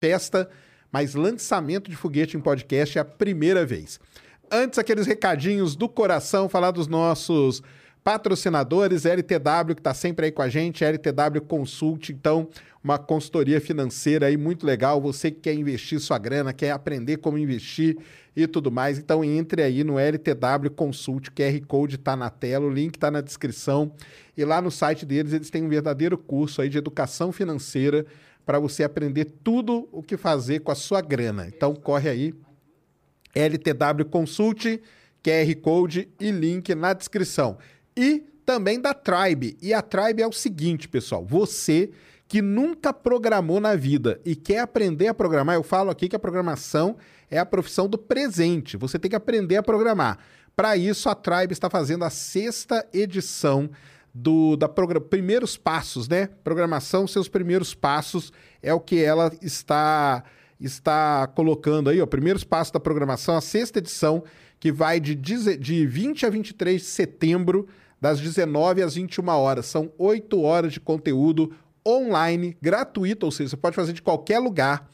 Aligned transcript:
Festa, 0.00 0.48
mas 0.90 1.14
lançamento 1.14 1.90
de 1.90 1.96
foguete 1.96 2.36
em 2.36 2.40
podcast 2.40 2.96
é 2.96 3.00
a 3.02 3.04
primeira 3.04 3.66
vez. 3.66 4.00
Antes, 4.50 4.78
aqueles 4.78 5.06
recadinhos 5.06 5.76
do 5.76 5.88
coração, 5.88 6.48
falar 6.48 6.70
dos 6.70 6.88
nossos 6.88 7.62
patrocinadores, 8.02 9.04
LTW, 9.04 9.74
que 9.74 9.80
está 9.80 9.92
sempre 9.92 10.26
aí 10.26 10.32
com 10.32 10.40
a 10.40 10.48
gente, 10.48 10.82
LTW 10.82 11.42
Consult, 11.46 12.10
então, 12.10 12.48
uma 12.82 12.98
consultoria 12.98 13.60
financeira 13.60 14.26
aí 14.26 14.38
muito 14.38 14.64
legal. 14.64 15.02
Você 15.02 15.30
que 15.30 15.40
quer 15.40 15.52
investir 15.52 16.00
sua 16.00 16.16
grana, 16.16 16.54
quer 16.54 16.70
aprender 16.70 17.18
como 17.18 17.36
investir 17.36 17.98
e 18.34 18.46
tudo 18.46 18.70
mais, 18.70 18.98
então 18.98 19.22
entre 19.22 19.62
aí 19.62 19.84
no 19.84 19.98
LTW 19.98 20.70
Consult, 20.74 21.28
o 21.28 21.32
QR 21.32 21.60
Code 21.66 21.96
está 21.96 22.16
na 22.16 22.30
tela, 22.30 22.64
o 22.64 22.70
link 22.70 22.94
está 22.94 23.10
na 23.10 23.20
descrição. 23.20 23.92
E 24.34 24.46
lá 24.46 24.62
no 24.62 24.70
site 24.70 25.04
deles, 25.04 25.34
eles 25.34 25.50
têm 25.50 25.62
um 25.62 25.68
verdadeiro 25.68 26.16
curso 26.16 26.62
aí 26.62 26.70
de 26.70 26.78
educação 26.78 27.30
financeira 27.32 28.06
para 28.50 28.58
você 28.58 28.82
aprender 28.82 29.26
tudo 29.44 29.88
o 29.92 30.02
que 30.02 30.16
fazer 30.16 30.58
com 30.58 30.72
a 30.72 30.74
sua 30.74 31.00
grana. 31.00 31.46
Então 31.46 31.72
corre 31.72 32.08
aí, 32.08 32.34
LTW 33.32 34.04
Consult, 34.10 34.82
QR 35.22 35.54
Code 35.62 36.08
e 36.18 36.32
link 36.32 36.74
na 36.74 36.92
descrição. 36.92 37.58
E 37.96 38.24
também 38.44 38.80
da 38.80 38.92
Tribe. 38.92 39.56
E 39.62 39.72
a 39.72 39.80
Tribe 39.80 40.20
é 40.20 40.26
o 40.26 40.32
seguinte, 40.32 40.88
pessoal, 40.88 41.24
você 41.24 41.92
que 42.26 42.42
nunca 42.42 42.92
programou 42.92 43.60
na 43.60 43.76
vida 43.76 44.20
e 44.24 44.34
quer 44.34 44.58
aprender 44.58 45.06
a 45.06 45.14
programar, 45.14 45.54
eu 45.54 45.62
falo 45.62 45.88
aqui 45.88 46.08
que 46.08 46.16
a 46.16 46.18
programação 46.18 46.96
é 47.30 47.38
a 47.38 47.46
profissão 47.46 47.86
do 47.86 47.96
presente. 47.96 48.76
Você 48.76 48.98
tem 48.98 49.08
que 49.08 49.16
aprender 49.16 49.58
a 49.58 49.62
programar. 49.62 50.18
Para 50.56 50.76
isso, 50.76 51.08
a 51.08 51.14
Tribe 51.14 51.52
está 51.52 51.70
fazendo 51.70 52.04
a 52.04 52.10
sexta 52.10 52.84
edição 52.92 53.70
do 54.12 54.56
da 54.56 54.68
progra- 54.68 55.00
primeiros 55.00 55.56
passos, 55.56 56.08
né? 56.08 56.28
Programação, 56.42 57.06
seus 57.06 57.28
primeiros 57.28 57.74
passos 57.74 58.32
é 58.62 58.72
o 58.74 58.80
que 58.80 59.02
ela 59.02 59.30
está 59.40 60.24
está 60.60 61.26
colocando 61.28 61.88
aí, 61.88 62.02
ó, 62.02 62.06
primeiros 62.06 62.44
passos 62.44 62.70
da 62.70 62.78
programação, 62.78 63.34
a 63.34 63.40
sexta 63.40 63.78
edição 63.78 64.22
que 64.58 64.70
vai 64.70 65.00
de, 65.00 65.14
de 65.14 65.86
20 65.86 66.26
a 66.26 66.30
23 66.30 66.82
de 66.82 66.86
setembro, 66.86 67.66
das 68.00 68.20
19 68.20 68.82
às 68.82 68.94
21 68.94 69.28
horas. 69.28 69.66
São 69.66 69.92
oito 69.98 70.40
horas 70.42 70.72
de 70.72 70.80
conteúdo 70.80 71.52
online, 71.86 72.56
gratuito, 72.60 73.26
ou 73.26 73.32
seja, 73.32 73.50
você 73.50 73.56
pode 73.56 73.76
fazer 73.76 73.92
de 73.92 74.02
qualquer 74.02 74.38
lugar. 74.38 74.88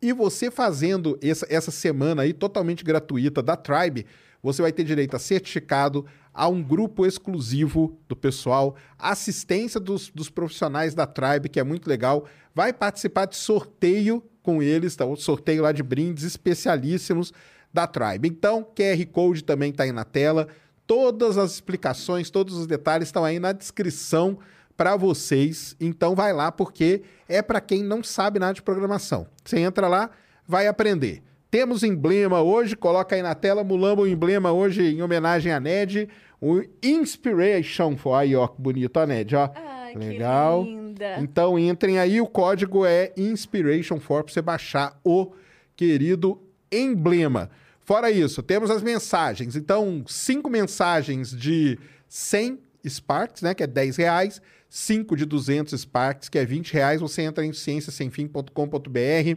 E 0.00 0.12
você 0.12 0.50
fazendo 0.50 1.18
essa, 1.22 1.46
essa 1.48 1.70
semana 1.70 2.22
aí 2.22 2.32
totalmente 2.32 2.84
gratuita 2.84 3.42
da 3.42 3.56
Tribe, 3.56 4.06
você 4.42 4.60
vai 4.60 4.72
ter 4.72 4.82
direito 4.82 5.14
a 5.14 5.18
certificado, 5.18 6.04
a 6.34 6.48
um 6.48 6.62
grupo 6.62 7.04
exclusivo 7.04 7.98
do 8.08 8.16
pessoal, 8.16 8.74
assistência 8.98 9.78
dos, 9.78 10.10
dos 10.10 10.30
profissionais 10.30 10.94
da 10.94 11.06
Tribe, 11.06 11.48
que 11.48 11.60
é 11.60 11.64
muito 11.64 11.88
legal. 11.88 12.26
Vai 12.54 12.72
participar 12.72 13.26
de 13.26 13.36
sorteio 13.36 14.22
com 14.42 14.62
eles, 14.62 14.96
tá? 14.96 15.04
O 15.04 15.16
sorteio 15.16 15.62
lá 15.62 15.72
de 15.72 15.82
brindes 15.82 16.24
especialíssimos 16.24 17.32
da 17.72 17.86
Tribe. 17.86 18.28
Então, 18.28 18.64
QR 18.64 19.06
Code 19.12 19.44
também 19.44 19.70
está 19.70 19.84
aí 19.84 19.92
na 19.92 20.04
tela. 20.04 20.48
Todas 20.86 21.38
as 21.38 21.52
explicações, 21.52 22.30
todos 22.30 22.56
os 22.56 22.66
detalhes 22.66 23.08
estão 23.08 23.24
aí 23.24 23.38
na 23.38 23.52
descrição 23.52 24.38
para 24.76 24.96
vocês. 24.96 25.76
Então 25.78 26.14
vai 26.14 26.32
lá 26.32 26.50
porque 26.50 27.02
é 27.28 27.40
para 27.40 27.60
quem 27.60 27.82
não 27.82 28.02
sabe 28.02 28.38
nada 28.38 28.54
de 28.54 28.62
programação. 28.62 29.26
Você 29.44 29.58
entra 29.58 29.86
lá, 29.88 30.10
vai 30.46 30.66
aprender. 30.66 31.22
Temos 31.52 31.82
emblema 31.82 32.40
hoje, 32.40 32.74
coloca 32.74 33.14
aí 33.14 33.20
na 33.20 33.34
tela, 33.34 33.62
Mulambo 33.62 34.04
o 34.04 34.08
emblema 34.08 34.50
hoje 34.50 34.84
em 34.84 35.02
homenagem 35.02 35.52
a 35.52 35.60
Ned, 35.60 36.08
o 36.40 36.62
Inspiration 36.82 37.94
for 37.94 38.14
aí, 38.14 38.34
ó, 38.34 38.48
que 38.48 38.58
bonito 38.58 38.98
a 38.98 39.06
Ned, 39.06 39.36
ó. 39.36 39.50
Ai, 39.54 39.94
Legal. 39.94 40.64
que 40.64 40.70
linda. 40.70 41.16
Então 41.18 41.58
entrem 41.58 41.98
aí, 41.98 42.22
o 42.22 42.26
código 42.26 42.86
é 42.86 43.12
Inspiration 43.18 44.00
for 44.00 44.24
para 44.24 44.32
você 44.32 44.40
baixar 44.40 44.98
o 45.04 45.32
querido 45.76 46.40
emblema. 46.72 47.50
Fora 47.80 48.10
isso, 48.10 48.42
temos 48.42 48.70
as 48.70 48.82
mensagens. 48.82 49.54
Então, 49.54 50.02
cinco 50.06 50.48
mensagens 50.48 51.36
de 51.36 51.78
100 52.08 52.60
Sparks, 52.88 53.42
né, 53.42 53.52
que 53.52 53.62
é 53.62 53.66
10 53.66 53.96
reais. 53.98 54.40
Cinco 54.70 55.14
de 55.14 55.26
200 55.26 55.78
Sparks, 55.78 56.30
que 56.30 56.38
é 56.38 56.46
20 56.46 56.72
reais. 56.72 57.02
Você 57.02 57.20
entra 57.20 57.44
em 57.44 57.52
cienciasemfim.com.br. 57.52 59.36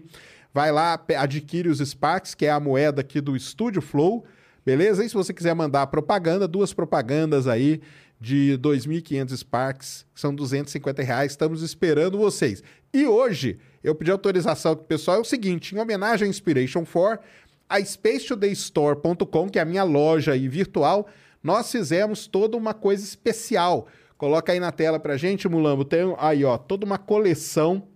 Vai 0.56 0.72
lá, 0.72 0.98
adquire 1.18 1.68
os 1.68 1.80
Sparks, 1.80 2.34
que 2.34 2.46
é 2.46 2.50
a 2.50 2.62
moeda 2.62 3.02
aqui 3.02 3.20
do 3.20 3.36
Estúdio 3.36 3.82
Flow. 3.82 4.24
Beleza? 4.66 5.04
E 5.04 5.10
se 5.10 5.14
você 5.14 5.34
quiser 5.34 5.54
mandar 5.54 5.86
propaganda, 5.88 6.48
duas 6.48 6.74
propagandas 6.74 7.46
aí 7.46 7.82
de 8.22 8.58
2.500 8.62 9.36
Sparks, 9.36 10.06
que 10.14 10.22
são 10.22 10.34
250 10.34 11.04
reais. 11.04 11.34
Estamos 11.34 11.62
esperando 11.62 12.18
vocês. 12.18 12.64
E 12.94 13.06
hoje, 13.06 13.60
eu 13.84 13.94
pedi 13.94 14.12
autorização 14.12 14.78
pro 14.78 14.86
pessoal, 14.86 15.18
é 15.18 15.20
o 15.20 15.26
seguinte, 15.26 15.76
em 15.76 15.78
homenagem 15.78 16.26
ao 16.26 16.30
Inspiration 16.30 16.86
4, 16.86 17.20
a 17.68 17.84
SpaceTodayStore.com, 17.84 19.50
que 19.50 19.60
é 19.60 19.62
a 19.62 19.66
minha 19.66 19.84
loja 19.84 20.32
aí 20.32 20.48
virtual, 20.48 21.10
nós 21.44 21.70
fizemos 21.70 22.28
toda 22.28 22.56
uma 22.56 22.74
coisa 22.74 23.04
especial. 23.04 23.88
Coloca 24.18 24.54
aí 24.54 24.62
na 24.62 24.72
tela 24.72 25.02
pra 25.02 25.18
gente, 25.18 25.50
Mulambo. 25.50 25.84
Tem 25.84 26.16
aí, 26.18 26.46
ó, 26.46 26.58
toda 26.58 26.86
uma 26.86 26.98
coleção 26.98 27.90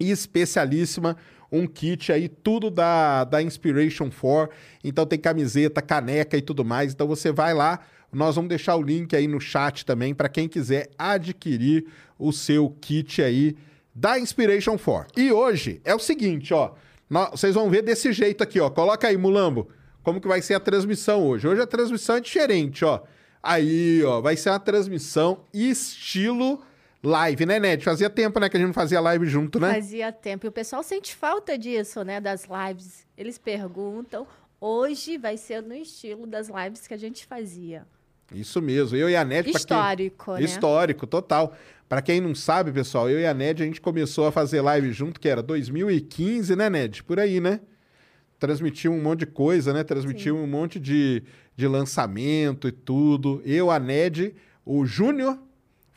especialíssima, 0.00 1.16
um 1.50 1.66
kit 1.66 2.12
aí, 2.12 2.28
tudo 2.28 2.70
da, 2.70 3.24
da 3.24 3.42
Inspiration 3.42 4.10
4. 4.10 4.54
Então 4.84 5.06
tem 5.06 5.18
camiseta, 5.18 5.80
caneca 5.82 6.36
e 6.36 6.42
tudo 6.42 6.64
mais. 6.64 6.92
Então 6.92 7.06
você 7.06 7.32
vai 7.32 7.54
lá, 7.54 7.80
nós 8.12 8.34
vamos 8.36 8.48
deixar 8.48 8.76
o 8.76 8.82
link 8.82 9.14
aí 9.16 9.26
no 9.26 9.40
chat 9.40 9.84
também 9.86 10.14
para 10.14 10.28
quem 10.28 10.48
quiser 10.48 10.90
adquirir 10.98 11.86
o 12.18 12.32
seu 12.32 12.70
kit 12.80 13.22
aí 13.22 13.56
da 13.94 14.18
Inspiration 14.18 14.76
4. 14.78 15.20
E 15.20 15.32
hoje 15.32 15.80
é 15.84 15.94
o 15.94 15.98
seguinte, 15.98 16.52
ó, 16.54 16.72
nó- 17.08 17.30
vocês 17.30 17.54
vão 17.54 17.68
ver 17.70 17.82
desse 17.82 18.12
jeito 18.12 18.42
aqui, 18.42 18.60
ó. 18.60 18.68
Coloca 18.70 19.08
aí, 19.08 19.16
Mulambo, 19.16 19.68
como 20.02 20.20
que 20.20 20.28
vai 20.28 20.40
ser 20.42 20.54
a 20.54 20.60
transmissão 20.60 21.26
hoje. 21.26 21.48
Hoje 21.48 21.60
a 21.62 21.66
transmissão 21.66 22.16
é 22.16 22.20
diferente, 22.20 22.84
ó. 22.84 23.00
Aí, 23.42 24.02
ó, 24.04 24.20
vai 24.20 24.36
ser 24.36 24.50
uma 24.50 24.58
transmissão 24.60 25.44
estilo 25.54 26.60
live, 27.02 27.46
né, 27.46 27.58
Ned? 27.60 27.84
Fazia 27.84 28.10
tempo, 28.10 28.38
né, 28.40 28.48
que 28.48 28.56
a 28.56 28.60
gente 28.60 28.66
não 28.68 28.74
fazia 28.74 29.00
live 29.00 29.26
junto, 29.26 29.58
né? 29.60 29.74
Fazia 29.74 30.12
tempo. 30.12 30.46
E 30.46 30.48
o 30.48 30.52
pessoal 30.52 30.82
sente 30.82 31.14
falta 31.14 31.56
disso, 31.56 32.02
né? 32.02 32.20
Das 32.20 32.46
lives. 32.46 33.06
Eles 33.16 33.38
perguntam. 33.38 34.26
Hoje 34.60 35.16
vai 35.16 35.36
ser 35.36 35.62
no 35.62 35.74
estilo 35.74 36.26
das 36.26 36.48
lives 36.48 36.86
que 36.86 36.94
a 36.94 36.98
gente 36.98 37.24
fazia. 37.26 37.86
Isso 38.32 38.60
mesmo. 38.60 38.96
Eu 38.96 39.08
e 39.08 39.16
a 39.16 39.24
Ned... 39.24 39.44
pra 39.44 39.52
quem- 39.52 39.60
Histórico, 39.60 40.32
né? 40.34 40.42
Histórico, 40.42 41.06
total. 41.06 41.56
Pra 41.88 42.02
quem 42.02 42.20
não 42.20 42.34
sabe, 42.34 42.70
pessoal, 42.72 43.08
eu 43.08 43.18
e 43.18 43.26
a 43.26 43.32
Ned, 43.32 43.62
a 43.62 43.66
gente 43.66 43.80
começou 43.80 44.26
a 44.26 44.32
fazer 44.32 44.60
live 44.60 44.92
junto, 44.92 45.18
que 45.18 45.28
era 45.28 45.42
2015, 45.42 46.54
né, 46.54 46.68
Ned? 46.68 47.02
Por 47.04 47.18
aí, 47.18 47.40
né? 47.40 47.60
transmitiu 48.38 48.92
um 48.92 49.02
monte 49.02 49.20
de 49.20 49.26
coisa, 49.26 49.72
né? 49.72 49.82
Transmitiu 49.82 50.36
um 50.36 50.46
monte 50.46 50.78
de, 50.78 51.22
de 51.56 51.66
lançamento 51.66 52.68
e 52.68 52.72
tudo. 52.72 53.42
Eu, 53.44 53.70
a 53.70 53.78
Ned, 53.78 54.34
o 54.64 54.86
Júnior 54.86 55.38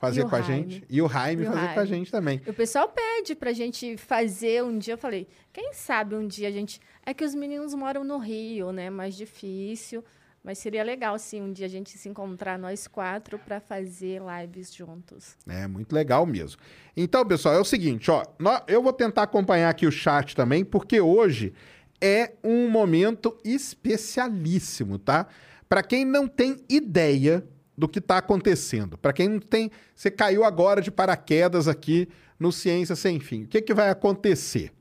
fazia 0.01 0.25
o 0.25 0.29
com 0.29 0.35
a 0.35 0.41
gente. 0.41 0.83
E 0.89 1.01
o 1.01 1.07
Jaime 1.07 1.45
fazia 1.45 1.73
com 1.75 1.79
a 1.79 1.85
gente 1.85 2.11
também. 2.11 2.41
O 2.47 2.53
pessoal 2.53 2.89
pede 2.89 3.35
pra 3.35 3.53
gente 3.53 3.95
fazer 3.97 4.63
um 4.63 4.77
dia. 4.77 4.95
Eu 4.95 4.97
falei, 4.97 5.27
quem 5.53 5.73
sabe 5.73 6.15
um 6.15 6.27
dia 6.27 6.47
a 6.47 6.51
gente. 6.51 6.81
É 7.05 7.13
que 7.13 7.23
os 7.23 7.35
meninos 7.35 7.73
moram 7.75 8.03
no 8.03 8.17
Rio, 8.17 8.71
né? 8.71 8.89
Mais 8.89 9.15
difícil. 9.15 10.03
Mas 10.43 10.57
seria 10.57 10.83
legal, 10.83 11.19
sim, 11.19 11.39
um 11.39 11.53
dia 11.53 11.67
a 11.67 11.69
gente 11.69 11.95
se 11.99 12.09
encontrar 12.09 12.57
nós 12.57 12.87
quatro 12.87 13.37
pra 13.37 13.59
fazer 13.59 14.19
lives 14.19 14.73
juntos. 14.73 15.37
É 15.47 15.67
muito 15.67 15.93
legal 15.93 16.25
mesmo. 16.25 16.59
Então, 16.97 17.23
pessoal, 17.23 17.53
é 17.53 17.59
o 17.59 17.63
seguinte, 17.63 18.09
ó, 18.09 18.23
eu 18.67 18.81
vou 18.81 18.91
tentar 18.91 19.21
acompanhar 19.21 19.69
aqui 19.69 19.85
o 19.85 19.91
chat 19.91 20.35
também, 20.35 20.65
porque 20.65 20.99
hoje 20.99 21.53
é 22.01 22.33
um 22.43 22.67
momento 22.67 23.37
especialíssimo, 23.45 24.97
tá? 24.97 25.27
Para 25.69 25.83
quem 25.83 26.03
não 26.03 26.27
tem 26.27 26.57
ideia 26.67 27.47
do 27.81 27.89
que 27.89 27.97
está 27.97 28.19
acontecendo, 28.19 28.95
para 28.95 29.11
quem 29.11 29.27
não 29.27 29.39
tem, 29.39 29.71
você 29.95 30.11
caiu 30.11 30.43
agora 30.43 30.83
de 30.83 30.91
paraquedas 30.91 31.67
aqui 31.67 32.07
no 32.39 32.51
Ciência 32.51 32.95
Sem 32.95 33.19
Fim. 33.19 33.45
O 33.45 33.47
que, 33.47 33.59
que 33.59 33.73
vai 33.73 33.89
acontecer? 33.89 34.71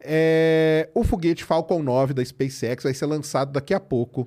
É, 0.00 0.88
o 0.94 1.04
foguete 1.04 1.44
Falcon 1.44 1.82
9 1.82 2.14
da 2.14 2.24
SpaceX 2.24 2.84
vai 2.84 2.94
ser 2.94 3.04
lançado 3.04 3.52
daqui 3.52 3.74
a 3.74 3.80
pouco 3.80 4.26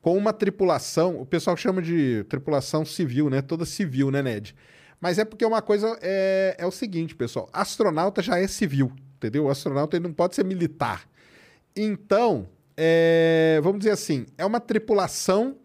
com 0.00 0.18
uma 0.18 0.32
tripulação, 0.32 1.20
o 1.20 1.24
pessoal 1.24 1.56
chama 1.56 1.80
de 1.80 2.24
tripulação 2.24 2.84
civil, 2.84 3.30
né? 3.30 3.40
Toda 3.40 3.64
civil, 3.64 4.10
né, 4.10 4.20
Ned? 4.22 4.56
Mas 5.00 5.20
é 5.20 5.24
porque 5.24 5.44
uma 5.44 5.62
coisa 5.62 5.96
é, 6.02 6.56
é 6.58 6.66
o 6.66 6.72
seguinte, 6.72 7.14
pessoal, 7.14 7.48
astronauta 7.52 8.20
já 8.20 8.40
é 8.40 8.48
civil, 8.48 8.90
entendeu? 9.18 9.44
O 9.44 9.48
astronauta 9.48 9.96
ele 9.96 10.08
não 10.08 10.12
pode 10.12 10.34
ser 10.34 10.44
militar. 10.44 11.08
Então, 11.76 12.48
é, 12.76 13.60
vamos 13.62 13.78
dizer 13.78 13.92
assim, 13.92 14.26
é 14.36 14.44
uma 14.44 14.58
tripulação 14.58 15.58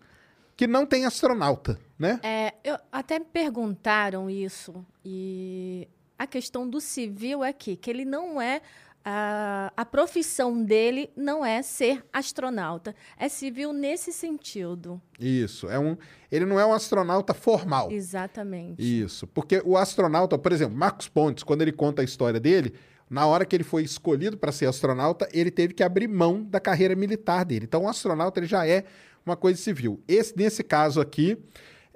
que 0.58 0.66
não 0.66 0.88
tem 0.88 1.06
astronauta, 1.06 1.80
né? 1.98 2.20
É, 2.24 2.54
eu, 2.64 2.78
até 2.92 3.20
me 3.20 3.26
perguntaram 3.26 4.30
isso. 4.30 4.86
E 5.04 5.88
a 6.18 6.28
questão 6.28 6.70
do 6.70 6.80
civil 6.80 7.44
é 7.44 7.52
que, 7.54 7.76
que 7.76 7.90
ele 7.90 8.06
não 8.06 8.42
é. 8.42 8.62
A, 9.10 9.72
a 9.78 9.86
profissão 9.86 10.62
dele 10.62 11.10
não 11.16 11.46
é 11.46 11.62
ser 11.62 12.04
astronauta. 12.12 12.94
É 13.18 13.30
civil 13.30 13.72
nesse 13.72 14.12
sentido. 14.12 15.02
Isso, 15.18 15.70
é 15.70 15.80
um, 15.80 15.96
ele 16.30 16.46
não 16.46 16.60
é 16.60 16.66
um 16.66 16.74
astronauta 16.74 17.34
formal. 17.34 17.90
Exatamente. 17.90 18.82
Isso, 18.82 19.26
porque 19.28 19.62
o 19.64 19.78
astronauta, 19.78 20.38
por 20.38 20.52
exemplo, 20.52 20.76
Marcos 20.76 21.08
Pontes, 21.08 21.44
quando 21.46 21.62
ele 21.62 21.72
conta 21.72 22.02
a 22.02 22.06
história 22.06 22.38
dele, 22.38 22.74
na 23.10 23.26
hora 23.26 23.46
que 23.46 23.56
ele 23.56 23.64
foi 23.64 23.84
escolhido 23.84 24.38
para 24.38 24.52
ser 24.52 24.66
astronauta, 24.66 25.30
ele 25.32 25.52
teve 25.52 25.74
que 25.74 25.84
abrir 25.84 26.10
mão 26.10 26.44
da 26.44 26.60
carreira 26.60 26.94
militar 26.94 27.46
dele. 27.46 27.64
Então, 27.64 27.84
o 27.84 27.88
astronauta 27.88 28.42
ele 28.42 28.48
já 28.48 28.68
é 28.68 28.84
uma 29.26 29.38
coisa 29.38 29.62
civil. 29.62 30.02
Esse, 30.06 30.36
nesse 30.36 30.64
caso 30.64 31.00
aqui, 31.00 31.38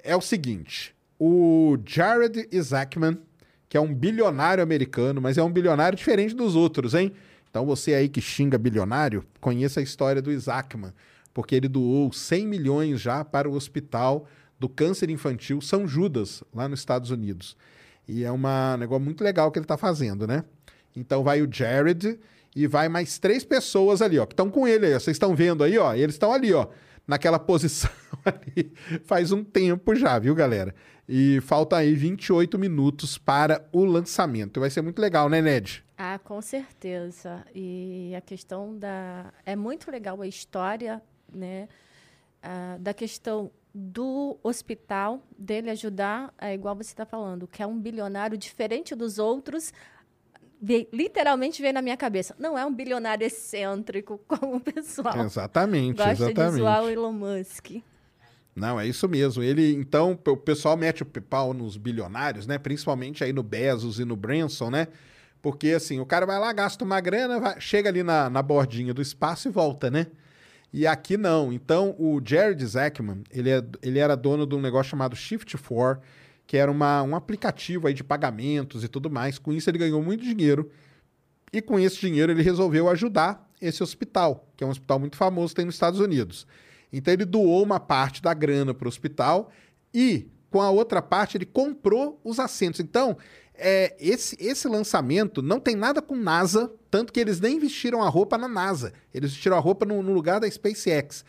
é 0.02 0.16
o 0.16 0.20
seguinte: 0.20 0.94
o 1.18 1.78
Jared 1.84 2.48
Isaacman, 2.50 3.18
que 3.68 3.76
é 3.76 3.80
um 3.80 3.94
bilionário 3.94 4.62
americano, 4.62 5.20
mas 5.20 5.38
é 5.38 5.42
um 5.42 5.50
bilionário 5.50 5.96
diferente 5.96 6.34
dos 6.34 6.56
outros, 6.56 6.94
hein? 6.94 7.12
Então, 7.50 7.66
você 7.66 7.94
aí 7.94 8.08
que 8.08 8.20
xinga 8.20 8.56
bilionário, 8.56 9.24
conheça 9.40 9.80
a 9.80 9.82
história 9.82 10.22
do 10.22 10.32
Isaacman, 10.32 10.92
porque 11.34 11.54
ele 11.54 11.68
doou 11.68 12.12
100 12.12 12.46
milhões 12.46 13.00
já 13.00 13.24
para 13.24 13.48
o 13.48 13.52
hospital 13.54 14.26
do 14.58 14.68
câncer 14.68 15.10
infantil 15.10 15.60
São 15.60 15.86
Judas, 15.86 16.42
lá 16.54 16.68
nos 16.68 16.80
Estados 16.80 17.10
Unidos. 17.10 17.56
E 18.08 18.24
é 18.24 18.32
um 18.32 18.40
negócio 18.78 19.04
muito 19.04 19.22
legal 19.22 19.50
que 19.50 19.58
ele 19.58 19.64
está 19.64 19.76
fazendo, 19.76 20.26
né? 20.26 20.44
Então 20.96 21.22
vai 21.22 21.42
o 21.42 21.48
Jared 21.50 22.18
e 22.54 22.66
vai 22.66 22.88
mais 22.88 23.18
três 23.18 23.44
pessoas 23.44 24.02
ali, 24.02 24.18
ó, 24.18 24.26
que 24.26 24.32
estão 24.32 24.50
com 24.50 24.66
ele 24.66 24.86
aí. 24.86 24.92
Vocês 24.92 25.14
estão 25.14 25.34
vendo 25.34 25.62
aí, 25.62 25.78
ó? 25.78 25.94
Eles 25.94 26.14
estão 26.14 26.32
ali, 26.32 26.52
ó, 26.52 26.66
naquela 27.06 27.38
posição 27.38 27.90
ali 28.24 28.72
faz 29.04 29.32
um 29.32 29.42
tempo 29.44 29.94
já, 29.94 30.18
viu, 30.18 30.34
galera? 30.34 30.74
E 31.08 31.40
falta 31.40 31.76
aí 31.76 31.94
28 31.94 32.58
minutos 32.58 33.18
para 33.18 33.66
o 33.72 33.84
lançamento. 33.84 34.60
Vai 34.60 34.70
ser 34.70 34.82
muito 34.82 35.00
legal, 35.00 35.28
né, 35.28 35.42
Ned? 35.42 35.84
Ah, 35.98 36.18
com 36.18 36.40
certeza. 36.40 37.44
E 37.54 38.14
a 38.16 38.20
questão 38.20 38.78
da. 38.78 39.32
É 39.44 39.56
muito 39.56 39.90
legal 39.90 40.22
a 40.22 40.26
história, 40.26 41.02
né? 41.32 41.68
ah, 42.42 42.76
da 42.80 42.92
questão 42.92 43.50
do 43.74 44.38
hospital, 44.42 45.22
dele 45.38 45.70
ajudar, 45.70 46.34
é 46.38 46.52
igual 46.52 46.74
você 46.74 46.92
está 46.92 47.06
falando, 47.06 47.46
que 47.46 47.62
é 47.62 47.66
um 47.66 47.78
bilionário 47.78 48.36
diferente 48.36 48.94
dos 48.94 49.18
outros. 49.18 49.72
Veio- 50.64 50.86
literalmente 50.92 51.60
veio 51.60 51.74
na 51.74 51.82
minha 51.82 51.96
cabeça. 51.96 52.36
Não 52.38 52.56
é 52.56 52.64
um 52.64 52.72
bilionário 52.72 53.26
excêntrico 53.26 54.18
como 54.28 54.56
o 54.56 54.60
pessoal 54.60 55.24
Exatamente, 55.24 55.96
gosta 55.96 56.14
de 56.14 56.22
exatamente. 56.22 56.60
zoar 56.60 56.84
o 56.84 56.88
Elon 56.88 57.12
Musk. 57.12 57.70
Não, 58.54 58.78
é 58.78 58.86
isso 58.86 59.08
mesmo. 59.08 59.42
Ele, 59.42 59.74
então, 59.74 60.16
o 60.26 60.36
pessoal 60.36 60.76
mete 60.76 61.02
o 61.02 61.06
pau 61.06 61.52
nos 61.54 61.76
bilionários, 61.76 62.46
né? 62.46 62.58
Principalmente 62.58 63.24
aí 63.24 63.32
no 63.32 63.42
Bezos 63.42 63.98
e 63.98 64.04
no 64.04 64.14
Branson, 64.14 64.70
né? 64.70 64.88
Porque, 65.40 65.70
assim, 65.70 65.98
o 65.98 66.06
cara 66.06 66.24
vai 66.26 66.38
lá, 66.38 66.52
gasta 66.52 66.84
uma 66.84 67.00
grana, 67.00 67.40
vai- 67.40 67.60
chega 67.60 67.88
ali 67.88 68.02
na, 68.02 68.28
na 68.30 68.42
bordinha 68.42 68.92
do 68.94 69.00
espaço 69.02 69.48
e 69.48 69.50
volta, 69.50 69.90
né? 69.90 70.06
E 70.72 70.86
aqui 70.86 71.16
não. 71.16 71.52
Então, 71.52 71.96
o 71.98 72.20
Jared 72.24 72.64
Zackman, 72.64 73.22
ele, 73.30 73.50
é- 73.50 73.64
ele 73.82 73.98
era 73.98 74.14
dono 74.14 74.46
de 74.46 74.54
um 74.54 74.60
negócio 74.60 74.90
chamado 74.90 75.16
Shift4, 75.16 75.98
que 76.46 76.56
era 76.56 76.70
uma, 76.70 77.02
um 77.02 77.16
aplicativo 77.16 77.86
aí 77.86 77.94
de 77.94 78.04
pagamentos 78.04 78.84
e 78.84 78.88
tudo 78.88 79.10
mais. 79.10 79.38
Com 79.38 79.52
isso, 79.52 79.70
ele 79.70 79.78
ganhou 79.78 80.02
muito 80.02 80.22
dinheiro. 80.22 80.70
E 81.52 81.60
com 81.60 81.78
esse 81.78 81.98
dinheiro, 82.00 82.32
ele 82.32 82.42
resolveu 82.42 82.88
ajudar 82.88 83.48
esse 83.60 83.82
hospital, 83.82 84.48
que 84.56 84.64
é 84.64 84.66
um 84.66 84.70
hospital 84.70 84.98
muito 84.98 85.16
famoso 85.16 85.54
tem 85.54 85.64
nos 85.64 85.74
Estados 85.74 86.00
Unidos. 86.00 86.46
Então, 86.92 87.12
ele 87.12 87.24
doou 87.24 87.62
uma 87.62 87.80
parte 87.80 88.20
da 88.20 88.34
grana 88.34 88.74
para 88.74 88.86
o 88.86 88.88
hospital 88.88 89.50
e, 89.94 90.28
com 90.50 90.60
a 90.60 90.70
outra 90.70 91.00
parte, 91.00 91.36
ele 91.36 91.46
comprou 91.46 92.20
os 92.24 92.38
assentos. 92.38 92.80
Então, 92.80 93.16
é, 93.54 93.94
esse, 94.00 94.36
esse 94.40 94.66
lançamento 94.66 95.40
não 95.40 95.60
tem 95.60 95.76
nada 95.76 96.02
com 96.02 96.16
NASA, 96.16 96.72
tanto 96.90 97.12
que 97.12 97.20
eles 97.20 97.40
nem 97.40 97.58
vestiram 97.58 98.02
a 98.02 98.08
roupa 98.08 98.36
na 98.36 98.48
NASA. 98.48 98.92
Eles 99.14 99.32
vestiram 99.32 99.56
a 99.56 99.60
roupa 99.60 99.86
no, 99.86 100.02
no 100.02 100.12
lugar 100.12 100.40
da 100.40 100.50
SpaceX. 100.50 101.24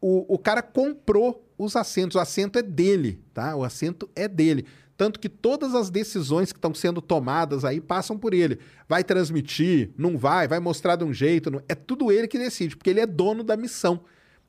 O, 0.00 0.34
o 0.34 0.38
cara 0.38 0.62
comprou 0.62 1.47
os 1.58 1.74
assentos, 1.76 2.14
o 2.14 2.20
assento 2.20 2.58
é 2.58 2.62
dele, 2.62 3.20
tá? 3.34 3.54
O 3.56 3.64
assento 3.64 4.08
é 4.14 4.26
dele. 4.28 4.64
Tanto 4.96 5.20
que 5.20 5.28
todas 5.28 5.74
as 5.74 5.90
decisões 5.90 6.52
que 6.52 6.58
estão 6.58 6.74
sendo 6.74 7.00
tomadas 7.02 7.64
aí 7.64 7.80
passam 7.80 8.18
por 8.18 8.32
ele. 8.34 8.58
Vai 8.88 9.04
transmitir, 9.04 9.90
não 9.96 10.16
vai, 10.18 10.48
vai 10.48 10.58
mostrar 10.60 10.96
de 10.96 11.04
um 11.04 11.12
jeito. 11.12 11.50
não- 11.50 11.62
É 11.68 11.74
tudo 11.74 12.10
ele 12.10 12.26
que 12.26 12.38
decide, 12.38 12.76
porque 12.76 12.90
ele 12.90 13.00
é 13.00 13.06
dono 13.06 13.44
da 13.44 13.56
missão. 13.56 14.00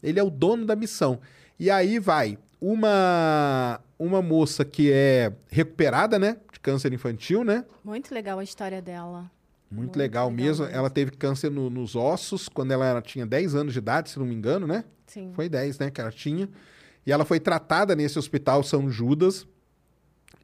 Ele 0.02 0.20
é 0.20 0.24
o 0.24 0.30
dono 0.30 0.66
da 0.66 0.76
missão. 0.76 1.20
E 1.60 1.70
aí 1.70 2.00
vai 2.00 2.38
uma, 2.94 3.80
uma 3.98 4.22
moça 4.22 4.64
que 4.66 4.92
é 4.92 5.32
recuperada, 5.50 6.18
né? 6.18 6.38
De 6.52 6.60
câncer 6.60 6.94
infantil, 6.94 7.44
né? 7.44 7.66
Muito 7.84 8.14
legal 8.14 8.40
a 8.40 8.44
história 8.44 8.82
dela. 8.82 9.30
Muito, 9.72 9.82
Muito 9.84 9.98
legal, 9.98 10.30
legal 10.30 10.46
mesmo. 10.48 10.64
mesmo. 10.66 10.78
Ela 10.78 10.90
teve 10.90 11.12
câncer 11.12 11.52
no- 11.52 11.70
nos 11.70 11.96
ossos 11.96 12.50
quando 12.50 12.72
ela 12.72 12.86
era- 12.86 13.02
tinha 13.02 13.26
10 13.26 13.54
anos 13.54 13.74
de 13.74 13.80
idade, 13.80 14.10
se 14.10 14.18
não 14.18 14.26
me 14.26 14.34
engano, 14.34 14.66
né? 14.66 14.84
Sim. 15.06 15.32
Foi 15.36 15.48
10, 15.48 15.78
né, 15.78 15.92
que 15.92 16.02
ela 16.02 16.12
tinha. 16.12 16.50
E 17.06 17.12
ela 17.12 17.26
foi 17.26 17.40
tratada 17.40 17.96
nesse 17.96 18.18
hospital 18.20 18.64
São 18.64 18.90
Judas. 18.90 19.48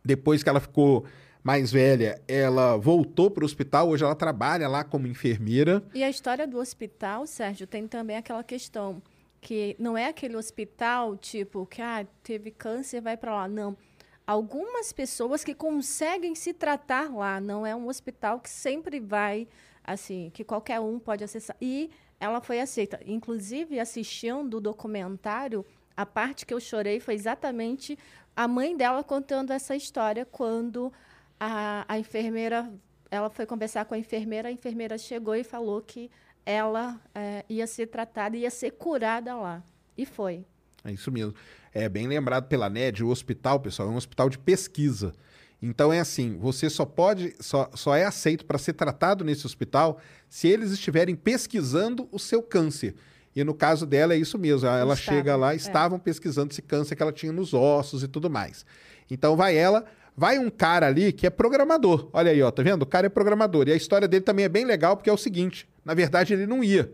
Depois 0.04 0.44
que 0.44 0.50
ela 0.50 0.60
ficou 0.60 1.06
mais 1.44 1.72
velha, 1.72 2.22
ela 2.28 2.76
voltou 2.78 3.30
para 3.30 3.44
o 3.44 3.46
hospital. 3.46 3.90
Hoje 3.90 4.04
ela 4.04 4.16
trabalha 4.16 4.68
lá 4.68 4.84
como 4.84 5.08
enfermeira. 5.08 5.84
E 5.94 6.04
a 6.04 6.10
história 6.10 6.48
do 6.48 6.58
hospital, 6.58 7.28
Sérgio, 7.28 7.68
tem 7.68 7.88
também 7.88 8.18
aquela 8.18 8.44
questão 8.44 9.02
que 9.42 9.76
não 9.78 9.96
é 9.96 10.08
aquele 10.08 10.36
hospital 10.36 11.16
tipo 11.16 11.66
que 11.68 11.82
ah, 11.82 12.06
teve 12.24 12.50
câncer, 12.50 13.00
vai 13.00 13.16
para 13.16 13.36
lá. 13.36 13.48
Não. 13.48 13.78
Algumas 14.26 14.92
pessoas 14.92 15.44
que 15.44 15.54
conseguem 15.54 16.34
se 16.34 16.52
tratar 16.52 17.14
lá, 17.14 17.40
não 17.40 17.64
é 17.64 17.76
um 17.76 17.88
hospital 17.88 18.40
que 18.40 18.50
sempre 18.50 19.00
vai 19.00 19.48
assim, 19.86 20.32
que 20.34 20.44
qualquer 20.44 20.80
um 20.80 20.98
pode 20.98 21.24
acessar. 21.24 21.56
E 21.62 21.92
ela 22.20 22.42
foi 22.42 22.60
aceita. 22.60 23.00
Inclusive, 23.06 23.80
assistindo 23.80 24.58
o 24.58 24.62
documentário, 24.62 25.64
a 25.96 26.06
parte 26.06 26.46
que 26.46 26.54
eu 26.54 26.60
chorei 26.60 27.00
foi 27.00 27.14
exatamente 27.14 27.98
a 28.36 28.48
mãe 28.48 28.76
dela 28.76 29.04
contando 29.04 29.52
essa 29.52 29.76
história 29.76 30.26
quando 30.26 30.92
a, 31.40 31.86
a 31.88 31.98
enfermeira 31.98 32.72
ela 33.10 33.30
foi 33.30 33.46
conversar 33.46 33.86
com 33.86 33.94
a 33.94 33.98
enfermeira, 33.98 34.50
a 34.50 34.52
enfermeira 34.52 34.98
chegou 34.98 35.36
e 35.36 35.44
falou 35.44 35.82
que 35.82 36.12
ela 36.46 37.00
eh, 37.14 37.46
ia 37.48 37.66
ser 37.66 37.88
tratada, 37.88 38.36
ia 38.36 38.50
ser 38.50 38.72
curada 38.72 39.36
lá. 39.36 39.64
E 39.98 40.06
foi. 40.06 40.46
É 40.84 40.92
isso 40.92 41.12
mesmo. 41.12 41.34
É 41.74 41.88
bem 41.88 42.08
lembrado 42.08 42.48
pela 42.48 42.70
NED, 42.70 43.04
o 43.04 43.10
hospital, 43.10 43.60
pessoal, 43.60 43.90
é 43.90 43.92
um 43.92 43.96
hospital 43.96 44.30
de 44.30 44.38
pesquisa. 44.38 45.14
Então 45.62 45.92
é 45.92 46.00
assim, 46.00 46.38
você 46.38 46.70
só 46.70 46.86
pode, 46.86 47.36
só, 47.40 47.70
só 47.74 47.96
é 47.96 48.06
aceito 48.06 48.46
para 48.46 48.58
ser 48.58 48.74
tratado 48.74 49.24
nesse 49.24 49.46
hospital 49.46 50.00
se 50.30 50.48
eles 50.48 50.72
estiverem 50.72 51.16
pesquisando 51.16 52.08
o 52.12 52.20
seu 52.20 52.44
câncer. 52.44 52.96
E 53.36 53.44
no 53.44 53.54
caso 53.54 53.86
dela 53.86 54.14
é 54.14 54.18
isso 54.18 54.40
mesmo, 54.40 54.68
ela 54.68 54.96
chega 54.96 55.36
lá, 55.36 55.54
é. 55.54 55.58
estavam 55.58 56.00
pesquisando 56.00 56.54
esse 56.54 56.62
câncer 56.62 56.96
que 56.96 57.04
ela 57.04 57.12
tinha 57.12 57.34
nos 57.34 57.54
ossos 57.54 58.02
e 58.02 58.08
tudo 58.08 58.30
mais. 58.30 58.66
Então 59.12 59.36
vai 59.36 59.58
ela, 59.58 59.84
vai 60.16 60.40
um 60.40 60.50
cara 60.50 60.88
ali 60.88 61.12
que 61.12 61.28
é 61.28 61.30
programador. 61.30 62.10
Olha 62.14 62.32
aí, 62.32 62.42
ó, 62.42 62.50
tá 62.50 62.64
vendo? 62.64 62.84
O 62.84 62.86
cara 62.86 63.08
é 63.08 63.10
programador. 63.10 63.68
E 63.68 63.74
a 63.74 63.76
história 63.76 64.08
dele 64.08 64.24
também 64.24 64.46
é 64.46 64.50
bem 64.50 64.64
legal 64.64 64.96
porque 64.96 65.10
é 65.10 65.14
o 65.14 65.18
seguinte, 65.18 65.68
na 65.84 65.94
verdade 65.94 66.34
ele 66.34 66.48
não 66.48 66.64
ia. 66.64 66.92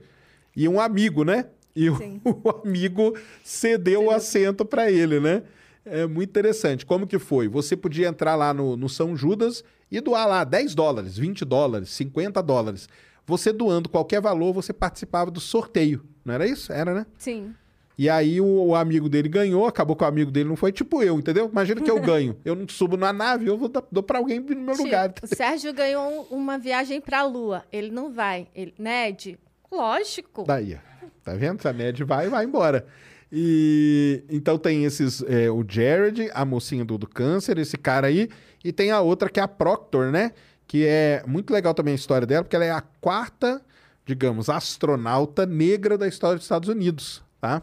e 0.55 0.67
um 0.67 0.79
amigo, 0.79 1.23
né? 1.23 1.45
E 1.75 1.89
o, 1.89 1.95
Sim. 1.97 2.19
o 2.25 2.49
amigo 2.49 3.15
cedeu 3.43 4.05
o 4.05 4.11
assento 4.11 4.65
para 4.65 4.91
ele, 4.91 5.19
né? 5.19 5.43
É 5.85 6.05
muito 6.05 6.29
interessante. 6.29 6.85
Como 6.85 7.07
que 7.07 7.19
foi? 7.19 7.47
Você 7.47 7.75
podia 7.75 8.07
entrar 8.07 8.35
lá 8.35 8.53
no, 8.53 8.75
no 8.75 8.89
São 8.89 9.15
Judas 9.15 9.63
e 9.91 9.99
doar 9.99 10.27
lá 10.27 10.43
10 10.43 10.75
dólares, 10.75 11.17
20 11.17 11.45
dólares, 11.45 11.89
50 11.89 12.41
dólares. 12.41 12.89
Você 13.25 13.51
doando 13.51 13.89
qualquer 13.89 14.21
valor, 14.21 14.53
você 14.53 14.73
participava 14.73 15.31
do 15.31 15.39
sorteio. 15.39 16.03
Não 16.25 16.33
era 16.33 16.45
isso? 16.47 16.71
Era, 16.71 16.93
né? 16.93 17.05
Sim. 17.17 17.53
E 17.97 18.09
aí 18.09 18.41
o, 18.41 18.45
o 18.47 18.75
amigo 18.75 19.07
dele 19.07 19.29
ganhou, 19.29 19.67
acabou 19.67 19.95
que 19.95 20.03
o 20.03 20.07
amigo 20.07 20.31
dele 20.31 20.49
não 20.49 20.55
foi, 20.55 20.71
tipo 20.71 21.03
eu, 21.03 21.19
entendeu? 21.19 21.47
Imagina 21.51 21.81
que 21.81 21.91
eu 21.91 21.99
ganho. 22.01 22.35
Eu 22.43 22.55
não 22.55 22.67
subo 22.67 22.97
na 22.97 23.13
nave, 23.13 23.45
eu 23.47 23.57
vou 23.57 23.67
dar, 23.69 23.83
dou 23.91 24.01
pra 24.01 24.17
alguém 24.17 24.39
vir 24.41 24.55
no 24.55 24.61
meu 24.63 24.73
Tipo, 24.73 24.85
lugar. 24.85 25.13
o 25.21 25.27
Sérgio 25.35 25.73
ganhou 25.73 26.27
um- 26.31 26.35
uma 26.37 26.57
viagem 26.57 26.99
pra 26.99 27.23
Lua. 27.23 27.63
Ele 27.71 27.91
não 27.91 28.11
vai. 28.11 28.47
Ele, 28.55 28.73
Ned, 28.79 29.37
lógico. 29.71 30.43
Daí, 30.47 30.77
tá 31.23 31.33
vendo? 31.35 31.63
A 31.67 31.73
Ned 31.73 32.03
vai 32.03 32.25
e 32.25 32.29
vai 32.29 32.45
embora. 32.45 32.87
E 33.31 34.23
então 34.29 34.57
tem 34.57 34.83
esses, 34.83 35.23
é, 35.27 35.49
o 35.49 35.63
Jared, 35.67 36.29
a 36.33 36.43
mocinha 36.43 36.83
do, 36.83 36.97
do 36.97 37.07
câncer, 37.07 37.57
esse 37.57 37.77
cara 37.77 38.07
aí, 38.07 38.29
e 38.63 38.71
tem 38.73 38.91
a 38.91 38.99
outra 38.99 39.29
que 39.29 39.39
é 39.39 39.43
a 39.43 39.47
Proctor, 39.47 40.11
né? 40.11 40.31
Que 40.67 40.85
é 40.85 41.23
muito 41.25 41.53
legal 41.53 41.73
também 41.73 41.93
a 41.93 41.95
história 41.95 42.27
dela, 42.27 42.43
porque 42.43 42.55
ela 42.55 42.65
é 42.65 42.71
a 42.71 42.81
quarta, 42.81 43.61
digamos, 44.05 44.49
astronauta 44.49 45.45
negra 45.45 45.97
da 45.97 46.07
história 46.07 46.35
dos 46.35 46.45
Estados 46.45 46.69
Unidos, 46.69 47.23
tá? 47.39 47.61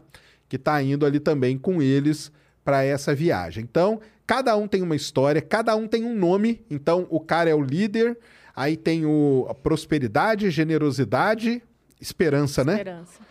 Que 0.48 0.58
tá 0.58 0.82
indo 0.82 1.04
ali 1.04 1.20
também 1.20 1.58
com 1.58 1.82
eles 1.82 2.32
para 2.64 2.84
essa 2.84 3.14
viagem. 3.14 3.64
Então, 3.64 4.00
cada 4.26 4.56
um 4.56 4.68
tem 4.68 4.82
uma 4.82 4.96
história, 4.96 5.40
cada 5.40 5.74
um 5.74 5.86
tem 5.86 6.04
um 6.04 6.14
nome. 6.14 6.64
Então, 6.70 7.06
o 7.10 7.20
cara 7.20 7.50
é 7.50 7.54
o 7.54 7.62
líder, 7.62 8.18
aí 8.54 8.76
tem 8.76 9.04
o 9.04 9.46
prosperidade, 9.62 10.50
generosidade, 10.50 11.62
esperança, 12.00 12.64
né? 12.64 12.74
Esperança. 12.74 13.28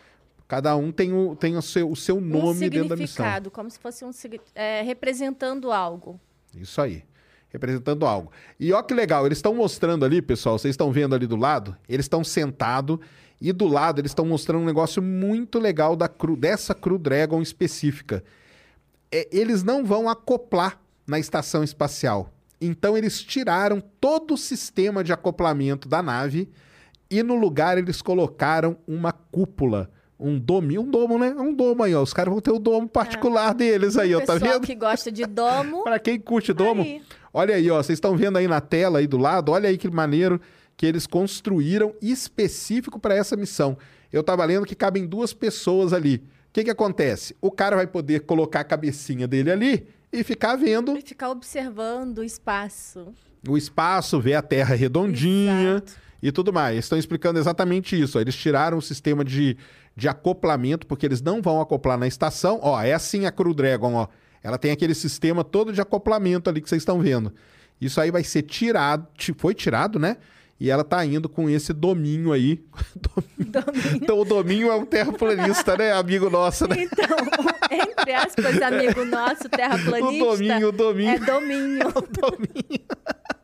Cada 0.48 0.76
um 0.78 0.94
tem 0.94 1.12
o, 1.14 1.36
tem 1.36 1.58
o, 1.58 1.62
seu, 1.62 1.92
o 1.92 1.96
seu 1.96 2.18
um 2.18 2.22
nome 2.22 2.70
dentro 2.70 2.90
da 2.90 2.96
missão. 2.96 3.26
significado, 3.26 3.52
como 3.52 3.70
se 3.70 3.78
fosse 3.78 4.06
um 4.06 4.12
é, 4.56 4.82
representando 4.82 5.72
algo. 5.72 6.20
Isso 6.56 6.80
aí. 6.82 7.04
Representando 7.50 8.06
algo. 8.06 8.32
E 8.60 8.74
ó 8.74 8.82
que 8.82 8.94
legal, 8.94 9.26
eles 9.26 9.38
estão 9.38 9.54
mostrando 9.54 10.04
ali, 10.04 10.22
pessoal, 10.22 10.60
vocês 10.60 10.74
estão 10.74 10.92
vendo 10.92 11.16
ali 11.16 11.26
do 11.26 11.36
lado? 11.36 11.76
Eles 11.88 12.06
estão 12.06 12.24
sentados 12.24 13.00
e 13.40 13.52
do 13.54 13.68
lado 13.68 14.02
eles 14.02 14.12
estão 14.12 14.26
mostrando 14.26 14.64
um 14.64 14.66
negócio 14.66 15.02
muito 15.02 15.60
legal 15.60 15.96
da 15.96 16.08
cru, 16.08 16.36
dessa 16.36 16.74
Crew 16.74 16.98
Dragon 16.98 17.42
específica. 17.42 18.24
É, 19.12 19.28
eles 19.32 19.64
não 19.64 19.86
vão 19.86 20.10
acoplar 20.10 20.80
na 21.06 21.18
estação 21.18 21.64
espacial. 21.64 22.34
Então 22.60 22.98
eles 22.98 23.22
tiraram 23.22 23.82
todo 24.02 24.34
o 24.34 24.38
sistema 24.38 25.04
de 25.04 25.14
acoplamento 25.14 25.88
da 25.88 26.02
nave 26.02 26.50
e 27.10 27.24
no 27.24 27.36
lugar 27.36 27.78
eles 27.78 28.02
colocaram 28.02 28.78
uma 28.88 29.12
cúpula. 29.12 29.90
Um 30.20 30.40
domo, 30.40 30.82
um 30.82 30.90
domo, 30.90 31.20
né? 31.20 31.30
Um 31.38 31.54
domo 31.54 31.84
aí, 31.84 31.94
ó. 31.94 32.02
Os 32.02 32.12
caras 32.12 32.32
vão 32.32 32.42
ter 32.42 32.52
o 32.52 32.58
domo 32.58 32.90
particular 32.90 33.54
deles 33.54 33.96
aí, 33.98 34.16
ó. 34.16 34.20
Tá 34.20 34.34
vendo? 34.36 34.62
que 34.62 34.74
gosta 34.74 35.12
de 35.12 35.26
domo. 35.28 35.84
Pra 35.86 36.00
quem 36.00 36.20
curte 36.20 36.52
domo, 36.52 36.82
Aí. 36.82 37.04
Olha 37.34 37.56
aí, 37.56 37.70
ó. 37.70 37.78
Vocês 37.82 37.98
estão 37.98 38.16
vendo 38.18 38.38
aí 38.38 38.48
na 38.48 38.62
tela 38.62 39.00
aí 39.00 39.08
do 39.08 39.18
lado, 39.18 39.52
olha 39.52 39.70
aí 39.70 39.78
que 39.78 39.90
maneiro 39.90 40.40
que 40.76 40.86
eles 40.86 41.08
construíram 41.08 41.94
específico 42.02 43.00
para 43.00 43.16
essa 43.16 43.36
missão. 43.36 43.78
Eu 44.14 44.24
tava 44.24 44.46
lendo 44.46 44.66
que 44.66 44.76
cabem 44.76 45.06
duas 45.06 45.34
pessoas 45.34 45.92
ali. 45.94 46.16
O 46.18 46.22
que 46.54 46.64
que 46.64 46.70
acontece? 46.70 47.36
O 47.42 47.52
cara 47.52 47.76
vai 47.76 47.88
poder 47.88 48.22
colocar 48.22 48.62
a 48.62 48.64
cabecinha 48.64 49.28
dele 49.28 49.52
ali 49.52 49.88
e 50.14 50.24
ficar 50.24 50.56
vendo 50.56 50.96
E 50.98 51.02
ficar 51.02 51.30
observando 51.30 52.20
o 52.20 52.24
espaço. 52.24 53.14
o 53.48 53.58
espaço, 53.58 54.20
ver 54.20 54.36
a 54.36 54.42
Terra 54.42 54.76
redondinha 54.76 55.72
Exato. 55.84 55.94
e 56.22 56.32
tudo 56.32 56.54
mais. 56.54 56.78
Estão 56.80 56.98
explicando 56.98 57.38
exatamente 57.40 58.00
isso. 58.00 58.18
ó. 58.18 58.22
Eles 58.22 58.36
tiraram 58.36 58.78
o 58.78 58.82
sistema 58.82 59.24
de, 59.26 59.58
de 59.96 60.08
acoplamento, 60.08 60.88
porque 60.88 61.06
eles 61.06 61.22
não 61.22 61.42
vão 61.42 61.60
acoplar 61.60 61.98
na 61.98 62.08
estação. 62.08 62.60
Ó, 62.62 62.80
é 62.82 62.94
assim 62.94 63.26
a 63.26 63.32
Crew 63.32 63.54
Dragon, 63.54 63.94
ó. 63.96 64.08
Ela 64.48 64.58
tem 64.58 64.72
aquele 64.72 64.96
sistema 64.96 65.44
todo 65.44 65.74
de 65.74 65.82
acoplamento 65.82 66.50
ali 66.50 66.62
que 66.62 66.70
vocês 66.70 66.82
estão 66.82 67.00
vendo. 67.02 67.32
Isso 67.80 68.00
aí 68.02 68.10
vai 68.10 68.24
ser 68.24 68.42
tirado, 68.44 69.06
ti- 69.16 69.36
foi 69.38 69.54
tirado, 69.54 70.00
né? 70.00 70.18
E 70.60 70.72
ela 70.72 70.84
tá 70.84 71.06
indo 71.06 71.30
com 71.30 71.48
esse 71.48 71.72
dominho 71.72 72.32
aí. 72.32 72.64
Dominho. 72.98 73.98
Então 74.02 74.20
o 74.20 74.26
dominho 74.26 74.72
é 74.72 74.76
um 74.76 74.86
terraplanista, 74.86 75.78
né? 75.78 75.92
Amigo 75.94 76.30
nosso, 76.32 76.68
né? 76.68 76.76
Então, 76.80 77.18
entre 77.72 78.12
aspas, 78.14 78.60
amigo 78.64 79.06
nosso, 79.06 79.46
O 79.46 79.50
terraplanista, 79.50 80.26
dominho, 80.26 80.70
o 80.70 80.72
dominho. 80.72 81.10
é 81.12 81.20
domínio. 81.20 81.80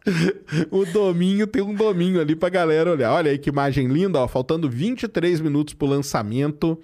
O 0.71 0.85
dominho 0.85 1.47
tem 1.47 1.61
um 1.61 1.73
dominho 1.73 2.19
ali 2.19 2.35
pra 2.35 2.49
galera 2.49 2.91
olhar. 2.91 3.11
Olha 3.13 3.31
aí 3.31 3.37
que 3.37 3.49
imagem 3.49 3.87
linda, 3.87 4.19
ó. 4.19 4.27
Faltando 4.27 4.69
23 4.69 5.39
minutos 5.39 5.73
pro 5.73 5.87
lançamento 5.87 6.79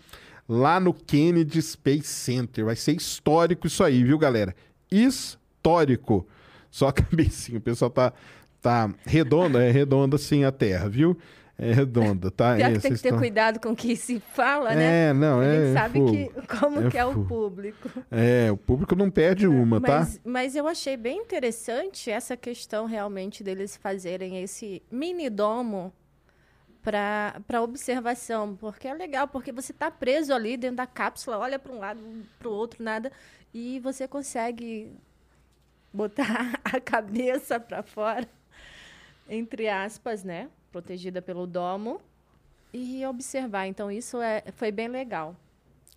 lá 0.50 0.80
no 0.80 0.92
Kennedy 0.92 1.62
Space 1.62 2.08
Center. 2.08 2.66
Vai 2.66 2.76
ser 2.76 2.94
histórico 2.94 3.68
isso 3.68 3.84
aí, 3.84 4.04
viu, 4.04 4.18
galera? 4.18 4.56
Histórico. 4.92 6.28
Só 6.72 6.88
a 6.88 6.94
cabecinha, 6.94 7.60
o 7.60 7.62
pessoal 7.62 7.92
tá, 7.92 8.12
tá 8.60 8.92
redonda, 9.06 9.64
é 9.64 9.70
redonda 9.70 10.18
sim 10.18 10.44
a 10.44 10.52
Terra, 10.52 10.90
viu? 10.90 11.16
É 11.62 11.74
redonda, 11.74 12.32
tá? 12.32 12.56
Pior 12.56 12.70
É, 12.70 12.74
que 12.74 12.80
tem 12.80 12.94
que 12.94 13.02
ter 13.02 13.14
cuidado 13.18 13.60
com 13.60 13.72
o 13.72 13.76
que 13.76 13.94
se 13.98 14.22
fala, 14.34 14.74
né? 14.74 15.10
É, 15.10 15.14
não, 15.14 15.42
A 15.42 15.46
é. 15.46 15.74
sabe 15.74 16.00
fogo. 16.00 16.12
que, 16.12 16.30
como 16.58 16.88
É 16.88 16.90
que 16.90 16.98
é 16.98 17.06
o 17.06 17.26
público. 17.26 17.90
É, 18.10 18.50
o 18.50 18.56
público 18.56 18.96
não 18.96 19.12
perde 19.12 19.46
uma, 19.46 19.82
tá? 19.82 20.00
Mas, 20.00 20.22
mas 20.24 20.56
eu 20.56 20.68
achei 20.68 20.96
bem 20.96 21.20
interessante 21.22 22.10
essa 22.10 22.38
questão 22.38 22.86
realmente 22.86 23.44
deles 23.44 23.76
fazerem 23.76 24.42
esse 24.42 24.82
mini 24.90 25.30
domo 25.30 25.94
para 26.90 27.62
observação, 27.62 28.56
porque 28.56 28.88
é 28.88 28.94
legal, 28.94 29.28
porque 29.28 29.52
você 29.52 29.72
está 29.72 29.92
preso 29.92 30.34
ali 30.34 30.58
dentro 30.58 30.78
da 30.78 30.88
cápsula, 30.88 31.38
olha 31.38 31.60
para 31.60 31.72
um 31.72 31.78
lado, 31.78 32.00
para 32.40 32.48
o 32.48 32.52
outro, 32.52 32.84
nada, 32.84 33.12
e 33.54 33.80
você 33.80 34.08
consegue 34.08 34.92
botar 35.94 36.60
a 36.66 36.80
cabeça 36.80 37.60
para 37.60 37.84
fora, 37.84 38.28
entre 39.30 39.70
aspas, 39.70 40.24
né? 40.24 40.50
Protegida 40.72 41.22
pelo 41.22 41.46
domo, 41.46 42.02
e 42.74 43.06
observar. 43.06 43.68
Então, 43.68 43.92
isso 43.92 44.20
é, 44.20 44.44
foi 44.56 44.72
bem 44.72 44.88
legal. 44.88 45.36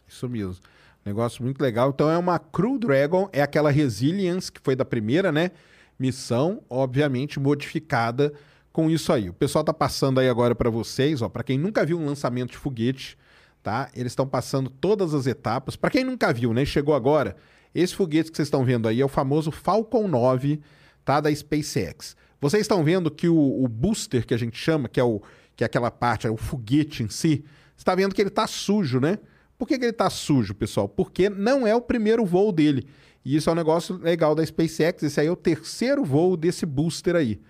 Isso 0.06 0.28
mesmo. 0.28 0.62
Negócio 1.04 1.42
muito 1.42 1.60
legal. 1.60 1.90
Então 1.90 2.10
é 2.10 2.16
uma 2.16 2.38
Crew 2.38 2.78
Dragon, 2.78 3.28
é 3.32 3.42
aquela 3.42 3.70
Resilience 3.70 4.52
que 4.52 4.60
foi 4.60 4.76
da 4.76 4.84
primeira, 4.84 5.32
né? 5.32 5.50
Missão, 5.98 6.62
obviamente 6.70 7.40
modificada 7.40 8.32
com 8.72 8.90
isso 8.90 9.12
aí. 9.12 9.28
O 9.28 9.34
pessoal 9.34 9.62
tá 9.62 9.74
passando 9.74 10.18
aí 10.18 10.28
agora 10.28 10.54
para 10.54 10.70
vocês, 10.70 11.20
ó, 11.22 11.28
para 11.28 11.42
quem 11.42 11.58
nunca 11.58 11.84
viu 11.84 11.98
um 11.98 12.06
lançamento 12.06 12.52
de 12.52 12.56
foguete, 12.56 13.18
tá? 13.62 13.90
Eles 13.94 14.12
estão 14.12 14.26
passando 14.26 14.70
todas 14.70 15.14
as 15.14 15.26
etapas. 15.26 15.76
Para 15.76 15.90
quem 15.90 16.04
nunca 16.04 16.32
viu, 16.32 16.52
né? 16.52 16.64
Chegou 16.64 16.94
agora. 16.94 17.36
Esse 17.74 17.94
foguete 17.94 18.30
que 18.30 18.36
vocês 18.36 18.48
estão 18.48 18.64
vendo 18.64 18.88
aí 18.88 19.00
é 19.00 19.04
o 19.04 19.08
famoso 19.08 19.50
Falcon 19.50 20.08
9, 20.08 20.60
tá? 21.04 21.20
Da 21.20 21.34
SpaceX. 21.34 22.16
Vocês 22.40 22.62
estão 22.62 22.82
vendo 22.82 23.10
que 23.10 23.28
o, 23.28 23.64
o 23.64 23.68
booster 23.68 24.26
que 24.26 24.34
a 24.34 24.36
gente 24.38 24.56
chama, 24.56 24.88
que 24.88 24.98
é, 24.98 25.04
o, 25.04 25.22
que 25.54 25.62
é 25.62 25.66
aquela 25.66 25.90
parte, 25.90 26.26
é 26.26 26.30
o 26.30 26.36
foguete 26.36 27.02
em 27.02 27.08
si, 27.08 27.44
você 27.76 27.84
tá 27.84 27.94
vendo 27.94 28.14
que 28.14 28.20
ele 28.20 28.30
tá 28.30 28.46
sujo, 28.46 29.00
né? 29.00 29.18
Por 29.56 29.68
que, 29.68 29.78
que 29.78 29.84
ele 29.84 29.92
tá 29.92 30.10
sujo, 30.10 30.54
pessoal? 30.54 30.88
Porque 30.88 31.30
não 31.30 31.66
é 31.66 31.74
o 31.74 31.80
primeiro 31.80 32.24
voo 32.24 32.50
dele. 32.50 32.86
E 33.24 33.36
isso 33.36 33.48
é 33.48 33.52
um 33.52 33.56
negócio 33.56 33.96
legal 33.96 34.34
da 34.34 34.44
SpaceX. 34.44 35.02
Esse 35.02 35.20
aí 35.20 35.28
é 35.28 35.30
o 35.30 35.36
terceiro 35.36 36.04
voo 36.04 36.36
desse 36.36 36.66
booster 36.66 37.14
aí. 37.14 37.40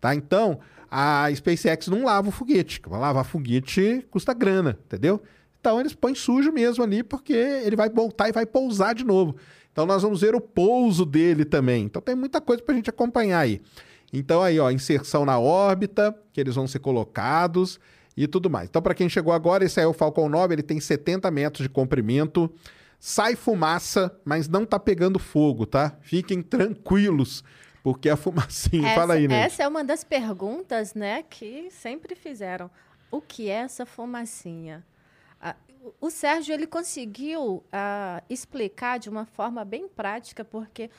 Tá? 0.00 0.14
Então, 0.14 0.60
a 0.90 1.28
SpaceX 1.34 1.88
não 1.88 2.04
lava 2.04 2.28
o 2.28 2.32
foguete. 2.32 2.80
Lavar 2.88 3.24
foguete 3.24 4.06
custa 4.10 4.32
grana, 4.32 4.78
entendeu? 4.86 5.22
Então 5.60 5.78
eles 5.80 5.94
põem 5.94 6.14
sujo 6.14 6.52
mesmo 6.52 6.82
ali, 6.84 7.02
porque 7.02 7.32
ele 7.32 7.76
vai 7.76 7.90
voltar 7.90 8.28
e 8.28 8.32
vai 8.32 8.46
pousar 8.46 8.94
de 8.94 9.04
novo. 9.04 9.36
Então 9.72 9.84
nós 9.84 10.02
vamos 10.02 10.20
ver 10.20 10.34
o 10.34 10.40
pouso 10.40 11.04
dele 11.04 11.44
também. 11.44 11.84
Então 11.84 12.00
tem 12.00 12.14
muita 12.14 12.40
coisa 12.40 12.62
pra 12.62 12.74
gente 12.74 12.88
acompanhar 12.88 13.40
aí. 13.40 13.60
Então 14.12 14.42
aí, 14.42 14.58
ó, 14.58 14.70
inserção 14.70 15.24
na 15.24 15.38
órbita, 15.38 16.16
que 16.32 16.40
eles 16.40 16.54
vão 16.54 16.66
ser 16.66 16.78
colocados 16.78 17.78
e 18.16 18.26
tudo 18.26 18.48
mais. 18.48 18.68
Então 18.68 18.80
para 18.80 18.94
quem 18.94 19.08
chegou 19.08 19.32
agora, 19.32 19.64
esse 19.64 19.78
aí 19.78 19.84
é 19.84 19.88
o 19.88 19.92
Falcon 19.92 20.28
9, 20.28 20.54
ele 20.54 20.62
tem 20.62 20.80
70 20.80 21.30
metros 21.30 21.64
de 21.64 21.68
comprimento. 21.68 22.50
Sai 22.98 23.36
fumaça, 23.36 24.12
mas 24.24 24.48
não 24.48 24.64
tá 24.64 24.78
pegando 24.78 25.18
fogo, 25.18 25.66
tá? 25.66 25.96
Fiquem 26.00 26.42
tranquilos, 26.42 27.44
porque 27.88 28.10
a 28.10 28.16
fumacinha... 28.18 28.94
Fala 28.94 29.14
aí, 29.14 29.26
né? 29.26 29.40
Essa 29.40 29.62
é 29.62 29.68
uma 29.68 29.82
das 29.82 30.04
perguntas, 30.04 30.92
né, 30.92 31.22
que 31.22 31.70
sempre 31.70 32.14
fizeram. 32.14 32.70
O 33.10 33.18
que 33.20 33.48
é 33.48 33.54
essa 33.54 33.86
fumacinha? 33.86 34.84
Ah, 35.40 35.56
o- 35.82 35.94
o 36.06 36.10
Sérgio 36.10 36.52
ele 36.52 36.66
conseguiu 36.66 37.64
ah, 37.72 38.22
explicar 38.28 38.98
de 38.98 39.08
uma 39.08 39.24
forma 39.24 39.64
bem 39.64 39.88
prática, 39.88 40.44
porque 40.44 40.90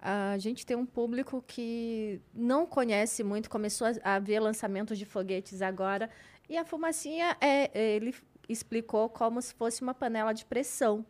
a 0.00 0.38
gente 0.38 0.64
tem 0.64 0.74
um 0.78 0.86
público 0.86 1.44
que 1.46 2.18
não 2.32 2.64
conhece 2.64 3.22
muito, 3.22 3.50
começou 3.50 3.86
a, 4.02 4.14
a 4.14 4.18
ver 4.18 4.40
lançamentos 4.40 4.96
de 4.98 5.04
foguetes 5.04 5.60
agora, 5.60 6.08
e 6.48 6.56
a 6.56 6.64
fumacinha 6.64 7.36
é, 7.38 7.70
ele 7.96 8.14
explicou 8.48 9.10
como 9.10 9.42
se 9.42 9.52
fosse 9.52 9.82
uma 9.82 9.92
panela 9.92 10.32
de 10.32 10.46
pressão. 10.46 11.04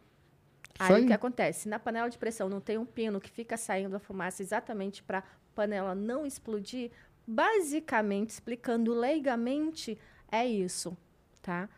Aí, 0.78 0.94
aí. 0.94 1.04
o 1.04 1.06
que 1.06 1.12
acontece? 1.12 1.68
Na 1.68 1.78
panela 1.78 2.08
de 2.08 2.18
pressão 2.18 2.48
não 2.48 2.60
tem 2.60 2.78
um 2.78 2.86
pino 2.86 3.20
que 3.20 3.30
fica 3.30 3.56
saindo 3.56 3.96
a 3.96 3.98
fumaça 3.98 4.42
exatamente 4.42 5.02
para 5.02 5.18
a 5.18 5.22
panela 5.54 5.94
não 5.94 6.24
explodir? 6.24 6.90
Basicamente, 7.26 8.30
explicando 8.30 8.92
leigamente, 8.94 9.98
é 10.30 10.46
isso, 10.46 10.96
tá? 11.42 11.68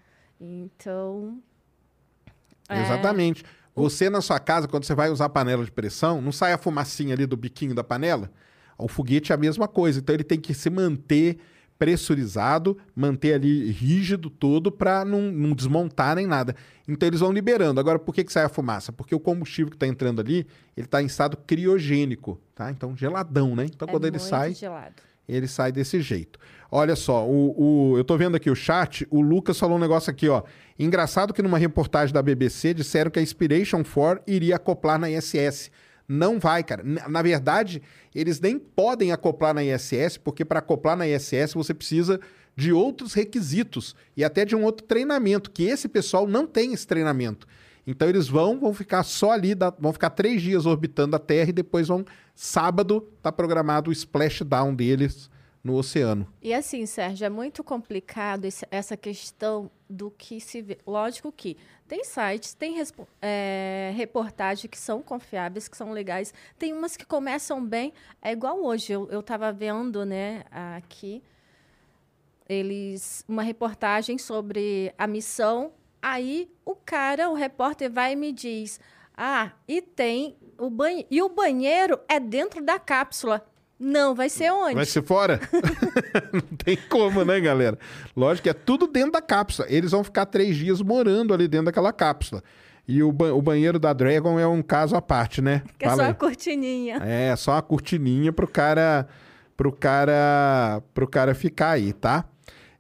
Então. 0.41 1.43
é... 2.69 2.81
Exatamente. 2.81 3.45
Você 3.75 4.11
na 4.11 4.21
sua 4.21 4.39
casa, 4.39 4.69
quando 4.69 4.85
você 4.85 4.95
vai 4.95 5.09
usar 5.09 5.27
a 5.27 5.31
panela 5.31 5.65
de 5.65 5.73
pressão, 5.73 6.21
não 6.21 6.31
sai 6.31 6.53
a 6.53 6.59
fumacinha 6.59 7.15
ali 7.15 7.25
do 7.25 7.37
biquinho 7.37 7.75
da 7.75 7.83
panela? 7.83 8.31
O 8.77 8.87
foguete 8.87 9.33
é 9.33 9.35
a 9.35 9.39
mesma 9.39 9.67
coisa. 9.67 10.01
Então 10.01 10.15
ele 10.15 10.25
tem 10.25 10.39
que 10.39 10.53
se 10.53 10.69
manter 10.69 11.39
pressurizado, 11.83 12.79
manter 12.95 13.35
ali 13.35 13.73
rígido 13.73 14.31
todo 14.31 14.71
para 14.71 15.05
não, 15.05 15.33
não, 15.33 15.53
desmontar 15.53 16.15
nem 16.15 16.29
nada. 16.29 16.55
Então 16.87 17.09
eles 17.09 17.19
vão 17.19 17.33
liberando. 17.33 17.81
Agora, 17.81 17.99
por 17.99 18.15
que, 18.15 18.23
que 18.23 18.33
sai 18.33 18.45
a 18.45 18.49
fumaça? 18.49 18.93
Porque 18.93 19.13
o 19.13 19.19
combustível 19.19 19.69
que 19.69 19.75
está 19.75 19.89
entrando 19.89 20.21
ali, 20.21 20.47
ele 20.77 20.87
está 20.87 21.03
em 21.03 21.07
estado 21.07 21.37
criogênico, 21.37 22.41
tá? 22.55 22.71
Então 22.71 22.97
geladão, 22.97 23.57
né? 23.57 23.65
Então 23.65 23.89
é 23.89 23.91
quando 23.91 24.07
ele 24.07 24.21
sai, 24.21 24.55
gelado. 24.55 24.95
ele 25.29 25.49
sai 25.49 25.73
desse 25.73 26.01
jeito. 26.01 26.39
Olha 26.71 26.95
só, 26.95 27.27
o, 27.27 27.91
o, 27.91 27.99
eu 27.99 28.05
tô 28.05 28.17
vendo 28.17 28.37
aqui 28.37 28.49
o 28.49 28.55
chat, 28.55 29.05
o 29.11 29.21
Lucas 29.21 29.59
falou 29.59 29.77
um 29.77 29.81
negócio 29.81 30.09
aqui, 30.09 30.29
ó. 30.29 30.45
Engraçado 30.79 31.35
que 31.35 31.43
numa 31.43 31.59
reportagem 31.59 32.15
da 32.15 32.23
BBC 32.23 32.75
disseram 32.75 33.11
que 33.11 33.19
a 33.19 33.23
Inspiration 33.23 33.83
4 33.83 34.23
iria 34.25 34.55
acoplar 34.55 35.01
na 35.01 35.11
ISS. 35.11 35.69
Não 36.13 36.39
vai, 36.39 36.63
cara. 36.63 36.83
Na 36.85 37.23
verdade, 37.23 37.83
eles 38.15 38.39
nem 38.39 38.59
podem 38.59 39.13
acoplar 39.13 39.55
na 39.55 39.65
ISS, 39.65 40.19
porque 40.23 40.45
para 40.45 40.59
acoplar 40.59 40.95
na 40.95 41.09
ISS 41.09 41.55
você 41.55 41.73
precisa 41.73 42.21
de 42.55 42.71
outros 42.71 43.15
requisitos 43.15 43.97
e 44.15 44.23
até 44.23 44.45
de 44.45 44.55
um 44.55 44.63
outro 44.63 44.87
treinamento, 44.87 45.51
que 45.51 45.63
esse 45.63 45.89
pessoal 45.89 46.27
não 46.27 46.47
tem 46.47 46.75
esse 46.75 46.87
treinamento. 46.87 47.47
Então 47.87 48.09
eles 48.09 48.29
vão, 48.29 48.61
vão 48.61 48.75
ficar 48.75 49.03
só 49.05 49.33
ali, 49.33 49.55
vão 49.79 49.93
ficar 49.93 50.11
três 50.11 50.43
dias 50.43 50.67
orbitando 50.67 51.17
a 51.17 51.19
Terra 51.19 51.49
e 51.49 51.55
depois 51.55 51.89
vão. 51.89 52.05
Sábado 52.35 53.09
tá 53.23 53.33
programado 53.33 53.89
o 53.89 53.93
splashdown 53.93 54.75
deles 54.75 55.31
no 55.65 55.75
oceano. 55.77 56.27
E 56.43 56.53
assim, 56.53 56.85
Sérgio, 56.85 57.25
é 57.25 57.31
muito 57.31 57.65
complicado 57.65 58.47
essa 58.71 58.97
questão 58.97 59.71
do 59.89 60.11
que 60.11 60.41
se 60.41 60.61
vê. 60.61 60.79
Lógico 60.87 61.33
que 61.33 61.57
tem 61.93 62.05
sites, 62.05 62.55
tem 62.55 62.77
é, 63.21 63.93
reportagens 63.95 64.67
que 64.67 64.79
são 64.79 65.03
confiáveis, 65.03 65.69
que 65.69 65.77
são 65.77 65.93
legais. 65.93 66.33
Tem 66.59 66.73
umas 66.73 66.97
que 66.97 67.05
começam 67.05 67.63
bem. 67.63 67.93
É 68.23 68.33
igual 68.33 68.65
hoje, 68.65 68.95
eu 68.95 69.21
estava 69.21 69.53
vendo 69.53 70.07
né, 70.07 70.43
aqui 70.51 71.23
eles 72.49 73.27
uma 73.29 73.43
reportagem 73.43 74.17
sobre 74.17 74.95
a 74.97 75.07
missão. 75.07 75.71
Aí 76.01 76.51
o 76.65 76.75
cara, 76.75 77.29
o 77.29 77.35
repórter, 77.35 77.93
vai 77.93 78.15
e 78.15 78.17
me 78.17 78.33
diz: 78.33 78.81
Ah, 79.15 79.53
e 79.69 79.83
tem 79.83 80.39
o 80.57 80.71
banheiro. 80.71 81.09
E 81.11 81.21
o 81.21 81.29
banheiro 81.29 82.01
é 82.09 82.19
dentro 82.19 82.65
da 82.65 82.79
cápsula. 82.79 83.47
Não, 83.85 84.15
vai 84.15 84.29
ser 84.29 84.53
onde? 84.53 84.77
Vai 84.77 84.87
ser 84.87 85.03
fora? 85.03 85.41
não 86.33 86.57
tem 86.57 86.79
como, 86.89 87.25
né, 87.25 87.41
galera? 87.41 87.77
Lógico 88.17 88.45
que 88.45 88.51
é 88.51 88.53
tudo 88.53 88.87
dentro 88.87 89.11
da 89.11 89.21
cápsula. 89.21 89.67
Eles 89.69 89.91
vão 89.91 90.05
ficar 90.05 90.25
três 90.27 90.55
dias 90.55 90.81
morando 90.81 91.35
ali 91.35 91.49
dentro 91.49 91.67
daquela 91.67 91.93
cápsula. 91.93 92.45
E 92.87 93.03
o, 93.03 93.11
ba 93.11 93.35
o 93.35 93.43
banheiro 93.43 93.81
da 93.81 93.93
Dragon 93.93 94.39
é 94.39 94.47
um 94.47 94.63
caso 94.63 94.95
à 94.95 95.03
parte, 95.03 95.43
né? 95.43 95.63
Que 95.77 95.85
Fala 95.85 95.95
é 95.95 95.97
só 95.97 96.03
aí. 96.05 96.11
a 96.11 96.15
cortininha. 96.15 96.97
É, 97.03 97.35
só 97.35 97.57
a 97.57 97.63
cortininha 97.63 98.33
pro 98.33 98.47
cara, 98.47 99.09
pro 99.57 99.73
cara, 99.73 100.81
pro 100.95 101.09
cara 101.09 101.35
ficar 101.35 101.71
aí, 101.71 101.93
tá? 101.93 102.25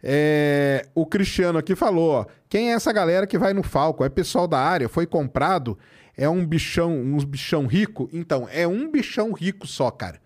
É, 0.00 0.87
o 0.94 1.04
Cristiano 1.04 1.59
aqui 1.59 1.75
falou, 1.75 2.11
ó, 2.11 2.26
quem 2.49 2.71
é 2.71 2.75
essa 2.75 2.92
galera 2.92 3.26
que 3.26 3.38
vai 3.38 3.52
no 3.52 3.64
Falco? 3.64 4.04
É 4.04 4.09
pessoal 4.09 4.47
da 4.47 4.61
área, 4.61 4.88
foi 4.88 5.06
comprado, 5.06 5.76
é 6.16 6.28
um 6.28 6.47
bichão, 6.47 6.92
uns 6.92 7.25
bichão 7.25 7.66
rico? 7.66 8.09
Então, 8.12 8.49
é 8.52 8.68
um 8.68 8.88
bichão 8.88 9.32
rico 9.32 9.66
só, 9.66 9.90
cara 9.90 10.22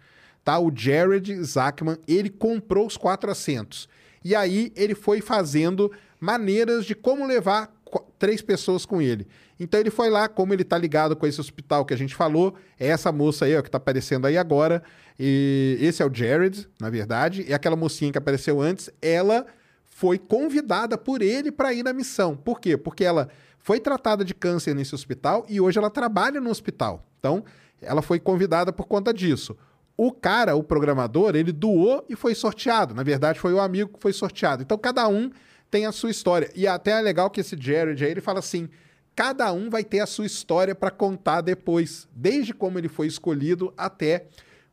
tá? 0.47 0.61
O 0.61 0.71
Jared 0.73 1.43
Zachman, 1.43 1.99
ele 2.07 2.31
comprou 2.31 2.87
os 2.87 2.97
quatro 2.97 3.29
assentos. 3.29 3.89
E 4.25 4.33
aí 4.33 4.73
ele 4.77 4.95
foi 4.95 5.21
fazendo 5.21 5.91
maneiras 6.21 6.87
de 6.87 6.95
como 6.95 7.27
levar 7.27 7.75
três 8.17 8.41
pessoas 8.41 8.87
com 8.87 9.03
ele. 9.03 9.27
Então 9.59 9.81
ele 9.81 9.91
foi 9.91 10.09
lá, 10.09 10.29
como 10.29 10.55
ele 10.55 10.63
tá 10.63 10.79
ligado 10.79 11.17
com 11.17 11.27
esse 11.27 11.41
hospital 11.41 11.85
que 11.85 11.93
a 11.93 11.99
gente 11.99 12.15
falou, 12.15 12.55
é 12.79 12.87
essa 12.87 13.11
moça 13.11 13.45
aí, 13.45 13.57
ó, 13.57 13.63
que 13.63 13.69
tá 13.69 13.79
aparecendo 13.79 14.25
aí 14.25 14.39
agora. 14.39 14.85
E 15.19 15.79
esse 15.81 16.01
é 16.01 16.07
o 16.07 16.15
Jared, 16.15 16.69
na 16.81 16.91
verdade, 16.91 17.45
e 17.49 17.53
aquela 17.53 17.75
mocinha 17.75 18.13
que 18.13 18.19
apareceu 18.19 18.61
antes, 18.61 18.89
ela 19.03 19.47
foi 19.85 20.17
convidada 20.17 20.97
por 20.97 21.23
ele 21.23 21.51
para 21.51 21.73
ir 21.73 21.83
na 21.83 21.93
missão. 21.93 22.37
Por 22.37 22.61
quê? 22.61 22.77
Porque 22.77 23.05
ela 23.05 23.29
foi 23.59 23.81
tratada 23.81 24.25
de 24.25 24.33
câncer 24.33 24.77
nesse 24.77 24.95
hospital 24.95 25.45
e 25.49 25.61
hoje 25.61 25.77
ela 25.77 25.91
trabalha 25.91 26.41
no 26.41 26.51
hospital. 26.51 27.05
Então, 27.19 27.43
ela 27.83 28.01
foi 28.01 28.21
convidada 28.21 28.73
por 28.73 28.87
conta 28.87 29.13
disso. 29.13 29.57
O 29.97 30.13
cara, 30.13 30.55
o 30.55 30.63
programador, 30.63 31.35
ele 31.35 31.53
doou 31.53 32.05
e 32.09 32.15
foi 32.15 32.35
sorteado. 32.35 32.95
Na 32.95 33.03
verdade, 33.03 33.41
foi 33.41 33.53
o 33.53 33.61
amigo 33.61 33.95
que 33.95 34.01
foi 34.01 34.13
sorteado. 34.13 34.63
Então, 34.63 34.77
cada 34.77 35.09
um 35.09 35.31
tem 35.71 35.87
a 35.87 35.93
sua 35.93 36.11
história. 36.11 36.51
E 36.55 36.67
até 36.67 36.93
é 36.93 37.01
legal 37.01 37.31
que 37.31 37.41
esse 37.41 37.57
Jared 37.59 38.05
aí, 38.05 38.11
ele 38.11 38.21
fala 38.21 38.41
assim: 38.41 38.69
cada 39.15 39.51
um 39.53 39.71
vai 39.71 39.83
ter 39.83 40.01
a 40.01 40.07
sua 40.07 40.27
história 40.27 40.75
para 40.75 40.91
contar 40.91 41.41
depois, 41.41 42.07
desde 42.13 42.53
como 42.53 42.79
ele 42.79 42.89
foi 42.89 43.07
escolhido 43.07 43.73
até 43.77 44.27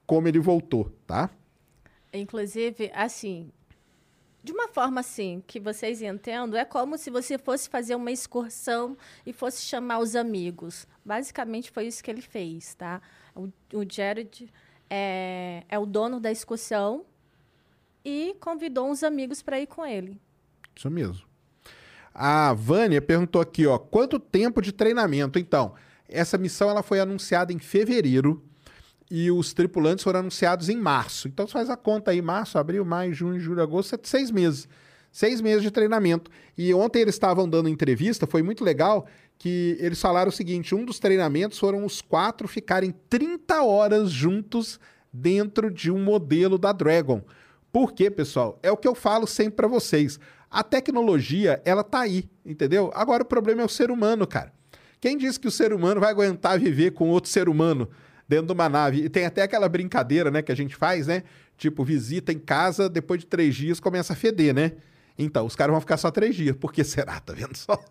como 0.06 0.28
ele 0.28 0.40
voltou, 0.40 0.92
tá? 1.08 1.30
Inclusive, 2.12 2.92
assim, 2.94 3.50
de 4.44 4.52
uma 4.52 4.68
forma 4.68 5.00
assim 5.00 5.42
que 5.48 5.60
vocês 5.60 6.02
entendam, 6.02 6.60
é 6.60 6.66
como 6.66 6.98
se 6.98 7.10
você 7.10 7.38
fosse 7.38 7.70
fazer 7.70 7.96
uma 7.96 8.12
excursão 8.12 8.98
e 9.26 9.32
fosse 9.32 9.62
chamar 9.62 10.00
os 10.00 10.16
amigos. 10.16 10.86
Basicamente 11.04 11.72
foi 11.72 11.88
isso 11.88 12.04
que 12.04 12.12
ele 12.12 12.22
fez, 12.22 12.76
tá? 12.76 13.02
O, 13.34 13.48
o 13.74 13.90
Jared 13.90 14.52
é, 14.96 15.64
é 15.68 15.80
o 15.80 15.88
dono 15.88 16.20
da 16.20 16.32
excursão 16.32 17.04
e 18.06 18.36
convidou 18.40 18.92
uns 18.92 19.02
amigos 19.02 19.42
para 19.42 19.60
ir 19.60 19.66
com 19.66 19.84
ele. 19.84 20.22
Isso 20.76 20.88
mesmo. 20.88 21.26
A 22.14 22.54
Vânia 22.54 23.02
perguntou 23.02 23.42
aqui, 23.42 23.66
ó, 23.66 23.80
quanto 23.80 24.20
tempo 24.20 24.62
de 24.62 24.72
treinamento? 24.72 25.40
Então, 25.40 25.74
essa 26.08 26.38
missão 26.38 26.70
ela 26.70 26.84
foi 26.84 27.00
anunciada 27.00 27.52
em 27.52 27.58
fevereiro 27.58 28.44
e 29.10 29.32
os 29.32 29.52
tripulantes 29.52 30.04
foram 30.04 30.20
anunciados 30.20 30.70
em 30.70 30.78
março. 30.78 31.28
Então, 31.28 31.48
você 31.48 31.54
faz 31.54 31.72
a 31.72 31.76
conta 31.76 32.12
aí, 32.12 32.22
março, 32.22 32.60
abril, 32.60 32.86
maio, 32.86 33.16
junho, 33.16 33.40
julho, 33.40 33.64
agosto, 33.64 34.00
seis 34.04 34.30
meses. 34.30 34.68
Seis 35.12 35.42
meses 35.42 35.64
de 35.64 35.72
treinamento. 35.72 36.30
E 36.56 36.72
ontem 36.72 37.00
eles 37.00 37.16
estavam 37.16 37.50
dando 37.50 37.68
entrevista, 37.68 38.28
foi 38.28 38.44
muito 38.44 38.64
legal, 38.64 39.08
que 39.44 39.76
eles 39.82 40.00
falaram 40.00 40.30
o 40.30 40.32
seguinte: 40.32 40.74
um 40.74 40.86
dos 40.86 41.00
treinamentos 41.00 41.60
foram 41.60 41.84
os 41.84 42.02
quatro 42.02 42.48
ficarem 42.48 42.96
30 43.10 43.62
horas 43.62 44.10
juntos 44.10 44.80
dentro 45.12 45.70
de 45.70 45.92
um 45.92 46.02
modelo 46.02 46.58
da 46.58 46.72
Dragon. 46.72 47.22
Por 47.70 47.92
quê, 47.92 48.10
pessoal? 48.10 48.58
É 48.64 48.72
o 48.72 48.78
que 48.78 48.88
eu 48.88 48.96
falo 48.96 49.28
sempre 49.28 49.58
para 49.58 49.68
vocês. 49.68 50.18
A 50.50 50.64
tecnologia, 50.64 51.62
ela 51.66 51.84
tá 51.84 52.00
aí, 52.00 52.24
entendeu? 52.46 52.90
Agora 52.94 53.24
o 53.24 53.26
problema 53.26 53.62
é 53.62 53.66
o 53.66 53.70
ser 53.70 53.92
humano, 53.92 54.26
cara. 54.26 54.54
Quem 55.02 55.18
disse 55.18 55.38
que 55.38 55.48
o 55.50 55.52
ser 55.52 55.74
humano 55.74 56.00
vai 56.00 56.12
aguentar 56.12 56.58
viver 56.58 56.92
com 56.92 57.10
outro 57.10 57.30
ser 57.30 57.50
humano 57.50 57.90
dentro 58.26 58.46
de 58.46 58.54
uma 58.54 58.70
nave? 58.70 59.04
E 59.04 59.10
tem 59.10 59.26
até 59.26 59.42
aquela 59.42 59.68
brincadeira, 59.68 60.32
né, 60.32 60.42
que 60.42 60.54
a 60.54 60.56
gente 60.56 60.74
faz, 60.74 61.08
né? 61.08 61.22
Tipo, 61.58 61.84
visita 61.84 62.32
em 62.32 62.40
casa, 62.40 62.88
depois 62.88 63.20
de 63.20 63.26
três 63.26 63.54
dias 63.54 63.82
começa 63.82 64.14
a 64.14 64.16
feder, 64.16 64.54
né? 64.54 64.72
Então, 65.18 65.46
os 65.46 65.56
caras 65.56 65.72
vão 65.72 65.82
ficar 65.82 65.98
só 65.98 66.10
três 66.10 66.36
dias. 66.36 66.56
Por 66.56 66.74
que 66.74 66.84
será? 66.84 67.20
Tá 67.20 67.34
vendo 67.34 67.56
só? 67.56 67.84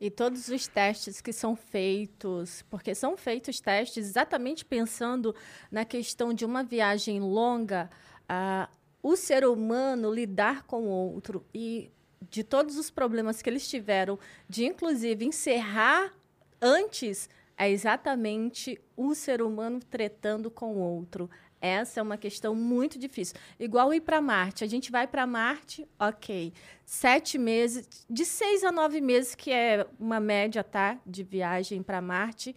e 0.00 0.10
todos 0.10 0.48
os 0.48 0.66
testes 0.66 1.20
que 1.20 1.32
são 1.32 1.54
feitos, 1.54 2.64
porque 2.70 2.94
são 2.94 3.16
feitos 3.16 3.60
testes 3.60 4.06
exatamente 4.06 4.64
pensando 4.64 5.34
na 5.70 5.84
questão 5.84 6.32
de 6.32 6.44
uma 6.44 6.62
viagem 6.62 7.20
longa, 7.20 7.90
uh, 8.22 8.68
o 9.02 9.16
ser 9.16 9.44
humano 9.44 10.12
lidar 10.12 10.62
com 10.64 10.82
o 10.82 10.90
outro 10.90 11.44
e 11.54 11.90
de 12.30 12.44
todos 12.44 12.76
os 12.76 12.90
problemas 12.90 13.40
que 13.40 13.48
eles 13.48 13.68
tiveram, 13.68 14.18
de 14.48 14.64
inclusive 14.64 15.24
encerrar 15.24 16.12
antes, 16.60 17.28
é 17.56 17.70
exatamente 17.70 18.80
o 18.96 19.14
ser 19.14 19.42
humano 19.42 19.80
tretando 19.80 20.50
com 20.50 20.74
o 20.74 20.78
outro. 20.78 21.30
Essa 21.60 22.00
é 22.00 22.02
uma 22.02 22.16
questão 22.16 22.54
muito 22.54 22.98
difícil. 22.98 23.36
Igual 23.58 23.92
ir 23.92 24.00
para 24.00 24.20
Marte. 24.20 24.64
A 24.64 24.66
gente 24.66 24.90
vai 24.90 25.06
para 25.06 25.26
Marte, 25.26 25.86
ok. 25.98 26.52
Sete 26.86 27.36
meses, 27.36 27.86
de 28.08 28.24
seis 28.24 28.64
a 28.64 28.72
nove 28.72 29.00
meses, 29.00 29.34
que 29.34 29.52
é 29.52 29.86
uma 29.98 30.18
média, 30.18 30.64
tá? 30.64 30.98
De 31.04 31.22
viagem 31.22 31.82
para 31.82 32.00
Marte. 32.00 32.56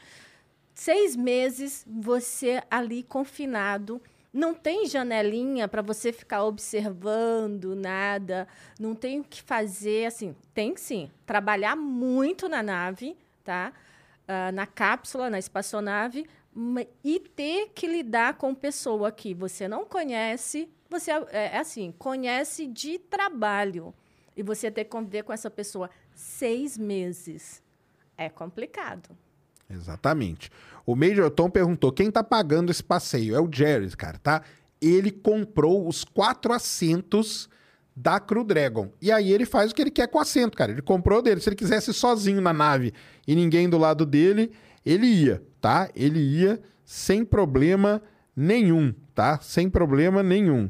Seis 0.74 1.16
meses 1.16 1.86
você 1.88 2.64
ali 2.72 3.04
confinado. 3.04 4.02
Não 4.32 4.56
tem 4.56 4.88
janelinha 4.88 5.68
para 5.68 5.82
você 5.82 6.12
ficar 6.12 6.44
observando 6.46 7.76
nada. 7.76 8.48
Não 8.80 8.96
tem 8.96 9.20
o 9.20 9.24
que 9.24 9.44
fazer. 9.44 10.06
Assim, 10.06 10.34
tem 10.54 10.76
sim. 10.78 11.12
Trabalhar 11.26 11.76
muito 11.76 12.48
na 12.48 12.64
nave, 12.64 13.16
tá? 13.44 13.74
Uh, 14.24 14.52
na 14.54 14.66
cápsula, 14.66 15.30
na 15.30 15.38
espaçonave, 15.38 16.26
e 17.04 17.20
ter 17.20 17.72
que 17.74 17.88
lidar 17.88 18.36
com 18.36 18.54
pessoa 18.54 19.12
que 19.12 19.34
você 19.34 19.68
não 19.68 19.86
conhece, 19.86 20.70
você 20.90 21.12
é, 21.12 21.26
é 21.32 21.58
assim, 21.58 21.94
conhece 21.98 22.68
de 22.68 23.00
trabalho 23.00 23.94
e 24.36 24.44
você 24.44 24.70
ter 24.70 24.84
que 24.84 24.90
conviver 24.92 25.24
com 25.24 25.34
essa 25.34 25.50
pessoa 25.50 25.90
seis 26.14 26.78
meses 26.78 27.62
é 28.18 28.30
complicado. 28.30 29.10
Exatamente. 29.70 30.52
O 30.86 30.96
Major 30.96 31.30
Tom 31.30 31.50
perguntou 31.50 31.92
quem 31.92 32.10
está 32.10 32.24
pagando 32.24 32.72
esse 32.72 32.84
passeio. 32.84 33.36
É 33.36 33.42
o 33.42 33.50
Jerry, 33.52 33.90
cara, 33.96 34.20
tá? 34.20 34.44
Ele 34.82 35.12
comprou 35.12 35.88
os 35.88 36.04
quatro 36.04 36.54
assentos 36.54 37.50
da 37.96 38.20
Crew 38.20 38.44
Dragon. 38.44 38.92
E 39.02 39.12
aí 39.12 39.32
ele 39.32 39.46
faz 39.46 39.72
o 39.72 39.76
que 39.76 39.82
ele 39.82 39.92
quer 39.92 40.08
com 40.08 40.18
o 40.18 40.22
assento, 40.22 40.58
cara. 40.58 40.72
Ele 40.72 40.82
comprou 40.82 41.22
dele. 41.22 41.42
Se 41.42 41.50
ele 41.50 41.56
quisesse 41.56 41.94
sozinho 41.94 42.42
na 42.42 42.54
nave 42.54 42.94
e 43.28 43.36
ninguém 43.36 43.70
do 43.70 43.78
lado 43.78 44.06
dele, 44.06 44.52
ele 44.86 45.08
ia, 45.08 45.44
tá? 45.64 45.90
Ele 45.96 46.20
ia 46.20 46.62
sem 46.84 47.24
problema 47.24 48.02
nenhum, 48.36 48.94
tá? 49.16 49.40
Sem 49.40 49.70
problema 49.70 50.22
nenhum. 50.22 50.70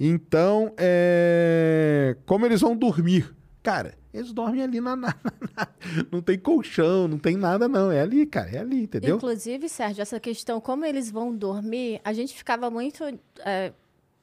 Então, 0.00 0.74
é... 0.76 2.16
como 2.26 2.44
eles 2.44 2.60
vão 2.60 2.76
dormir? 2.76 3.32
Cara, 3.62 3.94
eles 4.12 4.32
dormem 4.32 4.60
ali 4.60 4.80
na, 4.80 4.96
na, 4.96 5.14
na, 5.14 5.68
Não 6.10 6.20
tem 6.20 6.36
colchão, 6.36 7.06
não 7.06 7.18
tem 7.18 7.36
nada, 7.36 7.68
não. 7.68 7.92
É 7.92 8.00
ali, 8.00 8.26
cara, 8.26 8.50
é 8.50 8.58
ali, 8.58 8.82
entendeu? 8.82 9.14
Inclusive, 9.14 9.68
Sérgio, 9.68 10.02
essa 10.02 10.18
questão, 10.18 10.60
como 10.60 10.84
eles 10.84 11.08
vão 11.08 11.32
dormir, 11.32 12.00
a 12.04 12.12
gente 12.12 12.34
ficava 12.34 12.68
muito 12.68 13.04
é, 13.46 13.72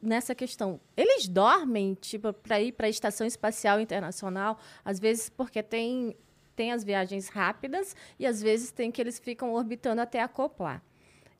nessa 0.02 0.36
questão. 0.36 0.82
Eles 0.98 1.30
dormem, 1.30 1.98
tipo, 2.02 2.34
para 2.34 2.60
ir 2.60 2.74
para 2.74 2.88
a 2.88 2.90
Estação 2.90 3.26
Espacial 3.26 3.80
Internacional, 3.80 4.60
às 4.84 5.00
vezes 5.00 5.30
porque 5.30 5.64
tem, 5.64 6.14
tem 6.60 6.74
as 6.74 6.84
viagens 6.84 7.30
rápidas 7.30 7.96
e 8.20 8.28
às 8.28 8.42
vezes 8.42 8.70
tem 8.70 8.92
que 8.92 9.02
eles 9.02 9.18
ficam 9.18 9.54
orbitando 9.54 10.02
até 10.02 10.22
acoplar. 10.22 10.84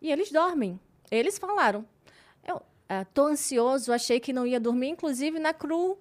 E 0.02 0.10
eles 0.10 0.32
dormem. 0.32 0.80
Eles 1.12 1.38
falaram. 1.38 1.86
Eu 2.48 2.62
estou 3.02 3.28
ansioso, 3.28 3.92
achei 3.92 4.18
que 4.18 4.32
não 4.32 4.48
ia 4.48 4.62
dormir, 4.62 4.88
inclusive 4.88 5.38
na 5.38 5.54
Cru 5.54 5.92
uh, 5.92 6.00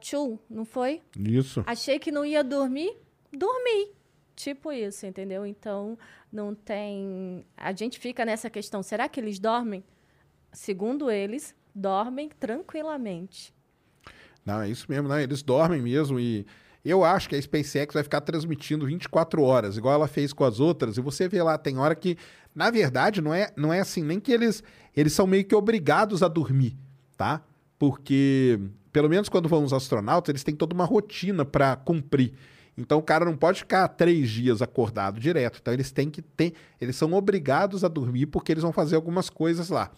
Chu, 0.00 0.38
não 0.48 0.64
foi? 0.64 1.02
Isso. 1.18 1.64
Achei 1.66 1.98
que 1.98 2.12
não 2.12 2.24
ia 2.24 2.44
dormir, 2.44 2.96
dormi. 3.32 3.90
Tipo 4.36 4.70
isso, 4.70 5.04
entendeu? 5.06 5.44
Então, 5.44 5.98
não 6.30 6.54
tem. 6.54 7.44
A 7.56 7.72
gente 7.72 7.98
fica 7.98 8.24
nessa 8.24 8.48
questão: 8.48 8.80
será 8.80 9.08
que 9.08 9.18
eles 9.18 9.40
dormem? 9.40 9.82
Segundo 10.52 11.10
eles, 11.10 11.52
dormem 11.74 12.28
tranquilamente. 12.28 13.52
Não, 14.44 14.60
é 14.60 14.68
isso 14.68 14.86
mesmo, 14.88 15.08
né? 15.08 15.24
Eles 15.24 15.42
dormem 15.42 15.82
mesmo 15.82 16.20
e. 16.20 16.46
Eu 16.88 17.02
acho 17.02 17.28
que 17.28 17.34
a 17.34 17.42
SpaceX 17.42 17.94
vai 17.94 18.02
ficar 18.02 18.20
transmitindo 18.20 18.86
24 18.86 19.42
horas, 19.42 19.76
igual 19.76 19.94
ela 19.94 20.06
fez 20.06 20.32
com 20.32 20.44
as 20.44 20.60
outras. 20.60 20.96
E 20.96 21.00
você 21.00 21.28
vê 21.28 21.42
lá, 21.42 21.58
tem 21.58 21.78
hora 21.78 21.94
que, 21.94 22.16
na 22.54 22.70
verdade, 22.70 23.20
não 23.20 23.34
é, 23.34 23.52
não 23.56 23.72
é 23.72 23.80
assim, 23.80 24.04
nem 24.04 24.20
que 24.20 24.30
eles, 24.30 24.62
eles 24.96 25.12
são 25.12 25.26
meio 25.26 25.44
que 25.44 25.54
obrigados 25.54 26.22
a 26.22 26.28
dormir, 26.28 26.76
tá? 27.16 27.42
Porque 27.78 28.60
pelo 28.96 29.10
menos 29.10 29.28
quando 29.28 29.46
vão 29.46 29.62
os 29.62 29.74
astronautas, 29.74 30.30
eles 30.30 30.42
têm 30.42 30.54
toda 30.54 30.74
uma 30.74 30.86
rotina 30.86 31.44
para 31.44 31.76
cumprir. 31.76 32.32
Então 32.78 32.96
o 32.96 33.02
cara 33.02 33.26
não 33.26 33.36
pode 33.36 33.58
ficar 33.58 33.86
três 33.88 34.30
dias 34.30 34.62
acordado 34.62 35.20
direto. 35.20 35.58
Então 35.60 35.74
eles 35.74 35.92
têm 35.92 36.08
que 36.08 36.22
ter, 36.22 36.54
eles 36.80 36.96
são 36.96 37.12
obrigados 37.12 37.84
a 37.84 37.88
dormir 37.88 38.24
porque 38.24 38.52
eles 38.52 38.62
vão 38.62 38.72
fazer 38.72 38.96
algumas 38.96 39.28
coisas 39.28 39.68
lá. 39.68 39.90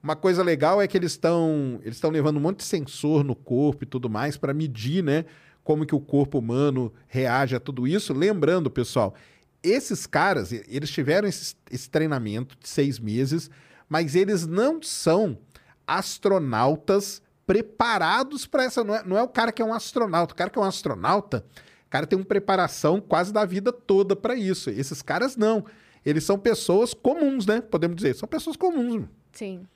Uma 0.00 0.14
coisa 0.14 0.40
legal 0.40 0.80
é 0.80 0.86
que 0.86 0.96
eles 0.96 1.12
estão 1.12 1.80
eles 1.82 1.96
estão 1.96 2.10
levando 2.10 2.36
um 2.36 2.40
monte 2.40 2.58
de 2.58 2.64
sensor 2.64 3.24
no 3.24 3.34
corpo 3.34 3.82
e 3.82 3.86
tudo 3.86 4.08
mais 4.08 4.36
para 4.36 4.54
medir, 4.54 5.02
né, 5.02 5.24
como 5.64 5.86
que 5.86 5.94
o 5.94 6.00
corpo 6.00 6.38
humano 6.38 6.92
reage 7.08 7.56
a 7.56 7.60
tudo 7.60 7.88
isso. 7.88 8.12
Lembrando, 8.12 8.70
pessoal, 8.70 9.14
esses 9.62 10.06
caras 10.06 10.52
eles 10.52 10.90
tiveram 10.90 11.26
esse, 11.26 11.56
esse 11.70 11.88
treinamento 11.88 12.54
de 12.60 12.68
seis 12.68 13.00
meses, 13.00 13.50
mas 13.88 14.14
eles 14.14 14.46
não 14.46 14.80
são 14.82 15.38
astronautas 15.86 17.22
preparados 17.46 18.46
para 18.46 18.64
essa. 18.64 18.84
Não 18.84 18.94
é, 18.94 19.02
não 19.04 19.18
é 19.18 19.22
o 19.22 19.28
cara 19.28 19.50
que 19.50 19.62
é 19.62 19.64
um 19.64 19.72
astronauta. 19.72 20.34
O 20.34 20.36
cara 20.36 20.50
que 20.50 20.58
é 20.58 20.62
um 20.62 20.66
astronauta, 20.66 21.44
o 21.86 21.90
cara 21.90 22.06
tem 22.06 22.18
uma 22.18 22.24
preparação 22.24 23.00
quase 23.00 23.32
da 23.32 23.44
vida 23.46 23.72
toda 23.72 24.14
para 24.14 24.36
isso. 24.36 24.68
Esses 24.68 25.00
caras 25.00 25.34
não. 25.36 25.64
Eles 26.04 26.24
são 26.24 26.38
pessoas 26.38 26.92
comuns, 26.92 27.46
né? 27.46 27.62
Podemos 27.62 27.96
dizer. 27.96 28.14
São 28.14 28.28
pessoas 28.28 28.56
comuns. 28.56 29.06
Sim. 29.32 29.66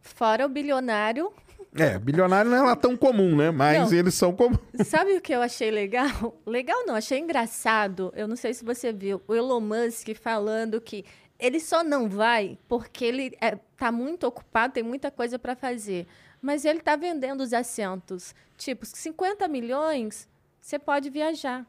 Fora 0.00 0.46
o 0.46 0.48
bilionário. 0.48 1.32
É, 1.76 1.98
bilionário 1.98 2.50
não 2.50 2.56
é 2.56 2.62
lá 2.62 2.76
tão 2.76 2.96
comum, 2.96 3.36
né? 3.36 3.50
Mas 3.50 3.90
não. 3.90 3.98
eles 3.98 4.14
são 4.14 4.32
comuns. 4.32 4.60
Sabe 4.86 5.16
o 5.16 5.20
que 5.20 5.34
eu 5.34 5.42
achei 5.42 5.70
legal? 5.70 6.40
Legal 6.46 6.86
não, 6.86 6.94
achei 6.94 7.18
engraçado. 7.18 8.12
Eu 8.14 8.28
não 8.28 8.36
sei 8.36 8.54
se 8.54 8.64
você 8.64 8.92
viu 8.92 9.20
o 9.26 9.34
Elon 9.34 9.60
Musk 9.60 10.14
falando 10.14 10.80
que 10.80 11.04
ele 11.38 11.58
só 11.58 11.82
não 11.82 12.08
vai 12.08 12.56
porque 12.68 13.04
ele 13.04 13.36
é, 13.40 13.58
tá 13.76 13.90
muito 13.90 14.24
ocupado, 14.24 14.74
tem 14.74 14.84
muita 14.84 15.10
coisa 15.10 15.36
para 15.36 15.56
fazer. 15.56 16.06
Mas 16.40 16.64
ele 16.64 16.78
está 16.78 16.94
vendendo 16.94 17.40
os 17.40 17.52
assentos. 17.52 18.34
Tipo, 18.56 18.86
50 18.86 19.48
milhões, 19.48 20.28
você 20.60 20.78
pode 20.78 21.10
viajar. 21.10 21.66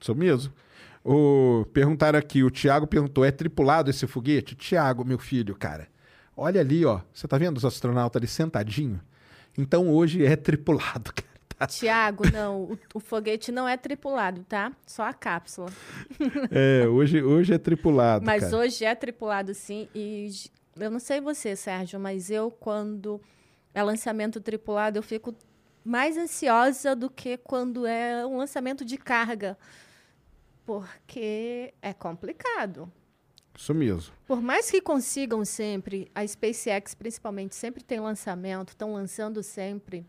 Isso 0.00 0.14
mesmo. 0.14 0.52
O, 1.04 1.66
perguntaram 1.72 2.18
aqui, 2.18 2.44
o 2.44 2.50
Tiago 2.50 2.86
perguntou, 2.86 3.24
é 3.24 3.30
tripulado 3.30 3.90
esse 3.90 4.06
foguete? 4.06 4.54
Tiago, 4.54 5.04
meu 5.04 5.18
filho, 5.18 5.54
cara, 5.56 5.88
olha 6.36 6.60
ali, 6.60 6.84
ó. 6.84 7.00
Você 7.12 7.26
tá 7.26 7.38
vendo 7.38 7.56
os 7.56 7.64
astronautas 7.64 8.20
ali 8.20 8.26
sentadinho? 8.26 9.00
Então 9.56 9.88
hoje 9.90 10.24
é 10.24 10.36
tripulado, 10.36 11.12
cara. 11.14 11.34
Tá? 11.56 11.66
Tiago, 11.68 12.24
não, 12.32 12.62
o, 12.62 12.78
o, 12.94 13.00
foguete 13.00 13.52
não 13.52 13.68
é 13.68 13.76
tripulado, 13.76 14.44
tá? 14.48 14.72
Só 14.84 15.04
a 15.04 15.12
cápsula. 15.12 15.70
É, 16.50 16.86
hoje, 16.88 17.22
hoje 17.22 17.54
é 17.54 17.58
tripulado. 17.58 18.26
Mas 18.26 18.44
cara. 18.44 18.56
hoje 18.56 18.84
é 18.84 18.94
tripulado, 18.94 19.54
sim. 19.54 19.88
E 19.94 20.30
eu 20.76 20.90
não 20.90 20.98
sei 20.98 21.20
você, 21.20 21.54
Sérgio, 21.54 22.00
mas 22.00 22.28
eu, 22.28 22.50
quando 22.50 23.20
é 23.72 23.82
lançamento 23.82 24.40
tripulado, 24.40 24.98
eu 24.98 25.02
fico 25.02 25.32
mais 25.84 26.16
ansiosa 26.16 26.96
do 26.96 27.08
que 27.08 27.36
quando 27.36 27.86
é 27.86 28.26
um 28.26 28.38
lançamento 28.38 28.84
de 28.84 28.96
carga. 28.96 29.56
Porque 30.66 31.74
é 31.82 31.92
complicado. 31.92 32.90
Isso 33.56 33.74
mesmo. 33.74 34.12
Por 34.26 34.40
mais 34.40 34.70
que 34.70 34.80
consigam 34.80 35.44
sempre, 35.44 36.10
a 36.14 36.26
SpaceX 36.26 36.94
principalmente 36.94 37.54
sempre 37.54 37.82
tem 37.82 38.00
lançamento, 38.00 38.70
estão 38.70 38.94
lançando 38.94 39.42
sempre. 39.42 40.04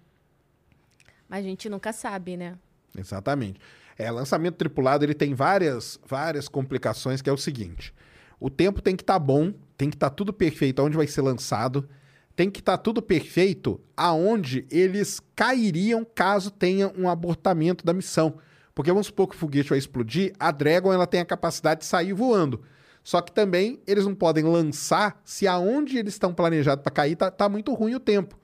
Mas 1.29 1.39
a 1.39 1.47
gente 1.47 1.69
nunca 1.69 1.93
sabe, 1.93 2.37
né? 2.37 2.57
Exatamente. 2.97 3.59
É, 3.97 4.09
lançamento 4.11 4.55
tripulado, 4.55 5.05
ele 5.05 5.13
tem 5.13 5.33
várias, 5.33 5.99
várias 6.05 6.47
complicações, 6.47 7.21
que 7.21 7.29
é 7.29 7.33
o 7.33 7.37
seguinte. 7.37 7.93
O 8.39 8.49
tempo 8.49 8.81
tem 8.81 8.95
que 8.95 9.03
estar 9.03 9.13
tá 9.13 9.19
bom, 9.19 9.53
tem 9.77 9.89
que 9.89 9.95
estar 9.95 10.09
tá 10.09 10.15
tudo 10.15 10.33
perfeito 10.33 10.81
onde 10.81 10.97
vai 10.97 11.07
ser 11.07 11.21
lançado 11.21 11.87
tem 12.35 12.51
que 12.51 12.59
estar 12.59 12.77
tá 12.77 12.83
tudo 12.83 13.01
perfeito 13.01 13.79
aonde 13.95 14.65
eles 14.69 15.21
cairiam 15.35 16.05
caso 16.05 16.51
tenha 16.51 16.91
um 16.97 17.09
abortamento 17.09 17.85
da 17.85 17.93
missão. 17.93 18.35
Porque 18.73 18.91
vamos 18.91 19.07
supor 19.07 19.29
que 19.29 19.35
o 19.35 19.37
foguete 19.37 19.69
vai 19.69 19.77
explodir, 19.77 20.33
a 20.37 20.51
Dragon 20.51 20.91
ela 20.91 21.07
tem 21.07 21.21
a 21.21 21.25
capacidade 21.25 21.81
de 21.81 21.85
sair 21.85 22.11
voando. 22.11 22.61
Só 23.05 23.21
que 23.21 23.31
também 23.31 23.79
eles 23.85 24.03
não 24.03 24.15
podem 24.15 24.43
lançar 24.43 25.21
se 25.23 25.47
aonde 25.47 25.95
eles 25.95 26.15
estão 26.15 26.33
planejados 26.33 26.81
para 26.81 26.91
cair 26.91 27.15
tá, 27.15 27.29
tá, 27.29 27.47
muito 27.47 27.71
ruim 27.71 27.93
o 27.93 27.99
tempo. 27.99 28.35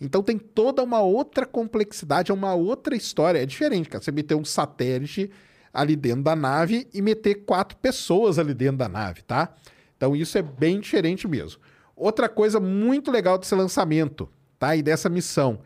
Então 0.00 0.22
tem 0.22 0.38
toda 0.38 0.84
uma 0.84 1.00
outra 1.00 1.44
complexidade, 1.44 2.30
é 2.30 2.34
uma 2.34 2.54
outra 2.54 2.94
história. 2.94 3.42
É 3.42 3.44
diferente, 3.44 3.88
cara. 3.88 4.04
Você 4.04 4.12
meter 4.12 4.36
um 4.36 4.44
satélite 4.44 5.32
ali 5.72 5.96
dentro 5.96 6.22
da 6.22 6.36
nave 6.36 6.86
e 6.94 7.02
meter 7.02 7.44
quatro 7.44 7.76
pessoas 7.78 8.38
ali 8.38 8.54
dentro 8.54 8.76
da 8.76 8.88
nave, 8.88 9.22
tá? 9.22 9.52
Então 9.96 10.14
isso 10.14 10.38
é 10.38 10.42
bem 10.42 10.78
diferente 10.78 11.26
mesmo. 11.26 11.60
Outra 11.96 12.28
coisa 12.28 12.60
muito 12.60 13.10
legal 13.10 13.36
desse 13.36 13.54
lançamento, 13.56 14.30
tá? 14.60 14.76
E 14.76 14.82
dessa 14.82 15.08
missão. 15.08 15.58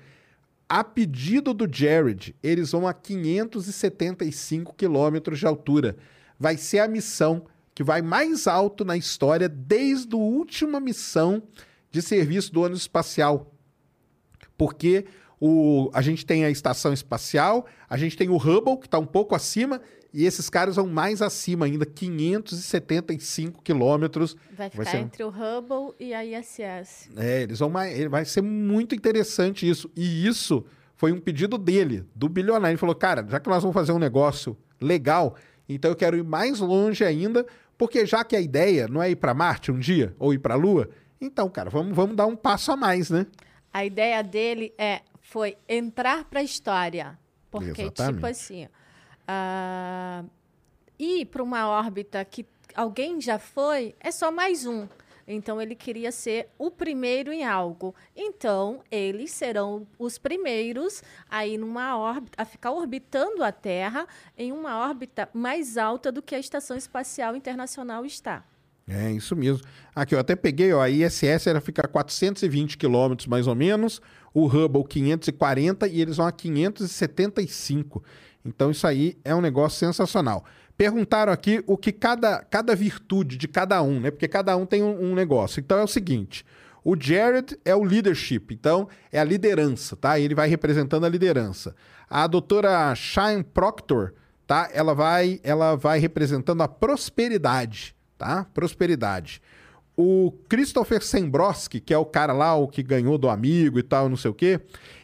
A 0.66 0.82
pedido 0.82 1.52
do 1.52 1.68
Jared, 1.70 2.34
eles 2.42 2.72
vão 2.72 2.88
a 2.88 2.94
575 2.94 4.74
quilômetros 4.74 5.38
de 5.38 5.46
altura. 5.46 5.98
Vai 6.38 6.56
ser 6.56 6.78
a 6.78 6.88
missão 6.88 7.44
que 7.78 7.84
vai 7.84 8.02
mais 8.02 8.48
alto 8.48 8.84
na 8.84 8.96
história 8.96 9.48
desde 9.48 10.12
a 10.16 10.18
última 10.18 10.80
missão 10.80 11.40
de 11.92 12.02
serviço 12.02 12.52
do 12.52 12.62
ônibus 12.62 12.80
espacial. 12.80 13.54
Porque 14.56 15.06
o, 15.40 15.88
a 15.94 16.02
gente 16.02 16.26
tem 16.26 16.44
a 16.44 16.50
estação 16.50 16.92
espacial, 16.92 17.66
a 17.88 17.96
gente 17.96 18.16
tem 18.16 18.30
o 18.30 18.36
Hubble, 18.36 18.78
que 18.78 18.88
está 18.88 18.98
um 18.98 19.06
pouco 19.06 19.32
acima, 19.32 19.80
e 20.12 20.24
esses 20.24 20.50
caras 20.50 20.74
vão 20.74 20.88
mais 20.88 21.22
acima 21.22 21.66
ainda, 21.66 21.86
575 21.86 23.62
quilômetros. 23.62 24.36
Vai 24.56 24.70
ficar 24.70 24.82
vai 24.82 24.92
ser... 24.92 24.98
entre 24.98 25.22
o 25.22 25.28
Hubble 25.28 25.94
e 26.00 26.12
a 26.12 26.24
ISS. 26.24 27.10
É, 27.16 27.42
eles 27.42 27.60
vão 27.60 27.70
mais. 27.70 27.96
Vai 28.10 28.24
ser 28.24 28.42
muito 28.42 28.92
interessante 28.92 29.70
isso. 29.70 29.88
E 29.94 30.26
isso 30.26 30.66
foi 30.96 31.12
um 31.12 31.20
pedido 31.20 31.56
dele, 31.56 32.04
do 32.12 32.28
bilionário. 32.28 32.72
Ele 32.72 32.76
falou: 32.76 32.96
cara, 32.96 33.24
já 33.30 33.38
que 33.38 33.48
nós 33.48 33.62
vamos 33.62 33.74
fazer 33.74 33.92
um 33.92 34.00
negócio 34.00 34.56
legal, 34.80 35.36
então 35.68 35.90
eu 35.90 35.96
quero 35.96 36.16
ir 36.16 36.24
mais 36.24 36.60
longe 36.60 37.04
ainda, 37.04 37.46
porque 37.78 38.04
já 38.04 38.24
que 38.24 38.36
a 38.36 38.40
ideia 38.40 38.86
não 38.88 39.02
é 39.02 39.10
ir 39.10 39.16
para 39.16 39.32
Marte 39.32 39.72
um 39.72 39.78
dia 39.78 40.14
ou 40.18 40.34
ir 40.34 40.38
para 40.38 40.54
a 40.54 40.56
Lua, 40.56 40.90
então, 41.20 41.48
cara, 41.48 41.70
vamos, 41.70 41.96
vamos 41.96 42.16
dar 42.16 42.26
um 42.26 42.36
passo 42.36 42.72
a 42.72 42.76
mais, 42.76 43.08
né? 43.08 43.26
A 43.72 43.84
ideia 43.84 44.22
dele 44.22 44.74
é 44.76 45.00
foi 45.20 45.56
entrar 45.68 46.24
para 46.24 46.40
a 46.40 46.42
história. 46.42 47.18
Porque, 47.50 47.70
tipo 47.70 47.82
Exatamente. 47.82 48.14
tipo 48.16 48.26
assim, 48.26 48.68
Uh, 49.28 50.26
ir 50.98 51.26
para 51.26 51.42
uma 51.42 51.68
órbita 51.68 52.24
que 52.24 52.46
alguém 52.74 53.20
já 53.20 53.38
foi 53.38 53.94
é 54.00 54.10
só 54.10 54.32
mais 54.32 54.64
um. 54.64 54.88
Então 55.30 55.60
ele 55.60 55.74
queria 55.74 56.10
ser 56.10 56.48
o 56.58 56.70
primeiro 56.70 57.30
em 57.30 57.44
algo. 57.44 57.94
Então 58.16 58.80
eles 58.90 59.30
serão 59.30 59.86
os 59.98 60.16
primeiros 60.16 61.02
a 61.28 61.46
ir 61.46 61.58
numa 61.58 61.98
órbita, 61.98 62.42
a 62.42 62.46
ficar 62.46 62.72
orbitando 62.72 63.44
a 63.44 63.52
Terra 63.52 64.08
em 64.38 64.50
uma 64.50 64.78
órbita 64.78 65.28
mais 65.34 65.76
alta 65.76 66.10
do 66.10 66.22
que 66.22 66.34
a 66.34 66.38
Estação 66.38 66.78
Espacial 66.78 67.36
Internacional 67.36 68.06
está. 68.06 68.42
É 68.88 69.12
isso 69.12 69.36
mesmo. 69.36 69.62
Aqui 69.94 70.14
eu 70.14 70.18
até 70.18 70.34
peguei, 70.34 70.72
ó, 70.72 70.80
a 70.80 70.88
ISS 70.88 71.46
era 71.46 71.60
ficar 71.60 71.88
420 71.88 72.78
quilômetros 72.78 73.26
mais 73.26 73.46
ou 73.46 73.54
menos, 73.54 74.00
o 74.32 74.46
Hubble 74.46 74.84
540 74.84 75.86
e 75.88 76.00
eles 76.00 76.16
vão 76.16 76.26
a 76.26 76.32
575. 76.32 78.02
Então 78.42 78.70
isso 78.70 78.86
aí 78.86 79.18
é 79.22 79.34
um 79.34 79.42
negócio 79.42 79.78
sensacional. 79.78 80.42
Perguntaram 80.78 81.32
aqui 81.32 81.60
o 81.66 81.76
que 81.76 81.90
cada, 81.90 82.38
cada 82.44 82.76
virtude 82.76 83.36
de 83.36 83.48
cada 83.48 83.82
um, 83.82 83.98
né? 83.98 84.12
Porque 84.12 84.28
cada 84.28 84.56
um 84.56 84.64
tem 84.64 84.80
um, 84.80 85.10
um 85.10 85.14
negócio. 85.14 85.58
Então 85.58 85.76
é 85.76 85.82
o 85.82 85.88
seguinte: 85.88 86.46
o 86.84 86.94
Jared 86.96 87.58
é 87.64 87.74
o 87.74 87.82
leadership, 87.82 88.54
então 88.54 88.88
é 89.10 89.18
a 89.18 89.24
liderança, 89.24 89.96
tá? 89.96 90.20
Ele 90.20 90.36
vai 90.36 90.48
representando 90.48 91.04
a 91.04 91.08
liderança. 91.08 91.74
A 92.08 92.28
doutora 92.28 92.94
Shine 92.94 93.42
Proctor, 93.42 94.14
tá? 94.46 94.70
Ela 94.72 94.94
vai, 94.94 95.40
ela 95.42 95.74
vai 95.74 95.98
representando 95.98 96.62
a 96.62 96.68
prosperidade, 96.68 97.92
tá? 98.16 98.46
Prosperidade. 98.54 99.42
O 99.96 100.32
Christopher 100.48 101.02
Sembroski, 101.02 101.80
que 101.80 101.92
é 101.92 101.98
o 101.98 102.06
cara 102.06 102.32
lá, 102.32 102.54
o 102.54 102.68
que 102.68 102.84
ganhou 102.84 103.18
do 103.18 103.28
amigo 103.28 103.80
e 103.80 103.82
tal, 103.82 104.08
não 104.08 104.16
sei 104.16 104.30
o 104.30 104.34
quê, 104.34 104.60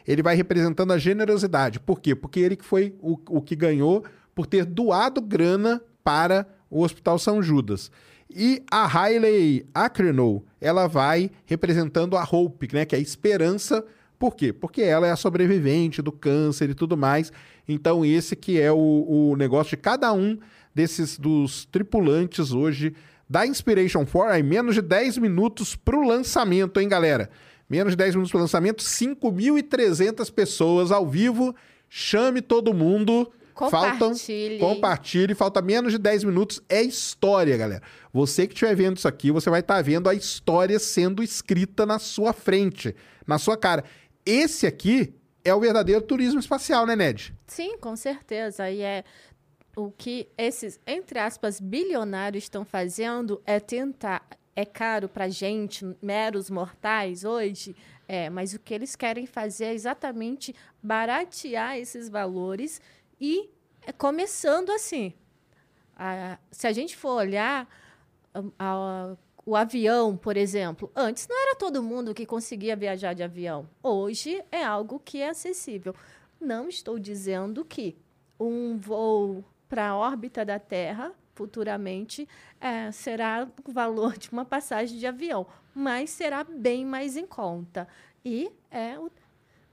ele 0.06 0.22
vai 0.22 0.36
representando 0.36 0.92
a 0.92 0.98
generosidade. 0.98 1.80
Por 1.80 2.00
quê? 2.00 2.14
Porque 2.14 2.38
ele 2.38 2.54
que 2.54 2.64
foi 2.64 2.94
o, 3.02 3.18
o 3.28 3.42
que 3.42 3.56
ganhou 3.56 4.04
por 4.34 4.46
ter 4.46 4.64
doado 4.64 5.20
grana 5.20 5.80
para 6.02 6.46
o 6.70 6.82
Hospital 6.82 7.18
São 7.18 7.42
Judas. 7.42 7.90
E 8.28 8.62
a 8.70 8.86
Hailey 8.86 9.66
Akrenow, 9.72 10.44
ela 10.60 10.86
vai 10.86 11.30
representando 11.46 12.16
a 12.16 12.24
Hope, 12.24 12.68
né, 12.72 12.84
que 12.84 12.94
é 12.94 12.98
a 12.98 13.00
esperança. 13.00 13.84
Por 14.18 14.34
quê? 14.34 14.52
Porque 14.52 14.82
ela 14.82 15.06
é 15.06 15.10
a 15.10 15.16
sobrevivente 15.16 16.02
do 16.02 16.10
câncer 16.10 16.70
e 16.70 16.74
tudo 16.74 16.96
mais. 16.96 17.32
Então 17.68 18.04
esse 18.04 18.34
que 18.34 18.60
é 18.60 18.72
o, 18.72 18.76
o 19.30 19.36
negócio 19.36 19.70
de 19.70 19.76
cada 19.76 20.12
um 20.12 20.38
desses 20.74 21.18
dos 21.18 21.64
tripulantes 21.66 22.52
hoje 22.52 22.94
da 23.28 23.46
Inspiration 23.46 24.04
4, 24.04 24.34
aí 24.34 24.42
menos 24.42 24.74
de 24.74 24.82
10 24.82 25.18
minutos 25.18 25.76
para 25.76 25.96
o 25.96 26.06
lançamento, 26.06 26.80
hein, 26.80 26.88
galera? 26.88 27.30
Menos 27.68 27.92
de 27.92 27.96
10 27.96 28.16
minutos 28.16 28.30
para 28.30 28.38
o 28.38 28.42
lançamento, 28.42 28.82
5.300 28.82 30.32
pessoas 30.32 30.90
ao 30.90 31.06
vivo. 31.06 31.54
Chame 31.88 32.42
todo 32.42 32.74
mundo. 32.74 33.30
Compartilhe. 33.54 34.58
Faltam, 34.58 34.74
compartilhe. 34.74 35.34
Falta 35.34 35.62
menos 35.62 35.92
de 35.92 35.98
10 35.98 36.24
minutos. 36.24 36.60
É 36.68 36.82
história, 36.82 37.56
galera. 37.56 37.82
Você 38.12 38.46
que 38.46 38.54
estiver 38.54 38.74
vendo 38.74 38.96
isso 38.96 39.08
aqui, 39.08 39.30
você 39.30 39.48
vai 39.48 39.60
estar 39.60 39.76
tá 39.76 39.82
vendo 39.82 40.08
a 40.08 40.14
história 40.14 40.78
sendo 40.78 41.22
escrita 41.22 41.86
na 41.86 41.98
sua 41.98 42.32
frente, 42.32 42.94
na 43.26 43.38
sua 43.38 43.56
cara. 43.56 43.84
Esse 44.26 44.66
aqui 44.66 45.14
é 45.44 45.54
o 45.54 45.60
verdadeiro 45.60 46.02
turismo 46.02 46.40
espacial, 46.40 46.84
né, 46.84 46.96
Ned? 46.96 47.32
Sim, 47.46 47.78
com 47.78 47.94
certeza. 47.94 48.68
E 48.70 48.80
é 48.80 49.04
o 49.76 49.90
que 49.90 50.28
esses, 50.36 50.80
entre 50.86 51.18
aspas, 51.18 51.60
bilionários 51.60 52.44
estão 52.44 52.64
fazendo 52.64 53.40
é 53.46 53.60
tentar. 53.60 54.26
É 54.56 54.64
caro 54.64 55.08
para 55.08 55.28
gente, 55.28 55.84
meros 56.00 56.48
mortais, 56.48 57.24
hoje, 57.24 57.74
é, 58.06 58.30
mas 58.30 58.54
o 58.54 58.58
que 58.60 58.72
eles 58.72 58.94
querem 58.94 59.26
fazer 59.26 59.64
é 59.64 59.74
exatamente 59.74 60.54
baratear 60.80 61.76
esses 61.76 62.08
valores 62.08 62.80
e 63.20 63.50
é 63.82 63.92
começando 63.92 64.70
assim. 64.70 65.12
A, 65.96 66.38
se 66.50 66.66
a 66.66 66.72
gente 66.72 66.96
for 66.96 67.16
olhar 67.16 67.68
a, 68.32 68.42
a, 68.58 69.16
o 69.46 69.54
avião, 69.54 70.16
por 70.16 70.36
exemplo, 70.36 70.90
antes 70.94 71.28
não 71.28 71.40
era 71.42 71.56
todo 71.56 71.82
mundo 71.82 72.14
que 72.14 72.26
conseguia 72.26 72.74
viajar 72.74 73.14
de 73.14 73.22
avião. 73.22 73.68
Hoje 73.82 74.42
é 74.50 74.64
algo 74.64 74.98
que 74.98 75.20
é 75.20 75.28
acessível. 75.28 75.94
Não 76.40 76.68
estou 76.68 76.98
dizendo 76.98 77.64
que 77.64 77.96
um 78.38 78.76
voo 78.76 79.44
para 79.68 79.88
a 79.88 79.96
órbita 79.96 80.44
da 80.44 80.58
Terra 80.58 81.12
futuramente 81.34 82.28
é, 82.60 82.90
será 82.92 83.48
o 83.66 83.72
valor 83.72 84.16
de 84.16 84.30
uma 84.30 84.44
passagem 84.44 84.98
de 84.98 85.06
avião, 85.06 85.46
mas 85.74 86.10
será 86.10 86.44
bem 86.44 86.84
mais 86.86 87.16
em 87.16 87.26
conta. 87.26 87.88
E 88.24 88.50
é 88.70 88.98
o, 88.98 89.10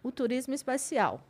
o 0.04 0.12
turismo 0.12 0.54
espacial. 0.54 1.24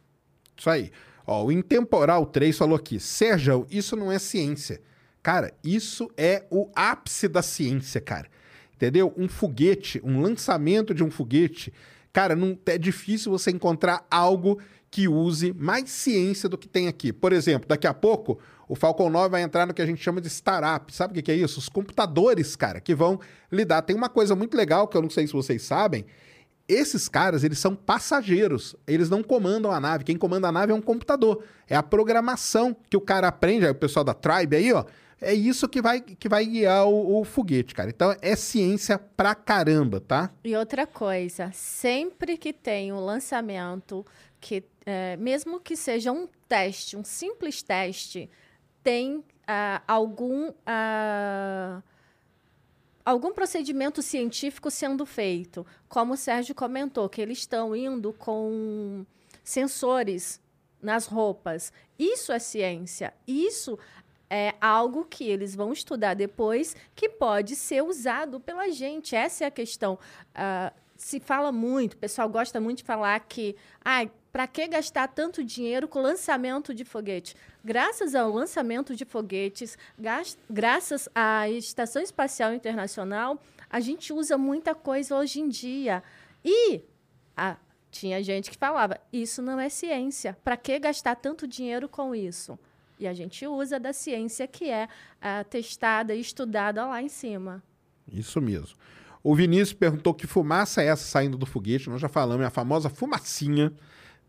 Isso 0.57 0.69
aí. 0.69 0.91
Ó, 1.25 1.45
o 1.45 1.51
Intemporal 1.51 2.25
3 2.25 2.57
falou 2.57 2.75
aqui: 2.75 2.99
Sérgio, 2.99 3.65
isso 3.69 3.95
não 3.95 4.11
é 4.11 4.19
ciência. 4.19 4.81
Cara, 5.21 5.53
isso 5.63 6.09
é 6.17 6.45
o 6.49 6.69
ápice 6.75 7.27
da 7.27 7.41
ciência, 7.41 8.01
cara. 8.01 8.27
Entendeu? 8.75 9.13
Um 9.15 9.27
foguete, 9.27 10.01
um 10.03 10.21
lançamento 10.21 10.93
de 10.93 11.03
um 11.03 11.11
foguete. 11.11 11.71
Cara, 12.11 12.35
não 12.35 12.57
é 12.65 12.77
difícil 12.77 13.31
você 13.31 13.51
encontrar 13.51 14.05
algo 14.09 14.59
que 14.89 15.07
use 15.07 15.53
mais 15.53 15.89
ciência 15.89 16.49
do 16.49 16.57
que 16.57 16.67
tem 16.67 16.87
aqui. 16.87 17.13
Por 17.13 17.31
exemplo, 17.31 17.67
daqui 17.67 17.87
a 17.87 17.93
pouco 17.93 18.39
o 18.67 18.75
Falcon 18.75 19.09
9 19.09 19.29
vai 19.29 19.41
entrar 19.41 19.65
no 19.65 19.73
que 19.73 19.81
a 19.81 19.85
gente 19.85 20.01
chama 20.01 20.19
de 20.19 20.29
startup. 20.29 20.93
Sabe 20.93 21.17
o 21.17 21.23
que 21.23 21.31
é 21.31 21.35
isso? 21.35 21.59
Os 21.59 21.69
computadores, 21.69 22.55
cara, 22.55 22.81
que 22.81 22.95
vão 22.95 23.19
lidar. 23.51 23.81
Tem 23.83 23.95
uma 23.95 24.09
coisa 24.09 24.35
muito 24.35 24.57
legal 24.57 24.87
que 24.87 24.97
eu 24.97 25.01
não 25.01 25.09
sei 25.09 25.27
se 25.27 25.33
vocês 25.33 25.61
sabem. 25.61 26.05
Esses 26.71 27.09
caras, 27.09 27.43
eles 27.43 27.59
são 27.59 27.75
passageiros. 27.75 28.75
Eles 28.87 29.09
não 29.09 29.21
comandam 29.21 29.71
a 29.71 29.79
nave. 29.79 30.03
Quem 30.03 30.17
comanda 30.17 30.47
a 30.47 30.51
nave 30.51 30.71
é 30.71 30.75
um 30.75 30.81
computador. 30.81 31.43
É 31.67 31.75
a 31.75 31.83
programação 31.83 32.75
que 32.89 32.95
o 32.95 33.01
cara 33.01 33.27
aprende. 33.27 33.65
Aí 33.65 33.71
o 33.71 33.75
pessoal 33.75 34.05
da 34.05 34.13
Tribe 34.13 34.55
aí, 34.55 34.71
ó. 34.71 34.85
É 35.19 35.33
isso 35.33 35.69
que 35.69 35.81
vai, 35.81 36.01
que 36.01 36.27
vai 36.27 36.43
guiar 36.45 36.87
o, 36.87 37.19
o, 37.19 37.23
foguete, 37.23 37.75
cara. 37.75 37.89
Então 37.89 38.15
é 38.21 38.35
ciência 38.35 38.97
pra 38.97 39.35
caramba, 39.35 39.99
tá? 39.99 40.31
E 40.43 40.55
outra 40.55 40.87
coisa, 40.87 41.51
sempre 41.53 42.37
que 42.37 42.51
tem 42.51 42.91
um 42.91 42.99
lançamento 42.99 44.03
que 44.39 44.63
é, 44.83 45.15
mesmo 45.17 45.59
que 45.59 45.75
seja 45.75 46.11
um 46.11 46.27
teste, 46.49 46.97
um 46.97 47.03
simples 47.03 47.61
teste, 47.61 48.27
tem 48.83 49.23
ah, 49.47 49.83
algum, 49.87 50.51
ah, 50.65 51.83
algum 53.05 53.33
procedimento 53.33 54.01
científico 54.01 54.69
sendo 54.69 55.05
feito. 55.05 55.65
Como 55.87 56.13
o 56.13 56.17
Sérgio 56.17 56.55
comentou, 56.55 57.09
que 57.09 57.21
eles 57.21 57.39
estão 57.39 57.75
indo 57.75 58.13
com 58.13 59.05
sensores 59.43 60.39
nas 60.81 61.05
roupas. 61.05 61.71
Isso 61.97 62.31
é 62.31 62.39
ciência. 62.39 63.13
Isso 63.27 63.77
é 64.29 64.55
algo 64.61 65.05
que 65.05 65.25
eles 65.25 65.53
vão 65.53 65.73
estudar 65.73 66.13
depois 66.13 66.75
que 66.95 67.09
pode 67.09 67.55
ser 67.55 67.83
usado 67.83 68.39
pela 68.39 68.69
gente. 68.69 69.15
Essa 69.15 69.43
é 69.43 69.47
a 69.47 69.51
questão. 69.51 69.99
Uh, 70.33 70.73
se 70.95 71.19
fala 71.19 71.51
muito, 71.51 71.93
o 71.93 71.97
pessoal 71.97 72.29
gosta 72.29 72.59
muito 72.59 72.77
de 72.77 72.83
falar 72.83 73.19
que 73.21 73.55
ah, 73.83 74.07
para 74.31 74.47
que 74.47 74.67
gastar 74.67 75.07
tanto 75.09 75.43
dinheiro 75.43 75.87
com 75.87 76.01
lançamento 76.01 76.73
de 76.73 76.85
foguete? 76.85 77.35
Graças 77.63 78.15
ao 78.15 78.31
lançamento 78.31 78.95
de 78.95 79.05
foguetes, 79.05 79.77
graças 80.49 81.09
à 81.13 81.49
Estação 81.49 82.01
Espacial 82.01 82.53
Internacional, 82.53 83.39
a 83.69 83.79
gente 83.79 84.13
usa 84.13 84.37
muita 84.37 84.73
coisa 84.73 85.15
hoje 85.15 85.39
em 85.39 85.49
dia. 85.49 86.01
E 86.43 86.81
tinha 87.91 88.23
gente 88.23 88.49
que 88.49 88.57
falava: 88.57 88.99
isso 89.11 89.41
não 89.41 89.59
é 89.59 89.69
ciência. 89.69 90.37
Para 90.43 90.57
que 90.57 90.79
gastar 90.79 91.15
tanto 91.15 91.47
dinheiro 91.47 91.89
com 91.89 92.15
isso? 92.15 92.57
E 92.99 93.07
a 93.07 93.13
gente 93.13 93.45
usa 93.47 93.79
da 93.79 93.93
ciência 93.93 94.47
que 94.47 94.69
é 94.69 94.87
testada 95.49 96.15
e 96.15 96.21
estudada 96.21 96.85
lá 96.85 97.01
em 97.01 97.09
cima. 97.09 97.63
Isso 98.07 98.39
mesmo. 98.41 98.77
O 99.23 99.35
Vinícius 99.35 99.73
perguntou 99.73 100.13
que 100.13 100.25
fumaça 100.25 100.81
é 100.81 100.87
essa 100.87 101.03
saindo 101.03 101.37
do 101.37 101.45
foguete. 101.45 101.89
Nós 101.89 102.01
já 102.01 102.09
falamos, 102.09 102.43
é 102.43 102.47
a 102.47 102.49
famosa 102.49 102.89
fumacinha 102.89 103.71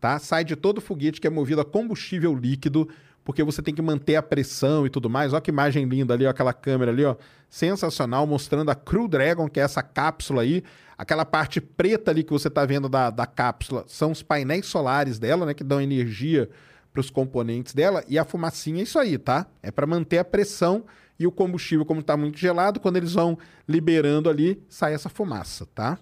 tá? 0.03 0.19
Sai 0.19 0.43
de 0.43 0.57
todo 0.57 0.81
foguete 0.81 1.21
que 1.21 1.27
é 1.27 1.29
movido 1.29 1.61
a 1.61 1.65
combustível 1.65 2.35
líquido, 2.35 2.89
porque 3.23 3.41
você 3.41 3.61
tem 3.61 3.73
que 3.73 3.81
manter 3.81 4.17
a 4.17 4.21
pressão 4.21 4.85
e 4.85 4.89
tudo 4.89 5.09
mais. 5.09 5.31
Olha 5.31 5.41
que 5.41 5.49
imagem 5.49 5.85
linda 5.85 6.13
ali, 6.13 6.25
ó, 6.25 6.29
aquela 6.29 6.51
câmera 6.51 6.91
ali, 6.91 7.05
ó. 7.05 7.15
Sensacional, 7.49 8.27
mostrando 8.27 8.69
a 8.69 8.75
Crew 8.75 9.07
Dragon, 9.07 9.47
que 9.47 9.61
é 9.61 9.63
essa 9.63 9.81
cápsula 9.81 10.41
aí. 10.41 10.61
Aquela 10.97 11.23
parte 11.23 11.61
preta 11.61 12.11
ali 12.11 12.21
que 12.21 12.33
você 12.33 12.49
está 12.49 12.65
vendo 12.65 12.89
da, 12.89 13.09
da 13.09 13.25
cápsula 13.25 13.85
são 13.87 14.11
os 14.11 14.21
painéis 14.21 14.65
solares 14.65 15.19
dela, 15.19 15.45
né? 15.45 15.53
Que 15.53 15.63
dão 15.63 15.79
energia 15.79 16.49
para 16.91 16.99
os 16.99 17.09
componentes 17.09 17.73
dela. 17.73 18.03
E 18.05 18.19
a 18.19 18.25
fumacinha 18.25 18.81
é 18.81 18.83
isso 18.83 18.99
aí, 18.99 19.17
tá? 19.17 19.47
É 19.61 19.71
para 19.71 19.87
manter 19.87 20.17
a 20.17 20.25
pressão 20.25 20.83
e 21.17 21.25
o 21.25 21.31
combustível, 21.31 21.85
como 21.85 22.01
está 22.01 22.17
muito 22.17 22.37
gelado, 22.37 22.77
quando 22.77 22.97
eles 22.97 23.13
vão 23.13 23.37
liberando 23.65 24.29
ali, 24.29 24.61
sai 24.67 24.93
essa 24.93 25.07
fumaça, 25.07 25.65
tá? 25.73 25.97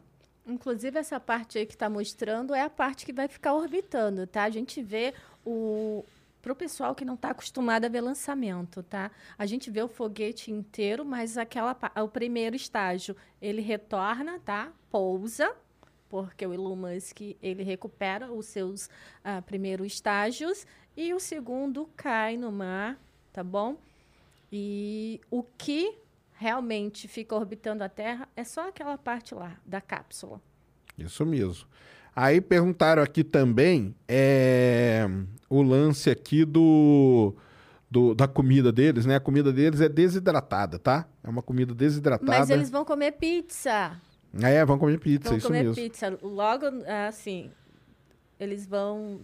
Inclusive, 0.52 1.00
essa 1.00 1.20
parte 1.20 1.58
aí 1.58 1.66
que 1.66 1.74
está 1.74 1.90
mostrando 1.90 2.54
é 2.54 2.62
a 2.62 2.70
parte 2.70 3.06
que 3.06 3.14
vai 3.14 3.28
ficar 3.28 3.54
orbitando, 3.54 4.28
tá? 4.28 4.44
A 4.44 4.50
gente 4.50 4.82
vê 4.82 5.14
o. 5.46 6.04
Para 6.42 6.54
o 6.54 6.56
pessoal 6.56 6.96
que 6.96 7.06
não 7.06 7.14
está 7.14 7.30
acostumado 7.30 7.86
a 7.86 7.88
ver 7.88 8.02
lançamento, 8.02 8.82
tá? 8.82 9.12
A 9.38 9.46
gente 9.46 9.70
vê 9.70 9.84
o 9.84 9.88
foguete 9.88 10.52
inteiro, 10.52 11.06
mas 11.06 11.38
aquela, 11.38 11.78
o 12.04 12.08
primeiro 12.08 12.56
estágio 12.56 13.16
ele 13.40 13.62
retorna, 13.62 14.40
tá? 14.40 14.74
Pousa, 14.90 15.56
porque 16.10 16.44
o 16.46 16.52
Elon 16.52 16.76
Musk 16.76 17.22
ele 17.44 17.62
recupera 17.62 18.32
os 18.32 18.48
seus 18.48 18.88
uh, 18.88 19.42
primeiros 19.46 19.86
estágios 19.94 20.66
e 20.98 21.14
o 21.14 21.20
segundo 21.20 21.88
cai 21.96 22.38
no 22.38 22.52
mar, 22.52 23.00
tá 23.32 23.44
bom? 23.44 23.78
E 24.52 25.22
o 25.30 25.44
que 25.44 25.96
realmente 26.42 27.08
fica 27.08 27.36
orbitando 27.36 27.84
a 27.84 27.90
Terra 27.90 28.28
é 28.36 28.44
só 28.44 28.70
aquela 28.70 28.98
parte 28.98 29.36
lá 29.36 29.58
da 29.64 29.80
cápsula. 29.80 30.42
Isso 30.98 31.24
mesmo. 31.24 31.68
Aí 32.16 32.42
perguntaram 32.42 33.04
aqui 33.04 33.24
também 33.24 33.96
é, 34.08 35.08
o 35.48 35.62
lance 35.62 36.10
aqui 36.10 36.44
do, 36.44 37.36
do, 37.92 38.16
da 38.16 38.28
comida 38.28 38.72
deles, 38.72 39.06
né? 39.06 39.18
A 39.18 39.20
comida 39.20 39.54
deles 39.54 39.82
é 39.82 39.88
desidratada, 39.88 40.80
tá? 40.80 41.08
É 41.24 41.30
uma 41.30 41.44
comida 41.44 41.76
desidratada. 41.76 42.40
Mas 42.40 42.50
eles 42.50 42.72
vão 42.72 42.84
comer 42.84 43.12
pizza. 43.12 43.96
É, 44.42 44.66
vão 44.66 44.80
comer 44.80 45.00
pizza, 45.00 45.30
vão 45.30 45.38
isso 45.38 45.48
comer 45.48 45.64
mesmo. 45.64 45.76
pizza. 45.76 46.18
Logo, 46.24 46.66
assim, 47.08 47.52
eles 48.40 48.66
vão 48.66 49.22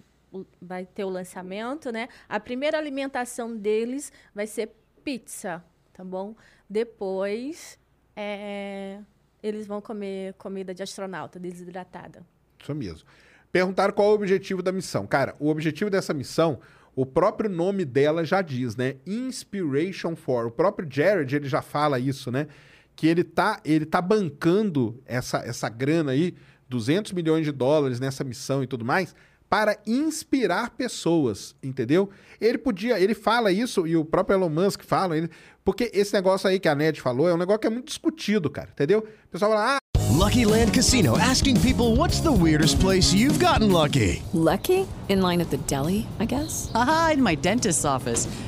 vai 0.62 0.86
ter 0.86 1.04
o 1.04 1.10
lançamento, 1.10 1.92
né? 1.92 2.10
A 2.30 2.40
primeira 2.40 2.78
alimentação 2.78 3.58
deles 3.58 4.12
vai 4.36 4.46
ser 4.46 4.72
pizza, 5.04 5.64
tá 5.94 6.04
bom? 6.04 6.36
Depois 6.70 7.80
é, 8.16 9.00
eles 9.42 9.68
vão 9.68 9.80
comer 9.80 10.34
comida 10.34 10.74
de 10.74 10.84
astronauta 10.84 11.40
desidratada. 11.40 12.26
Isso 12.62 12.74
mesmo. 12.74 13.08
Perguntaram 13.52 13.94
qual 13.94 14.10
é 14.10 14.12
o 14.12 14.16
objetivo 14.16 14.62
da 14.62 14.72
missão. 14.72 15.08
Cara, 15.08 15.36
o 15.40 15.50
objetivo 15.50 15.90
dessa 15.90 16.14
missão, 16.14 16.60
o 16.96 17.06
próprio 17.06 17.50
nome 17.50 17.86
dela 17.86 18.26
já 18.26 18.42
diz, 18.42 18.76
né? 18.76 18.96
Inspiration 19.06 20.16
for. 20.16 20.48
O 20.48 20.52
próprio 20.52 20.88
Jared, 20.92 21.36
ele 21.36 21.48
já 21.48 21.62
fala 21.62 22.00
isso, 22.00 22.32
né? 22.32 22.48
Que 22.96 23.08
ele 23.08 23.24
tá, 23.24 23.62
ele 23.64 23.86
tá 23.86 24.02
bancando 24.02 25.02
essa, 25.06 25.38
essa 25.40 25.70
grana 25.70 26.12
aí, 26.12 26.36
200 26.68 27.14
milhões 27.14 27.46
de 27.46 27.52
dólares 27.52 28.00
nessa 28.00 28.24
missão 28.24 28.64
e 28.64 28.68
tudo 28.68 28.84
mais, 28.84 29.16
para 29.50 29.78
inspirar 29.86 30.72
pessoas, 30.72 31.56
entendeu? 31.64 32.10
Ele 32.40 32.58
podia, 32.58 33.00
ele 33.00 33.14
fala 33.14 33.52
isso, 33.52 33.88
e 33.88 33.96
o 33.96 34.04
próprio 34.04 34.36
Elon 34.36 34.50
Musk 34.50 34.84
fala, 34.84 35.18
ele, 35.18 35.30
porque 35.64 35.90
esse 35.94 36.14
negócio 36.14 36.50
aí 36.50 36.60
que 36.60 36.68
a 36.68 36.76
Ned 36.76 37.02
falou 37.02 37.30
é 37.30 37.34
um 37.34 37.38
negócio 37.38 37.60
que 37.60 37.68
é 37.68 37.70
muito 37.70 37.88
discutido, 37.88 38.50
cara, 38.50 38.70
entendeu? 38.72 39.00
O 39.00 39.28
pessoal 39.32 39.52
fala, 39.52 39.76
ah, 39.76 39.78
Lucky 40.18 40.46
Land 40.46 40.74
Casino 40.74 41.16
asking 41.18 41.60
people 41.62 41.96
what's 41.96 42.20
the 42.22 42.32
weirdest 42.32 42.80
place 42.80 43.14
you've 43.14 43.40
gotten 43.40 43.72
lucky? 43.72 44.24
Lucky? 44.34 44.88
In 45.10 45.22
line 45.22 45.42
at 45.42 45.50
the 45.50 45.58
deli, 45.68 46.08
I 46.20 46.26
guess? 46.26 46.72
Aha, 46.74 47.12
in 47.14 47.24
my 47.24 47.36
dentist's 47.36 47.86
office. 47.86 48.28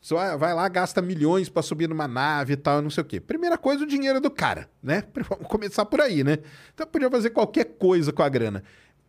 só 0.00 0.36
vai 0.38 0.54
lá, 0.54 0.66
gasta 0.68 1.02
milhões 1.02 1.50
para 1.50 1.62
subir 1.62 1.88
numa 1.88 2.08
nave 2.08 2.54
e 2.54 2.56
tal, 2.56 2.80
não 2.80 2.88
sei 2.88 3.02
o 3.02 3.04
quê. 3.04 3.20
Primeira 3.20 3.58
coisa, 3.58 3.84
o 3.84 3.86
dinheiro 3.86 4.16
é 4.16 4.20
do 4.20 4.30
cara, 4.30 4.68
né? 4.82 5.04
Vamos 5.28 5.46
começar 5.46 5.84
por 5.84 6.00
aí, 6.00 6.24
né? 6.24 6.38
Então 6.72 6.86
podia 6.86 7.10
fazer 7.10 7.30
qualquer 7.30 7.64
coisa 7.64 8.12
com 8.12 8.22
a 8.22 8.28
grana. 8.28 8.62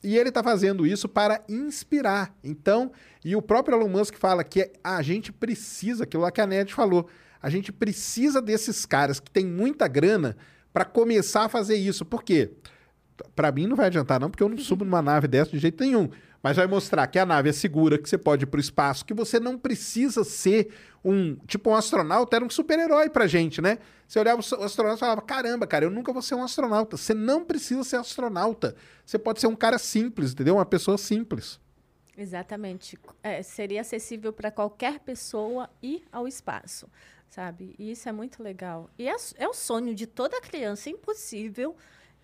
E 0.03 0.17
ele 0.17 0.29
está 0.29 0.43
fazendo 0.43 0.85
isso 0.85 1.07
para 1.07 1.41
inspirar. 1.47 2.35
Então, 2.43 2.91
e 3.23 3.35
o 3.35 3.41
próprio 3.41 3.77
Elon 3.77 3.87
Musk 3.87 4.15
fala 4.15 4.43
que 4.43 4.69
a 4.83 5.01
gente 5.01 5.31
precisa, 5.31 6.03
aquilo 6.03 6.23
lá 6.23 6.31
que 6.31 6.41
a 6.41 6.47
Ned 6.47 6.73
falou, 6.73 7.07
a 7.41 7.49
gente 7.49 7.71
precisa 7.71 8.41
desses 8.41 8.85
caras 8.85 9.19
que 9.19 9.31
têm 9.31 9.45
muita 9.45 9.87
grana 9.87 10.35
para 10.73 10.83
começar 10.83 11.45
a 11.45 11.49
fazer 11.49 11.75
isso. 11.75 12.03
Por 12.03 12.23
quê? 12.23 12.51
Para 13.35 13.51
mim 13.51 13.67
não 13.67 13.75
vai 13.75 13.85
adiantar 13.85 14.19
não, 14.19 14.29
porque 14.29 14.43
eu 14.43 14.49
não 14.49 14.57
subo 14.57 14.83
numa 14.83 15.01
nave 15.01 15.27
dessa 15.27 15.51
de 15.51 15.59
jeito 15.59 15.81
nenhum. 15.83 16.09
Mas 16.41 16.57
vai 16.57 16.65
mostrar 16.65 17.05
que 17.07 17.19
a 17.19 17.25
nave 17.25 17.49
é 17.49 17.53
segura, 17.53 17.97
que 17.97 18.09
você 18.09 18.17
pode 18.17 18.43
ir 18.43 18.47
para 18.47 18.57
o 18.57 18.61
espaço, 18.61 19.05
que 19.05 19.13
você 19.13 19.39
não 19.39 19.57
precisa 19.57 20.23
ser 20.23 20.73
um. 21.05 21.35
Tipo, 21.47 21.69
um 21.69 21.75
astronauta 21.75 22.35
era 22.35 22.43
um 22.43 22.49
super-herói 22.49 23.09
pra 23.09 23.27
gente, 23.27 23.61
né? 23.61 23.77
Você 24.07 24.19
olhava 24.19 24.41
o 24.41 24.63
astronauta 24.63 24.97
e 24.97 24.99
falava: 24.99 25.21
caramba, 25.21 25.67
cara, 25.67 25.85
eu 25.85 25.91
nunca 25.91 26.11
vou 26.11 26.21
ser 26.21 26.35
um 26.35 26.43
astronauta. 26.43 26.97
Você 26.97 27.13
não 27.13 27.45
precisa 27.45 27.83
ser 27.83 27.97
astronauta. 27.97 28.75
Você 29.05 29.19
pode 29.19 29.39
ser 29.39 29.47
um 29.47 29.55
cara 29.55 29.77
simples, 29.77 30.31
entendeu? 30.33 30.55
Uma 30.55 30.65
pessoa 30.65 30.97
simples. 30.97 31.59
Exatamente. 32.17 32.97
É, 33.21 33.41
seria 33.43 33.81
acessível 33.81 34.33
para 34.33 34.51
qualquer 34.51 34.99
pessoa 34.99 35.69
ir 35.81 36.03
ao 36.11 36.27
espaço, 36.27 36.89
sabe? 37.29 37.75
E 37.77 37.91
isso 37.91 38.09
é 38.09 38.11
muito 38.11 38.43
legal. 38.43 38.89
E 38.97 39.07
é, 39.07 39.15
é 39.37 39.47
o 39.47 39.53
sonho 39.53 39.93
de 39.93 40.07
toda 40.07 40.41
criança, 40.41 40.89
é 40.89 40.93
impossível 40.93 41.75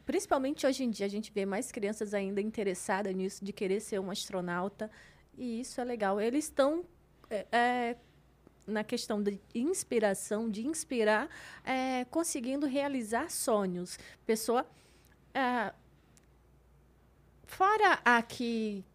Principalmente 0.08 0.66
hoje 0.66 0.86
em 0.86 0.90
dia, 0.90 1.06
a 1.06 1.10
gente 1.10 1.34
vê 1.34 1.46
mais 1.46 1.70
crianças 1.70 2.14
ainda 2.14 2.40
interessadas 2.40 3.14
nisso, 3.14 3.44
de 3.44 3.52
querer 3.52 3.82
ser 3.82 4.00
um 4.00 4.10
astronauta. 4.10 4.90
E 5.38 5.60
isso 5.60 5.82
é 5.82 5.84
legal. 5.84 6.22
Eles 6.22 6.46
estão 6.46 6.86
é, 7.30 7.46
é, 7.52 7.98
na 8.66 8.86
questão 8.86 9.22
de 9.22 9.38
inspiração, 9.54 10.50
de 10.50 10.66
inspirar, 10.66 11.28
é, 11.62 12.06
conseguindo 12.06 12.66
realizar 12.66 13.30
sonhos. 13.30 14.00
Pessoa. 14.26 14.66
É, 15.34 15.74
fora 17.46 18.00
a 18.06 18.22
que 18.22 18.86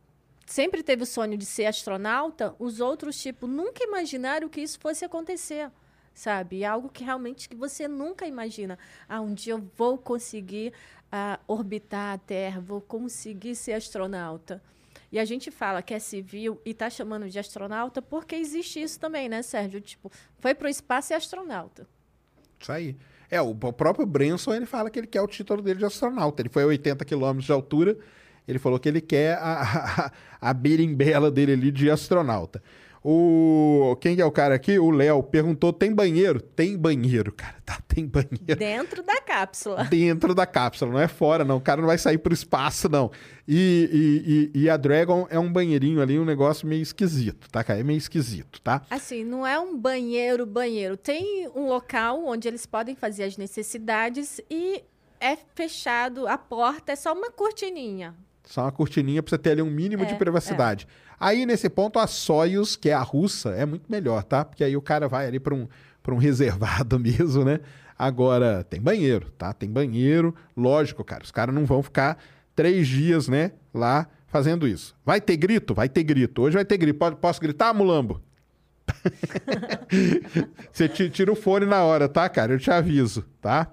sempre 0.46 0.82
teve 0.82 1.02
o 1.02 1.06
sonho 1.06 1.36
de 1.36 1.44
ser 1.44 1.66
astronauta, 1.66 2.56
os 2.58 2.80
outros, 2.80 3.20
tipo, 3.20 3.46
nunca 3.46 3.84
imaginaram 3.84 4.48
que 4.48 4.62
isso 4.62 4.80
fosse 4.80 5.04
acontecer 5.04 5.70
sabe? 6.14 6.62
É 6.62 6.66
algo 6.66 6.88
que 6.88 7.04
realmente 7.04 7.48
que 7.48 7.56
você 7.56 7.88
nunca 7.88 8.26
imagina. 8.26 8.78
Ah, 9.08 9.20
um 9.20 9.34
dia 9.34 9.54
eu 9.54 9.70
vou 9.76 9.96
conseguir 9.98 10.72
ah, 11.12 11.38
orbitar 11.46 12.14
a 12.14 12.18
Terra, 12.18 12.60
vou 12.60 12.80
conseguir 12.80 13.54
ser 13.54 13.74
astronauta. 13.74 14.62
E 15.12 15.18
a 15.18 15.24
gente 15.26 15.50
fala 15.50 15.82
que 15.82 15.92
é 15.92 15.98
civil 15.98 16.58
e 16.64 16.70
está 16.70 16.88
chamando 16.88 17.28
de 17.28 17.38
astronauta 17.38 18.00
porque 18.00 18.34
existe 18.34 18.82
isso 18.82 18.98
também, 18.98 19.28
né, 19.28 19.42
Sérgio? 19.42 19.78
Tipo, 19.78 20.10
foi 20.38 20.54
para 20.54 20.66
o 20.66 20.70
espaço 20.70 21.12
e 21.12 21.14
é 21.14 21.16
astronauta. 21.18 21.86
Isso 22.58 22.72
aí. 22.72 22.96
É, 23.30 23.40
o 23.40 23.54
próprio 23.54 24.06
Branson, 24.06 24.54
ele 24.54 24.66
fala 24.66 24.90
que 24.90 24.98
ele 24.98 25.06
quer 25.06 25.20
o 25.20 25.26
título 25.26 25.60
dele 25.60 25.78
de 25.78 25.84
astronauta. 25.84 26.40
Ele 26.40 26.48
foi 26.48 26.62
a 26.62 26.66
80 26.66 27.04
quilômetros 27.04 27.44
de 27.44 27.52
altura, 27.52 27.96
ele 28.48 28.58
falou 28.58 28.78
que 28.78 28.88
ele 28.88 29.00
quer 29.00 29.36
a, 29.36 30.10
a, 30.40 30.50
a 30.50 30.54
berimbela 30.54 31.30
dele 31.30 31.52
ali 31.52 31.70
de 31.70 31.90
astronauta. 31.90 32.62
O 33.04 33.96
quem 34.00 34.20
é 34.20 34.24
o 34.24 34.30
cara 34.30 34.54
aqui? 34.54 34.78
O 34.78 34.90
Léo 34.90 35.22
perguntou: 35.24 35.72
tem 35.72 35.92
banheiro? 35.92 36.40
Tem 36.40 36.76
banheiro, 36.76 37.32
cara. 37.32 37.56
Tá, 37.64 37.80
tem 37.88 38.06
banheiro. 38.06 38.56
Dentro 38.56 39.02
da 39.02 39.20
cápsula. 39.20 39.84
Dentro 39.90 40.34
da 40.34 40.46
cápsula, 40.46 40.92
não 40.92 41.00
é 41.00 41.08
fora, 41.08 41.44
não. 41.44 41.56
O 41.56 41.60
cara 41.60 41.80
não 41.80 41.88
vai 41.88 41.98
sair 41.98 42.18
pro 42.18 42.32
espaço, 42.32 42.88
não. 42.88 43.10
E, 43.46 44.50
e, 44.54 44.60
e, 44.60 44.62
e 44.62 44.70
a 44.70 44.76
Dragon 44.76 45.26
é 45.30 45.38
um 45.38 45.52
banheirinho 45.52 46.00
ali, 46.00 46.16
um 46.18 46.24
negócio 46.24 46.66
meio 46.66 46.82
esquisito, 46.82 47.50
tá, 47.50 47.64
cara? 47.64 47.80
É 47.80 47.82
meio 47.82 47.98
esquisito, 47.98 48.60
tá? 48.60 48.82
Assim, 48.88 49.24
não 49.24 49.44
é 49.44 49.58
um 49.58 49.76
banheiro, 49.76 50.46
banheiro. 50.46 50.96
Tem 50.96 51.48
um 51.56 51.66
local 51.66 52.24
onde 52.24 52.46
eles 52.46 52.66
podem 52.66 52.94
fazer 52.94 53.24
as 53.24 53.36
necessidades 53.36 54.40
e 54.48 54.82
é 55.20 55.36
fechado, 55.54 56.26
a 56.26 56.36
porta 56.36 56.92
é 56.92 56.96
só 56.96 57.12
uma 57.12 57.30
cortininha. 57.30 58.14
Só 58.44 58.62
uma 58.62 58.72
cortininha 58.72 59.22
pra 59.22 59.30
você 59.30 59.38
ter 59.38 59.50
ali 59.52 59.62
um 59.62 59.70
mínimo 59.70 60.02
É, 60.02 60.06
de 60.06 60.14
privacidade. 60.16 60.86
Aí, 61.18 61.46
nesse 61.46 61.68
ponto, 61.70 61.98
a 61.98 62.06
Soyuz, 62.06 62.74
que 62.76 62.90
é 62.90 62.94
a 62.94 63.00
russa, 63.02 63.50
é 63.50 63.64
muito 63.64 63.84
melhor, 63.90 64.24
tá? 64.24 64.44
Porque 64.44 64.64
aí 64.64 64.76
o 64.76 64.82
cara 64.82 65.06
vai 65.08 65.26
ali 65.26 65.38
pra 65.38 65.54
um, 65.54 65.68
pra 66.02 66.14
um 66.14 66.18
reservado 66.18 66.98
mesmo, 66.98 67.44
né? 67.44 67.60
Agora, 67.98 68.64
tem 68.68 68.80
banheiro, 68.80 69.30
tá? 69.38 69.52
Tem 69.52 69.70
banheiro. 69.70 70.34
Lógico, 70.56 71.04
cara, 71.04 71.22
os 71.22 71.30
caras 71.30 71.54
não 71.54 71.64
vão 71.64 71.82
ficar 71.82 72.18
três 72.56 72.88
dias, 72.88 73.28
né, 73.28 73.52
lá 73.72 74.06
fazendo 74.26 74.66
isso. 74.66 74.94
Vai 75.04 75.20
ter 75.20 75.36
grito? 75.36 75.72
Vai 75.74 75.88
ter 75.88 76.02
grito. 76.02 76.42
Hoje 76.42 76.54
vai 76.54 76.64
ter 76.64 76.76
grito. 76.78 76.98
Pode, 76.98 77.16
posso 77.16 77.40
gritar, 77.40 77.72
Mulambo? 77.72 78.20
Você 80.72 80.88
ti- 80.88 81.10
tira 81.10 81.30
o 81.30 81.36
fone 81.36 81.66
na 81.66 81.82
hora, 81.84 82.08
tá, 82.08 82.28
cara? 82.28 82.52
Eu 82.52 82.58
te 82.58 82.70
aviso, 82.70 83.24
tá? 83.40 83.70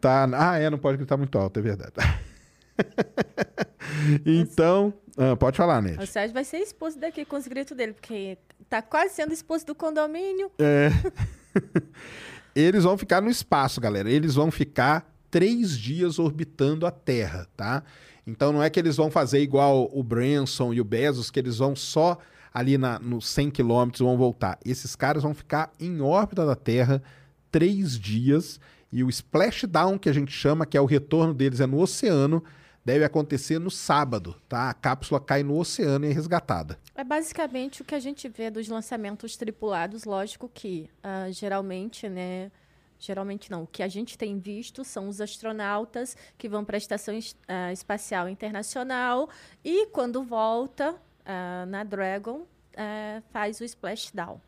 Tá. 0.00 0.28
Ah, 0.34 0.58
é, 0.58 0.68
não 0.70 0.78
pode 0.78 0.96
gritar 0.98 1.16
muito 1.16 1.36
alto, 1.38 1.58
é 1.58 1.62
verdade. 1.62 1.92
então, 4.24 4.92
ah, 5.16 5.36
pode 5.36 5.56
falar, 5.56 5.78
O 5.78 5.82
Ned. 5.82 6.06
Sérgio 6.06 6.34
vai 6.34 6.44
ser 6.44 6.58
expulso 6.58 6.98
daqui 6.98 7.24
com 7.24 7.36
os 7.36 7.46
gritos 7.46 7.76
dele, 7.76 7.92
porque 7.92 8.38
tá 8.68 8.82
quase 8.82 9.14
sendo 9.14 9.32
expulso 9.32 9.66
do 9.66 9.74
condomínio. 9.74 10.50
É. 10.58 10.90
Eles 12.54 12.84
vão 12.84 12.96
ficar 12.96 13.20
no 13.20 13.30
espaço, 13.30 13.80
galera. 13.80 14.10
Eles 14.10 14.34
vão 14.34 14.50
ficar 14.50 15.12
três 15.30 15.76
dias 15.76 16.18
orbitando 16.18 16.86
a 16.86 16.90
Terra, 16.90 17.48
tá? 17.56 17.82
Então 18.26 18.52
não 18.52 18.62
é 18.62 18.70
que 18.70 18.78
eles 18.78 18.96
vão 18.96 19.10
fazer 19.10 19.40
igual 19.40 19.90
o 19.92 20.02
Branson 20.02 20.72
e 20.72 20.80
o 20.80 20.84
Bezos, 20.84 21.30
que 21.30 21.38
eles 21.38 21.58
vão 21.58 21.74
só 21.74 22.16
ali 22.52 22.78
na, 22.78 23.00
nos 23.00 23.28
100 23.28 23.50
quilômetros 23.50 24.00
vão 24.00 24.16
voltar. 24.16 24.58
Esses 24.64 24.94
caras 24.94 25.24
vão 25.24 25.34
ficar 25.34 25.72
em 25.78 26.00
órbita 26.00 26.46
da 26.46 26.54
Terra 26.54 27.02
três 27.50 27.98
dias 27.98 28.60
e 28.92 29.02
o 29.02 29.10
splashdown 29.10 29.98
que 29.98 30.08
a 30.08 30.12
gente 30.12 30.30
chama, 30.30 30.64
que 30.64 30.76
é 30.76 30.80
o 30.80 30.86
retorno 30.86 31.34
deles, 31.34 31.60
é 31.60 31.66
no 31.66 31.80
oceano, 31.80 32.42
deve 32.84 33.04
acontecer 33.04 33.58
no 33.58 33.70
sábado, 33.70 34.36
tá? 34.48 34.68
A 34.70 34.74
cápsula 34.74 35.18
cai 35.20 35.42
no 35.42 35.56
oceano 35.58 36.04
e 36.04 36.10
é 36.10 36.12
resgatada. 36.12 36.78
É 36.94 37.02
basicamente 37.02 37.82
o 37.82 37.84
que 37.84 37.94
a 37.94 38.00
gente 38.00 38.28
vê 38.28 38.50
dos 38.50 38.68
lançamentos 38.68 39.36
tripulados, 39.36 40.04
lógico 40.04 40.50
que 40.52 40.88
ah, 41.02 41.28
geralmente, 41.30 42.08
né? 42.08 42.50
Geralmente 42.98 43.50
não. 43.50 43.64
O 43.64 43.66
que 43.66 43.82
a 43.82 43.88
gente 43.88 44.16
tem 44.16 44.38
visto 44.38 44.84
são 44.84 45.08
os 45.08 45.20
astronautas 45.20 46.16
que 46.38 46.48
vão 46.48 46.64
para 46.64 46.76
a 46.76 46.78
Estação 46.78 47.14
Es- 47.16 47.36
ah, 47.48 47.72
Espacial 47.72 48.28
Internacional 48.28 49.28
e 49.64 49.86
quando 49.86 50.22
volta 50.22 50.94
ah, 51.24 51.64
na 51.66 51.84
Dragon 51.84 52.42
eh, 52.76 53.22
faz 53.32 53.60
o 53.60 53.64
splashdown. 53.64 54.40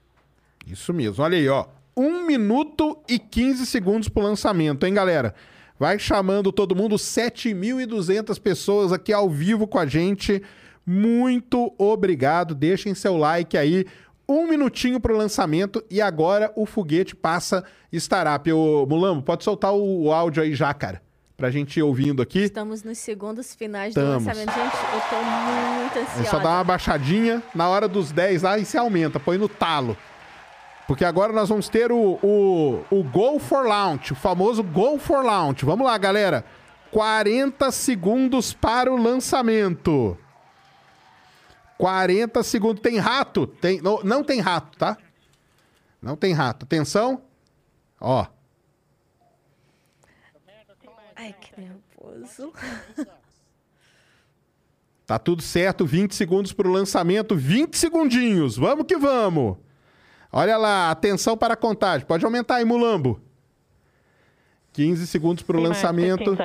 Isso 0.66 0.92
mesmo. 0.92 1.22
Olha 1.24 1.38
aí, 1.38 1.48
ó. 1.48 1.66
1 1.96 2.26
minuto 2.26 2.98
e 3.08 3.18
15 3.18 3.64
segundos 3.64 4.08
pro 4.08 4.22
lançamento, 4.22 4.84
hein, 4.84 4.92
galera? 4.92 5.34
Vai 5.78 5.98
chamando 5.98 6.50
todo 6.50 6.74
mundo, 6.74 6.96
7.200 6.96 8.40
pessoas 8.40 8.92
aqui 8.92 9.12
ao 9.12 9.28
vivo 9.28 9.66
com 9.66 9.78
a 9.78 9.86
gente. 9.86 10.42
Muito 10.86 11.74
obrigado. 11.78 12.54
Deixem 12.54 12.94
seu 12.94 13.16
like 13.16 13.56
aí. 13.58 13.84
Um 14.28 14.48
minutinho 14.48 14.98
pro 14.98 15.16
lançamento 15.16 15.84
e 15.90 16.00
agora 16.00 16.52
o 16.56 16.66
foguete 16.66 17.14
passa 17.14 17.62
startup. 17.92 18.50
Ô, 18.52 18.86
Mulambo, 18.88 19.22
pode 19.22 19.44
soltar 19.44 19.72
o, 19.72 20.04
o 20.04 20.12
áudio 20.12 20.42
aí 20.42 20.54
já, 20.54 20.72
cara, 20.74 21.00
pra 21.36 21.50
gente 21.50 21.76
ir 21.78 21.82
ouvindo 21.82 22.20
aqui. 22.22 22.40
Estamos 22.40 22.82
nos 22.82 22.98
segundos 22.98 23.54
finais 23.54 23.90
Estamos. 23.90 24.24
do 24.24 24.26
lançamento. 24.28 24.52
Gente, 24.52 24.76
eu 24.94 25.00
tô 25.10 25.24
muito 25.24 25.98
É 25.98 26.02
ansiosa. 26.02 26.30
só 26.30 26.38
dar 26.40 26.50
uma 26.56 26.64
baixadinha 26.64 27.42
na 27.54 27.68
hora 27.68 27.86
dos 27.86 28.10
10 28.10 28.42
lá 28.42 28.58
e 28.58 28.64
se 28.64 28.76
aumenta, 28.76 29.20
põe 29.20 29.38
no 29.38 29.48
talo. 29.48 29.96
Porque 30.86 31.04
agora 31.04 31.32
nós 31.32 31.48
vamos 31.48 31.68
ter 31.68 31.90
o, 31.90 32.18
o, 32.22 32.84
o 32.90 33.02
Go 33.02 33.38
for 33.40 33.66
Launch, 33.66 34.12
o 34.12 34.16
famoso 34.16 34.62
Go 34.62 34.98
for 34.98 35.24
Launch. 35.24 35.64
Vamos 35.64 35.86
lá, 35.86 35.98
galera. 35.98 36.44
40 36.92 37.72
segundos 37.72 38.52
para 38.52 38.92
o 38.92 38.96
lançamento. 38.96 40.16
40 41.76 42.42
segundos. 42.44 42.80
Tem 42.80 42.98
rato? 42.98 43.46
Tem, 43.46 43.80
não, 43.80 44.00
não 44.04 44.22
tem 44.22 44.40
rato, 44.40 44.78
tá? 44.78 44.96
Não 46.00 46.16
tem 46.16 46.32
rato. 46.32 46.64
Atenção. 46.64 47.20
Ó. 48.00 48.26
Ai, 51.16 51.34
que 51.40 51.60
nervoso. 51.60 52.52
Tá 55.06 55.20
tudo 55.20 55.40
certo, 55.40 55.86
20 55.86 56.16
segundos 56.16 56.52
para 56.52 56.66
o 56.66 56.72
lançamento, 56.72 57.36
20 57.36 57.76
segundinhos, 57.76 58.56
vamos 58.56 58.86
que 58.86 58.96
vamos. 58.96 59.56
Olha 60.32 60.56
lá, 60.56 60.90
atenção 60.90 61.36
para 61.36 61.54
a 61.54 61.56
contagem, 61.56 62.06
pode 62.06 62.24
aumentar 62.24 62.56
aí, 62.56 62.64
Mulambo. 62.64 63.20
15 64.72 65.06
segundos 65.06 65.42
para 65.42 65.56
o 65.56 65.60
lançamento. 65.60 66.36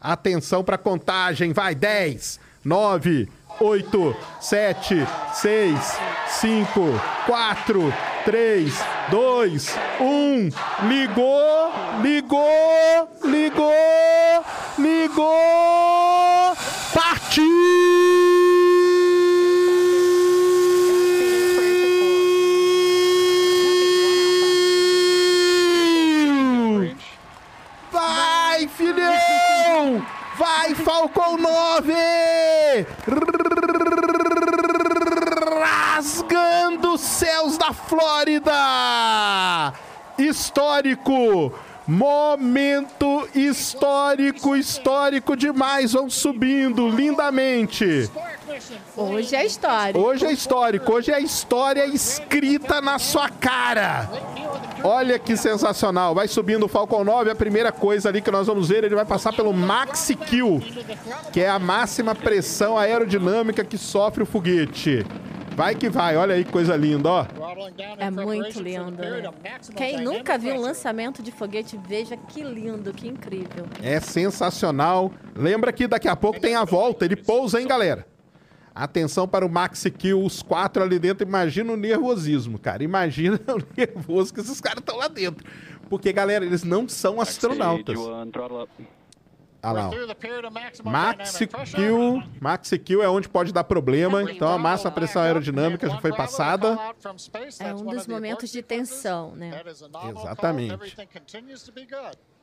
Atenção 0.00 0.62
para 0.62 0.76
a 0.76 0.78
contagem, 0.78 1.52
vai, 1.52 1.74
10, 1.74 2.38
9, 2.64 3.28
8, 3.60 4.16
7, 4.40 5.06
6, 5.34 5.98
5, 6.28 6.80
4, 7.26 7.94
3, 8.24 8.74
2, 9.10 9.76
1. 10.00 10.48
Ligou, 10.88 11.72
ligou, 12.02 13.08
ligou, 13.24 14.44
ligou. 14.78 16.56
Partiu! 16.94 17.44
Vai, 27.90 28.68
filhão! 28.68 30.06
Falcon 31.16 31.38
9! 31.38 31.94
Rasgando 35.62 36.92
os 36.92 37.00
céus 37.00 37.56
da 37.56 37.72
Flórida! 37.72 38.52
Histórico! 40.18 41.54
Momento 41.88 43.26
histórico, 43.34 44.56
histórico 44.56 45.34
demais. 45.36 45.94
Vão 45.94 46.10
subindo 46.10 46.90
lindamente. 46.90 48.10
Hoje 48.94 49.36
é 49.36 49.46
história. 49.46 49.98
Hoje 49.98 50.26
é 50.26 50.32
histórico, 50.32 50.92
hoje 50.92 51.12
é 51.12 51.20
história 51.20 51.86
escrita 51.86 52.80
na 52.82 52.98
sua 52.98 53.30
cara. 53.30 54.10
Olha 54.82 55.18
que 55.18 55.36
sensacional. 55.36 56.14
Vai 56.14 56.28
subindo 56.28 56.64
o 56.64 56.68
Falcon 56.68 57.04
9, 57.04 57.30
a 57.30 57.34
primeira 57.34 57.72
coisa 57.72 58.08
ali 58.08 58.20
que 58.20 58.30
nós 58.30 58.46
vamos 58.46 58.68
ver, 58.68 58.84
ele 58.84 58.94
vai 58.94 59.04
passar 59.04 59.32
pelo 59.32 59.52
Maxi 59.52 60.14
Kill, 60.14 60.62
que 61.32 61.40
é 61.40 61.48
a 61.48 61.58
máxima 61.58 62.14
pressão 62.14 62.76
aerodinâmica 62.76 63.64
que 63.64 63.78
sofre 63.78 64.22
o 64.22 64.26
foguete. 64.26 65.04
Vai 65.56 65.74
que 65.74 65.88
vai, 65.88 66.18
olha 66.18 66.34
aí 66.34 66.44
que 66.44 66.52
coisa 66.52 66.76
linda, 66.76 67.08
ó. 67.08 67.26
É 67.98 68.10
muito 68.10 68.60
lindo. 68.60 68.90
Né? 68.90 69.32
Quem 69.74 70.02
nunca 70.02 70.36
viu 70.36 70.54
um 70.54 70.60
lançamento 70.60 71.22
de 71.22 71.32
foguete, 71.32 71.80
veja 71.88 72.14
que 72.14 72.42
lindo, 72.42 72.92
que 72.92 73.08
incrível. 73.08 73.64
É 73.82 73.98
sensacional. 73.98 75.10
Lembra 75.34 75.72
que 75.72 75.86
daqui 75.86 76.08
a 76.08 76.14
pouco 76.14 76.38
tem 76.38 76.54
a 76.54 76.64
volta, 76.64 77.06
ele 77.06 77.16
pousa, 77.16 77.58
hein, 77.58 77.66
galera? 77.66 78.06
Atenção 78.76 79.26
para 79.26 79.46
o 79.46 79.48
Maxi 79.48 79.90
Kill, 79.90 80.22
os 80.22 80.42
quatro 80.42 80.82
ali 80.82 80.98
dentro. 80.98 81.26
Imagina 81.26 81.72
o 81.72 81.76
nervosismo, 81.78 82.58
cara. 82.58 82.84
Imagina 82.84 83.40
o 83.48 83.74
nervoso 83.74 84.34
que 84.34 84.40
esses 84.40 84.60
caras 84.60 84.80
estão 84.80 84.98
lá 84.98 85.08
dentro. 85.08 85.46
Porque, 85.88 86.12
galera, 86.12 86.44
eles 86.44 86.62
não 86.62 86.86
são 86.86 87.18
astronautas. 87.18 87.98
Ah 89.62 89.72
lá, 89.72 89.88
ó. 89.88 90.90
Maxi 90.90 91.46
Kill, 91.46 92.22
Maxi 92.38 92.78
Kill 92.78 93.02
é 93.02 93.08
onde 93.08 93.30
pode 93.30 93.50
dar 93.50 93.64
problema. 93.64 94.30
Então 94.30 94.48
a 94.48 94.58
máxima 94.58 94.90
pressão 94.90 95.22
aerodinâmica 95.22 95.88
já 95.88 95.98
foi 95.98 96.12
passada. 96.14 96.78
É 97.58 97.74
um 97.74 97.86
dos 97.86 98.06
momentos 98.06 98.50
de 98.50 98.62
tensão, 98.62 99.34
né? 99.34 99.62
Exatamente. 100.10 100.96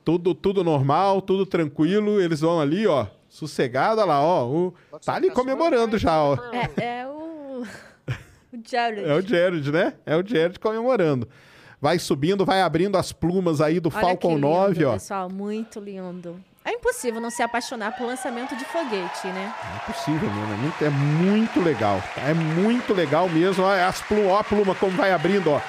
Tudo, 0.04 0.34
tudo 0.34 0.64
normal, 0.64 1.22
tudo 1.22 1.46
tranquilo. 1.46 2.20
Eles 2.20 2.42
vão 2.42 2.60
ali, 2.60 2.88
ó, 2.88 3.06
sossegado, 3.34 4.00
olha 4.00 4.06
lá, 4.06 4.22
ó. 4.22 4.46
O, 4.46 4.74
tá 5.04 5.16
ali 5.16 5.32
comemorando 5.32 5.98
já, 5.98 6.22
ó. 6.22 6.38
É, 6.52 7.00
é 7.02 7.08
o. 7.08 7.64
O 8.54 8.60
Jared. 8.64 9.04
É 9.10 9.16
o 9.16 9.22
Jared, 9.22 9.72
né? 9.72 9.94
É 10.06 10.16
o 10.16 10.26
Jared 10.26 10.60
comemorando. 10.60 11.28
Vai 11.82 11.98
subindo, 11.98 12.46
vai 12.46 12.62
abrindo 12.62 12.96
as 12.96 13.12
plumas 13.12 13.60
aí 13.60 13.80
do 13.80 13.90
Olha 13.90 14.00
Falcon 14.00 14.30
que 14.30 14.36
lindo, 14.36 14.48
9, 14.48 14.86
ó. 14.86 14.94
Pessoal, 14.94 15.30
muito 15.30 15.80
lindo. 15.80 16.40
É 16.64 16.72
impossível 16.72 17.20
não 17.20 17.32
se 17.32 17.42
apaixonar 17.42 17.98
por 17.98 18.06
lançamento 18.06 18.56
de 18.56 18.64
foguete, 18.66 19.28
né? 19.28 19.54
É 19.74 19.76
impossível 19.84 20.30
mesmo, 20.30 20.54
é 20.54 20.58
muito, 20.58 20.86
é 20.86 20.90
muito 20.90 21.60
legal. 21.60 22.02
tá? 22.16 22.22
É 22.22 22.34
muito 22.34 22.94
legal 22.94 23.28
mesmo. 23.28 23.64
Ó, 23.64 23.72
as 23.74 24.00
plumas, 24.02 24.28
ó 24.32 24.38
a 24.38 24.44
pluma 24.44 24.76
como 24.76 24.96
vai 24.96 25.12
abrindo, 25.12 25.50
ó. 25.50 25.60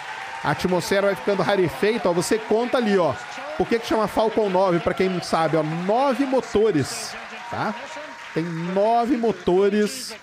A 0.45 0.51
atmosfera 0.51 1.07
vai 1.07 1.17
ficando 1.17 1.43
rarefeita, 1.43 2.11
ó. 2.11 2.13
Você 2.13 2.39
conta 2.39 2.77
ali, 2.77 2.99
ó. 2.99 3.15
Por 3.57 3.67
que 3.67 3.79
que 3.79 3.87
chama 3.87 4.07
Falcon 4.07 4.51
9, 4.51 4.81
pra 4.81 4.93
quem 4.93 5.09
não 5.09 5.23
sabe, 5.23 5.57
ó? 5.57 5.63
Nove 5.63 6.27
motores, 6.27 7.17
tá? 7.51 7.75
Tem 8.33 8.45
nove 8.45 9.17
motores. 9.17 10.15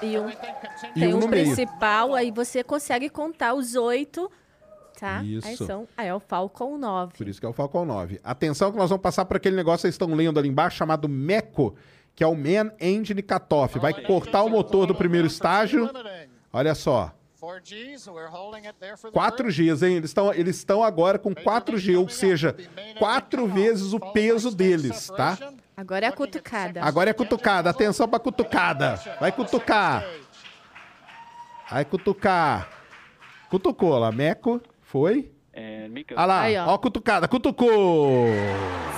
E 0.00 0.18
um, 0.18 0.28
E 0.30 0.34
tem 1.00 1.12
um 1.12 1.16
um 1.16 1.20
no 1.20 1.28
meio. 1.28 1.44
principal, 1.46 2.14
aí 2.14 2.30
você 2.30 2.62
consegue 2.62 3.08
contar 3.10 3.54
os 3.54 3.74
oito, 3.74 4.30
tá? 4.98 5.18
Aí 5.18 5.36
Isso. 5.36 5.66
são. 5.66 5.88
Aí 5.96 6.06
é 6.08 6.14
o 6.14 6.20
Falcon 6.20 6.78
9. 6.78 7.14
Por 7.18 7.26
isso 7.28 7.40
que 7.40 7.46
é 7.46 7.48
o 7.48 7.52
Falcon 7.52 7.84
9. 7.84 8.20
Atenção 8.22 8.70
que 8.70 8.78
nós 8.78 8.88
vamos 8.90 9.02
passar 9.02 9.24
por 9.24 9.36
aquele 9.36 9.56
negócio 9.56 9.78
que 9.78 9.82
vocês 9.82 9.94
estão 9.94 10.14
lendo 10.14 10.38
ali 10.38 10.48
embaixo, 10.48 10.76
chamado 10.76 11.08
MECO, 11.08 11.74
que 12.14 12.22
é 12.22 12.26
o 12.26 12.34
Man 12.36 12.70
Engine 12.80 13.22
Cutoff. 13.22 13.78
Vai 13.78 13.92
cortar 13.92 14.42
o 14.44 14.48
motor 14.48 14.86
do 14.86 14.94
primeiro 14.94 15.26
estágio. 15.26 15.90
Olha 16.52 16.74
só. 16.74 17.12
4Gs, 19.12 19.82
hein? 19.86 19.96
Eles 19.96 20.10
estão 20.10 20.32
eles 20.34 20.56
estão 20.56 20.82
agora 20.82 21.18
com 21.18 21.34
4G, 21.34 21.98
ou 21.98 22.08
seja, 22.08 22.56
quatro 22.98 23.46
vezes 23.46 23.92
o 23.92 24.00
peso 24.00 24.50
deles, 24.54 25.08
tá? 25.16 25.38
Agora 25.78 26.06
é 26.06 26.08
a 26.08 26.12
cutucada. 26.12 26.82
Agora 26.82 27.10
é 27.10 27.12
cutucada. 27.12 27.70
Atenção 27.70 28.08
pra 28.08 28.18
cutucada. 28.18 29.00
Vai 29.20 29.30
cutucar. 29.30 30.04
Vai 31.70 31.84
cutucar. 31.84 32.68
Cutucou 33.48 33.96
lá. 33.96 34.10
Meco. 34.10 34.60
Foi. 34.82 35.30
Olha 36.16 36.24
lá. 36.26 36.40
Aí, 36.40 36.58
ó. 36.58 36.66
ó. 36.66 36.74
a 36.74 36.78
cutucada. 36.80 37.28
Cutucou. 37.28 38.26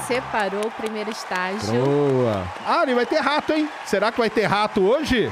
Separou 0.06 0.68
o 0.68 0.70
primeiro 0.70 1.10
estágio. 1.10 1.84
Boa. 1.84 2.46
Ah, 2.66 2.84
e 2.88 2.94
vai 2.94 3.04
ter 3.04 3.20
rato, 3.20 3.52
hein? 3.52 3.68
Será 3.84 4.10
que 4.10 4.18
vai 4.18 4.30
ter 4.30 4.46
rato 4.46 4.80
hoje? 4.80 5.30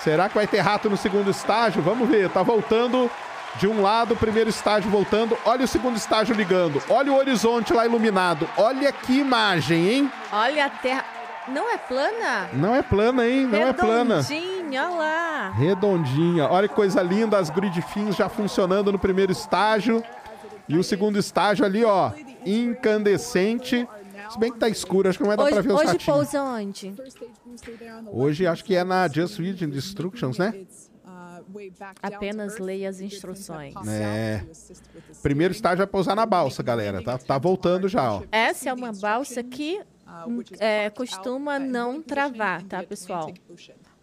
Será 0.00 0.28
que 0.28 0.34
vai 0.34 0.46
ter 0.46 0.60
rato 0.60 0.90
no 0.90 0.98
segundo 0.98 1.30
estágio? 1.30 1.80
Vamos 1.80 2.06
ver. 2.06 2.28
Tá 2.28 2.42
voltando 2.42 3.10
de 3.58 3.66
um 3.68 3.80
lado, 3.82 4.14
o 4.14 4.16
primeiro 4.16 4.50
estágio 4.50 4.90
voltando. 4.90 5.36
Olha 5.44 5.64
o 5.64 5.68
segundo 5.68 5.96
estágio 5.96 6.34
ligando. 6.34 6.82
Olha 6.88 7.12
o 7.12 7.16
horizonte 7.16 7.72
lá 7.72 7.86
iluminado. 7.86 8.48
Olha 8.56 8.90
que 8.92 9.18
imagem, 9.20 9.88
hein? 9.88 10.12
Olha 10.32 10.66
a 10.66 10.70
Terra. 10.70 11.04
Não 11.46 11.70
é 11.70 11.76
plana? 11.76 12.48
Não 12.54 12.74
é 12.74 12.82
plana, 12.82 13.26
hein? 13.28 13.46
Não 13.46 13.68
é 13.68 13.72
plana. 13.72 14.22
Redondinha, 14.22 14.82
olha 14.88 14.94
lá. 14.96 15.50
Redondinha. 15.50 16.48
Olha 16.48 16.66
que 16.66 16.74
coisa 16.74 17.02
linda, 17.02 17.38
as 17.38 17.50
grid 17.50 17.80
fins 17.82 18.16
já 18.16 18.28
funcionando 18.30 18.90
no 18.90 18.98
primeiro 18.98 19.30
estágio. 19.30 20.02
E 20.66 20.78
o 20.78 20.82
segundo 20.82 21.18
estágio 21.18 21.62
ali, 21.64 21.84
ó, 21.84 22.10
incandescente. 22.46 23.86
Se 24.30 24.38
bem 24.38 24.50
que 24.50 24.58
tá 24.58 24.68
escuro, 24.70 25.08
acho 25.08 25.18
que 25.18 25.22
não 25.24 25.28
vai 25.28 25.36
dar 25.36 25.44
pra 25.44 25.58
Hoje, 25.58 25.68
ver 25.68 25.74
os 25.74 25.80
hoje 25.80 25.92
ratinhos. 25.92 26.16
pousa 26.16 26.42
onde? 26.42 26.94
Hoje 28.10 28.46
acho 28.46 28.64
que 28.64 28.74
é 28.74 28.82
na 28.82 29.06
Just 29.06 29.38
Read 29.38 29.62
Instructions, 29.64 30.38
né? 30.38 30.54
Apenas 32.02 32.58
leia 32.58 32.88
as 32.88 33.00
instruções. 33.00 33.74
É. 33.86 34.44
Primeiro 35.22 35.52
estágio 35.52 35.78
vai 35.78 35.86
pousar 35.86 36.14
na 36.14 36.26
balsa, 36.26 36.62
galera. 36.62 37.02
Tá, 37.02 37.18
tá 37.18 37.38
voltando 37.38 37.88
já, 37.88 38.12
ó. 38.14 38.22
Essa 38.30 38.70
é 38.70 38.72
uma 38.72 38.92
balsa 38.92 39.42
que 39.42 39.80
hum, 40.26 40.42
é, 40.58 40.90
costuma 40.90 41.58
não 41.58 42.02
travar, 42.02 42.62
tá, 42.62 42.82
pessoal? 42.82 43.32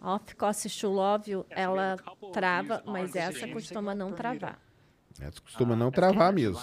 A 0.00 0.14
Off 0.14 0.34
Coast 0.34 0.80
to 0.80 0.88
Love 0.88 1.30
You, 1.30 1.46
ela 1.50 1.96
trava, 2.32 2.82
mas 2.86 3.14
essa 3.14 3.46
costuma 3.48 3.94
não 3.94 4.12
travar. 4.12 4.58
Essa 5.20 5.40
costuma 5.40 5.76
não 5.76 5.90
travar 5.90 6.32
mesmo. 6.32 6.60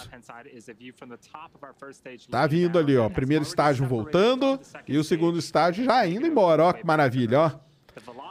Tá 2.30 2.46
vindo 2.46 2.78
ali, 2.78 2.96
ó. 2.96 3.08
Primeiro 3.08 3.42
estágio 3.44 3.86
voltando 3.86 4.60
e 4.86 4.98
o 4.98 5.04
segundo 5.04 5.38
estágio 5.38 5.84
já 5.84 6.06
indo 6.06 6.26
embora, 6.26 6.64
ó. 6.64 6.72
Que 6.72 6.84
maravilha, 6.84 7.40
ó. 7.40 7.69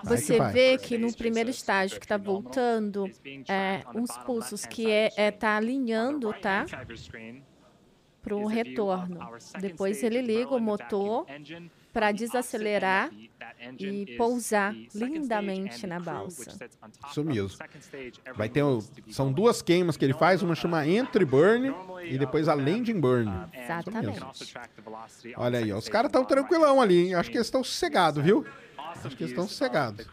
Você 0.03 0.39
vê 0.51 0.78
que 0.78 0.97
no 0.97 1.14
primeiro 1.14 1.49
estágio 1.49 1.99
que 1.99 2.05
está 2.05 2.18
voltando, 2.18 3.12
é, 3.47 3.84
uns 3.93 4.18
pulsos 4.20 4.66
que 4.66 4.89
é, 4.89 5.12
é 5.16 5.32
tá 5.32 5.55
alinhando, 5.57 6.34
tá? 6.34 6.66
Para 8.22 8.36
o 8.36 8.45
retorno. 8.45 9.20
Depois 9.60 10.03
ele 10.03 10.22
liga 10.22 10.53
o 10.53 10.60
motor 10.60 11.26
para 11.93 12.12
desacelerar 12.12 13.10
e 13.80 14.16
pousar 14.18 14.76
lindamente 14.93 15.88
na 15.88 15.99
balsa. 15.99 16.55
Isso 17.10 17.24
mesmo. 17.24 17.57
Vai 18.36 18.49
ter 18.49 18.62
o- 18.62 18.84
são 19.10 19.32
duas 19.32 19.62
queimas 19.62 19.97
que 19.97 20.05
ele 20.05 20.14
faz, 20.14 20.43
uma 20.43 20.53
chama 20.53 20.86
Entry 20.86 21.26
Burn 21.26 21.74
e 22.03 22.18
depois 22.18 22.47
a 22.47 22.53
Landing 22.53 22.99
Burn. 22.99 23.32
Exatamente. 23.53 24.53
Olha 25.36 25.60
aí, 25.60 25.72
ó, 25.72 25.78
os 25.78 25.89
caras 25.89 26.10
estão 26.10 26.24
tranquilão 26.26 26.82
ali, 26.82 27.07
hein? 27.07 27.16
Acho 27.16 27.32
que 27.32 27.38
eles 27.38 27.47
estão 27.47 27.64
sossegados, 27.64 28.24
viu? 28.24 28.45
Acho 28.90 29.16
que 29.16 29.24
eles 29.24 29.32
estão 29.32 29.48
sossegados. 29.48 30.06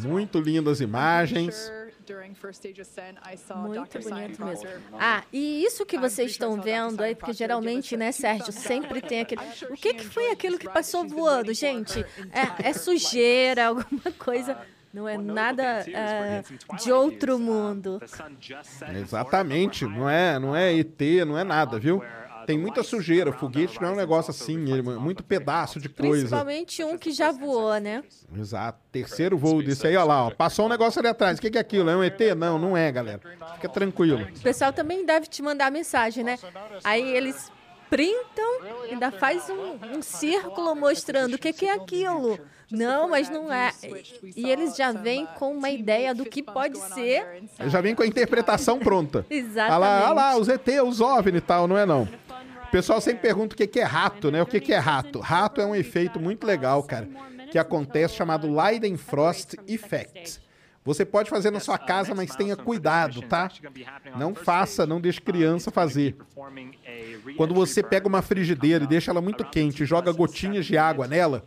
Muito 0.00 0.40
lindas 0.40 0.80
imagens. 0.80 1.72
Muito 3.56 3.98
bonito 4.00 4.44
mesmo. 4.44 4.68
Ah, 4.98 5.24
e 5.32 5.64
isso 5.64 5.84
que 5.84 5.98
vocês 5.98 6.32
estão 6.32 6.60
vendo 6.60 7.02
aí, 7.02 7.14
porque 7.14 7.32
geralmente, 7.32 7.96
né, 7.96 8.12
Sérgio, 8.12 8.52
sempre 8.52 9.00
tem 9.00 9.20
aquele. 9.20 9.42
O 9.70 9.74
que, 9.74 9.94
que 9.94 10.06
foi 10.06 10.30
aquilo 10.30 10.58
que 10.58 10.68
passou 10.68 11.06
voando, 11.06 11.52
gente? 11.52 12.04
É, 12.32 12.68
é 12.68 12.72
sujeira, 12.72 13.66
alguma 13.68 14.12
coisa. 14.18 14.56
Não 14.92 15.06
é 15.06 15.18
nada 15.18 15.84
é, 15.90 16.42
de 16.82 16.90
outro 16.90 17.38
mundo. 17.38 18.00
Exatamente, 18.94 19.84
não 19.84 20.08
é, 20.08 20.38
não 20.38 20.56
é 20.56 20.72
ET, 20.74 21.00
não 21.26 21.36
é 21.36 21.44
nada, 21.44 21.78
viu? 21.78 22.02
Tem 22.46 22.56
muita 22.56 22.82
sujeira, 22.82 23.32
foguete 23.32 23.80
não 23.80 23.88
é 23.88 23.92
um 23.92 23.96
negócio 23.96 24.30
assim, 24.30 24.78
é 24.78 24.82
muito 24.82 25.24
pedaço 25.24 25.80
de 25.80 25.88
coisa. 25.88 26.26
Principalmente 26.26 26.84
um 26.84 26.96
que 26.96 27.10
já 27.10 27.32
voou, 27.32 27.78
né? 27.80 28.04
Exato. 28.38 28.78
Terceiro 28.92 29.36
voo 29.36 29.62
desse 29.62 29.86
aí, 29.86 29.96
ó 29.96 30.04
lá, 30.04 30.26
ó. 30.26 30.30
Passou 30.30 30.66
um 30.66 30.68
negócio 30.68 30.98
ali 31.00 31.08
atrás. 31.08 31.38
O 31.38 31.42
que 31.42 31.58
é 31.58 31.60
aquilo? 31.60 31.90
É 31.90 31.96
um 31.96 32.04
ET? 32.04 32.20
Não, 32.36 32.58
não 32.58 32.76
é, 32.76 32.90
galera. 32.92 33.20
Fica 33.54 33.68
tranquilo. 33.68 34.22
O 34.36 34.40
pessoal 34.40 34.72
também 34.72 35.04
deve 35.04 35.26
te 35.26 35.42
mandar 35.42 35.70
mensagem, 35.70 36.22
né? 36.22 36.38
Aí 36.84 37.16
eles 37.16 37.50
printam, 37.90 38.62
ainda 38.90 39.10
faz 39.10 39.48
um, 39.50 39.98
um 39.98 40.02
círculo 40.02 40.74
mostrando 40.74 41.34
o 41.34 41.38
que, 41.38 41.52
que 41.52 41.66
é 41.66 41.74
aquilo. 41.74 42.38
Não, 42.70 43.08
mas 43.08 43.30
não 43.30 43.52
é. 43.52 43.70
E 44.34 44.50
eles 44.50 44.76
já 44.76 44.90
vêm 44.92 45.26
com 45.38 45.52
uma 45.52 45.70
ideia 45.70 46.14
do 46.14 46.24
que 46.24 46.42
pode 46.42 46.78
ser. 46.94 47.44
Já 47.66 47.80
vem 47.80 47.94
com 47.94 48.02
a 48.02 48.06
interpretação 48.06 48.78
pronta. 48.78 49.24
Exatamente. 49.30 49.70
Olha 49.76 49.78
lá, 49.78 50.04
olha 50.06 50.12
lá, 50.14 50.36
os 50.36 50.48
ET, 50.48 50.66
os 50.84 51.00
OVNI 51.00 51.38
e 51.38 51.40
tal, 51.40 51.68
não 51.68 51.78
é 51.78 51.86
não. 51.86 52.08
O 52.66 52.70
pessoal 52.70 53.00
sempre 53.00 53.22
pergunta 53.22 53.54
o 53.54 53.56
que 53.56 53.80
é 53.80 53.84
rato, 53.84 54.30
né? 54.30 54.42
O 54.42 54.46
que 54.46 54.72
é 54.72 54.78
rato? 54.78 55.20
Rato 55.20 55.60
é 55.60 55.66
um 55.66 55.74
efeito 55.74 56.20
muito 56.20 56.46
legal, 56.46 56.82
cara, 56.82 57.08
que 57.50 57.58
acontece 57.58 58.14
chamado 58.14 58.52
Leidenfrost 58.52 59.54
Effect. 59.66 60.40
Você 60.84 61.04
pode 61.04 61.28
fazer 61.28 61.50
na 61.50 61.58
sua 61.58 61.78
casa, 61.78 62.14
mas 62.14 62.36
tenha 62.36 62.54
cuidado, 62.54 63.20
tá? 63.22 63.50
Não 64.16 64.36
faça, 64.36 64.86
não 64.86 65.00
deixe 65.00 65.20
criança 65.20 65.70
fazer. 65.70 66.16
Quando 67.36 67.54
você 67.54 67.82
pega 67.82 68.06
uma 68.06 68.22
frigideira 68.22 68.84
e 68.84 68.86
deixa 68.86 69.10
ela 69.10 69.20
muito 69.20 69.44
quente 69.44 69.84
joga 69.84 70.12
gotinhas 70.12 70.64
de 70.64 70.78
água 70.78 71.08
nela, 71.08 71.42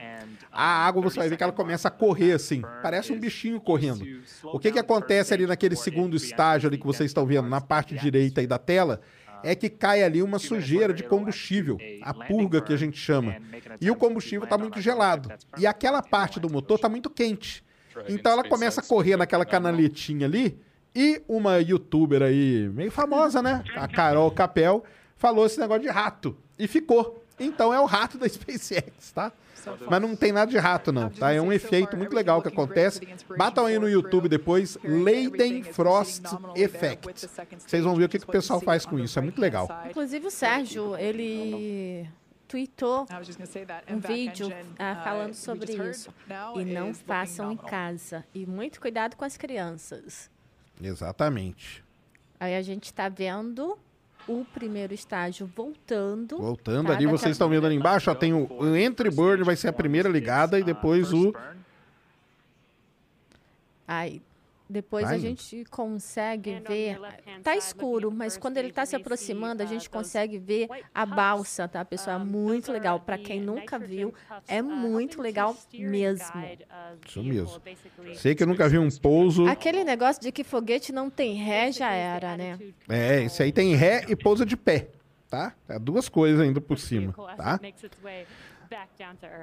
a 0.52 0.86
água 0.86 1.02
você 1.02 1.20
vai 1.20 1.30
ver 1.30 1.38
que 1.38 1.44
ela 1.44 1.54
começa 1.54 1.88
a 1.88 1.92
correr 1.92 2.34
assim, 2.34 2.64
parece 2.82 3.14
um 3.14 3.20
bichinho 3.20 3.62
correndo. 3.62 4.06
O 4.44 4.60
que 4.60 4.74
que 4.74 4.80
acontece 4.80 5.34
ali 5.34 5.46
naquele 5.46 5.76
segundo 5.76 6.18
estágio 6.18 6.68
ali 6.68 6.78
que 6.78 6.86
vocês 6.86 7.10
estão 7.10 7.26
vendo 7.26 7.48
na 7.48 7.62
parte 7.62 7.96
direita 7.96 8.42
aí 8.42 8.48
da 8.48 8.58
tela? 8.58 9.00
É 9.44 9.56
que 9.56 9.70
cai 9.70 10.04
ali 10.04 10.22
uma 10.22 10.40
sujeira 10.40 10.94
de 10.94 11.04
combustível, 11.04 11.78
a 12.02 12.14
purga 12.14 12.62
que 12.62 12.74
a 12.74 12.78
gente 12.78 12.98
chama. 12.98 13.38
E 13.80 13.90
o 13.90 13.96
combustível 13.96 14.44
está 14.44 14.58
muito 14.58 14.82
gelado. 14.82 15.32
E 15.58 15.66
aquela 15.66 16.02
parte 16.02 16.40
do 16.40 16.50
motor 16.50 16.76
está 16.76 16.90
muito 16.90 17.10
quente. 17.10 17.64
Então 18.08 18.32
ela 18.32 18.44
começa 18.44 18.82
a 18.82 18.84
correr 18.84 19.18
naquela 19.18 19.46
canaletinha 19.46 20.26
ali. 20.26 20.60
E 20.96 21.22
uma 21.28 21.60
youtuber 21.60 22.22
aí, 22.22 22.70
meio 22.74 22.92
famosa, 22.92 23.42
né? 23.42 23.64
A 23.76 23.88
Carol 23.88 24.32
Capel, 24.32 24.84
falou 25.16 25.46
esse 25.46 25.60
negócio 25.60 25.84
de 25.84 25.90
rato. 25.90 26.36
E 26.58 26.68
ficou. 26.68 27.24
Então 27.40 27.74
é 27.74 27.80
o 27.80 27.86
rato 27.86 28.18
da 28.18 28.28
SpaceX, 28.30 29.12
tá? 29.14 29.32
Mas 29.90 30.02
não 30.02 30.16
tem 30.16 30.32
nada 30.32 30.50
de 30.50 30.58
rato, 30.58 30.92
não, 30.92 31.10
tá? 31.10 31.32
É 31.32 31.42
um 31.42 31.52
efeito 31.52 31.98
muito 31.98 32.16
legal 32.16 32.42
que 32.42 32.48
acontece. 32.48 33.08
Batam 33.38 33.66
aí 33.66 33.78
no 33.80 33.90
YouTube 33.90 34.30
depois, 34.30 34.78
Leidenfrost 34.84 36.24
Effect. 36.56 37.28
Vocês 37.58 37.84
vão 37.84 37.96
ver 37.96 38.06
o 38.06 38.10
que, 38.10 38.20
que 38.20 38.26
o 38.26 38.32
pessoal 38.32 38.60
faz 38.62 38.86
com 38.86 39.00
isso. 39.00 39.18
É 39.20 39.22
muito 39.22 39.40
legal. 39.40 39.68
Inclusive 39.90 40.28
o 40.28 40.32
Sérgio, 40.32 40.96
ele 40.98 42.08
tweetou 42.48 43.06
um 43.88 44.00
vídeo 44.00 44.48
ah, 44.78 45.02
falando 45.04 45.36
sobre 45.36 45.74
isso. 45.90 46.14
E 46.56 46.66
não 46.66 46.94
façam 46.94 47.52
em 47.52 47.58
casa. 47.58 48.26
E 48.34 48.46
muito 48.46 48.82
cuidado 48.82 49.16
com 49.16 49.24
as 49.24 49.38
crianças. 49.38 50.30
Exatamente. 50.82 51.84
Aí 52.40 52.56
a 52.56 52.62
gente 52.62 52.86
está 52.86 53.10
vendo 53.10 53.78
o 54.30 54.46
primeiro 54.54 54.94
estágio 54.94 55.50
voltando. 55.56 56.38
Voltando 56.38 56.88
tá? 56.88 56.94
ali, 56.94 57.06
Daqui 57.06 57.18
vocês 57.18 57.32
estão 57.32 57.50
vendo 57.50 57.66
ali 57.66 57.76
embaixo, 57.76 58.12
ó, 58.12 58.16
tem 58.16 58.32
o, 58.32 58.48
o 58.52 58.76
Entry 58.76 59.10
Burn, 59.10 59.44
vai 59.44 59.56
ser 59.56 59.70
a 59.70 59.74
primeira 59.74 60.08
ligada, 60.08 60.60
e 60.60 60.64
depois 60.64 61.12
o... 61.12 61.34
Aí, 63.88 64.22
depois 64.70 65.06
Vai 65.06 65.16
a 65.16 65.18
indo. 65.18 65.28
gente 65.28 65.66
consegue 65.66 66.62
ver. 66.68 67.00
Tá 67.44 67.56
escuro, 67.56 68.12
mas 68.12 68.38
quando 68.38 68.58
ele 68.58 68.70
está 68.70 68.86
se 68.86 68.96
aproximando, 68.96 69.64
a 69.64 69.66
gente 69.66 69.90
consegue 69.90 70.38
ver 70.38 70.70
a 70.94 71.06
balsa, 71.06 71.68
tá, 71.68 71.84
pessoal? 71.84 72.20
É 72.20 72.24
muito 72.24 72.72
legal. 72.72 73.00
Para 73.00 73.18
quem 73.18 73.42
nunca 73.42 73.80
viu, 73.80 74.14
é 74.48 74.62
muito 74.62 75.22
legal 75.22 75.58
mesmo. 75.74 76.44
Isso 77.06 77.24
mesmo. 77.24 77.62
Sei 78.16 78.36
que 78.36 78.44
eu 78.44 78.48
nunca 78.48 78.70
vi 78.70 78.78
um 78.78 78.90
pouso... 78.92 79.48
Aquele 79.48 79.84
negócio 79.84 80.22
de 80.22 80.32
que 80.32 80.44
foguete 80.44 80.92
não 80.92 81.10
tem 81.10 81.34
ré 81.34 81.72
já 81.72 81.92
era, 81.92 82.38
né? 82.38 82.60
É, 82.88 83.24
esse 83.24 83.42
aí 83.42 83.52
tem 83.52 83.74
ré 83.74 84.06
e 84.08 84.16
pousa 84.16 84.46
de 84.46 84.56
pé, 84.56 84.90
tá? 85.30 85.56
É 85.68 85.80
duas 85.80 86.08
coisas 86.08 86.40
ainda 86.40 86.62
por 86.62 86.78
cima, 86.78 87.14
tá? 87.36 87.60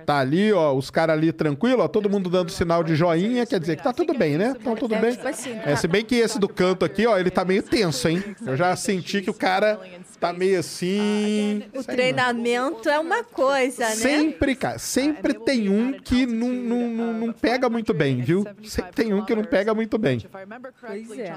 Tá 0.05 0.19
ali, 0.19 0.53
ó, 0.53 0.73
os 0.73 0.91
caras 0.91 1.17
ali 1.17 1.33
tranquilo, 1.33 1.83
ó, 1.83 1.89
todo 1.89 2.09
mundo 2.09 2.31
dando 2.31 2.51
sinal 2.51 2.85
de 2.85 2.95
joinha, 2.95 3.45
quer 3.47 3.59
dizer 3.59 3.77
que 3.77 3.83
tá 3.83 3.93
tudo 3.93 4.15
bem, 4.15 4.39
né? 4.39 4.55
Tá 4.55 4.75
tudo 4.77 4.95
É, 4.95 5.01
bem. 5.01 5.11
tipo 5.13 5.27
assim, 5.27 5.59
É, 5.65 5.75
se 5.75 5.89
bem 5.89 6.05
que 6.05 6.15
esse 6.17 6.39
do 6.39 6.49
canto 6.49 6.85
aqui, 6.85 7.07
ó, 7.07 7.19
ele 7.19 7.31
tá 7.31 7.45
meio 7.45 7.63
tenso, 7.63 8.09
hein? 8.09 8.23
Eu 8.47 8.57
já 8.57 8.75
senti 8.77 9.21
que 9.23 9.31
o 9.31 9.35
cara 9.35 9.81
tá 10.21 10.33
meio 10.33 10.59
assim. 10.61 11.65
O 11.75 11.83
treinamento 11.83 12.89
é 12.89 12.99
uma 12.99 13.25
coisa, 13.25 13.89
né? 13.89 13.95
Sempre, 13.97 14.55
cara, 14.55 14.79
sempre 14.79 15.35
tem 15.35 15.69
um 15.69 15.93
que 15.93 16.25
não, 16.27 16.49
não, 16.49 16.89
não, 16.89 17.13
não 17.27 17.33
pega 17.33 17.69
muito 17.69 17.93
bem, 17.93 18.23
viu? 18.23 18.45
Sempre 18.65 18.93
tem 18.93 19.13
um 19.13 19.25
que 19.25 19.35
não 19.35 19.45
pega 19.45 19.75
muito 19.75 19.99
bem. 19.99 20.21
Pois 20.81 21.11
é. 21.19 21.35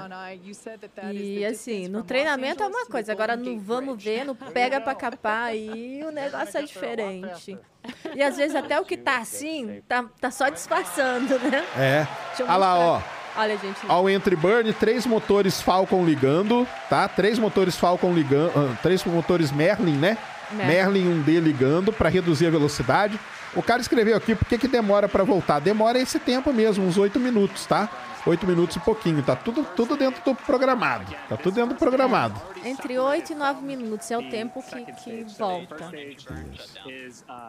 E 1.12 1.44
assim, 1.44 1.88
no 1.88 2.02
treinamento 2.02 2.62
é 2.62 2.66
uma 2.66 2.86
coisa, 2.86 3.12
agora 3.12 3.36
no 3.36 3.58
vamos 3.58 4.02
ver, 4.02 4.24
no 4.24 4.34
pega 4.34 4.80
pra 4.80 4.94
capar, 4.94 5.46
aí 5.46 6.02
o 6.04 6.10
negócio 6.10 6.58
é 6.58 6.62
diferente. 6.62 7.58
E 8.14 8.22
às 8.22 8.36
vezes 8.36 8.56
até 8.56 8.78
o 8.78 8.84
que 8.84 8.96
tá 8.96 9.18
assim, 9.18 9.80
tá, 9.88 10.04
tá 10.20 10.30
só 10.30 10.48
disfarçando, 10.48 11.38
né? 11.38 11.64
É. 11.76 12.06
Olha 12.40 12.56
lá, 12.56 12.78
ó. 12.78 13.00
Olha, 13.36 13.56
gente. 13.56 13.78
Ao 13.88 14.10
Entry 14.10 14.34
Burn, 14.34 14.72
três 14.72 15.06
motores 15.06 15.62
Falcon 15.62 16.04
ligando, 16.04 16.66
tá? 16.88 17.06
Três 17.08 17.38
motores 17.38 17.76
Falcon 17.76 18.12
ligando, 18.12 18.52
ah, 18.56 18.76
três 18.82 19.04
motores 19.04 19.52
Merlin, 19.52 19.96
né? 19.96 20.18
Merlin. 20.50 21.04
Merlin 21.04 21.22
1D 21.22 21.40
ligando 21.40 21.92
para 21.92 22.08
reduzir 22.08 22.48
a 22.48 22.50
velocidade. 22.50 23.18
O 23.54 23.62
cara 23.62 23.80
escreveu 23.80 24.16
aqui 24.16 24.34
por 24.34 24.46
que 24.46 24.58
que 24.58 24.68
demora 24.68 25.08
para 25.08 25.22
voltar. 25.22 25.60
Demora 25.60 25.98
esse 25.98 26.18
tempo 26.18 26.52
mesmo, 26.52 26.84
uns 26.84 26.98
oito 26.98 27.18
minutos, 27.20 27.66
tá? 27.66 27.88
Oito 28.26 28.46
minutos 28.46 28.76
e 28.76 28.80
pouquinho, 28.80 29.22
tá 29.22 29.34
tudo, 29.34 29.64
tudo 29.74 29.96
dentro 29.96 30.22
do 30.22 30.34
programado. 30.34 31.10
Tá 31.28 31.38
tudo 31.38 31.54
dentro 31.54 31.74
do 31.74 31.78
programado. 31.78 32.40
Entre 32.62 32.98
8 32.98 33.32
e 33.32 33.34
9 33.34 33.62
minutos 33.64 34.10
é 34.10 34.18
o 34.18 34.28
tempo 34.28 34.62
que, 34.62 34.92
que 34.92 35.24
volta. 35.38 35.90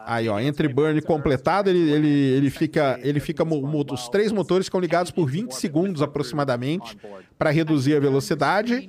Aí, 0.06 0.28
ó, 0.28 0.40
Entry 0.40 0.68
Burn 0.68 1.00
completado, 1.02 1.68
ele, 1.68 1.90
ele, 1.90 2.08
ele 2.08 2.50
fica, 2.50 2.98
ele 3.02 3.20
fica 3.20 3.44
os 3.92 4.08
três 4.08 4.32
motores 4.32 4.66
ficam 4.66 4.80
ligados 4.80 5.10
por 5.10 5.26
20 5.26 5.52
segundos 5.52 6.00
aproximadamente 6.00 6.96
para 7.38 7.50
reduzir 7.50 7.96
a 7.96 8.00
velocidade. 8.00 8.88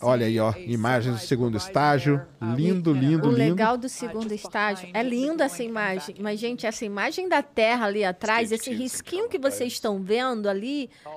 Olha 0.00 0.26
aí, 0.26 0.40
ó, 0.40 0.54
imagens 0.56 1.16
do 1.16 1.20
segundo 1.20 1.56
estágio. 1.56 2.22
Lindo, 2.40 2.92
lindo, 2.92 3.28
O 3.28 3.32
lindo. 3.32 3.50
legal 3.50 3.76
do 3.76 3.88
segundo 3.88 4.32
estágio 4.32 4.88
é 4.94 5.02
lindo 5.02 5.42
essa 5.42 5.62
imagem, 5.62 6.14
mas 6.20 6.40
gente, 6.40 6.66
essa 6.66 6.84
imagem 6.84 7.28
da 7.28 7.42
Terra 7.42 7.86
ali 7.86 8.04
atrás, 8.04 8.50
esse 8.50 8.72
risquinho 8.72 9.28
que 9.28 9.38
vocês 9.38 9.72
estão 9.74 10.02
vendo 10.02 10.48
ali, 10.48 10.69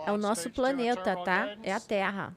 é 0.06 0.12
o 0.12 0.18
nosso 0.18 0.49
planeta, 0.49 1.16
tá? 1.24 1.56
É 1.62 1.72
a 1.72 1.80
Terra. 1.80 2.36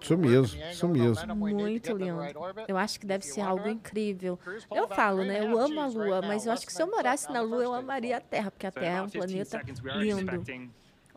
Isso 0.00 0.16
mesmo, 0.16 0.62
isso 0.70 0.88
mesmo. 0.88 1.36
Muito 1.36 1.96
lindo. 1.96 2.20
Eu 2.68 2.76
acho 2.76 3.00
que 3.00 3.06
deve 3.06 3.24
ser 3.24 3.40
algo 3.40 3.68
incrível. 3.68 4.38
Eu 4.74 4.88
falo, 4.88 5.24
né? 5.24 5.44
Eu 5.44 5.58
amo 5.58 5.80
a 5.80 5.86
Lua, 5.86 6.22
mas 6.22 6.46
eu 6.46 6.52
acho 6.52 6.66
que 6.66 6.72
se 6.72 6.82
eu 6.82 6.90
morasse 6.90 7.32
na 7.32 7.40
Lua, 7.40 7.62
eu 7.62 7.74
amaria 7.74 8.16
a 8.16 8.20
Terra, 8.20 8.50
porque 8.50 8.66
a 8.66 8.72
Terra 8.72 8.98
é 8.98 9.02
um 9.02 9.08
planeta 9.08 9.60
lindo. 9.96 10.44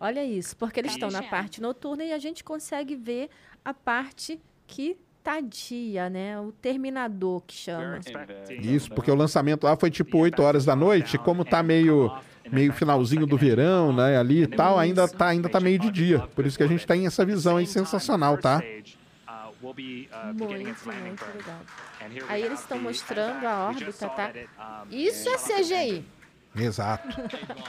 Olha 0.02 0.24
isso, 0.24 0.56
porque 0.56 0.80
eles 0.80 0.94
estão 0.94 1.12
na 1.12 1.24
parte 1.24 1.62
noturna 1.62 2.04
e 2.04 2.14
a 2.14 2.18
gente 2.18 2.44
consegue 2.44 2.96
ver 2.96 3.30
a 3.66 3.74
parte 3.74 4.40
que 4.66 4.98
estadia, 5.18 6.10
né? 6.10 6.40
O 6.40 6.54
terminador 6.54 7.42
que 7.42 7.54
chama. 7.54 8.00
Isso, 8.50 8.90
porque 8.92 9.12
o 9.12 9.16
lançamento 9.16 9.66
lá 9.66 9.76
foi 9.76 9.92
tipo 9.92 10.18
8 10.18 10.42
horas 10.42 10.64
da 10.64 10.76
noite, 10.76 11.18
como 11.18 11.44
tá 11.44 11.62
meio 11.62 12.10
meio 12.52 12.74
finalzinho 12.74 13.26
do 13.26 13.38
verão, 13.38 13.94
né, 13.94 14.18
ali 14.18 14.44
e 14.44 14.48
tal, 14.48 14.78
ainda 14.78 15.08
tá 15.08 15.28
ainda 15.28 15.50
tá 15.50 15.60
meio 15.60 15.80
de 15.80 15.90
dia. 15.92 16.20
Por 16.36 16.46
isso 16.46 16.58
que 16.58 16.64
a 16.64 16.68
gente 16.68 16.86
tem 16.86 17.06
essa 17.06 17.26
visão 17.26 17.58
aí 17.58 17.66
sensacional, 17.66 18.38
tá? 18.38 18.62
Muito, 19.62 20.50
muito 20.58 21.26
legal. 21.36 21.60
Aí 22.30 22.44
eles 22.44 22.60
estão 22.62 22.80
mostrando 22.80 23.46
a 23.46 23.68
órbita, 23.68 24.10
tá? 24.10 24.32
Isso 24.90 25.30
é 25.30 25.38
CGI. 25.38 26.06
Exato. 26.56 27.08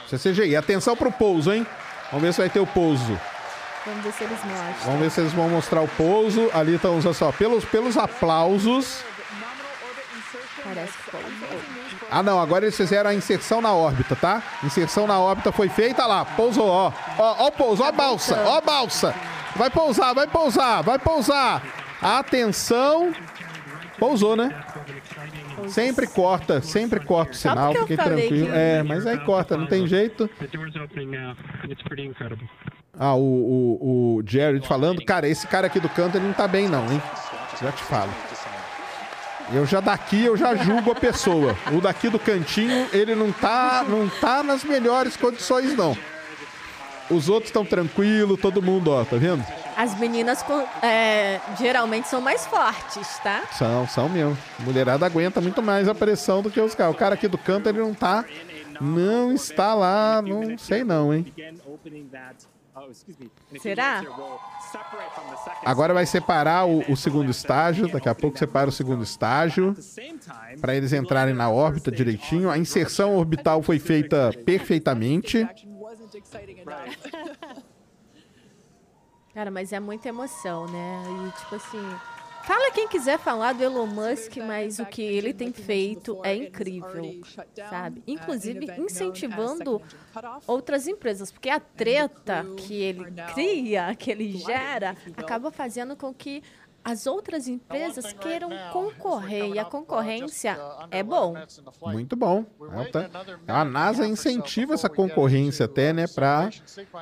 Isso 0.05 0.15
é 0.15 0.31
CGI. 0.31 0.55
Atenção 0.55 0.95
pro 0.95 1.11
pouso, 1.11 1.53
hein? 1.53 1.65
Vamos 2.11 2.23
ver 2.23 2.33
se 2.33 2.39
vai 2.39 2.49
ter 2.49 2.59
o 2.59 2.67
pouso. 2.67 3.19
Vamos 3.85 4.03
ver 4.03 4.13
se 4.13 4.23
eles 4.23 4.43
mostram. 4.43 4.85
Vamos 4.85 4.99
ver 4.99 5.11
se 5.11 5.21
eles 5.21 5.33
vão 5.33 5.49
mostrar 5.49 5.81
o 5.81 5.87
pouso. 5.87 6.49
Ali 6.53 6.75
estão, 6.75 6.99
olha 6.99 7.13
só, 7.13 7.31
pelos, 7.31 7.65
pelos 7.65 7.97
aplausos. 7.97 9.03
Parece 10.63 10.93
que 10.93 11.03
foi. 11.03 11.19
Ah, 12.11 12.21
não, 12.21 12.39
agora 12.41 12.65
eles 12.65 12.75
fizeram 12.75 13.09
a 13.09 13.13
inserção 13.15 13.61
na 13.61 13.73
órbita, 13.73 14.15
tá? 14.15 14.43
Inserção 14.63 15.07
na 15.07 15.17
órbita 15.19 15.51
foi 15.51 15.69
feita 15.69 16.05
lá, 16.05 16.25
pousou, 16.25 16.67
ó. 16.67 16.91
Ó, 17.17 17.35
ó 17.39 17.47
o 17.47 17.51
pouso, 17.53 17.81
ó 17.83 17.87
a 17.87 17.91
balsa, 17.91 18.37
ó 18.45 18.57
a 18.57 18.61
balsa. 18.61 19.15
Vai 19.55 19.69
pousar, 19.69 20.13
vai 20.13 20.27
pousar, 20.27 20.81
vai 20.83 20.99
pousar. 20.99 21.63
Atenção. 22.01 23.13
Pousou, 23.97 24.35
né? 24.35 24.53
Sempre 25.67 26.07
corta, 26.07 26.61
sempre 26.61 26.99
corta 26.99 27.31
o 27.31 27.35
sinal, 27.35 27.71
tranquilos. 27.95 28.49
que- 28.49 28.55
É, 28.57 28.83
mas 28.83 29.05
aí 29.05 29.19
corta, 29.19 29.55
não 29.55 29.67
tem 29.67 29.85
jeito. 29.87 30.29
Ah, 32.99 33.13
o, 33.13 33.19
o, 33.19 34.15
o 34.17 34.23
Jared 34.25 34.67
falando, 34.67 35.03
cara, 35.05 35.27
esse 35.27 35.45
cara 35.47 35.67
aqui 35.67 35.79
do 35.79 35.87
canto 35.89 36.17
ele 36.17 36.25
não 36.25 36.33
tá 36.33 36.47
bem 36.47 36.67
não, 36.67 36.91
hein? 36.91 37.01
Já 37.61 37.71
te 37.71 37.83
falo. 37.83 38.09
Eu 39.53 39.65
já 39.65 39.79
daqui 39.79 40.23
eu 40.23 40.37
já 40.37 40.55
julgo 40.55 40.91
a 40.91 40.95
pessoa. 40.95 41.55
O 41.73 41.81
daqui 41.81 42.09
do 42.09 42.17
cantinho, 42.17 42.87
ele 42.93 43.15
não 43.15 43.31
tá, 43.31 43.85
não 43.87 44.07
tá 44.07 44.41
nas 44.41 44.63
melhores 44.63 45.17
condições 45.17 45.75
não. 45.75 45.97
Os 47.09 47.27
outros 47.27 47.49
estão 47.49 47.65
tranquilos, 47.65 48.39
todo 48.39 48.61
mundo, 48.61 48.91
ó, 48.91 49.03
tá 49.03 49.17
vendo? 49.17 49.43
As 49.75 49.97
meninas 49.99 50.45
é, 50.81 51.41
geralmente 51.59 52.07
são 52.07 52.21
mais 52.21 52.45
fortes, 52.45 53.19
tá? 53.19 53.43
São, 53.51 53.87
são 53.87 54.07
mesmo. 54.07 54.37
Mulherada 54.59 55.05
aguenta 55.05 55.41
muito 55.41 55.61
mais 55.61 55.89
a 55.89 55.95
pressão 55.95 56.41
do 56.41 56.49
que 56.49 56.59
os 56.59 56.73
caras. 56.73 56.95
O 56.95 56.97
cara 56.97 57.15
aqui 57.15 57.27
do 57.27 57.37
canto, 57.37 57.67
ele 57.67 57.79
não 57.79 57.93
tá, 57.93 58.23
não 58.79 59.33
está 59.33 59.73
lá, 59.73 60.21
não 60.21 60.57
sei 60.57 60.85
não, 60.85 61.13
hein? 61.13 61.25
Será? 63.59 64.01
Agora 65.65 65.93
vai 65.93 66.05
separar 66.05 66.65
o, 66.65 66.79
o 66.91 66.95
segundo 66.95 67.29
estágio, 67.29 67.91
daqui 67.91 68.07
a 68.07 68.15
pouco 68.15 68.37
separa 68.37 68.69
o 68.69 68.71
segundo 68.71 69.03
estágio, 69.03 69.75
para 70.59 70.75
eles 70.75 70.93
entrarem 70.93 71.33
na 71.33 71.49
órbita 71.49 71.91
direitinho. 71.91 72.49
A 72.49 72.57
inserção 72.57 73.15
orbital 73.15 73.61
foi 73.61 73.79
feita 73.79 74.31
perfeitamente. 74.45 75.47
Cara, 79.33 79.49
mas 79.49 79.71
é 79.71 79.79
muita 79.79 80.09
emoção, 80.09 80.67
né? 80.67 81.03
E 81.27 81.39
tipo 81.39 81.55
assim. 81.55 81.95
Fala 82.43 82.71
quem 82.71 82.87
quiser 82.87 83.19
falar 83.19 83.53
do 83.53 83.63
Elon 83.63 83.85
Musk, 83.85 84.37
mas 84.37 84.79
o 84.79 84.85
que 84.85 85.01
ele 85.01 85.33
tem 85.33 85.51
feito 85.53 86.19
é 86.23 86.35
incrível, 86.35 87.21
sabe? 87.69 88.03
Inclusive 88.07 88.65
incentivando 88.77 89.81
outras 90.47 90.87
empresas, 90.87 91.31
porque 91.31 91.49
a 91.49 91.59
treta 91.59 92.45
que 92.57 92.73
ele 92.73 93.05
cria, 93.33 93.95
que 93.95 94.11
ele 94.11 94.37
gera, 94.37 94.95
acaba 95.15 95.51
fazendo 95.51 95.95
com 95.95 96.13
que 96.13 96.43
as 96.83 97.05
outras 97.05 97.47
empresas 97.47 98.11
queiram 98.13 98.49
concorrer 98.71 99.53
e 99.53 99.59
a 99.59 99.65
concorrência 99.65 100.57
é 100.89 101.03
bom. 101.03 101.35
Muito 101.91 102.15
bom. 102.15 102.45
É, 102.79 102.85
tá- 102.85 103.09
A 103.47 103.63
NASA 103.65 104.07
incentiva 104.07 104.73
essa 104.73 104.89
concorrência 104.89 105.65
até, 105.65 105.93
né, 105.93 106.05
para 106.07 106.49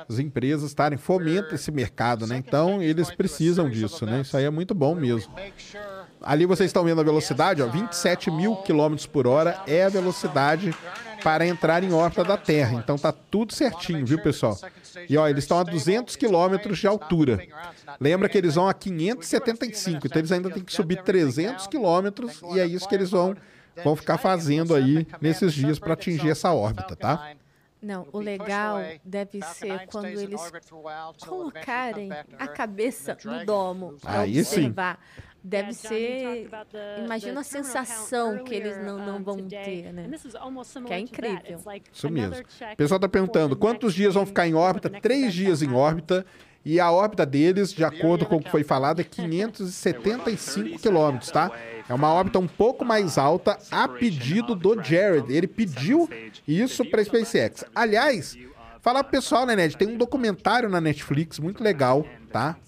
as 0.08 0.18
empresas 0.18 0.68
estarem 0.70 0.98
fomenta 0.98 1.54
esse 1.54 1.70
mercado, 1.70 2.26
né? 2.26 2.36
Então 2.36 2.82
eles 2.82 3.10
precisam 3.10 3.68
disso, 3.70 4.04
né? 4.04 4.20
Isso 4.20 4.36
aí 4.36 4.44
é 4.44 4.50
muito 4.50 4.74
bom 4.74 4.94
mesmo. 4.94 5.32
Ali 6.22 6.44
vocês 6.44 6.68
estão 6.68 6.84
vendo 6.84 7.00
a 7.00 7.04
velocidade, 7.04 7.62
ó, 7.62 7.66
27 7.66 8.30
mil 8.30 8.56
quilômetros 8.56 9.06
por 9.06 9.26
hora 9.26 9.62
é 9.66 9.84
a 9.84 9.88
velocidade 9.88 10.74
para 11.22 11.46
entrar 11.46 11.82
em 11.84 11.92
órbita 11.92 12.24
da 12.24 12.36
Terra. 12.36 12.78
Então 12.78 12.96
tá 12.96 13.12
tudo 13.12 13.54
certinho, 13.54 14.04
viu, 14.04 14.20
pessoal? 14.20 14.58
E 15.08 15.16
ó, 15.16 15.28
eles 15.28 15.44
estão 15.44 15.58
a 15.58 15.62
200 15.62 16.16
quilômetros 16.16 16.78
de 16.78 16.86
altura. 16.86 17.40
Lembra 18.00 18.28
que 18.28 18.38
eles 18.38 18.54
vão 18.54 18.68
a 18.68 18.74
575, 18.74 20.06
então 20.06 20.20
eles 20.20 20.32
ainda 20.32 20.50
têm 20.50 20.62
que 20.62 20.72
subir 20.72 21.02
300 21.02 21.66
quilômetros 21.66 22.40
e 22.54 22.60
é 22.60 22.66
isso 22.66 22.88
que 22.88 22.94
eles 22.94 23.10
vão 23.10 23.36
vão 23.84 23.96
ficar 23.96 24.18
fazendo 24.18 24.74
aí 24.74 25.06
nesses 25.20 25.54
dias 25.54 25.78
para 25.78 25.94
atingir 25.94 26.30
essa 26.30 26.52
órbita, 26.52 26.96
tá? 26.96 27.34
Não, 27.82 28.06
o 28.12 28.18
legal 28.18 28.78
deve 29.02 29.40
ser 29.40 29.86
quando 29.86 30.06
eles 30.06 30.40
colocarem 31.26 32.10
a 32.38 32.46
cabeça 32.46 33.16
no 33.24 33.44
domo 33.46 33.96
para 34.02 34.20
Aí 34.20 34.44
sim. 34.44 34.74
Deve 35.42 35.72
ser. 35.72 36.48
Imagina 37.04 37.40
a 37.40 37.44
sensação 37.44 38.44
que 38.44 38.54
eles 38.54 38.76
não, 38.84 38.98
não 38.98 39.22
vão 39.22 39.36
ter, 39.36 39.92
né? 39.92 40.06
Que 40.86 40.92
é 40.92 41.00
incrível. 41.00 41.60
Isso 41.92 42.10
mesmo. 42.10 42.36
O 42.36 42.76
pessoal 42.76 42.96
está 42.96 43.08
perguntando 43.08 43.56
quantos 43.56 43.94
dias 43.94 44.14
vão 44.14 44.26
ficar 44.26 44.46
em 44.46 44.54
órbita? 44.54 44.90
Três 44.90 45.32
dias 45.32 45.62
em 45.62 45.72
órbita. 45.72 46.24
E 46.62 46.78
a 46.78 46.90
órbita 46.90 47.24
deles, 47.24 47.72
de 47.72 47.82
acordo 47.82 48.26
com 48.26 48.36
o 48.36 48.42
que 48.42 48.50
foi 48.50 48.62
falado, 48.62 49.00
é 49.00 49.04
575 49.04 50.76
quilômetros, 50.82 51.30
tá? 51.30 51.50
É 51.88 51.94
uma 51.94 52.12
órbita 52.12 52.38
um 52.38 52.46
pouco 52.46 52.84
mais 52.84 53.16
alta 53.16 53.58
a 53.70 53.88
pedido 53.88 54.54
do 54.54 54.80
Jared. 54.82 55.32
Ele 55.32 55.46
pediu 55.46 56.08
isso 56.46 56.84
para 56.84 57.00
a 57.00 57.04
SpaceX. 57.04 57.64
Aliás, 57.74 58.36
falar 58.82 59.02
pro 59.02 59.10
pessoal, 59.12 59.46
né, 59.46 59.56
Ned? 59.56 59.74
Tem 59.76 59.88
um 59.88 59.96
documentário 59.96 60.68
na 60.68 60.82
Netflix 60.82 61.38
muito 61.38 61.64
legal, 61.64 62.04
tá? 62.30 62.58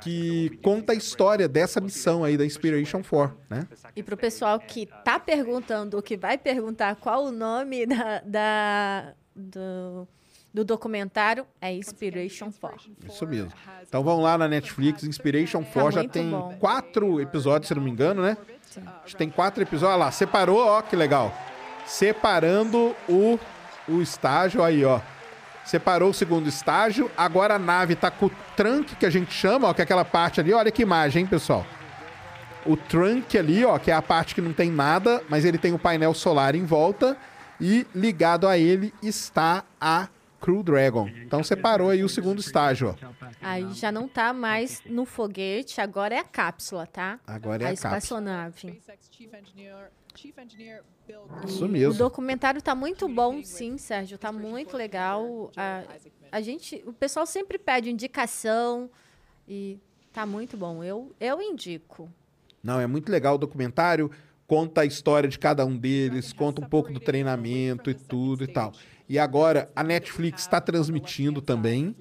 Que 0.00 0.58
conta 0.62 0.92
a 0.92 0.94
história 0.96 1.48
dessa 1.48 1.80
missão 1.80 2.22
aí 2.24 2.36
da 2.36 2.44
Inspiration 2.46 3.02
4, 3.02 3.36
né? 3.50 3.66
E 3.96 4.02
para 4.02 4.14
o 4.14 4.18
pessoal 4.18 4.58
que 4.60 4.86
tá 5.04 5.18
perguntando, 5.18 6.00
que 6.02 6.16
vai 6.16 6.38
perguntar 6.38 6.96
qual 6.96 7.24
o 7.24 7.30
nome 7.32 7.84
da, 7.86 8.20
da- 8.24 9.12
do, 9.34 10.06
do 10.54 10.64
documentário, 10.64 11.46
é 11.60 11.72
Inspiration 11.72 12.50
4. 12.52 12.90
Isso 13.08 13.26
mesmo. 13.26 13.52
Então 13.86 14.02
vão 14.02 14.20
lá 14.20 14.36
na 14.38 14.48
Netflix, 14.48 15.04
Inspiration 15.04 15.62
4 15.64 15.90
já 15.92 16.00
muito 16.00 16.12
tem 16.12 16.30
bom. 16.30 16.56
quatro 16.58 17.20
episódios, 17.20 17.68
se 17.68 17.74
não 17.74 17.82
me 17.82 17.90
engano, 17.90 18.22
né? 18.22 18.36
Acho 19.04 19.12
que 19.14 19.16
tem 19.16 19.30
quatro 19.30 19.62
episódios. 19.62 19.94
Olha 19.96 20.04
lá, 20.06 20.10
separou, 20.12 20.58
ó, 20.64 20.82
que 20.82 20.94
legal. 20.94 21.32
Separando 21.86 22.94
o, 23.08 23.38
o 23.88 24.00
estágio 24.02 24.62
aí, 24.62 24.84
ó. 24.84 25.00
Separou 25.68 26.08
o 26.08 26.14
segundo 26.14 26.48
estágio. 26.48 27.10
Agora 27.14 27.56
a 27.56 27.58
nave 27.58 27.94
tá 27.94 28.10
com 28.10 28.24
o 28.24 28.30
trunk 28.56 28.96
que 28.96 29.04
a 29.04 29.10
gente 29.10 29.30
chama, 29.34 29.68
ó, 29.68 29.74
que 29.74 29.82
é 29.82 29.84
aquela 29.84 30.02
parte 30.02 30.40
ali. 30.40 30.50
Olha 30.50 30.70
que 30.70 30.80
imagem, 30.80 31.24
hein, 31.24 31.28
pessoal. 31.28 31.66
O 32.64 32.74
trunk 32.74 33.36
ali, 33.36 33.62
ó, 33.66 33.78
que 33.78 33.90
é 33.90 33.94
a 33.94 34.00
parte 34.00 34.34
que 34.34 34.40
não 34.40 34.54
tem 34.54 34.70
nada, 34.70 35.22
mas 35.28 35.44
ele 35.44 35.58
tem 35.58 35.74
o 35.74 35.78
painel 35.78 36.14
solar 36.14 36.54
em 36.54 36.64
volta. 36.64 37.18
E 37.60 37.86
ligado 37.94 38.48
a 38.48 38.56
ele 38.56 38.94
está 39.02 39.62
a 39.78 40.08
Crew 40.40 40.62
Dragon. 40.62 41.06
Então 41.22 41.44
separou 41.44 41.90
aí 41.90 42.02
o 42.02 42.08
segundo 42.08 42.38
estágio, 42.38 42.96
ó. 42.98 43.26
Aí 43.42 43.70
já 43.74 43.92
não 43.92 44.08
tá 44.08 44.32
mais 44.32 44.80
no 44.86 45.04
foguete, 45.04 45.82
agora 45.82 46.14
é 46.14 46.18
a 46.18 46.24
cápsula, 46.24 46.86
tá? 46.86 47.18
Agora 47.26 47.64
é 47.64 47.66
a 47.66 47.68
cápsula. 47.70 47.98
espaçonave. 47.98 48.80
Isso 51.46 51.64
O 51.64 51.68
mesmo. 51.68 51.94
documentário 51.94 52.60
tá 52.60 52.74
muito 52.74 53.08
bom, 53.08 53.42
sim, 53.42 53.78
Sérgio. 53.78 54.18
Tá 54.18 54.32
muito 54.32 54.76
legal. 54.76 55.50
A, 55.56 55.84
a 56.32 56.40
gente, 56.40 56.82
o 56.86 56.92
pessoal 56.92 57.26
sempre 57.26 57.58
pede 57.58 57.90
indicação 57.90 58.90
e 59.46 59.78
tá 60.12 60.26
muito 60.26 60.56
bom. 60.56 60.82
Eu, 60.82 61.12
eu 61.20 61.40
indico. 61.40 62.10
Não, 62.62 62.80
é 62.80 62.86
muito 62.86 63.10
legal 63.10 63.36
o 63.36 63.38
documentário. 63.38 64.10
Conta 64.46 64.80
a 64.80 64.84
história 64.86 65.28
de 65.28 65.38
cada 65.38 65.64
um 65.66 65.76
deles, 65.76 66.32
conta 66.32 66.62
um 66.64 66.68
pouco 66.68 66.90
do 66.92 66.98
treinamento 66.98 67.90
e 67.90 67.94
tudo 67.94 68.44
e 68.44 68.46
tal. 68.46 68.72
E 69.08 69.18
agora 69.18 69.70
a 69.76 69.84
Netflix 69.84 70.42
está 70.42 70.60
transmitindo 70.60 71.40
também. 71.42 71.94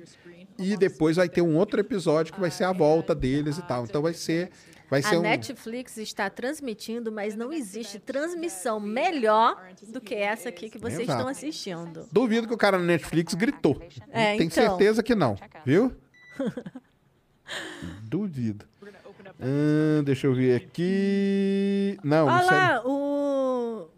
E 0.57 0.75
depois 0.75 1.17
vai 1.17 1.29
ter 1.29 1.41
um 1.41 1.55
outro 1.55 1.79
episódio 1.79 2.33
que 2.33 2.39
vai 2.39 2.49
ser 2.49 2.63
a 2.63 2.71
volta 2.71 3.13
deles 3.13 3.57
e 3.57 3.61
tal. 3.61 3.83
Então 3.83 4.01
vai 4.01 4.13
ser. 4.13 4.49
Vai 4.89 5.01
ser 5.01 5.15
A 5.15 5.19
um. 5.19 5.21
Netflix 5.21 5.97
está 5.97 6.29
transmitindo, 6.29 7.11
mas 7.11 7.35
não 7.35 7.51
existe 7.51 7.99
transmissão 7.99 8.79
melhor 8.79 9.61
do 9.89 9.99
que 9.99 10.15
essa 10.15 10.49
aqui 10.49 10.69
que 10.69 10.77
vocês 10.77 11.01
Exato. 11.01 11.19
estão 11.19 11.29
assistindo. 11.29 12.07
Duvido 12.11 12.47
que 12.47 12.53
o 12.53 12.57
cara 12.57 12.77
na 12.77 12.85
Netflix 12.85 13.33
gritou. 13.33 13.81
É, 14.09 14.37
Tenho 14.37 14.43
então. 14.47 14.49
certeza 14.69 15.03
que 15.03 15.13
não, 15.13 15.35
viu? 15.65 15.93
Duvido. 18.03 18.65
Ahn, 19.39 20.03
deixa 20.03 20.27
eu 20.27 20.33
ver 20.33 20.55
aqui. 20.55 21.97
Não, 22.03 22.25
Olha 22.25 22.35
não 22.35 22.47
sei. 22.47 22.57
lá, 22.57 22.81
o. 22.85 23.89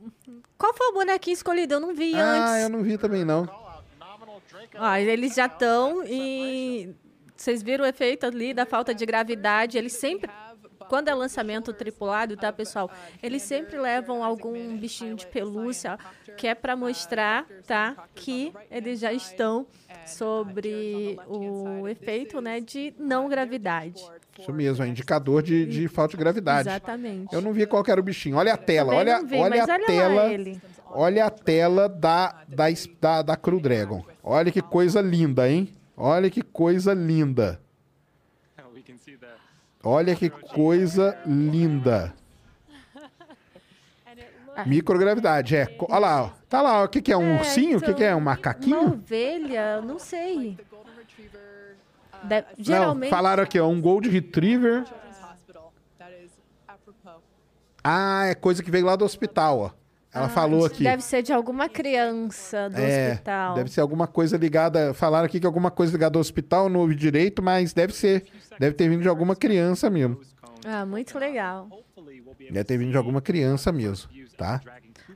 Qual 0.57 0.73
foi 0.73 0.87
o 0.87 0.93
bonequinho 0.93 1.33
escolhido? 1.33 1.75
Eu 1.75 1.79
não 1.79 1.95
vi 1.95 2.13
Ah, 2.15 2.31
antes. 2.53 2.63
eu 2.63 2.69
não 2.69 2.83
vi 2.83 2.97
também 2.97 3.23
não. 3.23 3.47
Ó, 4.77 4.95
eles 4.95 5.35
já 5.35 5.45
estão 5.45 6.03
e 6.05 6.93
vocês 7.35 7.63
viram 7.63 7.85
o 7.85 7.87
efeito 7.87 8.25
ali 8.25 8.53
da 8.53 8.65
falta 8.65 8.93
de 8.93 9.05
gravidade. 9.05 9.77
Eles 9.77 9.93
sempre 9.93 10.29
quando 10.89 11.07
é 11.07 11.13
lançamento 11.13 11.71
tripulado, 11.71 12.35
tá, 12.35 12.51
pessoal? 12.51 12.91
Eles 13.21 13.43
sempre 13.43 13.77
levam 13.77 14.23
algum 14.23 14.75
bichinho 14.75 15.15
de 15.15 15.27
pelúcia 15.27 15.97
que 16.35 16.47
é 16.47 16.55
para 16.55 16.75
mostrar, 16.75 17.45
tá, 17.65 17.95
que 18.15 18.51
eles 18.71 18.99
já 18.99 19.13
estão 19.13 19.67
sobre 20.05 21.17
o 21.27 21.87
efeito, 21.87 22.41
né, 22.41 22.59
de 22.59 22.93
não 22.97 23.29
gravidade. 23.29 24.03
Isso 24.39 24.51
mesmo, 24.53 24.83
é 24.83 24.87
indicador 24.87 25.43
de, 25.43 25.65
de 25.65 25.87
falta 25.87 26.11
de 26.11 26.17
gravidade. 26.17 26.67
Exatamente. 26.67 27.33
Eu 27.33 27.41
não 27.41 27.53
vi 27.53 27.65
qual 27.65 27.83
era 27.87 27.99
o 27.99 28.03
bichinho. 28.03 28.37
Olha 28.37 28.53
a 28.53 28.57
tela, 28.57 28.95
olha, 28.95 29.21
vi, 29.21 29.37
olha 29.37 29.63
a 29.63 29.65
olha 29.65 29.85
tela. 29.85 30.29
Olha 30.91 31.25
a 31.25 31.29
tela 31.29 31.87
da, 31.87 32.43
da, 32.47 32.65
da, 32.99 33.21
da 33.21 33.35
Crew 33.35 33.59
Dragon. 33.59 34.03
Olha 34.23 34.51
que 34.51 34.61
coisa 34.61 35.01
linda, 35.01 35.47
hein? 35.47 35.69
Olha 35.95 36.29
que 36.29 36.41
coisa 36.41 36.93
linda. 36.93 37.59
Olha 39.83 40.15
que 40.15 40.29
coisa 40.29 41.17
linda. 41.25 42.13
Microgravidade, 44.65 45.55
é. 45.55 45.73
Olha 45.87 45.99
lá, 45.99 46.23
ó. 46.23 46.29
Tá 46.49 46.61
lá, 46.61 46.83
o 46.83 46.89
que, 46.89 47.01
que 47.01 47.13
é? 47.13 47.17
Um 47.17 47.35
É, 47.35 47.39
ursinho? 47.39 47.77
O 47.77 47.79
que, 47.79 47.85
então, 47.85 47.95
que 47.95 48.03
é? 48.03 48.13
Um 48.13 48.17
Uma 48.17 48.31
macaquinho? 48.31 48.87
ovelha, 48.93 49.81
não 49.81 49.97
sei. 49.97 50.57
De- 52.23 52.41
Não, 52.41 52.47
geralmente. 52.57 53.09
falaram 53.09 53.43
aqui, 53.43 53.57
ó. 53.57 53.67
Um 53.67 53.79
Gold 53.81 54.09
Retriever. 54.09 54.83
Ah, 57.81 58.25
é 58.25 58.35
coisa 58.35 58.61
que 58.61 58.69
veio 58.69 58.85
lá 58.85 58.97
do 58.97 59.05
hospital, 59.05 59.59
ó. 59.59 59.71
Ela 60.11 60.27
falou 60.29 60.65
aqui. 60.65 60.83
Deve 60.83 61.03
ser 61.03 61.21
de 61.21 61.31
alguma 61.31 61.69
criança 61.69 62.69
do 62.69 62.77
É, 62.79 63.11
hospital. 63.11 63.55
deve 63.55 63.69
ser 63.71 63.81
alguma 63.81 64.07
coisa 64.07 64.37
ligada. 64.37 64.93
Falaram 64.93 65.25
aqui 65.25 65.39
que 65.39 65.45
alguma 65.45 65.69
coisa 65.69 65.91
ligada 65.91 66.17
ao 66.17 66.21
hospital, 66.21 66.67
não 66.67 66.79
ouvi 66.79 66.95
direito, 66.95 67.43
mas 67.43 67.73
deve 67.73 67.93
ser. 67.93 68.25
Deve 68.59 68.75
ter 68.75 68.89
vindo 68.89 69.01
de 69.03 69.07
alguma 69.07 69.35
criança 69.35 69.89
mesmo. 69.89 70.19
Ah, 70.65 70.85
muito 70.85 71.17
legal. 71.19 71.69
Deve 72.51 72.63
ter 72.63 72.77
vindo 72.77 72.91
de 72.91 72.97
alguma 72.97 73.21
criança 73.21 73.71
mesmo, 73.71 74.09
tá? 74.37 74.59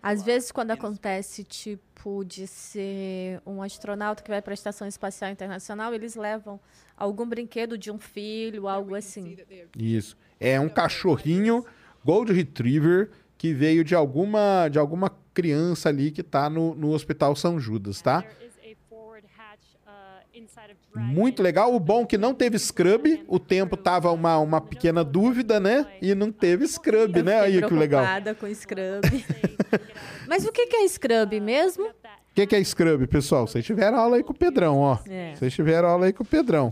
Às 0.01 0.21
vezes, 0.23 0.51
quando 0.51 0.71
acontece, 0.71 1.43
tipo, 1.43 2.23
de 2.25 2.45
ser 2.45 3.41
um 3.45 3.61
astronauta 3.61 4.21
que 4.21 4.29
vai 4.29 4.41
para 4.41 4.53
a 4.53 4.55
Estação 4.55 4.87
Espacial 4.87 5.31
Internacional, 5.31 5.93
eles 5.93 6.15
levam 6.15 6.59
algum 6.97 7.25
brinquedo 7.27 7.77
de 7.77 7.89
um 7.89 7.97
filho, 7.97 8.67
algo 8.67 8.95
assim. 8.95 9.37
Isso. 9.77 10.17
É 10.39 10.59
um 10.59 10.67
cachorrinho 10.69 11.65
Gold 12.05 12.33
Retriever 12.33 13.09
que 13.43 13.53
veio 13.53 13.83
de 13.83 13.93
alguma, 13.93 14.69
de 14.69 14.79
alguma 14.79 15.11
criança 15.33 15.89
ali 15.89 16.11
que 16.11 16.23
tá 16.23 16.49
no, 16.49 16.73
no 16.75 16.91
Hospital 16.91 17.35
São 17.35 17.59
Judas, 17.59 18.01
tá? 18.01 18.23
Muito 20.95 21.43
legal. 21.43 21.75
O 21.75 21.77
bom 21.77 22.03
é 22.03 22.05
que 22.05 22.17
não 22.17 22.33
teve 22.33 22.57
scrub. 22.57 23.21
O 23.27 23.37
tempo 23.37 23.75
tava 23.75 24.09
uma, 24.13 24.37
uma 24.37 24.61
pequena 24.61 25.03
dúvida, 25.03 25.59
né? 25.59 25.85
E 26.01 26.15
não 26.15 26.31
teve 26.31 26.65
scrub, 26.65 27.17
Eu 27.17 27.23
né? 27.25 27.41
Aí 27.41 27.61
que 27.61 27.73
legal. 27.73 28.05
com 28.39 28.47
scrub. 28.55 29.25
Mas 30.25 30.45
o 30.45 30.51
que 30.53 30.65
que 30.67 30.77
é 30.77 30.87
scrub 30.87 31.37
mesmo? 31.41 31.83
O 31.83 32.33
que, 32.33 32.47
que 32.47 32.55
é 32.55 32.63
scrub, 32.63 33.05
pessoal? 33.07 33.45
Vocês 33.45 33.65
tiveram 33.65 33.97
aula 33.97 34.15
aí 34.15 34.23
com 34.23 34.31
o 34.31 34.37
Pedrão, 34.37 34.77
ó. 34.77 34.99
É. 35.05 35.35
Vocês 35.35 35.53
tiveram 35.53 35.89
aula 35.89 36.05
aí 36.05 36.13
com 36.13 36.23
o 36.23 36.25
Pedrão. 36.25 36.71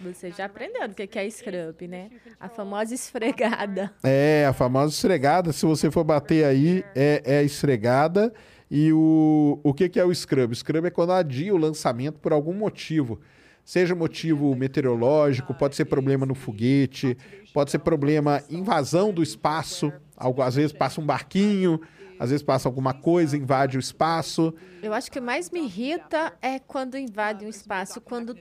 Você 0.00 0.30
já 0.30 0.44
aprendeu 0.44 0.86
o 0.86 0.94
que 0.94 1.06
que 1.06 1.18
é 1.18 1.28
scrub, 1.28 1.88
né? 1.88 2.10
A 2.38 2.48
famosa 2.48 2.94
esfregada. 2.94 3.92
É, 4.02 4.46
a 4.48 4.52
famosa 4.52 4.92
esfregada. 4.92 5.52
Se 5.52 5.66
você 5.66 5.90
for 5.90 6.04
bater 6.04 6.44
aí, 6.44 6.84
é, 6.94 7.22
é 7.24 7.42
esfregada. 7.42 8.32
E 8.70 8.92
o, 8.92 9.58
o 9.62 9.74
que, 9.74 9.88
que 9.88 9.98
é 9.98 10.04
o 10.04 10.14
scrub? 10.14 10.52
O 10.52 10.54
scrub 10.54 10.86
é 10.86 10.90
quando 10.90 11.12
adia 11.12 11.54
o 11.54 11.58
lançamento 11.58 12.18
por 12.20 12.32
algum 12.32 12.52
motivo. 12.52 13.20
Seja 13.64 13.94
motivo 13.94 14.54
meteorológico, 14.54 15.52
pode 15.52 15.76
ser 15.76 15.84
problema 15.84 16.24
no 16.24 16.34
foguete, 16.34 17.16
pode 17.52 17.70
ser 17.70 17.80
problema 17.80 18.42
invasão 18.48 19.12
do 19.12 19.22
espaço. 19.22 19.92
Algo, 20.16 20.40
às 20.42 20.54
vezes 20.54 20.72
passa 20.72 21.00
um 21.00 21.04
barquinho, 21.04 21.80
às 22.18 22.30
vezes 22.30 22.42
passa 22.42 22.68
alguma 22.68 22.94
coisa, 22.94 23.36
invade 23.36 23.76
o 23.76 23.80
espaço. 23.80 24.54
Eu 24.82 24.94
acho 24.94 25.10
que 25.10 25.20
mais 25.20 25.50
me 25.50 25.60
irrita 25.60 26.32
é 26.40 26.58
quando 26.58 26.96
invade 26.96 27.44
um 27.44 27.48
espaço, 27.48 28.00
quando 28.00 28.34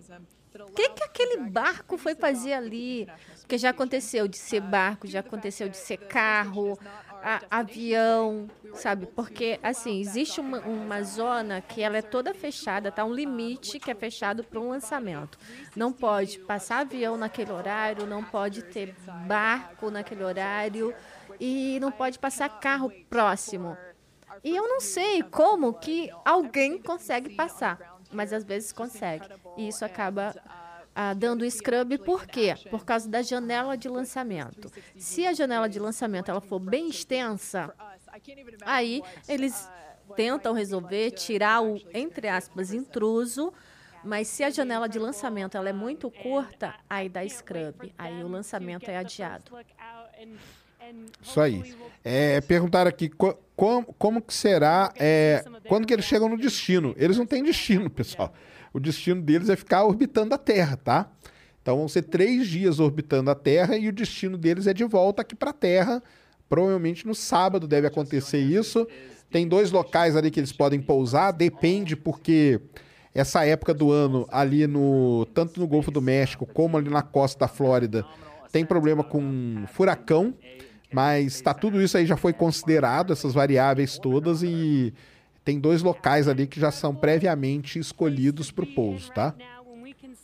o 0.62 0.72
que, 0.72 0.90
que 0.90 1.04
aquele 1.04 1.38
barco 1.50 1.98
foi 1.98 2.16
fazer 2.16 2.54
ali? 2.54 3.08
Porque 3.42 3.58
já 3.58 3.70
aconteceu 3.70 4.28
de 4.28 4.38
ser 4.38 4.60
barco, 4.62 5.08
já 5.08 5.20
aconteceu 5.22 5.70
de 5.70 5.78
ser 5.78 5.98
carro, 5.98 6.78
a- 7.24 7.42
avião, 7.50 8.48
sabe? 8.74 9.06
Porque, 9.06 9.60
assim, 9.64 10.00
existe 10.00 10.40
uma, 10.40 10.60
uma 10.60 11.02
zona 11.04 11.62
que 11.62 11.82
ela 11.82 11.98
é 11.98 12.02
toda 12.02 12.34
fechada, 12.34 12.92
tá? 12.92 13.04
Um 13.06 13.14
limite 13.14 13.80
que 13.80 13.90
é 13.90 13.96
fechado 13.96 14.44
para 14.44 14.60
um 14.60 14.70
lançamento. 14.70 15.38
Não 15.76 15.92
pode 15.94 16.40
passar 16.40 16.80
avião 16.80 17.18
naquele 17.18 17.52
horário, 17.52 18.06
não 18.06 18.24
pode 18.24 18.64
ter 18.64 18.94
barco 19.26 19.90
naquele 19.90 20.24
horário 20.24 20.94
e 21.40 21.78
não 21.80 21.92
pode 21.92 22.20
passar 22.20 22.50
carro 22.60 22.92
próximo. 23.10 23.78
E 24.44 24.56
eu 24.56 24.68
não 24.68 24.80
sei 24.80 25.24
como 25.24 25.74
que 25.74 26.12
alguém 26.24 26.78
consegue 26.82 27.36
passar, 27.36 27.97
mas 28.12 28.34
às 28.34 28.44
vezes 28.44 28.72
consegue. 28.72 29.26
E 29.58 29.68
isso 29.68 29.84
acaba 29.84 30.36
ah, 30.96 31.14
dando 31.14 31.50
scrub, 31.50 31.98
por 32.00 32.26
quê? 32.26 32.56
Por 32.70 32.84
causa 32.84 33.08
da 33.08 33.22
janela 33.22 33.78
de 33.78 33.88
lançamento. 33.88 34.72
Se 34.98 35.28
a 35.28 35.34
janela 35.34 35.70
de 35.70 35.80
lançamento 35.80 36.30
ela 36.30 36.42
for 36.42 36.60
bem 36.60 36.90
extensa, 36.90 37.74
aí 38.62 39.04
eles 39.28 39.70
tentam 40.16 40.54
resolver 40.54 41.12
tirar 41.12 41.62
o, 41.62 41.80
entre 41.94 42.28
aspas, 42.28 42.74
intruso, 42.74 43.54
mas 44.04 44.28
se 44.28 44.44
a 44.44 44.50
janela 44.50 44.88
de 44.88 44.98
lançamento 44.98 45.58
ela 45.58 45.70
é 45.70 45.74
muito 45.74 46.10
curta, 46.10 46.74
aí 46.90 47.10
dá 47.10 47.28
scrub, 47.28 47.94
aí 47.98 48.24
o 48.24 48.28
lançamento 48.28 48.90
é 48.90 48.98
adiado. 48.98 49.52
Isso 51.22 51.40
aí. 51.42 51.76
É, 52.04 52.40
perguntaram 52.42 52.90
aqui 52.90 53.10
co- 53.10 53.38
como, 53.56 53.86
como 53.98 54.22
que 54.22 54.34
será 54.34 54.94
é, 54.98 55.44
quando 55.68 55.86
que 55.86 55.94
eles 55.94 56.06
chegam 56.06 56.30
no 56.30 56.38
destino. 56.38 56.94
Eles 56.98 57.18
não 57.18 57.26
têm 57.26 57.44
destino, 57.44 57.90
pessoal. 57.90 58.34
O 58.74 58.80
destino 58.80 59.22
deles 59.22 59.50
é 59.50 59.56
ficar 59.56 59.84
orbitando 59.84 60.34
a 60.34 60.38
Terra, 60.38 60.78
tá? 60.78 61.10
Então 61.62 61.78
vão 61.78 61.88
ser 61.88 62.04
três 62.04 62.48
dias 62.48 62.80
orbitando 62.80 63.30
a 63.30 63.36
Terra 63.36 63.76
e 63.78 63.90
o 63.90 63.92
destino 63.92 64.38
deles 64.38 64.68
é 64.68 64.74
de 64.74 64.84
volta 64.86 65.22
aqui 65.22 65.36
para 65.36 65.50
a 65.50 65.54
Terra. 65.54 66.02
Provavelmente 66.48 67.06
no 67.06 67.14
sábado 67.14 67.68
deve 67.68 67.88
acontecer 67.88 68.40
isso. 68.40 68.88
Tem 69.30 69.46
dois 69.46 69.72
locais 69.72 70.16
ali 70.16 70.32
que 70.32 70.40
eles 70.40 70.54
podem 70.54 70.80
pousar, 70.80 71.34
depende 71.34 71.98
porque 71.98 72.62
essa 73.14 73.44
época 73.46 73.74
do 73.74 73.92
ano 73.92 74.26
ali 74.32 74.66
no 74.66 75.26
tanto 75.34 75.60
no 75.60 75.68
Golfo 75.68 75.92
do 75.92 76.02
México 76.02 76.46
como 76.46 76.78
ali 76.78 76.90
na 76.90 77.02
costa 77.02 77.40
da 77.40 77.48
Flórida 77.50 78.06
tem 78.52 78.64
problema 78.64 79.04
com 79.04 79.66
furacão, 79.74 80.34
mas 80.92 81.42
tá 81.42 81.54
tudo 81.54 81.82
isso 81.82 81.98
aí 81.98 82.06
já 82.06 82.18
foi 82.18 82.34
considerado 82.34 83.14
essas 83.14 83.34
variáveis 83.34 83.98
todas 83.98 84.44
e 84.44 84.94
tem 85.44 85.60
dois 85.60 85.82
locais 85.82 86.28
ali 86.28 86.48
que 86.48 86.60
já 86.60 86.72
são 86.72 86.94
previamente 86.94 87.80
escolhidos 87.80 88.52
para 88.52 88.64
o 88.66 88.68
pouso, 88.68 89.12
tá? 89.12 89.34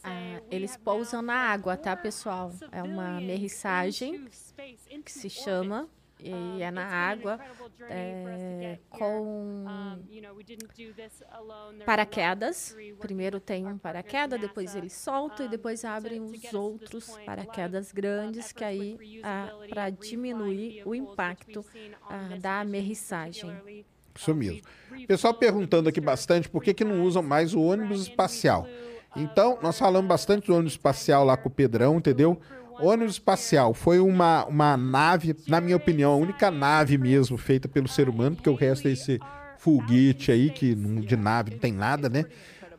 Ah, 0.04 0.42
eles 0.52 0.76
pousam 0.76 1.22
na 1.22 1.36
água, 1.36 1.78
tá, 1.78 1.96
pessoal? 1.96 2.52
É 2.72 2.84
uma 2.84 3.22
merrissagem 3.22 4.28
que 5.04 5.12
se 5.12 5.30
chama 5.30 5.88
e 6.24 6.62
é 6.62 6.72
na 6.72 6.86
água 6.86 7.40
é, 7.90 8.80
com 8.90 9.66
paraquedas. 11.86 12.76
Primeiro 13.00 13.40
tem 13.40 13.68
um 13.68 13.78
paraquedas, 13.78 14.40
depois 14.40 14.76
eles 14.76 14.94
soltam 14.94 15.46
e 15.46 15.50
depois 15.50 15.84
abrem 15.84 16.22
os 16.22 16.54
outros 16.54 17.10
paraquedas 17.26 17.92
grandes 17.92 18.52
que 18.52 18.64
aí 18.64 19.22
para 19.70 19.90
diminuir 19.90 20.84
o 20.86 20.96
impacto 20.96 21.66
ah, 22.10 22.38
da 22.40 22.64
merrissagem. 22.64 23.84
Isso 24.16 24.34
mesmo. 24.34 24.62
Pessoal 25.08 25.34
perguntando 25.34 25.90
aqui 25.90 26.00
bastante 26.00 26.48
por 26.48 26.64
que, 26.64 26.74
que 26.74 26.84
não 26.84 27.04
usam 27.04 27.24
mais 27.24 27.54
o 27.54 27.62
ônibus 27.62 28.04
espacial. 28.04 28.68
Então, 29.16 29.60
nós 29.62 29.78
falamos 29.78 30.08
bastante 30.08 30.48
do 30.48 30.54
ônibus 30.54 30.74
espacial 30.74 31.24
lá 31.24 31.38
com 31.38 31.50
o 31.50 31.52
Pedrão, 31.52 31.98
entendeu? 31.98 32.40
Ônibus 32.80 33.14
espacial 33.14 33.74
foi 33.74 34.00
uma, 34.00 34.46
uma 34.46 34.76
nave, 34.78 35.36
na 35.48 35.62
minha 35.62 35.76
opinião, 35.78 36.12
a 36.14 36.16
única 36.16 36.50
nave 36.52 36.98
mesmo 36.98 37.38
feita 37.38 37.68
pelo 37.68 37.88
ser 37.88 38.10
humano, 38.10 38.36
porque 38.36 38.50
o 38.50 38.56
resto 38.56 38.88
é 38.88 38.92
esse 38.92 39.20
foguete 39.58 40.32
aí, 40.32 40.50
que 40.50 40.76
não- 40.76 41.02
de 41.02 41.16
nave 41.16 41.52
não 41.52 41.58
tem 41.60 41.72
nada, 41.72 42.10
né? 42.10 42.26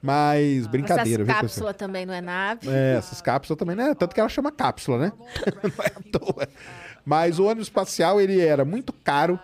Mas 0.02 0.66
brincadeira, 0.66 1.22
Essas 1.22 1.32
viu, 1.34 1.42
cápsulas 1.42 1.76
também 1.76 2.04
não 2.04 2.12
é 2.12 2.20
nave. 2.20 2.68
É, 2.68 2.96
essas 2.98 3.22
cápsulas 3.22 3.58
também, 3.58 3.74
né? 3.74 3.94
Tanto 3.94 4.14
que 4.14 4.20
ela 4.20 4.28
chama 4.28 4.52
cápsula, 4.52 4.98
né? 4.98 5.12
não 5.62 5.84
é 5.84 5.86
à 5.88 6.18
toa. 6.18 6.48
Mas 7.06 7.38
o 7.38 7.44
ônibus 7.44 7.66
espacial, 7.68 8.20
ele 8.20 8.38
era 8.40 8.64
muito 8.64 8.92
caro. 8.92 9.38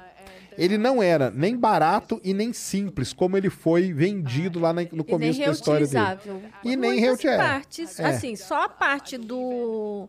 Ele 0.58 0.76
não 0.76 1.02
era 1.02 1.30
nem 1.30 1.56
barato 1.56 2.20
e 2.22 2.34
nem 2.34 2.52
simples, 2.52 3.14
como 3.14 3.34
ele 3.38 3.48
foi 3.48 3.94
vendido 3.94 4.58
lá 4.60 4.74
no 4.74 4.82
E 4.82 4.88
nem 4.92 5.04
começo 5.04 5.38
da 5.40 5.50
história 5.50 5.86
dele. 5.86 5.98
reutilizável. 6.04 6.42
E 6.62 6.76
nem 6.76 7.00
reutilizável. 7.00 7.46
partes, 7.54 7.98
É. 8.00 8.04
assim, 8.04 8.36
só 8.36 8.64
a 8.64 8.68
parte 8.68 9.16
do... 9.16 10.06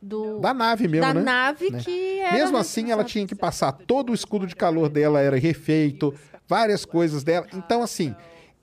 do 0.00 0.40
Da 0.40 0.52
nave 0.52 0.88
mesmo, 0.88 1.06
da 1.06 1.14
né? 1.14 1.22
nave 1.22 1.70
Né? 1.70 1.78
que 1.80 2.20
era 2.20 2.32
Mesmo 2.32 2.56
assim, 2.56 2.90
ela 2.90 3.04
tinha 3.04 3.26
que 3.26 3.34
passar 3.34 3.72
todo 3.72 4.10
o 4.10 4.14
escudo 4.14 4.46
de 4.46 4.54
calor 4.54 4.88
dela, 4.88 5.20
era 5.20 5.38
refeito, 5.38 6.14
várias 6.46 6.84
coisas 6.84 7.24
dela. 7.24 7.46
Então, 7.54 7.82
assim, 7.82 8.14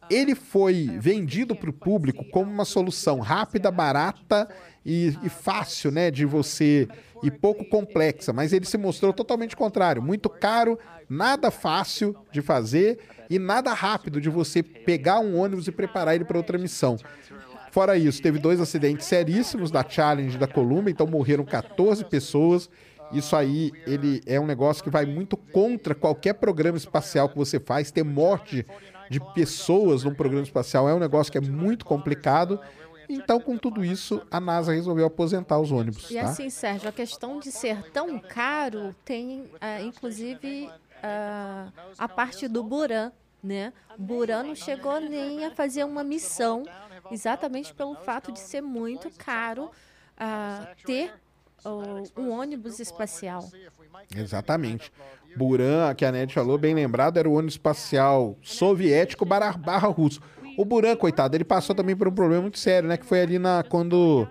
ele 0.09 0.36
foi 0.36 0.89
vendido 0.99 1.55
para 1.55 1.69
o 1.69 1.73
público 1.73 2.25
como 2.31 2.51
uma 2.51 2.65
solução 2.65 3.19
rápida, 3.19 3.71
barata 3.71 4.47
e, 4.86 5.17
e, 5.23 5.29
fácil, 5.29 5.91
né, 5.91 6.11
de 6.11 6.25
você 6.25 6.88
e 7.21 7.31
pouco 7.31 7.63
complexa, 7.65 8.34
mas 8.34 8.51
ele 8.51 8.65
se 8.65 8.77
mostrou 8.77 9.13
totalmente 9.13 9.55
contrário, 9.55 10.01
muito 10.01 10.29
caro, 10.29 10.77
nada 11.09 11.49
fácil 11.49 12.15
de 12.31 12.41
fazer 12.41 12.99
e 13.29 13.39
nada 13.39 13.73
rápido 13.73 14.19
de 14.19 14.29
você 14.29 14.61
pegar 14.61 15.19
um 15.19 15.38
ônibus 15.38 15.67
e 15.67 15.71
preparar 15.71 16.15
ele 16.15 16.25
para 16.25 16.38
outra 16.38 16.57
missão. 16.57 16.97
Fora 17.74 17.97
isso, 17.97 18.21
teve 18.21 18.38
dois 18.38 18.61
acidentes 18.61 19.07
seríssimos 19.07 19.71
da 19.71 19.84
Challenge 19.84 20.38
da 20.38 20.45
Columbia, 20.45 20.91
então 20.91 21.07
morreram 21.07 21.43
14 21.43 22.05
pessoas. 22.05 22.69
Isso 23.11 23.36
aí, 23.36 23.71
ele 23.88 24.21
é 24.28 24.39
um 24.39 24.45
negócio 24.45 24.84
que 24.84 24.91
vai 24.91 25.07
muito 25.07 25.36
contra 25.36 25.95
qualquer 25.95 26.34
programa 26.34 26.78
espacial 26.78 27.28
que 27.28 27.36
você 27.36 27.59
faz. 27.59 27.89
Ter 27.89 28.03
morte 28.03 28.63
de 29.09 29.19
pessoas 29.34 30.03
num 30.03 30.13
programa 30.13 30.43
espacial 30.43 30.88
é 30.88 30.93
um 30.93 30.99
negócio 30.99 31.32
que 31.32 31.38
é 31.39 31.41
muito 31.41 31.84
complicado. 31.84 32.59
Então, 33.09 33.39
com 33.39 33.57
tudo 33.57 33.84
isso, 33.84 34.21
a 34.30 34.39
NASA 34.39 34.71
resolveu 34.71 35.07
aposentar 35.07 35.57
os 35.57 35.71
ônibus. 35.71 36.11
E 36.11 36.13
tá? 36.13 36.26
assim, 36.26 36.51
Sérgio, 36.51 36.89
a 36.89 36.91
questão 36.91 37.39
de 37.39 37.51
ser 37.51 37.89
tão 37.91 38.19
caro 38.19 38.95
tem, 39.03 39.41
uh, 39.41 39.84
inclusive, 39.84 40.67
uh, 40.67 41.74
a 41.97 42.07
parte 42.07 42.47
do 42.47 42.63
Buran, 42.63 43.11
né? 43.43 43.73
Buran 43.97 44.43
não 44.43 44.55
chegou 44.55 44.99
nem 45.01 45.45
a 45.45 45.51
fazer 45.51 45.83
uma 45.83 46.03
missão, 46.03 46.63
exatamente 47.11 47.73
pelo 47.73 47.95
fato 47.95 48.31
de 48.31 48.39
ser 48.39 48.61
muito 48.61 49.09
caro 49.17 49.65
uh, 49.65 50.85
ter 50.85 51.13
um 52.15 52.31
ônibus 52.31 52.79
espacial. 52.79 53.49
Exatamente. 54.15 54.91
Buran, 55.35 55.93
que 55.95 56.05
a 56.05 56.11
Ned 56.11 56.33
falou, 56.33 56.57
bem 56.57 56.75
lembrado, 56.75 57.17
era 57.17 57.27
o 57.27 57.33
ônibus 57.33 57.55
espacial 57.55 58.37
soviético 58.41 59.25
barra, 59.25 59.57
barra 59.57 59.87
russo. 59.87 60.21
O 60.57 60.63
Buran, 60.63 60.95
coitado, 60.95 61.35
ele 61.35 61.43
passou 61.43 61.75
também 61.75 61.95
por 61.95 62.07
um 62.07 62.11
problema 62.11 62.43
muito 62.43 62.59
sério, 62.59 62.87
né? 62.87 62.95
Que 62.95 63.05
foi 63.05 63.21
ali 63.21 63.39
na 63.39 63.63
quando 63.63 64.27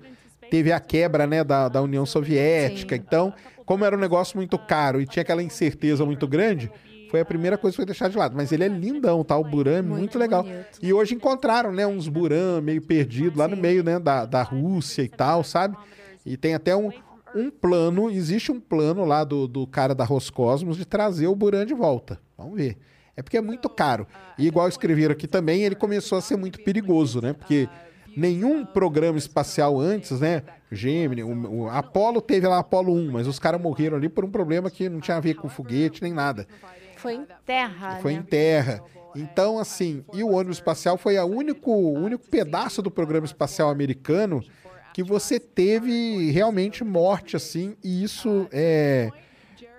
teve 0.49 0.71
a 0.71 0.79
quebra, 0.79 1.27
né, 1.27 1.43
da, 1.43 1.69
da 1.69 1.83
União 1.83 2.07
Soviética. 2.07 2.95
Sim. 2.95 3.03
Então, 3.05 3.35
como 3.65 3.85
era 3.85 3.97
um 3.97 3.99
negócio 3.99 4.37
muito 4.37 4.59
caro 4.59 5.01
e 5.01 5.07
tinha 5.07 5.23
aquela 5.23 5.43
incerteza 5.43 6.05
muito 6.05 6.29
grande, 6.29 6.71
foi 7.13 7.21
a 7.21 7.27
primeira 7.27 7.59
coisa 7.59 7.75
que 7.75 7.77
foi 7.77 7.85
deixar 7.85 8.09
de 8.09 8.17
lado. 8.17 8.35
Mas 8.35 8.53
ele 8.53 8.65
é 8.65 8.69
lindão, 8.69 9.23
tá? 9.23 9.37
O 9.37 9.45
Buran 9.45 9.77
é 9.77 9.83
muito, 9.83 9.99
muito 9.99 10.19
legal. 10.19 10.43
Bonito. 10.43 10.79
E 10.81 10.95
hoje 10.95 11.15
encontraram, 11.15 11.71
né, 11.71 11.87
uns 11.87 12.09
Buran 12.09 12.63
meio 12.63 12.81
perdidos 12.81 13.37
lá 13.37 13.47
no 13.47 13.55
meio, 13.55 13.85
né, 13.85 13.99
da, 13.99 14.25
da 14.25 14.43
Rússia 14.43 15.03
e 15.03 15.11
tal, 15.11 15.45
sabe? 15.45 15.77
E 16.25 16.39
tem 16.39 16.55
até 16.55 16.75
um, 16.75 16.91
um 17.35 17.51
plano, 17.51 18.11
existe 18.11 18.51
um 18.51 18.59
plano 18.59 19.05
lá 19.05 19.25
do, 19.25 19.47
do 19.47 19.67
cara 19.67 19.95
da 19.95 20.05
Roscosmos 20.05 20.79
de 20.79 20.87
trazer 20.87 21.27
o 21.27 21.37
Buran 21.37 21.67
de 21.67 21.75
volta. 21.75 22.19
Vamos 22.35 22.57
ver. 22.57 22.79
É 23.15 23.21
porque 23.21 23.37
é 23.37 23.43
muito 23.43 23.69
caro. 23.69 24.07
E 24.39 24.47
igual 24.47 24.67
escreveram 24.67 25.13
aqui 25.13 25.29
também, 25.29 25.65
ele 25.65 25.75
começou 25.75 26.17
a 26.17 26.23
ser 26.23 26.39
muito 26.39 26.65
perigoso, 26.65 27.21
né? 27.21 27.35
Porque 27.35 27.69
nenhum 28.17 28.65
programa 28.65 29.19
espacial 29.19 29.79
antes, 29.79 30.19
né? 30.19 30.45
Gemini, 30.71 31.23
o, 31.23 31.65
o 31.65 31.69
Apollo 31.69 32.23
teve 32.23 32.47
lá 32.49 32.61
Apollo 32.61 32.95
1, 32.95 33.13
mas 33.13 33.27
os 33.27 33.39
caras 33.39 33.61
morreram 33.61 33.99
ali 33.99 34.09
por 34.09 34.25
um 34.25 34.31
problema 34.31 34.71
que 34.71 34.89
não 34.89 34.99
tinha 34.99 35.19
a 35.19 35.21
ver 35.21 35.35
com 35.35 35.47
foguete 35.47 36.03
nem 36.03 36.15
nada. 36.15 36.47
Foi 37.03 37.15
em 37.15 37.27
terra. 37.45 37.99
Foi 38.01 38.13
né? 38.13 38.21
em 38.21 38.23
terra. 38.23 38.83
Então, 39.15 39.59
assim, 39.59 40.05
e 40.13 40.23
o 40.23 40.31
ônibus 40.31 40.57
espacial 40.57 40.97
foi 40.97 41.19
o 41.19 41.27
único, 41.27 41.71
único 41.71 42.27
pedaço 42.29 42.81
do 42.81 42.91
programa 42.91 43.27
espacial 43.27 43.69
americano 43.69 44.43
que 44.95 45.03
você 45.03 45.41
teve 45.41 46.31
realmente 46.31 46.85
morte, 46.85 47.37
assim, 47.37 47.77
e 47.83 48.03
isso 48.03 48.47
é 48.53 49.11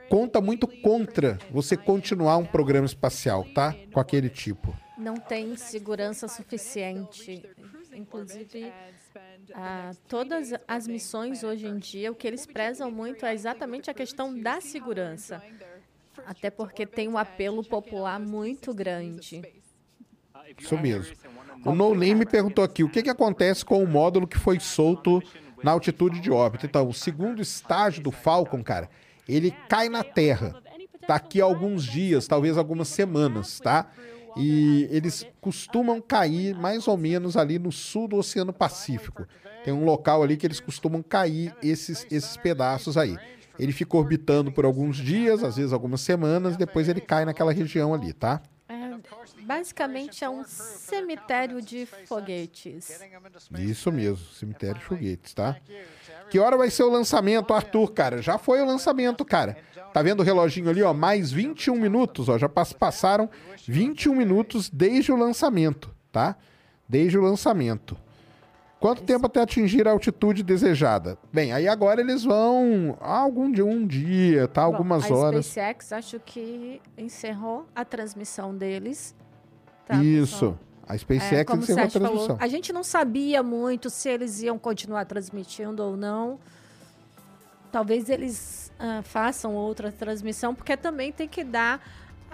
conta 0.10 0.40
muito 0.40 0.68
contra 0.68 1.40
você 1.50 1.76
continuar 1.76 2.38
um 2.38 2.46
programa 2.46 2.86
espacial, 2.86 3.46
tá? 3.56 3.76
Com 3.92 4.00
aquele 4.00 4.30
tipo. 4.30 4.76
Não 4.98 5.16
tem 5.16 5.56
segurança 5.56 6.28
suficiente. 6.28 7.44
Inclusive, 7.96 8.72
ah, 9.54 9.92
todas 10.08 10.54
as 10.68 10.88
missões 10.88 11.44
hoje 11.44 11.66
em 11.66 11.78
dia, 11.78 12.12
o 12.12 12.16
que 12.16 12.28
eles 12.28 12.46
prezam 12.46 12.92
muito 12.92 13.26
é 13.26 13.34
exatamente 13.34 13.90
a 13.90 13.94
questão 13.94 14.40
da 14.40 14.62
segurança. 14.62 15.42
Até 16.26 16.50
porque 16.50 16.86
tem 16.86 17.08
um 17.08 17.18
apelo 17.18 17.64
popular 17.64 18.20
muito 18.20 18.74
grande. 18.74 19.42
Isso 20.58 20.78
mesmo. 20.78 21.16
O 21.66 21.74
No 21.74 21.96
Name 21.96 22.26
perguntou 22.26 22.64
aqui: 22.64 22.84
o 22.84 22.90
que, 22.90 23.04
que 23.04 23.10
acontece 23.10 23.64
com 23.64 23.84
o 23.84 23.88
módulo 23.88 24.28
que 24.28 24.38
foi 24.38 24.60
solto 24.60 25.22
na 25.64 25.72
altitude 25.72 26.20
de 26.20 26.32
órbita? 26.32 26.66
Então, 26.66 26.88
o 26.88 26.94
segundo 26.94 27.42
estágio 27.42 28.04
do 28.04 28.12
Falcon, 28.12 28.64
cara, 28.64 28.90
ele 29.28 29.52
cai 29.70 29.90
na 29.90 30.04
Terra 30.04 30.62
daqui 31.08 31.42
a 31.42 31.46
alguns 31.46 31.84
dias, 31.84 32.28
talvez 32.28 32.58
algumas 32.58 32.88
semanas, 32.88 33.60
tá? 33.60 33.90
E 34.36 34.88
eles 34.90 35.26
costumam 35.40 36.02
cair 36.02 36.56
mais 36.56 36.88
ou 36.88 36.98
menos 36.98 37.38
ali 37.38 37.60
no 37.60 37.72
sul 37.72 38.08
do 38.08 38.18
Oceano 38.18 38.52
Pacífico. 38.52 39.28
Tem 39.64 39.74
um 39.74 39.86
local 39.86 40.24
ali 40.24 40.36
que 40.36 40.46
eles 40.46 40.60
costumam 40.60 41.02
cair 41.02 41.56
esses, 41.62 42.06
esses 42.12 42.36
pedaços 42.36 42.98
aí. 42.98 43.18
Ele 43.58 43.72
fica 43.72 43.96
orbitando 43.98 44.52
por 44.52 44.66
alguns 44.66 44.98
dias, 44.98 45.44
às 45.44 45.56
vezes 45.58 45.74
algumas 45.74 46.02
semanas, 46.02 46.58
depois 46.58 46.88
ele 46.90 47.02
cai 47.02 47.26
naquela 47.26 47.54
região 47.54 47.94
ali, 47.94 48.14
tá? 48.14 48.42
É, 48.68 48.94
basicamente 49.44 50.24
é 50.24 50.30
um 50.30 50.44
cemitério 50.44 51.62
de 51.62 51.86
foguetes. 52.08 53.00
Isso 53.60 53.92
mesmo, 53.92 54.26
cemitério 54.34 54.80
de 54.80 54.86
foguetes, 54.86 55.34
tá? 55.34 55.58
Que 56.30 56.40
hora 56.40 56.58
vai 56.58 56.70
ser 56.70 56.84
o 56.84 56.90
lançamento, 56.90 57.54
Arthur, 57.54 57.92
cara? 57.92 58.22
Já 58.22 58.38
foi 58.38 58.62
o 58.62 58.66
lançamento, 58.66 59.24
cara. 59.24 59.58
Tá 59.94 60.02
vendo 60.02 60.22
o 60.22 60.24
reloginho 60.24 60.70
ali, 60.70 60.82
ó? 60.82 60.94
Mais 60.94 61.32
21 61.32 61.76
minutos, 61.76 62.30
ó. 62.30 62.38
Já 62.38 62.50
passaram 62.50 63.30
21 63.68 64.16
minutos 64.16 64.70
desde 64.70 65.12
o 65.12 65.16
lançamento, 65.16 65.94
tá? 66.12 66.36
Desde 66.90 67.18
o 67.18 67.22
lançamento. 67.22 67.96
Quanto 68.84 69.02
tempo 69.04 69.28
até 69.28 69.42
atingir 69.42 69.88
a 69.88 69.92
altitude 69.92 70.44
desejada? 70.44 71.18
Bem, 71.32 71.54
aí 71.54 71.70
agora 71.70 72.02
eles 72.02 72.26
vão 72.26 72.98
algum 73.00 73.50
de 73.50 73.64
um 73.64 73.88
dia, 73.88 74.46
tá? 74.46 74.62
Algumas 74.62 75.08
Bom, 75.08 75.14
a 75.14 75.18
horas. 75.20 75.40
A 75.40 75.42
SpaceX 75.50 75.94
acho 75.94 76.20
que 76.20 76.82
encerrou 76.98 77.66
a 77.74 77.86
transmissão 77.86 78.54
deles. 78.54 79.16
Tá, 79.86 80.04
Isso. 80.04 80.34
Pessoal? 80.34 80.60
A 80.86 80.98
SpaceX 80.98 81.32
é, 81.32 81.56
encerrou 81.56 81.84
a 81.86 81.88
transmissão. 81.88 82.28
Falou, 82.28 82.38
a 82.42 82.48
gente 82.50 82.74
não 82.74 82.84
sabia 82.84 83.42
muito 83.42 83.90
se 83.90 84.10
eles 84.10 84.42
iam 84.42 84.60
continuar 84.60 85.06
transmitindo 85.06 85.82
ou 85.82 85.96
não. 85.96 86.38
Talvez 87.72 88.10
eles 88.10 88.70
uh, 88.78 89.02
façam 89.02 89.56
outra 89.56 89.94
transmissão, 89.94 90.54
porque 90.54 90.76
também 90.76 91.14
tem 91.14 91.30
que 91.30 91.46
dar 91.46 91.82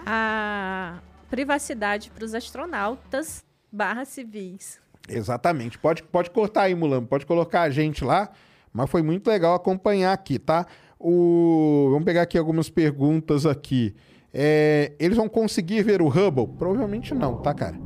a 0.04 0.98
privacidade 1.30 2.10
para 2.10 2.24
os 2.24 2.34
astronautas 2.34 3.44
barra 3.70 4.04
civis. 4.04 4.80
Exatamente. 5.08 5.78
Pode, 5.78 6.02
pode 6.02 6.30
cortar 6.30 6.62
aí, 6.62 6.74
Mulambo. 6.74 7.08
Pode 7.08 7.26
colocar 7.26 7.62
a 7.62 7.70
gente 7.70 8.04
lá. 8.04 8.30
Mas 8.72 8.88
foi 8.88 9.02
muito 9.02 9.28
legal 9.28 9.54
acompanhar 9.54 10.12
aqui, 10.12 10.38
tá? 10.38 10.66
O... 10.98 11.88
Vamos 11.90 12.04
pegar 12.04 12.22
aqui 12.22 12.38
algumas 12.38 12.70
perguntas 12.70 13.46
aqui. 13.46 13.94
É... 14.32 14.92
Eles 14.98 15.16
vão 15.16 15.28
conseguir 15.28 15.82
ver 15.82 16.00
o 16.00 16.08
Hubble? 16.08 16.46
Provavelmente 16.56 17.14
não, 17.14 17.36
tá, 17.38 17.52
cara? 17.52 17.76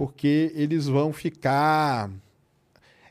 porque 0.00 0.50
eles 0.54 0.86
vão 0.86 1.12
ficar. 1.12 2.10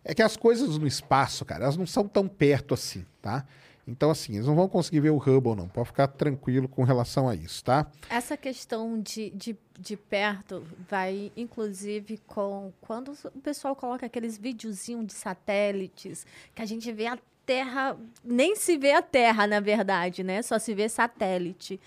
É 0.04 0.16
que 0.16 0.24
as 0.24 0.36
coisas 0.36 0.76
no 0.76 0.88
espaço, 0.88 1.46
cara, 1.46 1.66
elas 1.66 1.78
não 1.78 1.86
são 1.86 2.08
tão 2.08 2.28
perto 2.28 2.74
assim, 2.74 3.06
tá? 3.22 3.46
Então, 3.90 4.12
assim, 4.12 4.36
eles 4.36 4.46
não 4.46 4.56
vão 4.56 4.70
conseguir 4.70 5.00
ver 5.00 5.10
o 5.10 5.18
Hubble, 5.18 5.56
não. 5.56 5.68
Pode 5.68 5.88
ficar 5.88 6.08
tranquilo 6.08 6.68
com 6.68 6.84
relação 6.84 7.28
a 7.28 7.34
isso, 7.34 7.64
tá? 7.64 7.88
Essa 8.10 8.38
questão 8.38 9.02
de, 9.02 9.32
de, 9.32 9.58
de 9.80 9.98
perto 9.98 10.64
vai, 10.88 11.32
inclusive, 11.36 12.20
com 12.28 12.72
quando 12.80 13.14
o 13.34 13.42
pessoal 13.42 13.76
coloca 13.76 14.06
aqueles 14.06 14.38
videozinhos 14.38 15.08
de 15.08 15.14
satélites, 15.14 16.26
que 16.54 16.62
a 16.62 16.66
gente 16.66 16.92
vê 16.92 17.08
a 17.08 17.18
Terra, 17.46 17.98
nem 18.24 18.56
se 18.56 18.78
vê 18.78 18.92
a 18.92 19.02
Terra, 19.02 19.48
na 19.48 19.60
verdade, 19.60 20.24
né? 20.24 20.44
Só 20.44 20.60
se 20.60 20.72
vê 20.76 20.88
satélite. 20.88 21.80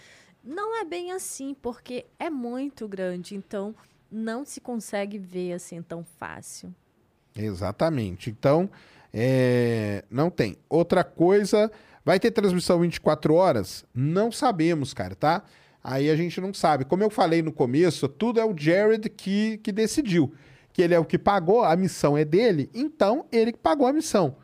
Não 0.42 0.76
é 0.80 0.84
bem 0.84 1.12
assim, 1.12 1.54
porque 1.54 2.04
é 2.18 2.28
muito 2.28 2.88
grande. 2.88 3.36
Então, 3.36 3.72
não 4.10 4.44
se 4.44 4.60
consegue 4.60 5.18
ver 5.18 5.52
assim 5.52 5.80
tão 5.80 6.02
fácil. 6.18 6.74
Exatamente. 7.36 8.28
Então, 8.28 8.68
é... 9.14 10.04
não 10.10 10.30
tem. 10.30 10.56
Outra 10.68 11.04
coisa, 11.04 11.70
vai 12.04 12.18
ter 12.18 12.30
transmissão 12.30 12.80
24 12.80 13.34
horas? 13.34 13.84
Não 13.94 14.30
sabemos, 14.32 14.92
cara, 14.92 15.14
tá? 15.14 15.42
Aí 15.82 16.10
a 16.10 16.16
gente 16.16 16.40
não 16.40 16.54
sabe. 16.54 16.84
Como 16.84 17.02
eu 17.02 17.10
falei 17.10 17.42
no 17.42 17.52
começo, 17.52 18.08
tudo 18.08 18.38
é 18.38 18.44
o 18.44 18.54
Jared 18.56 19.08
que, 19.08 19.58
que 19.58 19.72
decidiu. 19.72 20.32
Que 20.72 20.82
ele 20.82 20.94
é 20.94 20.98
o 20.98 21.04
que 21.04 21.18
pagou, 21.18 21.64
a 21.64 21.76
missão 21.76 22.16
é 22.16 22.24
dele, 22.24 22.70
então 22.72 23.26
ele 23.30 23.52
que 23.52 23.58
pagou 23.58 23.86
a 23.86 23.92
missão, 23.92 24.36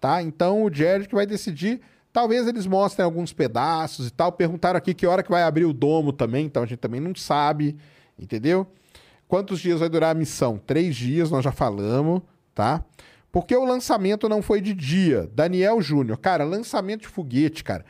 tá? 0.00 0.22
Então 0.22 0.62
o 0.64 0.72
Jared 0.72 1.08
que 1.08 1.14
vai 1.14 1.26
decidir. 1.26 1.80
Talvez 2.10 2.46
eles 2.46 2.64
mostrem 2.64 3.04
alguns 3.04 3.32
pedaços 3.32 4.06
e 4.06 4.10
tal. 4.10 4.30
Perguntaram 4.32 4.78
aqui 4.78 4.94
que 4.94 5.06
hora 5.06 5.22
que 5.22 5.30
vai 5.30 5.42
abrir 5.42 5.64
o 5.64 5.72
domo 5.72 6.12
também, 6.12 6.46
então 6.46 6.62
a 6.62 6.66
gente 6.66 6.78
também 6.78 7.00
não 7.00 7.14
sabe, 7.14 7.76
entendeu? 8.18 8.66
Quantos 9.26 9.60
dias 9.60 9.80
vai 9.80 9.88
durar 9.88 10.12
a 10.12 10.18
missão? 10.18 10.58
Três 10.64 10.94
dias, 10.94 11.30
nós 11.30 11.44
já 11.44 11.50
falamos, 11.50 12.22
tá? 12.54 12.84
Porque 13.34 13.56
o 13.56 13.64
lançamento 13.64 14.28
não 14.28 14.40
foi 14.40 14.60
de 14.60 14.72
dia. 14.72 15.28
Daniel 15.34 15.82
Júnior, 15.82 16.16
cara, 16.18 16.44
lançamento 16.44 17.00
de 17.00 17.08
foguete, 17.08 17.64
cara, 17.64 17.84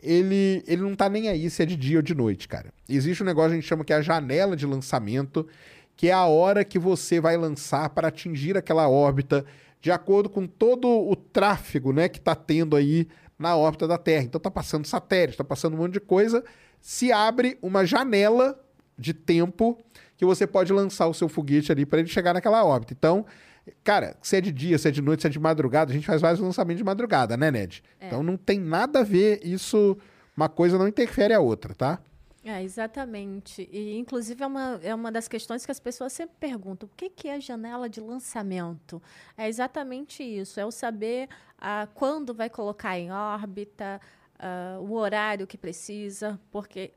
ele, 0.00 0.62
ele 0.68 0.82
não 0.82 0.94
tá 0.94 1.08
nem 1.08 1.28
aí 1.28 1.50
se 1.50 1.64
é 1.64 1.66
de 1.66 1.74
dia 1.74 1.96
ou 1.96 2.02
de 2.02 2.14
noite, 2.14 2.46
cara. 2.46 2.72
Existe 2.88 3.20
um 3.20 3.26
negócio 3.26 3.50
que 3.50 3.54
a 3.54 3.60
gente 3.60 3.68
chama 3.68 3.84
que 3.84 3.92
é 3.92 3.96
a 3.96 4.00
janela 4.00 4.54
de 4.54 4.64
lançamento, 4.64 5.48
que 5.96 6.10
é 6.10 6.12
a 6.12 6.26
hora 6.26 6.64
que 6.64 6.78
você 6.78 7.18
vai 7.18 7.36
lançar 7.36 7.90
para 7.90 8.06
atingir 8.06 8.56
aquela 8.56 8.88
órbita, 8.88 9.44
de 9.80 9.90
acordo 9.90 10.30
com 10.30 10.46
todo 10.46 10.86
o 10.86 11.16
tráfego 11.16 11.92
né, 11.92 12.08
que 12.08 12.18
está 12.18 12.36
tendo 12.36 12.76
aí 12.76 13.08
na 13.36 13.56
órbita 13.56 13.88
da 13.88 13.98
Terra. 13.98 14.22
Então 14.22 14.38
está 14.38 14.48
passando 14.48 14.86
satélite, 14.86 15.32
está 15.32 15.42
passando 15.42 15.74
um 15.74 15.78
monte 15.78 15.94
de 15.94 16.00
coisa, 16.00 16.44
se 16.80 17.10
abre 17.10 17.58
uma 17.60 17.84
janela 17.84 18.64
de 18.96 19.12
tempo 19.12 19.76
que 20.16 20.24
você 20.24 20.46
pode 20.46 20.72
lançar 20.72 21.08
o 21.08 21.14
seu 21.14 21.28
foguete 21.28 21.72
ali 21.72 21.84
para 21.84 21.98
ele 21.98 22.08
chegar 22.08 22.32
naquela 22.32 22.64
órbita. 22.64 22.92
Então, 22.92 23.26
cara, 23.82 24.16
se 24.22 24.36
é 24.36 24.40
de 24.40 24.52
dia, 24.52 24.78
se 24.78 24.88
é 24.88 24.90
de 24.90 25.02
noite, 25.02 25.22
se 25.22 25.26
é 25.26 25.30
de 25.30 25.38
madrugada, 25.38 25.90
a 25.90 25.94
gente 25.94 26.06
faz 26.06 26.20
vários 26.20 26.40
lançamentos 26.40 26.78
de 26.78 26.84
madrugada, 26.84 27.36
né, 27.36 27.50
Ned? 27.50 27.82
É. 28.00 28.06
Então 28.06 28.22
não 28.22 28.36
tem 28.36 28.58
nada 28.58 29.00
a 29.00 29.02
ver 29.02 29.40
isso, 29.44 29.96
uma 30.36 30.48
coisa 30.48 30.78
não 30.78 30.88
interfere 30.88 31.34
a 31.34 31.40
outra, 31.40 31.74
tá? 31.74 32.00
É, 32.44 32.62
exatamente. 32.62 33.66
E, 33.72 33.96
inclusive, 33.96 34.42
é 34.44 34.46
uma, 34.46 34.78
é 34.82 34.94
uma 34.94 35.10
das 35.10 35.26
questões 35.26 35.64
que 35.64 35.72
as 35.72 35.80
pessoas 35.80 36.12
sempre 36.12 36.36
perguntam: 36.38 36.86
o 36.86 36.92
que, 36.94 37.08
que 37.08 37.26
é 37.26 37.40
janela 37.40 37.88
de 37.88 38.00
lançamento? 38.00 39.02
É 39.36 39.48
exatamente 39.48 40.22
isso: 40.22 40.60
é 40.60 40.66
o 40.66 40.70
saber 40.70 41.28
ah, 41.58 41.88
quando 41.94 42.34
vai 42.34 42.50
colocar 42.50 42.98
em 42.98 43.10
órbita, 43.10 43.98
ah, 44.38 44.78
o 44.80 44.92
horário 44.92 45.46
que 45.46 45.56
precisa, 45.56 46.38
porque. 46.50 46.92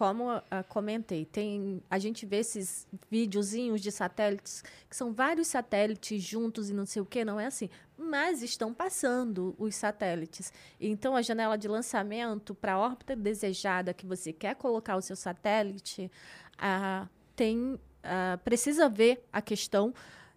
Como 0.00 0.30
ah, 0.30 0.62
comentei, 0.66 1.26
tem, 1.26 1.82
a 1.90 1.98
gente 1.98 2.24
vê 2.24 2.38
esses 2.38 2.88
videozinhos 3.10 3.82
de 3.82 3.92
satélites, 3.92 4.64
que 4.88 4.96
são 4.96 5.12
vários 5.12 5.48
satélites 5.48 6.22
juntos 6.22 6.70
e 6.70 6.72
não 6.72 6.86
sei 6.86 7.02
o 7.02 7.04
que, 7.04 7.22
não 7.22 7.38
é 7.38 7.44
assim. 7.44 7.68
Mas 7.98 8.42
estão 8.42 8.72
passando 8.72 9.54
os 9.58 9.74
satélites. 9.74 10.54
Então, 10.80 11.14
a 11.14 11.20
janela 11.20 11.58
de 11.58 11.68
lançamento 11.68 12.54
para 12.54 12.72
a 12.72 12.78
órbita 12.78 13.14
desejada 13.14 13.92
que 13.92 14.06
você 14.06 14.32
quer 14.32 14.54
colocar 14.54 14.96
o 14.96 15.02
seu 15.02 15.14
satélite, 15.14 16.10
ah, 16.56 17.06
tem, 17.36 17.78
ah, 18.02 18.38
precisa 18.42 18.88
ver 18.88 19.22
a 19.30 19.42
questão 19.42 19.92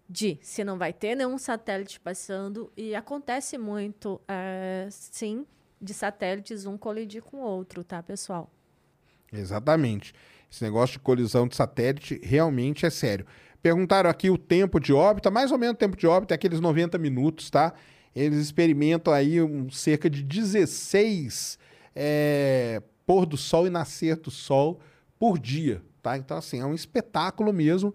de 0.06 0.38
se 0.42 0.62
não 0.62 0.76
vai 0.76 0.92
ter 0.92 1.14
nenhum 1.14 1.38
satélite 1.38 1.98
passando. 2.00 2.70
E 2.76 2.94
acontece 2.94 3.56
muito, 3.56 4.20
ah, 4.28 4.86
sim, 4.90 5.46
de 5.80 5.94
satélites 5.94 6.66
um 6.66 6.76
colidir 6.76 7.22
com 7.22 7.38
o 7.38 7.46
outro, 7.46 7.82
tá, 7.82 8.02
pessoal? 8.02 8.50
Exatamente. 9.38 10.14
Esse 10.50 10.62
negócio 10.62 10.94
de 10.94 10.98
colisão 11.00 11.48
de 11.48 11.56
satélite 11.56 12.20
realmente 12.22 12.86
é 12.86 12.90
sério. 12.90 13.26
Perguntaram 13.60 14.10
aqui 14.10 14.30
o 14.30 14.38
tempo 14.38 14.78
de 14.78 14.92
órbita, 14.92 15.30
mais 15.30 15.50
ou 15.50 15.58
menos 15.58 15.74
o 15.74 15.78
tempo 15.78 15.96
de 15.96 16.06
órbita 16.06 16.34
é 16.34 16.36
aqueles 16.36 16.60
90 16.60 16.98
minutos, 16.98 17.50
tá? 17.50 17.72
Eles 18.14 18.38
experimentam 18.38 19.12
aí 19.12 19.42
um, 19.42 19.70
cerca 19.70 20.08
de 20.08 20.22
16 20.22 21.58
é, 21.94 22.82
pôr 23.06 23.26
do 23.26 23.36
sol 23.36 23.66
e 23.66 23.70
nascer 23.70 24.16
do 24.16 24.30
sol 24.30 24.80
por 25.18 25.38
dia, 25.38 25.82
tá? 26.02 26.16
Então, 26.16 26.36
assim, 26.36 26.60
é 26.60 26.66
um 26.66 26.74
espetáculo 26.74 27.52
mesmo. 27.52 27.94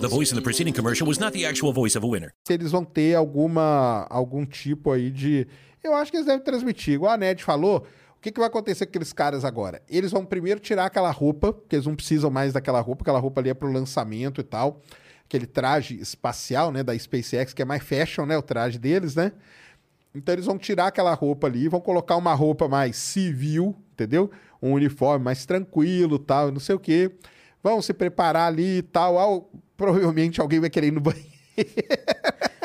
The 0.00 0.08
voice 0.08 0.32
in 0.32 0.36
the 0.36 0.42
preceding 0.42 0.72
commercial 0.72 1.06
was 1.06 1.18
not 1.18 1.32
the 1.32 1.44
actual 1.46 1.72
voice 1.72 1.96
of 1.96 2.06
a 2.06 2.08
winner. 2.08 2.32
eles 2.48 2.70
vão 2.72 2.84
ter 2.84 3.14
alguma 3.14 4.06
algum 4.08 4.46
tipo 4.46 4.90
aí 4.92 5.10
de. 5.10 5.46
Eu 5.82 5.94
acho 5.94 6.10
que 6.10 6.16
eles 6.16 6.26
devem 6.26 6.42
transmitir. 6.42 6.94
Igual 6.94 7.12
a 7.12 7.16
Ned 7.16 7.42
falou, 7.44 7.86
o 8.16 8.20
que, 8.20 8.30
que 8.32 8.38
vai 8.38 8.48
acontecer 8.48 8.86
com 8.86 8.90
aqueles 8.90 9.12
caras 9.12 9.44
agora? 9.44 9.82
Eles 9.88 10.10
vão 10.10 10.24
primeiro 10.24 10.58
tirar 10.60 10.86
aquela 10.86 11.10
roupa, 11.10 11.52
porque 11.52 11.76
eles 11.76 11.86
não 11.86 11.94
precisam 11.94 12.30
mais 12.30 12.52
daquela 12.52 12.80
roupa, 12.80 13.02
aquela 13.02 13.18
roupa 13.18 13.40
ali 13.40 13.50
é 13.50 13.54
pro 13.54 13.70
lançamento 13.70 14.40
e 14.40 14.44
tal. 14.44 14.80
Aquele 15.24 15.46
traje 15.46 15.98
espacial, 16.00 16.72
né, 16.72 16.82
da 16.82 16.98
SpaceX, 16.98 17.52
que 17.54 17.62
é 17.62 17.64
mais 17.64 17.82
fashion, 17.82 18.26
né, 18.26 18.36
o 18.36 18.42
traje 18.42 18.78
deles, 18.78 19.14
né? 19.14 19.32
Então 20.14 20.34
eles 20.34 20.44
vão 20.46 20.58
tirar 20.58 20.88
aquela 20.88 21.14
roupa 21.14 21.46
ali, 21.46 21.68
vão 21.68 21.80
colocar 21.80 22.16
uma 22.16 22.34
roupa 22.34 22.66
mais 22.68 22.96
civil, 22.96 23.76
entendeu? 23.92 24.30
Um 24.60 24.72
uniforme 24.72 25.24
mais 25.24 25.46
tranquilo, 25.46 26.18
tal, 26.18 26.50
não 26.50 26.58
sei 26.60 26.74
o 26.74 26.78
quê. 26.80 27.12
Vão 27.62 27.80
se 27.80 27.92
preparar 27.94 28.48
ali 28.48 28.78
e 28.78 28.82
tal. 28.82 29.18
Al- 29.18 29.50
provavelmente 29.80 30.42
alguém 30.42 30.60
vai 30.60 30.68
querer 30.68 30.88
ir 30.88 30.90
no 30.90 31.00
banheiro. 31.00 31.30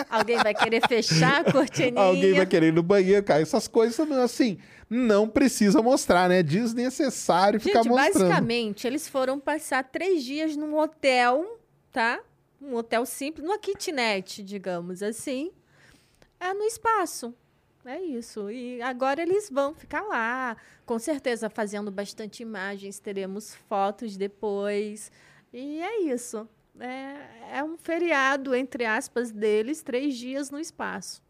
Alguém 0.10 0.36
vai 0.36 0.54
querer 0.54 0.86
fechar 0.86 1.46
a 1.46 1.52
cortininha. 1.52 2.02
Alguém 2.02 2.34
vai 2.34 2.46
querer 2.46 2.68
ir 2.68 2.74
no 2.74 2.84
banheiro, 2.84 3.24
cara. 3.24 3.42
Essas 3.42 3.70
coisas, 3.70 3.98
assim, 4.12 4.58
não 4.90 5.26
precisa 5.26 5.82
mostrar, 5.82 6.28
né? 6.28 6.44
Desnecessário 6.44 7.60
ficar 7.62 7.84
Gente, 7.84 7.90
mostrando. 7.90 8.20
basicamente, 8.20 8.86
eles 8.86 9.08
foram 9.08 9.40
passar 9.40 9.86
três 9.86 10.26
dias 10.26 10.58
num 10.58 10.78
hotel, 10.78 11.58
tá? 11.90 12.20
Um 12.62 12.76
hotel 12.76 13.06
simples, 13.06 13.46
numa 13.46 13.58
kitnet, 13.58 14.44
digamos 14.44 15.02
assim. 15.02 15.52
É 16.38 16.54
no 16.54 16.64
espaço. 16.66 17.34
É 17.86 17.98
isso. 17.98 18.52
E 18.52 18.82
agora 18.82 19.22
eles 19.22 19.50
vão 19.50 19.74
ficar 19.74 20.02
lá. 20.02 20.58
Com 20.86 21.00
certeza, 21.00 21.50
fazendo 21.50 21.90
bastante 21.90 22.44
imagens. 22.44 23.00
Teremos 23.00 23.56
fotos 23.70 24.18
depois. 24.18 25.10
E 25.54 25.82
é 25.82 26.02
isso. 26.02 26.46
É, 26.80 27.60
é 27.60 27.64
um 27.64 27.78
feriado, 27.78 28.54
entre 28.54 28.86
aspas, 28.86 29.32
deles, 29.32 29.82
três 29.82 30.16
dias 30.18 30.50
no 30.50 30.60
espaço. 30.60 31.22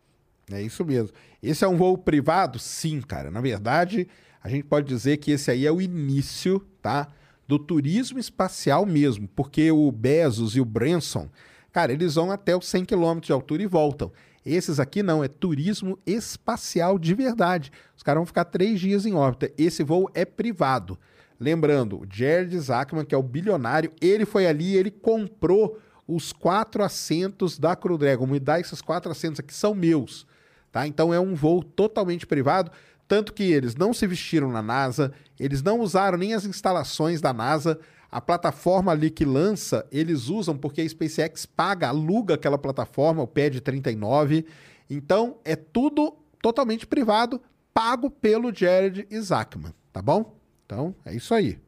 É 0.51 0.61
isso 0.61 0.85
mesmo. 0.85 1.11
Esse 1.41 1.63
é 1.63 1.67
um 1.67 1.77
voo 1.77 1.97
privado? 1.97 2.59
Sim, 2.59 3.01
cara. 3.01 3.31
Na 3.31 3.41
verdade, 3.41 4.07
a 4.43 4.49
gente 4.49 4.63
pode 4.63 4.87
dizer 4.87 5.17
que 5.17 5.31
esse 5.31 5.49
aí 5.49 5.65
é 5.65 5.71
o 5.71 5.81
início, 5.81 6.59
tá? 6.81 7.07
Do 7.47 7.59
turismo 7.59 8.19
espacial 8.19 8.85
mesmo, 8.85 9.27
porque 9.35 9.71
o 9.71 9.91
Bezos 9.91 10.55
e 10.55 10.61
o 10.61 10.65
Branson, 10.65 11.29
cara, 11.71 11.93
eles 11.93 12.15
vão 12.15 12.31
até 12.31 12.55
os 12.55 12.67
100 12.67 12.85
km 12.85 13.19
de 13.21 13.31
altura 13.31 13.63
e 13.63 13.67
voltam. 13.67 14.11
Esses 14.45 14.79
aqui 14.79 15.01
não, 15.01 15.23
é 15.23 15.27
turismo 15.27 15.97
espacial 16.05 16.99
de 16.99 17.15
verdade. 17.15 17.71
Os 17.97 18.03
caras 18.03 18.19
vão 18.19 18.25
ficar 18.27 18.45
três 18.45 18.79
dias 18.79 19.05
em 19.05 19.13
órbita. 19.13 19.51
Esse 19.57 19.83
voo 19.83 20.09
é 20.13 20.23
privado. 20.25 20.99
Lembrando, 21.39 22.05
Jared 22.09 22.57
Zachman, 22.57 23.05
que 23.05 23.13
é 23.13 23.17
o 23.17 23.23
bilionário, 23.23 23.91
ele 24.01 24.25
foi 24.25 24.47
ali 24.47 24.75
ele 24.75 24.89
comprou 24.89 25.77
os 26.07 26.31
quatro 26.31 26.83
assentos 26.83 27.57
da 27.57 27.75
Crew 27.75 27.97
Dragon. 27.97 28.25
Me 28.27 28.39
dá 28.39 28.59
esses 28.59 28.81
quatro 28.81 29.11
assentos 29.11 29.39
aqui, 29.39 29.53
são 29.53 29.73
meus. 29.73 30.25
Tá? 30.71 30.85
Então 30.85 31.13
é 31.13 31.19
um 31.19 31.33
voo 31.33 31.63
totalmente 31.63 32.27
privado, 32.27 32.71
tanto 33.07 33.33
que 33.33 33.43
eles 33.43 33.75
não 33.75 33.93
se 33.93 34.05
vestiram 34.05 34.51
na 34.51 34.61
NASA, 34.61 35.13
eles 35.39 35.61
não 35.61 35.79
usaram 35.79 36.17
nem 36.17 36.33
as 36.33 36.45
instalações 36.45 37.21
da 37.21 37.33
NASA. 37.33 37.79
A 38.11 38.21
plataforma 38.21 38.91
ali 38.91 39.09
que 39.09 39.25
lança, 39.25 39.85
eles 39.91 40.29
usam 40.29 40.57
porque 40.57 40.81
a 40.81 40.87
SpaceX 40.87 41.45
paga, 41.45 41.89
aluga 41.89 42.35
aquela 42.35 42.57
plataforma, 42.57 43.23
o 43.23 43.27
PAD 43.27 43.61
39. 43.61 44.45
Então 44.89 45.37
é 45.43 45.55
tudo 45.55 46.15
totalmente 46.41 46.85
privado, 46.85 47.41
pago 47.73 48.09
pelo 48.09 48.53
Jared 48.53 49.07
Isaacman, 49.09 49.73
tá 49.91 50.01
bom? 50.01 50.34
Então 50.65 50.95
é 51.05 51.13
isso 51.13 51.33
aí. 51.33 51.59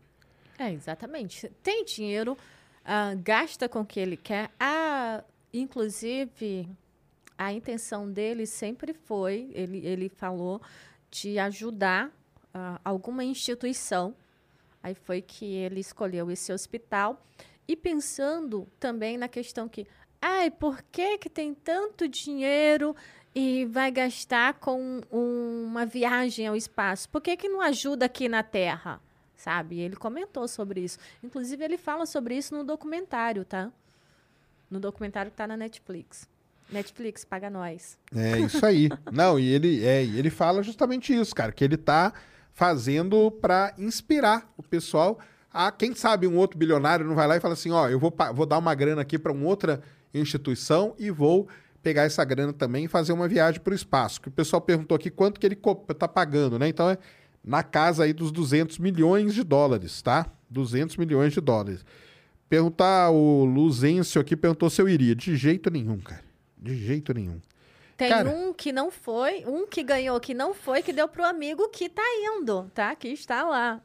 É, 0.57 0.71
exatamente. 0.71 1.49
Tem 1.61 1.85
dinheiro, 1.85 2.37
ah, 2.83 3.13
gasta 3.15 3.69
com 3.69 3.81
o 3.81 3.85
que 3.85 3.99
ele 3.99 4.17
quer. 4.17 4.49
Ah, 4.59 5.23
inclusive, 5.53 6.67
a 7.37 7.53
intenção 7.53 8.11
dele 8.11 8.45
sempre 8.45 8.93
foi, 8.93 9.51
ele, 9.53 9.85
ele 9.85 10.09
falou, 10.09 10.61
de 11.11 11.37
ajudar 11.37 12.11
ah, 12.53 12.81
alguma 12.83 13.23
instituição. 13.23 14.15
Aí 14.81 14.95
foi 14.95 15.21
que 15.21 15.45
ele 15.45 15.79
escolheu 15.79 16.31
esse 16.31 16.51
hospital. 16.51 17.21
E 17.67 17.75
pensando 17.75 18.67
também 18.79 19.17
na 19.17 19.27
questão 19.27 19.67
que, 19.67 19.85
ai, 20.21 20.49
por 20.49 20.81
que, 20.83 21.17
que 21.17 21.29
tem 21.29 21.53
tanto 21.53 22.07
dinheiro 22.07 22.95
e 23.39 23.65
vai 23.65 23.91
gastar 23.91 24.55
com 24.55 24.99
um- 25.11 25.65
uma 25.65 25.85
viagem 25.85 26.47
ao 26.47 26.55
espaço? 26.55 27.07
Por 27.09 27.21
que, 27.21 27.37
que 27.37 27.47
não 27.47 27.61
ajuda 27.61 28.05
aqui 28.07 28.27
na 28.27 28.41
Terra? 28.41 28.99
Sabe? 29.35 29.79
Ele 29.79 29.95
comentou 29.95 30.47
sobre 30.47 30.81
isso. 30.81 30.97
Inclusive, 31.23 31.63
ele 31.63 31.77
fala 31.77 32.07
sobre 32.07 32.35
isso 32.35 32.55
no 32.55 32.63
documentário, 32.63 33.45
tá? 33.45 33.71
No 34.71 34.79
documentário 34.79 35.29
que 35.29 35.37
tá 35.37 35.45
na 35.45 35.55
Netflix. 35.55 36.27
Netflix, 36.71 37.23
paga 37.23 37.47
nós. 37.49 37.95
É 38.15 38.39
isso 38.39 38.65
aí. 38.65 38.89
Não, 39.13 39.37
e 39.39 39.47
ele, 39.47 39.85
é, 39.85 40.03
ele 40.03 40.31
fala 40.31 40.63
justamente 40.63 41.13
isso, 41.13 41.35
cara, 41.35 41.51
que 41.51 41.63
ele 41.63 41.77
tá 41.77 42.11
fazendo 42.55 43.29
para 43.29 43.71
inspirar 43.77 44.51
o 44.57 44.63
pessoal 44.63 45.19
a, 45.53 45.71
quem 45.71 45.93
sabe, 45.93 46.27
um 46.27 46.35
outro 46.37 46.57
bilionário 46.57 47.05
não 47.05 47.15
vai 47.15 47.27
lá 47.27 47.37
e 47.37 47.39
fala 47.39 47.53
assim, 47.53 47.71
ó, 47.71 47.87
eu 47.87 47.99
vou, 47.99 48.13
vou 48.33 48.45
dar 48.45 48.57
uma 48.57 48.75
grana 48.75 49.01
aqui 49.03 49.17
para 49.17 49.31
uma 49.31 49.45
outra 49.47 49.81
instituição 50.13 50.93
e 50.99 51.09
vou 51.09 51.47
pegar 51.87 52.03
essa 52.03 52.25
grana 52.25 52.51
também 52.51 52.83
e 52.83 52.87
fazer 52.89 53.13
uma 53.13 53.29
viagem 53.29 53.61
para 53.61 53.71
o 53.71 53.75
espaço. 53.75 54.19
Que 54.19 54.27
o 54.27 54.31
pessoal 54.31 54.61
perguntou 54.61 54.93
aqui 54.95 55.09
quanto 55.09 55.39
que 55.39 55.45
ele 55.45 55.55
co- 55.55 55.73
tá 55.75 56.05
pagando, 56.07 56.59
né? 56.59 56.67
Então 56.67 56.89
é 56.89 56.97
na 57.41 57.63
casa 57.63 58.03
aí 58.03 58.11
dos 58.11 58.29
200 58.29 58.77
milhões 58.77 59.33
de 59.33 59.41
dólares, 59.41 60.01
tá? 60.01 60.25
200 60.49 60.97
milhões 60.97 61.31
de 61.31 61.39
dólares. 61.39 61.85
Perguntar, 62.49 63.09
o 63.11 63.45
Luzêncio 63.45 64.19
aqui 64.19 64.35
perguntou 64.35 64.69
se 64.69 64.81
eu 64.81 64.89
iria. 64.89 65.15
De 65.15 65.35
jeito 65.37 65.69
nenhum, 65.69 65.97
cara. 65.99 66.23
De 66.57 66.75
jeito 66.75 67.13
nenhum. 67.13 67.39
Tem 67.95 68.09
Cara- 68.09 68.29
um 68.29 68.53
que 68.53 68.71
não 68.73 68.91
foi, 68.91 69.43
um 69.45 69.65
que 69.65 69.81
ganhou 69.81 70.19
que 70.19 70.33
não 70.33 70.53
foi, 70.53 70.81
que 70.83 70.91
deu 70.93 71.07
pro 71.07 71.23
amigo 71.25 71.69
que 71.69 71.87
tá 71.89 72.03
indo, 72.21 72.69
tá? 72.73 72.93
Que 72.95 73.07
está 73.07 73.43
lá. 73.43 73.81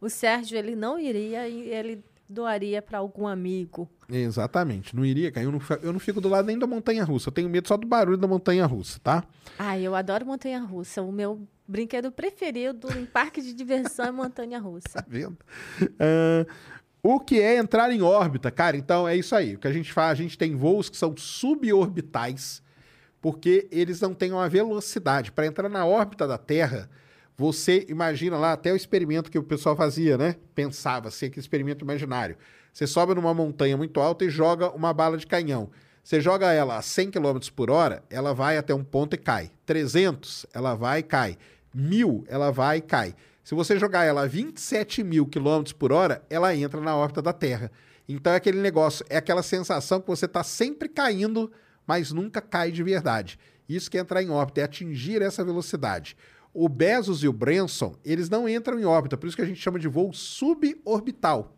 O 0.00 0.10
Sérgio, 0.10 0.58
ele 0.58 0.76
não 0.76 0.98
iria 0.98 1.48
e 1.48 1.70
ele 1.70 2.04
doaria 2.28 2.82
para 2.82 2.98
algum 2.98 3.26
amigo. 3.26 3.88
Exatamente. 4.08 4.94
Não 4.94 5.04
iria, 5.04 5.30
cara. 5.30 5.46
Eu 5.46 5.52
não, 5.52 5.60
eu 5.82 5.92
não 5.92 6.00
fico 6.00 6.20
do 6.20 6.28
lado 6.28 6.46
nem 6.46 6.58
da 6.58 6.66
montanha 6.66 7.04
russa. 7.04 7.28
Eu 7.28 7.32
tenho 7.32 7.48
medo 7.48 7.68
só 7.68 7.76
do 7.76 7.86
barulho 7.86 8.16
da 8.16 8.26
montanha 8.26 8.66
russa, 8.66 8.98
tá? 9.02 9.24
Ah, 9.58 9.78
eu 9.78 9.94
adoro 9.94 10.26
montanha-russa. 10.26 11.02
O 11.02 11.12
meu 11.12 11.46
brinquedo 11.66 12.12
preferido 12.12 12.88
em 12.96 13.06
parque 13.06 13.40
de 13.40 13.52
diversão 13.52 14.06
é 14.06 14.10
montanha-russa. 14.10 14.86
Tá 14.92 15.04
vendo? 15.06 15.36
Ah, 15.98 16.46
o 17.02 17.20
que 17.20 17.40
é 17.40 17.56
entrar 17.56 17.90
em 17.92 18.02
órbita, 18.02 18.50
cara? 18.50 18.76
Então 18.76 19.06
é 19.06 19.16
isso 19.16 19.34
aí. 19.34 19.54
O 19.54 19.58
que 19.58 19.68
a 19.68 19.72
gente 19.72 19.92
faz, 19.92 20.18
a 20.18 20.22
gente 20.22 20.36
tem 20.36 20.56
voos 20.56 20.88
que 20.88 20.96
são 20.96 21.16
suborbitais, 21.16 22.60
porque 23.20 23.68
eles 23.70 24.00
não 24.00 24.12
têm 24.12 24.32
uma 24.32 24.48
velocidade. 24.48 25.30
Para 25.30 25.46
entrar 25.46 25.68
na 25.68 25.86
órbita 25.86 26.26
da 26.26 26.36
Terra, 26.36 26.90
você 27.36 27.84
imagina 27.88 28.38
lá 28.38 28.52
até 28.52 28.72
o 28.72 28.76
experimento 28.76 29.30
que 29.30 29.38
o 29.38 29.42
pessoal 29.42 29.76
fazia, 29.76 30.16
né? 30.16 30.36
Pensava, 30.54 31.08
assim, 31.08 31.26
aquele 31.26 31.40
experimento 31.40 31.84
imaginário. 31.84 32.36
Você 32.72 32.86
sobe 32.86 33.14
numa 33.14 33.34
montanha 33.34 33.76
muito 33.76 34.00
alta 34.00 34.24
e 34.24 34.30
joga 34.30 34.70
uma 34.70 34.92
bala 34.92 35.16
de 35.18 35.26
canhão. 35.26 35.70
Você 36.02 36.20
joga 36.20 36.52
ela 36.52 36.76
a 36.76 36.82
100 36.82 37.10
km 37.10 37.38
por 37.54 37.70
hora, 37.70 38.02
ela 38.08 38.32
vai 38.32 38.56
até 38.56 38.74
um 38.74 38.84
ponto 38.84 39.14
e 39.14 39.18
cai. 39.18 39.50
300, 39.66 40.46
ela 40.54 40.74
vai 40.74 41.00
e 41.00 41.02
cai. 41.02 41.36
1000, 41.74 42.24
ela 42.28 42.50
vai 42.50 42.78
e 42.78 42.80
cai. 42.80 43.14
Se 43.44 43.54
você 43.54 43.78
jogar 43.78 44.04
ela 44.04 44.22
a 44.22 44.26
27 44.26 45.04
mil 45.04 45.26
km 45.26 45.62
por 45.78 45.92
hora, 45.92 46.22
ela 46.30 46.54
entra 46.54 46.80
na 46.80 46.96
órbita 46.96 47.20
da 47.20 47.32
Terra. 47.32 47.70
Então 48.08 48.32
é 48.32 48.36
aquele 48.36 48.60
negócio, 48.60 49.04
é 49.10 49.16
aquela 49.16 49.42
sensação 49.42 50.00
que 50.00 50.06
você 50.06 50.26
está 50.26 50.42
sempre 50.42 50.88
caindo, 50.88 51.50
mas 51.86 52.12
nunca 52.12 52.40
cai 52.40 52.70
de 52.70 52.82
verdade. 52.82 53.38
Isso 53.68 53.90
que 53.90 53.98
é 53.98 54.00
entrar 54.00 54.22
em 54.22 54.30
órbita, 54.30 54.60
é 54.60 54.64
atingir 54.64 55.22
essa 55.22 55.44
velocidade. 55.44 56.16
O 56.58 56.68
Bezos 56.68 57.22
e 57.22 57.28
o 57.28 57.32
Branson, 57.32 57.94
eles 58.04 58.30
não 58.30 58.48
entram 58.48 58.78
em 58.78 58.84
órbita, 58.84 59.16
por 59.16 59.26
isso 59.26 59.36
que 59.36 59.42
a 59.42 59.46
gente 59.46 59.60
chama 59.60 59.78
de 59.78 59.88
voo 59.88 60.12
suborbital. 60.12 61.52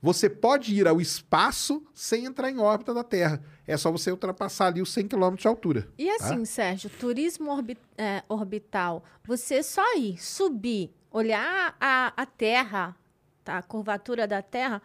Você 0.00 0.28
pode 0.28 0.74
ir 0.74 0.88
ao 0.88 1.00
espaço 1.00 1.86
sem 1.94 2.24
entrar 2.24 2.50
em 2.50 2.58
órbita 2.58 2.92
da 2.92 3.04
Terra. 3.04 3.40
É 3.64 3.76
só 3.76 3.88
você 3.92 4.10
ultrapassar 4.10 4.66
ali 4.66 4.82
os 4.82 4.92
100 4.92 5.06
km 5.06 5.34
de 5.36 5.46
altura. 5.46 5.88
E 5.96 6.10
assim, 6.10 6.44
Sérgio, 6.44 6.90
turismo 6.90 7.52
orbi- 7.52 7.78
é, 7.96 8.24
orbital, 8.28 9.04
você 9.24 9.62
só 9.62 9.96
ir, 9.96 10.20
subir, 10.20 10.92
olhar 11.08 11.76
a, 11.80 12.12
a 12.16 12.26
Terra, 12.26 12.96
tá? 13.44 13.58
a 13.58 13.62
curvatura 13.62 14.26
da 14.26 14.42
Terra, 14.42 14.82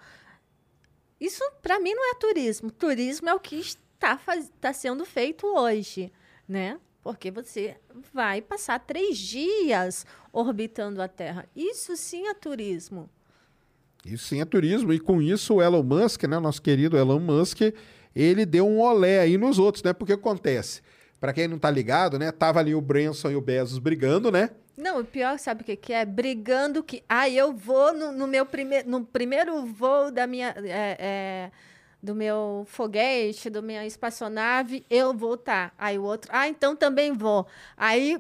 isso 1.20 1.43
para 1.64 1.80
mim 1.80 1.95
não 1.95 2.12
é 2.12 2.16
turismo. 2.16 2.70
Turismo 2.70 3.28
é 3.28 3.34
o 3.34 3.39
que 3.39 3.55
está, 3.55 4.20
faz- 4.20 4.45
está 4.45 4.72
sendo 4.72 5.03
feito 5.03 5.47
hoje, 5.47 6.12
né? 6.47 6.80
Porque 7.08 7.32
você 7.32 7.78
vai 8.14 8.41
passar 8.41 8.80
três 8.80 9.18
dias 9.18 10.05
orbitando 10.34 11.01
a 11.01 11.08
Terra. 11.08 11.45
Isso 11.55 11.95
sim 11.95 12.28
é 12.28 12.34
turismo. 12.34 13.10
Isso 14.05 14.28
sim 14.28 14.41
é 14.41 14.45
turismo. 14.45 14.91
E 14.91 14.99
com 14.99 15.22
isso 15.22 15.53
o 15.53 15.62
Elon 15.62 15.84
Musk, 15.84 16.24
né, 16.24 16.38
nosso 16.38 16.62
querido 16.62 16.97
Elon 16.97 17.22
Musk, 17.22 17.62
ele 18.14 18.45
deu 18.45 18.68
um 18.68 18.82
olé 18.82 19.22
aí 19.22 19.38
nos 19.38 19.58
outros, 19.58 19.82
né? 19.84 19.93
Porque 19.93 20.12
acontece, 20.12 20.82
Pra 21.18 21.32
quem 21.32 21.47
não 21.47 21.58
tá 21.58 21.72
ligado, 21.72 22.20
né, 22.20 22.30
tava 22.30 22.60
ali 22.60 22.76
o 22.76 22.82
Branson 22.82 23.32
e 23.32 23.38
o 23.38 23.41
Bezos 23.41 23.80
brigando, 23.80 24.30
né? 24.30 24.49
Não, 24.76 24.99
o 24.99 25.05
pior, 25.05 25.39
sabe 25.39 25.62
o 25.62 25.66
que, 25.66 25.78
que 25.78 25.93
é? 25.93 26.03
Brigando 26.03 26.84
que. 26.84 27.05
Ah, 27.08 27.30
eu 27.30 27.53
vou 27.53 27.93
no, 27.93 28.12
no 28.12 28.28
meu 28.28 28.45
primeiro. 28.45 28.89
No 28.89 29.05
primeiro 29.05 29.66
voo 29.66 30.12
da 30.12 30.28
minha. 30.28 30.53
é, 30.58 30.97
é, 30.99 31.51
do 32.08 32.16
meu 32.16 32.64
foguete, 32.68 33.49
da 33.49 33.62
minha 33.62 33.86
espaçonave, 33.86 34.86
eu 34.89 35.14
vou 35.14 35.34
estar. 35.34 35.74
Aí 35.78 35.99
o 35.99 36.03
outro. 36.03 36.32
Ah, 36.34 36.47
então 36.47 36.74
também 36.74 37.12
vou. 37.12 37.45
Aí 37.76 38.18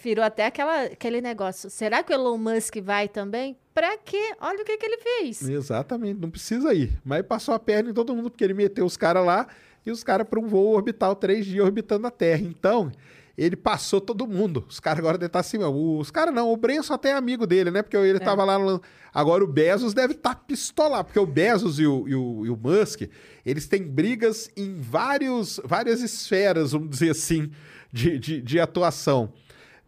virou 0.00 0.24
até 0.24 0.46
aquela, 0.46 0.82
aquele 0.84 1.20
negócio. 1.20 1.68
Será 1.68 2.04
que 2.04 2.12
o 2.12 2.14
Elon 2.14 2.38
Musk 2.38 2.76
vai 2.80 3.08
também? 3.08 3.56
Pra 3.74 3.98
quê? 3.98 4.34
Olha 4.40 4.62
o 4.62 4.64
que, 4.64 4.76
que 4.76 4.86
ele 4.86 4.98
fez. 4.98 5.42
Exatamente, 5.42 6.20
não 6.20 6.30
precisa 6.30 6.72
ir. 6.72 6.96
Mas 7.04 7.22
passou 7.22 7.52
a 7.52 7.58
perna 7.58 7.90
em 7.90 7.94
todo 7.94 8.14
mundo, 8.14 8.30
porque 8.30 8.44
ele 8.44 8.54
meteu 8.54 8.86
os 8.86 8.96
caras 8.96 9.26
lá 9.26 9.48
e 9.84 9.90
os 9.90 10.04
caras 10.04 10.28
para 10.28 10.38
um 10.38 10.46
voo 10.46 10.74
orbital, 10.74 11.16
três 11.16 11.44
dias 11.44 11.64
orbitando 11.64 12.06
a 12.06 12.10
Terra. 12.10 12.42
Então, 12.42 12.92
ele 13.36 13.56
passou 13.56 14.00
todo 14.00 14.26
mundo. 14.26 14.64
Os 14.68 14.80
caras 14.80 14.98
agora 14.98 15.16
devem 15.16 15.28
estar 15.28 15.40
assim, 15.40 15.58
ó, 15.62 15.70
os 15.70 16.10
caras 16.10 16.34
não, 16.34 16.52
o 16.52 16.56
Brenson 16.56 16.94
até 16.94 17.10
é 17.10 17.12
amigo 17.14 17.46
dele, 17.46 17.70
né? 17.70 17.82
Porque 17.82 17.96
ele 17.96 18.18
tava 18.18 18.44
lá 18.44 18.58
no... 18.58 18.80
Agora 19.12 19.42
o 19.42 19.46
Bezos 19.46 19.94
deve 19.94 20.14
estar 20.14 20.34
pistolado, 20.34 21.06
porque 21.06 21.18
o 21.18 21.26
Bezos 21.26 21.78
e 21.78 21.86
o, 21.86 22.08
e, 22.08 22.14
o, 22.14 22.46
e 22.46 22.50
o 22.50 22.56
Musk, 22.56 23.02
eles 23.44 23.66
têm 23.66 23.82
brigas 23.82 24.50
em 24.56 24.80
vários, 24.80 25.60
várias 25.64 26.00
esferas, 26.00 26.72
vamos 26.72 26.90
dizer 26.90 27.10
assim, 27.10 27.50
de, 27.92 28.18
de, 28.18 28.40
de 28.40 28.60
atuação. 28.60 29.32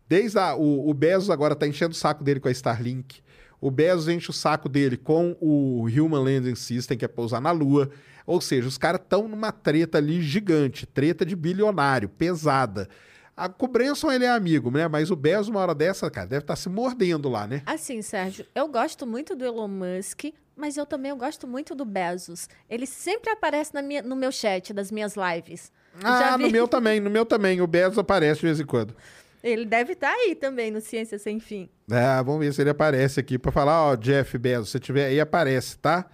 Desde 0.09 0.38
a, 0.38 0.55
o, 0.55 0.90
o 0.90 0.95
Bezos 0.95 1.30
agora 1.30 1.55
tá 1.55 1.66
enchendo 1.66 1.93
o 1.93 1.97
saco 1.97 2.24
dele 2.24 2.40
com 2.40 2.49
a 2.49 2.53
Starlink. 2.53 3.22
O 3.61 3.70
Bezos 3.70 4.09
enche 4.09 4.28
o 4.28 4.32
saco 4.32 4.68
dele 4.68 4.97
com 4.97 5.36
o 5.40 5.86
Human 5.86 6.24
Landing 6.24 6.57
System, 6.57 6.99
que 6.99 7.05
é 7.05 7.09
pousar 7.09 7.40
na 7.40 7.53
Lua. 7.53 7.90
Ou 8.26 8.40
seja, 8.40 8.66
os 8.66 8.76
caras 8.76 9.01
estão 9.01 9.28
numa 9.28 9.53
treta 9.53 9.99
ali 9.99 10.20
gigante, 10.20 10.84
treta 10.84 11.24
de 11.24 11.36
bilionário, 11.36 12.09
pesada. 12.09 12.88
A, 13.37 13.49
com 13.49 13.64
o 13.66 13.68
Branson 13.68 14.12
ele 14.12 14.24
é 14.24 14.30
amigo, 14.30 14.70
né? 14.70 14.87
Mas 14.89 15.11
o 15.11 15.16
Bezos, 15.16 15.49
uma 15.49 15.61
hora 15.61 15.74
dessa, 15.74 16.11
cara, 16.11 16.26
deve 16.26 16.43
estar 16.43 16.57
se 16.57 16.68
mordendo 16.68 17.28
lá, 17.28 17.47
né? 17.47 17.62
Assim, 17.64 18.03
Sérgio, 18.03 18.47
eu 18.55 18.68
gosto 18.68 19.07
muito 19.07 19.35
do 19.35 19.45
Elon 19.45 19.68
Musk, 19.68 20.24
mas 20.55 20.76
eu 20.76 20.85
também 20.85 21.16
gosto 21.16 21.47
muito 21.47 21.74
do 21.74 21.85
Bezos. 21.85 22.49
Ele 22.68 22.87
sempre 22.87 23.30
aparece 23.30 23.72
na 23.72 23.80
minha, 23.80 24.03
no 24.03 24.14
meu 24.14 24.30
chat 24.30 24.72
das 24.74 24.93
minhas 24.93 25.14
lives. 25.16 25.72
Ah, 26.03 26.37
no 26.37 26.51
meu 26.51 26.68
também, 26.68 27.01
no 27.01 27.11
meu 27.11 27.24
também. 27.24 27.61
O 27.61 27.66
Bezos 27.66 27.99
aparece 27.99 28.41
de 28.41 28.47
vez 28.47 28.61
em 28.61 28.66
quando. 28.66 28.95
Ele 29.43 29.64
deve 29.64 29.95
estar 29.95 30.12
aí 30.12 30.35
também 30.35 30.70
no 30.70 30.80
Ciência 30.80 31.18
Sem 31.18 31.41
Fim. 31.41 31.68
É, 31.91 32.22
vamos 32.22 32.41
ver 32.41 32.53
se 32.53 32.61
ele 32.61 32.70
aparece 32.70 33.18
aqui 33.18 33.39
pra 33.39 33.51
falar, 33.51 33.83
ó, 33.83 33.97
Jeff 33.97 34.39
Bezos, 34.39 34.70
se 34.70 34.78
tiver 34.78 35.07
aí, 35.07 35.18
aparece, 35.18 35.76
tá? 35.78 36.07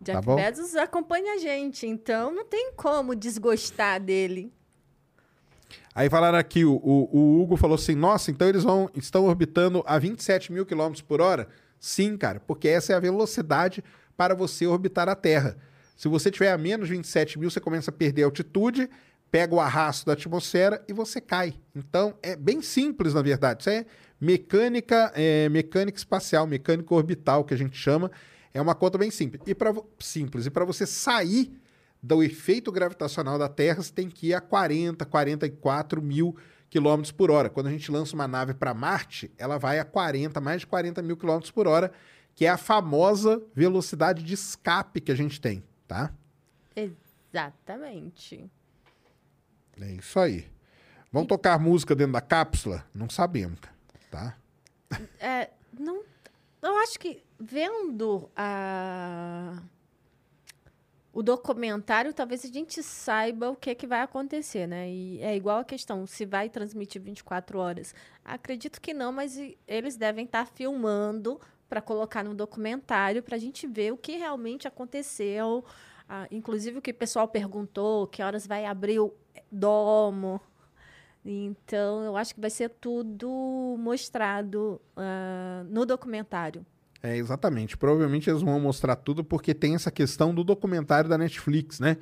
Jeff 0.00 0.20
bom. 0.24 0.36
Bezos 0.36 0.74
acompanha 0.74 1.34
a 1.34 1.38
gente, 1.38 1.86
então 1.86 2.32
não 2.32 2.44
tem 2.44 2.72
como 2.74 3.14
desgostar 3.14 4.00
dele. 4.00 4.52
Aí 5.96 6.10
falaram 6.10 6.36
aqui, 6.36 6.62
o, 6.62 6.74
o- 6.74 7.08
o 7.10 7.40
Hugo 7.42 7.56
falou 7.56 7.74
assim: 7.76 7.94
nossa, 7.94 8.30
então 8.30 8.46
eles 8.46 8.62
vão, 8.64 8.90
estão 8.94 9.24
orbitando 9.24 9.82
a 9.86 9.98
27 9.98 10.52
mil 10.52 10.66
quilômetros 10.66 11.00
por 11.00 11.22
hora? 11.22 11.48
Sim, 11.80 12.18
cara, 12.18 12.38
porque 12.38 12.68
essa 12.68 12.92
é 12.92 12.96
a 12.96 13.00
velocidade 13.00 13.82
para 14.14 14.34
você 14.34 14.66
orbitar 14.66 15.08
a 15.08 15.14
Terra. 15.14 15.56
Se 15.96 16.06
você 16.06 16.30
tiver 16.30 16.52
a 16.52 16.58
menos 16.58 16.90
27 16.90 17.38
mil, 17.38 17.50
você 17.50 17.60
começa 17.60 17.90
a 17.90 17.94
perder 17.94 18.24
altitude, 18.24 18.90
pega 19.30 19.54
o 19.54 19.60
arrasto 19.60 20.04
da 20.04 20.12
atmosfera 20.12 20.84
e 20.86 20.92
você 20.92 21.18
cai. 21.18 21.54
Então 21.74 22.14
é 22.22 22.36
bem 22.36 22.60
simples, 22.60 23.14
na 23.14 23.22
verdade. 23.22 23.62
Isso 23.62 23.70
é 23.70 23.86
mecânica, 24.20 25.10
é, 25.14 25.48
mecânica 25.48 25.96
espacial, 25.96 26.46
mecânica 26.46 26.94
orbital, 26.94 27.42
que 27.42 27.54
a 27.54 27.56
gente 27.56 27.74
chama. 27.76 28.10
É 28.52 28.60
uma 28.60 28.74
conta 28.74 28.98
bem 28.98 29.10
simples. 29.10 29.40
E 29.46 29.54
para 29.54 29.72
simples. 29.98 30.44
E 30.44 30.50
para 30.50 30.64
você 30.66 30.84
sair 30.86 31.50
do 32.06 32.22
efeito 32.22 32.70
gravitacional 32.70 33.36
da 33.36 33.48
Terra, 33.48 33.82
você 33.82 33.92
tem 33.92 34.08
que 34.08 34.28
ir 34.28 34.34
a 34.34 34.40
40, 34.40 35.04
44 35.04 36.00
mil 36.00 36.36
quilômetros 36.70 37.10
por 37.10 37.32
hora. 37.32 37.50
Quando 37.50 37.66
a 37.66 37.70
gente 37.70 37.90
lança 37.90 38.14
uma 38.14 38.28
nave 38.28 38.54
para 38.54 38.72
Marte, 38.72 39.30
ela 39.36 39.58
vai 39.58 39.80
a 39.80 39.84
40, 39.84 40.40
mais 40.40 40.60
de 40.60 40.68
40 40.68 41.02
mil 41.02 41.16
quilômetros 41.16 41.50
por 41.50 41.66
hora, 41.66 41.90
que 42.34 42.46
é 42.46 42.48
a 42.48 42.56
famosa 42.56 43.42
velocidade 43.52 44.22
de 44.22 44.34
escape 44.34 45.00
que 45.00 45.10
a 45.10 45.16
gente 45.16 45.40
tem, 45.40 45.64
tá? 45.88 46.12
Exatamente. 46.76 48.48
É 49.80 49.92
isso 49.92 50.20
aí. 50.20 50.46
Vamos 51.10 51.28
tocar 51.28 51.58
música 51.58 51.94
dentro 51.94 52.12
da 52.12 52.20
cápsula? 52.20 52.84
Não 52.94 53.10
sabemos, 53.10 53.58
tá? 54.10 54.36
É, 55.18 55.50
não, 55.76 56.04
eu 56.62 56.76
acho 56.76 57.00
que 57.00 57.22
vendo 57.38 58.30
a, 58.36 59.60
o 61.16 61.22
documentário, 61.22 62.12
talvez 62.12 62.44
a 62.44 62.48
gente 62.48 62.82
saiba 62.82 63.48
o 63.48 63.56
que, 63.56 63.74
que 63.74 63.86
vai 63.86 64.02
acontecer, 64.02 64.66
né? 64.66 64.90
E 64.90 65.18
é 65.22 65.34
igual 65.34 65.60
a 65.60 65.64
questão, 65.64 66.06
se 66.06 66.26
vai 66.26 66.50
transmitir 66.50 67.00
24 67.00 67.58
horas. 67.58 67.94
Acredito 68.22 68.78
que 68.78 68.92
não, 68.92 69.12
mas 69.12 69.40
eles 69.66 69.96
devem 69.96 70.26
estar 70.26 70.46
filmando 70.46 71.40
para 71.70 71.80
colocar 71.80 72.22
no 72.22 72.34
documentário 72.34 73.22
para 73.22 73.36
a 73.36 73.38
gente 73.38 73.66
ver 73.66 73.94
o 73.94 73.96
que 73.96 74.18
realmente 74.18 74.68
aconteceu. 74.68 75.64
Ah, 76.06 76.28
inclusive 76.30 76.80
o 76.80 76.82
que 76.82 76.90
o 76.90 76.94
pessoal 76.94 77.26
perguntou, 77.26 78.06
que 78.06 78.22
horas 78.22 78.46
vai 78.46 78.66
abrir 78.66 78.98
o 78.98 79.10
domo. 79.50 80.38
Então, 81.24 82.04
eu 82.04 82.14
acho 82.14 82.34
que 82.34 82.40
vai 82.42 82.50
ser 82.50 82.68
tudo 82.68 83.74
mostrado 83.78 84.78
ah, 84.94 85.64
no 85.66 85.86
documentário. 85.86 86.66
É, 87.06 87.16
exatamente. 87.16 87.76
Provavelmente 87.76 88.28
eles 88.28 88.42
vão 88.42 88.58
mostrar 88.58 88.96
tudo 88.96 89.22
porque 89.22 89.54
tem 89.54 89.74
essa 89.74 89.90
questão 89.90 90.34
do 90.34 90.42
documentário 90.42 91.08
da 91.08 91.18
Netflix, 91.18 91.80
né? 91.80 91.96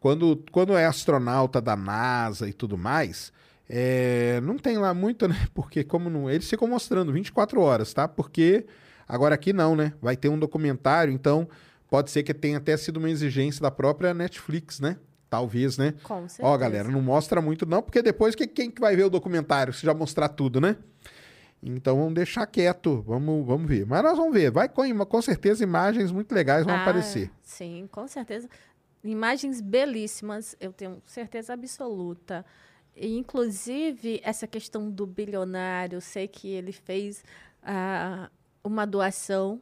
Quando, 0.00 0.44
quando 0.52 0.76
é 0.76 0.84
astronauta 0.84 1.60
da 1.60 1.74
NASA 1.74 2.48
e 2.48 2.52
tudo 2.52 2.76
mais, 2.76 3.32
é, 3.68 4.40
não 4.42 4.58
tem 4.58 4.76
lá 4.76 4.92
muito, 4.92 5.26
né? 5.28 5.48
Porque 5.54 5.82
como 5.82 6.10
não, 6.10 6.30
eles 6.30 6.48
ficam 6.48 6.68
mostrando 6.68 7.12
24 7.12 7.60
horas, 7.60 7.92
tá? 7.92 8.06
Porque 8.06 8.66
agora 9.08 9.34
aqui 9.34 9.52
não, 9.52 9.74
né? 9.74 9.92
Vai 10.00 10.16
ter 10.16 10.28
um 10.28 10.38
documentário, 10.38 11.12
então 11.12 11.48
Pode 11.94 12.10
ser 12.10 12.24
que 12.24 12.34
tenha 12.34 12.58
até 12.58 12.76
sido 12.76 12.96
uma 12.96 13.08
exigência 13.08 13.62
da 13.62 13.70
própria 13.70 14.12
Netflix, 14.12 14.80
né? 14.80 14.96
Talvez, 15.30 15.78
né? 15.78 15.94
Com 16.02 16.24
Ó, 16.24 16.28
certeza. 16.28 16.56
galera, 16.56 16.88
não 16.88 17.00
mostra 17.00 17.40
muito 17.40 17.64
não, 17.64 17.80
porque 17.80 18.02
depois 18.02 18.34
que, 18.34 18.48
quem 18.48 18.68
que 18.68 18.80
vai 18.80 18.96
ver 18.96 19.04
o 19.04 19.10
documentário 19.10 19.72
se 19.72 19.86
já 19.86 19.94
mostrar 19.94 20.28
tudo, 20.28 20.60
né? 20.60 20.76
Então 21.66 21.96
vamos 21.96 22.12
deixar 22.12 22.46
quieto, 22.46 23.00
vamos, 23.06 23.46
vamos 23.46 23.66
ver. 23.66 23.86
Mas 23.86 24.02
nós 24.02 24.18
vamos 24.18 24.34
ver, 24.34 24.50
vai 24.50 24.68
com, 24.68 24.82
com 25.06 25.22
certeza 25.22 25.64
imagens 25.64 26.12
muito 26.12 26.34
legais 26.34 26.66
vão 26.66 26.74
Ah, 26.74 26.82
aparecer. 26.82 27.30
Sim, 27.42 27.88
com 27.90 28.06
certeza. 28.06 28.48
Imagens 29.02 29.62
belíssimas, 29.62 30.54
eu 30.60 30.74
tenho 30.74 31.02
certeza 31.06 31.54
absoluta. 31.54 32.44
E, 32.94 33.16
inclusive, 33.16 34.20
essa 34.22 34.46
questão 34.46 34.90
do 34.90 35.06
bilionário, 35.06 35.96
eu 35.96 36.00
sei 36.02 36.28
que 36.28 36.48
ele 36.48 36.70
fez 36.70 37.24
ah, 37.62 38.30
uma 38.62 38.86
doação, 38.86 39.58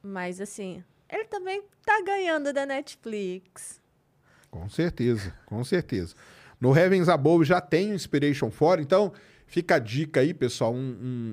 mas 0.00 0.40
assim, 0.40 0.82
ele 1.10 1.24
também 1.24 1.60
está 1.80 2.00
ganhando 2.02 2.52
da 2.52 2.64
Netflix. 2.64 3.80
Com 4.48 4.68
certeza, 4.68 5.34
com 5.44 5.62
certeza. 5.64 6.14
No 6.60 6.74
Heavens 6.76 7.08
Above 7.08 7.44
já 7.44 7.60
tem 7.60 7.90
o 7.90 7.94
Inspiration 7.94 8.50
4, 8.50 8.80
então 8.80 9.12
fica 9.46 9.76
a 9.76 9.78
dica 9.78 10.20
aí, 10.20 10.34
pessoal, 10.34 10.74
um, 10.74 10.78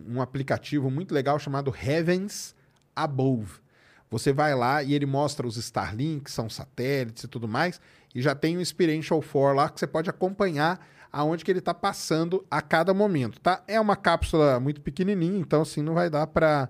um- 0.08 0.16
um 0.16 0.22
aplicativo 0.22 0.90
muito 0.90 1.14
legal 1.14 1.38
chamado 1.40 1.74
Heavens 1.76 2.56
Above. 2.96 3.62
Você 4.10 4.32
vai 4.32 4.54
lá 4.54 4.84
e 4.84 4.94
ele 4.94 5.06
mostra 5.06 5.48
os 5.48 5.58
Starlink, 5.58 6.26
que 6.26 6.32
são 6.32 6.50
satélites 6.50 7.24
e 7.24 7.28
tudo 7.28 7.48
mais, 7.48 7.82
e 8.14 8.22
já 8.22 8.36
tem 8.36 8.56
o 8.58 8.62
Inspiration 8.62 9.20
4 9.22 9.56
lá 9.56 9.70
que 9.70 9.80
você 9.80 9.88
pode 9.88 10.10
acompanhar 10.10 10.86
aonde 11.12 11.44
que 11.44 11.52
ele 11.52 11.60
está 11.60 11.74
passando 11.74 12.46
a 12.50 12.62
cada 12.62 12.94
momento, 12.94 13.40
tá? 13.40 13.64
É 13.68 13.80
uma 13.80 13.96
cápsula 13.96 14.60
muito 14.60 14.82
pequenininha, 14.82 15.40
então 15.40 15.62
assim 15.62 15.82
não 15.82 15.94
vai 15.94 16.10
dar 16.10 16.28
para 16.28 16.70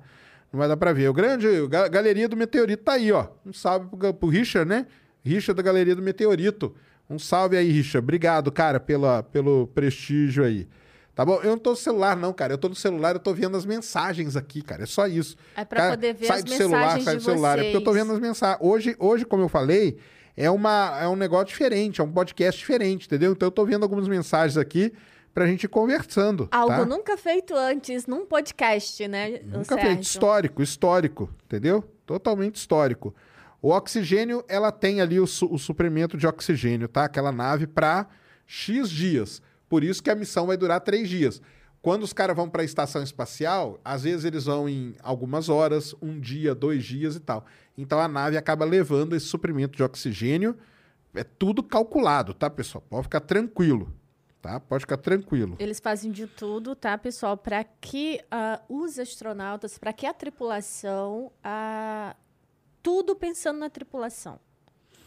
não 0.51 0.59
vai 0.59 0.67
dar 0.67 0.77
para 0.77 0.93
ver. 0.93 1.09
O 1.09 1.13
grande 1.13 1.47
ga- 1.67 1.87
galeria 1.87 2.29
do 2.29 2.37
meteorito 2.37 2.83
tá 2.83 2.93
aí, 2.93 3.11
ó. 3.11 3.27
Um 3.45 3.51
salve 3.51 3.87
pro, 3.89 4.13
pro 4.13 4.27
Richard, 4.29 4.69
né? 4.69 4.85
Richard 5.23 5.55
da 5.57 5.63
Galeria 5.63 5.95
do 5.95 6.01
Meteorito. 6.01 6.75
Um 7.09 7.17
salve 7.17 7.57
aí, 7.57 7.71
Richard. 7.71 8.03
Obrigado, 8.05 8.51
cara, 8.51 8.79
pela, 8.79 9.23
pelo 9.23 9.65
prestígio 9.67 10.43
aí. 10.43 10.67
Tá 11.15 11.23
bom? 11.23 11.35
Eu 11.43 11.51
não 11.51 11.57
tô 11.59 11.71
no 11.71 11.75
celular, 11.75 12.15
não, 12.17 12.33
cara. 12.33 12.53
Eu 12.53 12.57
tô 12.57 12.67
no 12.69 12.75
celular, 12.75 13.15
eu 13.15 13.19
tô 13.19 13.33
vendo 13.33 13.55
as 13.55 13.65
mensagens 13.65 14.35
aqui, 14.35 14.61
cara. 14.63 14.83
É 14.83 14.85
só 14.87 15.05
isso. 15.07 15.35
É 15.55 15.63
pra 15.63 15.79
Cara, 15.79 15.91
poder 15.91 16.13
ver 16.15 16.25
sai 16.25 16.37
as 16.39 16.43
do 16.43 16.51
celular, 16.51 16.79
mensagens 16.79 17.03
sai 17.05 17.13
de 17.13 17.19
do 17.19 17.23
celular. 17.25 17.59
É 17.59 17.61
porque 17.63 17.77
eu 17.77 17.83
tô 17.83 17.91
vocês. 17.91 18.03
vendo 18.03 18.13
as 18.15 18.19
mensagens. 18.19 18.57
Hoje, 18.61 18.95
hoje, 18.97 19.25
como 19.25 19.43
eu 19.43 19.49
falei, 19.49 19.97
é, 20.35 20.49
uma, 20.49 20.97
é 20.99 21.07
um 21.07 21.15
negócio 21.15 21.45
diferente, 21.47 22.01
é 22.01 22.03
um 22.03 22.11
podcast 22.11 22.59
diferente, 22.59 23.05
entendeu? 23.05 23.31
Então 23.31 23.45
eu 23.47 23.51
tô 23.51 23.63
vendo 23.63 23.83
algumas 23.83 24.07
mensagens 24.07 24.57
aqui 24.57 24.91
pra 25.35 25.45
gente 25.45 25.65
ir 25.65 25.67
conversando. 25.67 26.47
Algo 26.51 26.69
tá? 26.77 26.85
nunca 26.85 27.15
feito 27.15 27.55
antes 27.55 28.07
num 28.07 28.25
podcast, 28.25 29.07
né? 29.07 29.39
Nunca 29.45 29.77
feito. 29.77 30.01
Histórico, 30.01 30.63
histórico, 30.63 31.29
entendeu? 31.45 31.83
Totalmente 32.07 32.55
histórico. 32.55 33.13
O 33.61 33.69
oxigênio, 33.69 34.43
ela 34.47 34.71
tem 34.71 34.99
ali 34.99 35.19
o, 35.19 35.27
su- 35.27 35.51
o 35.51 35.59
suprimento 35.59 36.17
de 36.17 36.25
oxigênio, 36.25 36.87
tá? 36.87 37.05
Aquela 37.05 37.31
nave 37.31 37.67
para 37.67 38.07
X 38.47 38.89
dias. 38.89 39.41
Por 39.73 39.83
isso 39.83 40.03
que 40.03 40.11
a 40.11 40.15
missão 40.15 40.45
vai 40.45 40.55
durar 40.55 40.79
três 40.81 41.09
dias. 41.09 41.41
Quando 41.81 42.03
os 42.03 42.13
caras 42.13 42.35
vão 42.35 42.47
para 42.47 42.61
a 42.61 42.63
estação 42.63 43.01
espacial, 43.01 43.79
às 43.83 44.03
vezes 44.03 44.23
eles 44.23 44.45
vão 44.45 44.69
em 44.69 44.95
algumas 45.01 45.49
horas, 45.49 45.95
um 45.99 46.19
dia, 46.19 46.53
dois 46.53 46.83
dias 46.85 47.15
e 47.15 47.19
tal. 47.19 47.43
Então 47.75 47.99
a 47.99 48.07
nave 48.07 48.37
acaba 48.37 48.65
levando 48.65 49.15
esse 49.15 49.25
suprimento 49.25 49.75
de 49.75 49.81
oxigênio. 49.81 50.55
É 51.15 51.23
tudo 51.23 51.63
calculado, 51.63 52.35
tá, 52.35 52.51
pessoal? 52.51 52.83
Pode 52.87 53.05
ficar 53.05 53.21
tranquilo, 53.21 53.91
tá? 54.43 54.59
Pode 54.59 54.81
ficar 54.81 54.97
tranquilo. 54.97 55.55
Eles 55.57 55.79
fazem 55.79 56.11
de 56.11 56.27
tudo, 56.27 56.75
tá, 56.75 56.95
pessoal, 56.95 57.35
para 57.35 57.63
que 57.63 58.21
ah, 58.29 58.61
os 58.69 58.99
astronautas, 58.99 59.79
para 59.79 59.91
que 59.91 60.05
a 60.05 60.13
tripulação, 60.13 61.31
ah, 61.43 62.15
tudo 62.83 63.15
pensando 63.15 63.57
na 63.57 63.71
tripulação. 63.71 64.39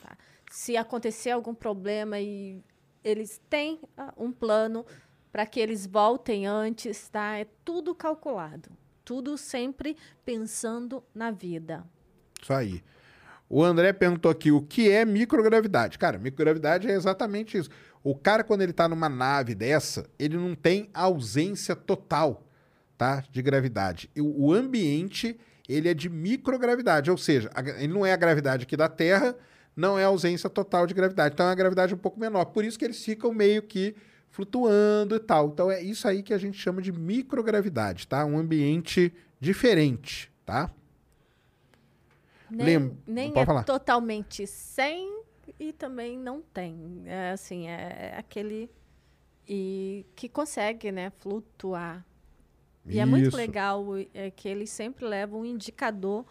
tá? 0.03 0.17
Se 0.51 0.77
acontecer 0.77 1.31
algum 1.31 1.55
problema 1.55 2.19
e 2.19 2.65
eles 3.07 3.41
têm 3.49 3.79
ah, 3.97 4.13
um 4.17 4.33
plano 4.33 4.85
para 5.31 5.47
que 5.47 5.61
eles 5.61 5.87
voltem 5.87 6.45
antes, 6.45 7.09
tá? 7.09 7.39
É 7.39 7.47
tudo 7.65 7.95
calculado, 7.95 8.69
tudo 9.05 9.39
sempre 9.39 9.97
pensando 10.25 11.05
na 11.15 11.31
vida. 11.31 11.87
Isso 12.43 12.53
aí. 12.53 12.83
O 13.49 13.63
André 13.63 13.93
perguntou 13.93 14.29
aqui 14.29 14.51
o 14.51 14.61
que 14.61 14.91
é 14.91 15.05
microgravidade. 15.05 15.99
Cara, 15.99 16.19
microgravidade 16.19 16.89
é 16.89 16.95
exatamente 16.95 17.57
isso. 17.57 17.71
O 18.03 18.13
cara, 18.17 18.43
quando 18.43 18.63
ele 18.63 18.73
tá 18.73 18.89
numa 18.89 19.09
nave 19.09 19.55
dessa, 19.55 20.11
ele 20.19 20.37
não 20.37 20.57
tem 20.57 20.91
ausência 20.93 21.77
total, 21.77 22.45
tá? 22.99 23.23
De 23.31 23.41
gravidade. 23.41 24.11
O 24.19 24.53
ambiente, 24.53 25.39
ele 25.69 25.89
é 25.89 25.95
de 25.95 26.09
microgravidade, 26.09 27.09
ou 27.09 27.17
seja, 27.17 27.51
ele 27.79 27.93
não 27.93 28.05
é 28.05 28.13
a 28.13 28.17
gravidade 28.17 28.65
aqui 28.65 28.77
da 28.77 28.89
Terra, 28.89 29.37
não 29.77 29.99
é 29.99 30.05
ausência 30.05 30.49
total 30.49 30.87
de 30.87 30.95
gravidade. 30.95 31.35
Então 31.35 31.45
é 31.47 31.51
uma 31.51 31.55
gravidade 31.55 31.95
um 31.95 31.99
pouco 31.99 32.19
menor. 32.19 32.47
Por 32.47 32.65
isso 32.65 32.79
que 32.79 32.85
eles 32.85 33.05
ficam 33.05 33.33
meio 33.33 33.63
que 33.63 33.95
flutuando 34.31 35.15
e 35.15 35.21
tal. 35.21 35.49
Então 35.49 35.71
é 35.71 35.83
isso 35.83 36.09
aí 36.09 36.23
que 36.23 36.33
a 36.33 36.39
gente 36.39 36.59
chama 36.59 36.81
de 36.81 36.91
microgravidade, 36.91 38.09
tá? 38.09 38.25
Um 38.25 38.39
ambiente 38.39 39.13
diferente, 39.39 40.33
tá? 40.45 40.71
Nem, 42.51 42.65
Lem- 42.79 42.99
nem 43.07 43.33
é 43.35 43.45
falar. 43.45 43.65
totalmente 43.65 44.47
sem 44.47 45.23
e 45.59 45.73
também 45.73 46.19
não 46.19 46.41
tem. 46.41 47.03
É 47.05 47.31
assim, 47.33 47.67
é 47.69 48.15
aquele 48.17 48.71
e 49.49 50.05
que 50.17 50.29
consegue, 50.29 50.91
né, 50.91 51.11
flutuar. 51.19 52.05
E 52.89 52.99
é 53.01 53.05
muito 53.05 53.29
Isso. 53.29 53.37
legal 53.37 53.85
é 54.15 54.31
que 54.31 54.49
eles 54.49 54.71
sempre 54.71 55.05
levam 55.05 55.41
um 55.41 55.45
indicador 55.45 56.25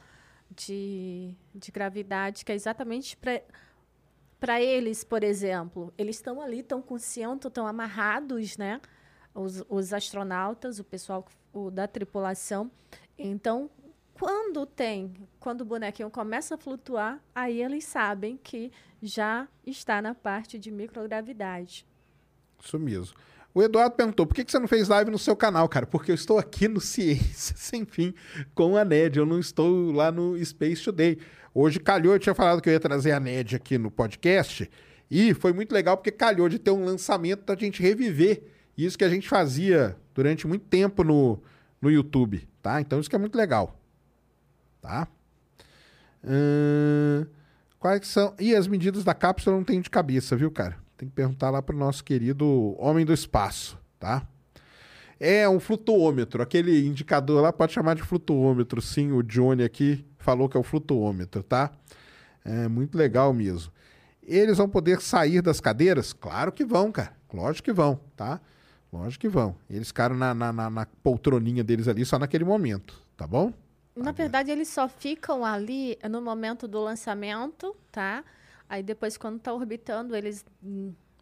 de, 0.49 1.33
de 1.53 1.71
gravidade 1.71 2.45
que 2.45 2.51
é 2.51 2.55
exatamente 2.55 3.15
para 3.17 3.41
para 4.39 4.61
eles, 4.61 5.03
por 5.03 5.23
exemplo, 5.23 5.93
eles 5.97 6.17
estão 6.17 6.39
ali, 6.39 6.59
estão 6.59 6.83
cinto, 6.99 7.47
estão 7.47 7.65
amarrados, 7.65 8.57
né? 8.57 8.79
Os, 9.33 9.63
os 9.67 9.91
astronautas, 9.91 10.77
o 10.77 10.83
pessoal 10.83 11.25
o, 11.51 11.71
da 11.71 11.87
tripulação. 11.87 12.69
Então, 13.17 13.69
quando 14.13 14.65
tem, 14.65 15.13
quando 15.39 15.61
o 15.61 15.65
bonequinho 15.65 16.11
começa 16.11 16.55
a 16.55 16.57
flutuar, 16.57 17.19
aí 17.33 17.61
eles 17.61 17.85
sabem 17.85 18.37
que 18.37 18.71
já 19.01 19.47
está 19.65 20.01
na 20.01 20.13
parte 20.13 20.59
de 20.59 20.69
microgravidade. 20.69 21.85
Isso 22.61 22.77
mesmo. 22.77 23.17
O 23.55 23.63
Eduardo 23.63 23.95
perguntou, 23.95 24.27
por 24.27 24.35
que 24.35 24.43
você 24.45 24.59
não 24.59 24.67
fez 24.67 24.89
live 24.89 25.09
no 25.09 25.17
seu 25.17 25.33
canal, 25.33 25.69
cara? 25.69 25.85
Porque 25.85 26.11
eu 26.11 26.15
estou 26.15 26.37
aqui 26.37 26.67
no 26.67 26.81
Ciência 26.81 27.55
Sem 27.55 27.85
Fim 27.85 28.13
com 28.53 28.75
a 28.75 28.83
NED, 28.83 29.17
eu 29.17 29.25
não 29.25 29.39
estou 29.39 29.93
lá 29.93 30.11
no 30.11 30.37
Space 30.43 30.83
Today. 30.83 31.17
Hoje 31.53 31.79
calhou, 31.79 32.13
eu 32.13 32.19
tinha 32.19 32.35
falado 32.35 32.61
que 32.61 32.67
eu 32.67 32.73
ia 32.73 32.79
trazer 32.81 33.13
a 33.13 33.19
NED 33.19 33.55
aqui 33.55 33.77
no 33.77 33.89
podcast, 33.89 34.69
e 35.09 35.33
foi 35.33 35.53
muito 35.53 35.71
legal 35.71 35.95
porque 35.95 36.11
calhou 36.11 36.49
de 36.49 36.59
ter 36.59 36.71
um 36.71 36.83
lançamento 36.83 37.45
da 37.45 37.55
gente 37.55 37.81
reviver 37.81 38.43
isso 38.77 38.97
que 38.97 39.05
a 39.05 39.09
gente 39.09 39.29
fazia 39.29 39.95
durante 40.13 40.45
muito 40.45 40.65
tempo 40.65 41.01
no, 41.01 41.41
no 41.81 41.89
YouTube, 41.89 42.45
tá? 42.61 42.81
Então 42.81 42.99
isso 42.99 43.09
que 43.09 43.15
é 43.15 43.19
muito 43.19 43.37
legal, 43.37 43.79
tá? 44.81 45.07
Ahn, 46.21 47.25
quais 47.79 48.05
são... 48.05 48.35
E 48.37 48.53
as 48.53 48.67
medidas 48.67 49.05
da 49.05 49.13
cápsula 49.13 49.55
não 49.55 49.63
tenho 49.63 49.81
de 49.81 49.89
cabeça, 49.89 50.35
viu, 50.35 50.51
cara? 50.51 50.83
Tem 50.97 51.07
que 51.09 51.13
perguntar 51.15 51.49
lá 51.49 51.61
pro 51.61 51.75
nosso 51.77 52.03
querido 52.03 52.75
Homem 52.79 53.05
do 53.05 53.13
Espaço, 53.13 53.77
tá? 53.99 54.25
É 55.19 55.47
um 55.47 55.59
flutuômetro, 55.59 56.41
aquele 56.41 56.85
indicador 56.85 57.41
lá 57.41 57.51
pode 57.53 57.73
chamar 57.73 57.95
de 57.95 58.01
flutuômetro, 58.03 58.81
sim. 58.81 59.11
O 59.11 59.23
Johnny 59.23 59.63
aqui 59.63 60.05
falou 60.17 60.49
que 60.49 60.57
é 60.57 60.59
o 60.59 60.63
flutuômetro, 60.63 61.41
tá? 61.43 61.71
É 62.43 62.67
muito 62.67 62.97
legal 62.97 63.33
mesmo. 63.33 63.71
Eles 64.21 64.57
vão 64.57 64.67
poder 64.67 65.01
sair 65.01 65.41
das 65.41 65.59
cadeiras? 65.61 66.11
Claro 66.13 66.51
que 66.51 66.65
vão, 66.65 66.91
cara. 66.91 67.13
Lógico 67.33 67.65
que 67.65 67.73
vão, 67.73 67.99
tá? 68.15 68.39
Lógico 68.91 69.21
que 69.21 69.29
vão. 69.29 69.55
Eles 69.69 69.87
ficaram 69.89 70.15
na, 70.15 70.33
na, 70.33 70.51
na- 70.53 70.69
na 70.69 70.85
poltroninha 71.03 71.63
deles 71.63 71.87
ali 71.87 72.05
só 72.05 72.17
naquele 72.17 72.43
momento, 72.45 73.01
tá 73.17 73.27
bom? 73.27 73.53
Na 73.95 74.11
verdade, 74.11 74.51
eles 74.51 74.67
só 74.67 74.87
ficam 74.89 75.45
ali 75.45 75.97
no 76.09 76.21
momento 76.21 76.67
do 76.67 76.81
lançamento, 76.81 77.75
tá? 77.91 78.23
Aí 78.69 78.81
depois, 78.81 79.17
quando 79.17 79.37
está 79.37 79.53
orbitando, 79.53 80.15
eles 80.15 80.45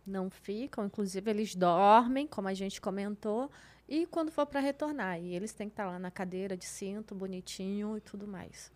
não 0.06 0.30
ficam. 0.30 0.86
Inclusive, 0.86 1.30
eles 1.30 1.56
dormem, 1.56 2.28
como 2.28 2.48
a 2.48 2.54
gente 2.54 2.80
comentou. 2.80 3.52
E 3.88 4.06
quando 4.06 4.32
for 4.32 4.46
para 4.46 4.60
retornar, 4.60 5.20
e 5.20 5.36
eles 5.36 5.54
têm 5.54 5.68
que 5.68 5.74
estar 5.74 5.86
lá 5.86 6.00
na 6.00 6.10
cadeira 6.10 6.56
de 6.56 6.66
cinto, 6.66 7.14
bonitinho 7.14 7.98
e 7.98 8.02
tudo 8.02 8.26
mais. 8.26 8.72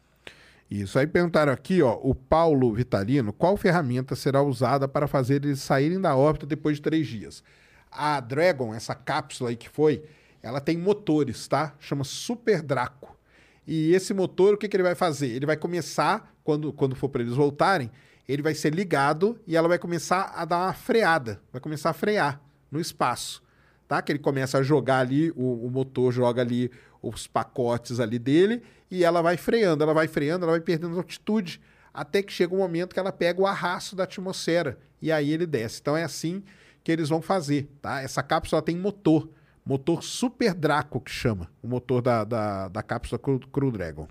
Isso. 0.69 0.99
Aí 0.99 1.07
perguntaram 1.07 1.51
aqui, 1.51 1.81
ó, 1.81 1.97
o 2.01 2.13
Paulo 2.13 2.73
Vitalino, 2.73 3.31
qual 3.31 3.55
ferramenta 3.55 4.15
será 4.15 4.41
usada 4.41 4.87
para 4.87 5.07
fazer 5.07 5.45
eles 5.45 5.61
saírem 5.61 5.99
da 5.99 6.15
órbita 6.15 6.45
depois 6.45 6.75
de 6.75 6.81
três 6.81 7.07
dias? 7.07 7.41
A 7.89 8.19
Dragon, 8.19 8.73
essa 8.75 8.93
cápsula 8.93 9.49
aí 9.49 9.55
que 9.55 9.69
foi, 9.69 10.03
ela 10.43 10.59
tem 10.59 10.77
motores, 10.77 11.47
tá? 11.47 11.73
Chama 11.79 12.03
Super 12.03 12.61
Draco. 12.61 13.17
E 13.65 13.93
esse 13.93 14.13
motor, 14.13 14.53
o 14.53 14.57
que, 14.57 14.67
que 14.67 14.75
ele 14.75 14.83
vai 14.83 14.95
fazer? 14.95 15.27
Ele 15.27 15.45
vai 15.45 15.57
começar, 15.57 16.33
quando, 16.43 16.71
quando 16.73 16.95
for 16.95 17.09
para 17.09 17.21
eles 17.21 17.33
voltarem, 17.33 17.89
ele 18.27 18.41
vai 18.41 18.53
ser 18.53 18.73
ligado 18.73 19.39
e 19.47 19.55
ela 19.55 19.67
vai 19.67 19.79
começar 19.79 20.33
a 20.35 20.45
dar 20.45 20.57
uma 20.57 20.73
freada, 20.73 21.41
vai 21.51 21.61
começar 21.61 21.89
a 21.91 21.93
frear 21.93 22.41
no 22.71 22.79
espaço 22.79 23.41
tá? 23.87 24.01
Que 24.01 24.11
ele 24.11 24.19
começa 24.19 24.57
a 24.57 24.63
jogar 24.63 24.99
ali, 24.99 25.31
o, 25.31 25.65
o 25.65 25.71
motor 25.71 26.11
joga 26.11 26.41
ali 26.41 26.69
os 27.01 27.25
pacotes 27.25 27.99
ali 27.99 28.19
dele 28.19 28.61
e 28.91 29.03
ela 29.03 29.21
vai 29.21 29.37
freando, 29.37 29.83
ela 29.83 29.93
vai 29.93 30.07
freando, 30.07 30.43
ela 30.43 30.53
vai 30.53 30.61
perdendo 30.61 30.97
altitude 30.97 31.61
até 31.93 32.21
que 32.21 32.31
chega 32.33 32.53
um 32.53 32.59
momento 32.59 32.93
que 32.93 32.99
ela 32.99 33.11
pega 33.11 33.41
o 33.41 33.47
arrasto 33.47 33.95
da 33.95 34.03
atmosfera 34.03 34.77
e 35.01 35.11
aí 35.11 35.31
ele 35.31 35.45
desce. 35.45 35.79
Então 35.81 35.95
é 35.95 36.03
assim 36.03 36.43
que 36.83 36.91
eles 36.91 37.09
vão 37.09 37.21
fazer, 37.21 37.69
tá? 37.81 38.01
Essa 38.01 38.21
cápsula 38.21 38.61
tem 38.61 38.75
motor, 38.75 39.29
motor 39.65 40.03
Super 40.03 40.53
Draco 40.53 40.99
que 40.99 41.11
chama, 41.11 41.49
o 41.61 41.67
motor 41.67 42.01
da, 42.01 42.23
da, 42.23 42.67
da 42.67 42.83
cápsula 42.83 43.19
Crew, 43.19 43.71
Dragon. 43.71 44.07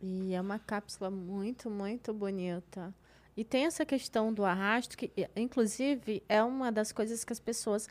E 0.00 0.34
é 0.34 0.40
uma 0.40 0.58
cápsula 0.58 1.10
muito, 1.10 1.68
muito 1.68 2.12
bonita. 2.14 2.94
E 3.36 3.44
tem 3.44 3.66
essa 3.66 3.84
questão 3.84 4.32
do 4.32 4.44
arrasto, 4.44 4.96
que 4.96 5.12
inclusive 5.36 6.22
é 6.28 6.42
uma 6.42 6.72
das 6.72 6.92
coisas 6.92 7.24
que 7.24 7.32
as 7.32 7.40
pessoas 7.40 7.86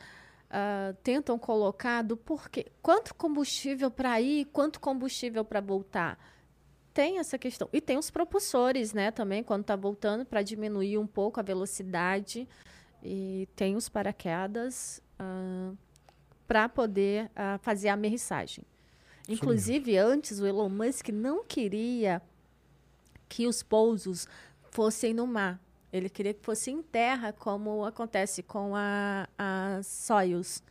uh, 0.47 0.93
tentam 1.03 1.37
colocar 1.37 2.01
do 2.01 2.17
porquê. 2.17 2.67
Quanto 2.81 3.13
combustível 3.15 3.89
para 3.91 4.19
ir, 4.21 4.45
quanto 4.45 4.79
combustível 4.79 5.43
para 5.45 5.61
voltar. 5.61 6.17
Tem 6.93 7.19
essa 7.19 7.37
questão. 7.37 7.69
E 7.71 7.79
tem 7.79 7.97
os 7.97 8.09
propulsores, 8.09 8.91
né, 8.91 9.11
também, 9.11 9.43
quando 9.43 9.61
está 9.61 9.75
voltando, 9.75 10.25
para 10.25 10.41
diminuir 10.41 10.97
um 10.97 11.07
pouco 11.07 11.39
a 11.39 11.43
velocidade. 11.43 12.47
E 13.03 13.47
tem 13.55 13.75
os 13.75 13.87
paraquedas 13.87 15.01
uh, 15.19 15.77
para 16.47 16.67
poder 16.67 17.25
uh, 17.25 17.59
fazer 17.59 17.89
a 17.89 17.93
amerrissagem. 17.93 18.65
Inclusive, 19.27 19.97
antes, 19.97 20.39
o 20.39 20.45
Elon 20.45 20.69
Musk 20.69 21.09
não 21.09 21.43
queria 21.43 22.21
que 23.27 23.45
os 23.45 23.61
pousos 23.61 24.27
fossem 24.71 25.13
no 25.13 25.27
mar. 25.27 25.61
Ele 25.91 26.09
queria 26.09 26.33
que 26.33 26.43
fosse 26.43 26.69
em 26.71 26.81
terra, 26.81 27.33
como 27.33 27.85
acontece 27.85 28.43
com 28.43 28.75
a, 28.75 29.27
a 29.37 29.81
Soyuz. 29.83 30.61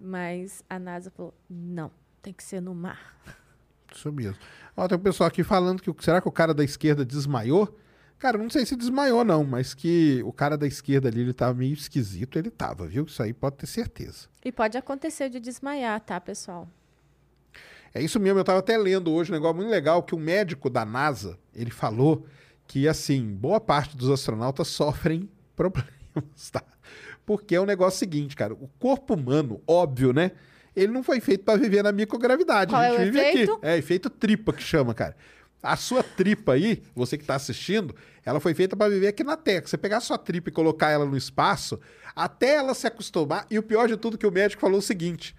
Mas 0.00 0.62
a 0.68 0.78
NASA 0.78 1.10
falou: 1.10 1.34
não, 1.48 1.90
tem 2.22 2.32
que 2.32 2.42
ser 2.42 2.60
no 2.60 2.74
mar. 2.74 3.18
Isso 3.94 4.12
mesmo. 4.12 4.38
Ó, 4.76 4.86
tem 4.86 4.98
um 4.98 5.00
pessoal 5.00 5.28
aqui 5.28 5.42
falando 5.42 5.80
que 5.80 6.04
será 6.04 6.20
que 6.20 6.28
o 6.28 6.32
cara 6.32 6.52
da 6.52 6.62
esquerda 6.62 7.04
desmaiou? 7.04 7.74
Cara, 8.18 8.38
não 8.38 8.48
sei 8.48 8.64
se 8.64 8.74
desmaiou, 8.76 9.24
não, 9.24 9.44
mas 9.44 9.74
que 9.74 10.22
o 10.24 10.32
cara 10.32 10.56
da 10.56 10.66
esquerda 10.66 11.08
ali, 11.08 11.20
ele 11.20 11.34
tava 11.34 11.52
meio 11.52 11.74
esquisito, 11.74 12.38
ele 12.38 12.50
tava, 12.50 12.86
viu? 12.86 13.04
Isso 13.04 13.22
aí 13.22 13.32
pode 13.32 13.56
ter 13.56 13.66
certeza. 13.66 14.28
E 14.44 14.50
pode 14.50 14.76
acontecer 14.78 15.28
de 15.28 15.38
desmaiar, 15.38 16.00
tá, 16.00 16.18
pessoal? 16.18 16.66
É 17.96 18.02
isso 18.02 18.20
mesmo, 18.20 18.38
eu 18.38 18.44
tava 18.44 18.58
até 18.58 18.76
lendo 18.76 19.10
hoje 19.10 19.30
um 19.30 19.34
negócio 19.34 19.56
muito 19.56 19.70
legal 19.70 20.02
que 20.02 20.14
o 20.14 20.18
médico 20.18 20.68
da 20.68 20.84
NASA, 20.84 21.38
ele 21.54 21.70
falou 21.70 22.26
que, 22.66 22.86
assim, 22.86 23.34
boa 23.34 23.58
parte 23.58 23.96
dos 23.96 24.10
astronautas 24.10 24.68
sofrem 24.68 25.30
problemas, 25.56 26.50
tá? 26.52 26.62
Porque 27.24 27.54
é 27.54 27.58
o 27.58 27.62
um 27.62 27.66
negócio 27.66 27.98
seguinte, 27.98 28.36
cara, 28.36 28.52
o 28.52 28.68
corpo 28.78 29.14
humano, 29.14 29.62
óbvio, 29.66 30.12
né? 30.12 30.32
Ele 30.76 30.92
não 30.92 31.02
foi 31.02 31.20
feito 31.20 31.42
para 31.42 31.58
viver 31.58 31.82
na 31.82 31.90
microgravidade. 31.90 32.70
Qual 32.70 32.82
a 32.82 32.90
gente 32.90 33.00
é 33.00 33.04
vive 33.06 33.18
efeito? 33.18 33.52
aqui. 33.54 33.66
É, 33.66 33.78
efeito 33.78 34.10
tripa 34.10 34.52
que 34.52 34.62
chama, 34.62 34.92
cara. 34.92 35.16
A 35.62 35.74
sua 35.74 36.02
tripa 36.02 36.52
aí, 36.52 36.82
você 36.94 37.16
que 37.16 37.24
está 37.24 37.34
assistindo, 37.34 37.96
ela 38.26 38.40
foi 38.40 38.52
feita 38.52 38.76
para 38.76 38.90
viver 38.90 39.08
aqui 39.08 39.24
na 39.24 39.38
Terra. 39.38 39.66
Você 39.66 39.78
pegar 39.78 39.96
a 39.96 40.00
sua 40.00 40.18
tripa 40.18 40.50
e 40.50 40.52
colocar 40.52 40.90
ela 40.90 41.06
no 41.06 41.16
espaço, 41.16 41.80
até 42.14 42.56
ela 42.56 42.74
se 42.74 42.86
acostumar. 42.86 43.46
E 43.50 43.58
o 43.58 43.62
pior 43.62 43.88
de 43.88 43.96
tudo 43.96 44.18
que 44.18 44.26
o 44.26 44.30
médico 44.30 44.60
falou 44.60 44.76
é 44.76 44.80
o 44.80 44.82
seguinte: 44.82 45.34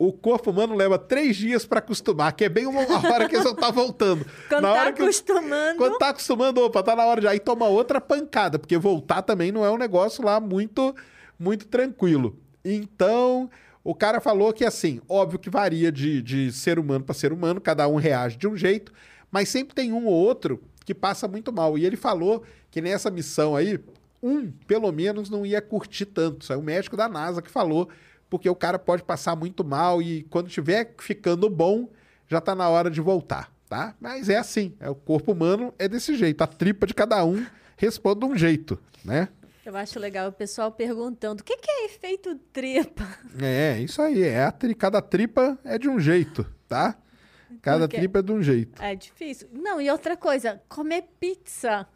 o 0.00 0.14
corpo 0.14 0.50
humano 0.50 0.74
leva 0.74 0.98
três 0.98 1.36
dias 1.36 1.66
para 1.66 1.78
acostumar, 1.78 2.32
que 2.32 2.42
é 2.44 2.48
bem 2.48 2.64
uma 2.66 2.80
hora 3.12 3.28
que 3.28 3.36
você 3.36 3.54
tá 3.54 3.70
voltando. 3.70 4.24
Quando 4.48 4.62
na 4.62 4.72
tá 4.72 4.80
hora 4.80 4.92
que- 4.94 5.02
acostumando. 5.02 5.76
Quando 5.76 5.98
tá 5.98 6.08
acostumando, 6.08 6.60
opa, 6.62 6.82
tá 6.82 6.96
na 6.96 7.04
hora 7.04 7.20
de 7.20 7.28
aí 7.28 7.38
toma 7.38 7.66
outra 7.66 8.00
pancada, 8.00 8.58
porque 8.58 8.78
voltar 8.78 9.20
também 9.20 9.52
não 9.52 9.62
é 9.62 9.70
um 9.70 9.76
negócio 9.76 10.24
lá 10.24 10.40
muito, 10.40 10.94
muito 11.38 11.66
tranquilo. 11.66 12.38
Então, 12.64 13.50
o 13.84 13.94
cara 13.94 14.22
falou 14.22 14.54
que 14.54 14.64
assim, 14.64 15.02
óbvio 15.06 15.38
que 15.38 15.50
varia 15.50 15.92
de, 15.92 16.22
de 16.22 16.50
ser 16.50 16.78
humano 16.78 17.04
para 17.04 17.14
ser 17.14 17.30
humano, 17.30 17.60
cada 17.60 17.86
um 17.86 17.96
reage 17.96 18.38
de 18.38 18.48
um 18.48 18.56
jeito, 18.56 18.92
mas 19.30 19.50
sempre 19.50 19.74
tem 19.74 19.92
um 19.92 20.06
ou 20.06 20.14
outro 20.14 20.62
que 20.82 20.94
passa 20.94 21.28
muito 21.28 21.52
mal. 21.52 21.76
E 21.76 21.84
ele 21.84 21.96
falou 21.96 22.42
que 22.70 22.80
nessa 22.80 23.10
missão 23.10 23.54
aí, 23.54 23.78
um, 24.22 24.50
pelo 24.66 24.90
menos, 24.92 25.28
não 25.28 25.44
ia 25.44 25.60
curtir 25.60 26.06
tanto. 26.06 26.40
Isso 26.42 26.54
é 26.54 26.56
o 26.56 26.62
médico 26.62 26.96
da 26.96 27.06
NASA 27.06 27.42
que 27.42 27.50
falou, 27.50 27.86
porque 28.30 28.48
o 28.48 28.54
cara 28.54 28.78
pode 28.78 29.02
passar 29.02 29.36
muito 29.36 29.64
mal 29.64 30.00
e 30.00 30.22
quando 30.24 30.46
estiver 30.46 30.94
ficando 30.98 31.50
bom, 31.50 31.88
já 32.28 32.40
tá 32.40 32.54
na 32.54 32.68
hora 32.68 32.88
de 32.88 33.00
voltar, 33.00 33.52
tá? 33.68 33.94
Mas 34.00 34.28
é 34.28 34.38
assim, 34.38 34.74
é 34.78 34.88
o 34.88 34.94
corpo 34.94 35.32
humano 35.32 35.74
é 35.78 35.88
desse 35.88 36.16
jeito, 36.16 36.40
a 36.42 36.46
tripa 36.46 36.86
de 36.86 36.94
cada 36.94 37.22
um 37.24 37.44
responde 37.76 38.20
de 38.20 38.26
um 38.26 38.36
jeito, 38.36 38.78
né? 39.04 39.28
Eu 39.66 39.76
acho 39.76 39.98
legal 39.98 40.28
o 40.28 40.32
pessoal 40.32 40.72
perguntando: 40.72 41.42
o 41.42 41.44
que, 41.44 41.56
que 41.56 41.70
é 41.70 41.84
efeito 41.84 42.34
tripa? 42.52 43.06
É, 43.40 43.78
isso 43.80 44.00
aí, 44.00 44.22
é 44.22 44.44
a 44.44 44.50
tri, 44.50 44.74
cada 44.74 45.02
tripa 45.02 45.58
é 45.64 45.78
de 45.78 45.88
um 45.88 46.00
jeito, 46.00 46.46
tá? 46.66 46.96
Cada 47.60 47.86
Por 47.86 47.90
quê? 47.90 47.96
tripa 47.98 48.20
é 48.20 48.22
de 48.22 48.32
um 48.32 48.42
jeito. 48.42 48.82
É 48.82 48.94
difícil. 48.94 49.48
Não, 49.52 49.80
e 49.80 49.90
outra 49.90 50.16
coisa: 50.16 50.62
comer 50.68 51.04
pizza. 51.18 51.86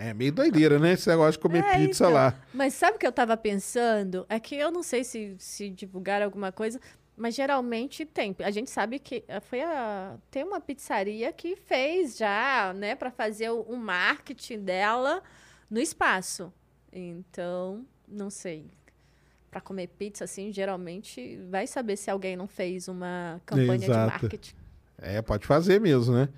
É 0.00 0.14
meio 0.14 0.30
doideira, 0.32 0.78
né? 0.78 0.92
Esse 0.92 1.08
negócio 1.08 1.32
de 1.32 1.38
comer 1.40 1.64
É, 1.64 1.76
pizza 1.76 2.04
então. 2.04 2.14
lá. 2.14 2.34
Mas 2.54 2.74
sabe 2.74 2.96
o 2.96 2.98
que 3.00 3.06
eu 3.06 3.10
tava 3.12 3.36
pensando? 3.36 4.24
É 4.28 4.38
que 4.38 4.54
eu 4.54 4.70
não 4.70 4.82
sei 4.82 5.02
se, 5.02 5.34
se 5.38 5.68
divulgar 5.68 6.22
alguma 6.22 6.52
coisa, 6.52 6.80
mas 7.16 7.34
geralmente 7.34 8.06
tem. 8.06 8.34
A 8.44 8.50
gente 8.52 8.70
sabe 8.70 9.00
que 9.00 9.24
eh, 9.26 9.40
foi 9.40 9.60
a, 9.60 10.16
tem 10.30 10.44
uma 10.44 10.60
pizzaria 10.60 11.32
que 11.32 11.56
fez 11.56 12.16
já, 12.16 12.72
né, 12.76 12.94
para 12.94 13.10
fazer 13.10 13.50
o, 13.50 13.62
o 13.62 13.76
marketing 13.76 14.60
dela 14.60 15.20
no 15.68 15.80
espaço. 15.80 16.52
Então, 16.92 17.84
não 18.06 18.30
sei. 18.30 18.66
Para 19.50 19.60
comer 19.60 19.88
pizza, 19.88 20.24
assim, 20.24 20.52
geralmente 20.52 21.38
vai 21.50 21.66
saber 21.66 21.96
se 21.96 22.08
alguém 22.08 22.36
não 22.36 22.46
fez 22.46 22.86
uma 22.86 23.40
campanha 23.44 23.78
de 23.78 23.84
Exato. 23.86 24.10
marketing. 24.12 24.54
É, 24.96 25.20
pode 25.22 25.44
fazer 25.44 25.80
mesmo, 25.80 26.14
né? 26.14 26.28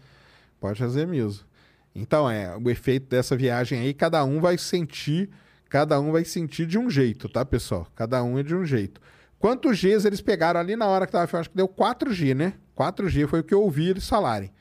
Pode 0.59 0.79
fazer 0.79 1.07
mesmo. 1.07 1.45
Então, 1.95 2.31
é, 2.31 2.57
o 2.57 2.71
efeito 2.71 3.09
dessa 3.09 3.37
viagem 3.37 3.81
aí, 3.81 3.93
cada 3.93 4.25
um 4.25 4.41
vai 4.41 4.57
sentir, 4.57 5.31
cada 5.69 6.01
um 6.01 6.13
vai 6.13 6.25
sentir 6.25 6.67
de 6.67 6.79
um 6.79 6.89
jeito, 6.89 7.29
tá, 7.29 7.45
pessoal? 7.45 7.87
Cada 7.95 8.23
um 8.23 8.39
é 8.39 8.43
de 8.43 8.55
um 8.55 8.65
jeito. 8.65 9.01
Quantos 9.39 9.81
Gs 9.81 10.07
eles 10.07 10.21
pegaram 10.21 10.61
ali 10.61 10.77
na 10.77 10.87
hora 10.87 11.07
que 11.07 11.13
tava, 11.13 11.29
eu 11.33 11.41
acho 11.41 11.51
que 11.51 11.57
deu 11.57 11.69
4G, 11.69 12.35
né? 12.35 12.55
4G 12.77 13.27
foi 13.27 13.41
o 13.41 13.45
que 13.45 13.55
eu 13.55 13.63
ouvi 13.63 13.89
eles 13.89 14.09
falarem, 14.09 14.53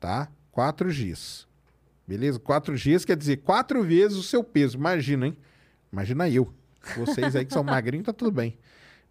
tá? 0.00 0.28
4Gs. 0.54 1.46
Beleza? 2.06 2.38
4Gs 2.40 3.04
quer 3.04 3.16
dizer 3.16 3.38
quatro 3.38 3.82
vezes 3.82 4.16
o 4.16 4.22
seu 4.22 4.42
peso. 4.42 4.78
Imagina, 4.78 5.26
hein? 5.26 5.36
Imagina 5.92 6.28
eu. 6.28 6.52
Vocês 6.96 7.34
aí 7.34 7.44
que 7.44 7.52
são 7.52 7.64
magrinhos, 7.64 8.06
tá 8.06 8.12
tudo 8.12 8.30
bem. 8.30 8.56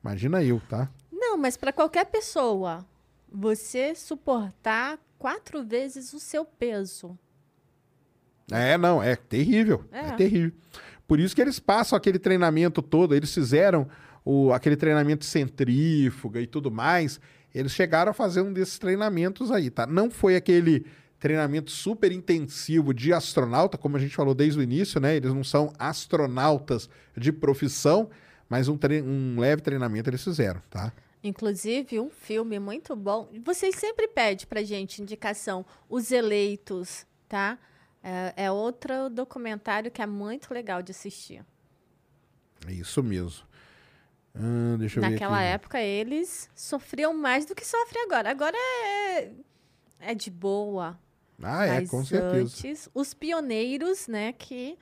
Imagina 0.02 0.44
eu, 0.44 0.62
tá? 0.70 0.90
Não, 1.12 1.38
mas 1.38 1.58
para 1.58 1.74
qualquer 1.74 2.06
pessoa, 2.06 2.86
você 3.30 3.94
suportar 3.94 4.98
quatro 5.20 5.64
vezes 5.64 6.14
o 6.14 6.20
seu 6.20 6.46
peso. 6.46 7.18
É, 8.52 8.78
não, 8.78 9.02
é 9.02 9.16
terrível. 9.16 9.84
É. 9.92 10.00
É. 10.00 10.12
terrível. 10.14 10.52
Por 11.08 11.20
isso 11.20 11.36
que 11.36 11.42
eles 11.42 11.60
passam 11.60 11.98
aquele 11.98 12.20
treinamento 12.20 12.82
todo, 12.82 13.14
eles 13.16 13.34
fizeram 13.34 13.88
o, 14.24 14.52
aquele 14.52 14.76
treinamento 14.76 15.24
centrífuga 15.26 16.42
e 16.42 16.48
tudo 16.48 16.72
mais. 16.72 17.20
Eles 17.54 17.72
chegaram 17.72 18.12
a 18.12 18.14
fazer 18.14 18.42
um 18.42 18.52
desses 18.52 18.78
treinamentos 18.78 19.52
aí, 19.52 19.70
tá? 19.70 19.86
Não 19.86 20.10
foi 20.10 20.36
aquele 20.36 20.86
treinamento 21.20 21.72
super 21.72 22.12
intensivo 22.12 22.94
de 22.94 23.14
astronauta, 23.14 23.78
como 23.78 23.98
a 23.98 24.00
gente 24.00 24.16
falou 24.16 24.36
desde 24.36 24.60
o 24.60 24.64
início, 24.64 25.00
né? 25.00 25.16
Eles 25.16 25.34
não 25.34 25.44
são 25.44 25.72
astronautas 25.80 26.90
de 27.16 27.32
profissão, 27.32 28.10
mas 28.50 28.68
um, 28.68 28.78
um 29.06 29.40
leve 29.40 29.62
treinamento 29.62 30.10
eles 30.10 30.24
fizeram, 30.24 30.62
tá? 30.70 30.92
Inclusive, 31.24 32.00
um 32.00 32.10
filme 32.10 32.60
muito 32.60 32.96
bom. 32.96 33.30
Vocês 33.44 33.76
sempre 33.76 34.08
pedem 34.08 34.46
pra 34.46 34.62
gente 34.62 35.02
indicação, 35.02 35.66
Os 35.90 36.12
Eleitos, 36.12 37.06
tá? 37.28 37.58
É, 38.08 38.44
é 38.46 38.52
outro 38.52 39.10
documentário 39.10 39.90
que 39.90 40.00
é 40.00 40.06
muito 40.06 40.54
legal 40.54 40.84
de 40.84 40.92
assistir. 40.92 41.44
É 42.68 42.72
isso 42.72 43.02
mesmo. 43.02 43.44
Ah, 44.36 44.76
deixa 44.78 45.00
eu 45.00 45.04
ver 45.04 45.10
Naquela 45.10 45.38
aqui. 45.40 45.48
época, 45.48 45.82
eles 45.82 46.48
sofriam 46.54 47.16
mais 47.16 47.46
do 47.48 47.56
que 47.56 47.66
sofrem 47.66 48.04
agora. 48.04 48.30
Agora 48.30 48.56
é, 48.56 49.32
é 50.00 50.14
de 50.14 50.30
boa. 50.30 51.00
Ah, 51.42 51.66
é, 51.66 51.80
Mas 51.80 51.90
com 51.90 52.06
certeza. 52.06 52.38
antes, 52.38 52.90
os 52.94 53.14
pioneiros, 53.16 54.08
né, 54.08 54.34
que 54.34 54.78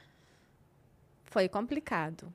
foi 1.23 1.47
complicado. 1.47 2.31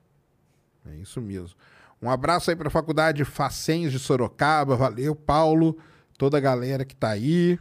É 0.89 0.95
isso 0.95 1.21
mesmo. 1.21 1.55
Um 2.01 2.09
abraço 2.09 2.49
aí 2.49 2.55
para 2.55 2.69
a 2.69 2.71
Faculdade 2.71 3.23
Facens 3.25 3.91
de 3.91 3.99
Sorocaba. 3.99 4.75
Valeu, 4.75 5.15
Paulo. 5.15 5.77
Toda 6.17 6.37
a 6.37 6.41
galera 6.41 6.83
que 6.83 6.95
tá 6.95 7.09
aí. 7.09 7.59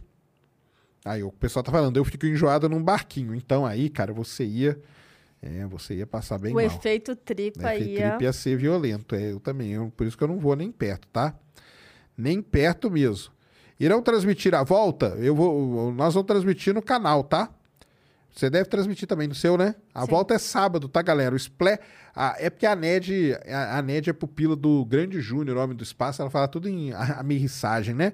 Aí 1.04 1.22
o 1.22 1.30
pessoal 1.32 1.62
tá 1.62 1.70
falando, 1.72 1.96
eu 1.96 2.04
fico 2.04 2.26
enjoado 2.26 2.68
num 2.68 2.82
barquinho. 2.82 3.34
Então 3.34 3.64
aí, 3.64 3.88
cara, 3.88 4.12
você 4.12 4.44
ia. 4.44 4.78
É, 5.40 5.64
você 5.66 5.94
ia 5.94 6.06
passar 6.06 6.36
bem 6.38 6.50
o 6.52 6.56
mal. 6.56 6.64
efeito 6.64 7.14
tripa 7.14 7.72
Efeito 7.74 7.90
ia... 7.90 8.08
trip 8.10 8.24
ia 8.24 8.32
ser 8.32 8.56
violento. 8.56 9.14
É, 9.14 9.30
eu 9.32 9.38
também. 9.40 9.70
eu- 9.72 9.92
por 9.96 10.06
isso 10.06 10.18
que 10.18 10.24
eu 10.24 10.28
não 10.28 10.38
vou 10.38 10.56
nem 10.56 10.70
perto, 10.72 11.06
tá? 11.08 11.32
Nem 12.16 12.42
perto 12.42 12.90
mesmo. 12.90 13.32
Irão 13.78 14.02
transmitir 14.02 14.52
a 14.54 14.64
volta? 14.64 15.14
Eu 15.20 15.36
vou, 15.36 15.92
nós 15.92 16.14
vamos 16.14 16.26
transmitir 16.26 16.74
no 16.74 16.82
canal, 16.82 17.22
tá? 17.22 17.48
Você 18.34 18.50
deve 18.50 18.68
transmitir 18.68 19.06
também 19.06 19.28
no 19.28 19.34
seu, 19.34 19.56
né? 19.56 19.76
A 19.94 20.02
Sim. 20.04 20.10
volta 20.10 20.34
é 20.34 20.38
sábado, 20.38 20.88
tá, 20.88 21.00
galera? 21.02 21.32
O 21.34 21.38
Splé. 21.38 21.78
é 22.38 22.50
porque 22.50 22.66
a 22.66 22.74
Ned, 22.74 23.36
a, 23.48 23.78
a 23.78 23.82
Ned 23.82 24.10
é 24.10 24.12
pupila 24.12 24.54
do 24.56 24.84
Grande 24.84 25.20
Júnior, 25.20 25.56
Homem 25.56 25.76
do 25.76 25.82
Espaço. 25.84 26.20
Ela 26.20 26.30
fala 26.30 26.48
tudo 26.48 26.68
em 26.68 26.92
a- 26.92 27.20
amirrissagem, 27.20 27.94
né? 27.94 28.12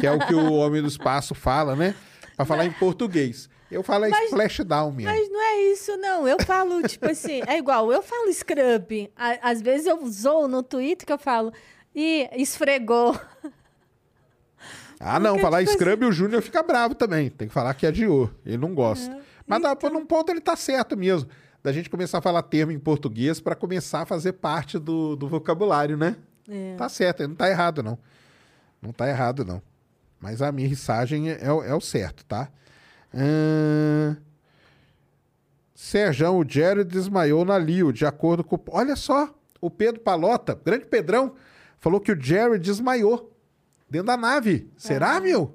Que 0.00 0.06
é 0.06 0.10
o 0.12 0.18
que 0.26 0.34
o 0.34 0.52
Homem 0.54 0.82
do 0.82 0.88
Espaço 0.88 1.34
fala, 1.34 1.74
né? 1.76 1.94
Pra 2.36 2.44
falar 2.44 2.66
em 2.66 2.72
português. 2.72 3.48
Eu 3.70 3.82
falo 3.82 4.04
é 4.04 4.10
Mas- 4.10 4.26
splashdown 4.26 4.92
mesmo. 4.92 5.10
Mas 5.10 5.28
não 5.30 5.40
é 5.42 5.62
isso, 5.72 5.96
não. 5.96 6.28
Eu 6.28 6.36
falo, 6.44 6.82
tipo 6.86 7.06
assim, 7.10 7.40
é 7.46 7.58
igual, 7.58 7.90
eu 7.92 8.02
falo 8.02 8.32
scrub. 8.32 9.10
À- 9.16 9.50
Às 9.50 9.60
vezes 9.60 9.86
eu 9.86 10.06
zoo 10.08 10.46
no 10.46 10.62
Twitter 10.62 11.06
que 11.06 11.12
eu 11.12 11.18
falo, 11.18 11.52
e 11.94 12.28
esfregou. 12.34 13.18
Ah, 14.98 15.18
não, 15.20 15.32
Porque, 15.32 15.42
falar 15.42 15.60
tipo 15.60 15.72
scrub 15.72 16.04
o 16.06 16.12
Júnior 16.12 16.40
fica 16.42 16.62
bravo 16.62 16.94
também. 16.94 17.28
Tem 17.28 17.48
que 17.48 17.54
falar 17.54 17.74
que 17.74 17.86
adiou. 17.86 18.30
Ele 18.44 18.56
não 18.58 18.74
gosta. 18.74 19.18
Mas 19.46 19.62
dá, 19.62 19.76
por 19.76 19.92
um 19.94 20.06
ponto 20.06 20.30
ele 20.30 20.40
tá 20.40 20.56
certo 20.56 20.96
mesmo. 20.96 21.28
Da 21.62 21.72
gente 21.72 21.90
começar 21.90 22.18
a 22.18 22.22
falar 22.22 22.42
termo 22.42 22.72
em 22.72 22.78
português 22.78 23.40
pra 23.40 23.54
começar 23.54 24.02
a 24.02 24.06
fazer 24.06 24.34
parte 24.34 24.78
do, 24.78 25.16
do 25.16 25.28
vocabulário, 25.28 25.96
né? 25.96 26.16
É. 26.48 26.74
Tá 26.76 26.88
certo, 26.88 27.20
ele 27.20 27.28
não 27.28 27.34
tá 27.36 27.50
errado, 27.50 27.82
não. 27.82 27.98
Não 28.80 28.92
tá 28.92 29.08
errado, 29.08 29.44
não. 29.44 29.60
Mas 30.20 30.40
a 30.42 30.50
minha 30.50 30.68
rissagem 30.68 31.30
é, 31.30 31.38
é 31.42 31.52
o- 31.52 31.62
é 31.62 31.74
o 31.74 31.80
certo, 31.80 32.24
tá? 32.24 32.48
Serjão, 35.74 36.38
o 36.38 36.48
Jerry 36.48 36.84
desmaiou 36.84 37.44
na 37.44 37.58
Lio, 37.58 37.92
de 37.92 38.06
acordo 38.06 38.42
com. 38.42 38.58
Olha 38.70 38.96
só, 38.96 39.34
o 39.60 39.70
Pedro 39.70 40.00
Palota, 40.00 40.58
grande 40.64 40.86
Pedrão, 40.86 41.34
falou 41.78 42.00
que 42.00 42.10
o 42.12 42.20
Jerry 42.20 42.58
desmaiou 42.58 43.32
dentro 43.88 44.06
da 44.06 44.16
nave. 44.16 44.70
Será, 44.76 45.20
meu? 45.20 45.54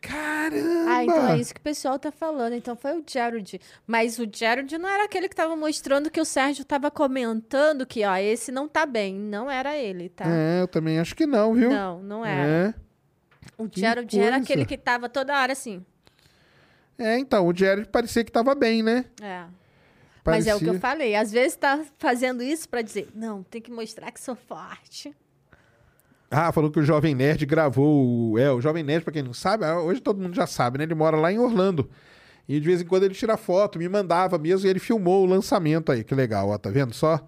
Caramba! 0.00 0.90
Ah, 0.90 1.04
então 1.04 1.28
é 1.28 1.38
isso 1.38 1.52
que 1.52 1.60
o 1.60 1.62
pessoal 1.62 1.98
tá 1.98 2.10
falando. 2.10 2.54
Então 2.54 2.74
foi 2.74 2.98
o 2.98 3.04
Jared. 3.06 3.60
Mas 3.86 4.18
o 4.18 4.26
Jared 4.32 4.78
não 4.78 4.88
era 4.88 5.04
aquele 5.04 5.28
que 5.28 5.36
tava 5.36 5.54
mostrando 5.54 6.10
que 6.10 6.18
o 6.18 6.24
Sérgio 6.24 6.64
tava 6.64 6.90
comentando 6.90 7.84
que, 7.84 8.02
ó, 8.06 8.16
esse 8.16 8.50
não 8.50 8.66
tá 8.66 8.86
bem. 8.86 9.14
Não 9.14 9.50
era 9.50 9.76
ele, 9.76 10.08
tá? 10.08 10.24
É, 10.26 10.62
eu 10.62 10.68
também 10.68 10.98
acho 10.98 11.14
que 11.14 11.26
não, 11.26 11.52
viu? 11.52 11.68
Não, 11.68 12.02
não 12.02 12.24
era. 12.24 12.48
É. 12.48 12.74
O 13.58 13.68
Jared 13.72 14.18
era 14.20 14.36
aquele 14.36 14.64
que 14.64 14.76
tava 14.78 15.08
toda 15.08 15.38
hora 15.40 15.52
assim. 15.52 15.84
É, 16.98 17.18
então, 17.18 17.46
o 17.46 17.54
Jerry 17.56 17.86
parecia 17.86 18.22
que 18.22 18.30
tava 18.32 18.54
bem, 18.54 18.82
né? 18.82 19.06
É. 19.22 19.44
Mas 20.24 20.46
é 20.46 20.54
o 20.54 20.58
que 20.58 20.66
eu 20.66 20.78
falei. 20.78 21.14
Às 21.16 21.32
vezes 21.32 21.56
tá 21.56 21.82
fazendo 21.98 22.42
isso 22.42 22.68
pra 22.68 22.82
dizer, 22.82 23.08
não, 23.14 23.42
tem 23.42 23.60
que 23.60 23.70
mostrar 23.70 24.10
que 24.12 24.20
sou 24.20 24.36
forte. 24.36 25.14
Ah, 26.30 26.52
falou 26.52 26.70
que 26.70 26.78
o 26.78 26.82
Jovem 26.84 27.14
Nerd 27.14 27.44
gravou. 27.46 28.32
o- 28.32 28.38
É, 28.38 28.52
o 28.52 28.60
Jovem 28.60 28.82
Nerd, 28.84 29.02
pra 29.02 29.12
quem 29.12 29.22
não 29.22 29.32
sabe, 29.32 29.64
ah, 29.64 29.80
hoje 29.80 30.00
todo 30.00 30.20
mundo 30.20 30.34
já 30.34 30.46
sabe, 30.46 30.78
né? 30.78 30.84
Ele 30.84 30.94
mora 30.94 31.16
lá 31.16 31.32
em 31.32 31.38
Orlando. 31.38 31.90
E 32.46 32.60
de 32.60 32.66
vez 32.66 32.82
em 32.82 32.84
quando 32.84 33.04
ele 33.04 33.14
tira 33.14 33.36
foto, 33.36 33.78
me 33.78 33.88
mandava 33.88 34.36
mesmo, 34.38 34.66
e 34.66 34.70
ele 34.70 34.78
filmou 34.78 35.22
o 35.24 35.26
lançamento 35.26 35.90
aí. 35.90 36.04
Que 36.04 36.14
legal, 36.14 36.48
ó, 36.50 36.58
tá 36.58 36.68
vendo 36.70 36.92
só? 36.94 37.26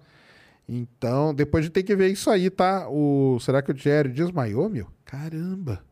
Então, 0.69 1.33
depois 1.33 1.63
a 1.63 1.65
gente 1.65 1.73
tem 1.73 1.83
que 1.83 1.95
ver 1.95 2.09
isso 2.09 2.29
aí, 2.29 2.49
tá? 2.49 2.87
O... 2.89 3.37
Será 3.41 3.61
que 3.61 3.71
o 3.71 3.75
Jerry 3.75 4.09
desmaiou, 4.09 4.69
meu? 4.69 4.87
Caramba! 5.03 5.83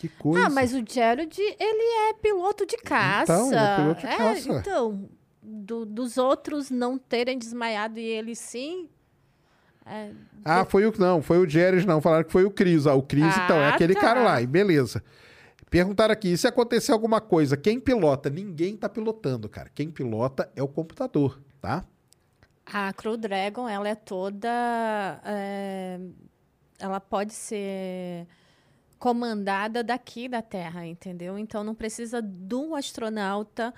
Que 0.00 0.08
coisa. 0.08 0.46
Ah, 0.46 0.50
mas 0.50 0.72
o 0.72 0.82
Jared, 0.84 1.38
ele 1.40 2.08
é 2.10 2.14
piloto 2.14 2.64
de 2.66 2.76
caça. 2.78 3.32
Então, 3.34 3.52
é 3.52 3.76
piloto 3.76 4.00
de 4.00 4.16
caça. 4.16 4.48
Então, 4.50 5.08
do- 5.42 5.84
dos 5.86 6.16
outros 6.16 6.70
não 6.70 6.96
terem 6.98 7.38
desmaiado 7.38 7.98
e 8.00 8.02
ele 8.04 8.34
sim. 8.34 8.88
é, 9.84 10.10
Ah, 10.44 10.64
foi 10.64 10.86
o. 10.86 10.92
Não, 10.98 11.20
foi 11.22 11.38
o 11.38 11.48
Jerry, 11.48 11.84
não. 11.86 12.00
Falaram 12.00 12.24
que 12.24 12.32
foi 12.32 12.44
o 12.44 12.50
Cris. 12.50 12.86
Ah, 12.86 12.94
o 12.94 13.02
Cris, 13.02 13.36
então, 13.44 13.56
é 13.56 13.66
Ah, 13.66 13.74
aquele 13.74 13.92
tá. 13.94 14.00
cara 14.00 14.22
lá, 14.22 14.40
e 14.40 14.46
beleza. 14.46 15.04
Perguntaram 15.68 16.12
aqui, 16.12 16.32
e 16.32 16.36
se 16.38 16.48
acontecer 16.48 16.90
alguma 16.92 17.20
coisa, 17.20 17.56
quem 17.56 17.78
pilota? 17.78 18.28
Ninguém 18.30 18.76
tá 18.76 18.88
pilotando, 18.88 19.48
cara. 19.48 19.70
Quem 19.74 19.88
pilota 19.90 20.50
é 20.56 20.62
o 20.62 20.66
computador, 20.68 21.38
tá? 21.60 21.84
A 22.66 22.92
Crew 22.92 23.16
Dragon, 23.16 23.68
ela 23.68 23.88
é 23.88 23.94
toda. 23.94 24.48
é, 25.24 26.00
ela 26.78 26.98
pode 27.00 27.34
ser 27.34 28.26
comandada 29.00 29.82
daqui 29.82 30.28
da 30.28 30.42
Terra, 30.42 30.86
entendeu? 30.86 31.38
Então 31.38 31.64
não 31.64 31.74
precisa 31.74 32.20
do 32.20 32.74
astronauta 32.74 33.72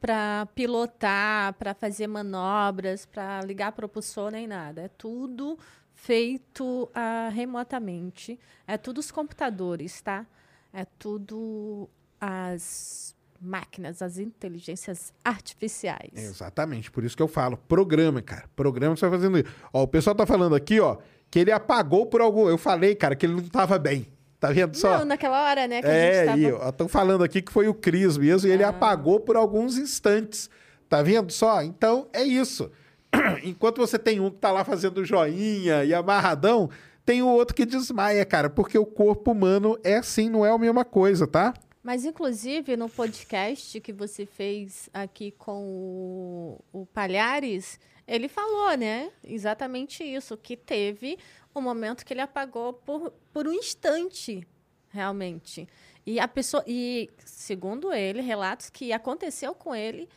para 0.00 0.46
pilotar, 0.54 1.54
para 1.54 1.74
fazer 1.74 2.08
manobras, 2.08 3.06
para 3.06 3.40
ligar 3.42 3.70
propulsor 3.70 4.32
nem 4.32 4.48
nada. 4.48 4.82
É 4.82 4.88
tudo 4.88 5.56
feito 5.94 6.90
ah, 6.92 7.30
remotamente. 7.32 8.38
É 8.66 8.76
tudo 8.76 8.98
os 8.98 9.12
computadores, 9.12 10.02
tá? 10.02 10.26
É 10.72 10.84
tudo 10.98 11.88
as 12.20 13.16
máquinas, 13.40 14.02
as 14.02 14.18
inteligências 14.18 15.12
artificiais. 15.24 16.14
Exatamente, 16.14 16.90
por 16.90 17.04
isso 17.04 17.16
que 17.16 17.22
eu 17.22 17.28
falo. 17.28 17.56
Programa, 17.56 18.20
cara. 18.20 18.50
Programa 18.56 18.96
você 18.96 19.08
vai 19.08 19.18
fazendo 19.20 19.38
isso. 19.38 19.54
Ó, 19.72 19.84
o 19.84 19.88
pessoal 19.88 20.16
tá 20.16 20.26
falando 20.26 20.56
aqui, 20.56 20.80
ó, 20.80 20.98
que 21.30 21.38
ele 21.38 21.52
apagou 21.52 22.06
por 22.06 22.20
algum. 22.20 22.48
Eu 22.48 22.58
falei, 22.58 22.96
cara, 22.96 23.14
que 23.14 23.24
ele 23.24 23.34
não 23.34 23.48
tava 23.48 23.78
bem. 23.78 24.17
Tá 24.40 24.52
vendo 24.52 24.76
só? 24.76 24.98
Não, 24.98 25.04
naquela 25.04 25.48
hora, 25.48 25.66
né, 25.66 25.80
É, 25.82 26.26
gente 26.26 26.40
e 26.40 26.52
tava... 26.52 26.68
estão 26.68 26.88
falando 26.88 27.24
aqui 27.24 27.42
que 27.42 27.52
foi 27.52 27.66
o 27.66 27.74
Cris 27.74 28.16
mesmo 28.16 28.48
e 28.48 28.52
ele 28.52 28.62
apagou 28.62 29.18
por 29.18 29.36
alguns 29.36 29.76
instantes. 29.76 30.48
Tá 30.88 31.02
vendo 31.02 31.32
só? 31.32 31.62
Então 31.62 32.08
é 32.12 32.22
isso. 32.22 32.70
Enquanto 33.42 33.78
você 33.78 33.98
tem 33.98 34.20
um 34.20 34.30
que 34.30 34.36
tá 34.36 34.52
lá 34.52 34.64
fazendo 34.64 35.04
joinha 35.04 35.84
e 35.84 35.92
amarradão, 35.92 36.70
tem 37.04 37.22
o 37.22 37.26
outro 37.26 37.54
que 37.54 37.66
desmaia, 37.66 38.24
cara, 38.24 38.48
porque 38.48 38.78
o 38.78 38.86
corpo 38.86 39.32
humano 39.32 39.78
é 39.82 39.96
assim, 39.96 40.28
não 40.28 40.46
é 40.46 40.50
a 40.50 40.58
mesma 40.58 40.84
coisa, 40.84 41.26
tá? 41.26 41.52
Mas, 41.82 42.04
inclusive, 42.04 42.76
no 42.76 42.88
podcast 42.88 43.80
que 43.80 43.92
você 43.92 44.26
fez 44.26 44.90
aqui 44.92 45.30
com 45.38 46.60
o, 46.72 46.80
o 46.80 46.86
Palhares, 46.86 47.80
ele 48.06 48.28
falou, 48.28 48.76
né? 48.76 49.10
Exatamente 49.24 50.04
isso, 50.04 50.36
que 50.36 50.56
teve 50.56 51.18
um 51.58 51.62
momento 51.62 52.04
que 52.04 52.12
ele 52.12 52.20
apagou 52.20 52.72
por, 52.72 53.12
por 53.32 53.46
um 53.46 53.52
instante, 53.52 54.46
realmente. 54.88 55.68
E 56.06 56.18
a 56.18 56.26
pessoa. 56.26 56.64
E, 56.66 57.10
segundo 57.24 57.92
ele, 57.92 58.20
relatos 58.20 58.70
que 58.70 58.92
aconteceu 58.92 59.54
com 59.54 59.74
ele, 59.74 60.08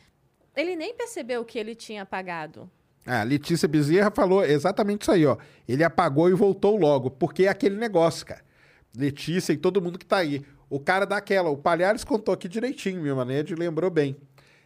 ele 0.56 0.76
nem 0.76 0.94
percebeu 0.94 1.44
que 1.44 1.58
ele 1.58 1.74
tinha 1.74 2.02
apagado. 2.02 2.70
A 3.04 3.22
Letícia 3.24 3.66
Bezerra 3.66 4.10
falou 4.10 4.44
exatamente 4.44 5.02
isso 5.02 5.10
aí, 5.10 5.26
ó. 5.26 5.36
Ele 5.66 5.82
apagou 5.82 6.28
e 6.30 6.34
voltou 6.34 6.76
logo, 6.76 7.10
porque 7.10 7.44
é 7.44 7.48
aquele 7.48 7.76
negócio, 7.76 8.24
cara. 8.24 8.42
Letícia 8.96 9.52
e 9.52 9.56
todo 9.56 9.82
mundo 9.82 9.98
que 9.98 10.06
tá 10.06 10.18
aí. 10.18 10.44
O 10.70 10.78
cara 10.78 11.04
dá 11.04 11.16
aquela, 11.16 11.50
o 11.50 11.56
Palhares 11.56 12.04
contou 12.04 12.32
aqui 12.32 12.48
direitinho, 12.48 13.02
meu 13.02 13.16
manejo, 13.16 13.54
lembrou 13.58 13.90
bem. 13.90 14.16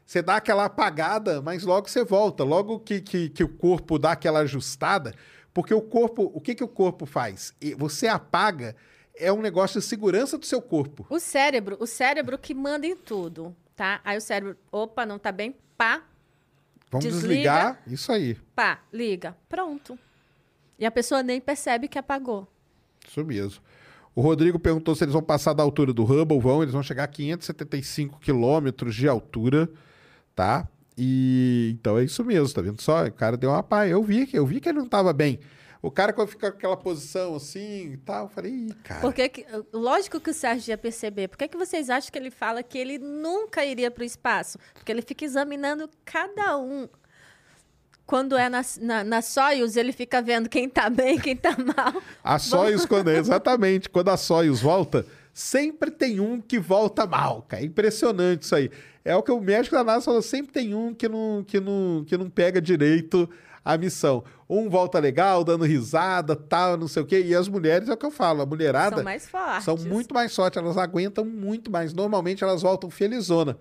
Você 0.05 0.23
dá 0.23 0.36
aquela 0.36 0.66
apagada, 0.66 1.43
mas 1.43 1.65
logo 1.65 1.89
você 1.89 2.05
volta. 2.05 2.44
Logo 2.44 2.78
que, 2.78 3.01
que, 3.01 3.28
que 3.28 3.43
o 3.43 3.48
corpo 3.48 3.98
dá 3.98 4.12
aquela 4.12 4.40
ajustada, 4.40 5.12
porque 5.56 5.72
o 5.72 5.80
corpo, 5.80 6.30
o 6.34 6.38
que, 6.38 6.54
que 6.54 6.62
o 6.62 6.68
corpo 6.68 7.06
faz? 7.06 7.54
E 7.58 7.72
Você 7.72 8.06
apaga, 8.06 8.76
é 9.14 9.32
um 9.32 9.40
negócio 9.40 9.80
de 9.80 9.86
segurança 9.86 10.36
do 10.36 10.44
seu 10.44 10.60
corpo. 10.60 11.06
O 11.08 11.18
cérebro, 11.18 11.78
o 11.80 11.86
cérebro 11.86 12.36
que 12.36 12.52
manda 12.52 12.86
em 12.86 12.94
tudo, 12.94 13.56
tá? 13.74 13.98
Aí 14.04 14.18
o 14.18 14.20
cérebro, 14.20 14.58
opa, 14.70 15.06
não 15.06 15.18
tá 15.18 15.32
bem, 15.32 15.56
pá, 15.74 16.02
Vamos 16.90 17.06
Desliga. 17.06 17.28
desligar, 17.28 17.82
isso 17.86 18.12
aí. 18.12 18.34
pá, 18.54 18.80
liga, 18.92 19.34
pronto. 19.48 19.98
E 20.78 20.84
a 20.84 20.90
pessoa 20.90 21.22
nem 21.22 21.40
percebe 21.40 21.88
que 21.88 21.98
apagou. 21.98 22.46
Isso 23.08 23.24
mesmo. 23.24 23.62
O 24.14 24.20
Rodrigo 24.20 24.58
perguntou 24.58 24.94
se 24.94 25.04
eles 25.04 25.14
vão 25.14 25.22
passar 25.22 25.54
da 25.54 25.62
altura 25.62 25.90
do 25.90 26.04
Hubble. 26.04 26.38
Vão, 26.38 26.62
eles 26.62 26.74
vão 26.74 26.82
chegar 26.82 27.04
a 27.04 27.08
575 27.08 28.20
quilômetros 28.20 28.94
de 28.94 29.08
altura, 29.08 29.70
tá? 30.34 30.68
E 30.98 31.77
então 31.78 31.98
é 31.98 32.05
isso 32.05 32.24
mesmo, 32.24 32.55
tá 32.55 32.62
vendo 32.62 32.81
só? 32.81 33.05
O 33.05 33.12
cara 33.12 33.36
deu 33.36 33.51
uma 33.51 33.62
pá. 33.62 33.86
Eu 33.86 34.02
vi 34.02 34.27
que 34.27 34.39
eu 34.39 34.47
vi 34.47 34.60
que 34.60 34.68
ele 34.68 34.78
não 34.78 34.89
tava 34.89 35.12
bem. 35.12 35.39
O 35.82 35.90
cara 35.90 36.12
quando 36.12 36.28
fica 36.28 36.51
com 36.51 36.56
aquela 36.56 36.77
posição 36.77 37.36
assim 37.36 37.93
e 37.93 37.97
tal, 37.98 38.24
eu 38.24 38.28
falei, 38.31 38.73
cara. 38.82 39.01
Por 39.02 39.12
que 39.12 39.28
que- 39.28 39.47
lógico 39.73 40.18
que 40.18 40.31
o 40.31 40.35
Sérgio 40.35 40.70
ia 40.73 40.78
perceber. 40.78 41.28
Por 41.28 41.36
que, 41.36 41.47
que 41.48 41.56
vocês 41.56 41.90
acham 41.90 42.10
que 42.10 42.18
ele 42.18 42.31
fala 42.31 42.62
que 42.62 42.78
ele 42.78 42.98
nunca 42.98 43.64
iria 43.64 43.90
para 43.90 44.02
o 44.02 44.05
espaço? 44.05 44.59
Porque 44.74 44.90
ele 44.90 45.02
fica 45.02 45.24
examinando 45.24 45.89
cada 46.05 46.56
um. 46.59 46.89
Quando 48.06 48.36
é 48.36 48.48
na, 48.48 48.62
na, 48.81 49.05
na 49.05 49.23
Soyuz, 49.23 49.77
ele 49.77 49.93
fica 49.93 50.23
vendo 50.23 50.48
quem 50.48 50.68
tá 50.68 50.89
bem, 50.89 51.18
quem 51.18 51.36
tá 51.36 51.56
mal. 51.59 52.01
A 52.23 52.39
Soyuz, 52.39 52.86
quando, 52.86 53.10
exatamente, 53.10 53.89
quando 53.90 54.09
a 54.10 54.16
Soyuz 54.16 54.60
volta, 54.60 55.05
sempre 55.35 55.90
tem 55.90 56.20
um 56.20 56.40
que 56.40 56.59
volta 56.59 57.05
mal, 57.06 57.43
cara. 57.43 57.62
É 57.62 57.66
impressionante 57.66 58.43
isso 58.43 58.55
aí. 58.55 58.70
É 59.06 59.14
o 59.14 59.22
que 59.22 59.30
o 59.30 59.40
médico 59.40 59.76
da 59.76 59.84
NASA 59.84 60.06
falou, 60.06 60.20
sempre 60.20 60.50
tem 60.50 60.74
um 60.74 60.92
que 60.92 61.08
não, 61.08 61.44
que 61.46 61.60
não, 61.60 62.04
que 62.04 62.16
não 62.18 62.28
pega 62.28 62.60
direito 62.60 63.30
a 63.64 63.78
missão. 63.78 64.24
Um 64.50 64.68
volta 64.68 64.98
legal, 64.98 65.44
dando 65.44 65.64
risada, 65.64 66.34
tal, 66.34 66.76
não 66.76 66.88
sei 66.88 67.04
o 67.04 67.06
quê. 67.06 67.22
E 67.24 67.32
as 67.32 67.46
mulheres, 67.46 67.88
é 67.88 67.92
o 67.92 67.96
que 67.96 68.04
eu 68.04 68.10
falo, 68.10 68.42
a 68.42 68.46
mulherada... 68.46 68.96
São 68.96 69.04
mais 69.04 69.28
fortes. 69.28 69.64
São 69.64 69.76
muito 69.76 70.12
mais 70.12 70.34
fortes, 70.34 70.60
elas 70.60 70.76
aguentam 70.76 71.24
muito 71.24 71.70
mais. 71.70 71.94
Normalmente 71.94 72.42
elas 72.42 72.62
voltam 72.62 72.90
felizona. 72.90 73.56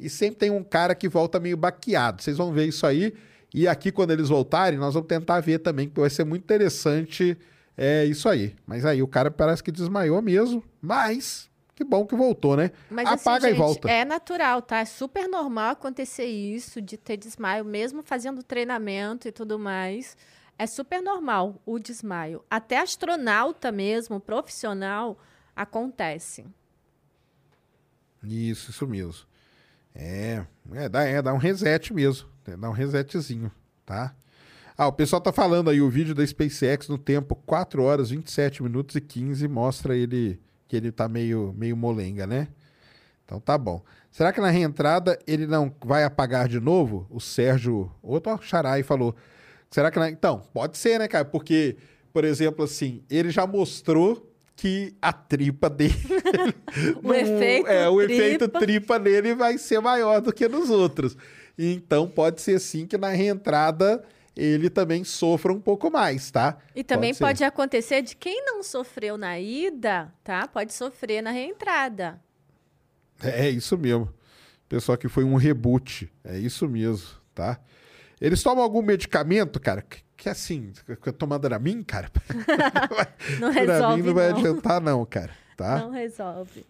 E 0.00 0.08
sempre 0.08 0.36
tem 0.36 0.50
um 0.50 0.64
cara 0.64 0.94
que 0.94 1.10
volta 1.10 1.38
meio 1.38 1.58
baqueado. 1.58 2.22
Vocês 2.22 2.38
vão 2.38 2.50
ver 2.50 2.64
isso 2.64 2.86
aí. 2.86 3.12
E 3.52 3.68
aqui, 3.68 3.92
quando 3.92 4.12
eles 4.12 4.30
voltarem, 4.30 4.78
nós 4.78 4.94
vamos 4.94 5.08
tentar 5.08 5.40
ver 5.40 5.58
também, 5.58 5.88
porque 5.88 6.00
vai 6.00 6.08
ser 6.08 6.24
muito 6.24 6.44
interessante 6.44 7.36
é, 7.76 8.06
isso 8.06 8.30
aí. 8.30 8.54
Mas 8.66 8.86
aí 8.86 9.02
o 9.02 9.06
cara 9.06 9.30
parece 9.30 9.62
que 9.62 9.70
desmaiou 9.70 10.22
mesmo. 10.22 10.64
Mas 10.80 11.50
que 11.76 11.84
bom 11.84 12.06
que 12.06 12.16
voltou, 12.16 12.56
né? 12.56 12.70
Mas 12.90 13.06
Apaga 13.06 13.46
assim, 13.46 13.54
e 13.54 13.58
volta. 13.58 13.86
gente, 13.86 13.98
é 13.98 14.02
natural, 14.02 14.62
tá? 14.62 14.78
É 14.78 14.86
super 14.86 15.28
normal 15.28 15.72
acontecer 15.72 16.24
isso, 16.24 16.80
de 16.80 16.96
ter 16.96 17.18
desmaio, 17.18 17.66
mesmo 17.66 18.02
fazendo 18.02 18.42
treinamento 18.42 19.28
e 19.28 19.32
tudo 19.32 19.58
mais. 19.58 20.16
É 20.58 20.66
super 20.66 21.02
normal 21.02 21.60
o 21.66 21.78
desmaio. 21.78 22.42
Até 22.50 22.78
astronauta 22.78 23.70
mesmo, 23.70 24.18
profissional, 24.18 25.18
acontece. 25.54 26.46
Isso, 28.24 28.70
isso 28.70 28.86
mesmo. 28.86 29.26
É, 29.94 30.46
é, 30.72 30.88
dá, 30.88 31.04
é, 31.04 31.20
dá 31.20 31.34
um 31.34 31.38
reset 31.38 31.92
mesmo. 31.92 32.26
É, 32.46 32.56
dá 32.56 32.70
um 32.70 32.72
resetzinho, 32.72 33.52
tá? 33.84 34.14
Ah, 34.78 34.86
o 34.86 34.92
pessoal 34.92 35.20
tá 35.20 35.30
falando 35.30 35.68
aí, 35.68 35.82
o 35.82 35.90
vídeo 35.90 36.14
da 36.14 36.26
SpaceX 36.26 36.88
no 36.88 36.96
tempo 36.96 37.36
4 37.36 37.82
horas, 37.82 38.08
27 38.08 38.62
minutos 38.62 38.96
e 38.96 39.00
15 39.02 39.46
mostra 39.46 39.94
ele 39.94 40.40
que 40.68 40.76
ele 40.76 40.90
tá 40.92 41.08
meio, 41.08 41.54
meio 41.56 41.76
molenga, 41.76 42.26
né? 42.26 42.48
Então 43.24 43.40
tá 43.40 43.56
bom. 43.58 43.82
Será 44.10 44.32
que 44.32 44.40
na 44.40 44.50
reentrada 44.50 45.18
ele 45.26 45.46
não 45.46 45.72
vai 45.84 46.04
apagar 46.04 46.48
de 46.48 46.60
novo? 46.60 47.06
O 47.10 47.20
Sérgio, 47.20 47.90
outro 48.02 48.38
xarai, 48.40 48.82
falou. 48.82 49.14
Será 49.70 49.90
que 49.90 49.98
na... 49.98 50.08
Então, 50.08 50.42
pode 50.54 50.78
ser, 50.78 50.98
né, 50.98 51.08
cara? 51.08 51.24
Porque, 51.24 51.76
por 52.12 52.24
exemplo, 52.24 52.64
assim, 52.64 53.02
ele 53.10 53.30
já 53.30 53.46
mostrou 53.46 54.32
que 54.54 54.94
a 55.02 55.12
tripa 55.12 55.68
dele. 55.68 55.94
O 57.02 57.12
efeito 57.12 57.68
É, 57.68 57.88
o 57.88 57.96
tripa. 57.98 58.12
efeito 58.12 58.48
tripa 58.48 58.98
nele 58.98 59.34
vai 59.34 59.58
ser 59.58 59.80
maior 59.80 60.20
do 60.20 60.32
que 60.32 60.48
nos 60.48 60.70
outros. 60.70 61.16
Então 61.58 62.06
pode 62.08 62.40
ser 62.40 62.58
sim 62.58 62.86
que 62.86 62.96
na 62.98 63.08
reentrada 63.10 64.02
ele 64.36 64.68
também 64.68 65.02
sofra 65.02 65.52
um 65.52 65.60
pouco 65.60 65.90
mais, 65.90 66.30
tá? 66.30 66.58
E 66.74 66.84
também 66.84 67.14
ser. 67.14 67.24
pode, 67.24 67.42
acontecer 67.42 68.02
de 68.02 68.14
quem 68.14 68.44
não 68.44 68.62
sofreu 68.62 69.16
na 69.16 69.40
ida, 69.40 70.12
tá? 70.22 70.46
Pode 70.46 70.74
sofrer 70.74 71.22
na 71.22 71.30
reentrada. 71.30 72.20
É 73.22 73.48
isso 73.48 73.78
mesmo. 73.78 74.12
Pessoal 74.68 74.98
que 74.98 75.08
foi 75.08 75.24
um 75.24 75.36
reboot. 75.36 76.12
É 76.22 76.38
isso 76.38 76.68
mesmo, 76.68 77.08
tá? 77.34 77.58
Eles 78.20 78.42
tomam 78.42 78.62
algum 78.62 78.82
medicamento, 78.82 79.58
cara? 79.58 79.80
Que, 79.80 80.02
que 80.16 80.28
assim, 80.28 80.72
na 81.48 81.58
mim, 81.58 81.82
cara? 81.82 82.10
Não 83.40 83.52
pra 83.52 83.62
resolve, 83.62 84.02
mim 84.02 84.08
não 84.08 84.14
vai 84.14 84.30
não. 84.30 84.38
adiantar, 84.38 84.80
não, 84.80 85.04
cara. 85.06 85.32
Tá? 85.56 85.78
Não 85.78 85.90
resolve. 85.90 86.66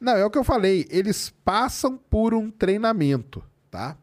Não, 0.00 0.16
é 0.16 0.24
o 0.24 0.30
que 0.30 0.38
eu 0.38 0.44
falei. 0.44 0.86
Eles 0.90 1.32
passam 1.44 1.96
por 1.96 2.34
um 2.34 2.50
treinamento, 2.50 3.42
tá? 3.70 3.96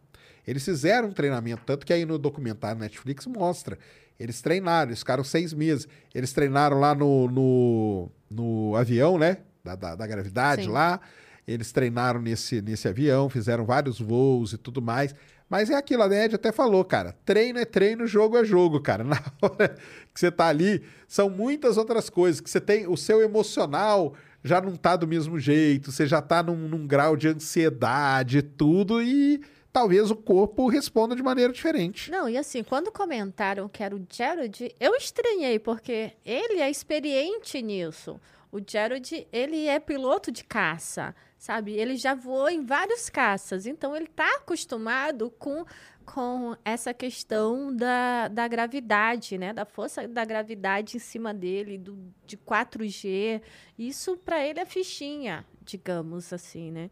Eles 0.51 0.65
fizeram 0.65 1.07
um 1.07 1.13
treinamento, 1.13 1.61
tanto 1.65 1.85
que 1.85 1.93
aí 1.93 2.05
no 2.05 2.17
documentário 2.17 2.77
Netflix 2.77 3.25
mostra. 3.25 3.79
Eles 4.19 4.41
treinaram, 4.41 4.89
eles 4.89 4.99
ficaram 4.99 5.23
seis 5.23 5.53
meses. 5.53 5.87
Eles 6.13 6.33
treinaram 6.33 6.77
lá 6.77 6.93
no, 6.93 7.29
no, 7.29 8.11
no 8.29 8.75
avião, 8.75 9.17
né? 9.17 9.37
Da, 9.63 9.75
da, 9.75 9.95
da 9.95 10.05
gravidade 10.05 10.63
Sim. 10.63 10.69
lá. 10.69 10.99
Eles 11.47 11.71
treinaram 11.71 12.21
nesse, 12.21 12.61
nesse 12.61 12.85
avião, 12.85 13.29
fizeram 13.29 13.63
vários 13.63 14.01
voos 14.01 14.51
e 14.51 14.57
tudo 14.57 14.81
mais. 14.81 15.15
Mas 15.49 15.69
é 15.69 15.75
aquilo, 15.75 16.03
a 16.03 16.09
Ned 16.09 16.35
até 16.35 16.51
falou, 16.51 16.83
cara. 16.83 17.15
Treino 17.23 17.57
é 17.57 17.63
treino, 17.63 18.05
jogo 18.05 18.37
é 18.37 18.43
jogo, 18.43 18.81
cara. 18.81 19.05
Na 19.07 19.21
hora 19.41 19.69
que 20.13 20.19
você 20.19 20.29
tá 20.29 20.47
ali, 20.47 20.83
são 21.07 21.29
muitas 21.29 21.77
outras 21.77 22.09
coisas. 22.09 22.41
Que 22.41 22.49
você 22.49 22.59
tem, 22.59 22.89
o 22.89 22.97
seu 22.97 23.21
emocional 23.21 24.15
já 24.43 24.59
não 24.59 24.75
tá 24.75 24.97
do 24.97 25.07
mesmo 25.07 25.39
jeito, 25.39 25.93
você 25.93 26.05
já 26.05 26.21
tá 26.21 26.43
num, 26.43 26.67
num 26.67 26.85
grau 26.85 27.15
de 27.15 27.29
ansiedade 27.29 28.39
e 28.39 28.41
tudo, 28.41 29.01
e 29.01 29.39
talvez 29.72 30.11
o 30.11 30.15
corpo 30.15 30.68
responda 30.68 31.15
de 31.15 31.23
maneira 31.23 31.53
diferente. 31.53 32.11
Não, 32.11 32.27
e 32.27 32.38
assim, 32.38 32.64
quando 32.64 32.91
comentaram 32.91 33.69
que 33.69 33.84
era 33.84 33.95
o 33.95 34.06
Gerald, 34.10 34.73
eu 34.80 34.95
estranhei, 34.95 35.60
porque 35.60 36.14
ele 36.26 36.60
é 36.60 36.69
experiente 36.69 37.61
nisso. 37.61 38.19
O 38.52 38.60
Gerald, 38.65 39.27
ele 39.31 39.68
é 39.68 39.80
piloto 39.80 40.30
de 40.30 40.43
caça, 40.43 41.15
sabe? 41.38 41.72
Ele 41.72 41.95
já 41.95 42.14
voou 42.14 42.49
em 42.49 42.65
vários 42.65 43.10
caças, 43.10 43.65
então 43.65 43.95
ele 43.95 44.06
está 44.06 44.27
acostumado 44.35 45.31
com, 45.39 45.65
com 46.06 46.57
essa 46.65 46.93
questão 46.93 47.73
da, 47.73 48.27
da 48.27 48.49
gravidade, 48.49 49.38
né? 49.38 49.53
Da 49.53 49.64
força 49.64 50.06
da 50.06 50.26
gravidade 50.26 50.98
em 50.98 50.99
cima 50.99 51.34
dele, 51.34 51.77
do, 51.77 51.98
de 52.26 52.35
4G. 52.35 53.41
Isso 53.80 54.18
para 54.18 54.45
ele 54.45 54.60
é 54.60 54.65
fichinha, 54.65 55.45
digamos 55.64 56.34
assim, 56.34 56.72
né? 56.72 56.89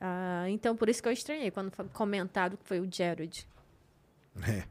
Ah, 0.00 0.46
então, 0.48 0.74
por 0.74 0.88
isso 0.88 1.02
que 1.02 1.08
eu 1.08 1.12
estranhei 1.12 1.50
quando 1.50 1.70
foi 1.70 1.84
comentado 1.92 2.56
que 2.56 2.64
foi 2.66 2.80
o 2.80 2.88
Gerald. 2.90 3.46
É. 4.48 4.62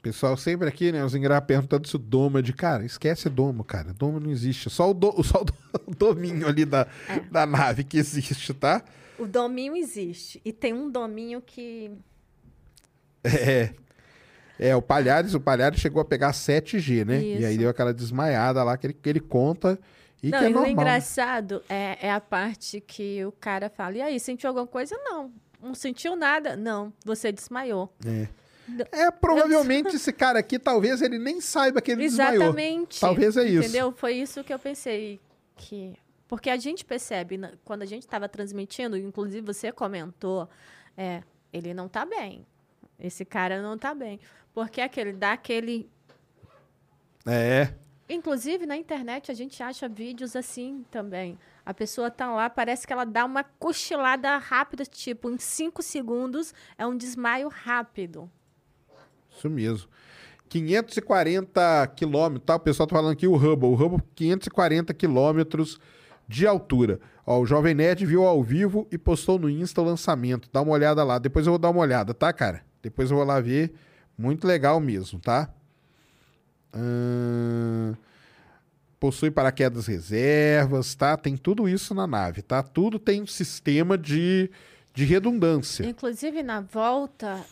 Pessoal 0.00 0.36
sempre 0.36 0.68
aqui, 0.68 0.92
né? 0.92 1.04
Os 1.04 1.14
engraçados 1.14 1.48
perguntando 1.48 1.88
se 1.88 1.96
o 1.96 1.98
domo 1.98 2.38
é 2.38 2.42
de. 2.42 2.52
Cara, 2.52 2.84
esquece 2.84 3.28
domo, 3.28 3.64
cara. 3.64 3.92
Domo 3.92 4.20
não 4.20 4.30
existe. 4.30 4.70
Só 4.70 4.90
o, 4.90 4.94
do, 4.94 5.10
só 5.24 5.40
o, 5.40 5.44
do- 5.44 5.54
o 5.86 5.94
dominho 5.94 6.46
ali 6.46 6.64
da, 6.64 6.86
da 7.30 7.44
nave 7.44 7.82
que 7.82 7.98
existe, 7.98 8.54
tá? 8.54 8.84
O 9.18 9.26
dominho 9.26 9.76
existe. 9.76 10.40
E 10.44 10.52
tem 10.52 10.72
um 10.72 10.88
dominho 10.88 11.42
que. 11.42 11.90
É. 13.24 13.70
É, 14.58 14.74
o 14.74 14.82
Palhares, 14.82 15.34
o 15.34 15.40
Palhares 15.40 15.80
chegou 15.80 16.00
a 16.00 16.04
pegar 16.04 16.32
7G, 16.32 17.04
né? 17.04 17.22
E 17.22 17.44
aí 17.44 17.50
Isso. 17.52 17.58
deu 17.60 17.68
aquela 17.68 17.94
desmaiada 17.94 18.62
lá 18.64 18.76
que 18.76 18.88
ele, 18.88 18.94
que 18.94 19.08
ele 19.08 19.20
conta. 19.20 19.78
E 20.22 20.30
não, 20.30 20.38
que 20.38 20.44
é 20.44 20.48
e 20.48 20.50
o 20.50 20.54
normal. 20.54 20.70
engraçado 20.72 21.62
é, 21.68 21.98
é 22.00 22.12
a 22.12 22.20
parte 22.20 22.80
que 22.80 23.24
o 23.24 23.32
cara 23.32 23.70
fala: 23.70 23.96
e 23.96 24.02
aí, 24.02 24.20
sentiu 24.20 24.48
alguma 24.48 24.66
coisa? 24.66 24.96
Não. 24.98 25.32
Não 25.60 25.74
sentiu 25.74 26.14
nada? 26.16 26.56
Não. 26.56 26.92
Você 27.04 27.32
desmaiou. 27.32 27.92
É. 28.04 28.28
É, 28.92 29.10
provavelmente 29.10 29.96
esse 29.96 30.12
cara 30.12 30.38
aqui, 30.40 30.58
talvez 30.58 31.00
ele 31.00 31.18
nem 31.18 31.40
saiba 31.40 31.80
que 31.80 31.92
ele 31.92 32.02
desmaiou. 32.02 32.34
Exatamente. 32.34 33.00
Talvez 33.00 33.36
é 33.36 33.44
isso. 33.44 33.60
Entendeu? 33.60 33.92
Foi 33.92 34.12
isso 34.14 34.44
que 34.44 34.52
eu 34.52 34.58
pensei. 34.58 35.18
que 35.56 35.94
Porque 36.26 36.50
a 36.50 36.56
gente 36.56 36.84
percebe, 36.84 37.40
quando 37.64 37.82
a 37.82 37.86
gente 37.86 38.02
estava 38.02 38.28
transmitindo, 38.28 38.96
inclusive 38.96 39.46
você 39.46 39.72
comentou, 39.72 40.48
é, 40.96 41.22
ele 41.52 41.72
não 41.72 41.88
tá 41.88 42.04
bem. 42.04 42.46
Esse 42.98 43.24
cara 43.24 43.62
não 43.62 43.78
tá 43.78 43.94
bem. 43.94 44.20
Porque 44.52 44.80
aquele 44.80 45.12
dá 45.12 45.32
aquele 45.32 45.88
É. 47.26 47.72
Inclusive, 48.08 48.64
na 48.64 48.76
internet, 48.76 49.30
a 49.30 49.34
gente 49.34 49.62
acha 49.62 49.88
vídeos 49.88 50.34
assim 50.34 50.84
também. 50.90 51.38
A 51.64 51.74
pessoa 51.74 52.10
tá 52.10 52.32
lá, 52.32 52.48
parece 52.48 52.86
que 52.86 52.92
ela 52.92 53.04
dá 53.04 53.24
uma 53.24 53.44
cochilada 53.44 54.38
rápida, 54.38 54.84
tipo, 54.86 55.30
em 55.30 55.38
cinco 55.38 55.82
segundos, 55.82 56.54
é 56.78 56.86
um 56.86 56.96
desmaio 56.96 57.48
rápido. 57.48 58.30
Isso 59.30 59.50
mesmo. 59.50 59.88
540 60.48 61.86
quilômetros, 61.94 62.46
tá? 62.46 62.56
O 62.56 62.60
pessoal 62.60 62.86
tá 62.86 62.96
falando 62.96 63.12
aqui 63.12 63.26
o 63.26 63.36
Hubble. 63.36 63.68
O 63.68 63.74
Hubble, 63.74 64.02
540 64.14 64.94
quilômetros 64.94 65.78
de 66.26 66.46
altura. 66.46 67.00
Ó, 67.26 67.40
o 67.40 67.46
Jovem 67.46 67.74
Nerd 67.74 68.06
viu 68.06 68.24
ao 68.24 68.42
vivo 68.42 68.88
e 68.90 68.96
postou 68.96 69.38
no 69.38 69.50
Insta 69.50 69.82
o 69.82 69.84
lançamento. 69.84 70.48
Dá 70.50 70.62
uma 70.62 70.72
olhada 70.72 71.04
lá. 71.04 71.18
Depois 71.18 71.46
eu 71.46 71.52
vou 71.52 71.58
dar 71.58 71.68
uma 71.68 71.80
olhada, 71.80 72.14
tá, 72.14 72.32
cara? 72.32 72.64
Depois 72.82 73.10
eu 73.10 73.18
vou 73.18 73.26
lá 73.26 73.40
ver. 73.40 73.74
Muito 74.16 74.46
legal 74.46 74.80
mesmo, 74.80 75.20
tá? 75.20 75.52
Possui 79.00 79.30
paraquedas 79.30 79.86
reservas, 79.86 80.94
tá? 80.94 81.16
Tem 81.16 81.36
tudo 81.36 81.68
isso 81.68 81.94
na 81.94 82.06
nave, 82.06 82.42
tá? 82.42 82.62
Tudo 82.62 82.98
tem 82.98 83.22
um 83.22 83.26
sistema 83.26 83.96
de, 83.96 84.50
de 84.92 85.04
redundância. 85.04 85.86
Inclusive, 85.86 86.42
na 86.42 86.60
volta, 86.60 87.44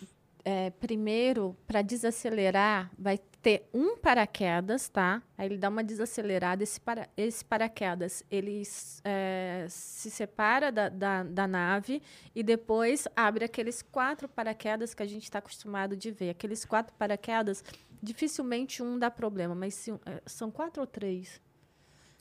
é, 0.45 0.71
primeiro, 0.71 1.57
para 1.67 1.83
desacelerar, 1.83 2.91
vai 2.99 3.19
ter 3.47 3.69
um 3.73 3.97
paraquedas, 3.97 4.89
tá? 4.89 5.23
Aí 5.39 5.47
ele 5.47 5.57
dá 5.57 5.69
uma 5.69 5.85
desacelerada. 5.85 6.65
Esse, 6.65 6.81
para, 6.81 7.09
esse 7.17 7.45
paraquedas, 7.45 8.25
ele 8.29 8.65
é, 9.05 9.67
se 9.69 10.11
separa 10.11 10.73
da, 10.73 10.89
da, 10.89 11.23
da 11.23 11.47
nave 11.47 12.03
e 12.35 12.43
depois 12.43 13.07
abre 13.15 13.45
aqueles 13.45 13.83
quatro 13.83 14.29
paraquedas 14.29 14.95
que 14.95 15.03
a 15.05 15.07
gente 15.07 15.23
está 15.23 15.39
acostumado 15.39 15.97
de 15.97 16.11
ver. 16.11 16.31
Aqueles 16.31 16.65
quatro 16.65 16.93
paraquedas, 16.99 17.63
dificilmente 18.03 18.83
um 18.83 18.99
dá 18.99 19.11
problema, 19.11 19.55
mas 19.55 19.75
se, 19.75 19.91
é, 20.05 20.23
são 20.27 20.51
quatro 20.51 20.81
ou 20.81 20.87
três? 20.87 21.41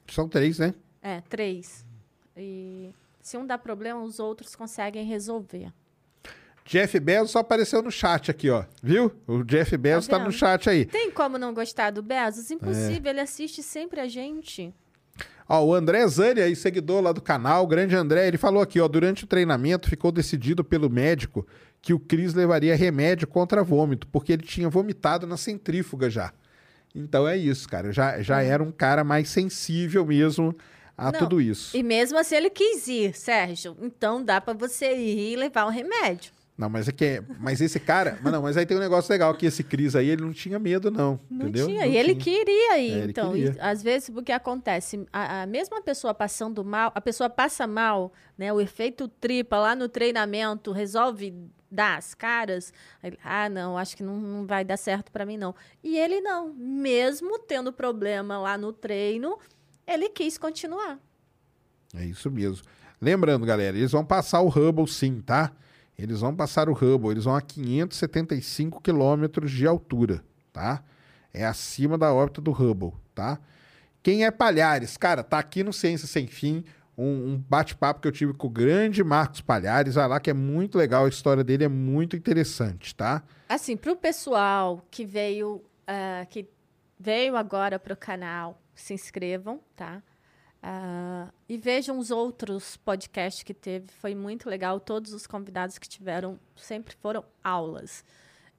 São 0.07 0.27
três, 0.27 0.59
né? 0.59 0.73
É, 1.01 1.21
três. 1.21 1.85
E 2.35 2.91
se 3.21 3.37
um 3.37 3.45
dá 3.45 3.57
problema, 3.57 4.01
os 4.01 4.19
outros 4.19 4.55
conseguem 4.55 5.05
resolver. 5.05 5.71
Jeff 6.65 6.99
Bezos 6.99 7.31
só 7.31 7.39
apareceu 7.39 7.81
no 7.81 7.91
chat 7.91 8.31
aqui, 8.31 8.49
ó. 8.49 8.65
Viu? 8.81 9.11
O 9.27 9.43
Jeff 9.43 9.77
Bezos 9.77 10.07
tá, 10.07 10.17
no 10.17 10.25
vendo? 10.25 10.33
chat 10.33 10.67
aí. 10.67 10.85
Tem 10.85 11.11
como 11.11 11.37
não 11.37 11.53
gostar 11.53 11.91
do 11.91 12.01
Bezos? 12.01 12.49
É. 12.49 12.55
Impossível, 12.55 13.11
ele 13.11 13.19
assiste 13.21 13.61
sempre 13.61 13.99
a 13.99 14.07
gente. 14.07 14.73
Ó, 15.47 15.63
o 15.63 15.73
André 15.73 16.07
Zani, 16.07 16.41
aí, 16.41 16.55
seguidor 16.55 17.01
lá 17.01 17.11
do 17.11 17.21
canal, 17.21 17.67
grande 17.67 17.95
André, 17.95 18.27
ele 18.27 18.37
falou 18.37 18.61
aqui, 18.61 18.79
ó, 18.79 18.87
durante 18.87 19.25
o 19.25 19.27
treinamento 19.27 19.89
ficou 19.89 20.11
decidido 20.11 20.63
pelo 20.63 20.89
médico 20.89 21.45
que 21.81 21.93
o 21.93 21.99
Cris 21.99 22.33
levaria 22.33 22.75
remédio 22.75 23.27
contra 23.27 23.63
vômito, 23.63 24.07
porque 24.07 24.33
ele 24.33 24.41
tinha 24.41 24.67
vomitado 24.67 25.27
na 25.27 25.37
centrífuga 25.37 26.09
já. 26.09 26.33
Então 26.95 27.27
é 27.27 27.37
isso, 27.37 27.69
cara. 27.69 27.91
Já, 27.91 28.21
já 28.21 28.41
era 28.41 28.63
um 28.63 28.71
cara 28.71 29.03
mais 29.03 29.29
sensível 29.29 30.03
mesmo 30.05 30.55
a 30.97 31.11
Não, 31.11 31.19
tudo 31.19 31.41
isso. 31.41 31.75
E 31.75 31.83
mesmo 31.83 32.17
assim 32.17 32.35
ele 32.35 32.49
quis 32.49 32.87
ir, 32.87 33.13
Sérgio. 33.15 33.75
Então 33.81 34.23
dá 34.23 34.39
pra 34.39 34.53
você 34.53 34.95
ir 34.95 35.33
e 35.33 35.35
levar 35.35 35.65
o 35.65 35.69
remédio. 35.69 36.31
Não, 36.57 36.69
mas 36.69 36.87
é 36.87 36.91
que 36.93 37.03
é- 37.03 37.23
mas 37.39 37.59
esse 37.59 37.79
cara, 37.81 38.17
mas 38.23 38.31
não, 38.31 38.41
mas 38.41 38.55
aí 38.55 38.65
tem 38.65 38.77
um 38.77 38.79
negócio 38.79 39.11
legal 39.11 39.33
que 39.35 39.45
esse 39.45 39.61
Cris 39.61 39.93
aí, 39.93 40.07
ele 40.09 40.21
não 40.21 40.31
tinha 40.31 40.57
medo 40.57 40.89
não, 40.89 41.19
Não 41.29 41.47
entendeu? 41.49 41.67
tinha. 41.67 41.81
Não 41.85 41.91
e 41.91 41.97
ele 41.97 42.15
tinha. 42.15 42.23
queria 42.37 42.77
ir. 42.79 42.91
É, 42.91 42.97
ele 42.99 43.11
então, 43.11 43.35
e 43.35 43.43
queria. 43.43 43.61
às 43.61 43.83
vezes 43.83 44.07
o 44.15 44.23
que 44.23 44.31
acontece? 44.31 45.05
A, 45.11 45.41
a 45.41 45.45
mesma 45.45 45.81
pessoa 45.81 46.13
passando 46.13 46.63
mal, 46.63 46.93
a 46.95 47.01
pessoa 47.01 47.29
passa 47.29 47.67
mal, 47.67 48.13
né? 48.37 48.53
O 48.53 48.61
efeito 48.61 49.07
tripa 49.09 49.57
lá 49.59 49.75
no 49.75 49.89
treinamento 49.89 50.71
resolve 50.71 51.33
dar 51.69 51.97
as 51.97 52.13
caras. 52.13 52.71
Aí 53.03 53.11
ah, 53.21 53.49
não, 53.49 53.77
acho 53.77 53.97
que 53.97 54.03
não, 54.03 54.15
não 54.17 54.45
vai 54.47 54.63
dar 54.63 54.77
certo 54.77 55.11
pra 55.11 55.25
mim, 55.25 55.35
não. 55.35 55.53
E 55.83 55.97
ele 55.97 56.21
não. 56.21 56.53
Mesmo 56.53 57.37
tendo 57.37 57.73
problema 57.73 58.37
lá 58.39 58.57
no 58.57 58.71
treino, 58.71 59.37
ele 59.85 60.07
quis 60.07 60.37
continuar. 60.37 60.97
É 61.93 62.05
isso 62.05 62.31
mesmo. 62.31 62.65
Lembrando, 63.01 63.45
galera, 63.45 63.75
eles 63.77 63.91
vão 63.91 64.05
passar 64.05 64.39
o 64.39 64.47
Hubble 64.47 64.87
sim, 64.87 65.19
tá? 65.21 65.51
Eles 65.97 66.19
vão 66.19 66.35
passar 66.35 66.69
o 66.69 66.73
Hubble, 66.73 67.11
eles 67.11 67.23
vão 67.23 67.35
a 67.35 67.41
575 67.41 68.81
quilômetros 68.81 69.51
de 69.51 69.65
altura, 69.65 70.23
tá? 70.51 70.83
É 71.33 71.45
acima 71.45 71.97
da 71.97 72.13
órbita 72.13 72.41
do 72.41 72.51
Hubble, 72.51 72.93
tá? 73.13 73.39
Quem 74.03 74.25
é 74.25 74.31
Palhares? 74.31 74.97
Cara, 74.97 75.23
tá 75.23 75.39
aqui 75.39 75.63
no 75.63 75.73
Ciência 75.73 76.07
Sem 76.07 76.27
Fim, 76.27 76.63
um, 76.97 77.33
um 77.33 77.37
bate-papo 77.37 78.01
que 78.01 78.07
eu 78.07 78.11
tive 78.11 78.33
com 78.33 78.47
o 78.47 78.49
grande 78.49 79.03
Marcos 79.03 79.41
Palhares. 79.41 79.95
Vai 79.95 80.07
lá 80.07 80.19
que 80.19 80.29
é 80.29 80.33
muito 80.33 80.77
legal, 80.77 81.05
a 81.05 81.09
história 81.09 81.43
dele 81.43 81.63
é 81.63 81.69
muito 81.69 82.15
interessante, 82.15 82.93
tá? 82.93 83.23
Assim, 83.49 83.75
para 83.75 83.91
o 83.91 83.95
pessoal 83.95 84.85
que 84.91 85.05
veio, 85.05 85.55
uh, 85.55 86.25
que 86.29 86.47
veio 86.99 87.35
agora 87.35 87.79
para 87.79 87.93
o 87.93 87.97
canal, 87.97 88.61
se 88.73 88.93
inscrevam, 88.93 89.59
tá? 89.75 90.01
Uh, 90.65 91.31
e 91.47 91.57
vejam 91.57 91.99
os 91.99 92.09
outros 92.09 92.75
podcasts 92.77 93.43
que 93.43 93.53
teve, 93.53 93.85
foi 94.01 94.15
muito 94.15 94.49
legal. 94.49 94.79
Todos 94.79 95.13
os 95.13 95.27
convidados 95.27 95.77
que 95.77 95.87
tiveram 95.87 96.39
sempre 96.55 96.95
foram 96.95 97.23
aulas. 97.43 98.03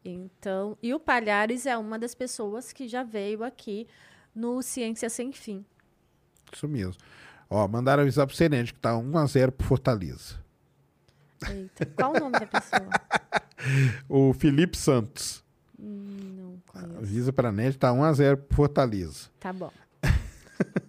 Então, 0.04 0.78
e 0.80 0.94
o 0.94 1.00
Palhares 1.00 1.66
é 1.66 1.76
uma 1.76 1.98
das 1.98 2.14
pessoas 2.14 2.72
que 2.72 2.86
já 2.86 3.02
veio 3.02 3.42
aqui 3.42 3.88
no 4.32 4.62
Ciência 4.62 5.10
Sem 5.10 5.32
Fim. 5.32 5.66
Isso 6.52 6.68
mesmo. 6.68 7.02
Ó, 7.50 7.66
mandaram 7.66 8.02
avisar 8.02 8.24
pro 8.24 8.36
Senente 8.36 8.72
que 8.72 8.78
tá 8.78 8.92
1x0 8.92 9.50
pro 9.50 9.66
Fortaleza. 9.66 10.36
Eita, 11.50 11.86
qual 11.86 12.14
o 12.14 12.20
nome 12.20 12.38
da 12.38 12.46
pessoa? 12.46 12.88
o 14.08 14.32
Felipe 14.32 14.76
Santos. 14.76 15.44
Hum, 15.76 16.36
não 16.36 16.62
conheço. 16.68 16.98
Avisa 16.98 17.32
pra 17.32 17.50
NET, 17.50 17.76
tá 17.76 17.90
1x0 17.90 18.36
pro 18.36 18.56
Fortaleza. 18.56 19.28
Tá 19.40 19.52
bom. 19.52 19.72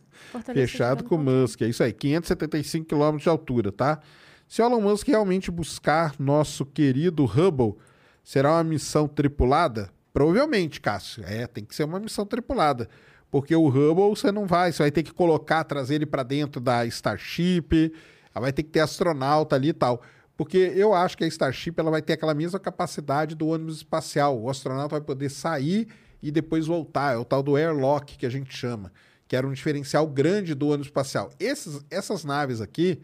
Fechado 0.54 1.04
com 1.04 1.16
o 1.16 1.18
Musk. 1.18 1.62
É 1.62 1.68
isso 1.68 1.84
aí, 1.84 1.94
575 1.94 2.86
km 2.86 3.18
de 3.18 3.30
altura, 3.30 3.72
tá? 3.72 4.00
Se 4.48 4.62
Elon 4.62 4.80
Musk 4.80 5.08
realmente 5.08 5.52
buscar 5.52 6.16
nosso 6.18 6.66
querido 6.66 7.26
Hubble, 7.26 7.76
será 8.24 8.54
uma 8.54 8.64
missão 8.64 9.08
tripulada? 9.08 9.90
Provavelmente, 10.14 10.80
Cássio. 10.80 11.24
É, 11.26 11.46
tem 11.46 11.66
que 11.66 11.76
ser 11.76 11.84
uma 11.84 12.00
missão 12.00 12.26
tripulada. 12.26 12.88
Porque 13.30 13.54
o 13.54 13.68
Hubble 13.68 14.10
você 14.10 14.32
não 14.32 14.46
vai, 14.46 14.72
você 14.72 14.84
vai 14.84 14.92
ter 14.92 15.04
que 15.04 15.14
colocar, 15.14 15.64
trazer 15.66 15.96
ele 15.96 16.06
para 16.06 16.24
dentro 16.24 16.62
da 16.62 16.86
Starship, 16.86 17.92
vai 18.34 18.54
ter 18.54 18.64
que 18.64 18.70
ter 18.70 18.80
astronauta 18.80 19.56
ali 19.56 19.70
e 19.70 19.74
tal. 19.74 20.02
Porque 20.38 20.58
eu 20.58 20.94
acho 20.94 21.18
que 21.18 21.24
a 21.24 21.28
Starship 21.28 21.74
ela 21.78 21.92
vai 21.92 22.02
ter 22.02 22.14
aquela 22.14 22.34
mesma 22.34 22.60
capacidade 22.60 23.36
do 23.36 23.48
ônibus 23.48 23.78
espacial. 23.78 24.40
O 24.40 24.50
astronauta 24.50 24.96
vai 24.96 25.02
poder 25.02 25.30
sair 25.30 25.88
e 26.24 26.32
depois 26.32 26.68
voltar. 26.68 27.16
É 27.16 27.18
o 27.18 27.26
tal 27.26 27.44
do 27.44 27.58
airlock 27.58 28.18
que 28.18 28.26
a 28.26 28.30
gente 28.30 28.56
chama 28.56 28.94
que 29.28 29.36
era 29.36 29.46
um 29.46 29.54
diferencial 29.54 30.08
grande 30.08 30.56
do 30.56 30.68
ônibus 30.68 30.88
espacial. 30.88 31.32
Esses, 31.40 31.84
essas 31.90 32.24
naves 32.24 32.62
aqui, 32.62 33.02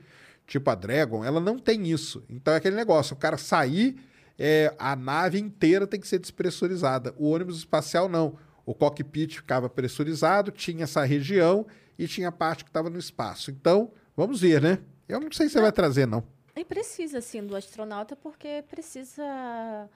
tipo 0.47 0.69
a 0.69 0.75
Dragon, 0.75 1.23
ela 1.23 1.39
não 1.39 1.59
tem 1.59 1.87
isso. 1.91 2.23
Então 2.29 2.53
é 2.53 2.57
aquele 2.57 2.75
negócio, 2.75 3.13
o 3.13 3.17
cara 3.17 3.37
sair, 3.37 3.97
é, 4.37 4.73
a 4.79 4.95
nave 4.95 5.39
inteira 5.39 5.85
tem 5.85 5.99
que 5.99 6.07
ser 6.07 6.19
despressurizada. 6.19 7.13
O 7.17 7.29
ônibus 7.29 7.57
espacial 7.57 8.07
não. 8.07 8.37
O 8.65 8.73
cockpit 8.73 9.35
ficava 9.35 9.69
pressurizado, 9.69 10.51
tinha 10.51 10.85
essa 10.85 11.03
região 11.03 11.65
e 11.99 12.07
tinha 12.07 12.29
a 12.29 12.31
parte 12.31 12.63
que 12.63 12.69
estava 12.69 12.89
no 12.89 12.97
espaço. 12.97 13.51
Então, 13.51 13.91
vamos 14.15 14.41
ver, 14.41 14.61
né? 14.61 14.79
Eu 15.07 15.19
não 15.19 15.31
sei 15.31 15.47
se 15.47 15.53
você 15.53 15.61
vai 15.61 15.71
trazer, 15.71 16.07
não. 16.07 16.23
E 16.55 16.63
precisa, 16.63 17.19
sim, 17.19 17.45
do 17.45 17.55
astronauta, 17.55 18.15
porque 18.15 18.63
precisa 18.69 19.89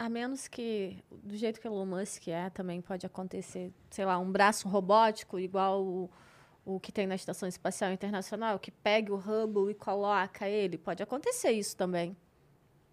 a 0.00 0.08
menos 0.08 0.48
que, 0.48 0.96
do 1.10 1.36
jeito 1.36 1.60
que 1.60 1.68
o 1.68 1.70
Elon 1.70 1.84
Musk 1.84 2.28
é, 2.28 2.48
também 2.48 2.80
pode 2.80 3.04
acontecer, 3.04 3.70
sei 3.90 4.06
lá, 4.06 4.18
um 4.18 4.32
braço 4.32 4.66
robótico 4.66 5.38
igual 5.38 5.84
o, 5.84 6.10
o 6.64 6.80
que 6.80 6.90
tem 6.90 7.06
na 7.06 7.14
Estação 7.14 7.46
Espacial 7.46 7.92
Internacional, 7.92 8.58
que 8.58 8.70
pegue 8.70 9.12
o 9.12 9.16
Hubble 9.16 9.70
e 9.70 9.74
coloca 9.74 10.48
ele. 10.48 10.78
Pode 10.78 11.02
acontecer 11.02 11.50
isso 11.50 11.76
também. 11.76 12.16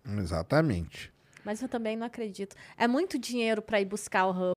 Exatamente. 0.05 1.09
Mas 1.45 1.61
eu 1.61 1.69
também 1.69 1.95
não 1.95 2.05
acredito. 2.05 2.57
É 2.77 2.89
muito 2.89 3.17
dinheiro 3.17 3.61
para 3.61 3.79
ir 3.79 3.85
buscar 3.85 4.25
o 4.25 4.31
Hubble. 4.31 4.56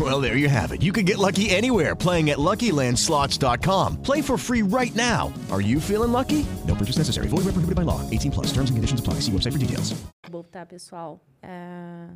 Well, 0.00 0.22
there 0.22 0.38
you 0.38 0.48
have 0.48 0.72
it. 0.72 0.80
You 0.80 0.92
can 0.92 1.04
get 1.04 1.18
lucky 1.18 1.50
anywhere 1.50 1.94
playing 1.94 2.30
at 2.30 2.38
LuckyLandSlots.com. 2.38 4.02
Play 4.02 4.22
for 4.22 4.38
free 4.38 4.62
right 4.62 4.94
now. 4.96 5.30
Are 5.50 5.60
you 5.60 5.78
feeling 5.78 6.12
lucky? 6.12 6.46
No 6.66 6.74
purchase 6.74 6.96
necessary. 6.96 7.28
Void 7.28 7.44
where 7.44 7.52
prohibited 7.52 7.76
by 7.76 7.82
law. 7.82 8.00
18 8.08 8.32
plus. 8.32 8.46
Terms 8.46 8.70
and 8.70 8.78
conditions 8.78 9.00
apply. 9.00 9.20
See 9.20 9.32
website 9.32 9.52
for 9.52 9.58
details. 9.58 9.92
Tá, 10.50 10.64
pessoal. 10.64 11.20
É... 11.42 12.08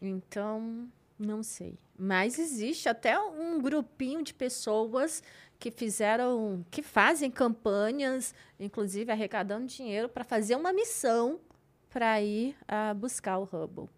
Então, 0.00 0.88
não 1.18 1.42
sei. 1.42 1.78
Mas 1.98 2.38
existe 2.38 2.88
até 2.88 3.18
um 3.18 3.60
grupinho 3.60 4.22
de 4.22 4.32
pessoas 4.32 5.22
que 5.58 5.70
fizeram, 5.70 6.64
que 6.70 6.82
fazem 6.82 7.30
campanhas, 7.30 8.34
inclusive 8.58 9.12
arrecadando 9.12 9.66
dinheiro 9.66 10.08
para 10.08 10.24
fazer 10.24 10.56
uma 10.56 10.72
missão 10.72 11.38
para 11.88 12.20
ir 12.20 12.56
uh, 12.62 12.94
buscar 12.94 13.38
o 13.38 13.44
Hubble. 13.44 13.88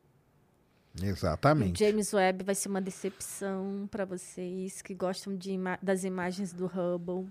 Exatamente. 1.02 1.82
O 1.82 1.86
James 1.86 2.12
Webb 2.12 2.44
vai 2.44 2.54
ser 2.54 2.68
uma 2.68 2.80
decepção 2.80 3.88
para 3.90 4.04
vocês 4.04 4.80
que 4.80 4.94
gostam 4.94 5.36
de 5.36 5.52
ima 5.52 5.78
das 5.82 6.04
imagens 6.04 6.52
do 6.52 6.66
Hubble. 6.66 7.28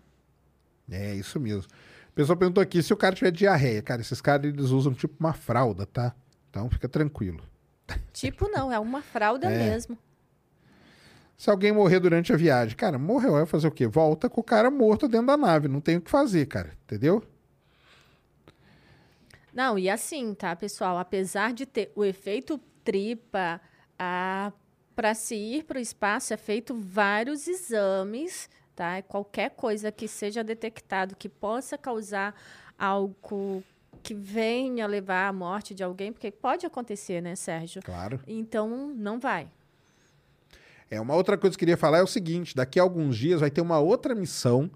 É 0.92 1.16
isso 1.16 1.40
mesmo. 1.40 1.72
O 2.10 2.14
pessoal 2.14 2.38
perguntou 2.38 2.62
aqui 2.62 2.84
se 2.84 2.94
o 2.94 2.98
cara 2.98 3.16
tiver 3.16 3.32
diarreia. 3.32 3.82
Cara, 3.82 4.02
esses 4.02 4.20
caras 4.20 4.46
eles 4.46 4.70
usam 4.70 4.94
tipo 4.94 5.16
uma 5.20 5.34
fralda, 5.34 5.86
tá? 5.86 6.14
Então 6.50 6.70
fica 6.70 6.90
tranquilo. 6.90 7.44
Tipo 8.12 8.50
não, 8.50 8.72
é 8.72 8.78
uma 8.78 9.02
fralda 9.02 9.48
é. 9.52 9.58
mesmo. 9.58 9.98
Se 11.38 11.50
alguém 11.50 11.72
morrer 11.72 12.00
durante 12.00 12.32
a 12.32 12.38
viagem, 12.38 12.76
cara, 12.76 12.98
morreu, 13.00 13.34
vai 13.34 13.46
fazer 13.46 13.68
o 13.68 13.72
quê? 13.72 13.88
Volta 13.88 14.30
com 14.30 14.42
o 14.42 14.44
cara 14.44 14.70
morto 14.70 15.08
dentro 15.08 15.28
da 15.28 15.38
nave, 15.38 15.68
não 15.68 15.82
tem 15.82 15.98
o 15.98 16.02
que 16.02 16.10
fazer, 16.12 16.46
cara, 16.46 16.72
entendeu? 16.84 17.24
Não, 19.54 19.78
e 19.78 19.90
assim, 19.90 20.34
tá, 20.34 20.56
pessoal? 20.56 20.98
Apesar 20.98 21.54
de 21.54 21.66
ter 21.66 21.92
o 21.96 22.06
efeito 22.06 22.60
tripa, 22.84 23.62
para 24.96 25.14
se 25.14 25.36
ir 25.36 25.64
para 25.64 25.78
o 25.78 25.82
espaço 25.82 26.34
é 26.34 26.38
feito 26.38 26.76
vários 26.76 27.48
exames, 27.48 28.50
tá? 28.76 29.02
Qualquer 29.02 29.52
coisa 29.52 29.92
que 29.92 30.08
seja 30.08 30.44
detectado 30.44 31.16
que 31.16 31.30
possa 31.30 31.78
causar 31.78 32.36
algo 32.78 33.64
que 34.02 34.14
venha 34.14 34.86
levar 34.86 35.30
à 35.30 35.34
morte 35.34 35.74
de 35.74 35.84
alguém, 35.84 36.12
porque 36.12 36.30
pode 36.30 36.66
acontecer, 36.66 37.22
né, 37.22 37.36
Sérgio? 37.36 37.82
Claro. 37.82 38.20
Então, 38.28 38.94
não 38.96 39.20
vai. 39.20 39.50
É, 40.90 41.00
uma 41.00 41.16
outra 41.16 41.38
coisa 41.38 41.56
que 41.58 41.64
eu 41.64 41.68
queria 41.68 41.78
falar 41.78 42.00
é 42.00 42.04
o 42.04 42.08
seguinte: 42.08 42.56
daqui 42.56 42.80
a 42.80 42.84
alguns 42.84 43.18
dias 43.18 43.40
vai 43.40 43.50
ter 43.50 43.62
uma 43.62 43.80
outra 43.80 44.14
missão 44.14 44.70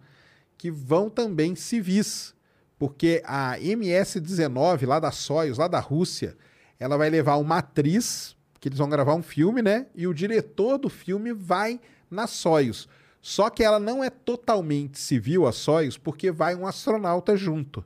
que 0.57 0.71
vão 0.71 1.09
também 1.09 1.55
civis, 1.55 2.33
porque 2.79 3.21
a 3.25 3.59
MS-19 3.59 4.87
lá 4.87 4.99
da 4.99 5.11
Soyuz, 5.11 5.57
lá 5.57 5.67
da 5.67 5.79
Rússia, 5.79 6.35
ela 6.79 6.97
vai 6.97 7.09
levar 7.09 7.37
uma 7.37 7.57
atriz, 7.57 8.35
que 8.59 8.67
eles 8.67 8.77
vão 8.77 8.89
gravar 8.89 9.15
um 9.15 9.23
filme, 9.23 9.61
né? 9.61 9.87
E 9.95 10.07
o 10.07 10.13
diretor 10.13 10.77
do 10.77 10.89
filme 10.89 11.33
vai 11.33 11.79
na 12.09 12.27
Soyuz. 12.27 12.87
Só 13.21 13.49
que 13.49 13.63
ela 13.63 13.79
não 13.79 14.03
é 14.03 14.09
totalmente 14.09 14.99
civil, 14.99 15.45
a 15.45 15.51
Soyuz, 15.51 15.97
porque 15.97 16.31
vai 16.31 16.55
um 16.55 16.65
astronauta 16.65 17.35
junto. 17.35 17.83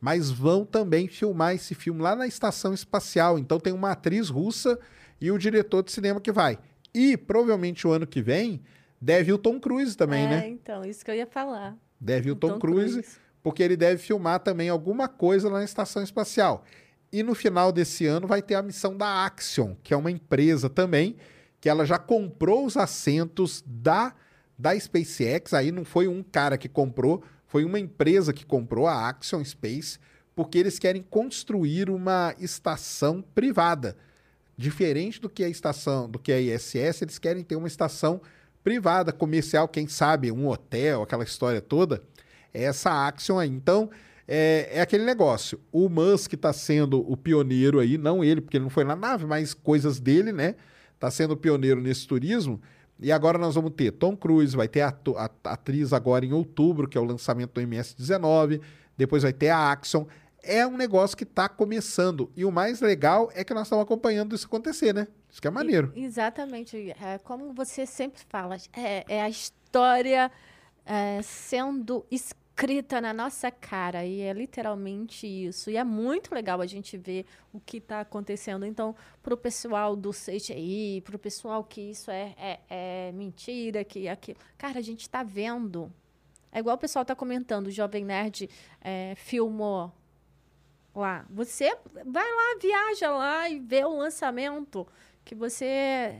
Mas 0.00 0.30
vão 0.30 0.64
também 0.64 1.08
filmar 1.08 1.54
esse 1.54 1.74
filme 1.74 2.00
lá 2.00 2.14
na 2.14 2.26
estação 2.26 2.72
espacial. 2.72 3.38
Então 3.38 3.58
tem 3.58 3.72
uma 3.72 3.90
atriz 3.90 4.28
russa 4.28 4.78
e 5.20 5.30
o 5.30 5.38
diretor 5.38 5.82
de 5.82 5.92
cinema 5.92 6.20
que 6.20 6.30
vai. 6.30 6.58
E 6.94 7.16
provavelmente 7.16 7.86
o 7.86 7.92
ano 7.92 8.06
que 8.06 8.22
vem 8.22 8.62
deve 9.00 9.32
o 9.32 9.38
Tom 9.38 9.60
Cruise 9.60 9.96
também, 9.96 10.24
é, 10.24 10.28
né? 10.28 10.48
então, 10.48 10.84
isso 10.84 11.04
que 11.04 11.10
eu 11.10 11.14
ia 11.14 11.26
falar. 11.26 11.76
Deve 12.00 12.30
o, 12.30 12.32
o 12.32 12.36
Tom, 12.36 12.54
Tom 12.54 12.58
Cruise, 12.58 13.02
Cruise, 13.02 13.18
porque 13.42 13.62
ele 13.62 13.76
deve 13.76 14.02
filmar 14.02 14.40
também 14.40 14.68
alguma 14.68 15.08
coisa 15.08 15.48
lá 15.48 15.58
na 15.58 15.64
estação 15.64 16.02
espacial. 16.02 16.64
E 17.12 17.22
no 17.22 17.34
final 17.34 17.72
desse 17.72 18.06
ano 18.06 18.26
vai 18.26 18.42
ter 18.42 18.54
a 18.54 18.62
missão 18.62 18.96
da 18.96 19.24
Axion, 19.24 19.74
que 19.82 19.94
é 19.94 19.96
uma 19.96 20.10
empresa 20.10 20.68
também, 20.68 21.16
que 21.60 21.68
ela 21.68 21.86
já 21.86 21.98
comprou 21.98 22.66
os 22.66 22.76
assentos 22.76 23.64
da, 23.66 24.14
da 24.58 24.78
SpaceX. 24.78 25.54
Aí 25.54 25.72
não 25.72 25.84
foi 25.84 26.06
um 26.06 26.22
cara 26.22 26.58
que 26.58 26.68
comprou, 26.68 27.22
foi 27.46 27.64
uma 27.64 27.80
empresa 27.80 28.32
que 28.32 28.44
comprou 28.44 28.86
a 28.86 29.08
Axion 29.08 29.42
Space, 29.42 29.98
porque 30.34 30.58
eles 30.58 30.78
querem 30.78 31.02
construir 31.02 31.90
uma 31.90 32.34
estação 32.38 33.22
privada 33.34 33.96
diferente 34.56 35.20
do 35.20 35.30
que 35.30 35.42
a 35.42 35.48
estação, 35.48 36.10
do 36.10 36.18
que 36.18 36.32
a 36.32 36.40
ISS, 36.40 37.02
eles 37.02 37.18
querem 37.18 37.42
ter 37.42 37.56
uma 37.56 37.68
estação 37.68 38.20
privada, 38.62 39.12
comercial, 39.12 39.66
quem 39.66 39.86
sabe, 39.88 40.30
um 40.30 40.48
hotel, 40.48 41.02
aquela 41.02 41.24
história 41.24 41.60
toda. 41.60 42.02
É 42.52 42.64
essa 42.64 42.90
Axion 43.06 43.38
aí. 43.38 43.48
Então, 43.48 43.88
é, 44.28 44.68
é 44.72 44.80
aquele 44.82 45.04
negócio. 45.04 45.58
O 45.72 45.88
Musk 45.88 46.34
está 46.34 46.52
sendo 46.52 47.00
o 47.10 47.16
pioneiro 47.16 47.80
aí, 47.80 47.96
não 47.96 48.22
ele, 48.22 48.40
porque 48.42 48.58
ele 48.58 48.64
não 48.64 48.70
foi 48.70 48.84
na 48.84 48.94
nave, 48.94 49.24
mas 49.26 49.54
coisas 49.54 49.98
dele, 49.98 50.30
né? 50.32 50.54
Está 50.94 51.10
sendo 51.10 51.32
o 51.32 51.36
pioneiro 51.36 51.80
nesse 51.80 52.06
turismo. 52.06 52.60
E 53.00 53.10
agora 53.12 53.38
nós 53.38 53.54
vamos 53.54 53.72
ter 53.76 53.92
Tom 53.92 54.16
Cruise, 54.16 54.56
vai 54.56 54.66
ter 54.68 54.80
a, 54.82 54.88
a- 55.16 55.30
a 55.44 55.52
atriz 55.52 55.92
agora 55.92 56.26
em 56.26 56.32
outubro, 56.32 56.88
que 56.88 56.98
é 56.98 57.00
o 57.00 57.04
lançamento 57.04 57.52
do 57.54 57.60
MS-19, 57.60 58.60
depois 58.96 59.22
vai 59.22 59.32
ter 59.32 59.48
a 59.50 59.70
Action. 59.70 60.04
É 60.42 60.66
um 60.66 60.76
negócio 60.76 61.16
que 61.16 61.22
está 61.24 61.48
começando. 61.48 62.30
E 62.36 62.44
o 62.44 62.50
mais 62.50 62.80
legal 62.80 63.30
é 63.34 63.42
que 63.44 63.54
nós 63.54 63.64
estamos 63.64 63.84
acompanhando 63.84 64.34
isso 64.34 64.46
acontecer, 64.46 64.92
né? 64.92 65.06
Isso 65.30 65.40
que 65.40 65.46
é 65.48 65.50
maneiro. 65.50 65.92
E- 65.94 66.04
exatamente. 66.04 66.90
É, 67.00 67.18
como 67.18 67.52
você 67.52 67.86
sempre 67.86 68.20
fala, 68.28 68.56
é, 68.72 69.04
é 69.08 69.22
a 69.22 69.28
história 69.28 70.30
é, 70.84 71.20
sendo 71.22 72.04
escrita 72.58 73.00
na 73.00 73.12
nossa 73.12 73.52
cara. 73.52 74.04
E 74.04 74.20
é 74.20 74.32
literalmente 74.32 75.26
isso. 75.26 75.70
E 75.70 75.76
é 75.76 75.84
muito 75.84 76.34
legal 76.34 76.60
a 76.60 76.66
gente 76.66 76.98
ver 76.98 77.24
o 77.52 77.60
que 77.60 77.76
está 77.76 78.00
acontecendo. 78.00 78.66
Então, 78.66 78.96
para 79.22 79.32
o 79.32 79.36
pessoal 79.36 79.94
do 79.94 80.10
CGI, 80.10 81.00
para 81.04 81.14
o 81.14 81.18
pessoal 81.18 81.62
que 81.62 81.80
isso 81.80 82.10
é, 82.10 82.34
é, 82.36 82.60
é 82.68 83.12
mentira, 83.12 83.84
que 83.84 84.08
aquilo. 84.08 84.38
Cara, 84.56 84.80
a 84.80 84.82
gente 84.82 85.02
está 85.02 85.22
vendo. 85.22 85.92
É 86.50 86.58
igual 86.58 86.74
o 86.74 86.78
pessoal 86.78 87.02
está 87.02 87.14
comentando, 87.14 87.68
o 87.68 87.70
Jovem 87.70 88.04
Nerd 88.04 88.50
é, 88.80 89.14
filmou 89.16 89.92
lá. 90.94 91.24
Você 91.30 91.72
vai 92.06 92.24
lá, 92.24 92.58
viaja 92.60 93.10
lá 93.10 93.48
e 93.48 93.60
vê 93.60 93.84
o 93.84 93.98
lançamento 93.98 94.86
que 95.24 95.34
você 95.34 96.18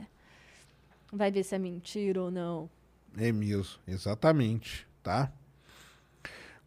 vai 1.11 1.31
ver 1.31 1.43
se 1.43 1.55
é 1.55 1.59
mentira 1.59 2.21
ou 2.21 2.31
não. 2.31 2.69
É 3.17 3.31
mesmo, 3.31 3.81
exatamente, 3.87 4.87
tá? 5.01 5.33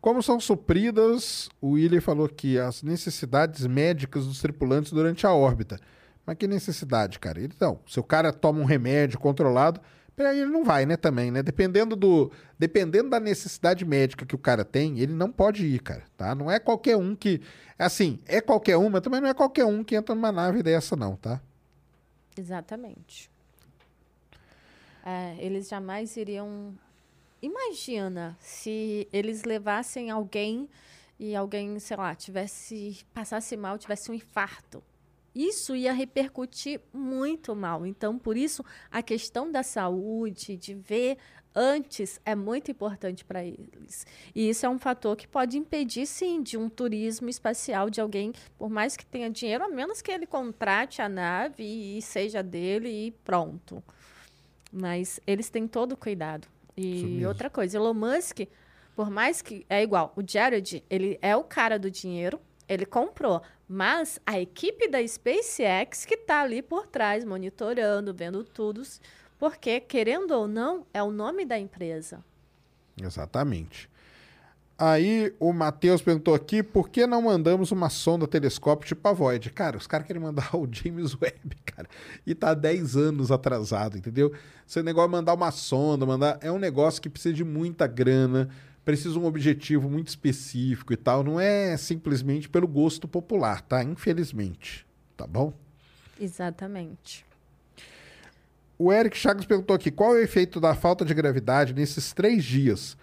Como 0.02 0.20
são 0.20 0.40
supridas, 0.40 1.48
o 1.60 1.70
William 1.70 2.00
falou 2.00 2.26
aqui, 2.26 2.58
as 2.58 2.82
necessidades 2.82 3.64
médicas 3.68 4.26
dos 4.26 4.40
tripulantes 4.40 4.90
durante 4.90 5.24
a 5.24 5.32
órbita. 5.32 5.78
Mas 6.26 6.36
que 6.36 6.48
necessidade, 6.48 7.20
cara? 7.20 7.40
Então, 7.40 7.78
se 7.86 8.00
o 8.00 8.02
cara 8.02 8.32
toma 8.32 8.60
um 8.60 8.64
remédio 8.64 9.20
controlado, 9.20 9.80
ele 10.18 10.46
não 10.46 10.64
vai, 10.64 10.84
né, 10.84 10.96
também, 10.96 11.30
né? 11.30 11.40
Dependendo 11.40 11.94
do, 11.94 12.32
dependendo 12.58 13.10
da 13.10 13.20
necessidade 13.20 13.84
médica 13.84 14.26
que 14.26 14.34
o 14.34 14.38
cara 14.38 14.64
tem, 14.64 14.98
ele 14.98 15.12
não 15.12 15.30
pode 15.30 15.64
ir, 15.64 15.80
cara, 15.80 16.02
tá? 16.16 16.34
Não 16.34 16.50
é 16.50 16.58
qualquer 16.58 16.96
um 16.96 17.14
que, 17.14 17.40
assim, 17.78 18.18
é 18.26 18.40
qualquer 18.40 18.76
um, 18.76 18.90
mas 18.90 19.02
também 19.02 19.20
não 19.20 19.28
é 19.28 19.34
qualquer 19.34 19.66
um 19.66 19.84
que 19.84 19.94
entra 19.94 20.16
numa 20.16 20.32
nave 20.32 20.64
dessa 20.64 20.96
não, 20.96 21.14
tá? 21.14 21.40
Exatamente. 22.36 23.30
É, 25.06 25.36
eles 25.38 25.68
jamais 25.68 26.16
iriam. 26.16 26.74
Imagina 27.42 28.36
se 28.38 29.08
eles 29.12 29.42
levassem 29.42 30.10
alguém 30.10 30.68
e 31.18 31.34
alguém, 31.34 31.76
sei 31.80 31.96
lá, 31.96 32.14
tivesse 32.14 33.04
passasse 33.12 33.56
mal, 33.56 33.76
tivesse 33.76 34.12
um 34.12 34.14
infarto. 34.14 34.82
Isso 35.34 35.74
ia 35.74 35.92
repercutir 35.92 36.80
muito 36.92 37.56
mal. 37.56 37.84
Então, 37.84 38.16
por 38.16 38.36
isso, 38.36 38.64
a 38.90 39.02
questão 39.02 39.50
da 39.50 39.64
saúde, 39.64 40.56
de 40.56 40.74
ver 40.74 41.18
antes, 41.54 42.20
é 42.24 42.34
muito 42.34 42.70
importante 42.70 43.24
para 43.24 43.44
eles. 43.44 44.06
E 44.34 44.48
isso 44.48 44.64
é 44.64 44.68
um 44.68 44.78
fator 44.78 45.16
que 45.16 45.26
pode 45.26 45.58
impedir, 45.58 46.06
sim, 46.06 46.42
de 46.42 46.56
um 46.56 46.68
turismo 46.68 47.28
espacial 47.28 47.90
de 47.90 48.00
alguém, 48.00 48.32
por 48.56 48.70
mais 48.70 48.96
que 48.96 49.04
tenha 49.04 49.28
dinheiro, 49.28 49.64
a 49.64 49.68
menos 49.68 50.00
que 50.00 50.12
ele 50.12 50.26
contrate 50.26 51.02
a 51.02 51.08
nave 51.08 51.64
e 51.64 52.00
seja 52.02 52.42
dele 52.42 52.88
e 52.88 53.10
pronto. 53.24 53.82
Mas 54.70 55.18
eles 55.26 55.50
têm 55.50 55.66
todo 55.66 55.92
o 55.92 55.96
cuidado. 55.96 56.46
E 56.76 57.24
outra 57.26 57.50
coisa, 57.50 57.76
Elon 57.76 57.94
Musk, 57.94 58.40
por 58.94 59.10
mais 59.10 59.42
que 59.42 59.66
é 59.68 59.82
igual, 59.82 60.12
o 60.16 60.22
Jared, 60.26 60.84
ele 60.88 61.18
é 61.20 61.36
o 61.36 61.44
cara 61.44 61.78
do 61.78 61.90
dinheiro, 61.90 62.40
ele 62.68 62.86
comprou, 62.86 63.42
mas 63.68 64.18
a 64.26 64.38
equipe 64.38 64.88
da 64.88 65.06
SpaceX 65.06 66.04
que 66.04 66.14
está 66.14 66.42
ali 66.42 66.62
por 66.62 66.86
trás, 66.86 67.24
monitorando, 67.24 68.14
vendo 68.14 68.44
tudo, 68.44 68.82
porque 69.38 69.80
querendo 69.80 70.32
ou 70.32 70.46
não, 70.46 70.86
é 70.92 71.02
o 71.02 71.10
nome 71.10 71.44
da 71.44 71.58
empresa. 71.58 72.24
Exatamente. 73.00 73.90
Aí 74.84 75.32
o 75.38 75.52
Matheus 75.52 76.02
perguntou 76.02 76.34
aqui, 76.34 76.60
por 76.60 76.88
que 76.88 77.06
não 77.06 77.22
mandamos 77.22 77.70
uma 77.70 77.88
sonda 77.88 78.26
telescópio 78.26 78.88
tipo 78.88 79.06
a 79.08 79.12
Void? 79.12 79.50
Cara, 79.50 79.76
os 79.76 79.86
caras 79.86 80.04
querem 80.04 80.20
mandar 80.20 80.50
o 80.58 80.68
James 80.68 81.14
Webb, 81.14 81.54
cara. 81.64 81.88
E 82.26 82.34
tá 82.34 82.52
10 82.52 82.96
anos 82.96 83.30
atrasado, 83.30 83.96
entendeu? 83.96 84.32
Esse 84.66 84.82
negócio 84.82 85.08
de 85.08 85.12
mandar 85.12 85.34
uma 85.34 85.52
sonda, 85.52 86.04
mandar. 86.04 86.36
É 86.40 86.50
um 86.50 86.58
negócio 86.58 87.00
que 87.00 87.08
precisa 87.08 87.32
de 87.32 87.44
muita 87.44 87.86
grana, 87.86 88.48
precisa 88.84 89.12
de 89.12 89.20
um 89.20 89.24
objetivo 89.24 89.88
muito 89.88 90.08
específico 90.08 90.92
e 90.92 90.96
tal. 90.96 91.22
Não 91.22 91.38
é 91.38 91.76
simplesmente 91.76 92.48
pelo 92.48 92.66
gosto 92.66 93.06
popular, 93.06 93.60
tá? 93.62 93.84
Infelizmente. 93.84 94.84
Tá 95.16 95.28
bom? 95.28 95.52
Exatamente. 96.20 97.24
O 98.76 98.92
Eric 98.92 99.16
Chagas 99.16 99.44
perguntou 99.44 99.76
aqui: 99.76 99.92
qual 99.92 100.16
é 100.16 100.18
o 100.18 100.24
efeito 100.24 100.58
da 100.58 100.74
falta 100.74 101.04
de 101.04 101.14
gravidade 101.14 101.72
nesses 101.72 102.12
três 102.12 102.42
dias? 102.42 102.96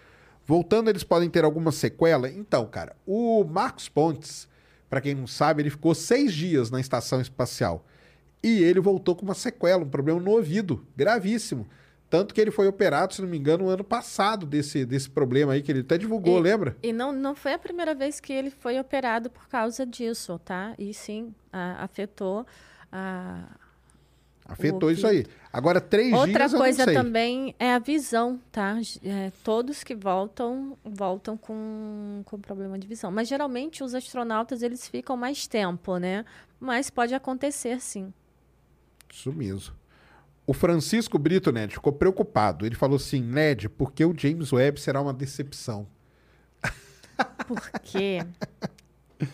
Voltando, 0.50 0.90
eles 0.90 1.04
podem 1.04 1.30
ter 1.30 1.44
alguma 1.44 1.72
sequela? 1.72 2.28
Então, 2.28 2.66
cara, 2.66 2.96
o 3.06 3.44
Marcos 3.44 3.88
Pontes, 3.88 4.48
para 4.90 5.00
quem 5.00 5.14
não 5.14 5.28
sabe, 5.28 5.62
ele 5.62 5.70
ficou 5.70 5.94
seis 5.94 6.34
dias 6.34 6.72
na 6.72 6.80
estação 6.80 7.22
espacial. 7.22 7.86
E 8.42 8.64
ele 8.64 8.80
voltou 8.80 9.16
com 9.16 9.24
uma 9.24 9.36
sequela, 9.36 9.84
um 9.84 9.88
problema 9.90 10.20
no 10.20 10.32
ouvido, 10.32 10.84
gravíssimo. 10.98 11.68
Tanto 12.10 12.34
que 12.34 12.42
ele 12.42 12.50
foi 12.50 12.68
operado, 12.68 13.14
se 13.14 13.22
não 13.22 13.30
me 13.30 13.38
engano, 13.38 13.66
no 13.66 13.70
ano 13.70 13.84
passado 13.84 14.48
desse, 14.48 14.84
desse 14.88 15.08
problema 15.08 15.54
aí, 15.54 15.62
que 15.62 15.72
ele 15.72 15.82
até 15.82 16.00
divulgou, 16.00 16.40
E- 16.40 16.42
lembra? 16.42 16.76
E 16.82 16.92
não, 16.92 17.12
não 17.14 17.36
foi 17.36 17.54
a 17.54 17.60
primeira 17.60 17.94
vez 17.94 18.20
que 18.20 18.34
ele 18.34 18.50
foi 18.50 18.80
operado 18.80 19.30
por 19.30 19.48
causa 19.48 19.86
disso, 19.86 20.40
tá? 20.44 20.74
E 20.80 20.92
sim, 20.96 21.32
a- 21.54 21.84
afetou 21.84 22.44
a, 22.92 23.44
Afetou 24.50 24.90
isso 24.90 25.06
aí. 25.06 25.26
Agora, 25.54 25.80
três 25.80 26.12
Outra 26.12 26.32
dias 26.32 26.54
eu 26.54 26.60
coisa 26.60 26.86
também 26.86 27.56
é 27.60 27.74
a 27.74 27.80
visão, 27.80 28.40
tá? 28.52 28.78
É, 29.04 29.32
todos 29.44 29.84
que 29.84 29.96
voltam, 29.96 30.78
voltam 30.84 31.38
com, 31.38 32.22
com 32.26 32.40
problema 32.40 32.78
de 32.78 32.88
visão. 32.88 33.12
Mas 33.12 33.28
geralmente 33.28 33.84
os 33.84 33.94
astronautas 33.94 34.64
eles 34.64 34.88
ficam 34.88 35.16
mais 35.16 35.48
tempo, 35.48 35.98
né? 35.98 36.26
Mas 36.60 36.90
pode 36.90 37.14
acontecer 37.14 37.80
sim. 37.80 38.12
Isso 39.12 39.32
mesmo. 39.32 39.76
O 40.46 40.54
Francisco 40.54 41.20
Brito, 41.20 41.52
Ned, 41.52 41.74
ficou 41.74 41.94
preocupado. 41.94 42.66
Ele 42.66 42.76
falou 42.76 42.96
assim, 42.96 43.22
Ned, 43.22 43.70
porque 43.70 44.04
o 44.04 44.16
James 44.18 44.52
Webb 44.52 44.80
será 44.80 45.00
uma 45.00 45.14
decepção? 45.14 45.88
Porque 47.48 48.20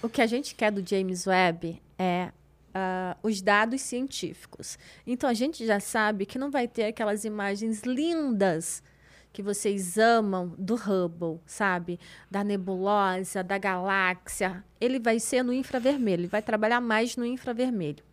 o 0.02 0.10
que 0.10 0.22
a 0.22 0.28
gente 0.28 0.56
quer 0.56 0.72
do 0.72 0.88
James 0.88 1.28
Webb 1.28 1.82
é 1.98 2.32
ah, 2.78 3.16
os 3.24 3.42
dados 3.42 3.82
científicos. 3.82 4.78
Então 5.08 5.30
a 5.30 5.34
gente 5.34 5.66
já 5.66 5.80
sabe 5.80 6.26
que 6.26 6.38
não 6.38 6.52
vai 6.52 6.68
ter 6.68 6.84
aquelas 6.84 7.24
imagens 7.24 7.84
lindas 7.84 8.84
que 9.32 9.42
vocês 9.42 9.98
amam 9.98 10.54
do 10.58 10.76
Hubble, 10.76 11.40
sabe? 11.46 11.98
Da 12.30 12.44
nebulosa, 12.44 13.42
da 13.42 13.58
galáxia. 13.58 14.64
Ele 14.80 15.00
vai 15.00 15.20
ser 15.20 15.42
no 15.42 15.54
infravermelho, 15.54 16.22
ele 16.22 16.28
vai 16.28 16.42
trabalhar 16.42 16.82
mais 16.82 17.16
no 17.16 17.26
infravermelho. 17.26 18.04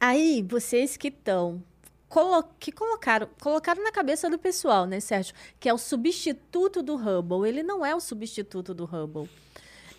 Aí, 0.00 0.42
vocês 0.48 0.96
que 0.96 1.08
estão 1.08 1.62
que 2.58 2.72
colocaram, 2.72 3.28
colocaram 3.38 3.84
na 3.84 3.92
cabeça 3.92 4.30
do 4.30 4.38
pessoal, 4.38 4.86
né, 4.86 4.98
Sérgio? 4.98 5.34
Que 5.60 5.68
é 5.68 5.74
o 5.74 5.78
substituto 5.78 6.82
do 6.82 6.96
Hubble. 6.96 7.46
Ele 7.46 7.62
não 7.62 7.84
é 7.84 7.94
o 7.94 8.00
substituto 8.00 8.72
do 8.72 8.84
Hubble. 8.84 9.28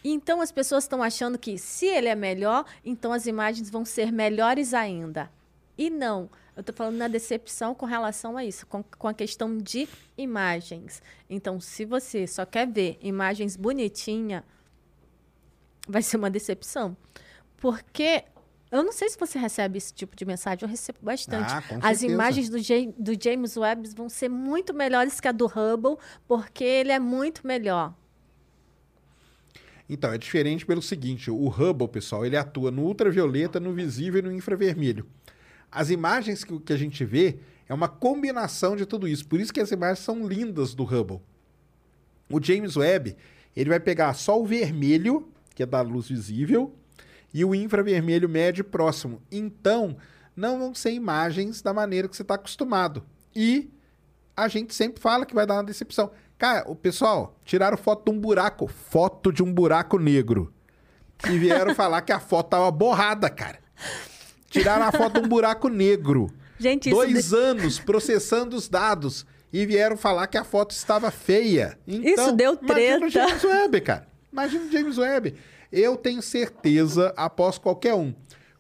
Então 0.04 0.42
as 0.42 0.52
pessoas 0.52 0.84
estão 0.84 1.04
achando 1.04 1.38
que 1.38 1.58
se 1.58 1.86
ele 1.86 2.08
é 2.08 2.16
melhor, 2.16 2.66
então 2.84 3.12
as 3.12 3.26
imagens 3.26 3.70
vão 3.70 3.84
ser 3.84 4.12
melhores 4.12 4.74
ainda. 4.74 5.30
E 5.78 5.90
não. 5.90 6.30
Eu 6.56 6.62
estou 6.62 6.76
falando 6.76 6.98
na 6.98 7.08
decepção 7.08 7.74
com 7.74 7.86
relação 7.86 8.36
a 8.36 8.44
isso, 8.44 8.68
com, 8.68 8.84
com 8.84 9.08
a 9.08 9.14
questão 9.14 9.58
de 9.58 9.88
imagens. 10.18 11.02
Então, 11.30 11.60
se 11.62 11.86
você 11.86 12.28
só 12.28 12.46
quer 12.46 12.68
ver 12.68 12.98
imagens 13.02 13.56
bonitinhas, 13.56 14.44
vai 15.88 16.02
ser 16.02 16.18
uma 16.18 16.30
decepção. 16.30 16.98
Porque 17.56 18.26
eu 18.72 18.84
não 18.84 18.92
sei 18.92 19.10
se 19.10 19.18
você 19.18 19.40
recebe 19.40 19.78
esse 19.78 19.94
tipo 19.94 20.16
de 20.16 20.26
mensagem, 20.26 20.64
eu 20.64 20.70
recebo 20.70 21.00
bastante. 21.02 21.52
Ah, 21.52 21.64
As 21.82 22.04
imagens 22.04 22.50
do, 22.50 22.58
do 22.98 23.24
James 23.24 23.56
Webb 23.58 23.90
vão 23.96 24.10
ser 24.10 24.30
muito 24.30 24.74
melhores 24.74 25.20
que 25.20 25.28
a 25.28 25.32
do 25.32 25.48
Hubble, 25.48 25.98
porque 26.28 26.64
ele 26.64 26.92
é 26.92 27.00
muito 27.00 27.48
melhor. 27.48 27.94
Então, 29.90 30.14
é 30.14 30.18
diferente 30.18 30.66
pelo 30.66 30.82
seguinte: 30.82 31.32
o 31.32 31.48
Hubble, 31.48 31.88
pessoal, 31.88 32.26
ele 32.26 32.38
atua 32.38 32.70
no 32.70 32.84
ultravioleta, 32.84 33.60
no 33.60 33.74
visível 33.74 34.20
e 34.20 34.22
no 34.22 34.32
infravermelho. 34.32 35.06
As 35.72 35.90
imagens 35.90 36.44
que, 36.44 36.60
que 36.60 36.74
a 36.74 36.78
gente 36.78 37.04
vê 37.04 37.40
é 37.68 37.74
uma 37.74 37.88
combinação 37.88 38.76
de 38.76 38.86
tudo 38.86 39.08
isso. 39.08 39.28
Por 39.28 39.40
isso 39.40 39.54
que 39.54 39.60
as 39.60 39.72
imagens 39.72 40.00
são 40.00 40.28
lindas 40.28 40.74
do 40.74 40.84
Hubble. 40.84 41.22
O 42.32 42.42
James 42.42 42.78
Webb, 42.78 43.16
ele 43.56 43.70
vai 43.70 43.80
pegar 43.80 44.14
só 44.14 44.40
o 44.40 44.46
vermelho, 44.46 45.28
que 45.56 45.64
é 45.64 45.66
da 45.66 45.82
luz 45.82 46.08
visível, 46.08 46.74
e 47.34 47.44
o 47.44 47.54
infravermelho 47.54 48.30
médio 48.30 48.62
e 48.62 48.64
próximo. 48.64 49.22
Então, 49.32 49.98
não 50.36 50.60
vão 50.60 50.74
ser 50.74 50.92
imagens 50.92 51.62
da 51.62 51.74
maneira 51.74 52.08
que 52.08 52.16
você 52.16 52.22
está 52.22 52.36
acostumado. 52.36 53.04
E 53.36 53.70
a 54.36 54.48
gente 54.48 54.74
sempre 54.74 55.02
fala 55.02 55.26
que 55.26 55.36
vai 55.36 55.46
dar 55.46 55.56
uma 55.56 55.64
decepção. 55.64 56.12
Cara, 56.40 56.64
o 56.68 56.74
pessoal 56.74 57.38
tiraram 57.44 57.76
foto 57.76 58.10
de 58.10 58.18
um 58.18 58.20
buraco, 58.20 58.66
foto 58.66 59.32
de 59.32 59.44
um 59.44 59.54
buraco 59.54 60.00
negro. 60.00 60.54
E 61.30 61.38
vieram 61.38 61.76
falar 61.76 62.02
que 62.02 62.14
a 62.14 62.20
foto 62.20 62.52
tava 62.52 62.72
borrada, 62.72 63.30
cara. 63.30 63.60
Tiraram 64.50 64.86
a 64.86 64.92
foto 64.92 65.20
de 65.20 65.26
um 65.26 65.28
buraco 65.28 65.68
negro. 65.68 66.32
Gente, 66.58 66.90
isso 66.90 66.96
Dois 66.96 67.34
anos 67.34 67.78
processando 67.78 68.56
os 68.56 68.70
dados 68.70 69.26
e 69.52 69.66
vieram 69.66 69.98
falar 69.98 70.28
que 70.28 70.38
a 70.38 70.46
foto 70.46 70.72
estava 70.72 71.12
feia. 71.12 71.78
Então, 71.86 72.26
Isso 72.26 72.32
deu 72.32 72.58
Imagina 72.62 72.96
o 72.96 73.10
treta. 73.10 73.10
James 73.10 73.44
Webb, 73.44 73.82
cara. 73.82 74.08
Imagina 74.32 74.66
o 74.66 74.72
James 74.72 74.98
Webb. 74.98 75.36
Eu 75.70 75.98
tenho 75.98 76.22
certeza, 76.22 77.14
após 77.18 77.58
qualquer 77.58 77.94
um, 77.94 78.14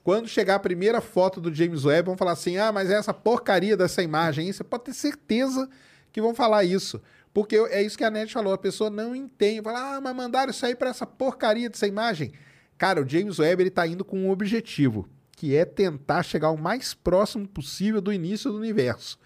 quando 0.03 0.27
chegar 0.27 0.55
a 0.55 0.59
primeira 0.59 0.99
foto 0.99 1.39
do 1.39 1.53
James 1.53 1.85
Webb, 1.85 2.07
vão 2.07 2.17
falar 2.17 2.33
assim: 2.33 2.57
ah, 2.57 2.73
mas 2.73 2.89
é 2.89 2.95
essa 2.95 3.13
porcaria 3.13 3.77
dessa 3.77 4.03
imagem 4.03 4.47
aí. 4.47 4.53
Você 4.53 4.65
pode 4.65 4.83
ter 4.83 4.93
certeza 4.93 5.69
que 6.11 6.21
vão 6.21 6.35
falar 6.35 6.63
isso. 6.63 7.01
Porque 7.33 7.55
é 7.55 7.81
isso 7.81 7.97
que 7.97 8.03
a 8.03 8.09
Net 8.09 8.33
falou, 8.33 8.53
a 8.53 8.57
pessoa 8.57 8.89
não 8.89 9.15
entende. 9.15 9.61
Fala, 9.61 9.97
ah, 9.97 10.01
mas 10.01 10.15
mandaram 10.15 10.51
isso 10.51 10.65
aí 10.65 10.75
para 10.75 10.89
essa 10.89 11.05
porcaria 11.05 11.69
dessa 11.69 11.87
imagem. 11.87 12.31
Cara, 12.77 13.01
o 13.01 13.07
James 13.07 13.39
Webb 13.39 13.63
ele 13.63 13.69
tá 13.69 13.85
indo 13.85 14.03
com 14.03 14.17
um 14.17 14.31
objetivo, 14.31 15.07
que 15.35 15.55
é 15.55 15.65
tentar 15.65 16.23
chegar 16.23 16.49
o 16.49 16.57
mais 16.57 16.93
próximo 16.93 17.47
possível 17.47 18.01
do 18.01 18.11
início 18.11 18.51
do 18.51 18.57
universo. 18.57 19.19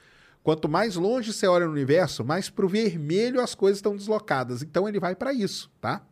Quanto 0.43 0.67
mais 0.67 0.95
longe 0.95 1.31
você 1.31 1.47
olha 1.47 1.65
no 1.65 1.71
universo, 1.71 2.25
mais 2.25 2.49
pro 2.49 2.67
vermelho 2.67 3.39
as 3.39 3.55
coisas 3.55 3.77
estão 3.77 3.95
deslocadas. 3.95 4.61
Então 4.61 4.89
ele 4.89 4.99
vai 4.99 5.15
para 5.15 5.31
isso, 5.31 5.71
tá? 5.79 6.05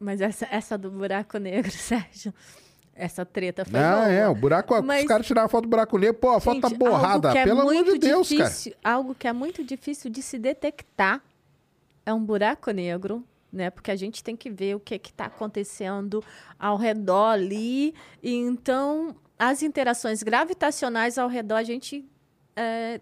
Mas 0.00 0.22
essa, 0.22 0.48
essa 0.50 0.78
do 0.78 0.90
buraco 0.90 1.36
negro, 1.36 1.70
Sérgio, 1.72 2.32
essa 3.00 3.24
treta 3.24 3.64
foi 3.64 3.80
Ah, 3.80 3.94
boa. 3.96 4.08
é, 4.12 4.28
o 4.28 4.34
buraco, 4.34 4.82
Mas- 4.82 5.02
os 5.02 5.08
caras 5.08 5.26
tiraram 5.26 5.46
a 5.46 5.48
foto 5.48 5.62
do 5.62 5.68
buraco 5.68 5.96
negro, 5.98 6.14
pô, 6.14 6.30
a 6.30 6.40
foto 6.40 6.54
Gente, 6.54 6.62
tá 6.62 6.76
borrada, 6.76 7.36
é 7.36 7.44
pelo 7.44 7.60
amor 7.62 7.84
de 7.84 7.98
Deus, 7.98 8.28
cara. 8.28 8.44
difícil, 8.44 8.74
Algo 8.84 9.14
que 9.14 9.26
é 9.26 9.32
muito 9.32 9.64
difícil 9.64 10.10
de 10.10 10.22
se 10.22 10.38
detectar 10.38 11.22
é 12.04 12.12
um 12.12 12.22
buraco 12.24 12.70
negro, 12.70 13.24
né? 13.52 13.70
Porque 13.70 13.90
a 13.90 13.96
gente 13.96 14.22
tem 14.22 14.36
que 14.36 14.50
ver 14.50 14.74
o 14.76 14.80
que 14.80 14.94
está 14.96 15.26
acontecendo 15.26 16.22
ao 16.58 16.76
redor 16.76 17.30
ali. 17.32 17.94
E 18.22 18.34
então, 18.34 19.14
as 19.38 19.62
interações 19.62 20.22
gravitacionais 20.22 21.18
ao 21.18 21.28
redor, 21.28 21.56
a 21.56 21.62
gente. 21.64 22.04
é, 22.56 23.00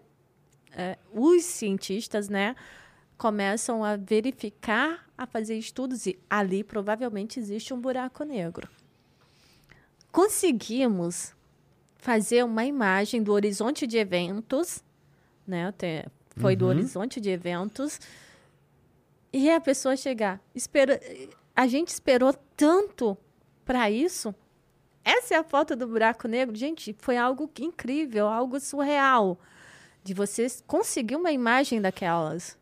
é, 0.71 0.97
os 1.13 1.43
cientistas, 1.43 2.29
né? 2.29 2.55
Começam 3.17 3.83
a 3.83 3.97
verificar, 3.97 5.05
a 5.17 5.25
fazer 5.25 5.57
estudos 5.57 6.05
e 6.05 6.17
ali 6.29 6.63
provavelmente 6.63 7.37
existe 7.39 7.73
um 7.73 7.81
buraco 7.81 8.23
negro. 8.23 8.69
Conseguimos 10.11 11.35
fazer 11.97 12.43
uma 12.43 12.65
imagem 12.65 13.21
do 13.21 13.33
horizonte 13.33 13.85
de 13.85 13.97
eventos, 13.97 14.83
né? 15.45 15.67
Até 15.67 16.05
foi 16.37 16.55
do 16.55 16.65
horizonte 16.65 17.19
de 17.19 17.29
eventos. 17.29 17.99
E 19.31 19.49
a 19.51 19.59
pessoa 19.59 19.95
chegar, 19.95 20.41
espera, 20.55 20.99
a 21.55 21.67
gente 21.67 21.89
esperou 21.89 22.33
tanto 22.55 23.17
para 23.63 23.91
isso. 23.91 24.33
Essa 25.03 25.35
é 25.35 25.37
a 25.37 25.43
foto 25.43 25.75
do 25.75 25.87
buraco 25.87 26.27
negro, 26.27 26.55
gente, 26.55 26.95
foi 26.99 27.17
algo 27.17 27.49
incrível, 27.59 28.27
algo 28.27 28.59
surreal 28.59 29.39
de 30.03 30.13
você 30.13 30.47
conseguir 30.65 31.15
uma 31.15 31.31
imagem 31.31 31.81
daquelas. 31.81 32.57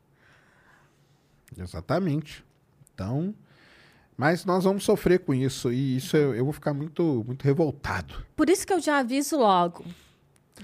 Exatamente. 1.57 2.43
Então, 2.93 3.33
mas 4.17 4.43
nós 4.43 4.63
vamos 4.63 4.83
sofrer 4.83 5.19
com 5.19 5.33
isso 5.33 5.71
e 5.71 5.97
isso 5.97 6.17
eu, 6.17 6.33
eu 6.35 6.43
vou 6.43 6.51
ficar 6.53 6.73
muito 6.73 7.23
muito 7.25 7.43
revoltado. 7.43 8.25
Por 8.35 8.49
isso 8.49 8.65
que 8.65 8.73
eu 8.73 8.79
já 8.79 8.97
aviso 8.99 9.37
logo. 9.37 9.85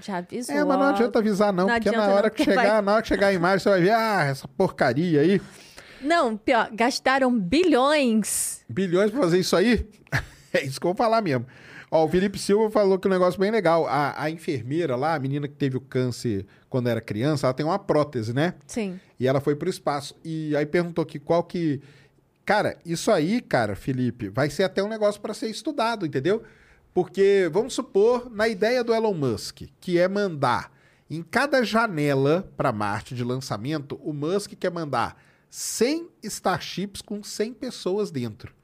Já 0.02 0.16
aviso 0.18 0.50
É, 0.50 0.56
logo. 0.64 0.68
mas 0.70 0.78
não 0.80 0.86
adianta 0.88 1.18
avisar 1.20 1.52
não, 1.52 1.66
Não 1.68 1.74
porque 1.74 1.88
na 1.90 1.96
adianta 1.96 2.08
não, 2.10 2.16
hora 2.16 2.30
que 2.30 2.44
chegar, 2.44 2.62
vai- 2.72 2.82
na 2.82 2.92
hora 2.94 3.02
que 3.02 3.08
chegar 3.08 3.26
a 3.28 3.32
imagem 3.32 3.58
você 3.60 3.68
vai 3.70 3.80
ver, 3.80 3.90
ah, 3.92 4.24
essa 4.24 4.48
porcaria 4.48 5.20
aí, 5.20 5.40
Não, 6.02 6.36
pior, 6.36 6.68
gastaram 6.72 7.30
bilhões. 7.38 8.64
bilhões 8.68 9.10
pra 9.10 9.20
fazer 9.20 9.38
isso 9.38 9.54
aí. 9.56 9.86
é 10.52 10.64
isso 10.64 10.80
que 10.80 10.86
eu 10.86 10.90
vou 10.92 10.96
falar 10.96 11.22
mesmo. 11.22 11.46
Ó, 11.90 12.04
o 12.04 12.08
Felipe 12.08 12.38
Silva 12.40 12.68
falou 12.72 12.98
que 12.98 13.06
um 13.06 13.10
negócio 13.10 13.38
bem 13.38 13.52
legal. 13.52 13.86
A, 13.86 14.20
a 14.24 14.28
enfermeira 14.28 14.96
lá, 14.96 15.14
a 15.14 15.18
menina 15.18 15.46
que 15.46 15.54
teve 15.54 15.76
o 15.76 15.80
câncer 15.80 16.44
quando 16.68 16.88
era 16.88 17.00
criança, 17.00 17.46
ela 17.46 17.54
tem 17.54 17.64
uma 17.64 17.78
prótese, 17.78 18.32
né? 18.32 18.54
Sim. 18.66 18.98
E 19.20 19.28
ela 19.28 19.40
foi 19.40 19.54
pro 19.54 19.70
espaço. 19.70 20.16
E 20.24 20.56
aí 20.56 20.66
perguntou 20.66 21.06
que 21.06 21.20
qual 21.20 21.44
que. 21.44 21.80
Cara, 22.44 22.78
isso 22.84 23.10
aí, 23.10 23.40
cara, 23.40 23.74
Felipe, 23.74 24.28
vai 24.28 24.50
ser 24.50 24.64
até 24.64 24.82
um 24.82 24.88
negócio 24.88 25.20
para 25.20 25.32
ser 25.32 25.48
estudado, 25.48 26.04
entendeu? 26.04 26.42
Porque, 26.92 27.48
vamos 27.50 27.74
supor, 27.74 28.30
na 28.30 28.46
ideia 28.48 28.84
do 28.84 28.94
Elon 28.94 29.14
Musk, 29.14 29.62
que 29.80 29.98
é 29.98 30.06
mandar 30.06 30.70
em 31.08 31.22
cada 31.22 31.64
janela 31.64 32.50
para 32.56 32.72
Marte 32.72 33.14
de 33.14 33.24
lançamento, 33.24 33.98
o 34.02 34.12
Musk 34.12 34.52
quer 34.54 34.70
mandar 34.70 35.20
100 35.48 36.08
Starships 36.22 37.00
com 37.00 37.22
100 37.22 37.54
pessoas 37.54 38.10
dentro. 38.10 38.54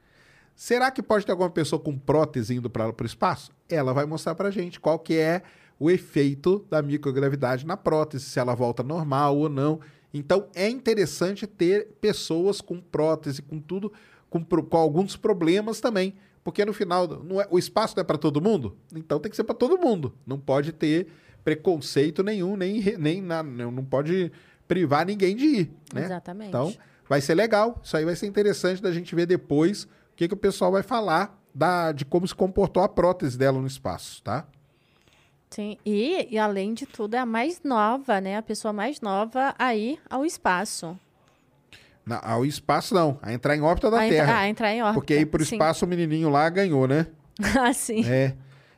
Será 0.55 0.91
que 0.91 1.01
pode 1.01 1.25
ter 1.25 1.31
alguma 1.31 1.49
pessoa 1.49 1.81
com 1.81 1.97
prótese 1.97 2.55
indo 2.55 2.69
para 2.69 2.89
o 2.89 3.05
espaço? 3.05 3.51
Ela 3.69 3.93
vai 3.93 4.05
mostrar 4.05 4.35
para 4.35 4.51
gente 4.51 4.79
qual 4.79 4.99
que 4.99 5.15
é 5.15 5.41
o 5.79 5.89
efeito 5.89 6.65
da 6.69 6.81
microgravidade 6.81 7.65
na 7.65 7.75
prótese, 7.75 8.25
se 8.25 8.39
ela 8.39 8.53
volta 8.53 8.83
normal 8.83 9.37
ou 9.37 9.49
não. 9.49 9.79
Então 10.13 10.47
é 10.53 10.69
interessante 10.69 11.47
ter 11.47 11.87
pessoas 12.01 12.59
com 12.61 12.79
prótese, 12.81 13.41
com 13.41 13.59
tudo, 13.59 13.91
com, 14.29 14.43
com 14.43 14.77
alguns 14.77 15.15
problemas 15.15 15.79
também, 15.79 16.15
porque 16.43 16.63
no 16.65 16.73
final 16.73 17.05
é- 17.41 17.47
o 17.49 17.57
espaço 17.59 17.95
não 17.95 18.01
é 18.01 18.03
para 18.03 18.17
todo 18.17 18.41
mundo, 18.41 18.75
então 18.95 19.19
tem 19.19 19.29
que 19.29 19.35
ser 19.35 19.43
para 19.43 19.55
todo 19.55 19.77
mundo. 19.77 20.13
Não 20.25 20.39
pode 20.39 20.71
ter 20.71 21.07
preconceito 21.43 22.23
nenhum, 22.23 22.55
nem, 22.55 22.81
nem 22.97 23.21
na- 23.21 23.43
não 23.43 23.71
não 23.71 23.83
pode 23.85 24.31
privar 24.67 25.05
ninguém 25.05 25.35
de 25.35 25.45
ir, 25.45 25.71
né? 25.93 26.05
Exatamente. 26.05 26.49
Então 26.49 26.73
vai 27.09 27.19
ser 27.19 27.35
legal. 27.35 27.79
Isso 27.83 27.97
aí 27.97 28.05
vai 28.05 28.15
ser 28.15 28.25
interessante 28.27 28.81
da 28.81 28.91
gente 28.91 29.13
ver 29.13 29.25
depois 29.25 29.83
o 29.83 29.87
que, 30.15 30.27
que 30.27 30.33
o 30.33 30.37
pessoal 30.37 30.71
vai 30.71 30.83
falar 30.83 31.37
da, 31.53 31.91
de 31.91 32.05
como 32.05 32.25
se 32.27 32.33
comportou 32.33 32.81
a 32.81 32.87
prótese 32.87 33.37
dela 33.37 33.59
no 33.59 33.67
espaço, 33.67 34.21
tá? 34.23 34.47
Sim. 35.51 35.77
E, 35.85 36.27
e, 36.31 36.37
além 36.39 36.73
de 36.73 36.85
tudo, 36.85 37.13
é 37.15 37.19
a 37.19 37.25
mais 37.25 37.61
nova, 37.63 38.19
né? 38.21 38.37
A 38.37 38.41
pessoa 38.41 38.71
mais 38.73 39.01
nova 39.01 39.53
a 39.59 39.75
ir 39.75 39.99
ao 40.09 40.25
espaço. 40.25 40.97
Na, 42.05 42.19
ao 42.19 42.45
espaço 42.45 42.93
não, 42.95 43.19
a 43.21 43.31
entrar 43.33 43.55
em 43.55 43.61
órbita 43.61 43.91
da 43.91 43.99
a 43.99 44.05
entra- 44.07 44.17
Terra. 44.25 44.39
Ah, 44.39 44.47
entrar 44.49 44.71
em 44.73 44.81
órbita. 44.81 44.93
porque 44.99 45.13
aí 45.13 45.25
pro 45.25 45.45
Sim. 45.45 45.55
espaço 45.55 45.85
o 45.85 45.87
menininho 45.87 46.29
lá 46.29 46.49
ganhou, 46.49 46.87
né? 46.87 47.05
ah, 47.59 47.73
sim. 47.73 48.03
É. 48.09 48.33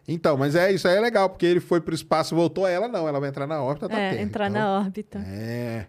Então, 0.08 0.36
mas 0.36 0.56
é 0.56 0.72
isso 0.72 0.88
aí 0.88 0.98
é 0.98 1.00
legal, 1.00 1.30
porque 1.30 1.46
ele 1.46 1.62
foi 1.62 1.80
pro 1.80 1.96
espaço, 1.96 2.36
voltou 2.36 2.68
ela 2.68 2.88
não, 2.90 3.08
ela 3.08 3.20
vai 3.22 3.30
entrar 3.30 3.48
na 3.48 3.62
órbita 3.64 3.88
da 3.88 3.98
É, 3.98 4.10
Terra. 4.10 4.22
entrar 4.24 4.50
Então, 4.50 4.62
na 4.62 4.80
órbita. 4.80 5.20
É, 5.26 5.86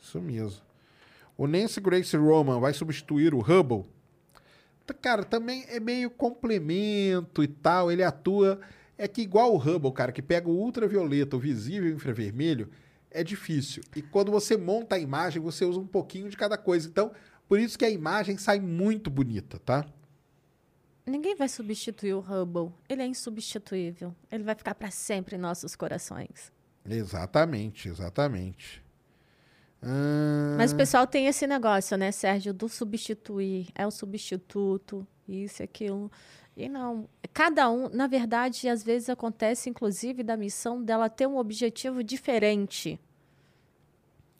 isso 0.00 0.20
mesmo. 0.20 0.62
O 1.36 1.46
Nancy 1.46 1.80
Grace 1.80 2.16
Roman 2.16 2.60
vai 2.60 2.72
substituir 2.72 3.34
o 3.34 3.40
Hubble? 3.40 3.84
Cara, 5.00 5.24
também 5.24 5.64
é 5.68 5.80
meio 5.80 6.10
complemento 6.10 7.42
e 7.42 7.48
tal. 7.48 7.90
Ele 7.90 8.02
atua. 8.02 8.60
É 8.96 9.08
que 9.08 9.22
igual 9.22 9.54
o 9.54 9.58
Hubble, 9.58 9.92
cara, 9.92 10.12
que 10.12 10.22
pega 10.22 10.48
o 10.48 10.58
ultravioleta, 10.58 11.36
o 11.36 11.40
visível 11.40 11.88
e 11.88 11.92
o 11.92 11.96
infravermelho, 11.96 12.68
é 13.10 13.22
difícil. 13.24 13.82
E 13.94 14.02
quando 14.02 14.30
você 14.30 14.56
monta 14.56 14.96
a 14.96 14.98
imagem, 14.98 15.40
você 15.40 15.64
usa 15.64 15.78
um 15.78 15.86
pouquinho 15.86 16.28
de 16.28 16.36
cada 16.36 16.56
coisa. 16.56 16.88
Então, 16.88 17.12
por 17.48 17.58
isso 17.58 17.78
que 17.78 17.84
a 17.84 17.90
imagem 17.90 18.36
sai 18.36 18.60
muito 18.60 19.10
bonita, 19.10 19.58
tá? 19.58 19.84
Ninguém 21.04 21.34
vai 21.34 21.48
substituir 21.48 22.14
o 22.14 22.20
Hubble. 22.20 22.72
Ele 22.88 23.02
é 23.02 23.06
insubstituível. 23.06 24.14
Ele 24.30 24.44
vai 24.44 24.54
ficar 24.54 24.74
para 24.74 24.90
sempre 24.90 25.36
em 25.36 25.38
nossos 25.38 25.74
corações. 25.74 26.52
Exatamente, 26.88 27.88
exatamente. 27.88 28.82
Ah, 29.82 30.54
Mas 30.56 30.72
o 30.72 30.76
pessoal 30.76 31.06
tem 31.06 31.26
esse 31.26 31.46
negócio, 31.46 31.96
né, 31.96 32.12
Sérgio, 32.12 32.54
do 32.54 32.68
substituir. 32.68 33.68
É 33.74 33.86
o 33.86 33.90
substituto, 33.90 35.06
isso 35.32 35.62
e 35.62 35.64
aquilo. 35.64 36.10
E 36.56 36.68
não. 36.68 37.08
Cada 37.32 37.70
um, 37.70 37.88
na 37.88 38.06
verdade, 38.06 38.68
às 38.68 38.82
vezes 38.82 39.08
acontece, 39.08 39.70
inclusive, 39.70 40.22
da 40.22 40.36
missão 40.36 40.82
dela 40.82 41.08
ter 41.08 41.26
um 41.26 41.38
objetivo 41.38 42.04
diferente. 42.04 43.00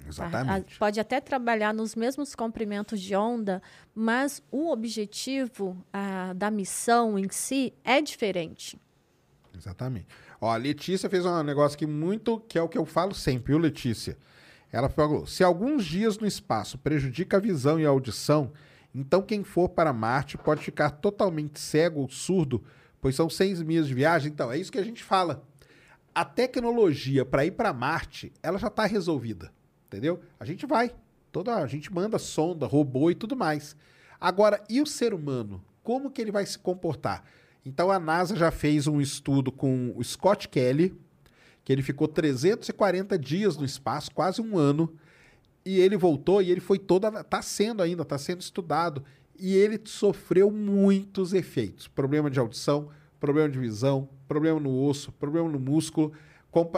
A- 0.01 0.05
a- 0.05 0.09
Exatamente. 0.09 0.79
pode 0.79 0.99
até 1.01 1.21
trabalhar 1.21 1.73
nos 1.73 1.95
mesmos 1.95 2.35
comprimentos 2.35 3.01
de 3.01 3.15
onda, 3.15 3.63
mas 3.95 4.43
o 4.51 4.71
objetivo 4.71 5.77
ah, 5.93 6.33
da 6.35 6.51
missão 6.51 7.19
em 7.19 7.29
si 7.31 7.73
é 7.85 8.01
diferente. 8.03 8.79
Exatamente. 9.57 10.07
Ó, 10.41 10.51
a 10.51 10.57
Letícia 10.57 11.09
fez 11.09 11.25
um 11.25 11.43
negócio 11.45 11.77
aqui 11.77 11.87
muito, 11.87 12.41
que 12.41 12.59
é 12.59 12.63
o 12.63 12.69
que 12.69 12.77
eu 12.79 12.85
falo 12.85 13.15
sempre, 13.15 13.53
viu, 13.53 13.59
Letícia? 13.59 14.19
Ela 14.73 14.89
falou: 14.89 15.25
se 15.27 15.45
alguns 15.45 15.85
dias 15.85 16.19
no 16.19 16.27
espaço 16.27 16.79
prejudica 16.79 17.37
a 17.37 17.41
visão 17.41 17.79
e 17.79 17.87
a 17.87 17.91
audição, 17.91 18.51
então 18.95 19.23
quem 19.23 19.43
for 19.43 19.69
para 19.71 19.93
Marte 19.93 20.37
pode 20.37 20.63
ficar 20.63 20.91
totalmente 20.91 21.59
cego 21.59 22.01
ou 22.01 22.11
surdo, 22.11 22.63
pois 23.01 23.15
são 23.15 23.29
seis 23.29 23.63
meses 23.63 23.89
de 23.89 23.95
viagem. 23.95 24.31
Então, 24.31 24.53
é 24.53 24.59
isso 24.59 24.71
que 24.71 24.79
a 24.79 24.85
gente 24.85 25.03
fala. 25.03 25.43
A 26.15 26.25
tecnologia 26.25 27.25
para 27.25 27.45
ir 27.47 27.53
para 27.53 27.73
Marte, 27.73 28.33
ela 28.43 28.59
já 28.59 28.67
está 28.67 28.85
resolvida, 28.85 29.51
entendeu? 29.87 30.21
A 30.39 30.45
gente 30.45 30.67
vai, 30.67 30.95
toda 31.31 31.57
a 31.57 31.67
gente 31.67 31.93
manda 31.93 32.19
sonda, 32.19 32.67
robô 32.67 33.11
e 33.11 33.15
tudo 33.15 33.35
mais. 33.35 33.75
Agora, 34.21 34.63
e 34.69 34.81
o 34.81 34.87
ser 34.87 35.15
humano? 35.15 35.65
Como 35.83 36.11
que 36.11 36.21
ele 36.21 36.31
vai 36.31 36.45
se 36.45 36.59
comportar? 36.59 37.25
Então 37.65 37.91
a 37.91 37.99
NASA 37.99 38.37
já 38.37 38.51
fez 38.51 38.87
um 38.87 39.01
estudo 39.01 39.51
com 39.51 39.93
o 39.97 40.05
Scott 40.05 40.49
Kelly, 40.49 40.95
que 41.65 41.73
ele 41.73 41.83
ficou 41.83 42.07
340 42.07 43.19
dias 43.19 43.57
no 43.57 43.65
espaço, 43.65 44.11
quase 44.13 44.41
um 44.41 44.59
ano, 44.59 44.95
e 45.65 45.79
ele 45.81 45.97
voltou 45.97 46.43
e 46.43 46.51
ele 46.51 46.61
foi 46.61 46.79
toda, 46.79 47.23
tá 47.25 47.43
sendo 47.43 47.83
ainda, 47.83 48.05
tá 48.05 48.19
sendo 48.19 48.41
estudado, 48.41 49.05
e 49.39 49.55
ele 49.55 49.81
sofreu 49.85 50.51
muitos 50.51 51.33
efeitos, 51.33 51.89
problema 51.89 52.31
de 52.31 52.39
audição, 52.39 52.89
problema 53.19 53.49
de 53.49 53.59
visão, 53.59 54.09
problema 54.27 54.59
no 54.59 54.85
osso, 54.85 55.13
problema 55.13 55.49
no 55.49 55.59
músculo. 55.59 56.13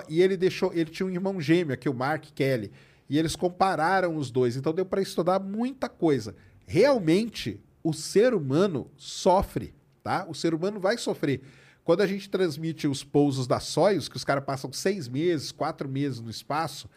e 0.09 0.20
ele 0.20 0.36
deixou, 0.36 0.73
ele 0.73 0.90
tinha 0.90 1.06
um 1.06 1.11
irmão 1.11 1.40
gêmeo, 1.40 1.74
aqui 1.74 1.89
o 1.89 1.94
Mark 1.94 2.24
Kelly, 2.35 2.70
e 3.09 3.19
eles 3.19 3.36
compararam 3.36 4.16
os 4.16 4.31
dois. 4.31 4.56
Então 4.56 4.73
deu 4.73 4.86
para 4.86 5.02
estudar 5.02 5.40
muita 5.40 5.89
coisa. 5.89 6.35
Realmente, 6.66 7.61
o 7.82 7.93
ser 7.93 8.35
humano 8.35 8.90
sofre, 8.97 9.74
tá? 10.02 10.27
O 10.28 10.35
ser 10.35 10.55
humano 10.55 10.81
vai 10.81 10.97
sofrer. 10.97 11.43
Quando 11.85 12.01
a 12.01 12.06
gente 12.06 12.31
transmite 12.31 12.89
os 12.89 13.05
pousos 13.05 13.47
da 13.47 13.61
Soyuz, 13.61 14.09
que 14.09 14.16
os 14.16 14.24
caras 14.24 14.43
passam 14.43 14.73
seis 14.73 15.06
meses, 15.06 15.52
quatro 15.52 15.86
meses 15.86 16.19
no 16.19 16.31
espaço, 16.31 16.89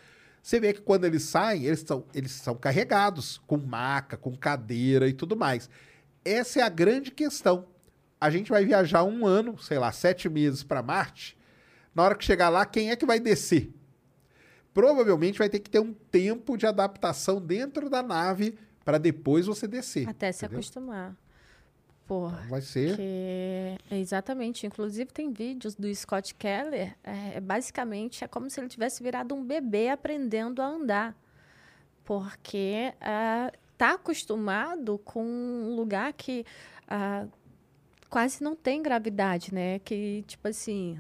você 0.42 0.60
vê 0.60 0.74
que 0.74 0.82
quando 0.82 1.06
eles 1.06 1.24
saem, 1.24 1.66
eles 1.66 1.82
são, 1.82 2.06
eles 2.14 2.32
são 2.32 2.56
carregados 2.56 3.42
com 3.46 3.58
maca, 3.58 4.16
com 4.16 4.36
cadeira 4.36 5.08
e 5.08 5.14
tudo 5.14 5.36
mais. 5.36 5.70
Essa 6.24 6.60
é 6.60 6.64
a 6.64 6.70
grande 6.70 7.12
questão. 7.12 7.68
A 8.20 8.30
gente 8.30 8.50
vai 8.50 8.66
viajar 8.66 9.04
um 9.04 9.26
ano, 9.26 9.58
sei 9.58 9.78
lá, 9.78 9.92
sete 9.92 10.30
meses 10.30 10.64
para 10.64 10.82
Marte. 10.82 11.38
Na 11.94 12.04
hora 12.04 12.16
que 12.16 12.26
chegar 12.26 12.50
lá, 12.50 12.66
quem 12.66 12.92
é 12.92 12.96
que 12.96 13.06
vai 13.06 13.20
descer? 13.20 13.74
Provavelmente 14.74 15.40
vai 15.40 15.50
ter 15.50 15.60
que 15.60 15.70
ter 15.70 15.80
um 15.80 15.94
tempo 15.94 16.56
de 16.56 16.66
adaptação 16.66 17.42
dentro 17.42 17.90
da 17.90 18.04
nave 18.04 18.58
para 18.86 18.98
depois 18.98 19.48
você 19.48 19.68
descer. 19.68 20.08
Até 20.08 20.32
se 20.32 20.46
entendeu? 20.46 20.60
acostumar. 20.60 21.18
Porra. 22.08 22.42
Vai 22.50 22.62
ser. 22.62 22.96
Que- 22.96 23.96
exatamente. 23.96 24.66
Inclusive, 24.66 25.12
tem 25.12 25.32
vídeos 25.32 25.76
do 25.76 25.94
Scott 25.94 26.34
Keller. 26.36 26.96
É, 27.04 27.40
basicamente, 27.42 28.24
é 28.24 28.28
como 28.28 28.50
se 28.50 28.60
ele 28.60 28.70
tivesse 28.70 29.04
virado 29.04 29.36
um 29.36 29.44
bebê 29.44 29.90
aprendendo 29.90 30.62
a 30.62 30.68
andar. 30.68 31.16
Porque 32.06 32.94
está 33.74 33.96
acostumado 33.96 34.98
com 35.00 35.24
um 35.24 35.76
lugar 35.76 36.14
que 36.14 36.46
ah, 36.88 37.28
quase 38.10 38.42
não 38.42 38.56
tem 38.56 38.82
gravidade, 38.82 39.54
né? 39.54 39.80
Que, 39.80 40.24
tipo 40.26 40.48
assim. 40.48 40.98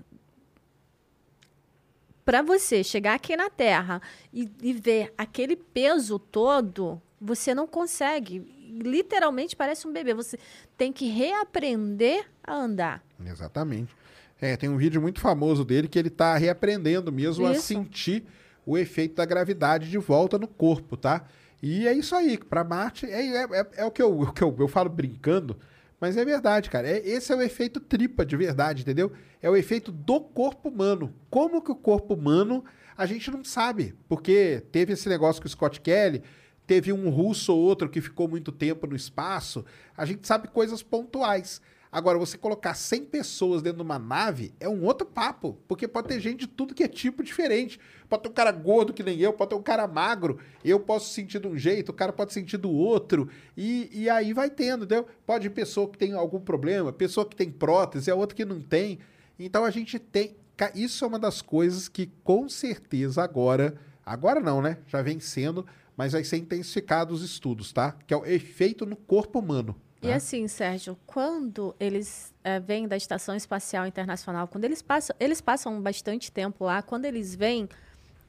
Para 2.26 2.42
você 2.42 2.84
chegar 2.84 3.14
aqui 3.14 3.38
na 3.38 3.50
Terra 3.50 4.02
e, 4.34 4.52
e 4.62 4.74
ver 4.74 5.14
aquele 5.18 5.56
peso 5.56 6.20
todo, 6.20 7.02
você 7.22 7.56
não 7.56 7.66
consegue. 7.66 8.57
Literalmente 8.68 9.56
parece 9.56 9.88
um 9.88 9.94
bebê. 9.94 10.14
Você 10.14 10.38
tem 10.78 10.92
que 10.92 11.08
reaprender 11.08 12.26
a 12.44 12.54
andar. 12.56 13.04
Exatamente. 13.26 13.96
É, 14.40 14.56
tem 14.56 14.70
um 14.70 14.78
vídeo 14.78 15.02
muito 15.02 15.20
famoso 15.20 15.66
dele 15.66 15.88
que 15.88 15.98
ele 15.98 16.10
tá 16.10 16.38
reaprendendo 16.38 17.12
mesmo 17.12 17.46
a 17.48 17.54
Isso. 17.54 17.64
sentir 17.64 18.24
o 18.66 18.78
efeito 18.78 19.16
da 19.16 19.26
gravidade 19.26 19.90
de 19.90 19.98
volta 19.98 20.38
no 20.38 20.48
corpo, 20.48 20.96
tá? 20.98 21.26
E 21.64 21.88
é 21.88 21.94
isso 21.94 22.16
aí, 22.16 22.38
para 22.38 22.64
Marte, 22.64 23.06
é, 23.08 23.26
é, 23.36 23.44
é- 23.44 23.68
é 23.78 23.86
o 23.86 23.90
que, 23.90 24.02
eu, 24.02 24.20
o 24.22 24.32
que 24.32 24.44
eu, 24.44 24.56
eu 24.60 24.68
falo 24.68 24.90
brincando, 24.90 25.58
mas 26.00 26.16
é 26.18 26.24
verdade, 26.24 26.70
cara. 26.70 26.88
É, 26.88 26.98
esse 27.08 27.32
é 27.32 27.36
o 27.36 27.42
efeito 27.42 27.80
tripa 27.80 28.24
de 28.24 28.38
verdade, 28.38 28.84
entendeu? 28.84 29.12
É 29.42 29.50
o 29.50 29.56
efeito 29.56 29.92
do 29.92 30.20
corpo 30.22 30.70
humano. 30.70 31.12
Como 31.32 31.62
que 31.62 31.72
o 31.72 31.76
corpo 31.76 32.14
humano, 32.14 32.64
a 32.96 33.08
gente 33.08 33.32
não 33.32 33.44
sabe, 33.44 33.96
porque 34.08 34.62
teve 34.72 34.94
esse 34.94 35.10
negócio 35.10 35.42
com 35.42 35.48
o 35.48 35.50
Scott 35.50 35.82
Kelly, 35.82 36.22
teve 36.68 36.92
um 36.92 37.10
russo 37.10 37.54
ou 37.54 37.60
outro 37.60 37.90
que 37.90 38.02
ficou 38.02 38.28
muito 38.28 38.52
tempo 38.52 38.86
no 38.86 38.96
espaço, 38.96 39.66
a 39.96 40.06
gente 40.06 40.28
sabe 40.28 40.50
coisas 40.50 40.84
pontuais. 40.84 41.62
Agora, 41.90 42.18
você 42.18 42.38
colocar 42.38 42.74
100 42.74 43.06
pessoas 43.06 43.62
dentro 43.62 43.78
de 43.78 43.84
uma 43.84 43.98
nave 43.98 44.54
é 44.60 44.68
um 44.68 44.84
outro 44.84 45.08
papo, 45.08 45.58
porque 45.68 45.88
pode 45.88 46.10
ter 46.10 46.20
gente 46.20 46.42
de 46.42 46.48
tudo 46.48 46.76
que 46.76 46.84
é 46.84 46.88
tipo 46.88 47.24
diferente. 47.24 47.80
Pode 48.10 48.24
ter 48.24 48.30
um 48.30 48.34
cara 48.34 48.52
gordo 48.52 48.94
que 48.94 49.02
nem 49.02 49.20
eu, 49.20 49.32
pode 49.32 49.52
ter 49.52 49.56
um 49.56 49.62
cara 49.62 49.88
magro, 49.88 50.38
eu 50.64 50.80
posso 50.80 51.14
sentir 51.14 51.40
de 51.40 51.48
um 51.48 51.58
jeito, 51.58 51.90
o 51.90 51.94
cara 51.94 52.12
pode 52.12 52.34
sentir 52.34 52.58
do 52.58 52.70
outro, 52.70 53.30
e, 53.56 53.90
e 53.92 54.10
aí 54.10 54.34
vai 54.34 54.50
tendo, 54.50 54.84
entendeu? 54.84 55.08
Pode 55.26 55.50
pessoa 55.50 55.90
que 55.90 55.98
tem 55.98 56.14
algum 56.14 56.42
problema, 56.42 56.92
pessoa 56.92 57.26
que 57.26 57.36
tem 57.36 57.50
prótese, 57.50 58.12
é 58.12 58.14
outra 58.14 58.36
que 58.36 58.46
não 58.46 58.62
tem. 58.62 59.00
Então 59.40 59.64
a 59.64 59.72
gente 59.72 59.98
tem. 59.98 60.36
Isso 60.76 61.06
é 61.06 61.08
uma 61.08 61.20
das 61.20 61.42
coisas 61.42 61.88
que 61.88 62.12
com 62.24 62.50
certeza 62.50 63.24
agora. 63.24 63.76
Agora 64.06 64.40
não, 64.40 64.62
né? 64.62 64.78
Já 64.88 65.02
vem 65.02 65.20
sendo, 65.20 65.66
mas 65.98 66.14
vai 66.14 66.24
ser 66.24 66.38
intensificado 66.38 67.14
os 67.14 67.24
estudos, 67.24 67.74
tá? 67.74 67.94
Que 68.06 68.14
é 68.14 68.18
o 68.18 68.26
efeito 68.26 68.86
no 68.86 68.96
corpo 68.96 69.40
humano. 69.40 69.76
E 70.02 70.08
né? 70.08 70.14
assim, 70.14 70.48
Sérgio, 70.48 70.96
quando 71.08 71.76
eles 71.80 72.32
eh, 72.44 72.60
vêm 72.60 72.88
da 72.88 72.96
Estação 72.96 73.36
Espacial 73.36 73.88
Internacional, 73.88 74.48
quando 74.48 74.64
eles 74.64 74.84
passam, 74.84 75.16
eles 75.20 75.42
passam 75.42 75.82
bastante 75.82 76.32
tempo 76.32 76.64
lá, 76.66 76.84
quando 76.84 77.06
eles 77.06 77.34
vêm, 77.34 77.68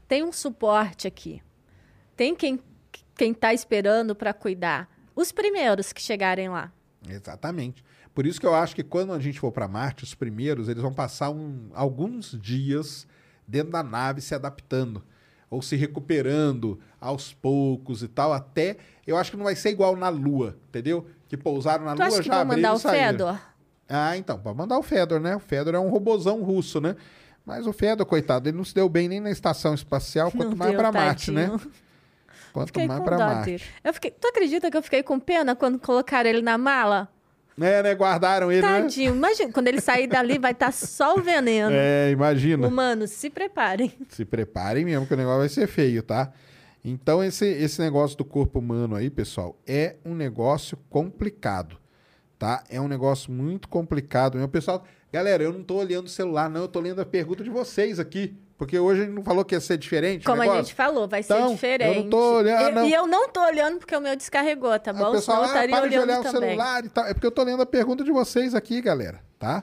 tem 0.09 0.25
um 0.25 0.33
suporte 0.33 1.07
aqui. 1.07 1.43
Tem 2.17 2.35
quem 2.35 2.59
quem 3.15 3.33
está 3.33 3.53
esperando 3.53 4.15
para 4.15 4.33
cuidar. 4.33 4.89
Os 5.15 5.33
primeiros 5.33 5.93
que 5.93 6.01
chegarem 6.01 6.49
lá. 6.49 6.73
Exatamente. 7.07 7.85
Por 8.15 8.25
isso 8.27 8.41
que 8.41 8.47
eu 8.47 8.55
acho 8.55 8.75
que 8.77 8.83
quando 8.85 9.13
a 9.13 9.19
gente 9.19 9.41
for 9.41 9.51
para 9.51 9.67
Marte, 9.69 10.05
os 10.05 10.15
primeiros, 10.15 10.69
eles 10.69 10.81
vão 10.83 10.93
passar 10.95 11.31
um- 11.31 11.69
alguns 11.75 12.39
dias 12.41 13.07
dentro 13.47 13.73
da 13.73 13.83
nave 13.83 14.21
se 14.21 14.35
adaptando 14.35 15.03
ou 15.51 15.63
se 15.63 15.77
recuperando 15.77 16.79
aos 17.01 17.33
poucos 17.33 18.03
e 18.03 18.09
tal, 18.09 18.33
até 18.33 18.77
eu 19.07 19.17
acho 19.17 19.31
que 19.31 19.37
não 19.37 19.45
vai 19.45 19.57
ser 19.57 19.71
igual 19.71 19.97
na 19.97 20.09
Lua, 20.09 20.57
entendeu? 20.69 21.07
Que 21.29 21.37
pousaram 21.37 21.85
na 21.85 21.95
tu 21.95 21.99
Lua 21.99 22.07
acha 22.09 22.19
que 22.23 22.27
já 22.27 22.33
vão 22.33 22.43
abriram 22.43 22.73
mandar 22.73 22.75
o. 22.75 22.93
Fedor? 22.93 23.41
Ah, 23.89 24.17
então, 24.17 24.39
pode 24.39 24.57
mandar 24.57 24.79
o 24.79 24.83
Fedor, 24.83 25.19
né? 25.19 25.37
O 25.37 25.41
Fedor 25.41 25.75
é 25.75 25.79
um 25.79 25.89
robozão 25.89 26.43
russo, 26.43 26.81
né? 26.81 26.95
Mas 27.45 27.67
o 27.67 27.73
Fedor, 27.73 28.05
coitado, 28.05 28.49
ele 28.49 28.57
não 28.57 28.65
se 28.65 28.75
deu 28.75 28.89
bem 28.89 29.09
nem 29.09 29.21
na 29.21 29.31
estação 29.31 29.73
espacial, 29.73 30.31
quanto 30.31 30.51
Não 30.53 30.57
mais 30.57 30.77
para 30.77 30.93
Marte, 30.93 31.31
né? 31.31 31.51
Quanto 32.53 32.67
Fiquei 32.67 32.87
mais 32.87 33.03
para 33.03 33.19
Marte. 33.19 33.63
Eu 33.83 33.95
fiquei, 33.95 34.11
tu 34.11 34.29
acredita 34.29 34.71
que 34.71 34.77
eu 34.77 34.83
fiquei 34.83 35.03
com 35.03 35.19
pena 35.19 35.57
quando 35.57 35.79
colocaram 35.79 36.29
ele 36.29 36.43
na 36.43 36.59
mala? 36.59 37.09
É, 37.61 37.83
né? 37.83 37.95
Guardaram 37.95 38.51
ele, 38.53 38.63
né? 38.63 38.83
Tadinho. 38.83 39.15
Imagina, 39.15 39.53
quando 39.53 39.69
ele 39.69 39.81
sair 39.81 40.07
dali 40.07 40.39
vai 40.39 40.53
estar 40.53 40.73
só 40.73 41.17
o 41.17 41.21
veneno. 41.21 41.71
É, 41.73 42.11
imagina. 42.11 42.67
Humanos, 42.67 43.11
se 43.11 43.29
preparem. 43.29 43.93
Se 44.09 44.25
preparem 44.25 44.85
mesmo, 44.85 45.07
que 45.07 45.15
o 45.15 45.17
negócio 45.17 45.39
vai 45.41 45.49
ser 45.49 45.67
feio, 45.67 46.03
tá? 46.03 46.33
Então, 46.85 47.23
esse, 47.23 47.47
esse 47.47 47.81
negócio 47.81 48.17
do 48.17 48.25
corpo 48.25 48.61
humano 48.61 48.95
aí, 48.95 49.11
pessoal, 49.11 49.59
é 49.67 49.97
um 50.05 50.15
negócio 50.15 50.79
complicado, 50.89 51.77
tá? 52.39 52.63
É 52.71 52.81
um 52.81 52.89
negócio 52.89 53.33
muito 53.33 53.69
complicado. 53.69 54.39
Meu 54.39 54.49
pessoal, 54.49 54.85
galera, 55.13 55.43
eu 55.43 55.53
não 55.53 55.63
tô 55.63 55.75
olhando 55.75 56.07
o 56.07 56.11
celular, 56.11 56.49
não, 56.49 56.63
eu 56.63 56.69
tô 56.69 56.81
lendo 56.81 57.01
a 57.01 57.07
pergunta 57.07 57.43
de 57.43 57.51
vocês 57.51 57.99
aqui, 57.99 58.37
porque 58.59 58.79
hoje 58.79 59.03
a 59.03 59.05
gente 59.07 59.15
não 59.15 59.23
falou 59.23 59.45
que 59.45 59.55
ia 59.55 59.61
ser 59.61 59.79
diferente. 59.79 60.25
Como 60.25 60.43
a 60.43 60.57
gente 60.57 60.75
falou, 60.75 61.07
vai 61.09 61.21
Então, 61.21 61.49
ser 61.49 61.55
diferente. 61.55 61.97
eu 61.97 62.03
não 62.03 62.11
tô 62.11 62.37
olhando, 62.39 62.69
E- 62.69 62.73
não. 62.73 62.89
E 62.89 62.93
eu 62.93 63.07
não 63.07 63.29
tô 63.31 63.41
olhando 63.41 63.79
porque 63.79 63.97
o 63.97 64.01
meu 64.01 64.15
descarregou, 64.17 64.79
tá 64.81 64.91
Aí 64.91 64.97
bom? 64.99 65.09
o 65.09 65.13
pessoal, 65.13 65.45
eu 65.45 65.49
ah, 65.49 65.53
para 65.53 65.67
de 65.67 65.75
olhando 65.97 66.03
olhar 66.03 66.21
o 66.21 66.31
celular 66.31 66.85
e 66.85 66.89
tal. 66.91 67.07
É 67.07 67.15
porque 67.15 67.27
eu 67.27 67.31
tô 67.31 67.43
lendo 67.45 67.63
a 67.63 67.67
pergunta 67.67 68.03
de 68.05 68.11
vocês 68.13 68.55
aqui, 68.55 68.83
galera, 68.83 69.23
tá? 69.39 69.63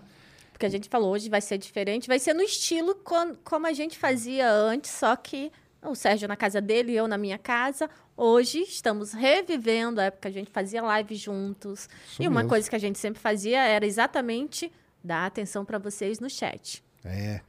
Porque 0.53 0.65
a 0.65 0.69
gente 0.69 0.87
falou, 0.87 1.11
hoje 1.11 1.29
vai 1.29 1.41
ser 1.41 1.57
diferente. 1.57 2.07
Vai 2.07 2.17
ser 2.17 2.33
no 2.33 2.41
estilo 2.41 2.95
con- 2.95 3.35
como 3.43 3.67
a 3.67 3.73
gente 3.73 3.97
fazia 3.97 4.49
antes, 4.49 4.89
só 4.91 5.13
que 5.17 5.51
o 5.83 5.93
Sérgio 5.93 6.27
na 6.27 6.37
casa 6.37 6.61
dele 6.61 6.93
e 6.93 6.95
eu 6.95 7.07
na 7.07 7.17
minha 7.17 7.37
casa. 7.37 7.89
Hoje 8.17 8.61
estamos 8.61 9.11
revivendo 9.11 9.99
a 9.99 10.05
época 10.05 10.21
que 10.21 10.27
a 10.29 10.39
gente 10.39 10.49
fazia 10.49 10.81
live 10.81 11.13
juntos. 11.15 11.89
Isso 12.09 12.23
e 12.23 12.27
uma 12.29 12.35
mesmo. 12.39 12.49
coisa 12.49 12.69
que 12.69 12.75
a 12.75 12.79
gente 12.79 12.97
sempre 12.97 13.21
fazia 13.21 13.61
era 13.67 13.85
exatamente 13.85 14.71
dar 15.03 15.25
atenção 15.25 15.65
para 15.65 15.77
vocês 15.77 16.19
no 16.21 16.29
chat. 16.29 16.81
É. 17.03 17.41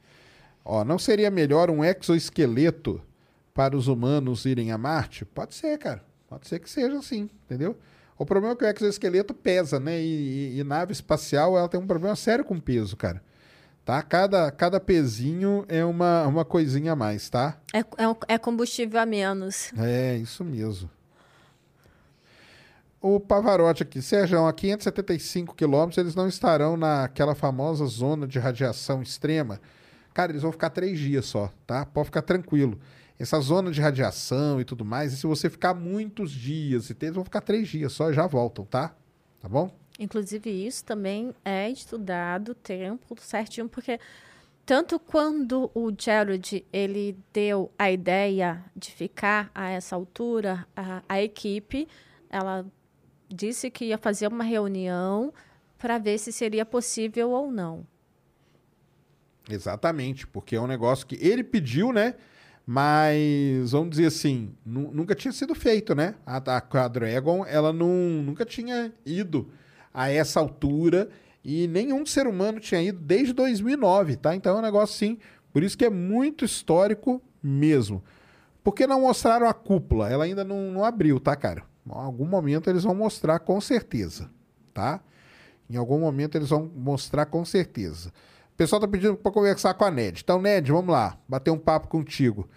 Ó, 0.69 0.83
não 0.83 0.99
seria 0.99 1.31
melhor 1.31 1.69
um 1.69 1.81
exoesqueleto 1.83 3.01
para 3.53 3.75
os 3.75 3.87
humanos 3.87 4.43
irem 4.45 4.69
a 4.71 4.77
Marte? 4.77 5.23
Pode 5.23 5.55
ser, 5.55 5.77
cara. 5.77 6.03
Pode 6.27 6.45
ser 6.45 6.59
que 6.59 6.69
seja 6.69 6.97
assim, 6.97 7.29
entendeu? 7.45 7.77
O 8.17 8.25
problema 8.25 8.53
é 8.61 8.73
que 8.73 8.83
o 8.83 8.85
exoesqueleto 8.85 9.33
pesa, 9.33 9.79
né? 9.79 9.97
E, 10.01 10.55
e- 10.55 10.59
e 10.59 10.63
nave 10.65 10.91
espacial, 10.91 11.57
ela 11.57 11.69
tem 11.69 11.79
um 11.79 11.87
problema 11.87 12.15
sério 12.17 12.43
com 12.43 12.59
peso, 12.59 12.97
cara. 12.97 13.23
Tá? 13.85 14.01
Cada, 14.01 14.51
cada 14.51 14.77
pezinho 14.81 15.63
é 15.69 15.85
uma, 15.85 16.27
uma 16.27 16.43
coisinha 16.43 16.91
a 16.91 16.95
mais, 16.97 17.29
tá? 17.29 17.57
É, 17.73 17.79
é, 17.79 18.35
é 18.35 18.37
combustível 18.37 18.99
a 18.99 19.05
menos. 19.05 19.71
É, 19.77 20.17
isso 20.17 20.43
mesmo. 20.43 20.89
O 22.99 23.19
Pavarotti 23.21 23.83
aqui, 23.83 24.01
Sérgio, 24.01 24.45
a 24.45 24.51
575 24.51 25.55
quilômetros, 25.55 25.97
eles 25.97 26.15
não 26.15 26.27
estarão 26.27 26.75
naquela 26.75 27.33
famosa 27.35 27.85
zona 27.85 28.27
de 28.27 28.37
radiação 28.39 29.01
extrema. 29.01 29.61
Cara, 30.17 30.31
eles 30.31 30.41
vão 30.41 30.51
ficar 30.51 30.71
três 30.71 30.97
dias 30.97 31.27
só, 31.27 31.53
tá? 31.67 31.85
Pode 31.85 32.05
ficar 32.05 32.23
tranquilo. 32.23 32.79
Essa 33.19 33.39
zona 33.39 33.69
de 33.69 33.79
radiação 33.79 34.59
e 34.59 34.65
tudo 34.65 34.83
mais, 34.83 35.13
e 35.13 35.17
se 35.17 35.27
você 35.27 35.47
ficar 35.47 35.75
muitos 35.75 36.31
dias, 36.31 36.89
eles 36.89 37.13
vão 37.13 37.23
ficar 37.23 37.39
três 37.39 37.67
dias 37.67 37.93
só 37.93 38.09
e 38.09 38.15
já 38.15 38.25
voltam, 38.25 38.65
tá? 38.65 38.95
Tá 39.39 39.47
bom? 39.47 39.69
Inclusive, 39.99 40.49
isso 40.49 40.83
também 40.83 41.35
é 41.45 41.69
estudado 41.69 42.55
tempo 42.55 43.15
certinho, 43.21 43.69
porque 43.69 43.99
tanto 44.65 44.99
quando 44.99 45.69
o 45.75 45.91
Jared 45.95 46.65
ele 46.73 47.15
deu 47.31 47.71
a 47.77 47.91
ideia 47.91 48.65
de 48.75 48.89
ficar 48.91 49.51
a 49.53 49.69
essa 49.69 49.95
altura, 49.95 50.65
a, 50.75 51.03
a 51.07 51.21
equipe 51.21 51.87
ela 52.27 52.65
disse 53.29 53.69
que 53.69 53.85
ia 53.85 53.99
fazer 53.99 54.27
uma 54.29 54.43
reunião 54.43 55.31
para 55.77 55.99
ver 55.99 56.17
se 56.17 56.31
seria 56.31 56.65
possível 56.65 57.29
ou 57.29 57.51
não. 57.51 57.85
Exatamente, 59.49 60.27
porque 60.27 60.55
é 60.55 60.61
um 60.61 60.67
negócio 60.67 61.07
que 61.07 61.15
ele 61.25 61.43
pediu, 61.43 61.93
né? 61.93 62.15
Mas, 62.65 63.71
vamos 63.71 63.91
dizer 63.91 64.07
assim, 64.07 64.53
nu- 64.65 64.91
nunca 64.91 65.15
tinha 65.15 65.31
sido 65.31 65.55
feito, 65.55 65.95
né? 65.95 66.15
A, 66.25 66.37
a, 66.57 66.83
a 66.83 66.87
Dragon, 66.89 67.45
ela 67.45 67.71
não, 67.71 67.87
nunca 68.23 68.43
tinha 68.45 68.91
ido 69.05 69.49
a 69.93 70.09
essa 70.09 70.39
altura 70.41 71.09
e 71.43 71.65
nenhum 71.67 72.05
ser 72.05 72.27
humano 72.27 72.59
tinha 72.59 72.81
ido 72.81 72.99
desde 72.99 73.31
2009, 73.31 74.17
tá? 74.17 74.35
Então 74.35 74.55
é 74.57 74.59
um 74.59 74.61
negócio, 74.61 74.93
assim, 74.95 75.17
Por 75.53 75.63
isso 75.63 75.77
que 75.77 75.85
é 75.85 75.89
muito 75.89 76.43
histórico 76.43 77.21
mesmo. 77.41 78.03
Por 78.63 78.73
que 78.73 78.85
não 78.85 79.01
mostraram 79.01 79.47
a 79.47 79.53
cúpula? 79.53 80.09
Ela 80.09 80.25
ainda 80.25 80.43
não, 80.43 80.71
não 80.71 80.83
abriu, 80.83 81.19
tá, 81.19 81.35
cara? 81.35 81.63
Em 81.85 81.91
algum 81.93 82.25
momento 82.25 82.69
eles 82.69 82.83
vão 82.83 82.93
mostrar 82.95 83.39
com 83.39 83.61
certeza, 83.61 84.29
tá? 84.73 84.99
Em 85.69 85.75
algum 85.77 85.99
momento 85.99 86.35
eles 86.37 86.49
vão 86.49 86.71
mostrar 86.75 87.25
com 87.25 87.43
certeza. 87.43 88.11
Pessoal 88.57 88.81
tá 88.81 88.87
pedindo 88.87 89.15
para 89.15 89.31
conversar 89.31 89.75
com 89.75 89.85
a 89.85 89.91
Ned. 89.91 90.21
Então, 90.23 90.41
Ned, 90.41 90.71
vamos 90.71 90.91
lá, 90.91 91.15
bater 91.29 91.51
um 91.51 91.59
papo 91.59 91.87
contigo. 91.87 92.49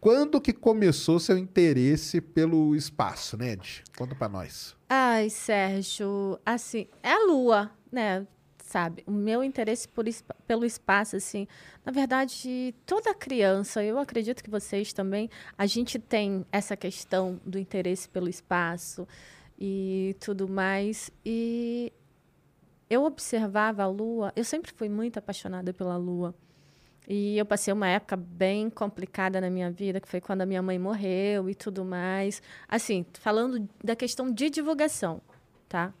Quando 0.00 0.40
que 0.40 0.52
começou 0.52 1.18
seu 1.18 1.36
interesse 1.36 2.20
pelo 2.20 2.76
espaço, 2.76 3.36
Ned? 3.36 3.82
Conta 3.96 4.14
para 4.14 4.28
nós. 4.28 4.76
Ai, 4.88 5.28
Sérgio, 5.28 6.38
assim, 6.46 6.86
é 7.02 7.10
a 7.10 7.26
lua, 7.26 7.72
né? 7.90 8.24
Sabe, 8.62 9.02
o 9.04 9.10
meu 9.10 9.42
interesse 9.42 9.88
por, 9.88 10.04
pelo 10.46 10.64
espaço, 10.64 11.16
assim, 11.16 11.48
na 11.84 11.90
verdade, 11.90 12.72
toda 12.86 13.12
criança, 13.12 13.82
eu 13.82 13.98
acredito 13.98 14.44
que 14.44 14.50
vocês 14.50 14.92
também, 14.92 15.28
a 15.56 15.66
gente 15.66 15.98
tem 15.98 16.46
essa 16.52 16.76
questão 16.76 17.40
do 17.44 17.58
interesse 17.58 18.08
pelo 18.08 18.28
espaço 18.28 19.08
e 19.58 20.14
tudo 20.20 20.48
mais. 20.48 21.10
E 21.24 21.92
eu 22.90 23.04
observava 23.04 23.82
a 23.82 23.86
lua, 23.86 24.32
eu 24.34 24.44
sempre 24.44 24.72
fui 24.72 24.88
muito 24.88 25.18
apaixonada 25.18 25.72
pela 25.72 25.96
lua. 25.96 26.34
E 27.08 27.38
eu 27.38 27.46
passei 27.46 27.72
uma 27.72 27.88
época 27.88 28.16
bem 28.16 28.68
complicada 28.68 29.40
na 29.40 29.48
minha 29.48 29.70
vida, 29.70 29.98
que 30.00 30.08
foi 30.08 30.20
quando 30.20 30.42
a 30.42 30.46
minha 30.46 30.60
mãe 30.60 30.78
morreu 30.78 31.48
e 31.48 31.54
tudo 31.54 31.84
mais. 31.84 32.42
Assim, 32.68 33.06
falando 33.14 33.66
da 33.82 33.96
questão 33.96 34.30
de 34.30 34.50
divulgação, 34.50 35.20
tá? 35.68 35.92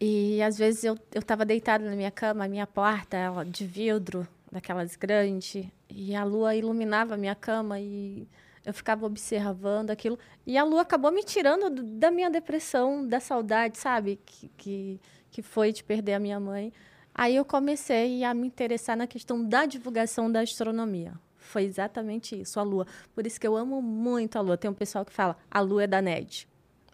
E 0.00 0.42
às 0.42 0.58
vezes 0.58 0.82
eu 0.82 0.98
eu 1.12 1.20
estava 1.20 1.44
deitada 1.44 1.88
na 1.88 1.94
minha 1.94 2.10
cama, 2.10 2.44
a 2.44 2.48
minha 2.48 2.66
porta 2.66 3.16
ela 3.16 3.44
de 3.44 3.64
vidro, 3.64 4.26
daquelas 4.50 4.96
grandes, 4.96 5.64
e 5.88 6.14
a 6.14 6.24
lua 6.24 6.56
iluminava 6.56 7.14
a 7.14 7.16
minha 7.16 7.34
cama 7.36 7.78
e 7.80 8.26
eu 8.64 8.72
ficava 8.74 9.04
observando 9.06 9.90
aquilo. 9.90 10.18
E 10.46 10.56
a 10.56 10.64
lua 10.64 10.82
acabou 10.82 11.10
me 11.12 11.22
tirando 11.22 11.68
do- 11.70 11.82
da 11.82 12.10
minha 12.10 12.30
depressão, 12.30 13.06
da 13.06 13.20
saudade, 13.20 13.78
sabe? 13.78 14.18
Que, 14.24 14.48
que, 14.56 15.00
que 15.30 15.42
foi 15.42 15.72
de 15.72 15.84
perder 15.84 16.14
a 16.14 16.18
minha 16.20 16.40
mãe. 16.40 16.72
Aí 17.14 17.36
eu 17.36 17.44
comecei 17.44 18.24
a 18.24 18.32
me 18.34 18.46
interessar 18.46 18.96
na 18.96 19.06
questão 19.06 19.44
da 19.44 19.66
divulgação 19.66 20.30
da 20.32 20.40
astronomia. 20.40 21.12
Foi 21.36 21.62
exatamente 21.64 22.40
isso, 22.40 22.58
a 22.58 22.62
lua. 22.62 22.86
Por 23.14 23.26
isso 23.26 23.38
que 23.38 23.46
eu 23.46 23.54
amo 23.56 23.80
muito 23.82 24.36
a 24.36 24.40
lua. 24.40 24.56
Tem 24.56 24.70
um 24.70 24.74
pessoal 24.74 25.04
que 25.04 25.12
fala, 25.12 25.36
a 25.50 25.60
lua 25.60 25.84
é 25.84 25.86
da 25.86 26.00
NED. 26.02 26.48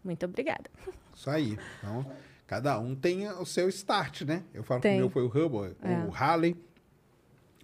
Muito 0.05 0.25
obrigada. 0.27 0.65
Isso 1.15 1.31
aí. 1.31 1.57
Então, 1.79 2.05
cada 2.47 2.79
um 2.81 2.95
tem 2.97 3.29
o 3.29 3.47
seu 3.47 3.69
start, 3.69 4.23
né? 4.23 4.43
Eu 4.53 4.63
falo 4.65 4.81
que 4.81 4.89
o 4.89 4.91
Tem. 4.91 4.99
meu 4.99 5.09
foi 5.09 5.23
o 5.23 5.29
Hubble, 5.29 5.77
É. 5.83 6.05
o 6.07 6.11
Halley, 6.11 6.57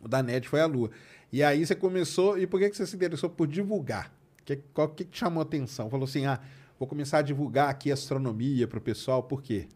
o 0.03 0.09
da 0.09 0.23
NET 0.23 0.49
foi 0.49 0.61
a 0.61 0.67
Lua. 0.67 0.91
E 1.33 1.43
aí 1.43 1.67
você 1.67 1.75
começou, 1.75 2.39
e 2.39 2.47
por 2.47 2.61
que 2.61 2.71
que 2.71 2.77
você 2.77 2.87
se 2.87 2.95
interessou 2.95 3.29
por 3.29 3.47
divulgar? 3.47 4.13
Que, 4.45 4.57
qual 4.73 4.89
que, 4.89 5.07
chamou 5.11 5.41
a 5.41 5.43
atenção? 5.43 5.91
Falou 5.91 6.05
assim, 6.05 6.25
ah, 6.25 6.41
vou 6.79 6.87
começar 6.87 7.19
a 7.19 7.23
divulgar 7.23 7.69
aqui 7.69 7.91
astronomia 7.91 8.69
para 8.69 8.79
o 8.79 8.83
pessoal, 8.83 9.23
por 9.23 9.43
quê? 9.43 9.67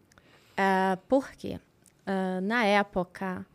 Ah, 0.55 0.97
por 1.07 1.31
quê? 1.31 1.59
Ah, 2.05 2.39
na 2.41 2.63
época, 2.63 3.45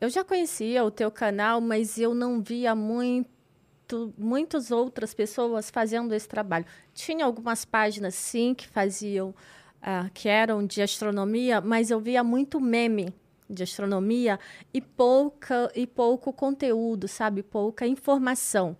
eu 0.00 0.10
já 0.10 0.24
conhecia 0.24 0.84
o 0.84 0.90
teu 0.90 1.10
canal, 1.10 1.60
mas 1.60 1.96
eu 1.96 2.12
não 2.12 2.42
via 2.42 2.74
muito, 2.74 4.12
muitas 4.18 4.72
outras 4.72 5.14
pessoas 5.14 5.70
fazendo 5.70 6.12
esse 6.12 6.28
trabalho. 6.28 6.66
Tinha 6.92 7.24
algumas 7.24 7.64
páginas, 7.64 8.16
sim, 8.16 8.52
que 8.52 8.66
faziam, 8.66 9.32
ah, 9.80 10.10
que 10.12 10.28
eram 10.28 10.66
de 10.66 10.82
astronomia, 10.82 11.60
mas 11.60 11.90
eu 11.90 12.00
via 12.00 12.24
muito 12.24 12.60
meme 12.60 13.14
de 13.50 13.62
astronomia 13.62 14.38
e 14.72 14.80
pouca 14.80 15.70
e 15.74 15.86
pouco 15.86 16.32
conteúdo, 16.32 17.08
sabe? 17.08 17.42
Pouca 17.42 17.86
informação. 17.86 18.76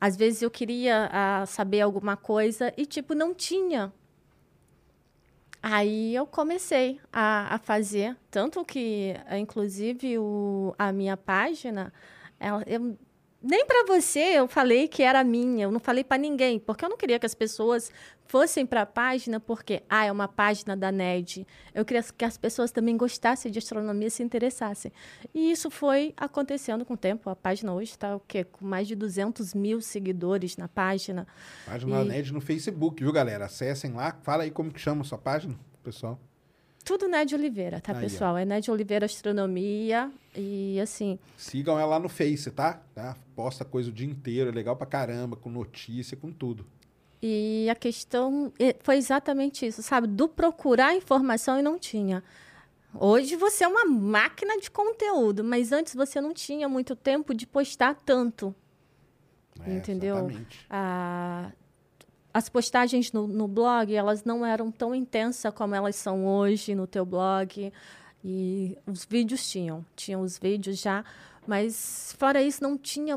Às 0.00 0.16
vezes 0.16 0.42
eu 0.42 0.50
queria 0.50 1.08
ah, 1.12 1.46
saber 1.46 1.80
alguma 1.80 2.16
coisa 2.16 2.72
e, 2.76 2.84
tipo, 2.84 3.14
não 3.14 3.32
tinha 3.32 3.92
Aí 5.66 6.14
eu 6.14 6.26
comecei 6.26 7.00
a, 7.10 7.54
a 7.54 7.58
fazer, 7.58 8.14
tanto 8.30 8.62
que, 8.66 9.14
inclusive, 9.32 10.18
o, 10.18 10.74
a 10.78 10.92
minha 10.92 11.16
página, 11.16 11.90
ela, 12.38 12.62
eu, 12.66 12.98
nem 13.44 13.66
para 13.66 13.84
você 13.86 14.20
eu 14.20 14.48
falei 14.48 14.88
que 14.88 15.02
era 15.02 15.22
minha, 15.22 15.64
eu 15.64 15.70
não 15.70 15.78
falei 15.78 16.02
para 16.02 16.16
ninguém, 16.16 16.58
porque 16.58 16.84
eu 16.84 16.88
não 16.88 16.96
queria 16.96 17.18
que 17.18 17.26
as 17.26 17.34
pessoas 17.34 17.92
fossem 18.26 18.64
para 18.64 18.82
a 18.82 18.86
página 18.86 19.38
porque, 19.38 19.82
ah, 19.88 20.06
é 20.06 20.10
uma 20.10 20.26
página 20.26 20.74
da 20.74 20.90
NED. 20.90 21.46
Eu 21.74 21.84
queria 21.84 22.02
que 22.02 22.24
as 22.24 22.38
pessoas 22.38 22.72
também 22.72 22.96
gostassem 22.96 23.52
de 23.52 23.58
astronomia, 23.58 24.08
se 24.08 24.22
interessassem. 24.22 24.90
E 25.34 25.50
isso 25.52 25.70
foi 25.70 26.14
acontecendo 26.16 26.84
com 26.86 26.94
o 26.94 26.96
tempo. 26.96 27.28
A 27.28 27.36
página 27.36 27.72
hoje 27.74 27.90
está 27.90 28.16
o 28.16 28.20
quê? 28.20 28.42
Com 28.42 28.64
mais 28.64 28.88
de 28.88 28.94
200 28.96 29.52
mil 29.52 29.80
seguidores 29.82 30.56
na 30.56 30.66
página. 30.66 31.26
Página 31.66 31.96
da 31.98 32.02
E- 32.04 32.08
NED 32.08 32.32
no 32.32 32.40
Facebook, 32.40 33.02
viu, 33.02 33.12
galera? 33.12 33.44
Acessem 33.44 33.92
lá, 33.92 34.16
fala 34.22 34.44
aí 34.44 34.50
como 34.50 34.72
que 34.72 34.80
chama 34.80 35.02
a 35.02 35.04
sua 35.04 35.18
página, 35.18 35.54
pessoal. 35.82 36.18
Tudo 36.84 37.08
Ned 37.08 37.34
Oliveira, 37.34 37.80
tá, 37.80 37.92
Aí, 37.92 37.98
ó. 37.98 38.00
pessoal? 38.02 38.36
É 38.36 38.44
Ned 38.44 38.70
Oliveira 38.70 39.06
Astronomia. 39.06 40.10
E 40.36 40.78
assim, 40.80 41.18
Sigam 41.36 41.78
ela 41.78 41.90
lá 41.92 41.98
no 41.98 42.08
Face, 42.08 42.50
tá? 42.50 42.82
tá? 42.94 43.16
Posta 43.34 43.64
coisa 43.64 43.88
o 43.88 43.92
dia 43.92 44.06
inteiro, 44.06 44.50
é 44.50 44.52
legal 44.52 44.76
pra 44.76 44.86
caramba, 44.86 45.34
com 45.36 45.48
notícia, 45.48 46.16
com 46.16 46.30
tudo. 46.32 46.66
e 47.22 47.68
a 47.70 47.74
questão 47.74 48.52
eh, 48.58 48.76
foi 48.80 48.96
exatamente 48.98 49.64
isso, 49.66 49.82
sabe? 49.82 50.06
Do 50.06 50.28
procurar 50.28 50.94
informação 50.94 51.58
e 51.58 51.62
não 51.62 51.78
tinha. 51.78 52.22
Hoje 52.92 53.34
você 53.34 53.64
é 53.64 53.68
uma 53.68 53.84
máquina 53.86 54.58
de 54.60 54.70
conteúdo, 54.70 55.42
mas 55.42 55.72
antes 55.72 55.94
você 55.94 56.20
não 56.20 56.34
tinha 56.34 56.68
muito 56.68 56.94
tempo 56.94 57.32
de 57.34 57.46
postar 57.46 57.94
tanto. 58.04 58.54
É, 59.66 59.72
Entendeu? 59.72 60.16
Exatamente. 60.16 60.66
Ah, 60.68 61.50
as 62.34 62.48
postagens 62.48 63.12
no, 63.12 63.28
no 63.28 63.46
blog, 63.46 63.94
elas 63.94 64.24
não 64.24 64.44
eram 64.44 64.68
tão 64.72 64.92
intensas 64.92 65.54
como 65.54 65.72
elas 65.72 65.94
são 65.94 66.26
hoje 66.26 66.74
no 66.74 66.84
teu 66.84 67.06
blog. 67.06 67.72
E 68.24 68.76
os 68.84 69.04
vídeos 69.04 69.48
tinham, 69.48 69.86
tinham 69.94 70.20
os 70.20 70.36
vídeos 70.36 70.80
já, 70.80 71.04
mas 71.46 72.12
fora 72.18 72.42
isso 72.42 72.60
não 72.60 72.76
tinha 72.76 73.16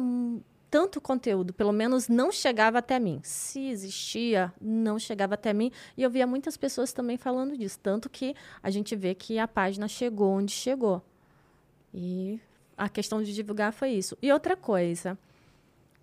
tanto 0.70 1.02
conteúdo, 1.02 1.52
pelo 1.52 1.72
menos 1.72 2.08
não 2.08 2.32
chegava 2.32 2.78
até 2.78 3.00
mim. 3.00 3.20
Se 3.24 3.70
existia, 3.70 4.54
não 4.62 5.00
chegava 5.00 5.34
até 5.34 5.52
mim, 5.52 5.72
e 5.96 6.04
eu 6.04 6.12
via 6.12 6.28
muitas 6.28 6.56
pessoas 6.56 6.94
também 6.94 7.18
falando 7.18 7.58
disso, 7.58 7.80
tanto 7.82 8.10
que 8.10 8.36
a 8.62 8.70
gente 8.70 8.96
vê 8.96 9.16
que 9.16 9.40
a 9.40 9.48
página 9.48 9.88
chegou 9.88 10.34
onde 10.34 10.52
chegou. 10.52 11.02
E 11.92 12.40
a 12.78 12.88
questão 12.88 13.24
de 13.24 13.34
divulgar 13.34 13.74
foi 13.74 13.92
isso. 13.92 14.16
E 14.22 14.32
outra 14.32 14.56
coisa, 14.56 15.18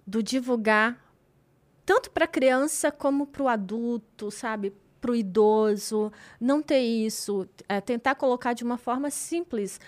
do 0.04 0.20
divulgar 0.20 1.03
tanto 1.84 2.10
para 2.10 2.24
a 2.24 2.28
criança 2.28 2.90
como 2.90 3.26
para 3.26 3.42
o 3.42 3.48
adulto, 3.48 4.30
sabe? 4.30 4.72
Para 5.00 5.10
o 5.10 5.14
idoso, 5.14 6.10
não 6.40 6.62
ter 6.62 6.80
isso, 6.80 7.46
é, 7.68 7.80
tentar 7.80 8.14
colocar 8.14 8.54
de 8.54 8.64
uma 8.64 8.78
forma 8.78 9.10
simples. 9.10 9.78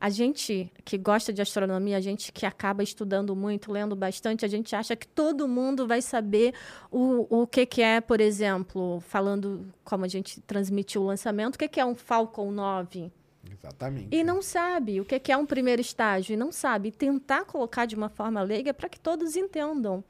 A 0.00 0.08
gente 0.08 0.72
que 0.84 0.96
gosta 0.96 1.32
de 1.32 1.42
astronomia, 1.42 1.96
a 1.96 2.00
gente 2.00 2.32
que 2.32 2.46
acaba 2.46 2.82
estudando 2.82 3.36
muito, 3.36 3.70
lendo 3.70 3.94
bastante, 3.94 4.44
a 4.44 4.48
gente 4.48 4.74
acha 4.74 4.96
que 4.96 5.06
todo 5.06 5.46
mundo 5.46 5.86
vai 5.86 6.00
saber 6.00 6.54
o, 6.90 7.42
o 7.42 7.46
que, 7.46 7.66
que 7.66 7.82
é, 7.82 8.00
por 8.00 8.20
exemplo, 8.20 9.00
falando 9.00 9.68
como 9.84 10.04
a 10.04 10.08
gente 10.08 10.40
transmitiu 10.40 11.02
o 11.02 11.06
lançamento, 11.06 11.56
o 11.56 11.58
que, 11.58 11.68
que 11.68 11.78
é 11.78 11.84
um 11.84 11.94
Falcon 11.94 12.50
9. 12.50 13.12
Exatamente. 13.52 14.08
E 14.10 14.24
não 14.24 14.40
sabe 14.40 15.00
o 15.00 15.04
que 15.04 15.18
que 15.18 15.30
é 15.30 15.36
um 15.36 15.46
primeiro 15.46 15.82
estágio, 15.82 16.32
e 16.32 16.36
não 16.36 16.50
sabe. 16.50 16.88
E 16.88 16.92
tentar 16.92 17.44
colocar 17.44 17.84
de 17.84 17.94
uma 17.94 18.08
forma 18.08 18.42
leiga 18.42 18.72
para 18.72 18.88
que 18.88 18.98
todos 18.98 19.36
entendam. 19.36 20.02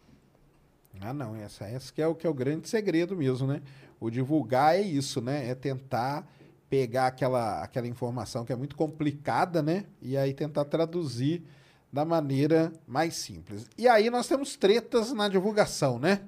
Ah, 1.00 1.12
não, 1.12 1.34
essa, 1.34 1.64
essa 1.64 1.92
que 1.92 2.00
é 2.02 2.06
o 2.06 2.14
que 2.14 2.26
é 2.26 2.30
o 2.30 2.34
grande 2.34 2.68
segredo 2.68 3.16
mesmo, 3.16 3.46
né? 3.46 3.62
O 3.98 4.10
divulgar 4.10 4.76
é 4.76 4.80
isso, 4.82 5.20
né? 5.20 5.48
É 5.48 5.54
tentar 5.54 6.26
pegar 6.68 7.06
aquela, 7.08 7.62
aquela 7.62 7.86
informação 7.88 8.44
que 8.44 8.52
é 8.52 8.56
muito 8.56 8.76
complicada, 8.76 9.62
né? 9.62 9.84
E 10.00 10.16
aí 10.16 10.32
tentar 10.32 10.64
traduzir 10.64 11.42
da 11.92 12.04
maneira 12.04 12.72
mais 12.86 13.14
simples. 13.16 13.66
E 13.76 13.88
aí 13.88 14.08
nós 14.10 14.28
temos 14.28 14.56
tretas 14.56 15.12
na 15.12 15.28
divulgação, 15.28 15.98
né? 15.98 16.20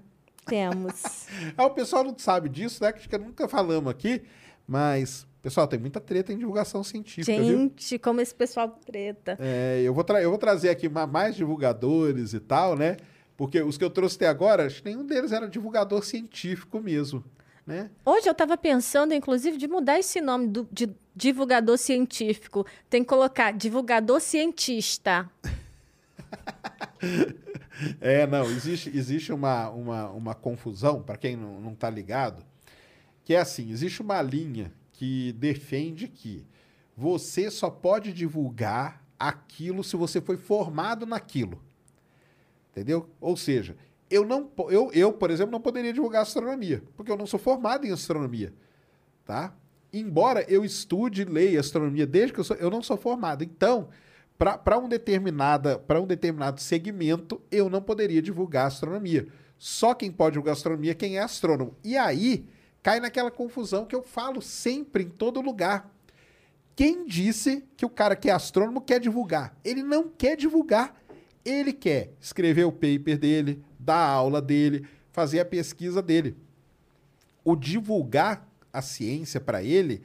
Temos. 0.44 1.26
Ah, 1.56 1.66
o 1.66 1.70
pessoal 1.70 2.02
não 2.04 2.16
sabe 2.18 2.48
disso, 2.48 2.82
né? 2.82 2.92
Acho 2.94 3.08
que 3.08 3.18
nunca 3.18 3.46
falamos 3.48 3.90
aqui, 3.90 4.22
mas, 4.66 5.26
pessoal, 5.40 5.66
tem 5.68 5.78
muita 5.78 6.00
treta 6.00 6.32
em 6.32 6.38
divulgação 6.38 6.82
científica, 6.82 7.40
viu? 7.42 7.58
Gente, 7.58 7.98
como 7.98 8.20
esse 8.20 8.34
pessoal 8.34 8.68
treta. 8.84 9.36
É, 9.40 9.80
eu, 9.84 9.94
vou 9.94 10.04
eu 10.20 10.30
vou 10.30 10.38
trazer 10.38 10.70
aqui 10.70 10.88
ma- 10.88 11.06
mais 11.06 11.36
divulgadores 11.36 12.32
e 12.34 12.40
tal, 12.40 12.76
né? 12.76 12.96
Porque 13.42 13.60
os 13.60 13.76
que 13.76 13.82
eu 13.82 13.90
trouxe 13.90 14.14
até 14.14 14.28
agora, 14.28 14.66
acho 14.66 14.80
que 14.80 14.88
nenhum 14.88 15.04
deles 15.04 15.32
era 15.32 15.48
divulgador 15.48 16.04
científico 16.04 16.78
mesmo, 16.78 17.24
né? 17.66 17.90
Hoje 18.06 18.28
eu 18.28 18.30
estava 18.30 18.56
pensando, 18.56 19.12
inclusive, 19.12 19.58
de 19.58 19.66
mudar 19.66 19.98
esse 19.98 20.20
nome 20.20 20.46
do, 20.46 20.68
de 20.70 20.88
divulgador 21.12 21.76
científico. 21.76 22.64
Tem 22.88 23.02
que 23.02 23.08
colocar 23.08 23.50
divulgador 23.50 24.20
cientista. 24.20 25.28
É, 28.00 28.28
não, 28.28 28.44
existe, 28.44 28.96
existe 28.96 29.32
uma, 29.32 29.68
uma, 29.70 30.08
uma 30.10 30.34
confusão, 30.36 31.02
para 31.02 31.16
quem 31.16 31.34
não, 31.34 31.60
não 31.60 31.74
tá 31.74 31.90
ligado, 31.90 32.44
que 33.24 33.34
é 33.34 33.40
assim, 33.40 33.72
existe 33.72 34.02
uma 34.02 34.22
linha 34.22 34.72
que 34.92 35.32
defende 35.32 36.06
que 36.06 36.46
você 36.96 37.50
só 37.50 37.68
pode 37.68 38.12
divulgar 38.12 39.04
aquilo 39.18 39.82
se 39.82 39.96
você 39.96 40.20
foi 40.20 40.36
formado 40.36 41.06
naquilo. 41.06 41.60
Entendeu? 42.72 43.08
Ou 43.20 43.36
seja, 43.36 43.76
eu 44.10 44.24
não 44.24 44.50
eu, 44.70 44.90
eu, 44.92 45.12
por 45.12 45.30
exemplo, 45.30 45.52
não 45.52 45.60
poderia 45.60 45.92
divulgar 45.92 46.22
astronomia, 46.22 46.82
porque 46.96 47.12
eu 47.12 47.16
não 47.16 47.26
sou 47.26 47.38
formado 47.38 47.86
em 47.86 47.92
astronomia, 47.92 48.52
tá? 49.24 49.54
Embora 49.92 50.44
eu 50.48 50.64
estude, 50.64 51.24
leia 51.24 51.60
astronomia 51.60 52.06
desde 52.06 52.32
que 52.32 52.40
eu 52.40 52.44
sou, 52.44 52.56
eu 52.56 52.70
não 52.70 52.82
sou 52.82 52.96
formado. 52.96 53.44
Então, 53.44 53.90
para 54.38 54.78
um 54.78 54.88
determinada, 54.88 55.78
para 55.78 56.00
um 56.00 56.06
determinado 56.06 56.60
segmento, 56.60 57.40
eu 57.50 57.68
não 57.68 57.82
poderia 57.82 58.22
divulgar 58.22 58.66
astronomia. 58.66 59.28
Só 59.58 59.94
quem 59.94 60.10
pode 60.10 60.32
divulgar 60.32 60.54
astronomia 60.54 60.92
é 60.92 60.94
quem 60.94 61.18
é 61.18 61.22
astrônomo. 61.22 61.76
E 61.84 61.96
aí 61.96 62.46
cai 62.82 62.98
naquela 63.00 63.30
confusão 63.30 63.84
que 63.84 63.94
eu 63.94 64.02
falo 64.02 64.42
sempre 64.42 65.04
em 65.04 65.08
todo 65.08 65.40
lugar. 65.40 65.92
Quem 66.74 67.04
disse 67.06 67.64
que 67.76 67.84
o 67.84 67.90
cara 67.90 68.16
que 68.16 68.30
é 68.30 68.32
astrônomo 68.32 68.80
quer 68.80 68.98
divulgar? 68.98 69.54
Ele 69.62 69.82
não 69.82 70.08
quer 70.08 70.36
divulgar. 70.36 71.01
Ele 71.44 71.72
quer 71.72 72.12
escrever 72.20 72.64
o 72.64 72.72
paper 72.72 73.18
dele, 73.18 73.62
dar 73.78 73.96
a 73.96 74.08
aula 74.08 74.40
dele, 74.40 74.86
fazer 75.10 75.40
a 75.40 75.44
pesquisa 75.44 76.00
dele. 76.00 76.36
O 77.44 77.56
divulgar 77.56 78.48
a 78.72 78.80
ciência 78.80 79.40
para 79.40 79.62
ele 79.62 80.02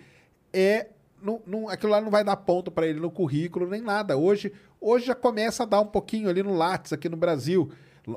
é. 0.51 0.87
Não, 1.21 1.41
não, 1.47 1.69
aquilo 1.69 1.91
lá 1.91 1.99
não 1.99 2.11
vai 2.11 2.23
dar 2.23 2.35
ponto 2.37 2.69
para 2.69 2.85
ele 2.85 2.99
no 2.99 3.09
currículo 3.09 3.67
nem 3.67 3.81
nada. 3.81 4.15
Hoje, 4.17 4.53
hoje 4.79 5.07
já 5.07 5.15
começa 5.15 5.63
a 5.63 5.65
dar 5.65 5.81
um 5.81 5.87
pouquinho 5.87 6.29
ali 6.29 6.43
no 6.43 6.55
Lattes, 6.55 6.93
aqui 6.93 7.09
no 7.09 7.17
Brasil. 7.17 7.71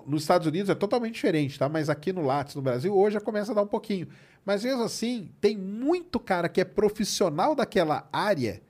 Nos 0.06 0.22
Estados 0.22 0.46
Unidos 0.46 0.70
é 0.70 0.74
totalmente 0.74 1.14
diferente, 1.14 1.58
tá? 1.58 1.68
Mas 1.68 1.90
aqui 1.90 2.12
no 2.12 2.22
Lattes, 2.22 2.54
no 2.54 2.62
Brasil, 2.62 2.94
hoje 2.94 3.14
já 3.14 3.20
começa 3.20 3.52
a 3.52 3.54
dar 3.54 3.62
um 3.62 3.66
pouquinho. 3.66 4.06
Mas 4.44 4.62
mesmo 4.62 4.84
assim, 4.84 5.30
tem 5.40 5.56
muito 5.56 6.20
cara 6.20 6.48
que 6.48 6.60
é 6.60 6.64
profissional 6.64 7.54
daquela 7.54 8.08
área 8.12 8.62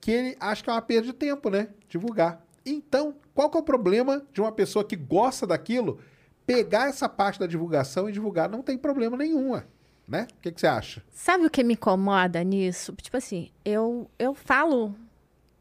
que 0.00 0.10
ele 0.10 0.36
acha 0.38 0.62
que 0.62 0.70
é 0.70 0.72
uma 0.72 0.82
perda 0.82 1.06
de 1.06 1.12
tempo, 1.12 1.50
né? 1.50 1.68
Divulgar. 1.88 2.44
Então, 2.64 3.14
qual 3.34 3.50
que 3.50 3.56
é 3.56 3.60
o 3.60 3.64
problema 3.64 4.24
de 4.32 4.40
uma 4.40 4.52
pessoa 4.52 4.84
que 4.84 4.96
gosta 4.96 5.46
daquilo 5.46 5.98
pegar 6.46 6.88
essa 6.88 7.08
parte 7.08 7.38
da 7.40 7.46
divulgação 7.46 8.08
e 8.08 8.12
divulgar? 8.12 8.48
Não 8.48 8.62
tem 8.62 8.78
problema 8.78 9.16
nenhum, 9.16 9.60
né? 10.06 10.26
O 10.38 10.40
que, 10.40 10.52
que 10.52 10.60
você 10.60 10.66
acha? 10.66 11.02
Sabe 11.10 11.46
o 11.46 11.50
que 11.50 11.64
me 11.64 11.74
incomoda 11.74 12.42
nisso? 12.44 12.94
Tipo 13.00 13.16
assim, 13.16 13.50
eu, 13.64 14.10
eu 14.18 14.34
falo 14.34 14.94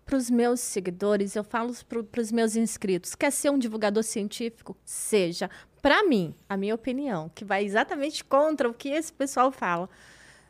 para 0.05 0.17
os 0.17 0.29
meus 0.29 0.59
seguidores, 0.59 1.35
eu 1.35 1.43
falo 1.43 1.73
para 2.11 2.21
os 2.21 2.31
meus 2.31 2.55
inscritos, 2.55 3.15
quer 3.15 3.31
ser 3.31 3.49
um 3.49 3.57
divulgador 3.57 4.03
científico? 4.03 4.75
Seja. 4.83 5.49
Para 5.81 6.03
mim, 6.07 6.33
a 6.47 6.55
minha 6.55 6.75
opinião, 6.75 7.29
que 7.33 7.43
vai 7.43 7.63
exatamente 7.65 8.23
contra 8.23 8.69
o 8.69 8.73
que 8.73 8.89
esse 8.89 9.11
pessoal 9.11 9.51
fala. 9.51 9.89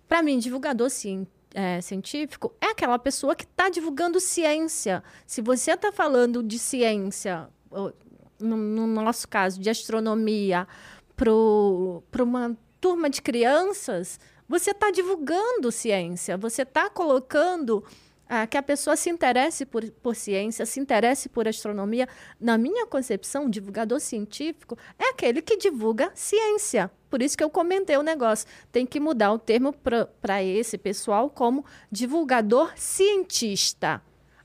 Para 0.07 0.21
mim, 0.21 0.37
divulgador 0.37 0.89
cien- 0.89 1.27
é, 1.53 1.79
científico 1.81 2.53
é 2.59 2.67
aquela 2.67 2.97
pessoa 2.97 3.35
que 3.35 3.43
está 3.43 3.69
divulgando 3.69 4.19
ciência. 4.19 5.03
Se 5.25 5.41
você 5.41 5.71
está 5.71 5.91
falando 5.91 6.41
de 6.41 6.57
ciência, 6.57 7.47
no, 8.39 8.57
no 8.57 8.87
nosso 8.87 9.27
caso, 9.27 9.59
de 9.59 9.69
astronomia, 9.69 10.67
para 11.15 12.23
uma 12.23 12.57
turma 12.81 13.09
de 13.09 13.21
crianças, 13.21 14.19
você 14.47 14.71
está 14.71 14.91
divulgando 14.91 15.71
ciência, 15.71 16.37
você 16.37 16.63
está 16.63 16.89
colocando 16.89 17.83
ah, 18.27 18.47
que 18.47 18.57
a 18.57 18.63
pessoa 18.63 18.95
se 18.95 19.09
interesse 19.09 19.65
por, 19.65 19.89
por 19.91 20.15
ciência, 20.15 20.65
se 20.65 20.79
interesse 20.79 21.29
por 21.29 21.47
astronomia. 21.47 22.07
Na 22.39 22.57
minha 22.57 22.85
concepção, 22.87 23.49
divulgador 23.49 23.99
científico 23.99 24.77
é 24.97 25.09
aquele 25.09 25.41
que 25.41 25.57
divulga 25.57 26.11
ciência. 26.15 26.89
Por 27.09 27.21
isso 27.21 27.37
que 27.37 27.43
eu 27.43 27.49
comentei 27.49 27.95
o 27.97 28.03
negócio. 28.03 28.47
Tem 28.71 28.85
que 28.85 28.99
mudar 28.99 29.31
o 29.33 29.39
termo 29.39 29.73
para 30.21 30.43
esse 30.43 30.77
pessoal 30.77 31.29
como 31.29 31.65
divulgador 31.91 32.73
cientista. 32.75 34.01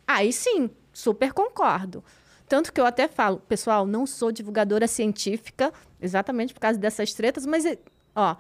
Aí 0.07 0.33
sim, 0.33 0.71
super 0.93 1.33
concordo. 1.33 2.05
Tanto 2.49 2.73
que 2.73 2.81
eu 2.81 2.87
até 2.87 3.07
falo, 3.07 3.39
pessoal, 3.41 3.87
não 3.87 4.07
sou 4.07 4.33
divulgadora 4.33 4.89
científica, 4.89 5.73
exatamente 6.01 6.55
por 6.55 6.61
causa 6.61 6.79
dessas 6.79 7.13
tretas, 7.13 7.45
mas, 7.45 7.67
eh, 7.67 7.79
ó, 8.15 8.37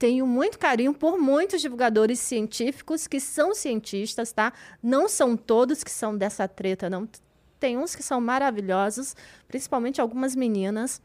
tenho 0.00 0.26
muito 0.26 0.58
carinho 0.58 0.94
por 0.94 1.18
muitos 1.18 1.60
divulgadores 1.60 2.18
científicos 2.20 3.06
que 3.06 3.20
são 3.20 3.54
cientistas, 3.54 4.32
tá? 4.32 4.50
Não 4.82 5.06
são 5.10 5.36
todos 5.36 5.84
que 5.84 5.90
são 5.90 6.16
dessa 6.16 6.48
treta, 6.48 6.88
não. 6.88 7.06
Tem 7.60 7.76
uns 7.76 7.94
que 7.94 8.02
são 8.02 8.18
maravilhosos, 8.18 9.14
principalmente 9.46 10.00
algumas 10.00 10.34
meninas, 10.34 11.02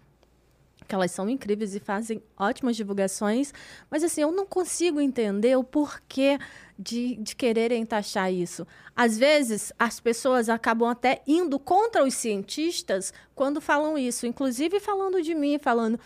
que 0.88 0.96
elas 0.96 1.12
são 1.12 1.30
incríveis 1.30 1.76
e 1.76 1.80
fazem 1.82 2.24
ótimas 2.38 2.78
divulgações, 2.78 3.54
mas 3.92 4.02
assim, 4.02 4.22
eu 4.22 4.32
não 4.32 4.46
consigo 4.46 5.02
entender 5.02 5.58
o 5.58 5.64
porquê 5.64 6.40
de, 6.80 7.18
de 7.18 7.36
quererem 7.36 7.86
taxar 7.86 8.32
isso. 8.32 8.66
Às 8.96 9.18
vezes, 9.18 9.74
as 9.78 10.00
pessoas 10.00 10.48
acabam 10.48 10.88
até 10.88 11.22
indo 11.28 11.60
contra 11.60 12.02
os 12.02 12.14
cientistas 12.14 13.14
quando 13.36 13.60
falam 13.60 13.98
isso, 13.98 14.26
inclusive 14.26 14.80
falando 14.80 15.22
de 15.22 15.36
mim, 15.36 15.60
falando, 15.60 16.00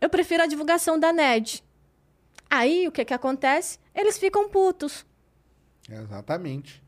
eu 0.00 0.10
prefiro 0.10 0.42
a 0.42 0.46
divulgação 0.46 0.98
da 0.98 1.12
NED. 1.12 1.63
Aí, 2.54 2.86
o 2.86 2.92
que, 2.92 3.04
que 3.04 3.12
acontece? 3.12 3.80
Eles 3.92 4.16
ficam 4.16 4.48
putos. 4.48 5.04
Exatamente. 5.90 6.80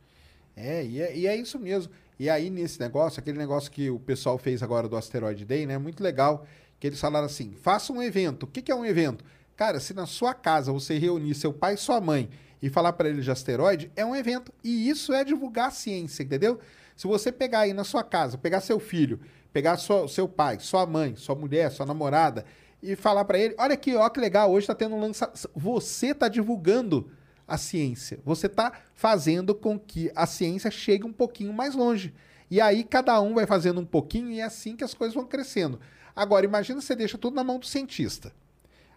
É 0.57 0.85
e, 0.85 1.03
é, 1.03 1.17
e 1.17 1.27
é 1.27 1.35
isso 1.35 1.59
mesmo. 1.59 1.93
E 2.19 2.31
aí, 2.31 2.51
nesse 2.51 2.79
negócio, 2.79 3.19
aquele 3.19 3.37
negócio 3.37 3.71
que 3.71 3.91
o 3.91 3.99
pessoal 3.99 4.39
fez 4.39 4.63
agora 4.63 4.89
do 4.89 4.97
Asteroid 4.97 5.45
Day, 5.45 5.67
né? 5.67 5.77
Muito 5.77 6.03
legal. 6.03 6.47
Que 6.79 6.87
eles 6.87 7.01
falaram 7.01 7.27
assim: 7.27 7.53
faça 7.61 7.93
um 7.93 8.01
evento. 8.01 8.45
O 8.45 8.47
que, 8.47 8.63
que 8.63 8.71
é 8.71 8.75
um 8.75 8.85
evento? 8.85 9.25
Cara, 9.57 9.81
se 9.81 9.93
na 9.93 10.07
sua 10.07 10.35
casa 10.35 10.73
você 10.73 10.99
reunir 10.99 11.35
seu 11.35 11.53
pai 11.53 11.75
e 11.75 11.79
sua 11.79 12.01
mãe 12.01 12.31
e 12.63 12.71
falar 12.71 12.93
para 12.93 13.09
eles 13.09 13.25
de 13.25 13.31
asteroide, 13.33 13.91
é 13.97 14.05
um 14.05 14.15
evento. 14.15 14.53
E 14.63 14.89
isso 14.89 15.13
é 15.13 15.25
divulgar 15.25 15.69
a 15.69 15.73
ciência, 15.73 16.23
entendeu? 16.23 16.61
Se 16.95 17.09
você 17.09 17.33
pegar 17.33 17.61
aí 17.61 17.73
na 17.73 17.83
sua 17.83 18.05
casa, 18.05 18.39
pegar 18.39 18.61
seu 18.61 18.79
filho, 18.79 19.19
pegar 19.53 19.77
sua, 19.79 20.07
seu 20.07 20.29
pai, 20.29 20.59
sua 20.61 20.87
mãe, 20.87 21.17
sua 21.17 21.35
mulher, 21.35 21.73
sua 21.73 21.85
namorada 21.85 22.45
e 22.83 22.97
falar 22.97 23.25
para 23.25 23.39
ele: 23.39 23.55
olha 23.59 23.75
aqui, 23.75 23.95
ó, 23.95 24.09
que 24.09 24.21
legal, 24.21 24.51
hoje 24.51 24.65
está 24.65 24.75
tendo 24.75 24.95
um 24.95 25.01
lançamento. 25.01 25.51
Você 25.55 26.09
está 26.09 26.29
divulgando 26.29 27.11
a 27.47 27.57
ciência. 27.57 28.19
Você 28.25 28.47
está 28.47 28.73
fazendo 28.95 29.55
com 29.55 29.79
que 29.79 30.11
a 30.15 30.27
ciência 30.27 30.71
chegue 30.71 31.05
um 31.05 31.13
pouquinho 31.13 31.53
mais 31.53 31.75
longe. 31.75 32.13
E 32.51 32.61
aí 32.61 32.85
cada 32.85 33.21
um 33.21 33.35
vai 33.35 33.47
fazendo 33.47 33.81
um 33.81 33.85
pouquinho 33.85 34.31
e 34.31 34.41
é 34.41 34.45
assim 34.45 34.77
que 34.77 34.85
as 34.85 34.95
coisas 34.95 35.15
vão 35.15 35.27
crescendo. 35.27 35.81
Agora, 36.15 36.47
imagina 36.47 36.81
você 36.81 36.95
deixa 36.95 37.19
tudo 37.19 37.35
na 37.35 37.45
mão 37.45 37.59
do 37.59 37.67
cientista. 37.67 38.33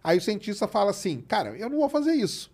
Aí 0.02 0.18
o 0.18 0.20
cientista 0.20 0.66
fala 0.66 0.90
assim: 0.90 1.20
cara, 1.20 1.56
eu 1.56 1.68
não 1.68 1.78
vou 1.78 1.88
fazer 1.88 2.12
isso, 2.12 2.50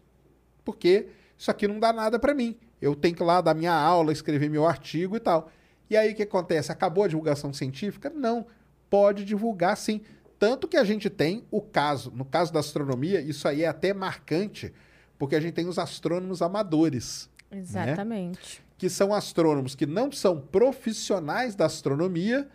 porque 0.64 1.08
isso 1.36 1.50
aqui 1.50 1.68
não 1.68 1.78
dá 1.78 1.92
nada 1.92 2.18
para 2.18 2.34
mim. 2.34 2.56
Eu 2.80 2.94
tenho 2.94 3.14
que 3.14 3.22
ir 3.22 3.26
lá 3.26 3.40
dar 3.40 3.54
minha 3.54 3.72
aula, 3.72 4.12
escrever 4.12 4.50
meu 4.50 4.66
artigo 4.66 5.16
e 5.16 5.20
tal. 5.20 5.50
E 5.88 5.96
aí 5.96 6.12
o 6.12 6.14
que 6.14 6.22
acontece? 6.22 6.72
Acabou 6.72 7.04
a 7.04 7.08
divulgação 7.08 7.52
científica? 7.52 8.10
Não. 8.10 8.46
Pode 8.90 9.24
divulgar 9.24 9.76
sim. 9.76 10.02
Tanto 10.38 10.68
que 10.68 10.76
a 10.76 10.84
gente 10.84 11.08
tem 11.08 11.44
o 11.50 11.60
caso, 11.60 12.12
no 12.14 12.24
caso 12.24 12.52
da 12.52 12.60
astronomia, 12.60 13.20
isso 13.20 13.48
aí 13.48 13.62
é 13.62 13.68
até 13.68 13.94
marcante, 13.94 14.72
porque 15.18 15.34
a 15.34 15.40
gente 15.40 15.54
tem 15.54 15.66
os 15.66 15.78
astrônomos 15.78 16.42
amadores. 16.42 17.30
Exatamente. 17.50 18.62
Que 18.76 18.90
são 18.90 19.14
astrônomos 19.14 19.74
que 19.74 19.86
não 19.86 20.12
são 20.12 20.38
profissionais 20.40 21.54
da 21.54 21.64
astronomia, 21.66 22.46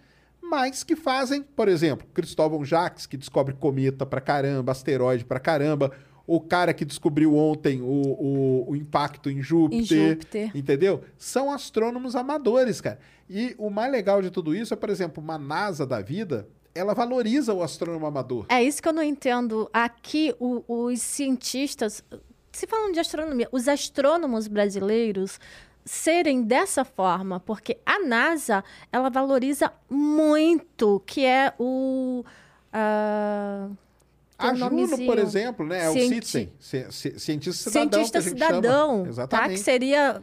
mas 0.41 0.83
que 0.83 0.95
fazem, 0.95 1.41
por 1.41 1.67
exemplo, 1.67 2.07
Cristóvão 2.13 2.63
Jacques, 2.63 3.05
que 3.05 3.17
descobre 3.17 3.53
cometa 3.55 4.05
pra 4.05 4.21
caramba, 4.21 4.71
asteroide 4.71 5.25
pra 5.25 5.39
caramba, 5.39 5.91
o 6.27 6.39
cara 6.39 6.73
que 6.73 6.85
descobriu 6.85 7.35
ontem 7.35 7.81
o, 7.81 7.85
o, 7.85 8.69
o 8.71 8.75
impacto 8.75 9.29
em 9.29 9.41
Júpiter, 9.41 9.97
Em 9.97 10.09
Júpiter. 10.11 10.51
entendeu? 10.55 11.03
São 11.17 11.51
astrônomos 11.51 12.15
amadores, 12.15 12.79
cara. 12.79 12.99
E 13.29 13.55
o 13.57 13.69
mais 13.69 13.91
legal 13.91 14.21
de 14.21 14.29
tudo 14.29 14.53
isso 14.55 14.73
é, 14.73 14.77
por 14.77 14.89
exemplo, 14.89 15.23
uma 15.23 15.37
NASA 15.37 15.85
da 15.85 15.99
vida, 16.01 16.47
ela 16.73 16.93
valoriza 16.93 17.53
o 17.53 17.61
astrônomo 17.61 18.05
amador. 18.05 18.45
É 18.49 18.63
isso 18.63 18.81
que 18.81 18.87
eu 18.87 18.93
não 18.93 19.03
entendo. 19.03 19.69
Aqui, 19.73 20.33
o- 20.39 20.63
os 20.67 21.01
cientistas, 21.01 22.03
se 22.51 22.65
falando 22.67 22.93
de 22.93 22.99
astronomia, 22.99 23.47
os 23.51 23.67
astrônomos 23.67 24.47
brasileiros 24.47 25.39
serem 25.83 26.43
dessa 26.43 26.85
forma, 26.85 27.39
porque 27.39 27.77
a 27.85 27.99
NASA, 27.99 28.63
ela 28.91 29.09
valoriza 29.09 29.71
muito, 29.89 31.01
que 31.05 31.25
é 31.25 31.53
o... 31.59 32.23
tem 32.71 34.49
A 34.49 34.53
Juno, 34.55 34.97
por 35.05 35.17
exemplo, 35.19 35.65
né? 35.65 35.85
É 35.85 35.89
o 35.89 35.93
Citizen, 35.93 36.51
ci- 36.59 36.87
ci- 36.91 37.19
cientista 37.19 37.69
cidadão. 37.69 37.91
cientista 37.91 38.21
gente 38.21 38.29
cidadão, 38.31 38.89
chama. 38.89 39.03
tá? 39.03 39.09
Exatamente. 39.09 39.51
Que 39.53 39.57
seria 39.59 40.21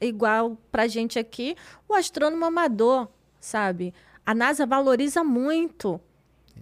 igual 0.00 0.56
pra 0.70 0.86
gente 0.86 1.18
aqui, 1.18 1.56
o 1.88 1.94
astrônomo 1.94 2.44
amador, 2.44 3.08
sabe? 3.40 3.94
A 4.26 4.34
NASA 4.34 4.66
valoriza 4.66 5.22
muito. 5.22 6.00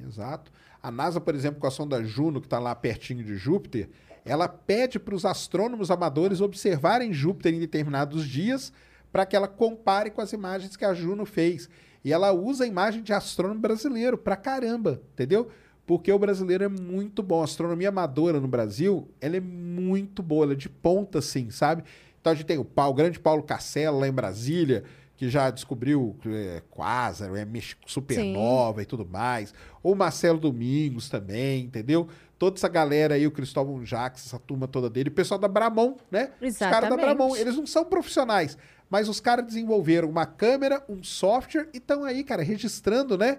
Exato. 0.06 0.52
A 0.82 0.90
NASA, 0.90 1.18
por 1.18 1.34
exemplo, 1.34 1.58
com 1.58 1.66
a 1.66 1.70
sonda 1.70 2.04
Juno, 2.04 2.42
que 2.42 2.46
está 2.46 2.58
lá 2.58 2.74
pertinho 2.74 3.24
de 3.24 3.36
Júpiter, 3.36 3.88
ela 4.22 4.46
pede 4.46 4.98
para 4.98 5.14
os 5.14 5.24
astrônomos 5.24 5.90
amadores 5.90 6.42
observarem 6.42 7.12
Júpiter 7.12 7.54
em 7.54 7.58
determinados 7.58 8.26
dias 8.26 8.70
para 9.10 9.24
que 9.24 9.34
ela 9.34 9.48
compare 9.48 10.10
com 10.10 10.20
as 10.20 10.32
imagens 10.32 10.76
que 10.76 10.84
a 10.84 10.92
Juno 10.92 11.24
fez. 11.24 11.70
E 12.04 12.12
ela 12.12 12.32
usa 12.32 12.64
a 12.64 12.66
imagem 12.66 13.02
de 13.02 13.12
astrônomo 13.12 13.60
brasileiro 13.60 14.18
pra 14.18 14.36
caramba, 14.36 15.00
entendeu? 15.14 15.48
Porque 15.86 16.12
o 16.12 16.18
brasileiro 16.18 16.64
é 16.64 16.68
muito 16.68 17.22
bom. 17.22 17.40
A 17.40 17.44
astronomia 17.44 17.88
amadora 17.88 18.40
no 18.40 18.48
Brasil, 18.48 19.08
ela 19.20 19.36
é 19.36 19.40
muito 19.40 20.22
boa, 20.22 20.44
ela 20.44 20.52
é 20.52 20.56
de 20.56 20.68
ponta, 20.68 21.20
assim, 21.20 21.50
sabe? 21.50 21.84
Então 22.20 22.32
a 22.32 22.34
gente 22.34 22.46
tem 22.46 22.58
o, 22.58 22.64
Paulo, 22.64 22.92
o 22.92 22.96
grande 22.96 23.20
Paulo 23.20 23.42
Castelo 23.42 24.00
lá 24.00 24.08
em 24.08 24.12
Brasília, 24.12 24.84
que 25.16 25.28
já 25.28 25.50
descobriu 25.50 26.16
é, 26.26 26.62
Quasar, 26.70 27.30
é 27.34 27.46
supernova 27.86 28.82
e 28.82 28.84
tudo 28.84 29.06
mais. 29.06 29.54
O 29.82 29.94
Marcelo 29.94 30.38
Domingos 30.38 31.08
também, 31.08 31.64
entendeu? 31.64 32.08
Toda 32.38 32.56
essa 32.56 32.68
galera 32.68 33.14
aí, 33.14 33.26
o 33.26 33.30
Cristóvão 33.30 33.84
Jacques, 33.84 34.26
essa 34.26 34.38
turma 34.38 34.66
toda 34.66 34.90
dele. 34.90 35.08
O 35.08 35.12
pessoal 35.12 35.38
da 35.38 35.46
Bramon, 35.46 35.96
né? 36.10 36.30
Os 36.40 36.58
caras 36.58 36.58
da 36.58 36.96
Exatamente. 36.96 37.16
Bramon, 37.16 37.36
eles 37.36 37.56
não 37.56 37.66
são 37.66 37.84
profissionais, 37.84 38.58
mas 38.90 39.08
os 39.08 39.20
caras 39.20 39.46
desenvolveram 39.46 40.08
uma 40.08 40.26
câmera, 40.26 40.84
um 40.88 41.02
software 41.02 41.68
e 41.72 41.78
estão 41.78 42.04
aí, 42.04 42.24
cara, 42.24 42.42
registrando, 42.42 43.16
né? 43.16 43.38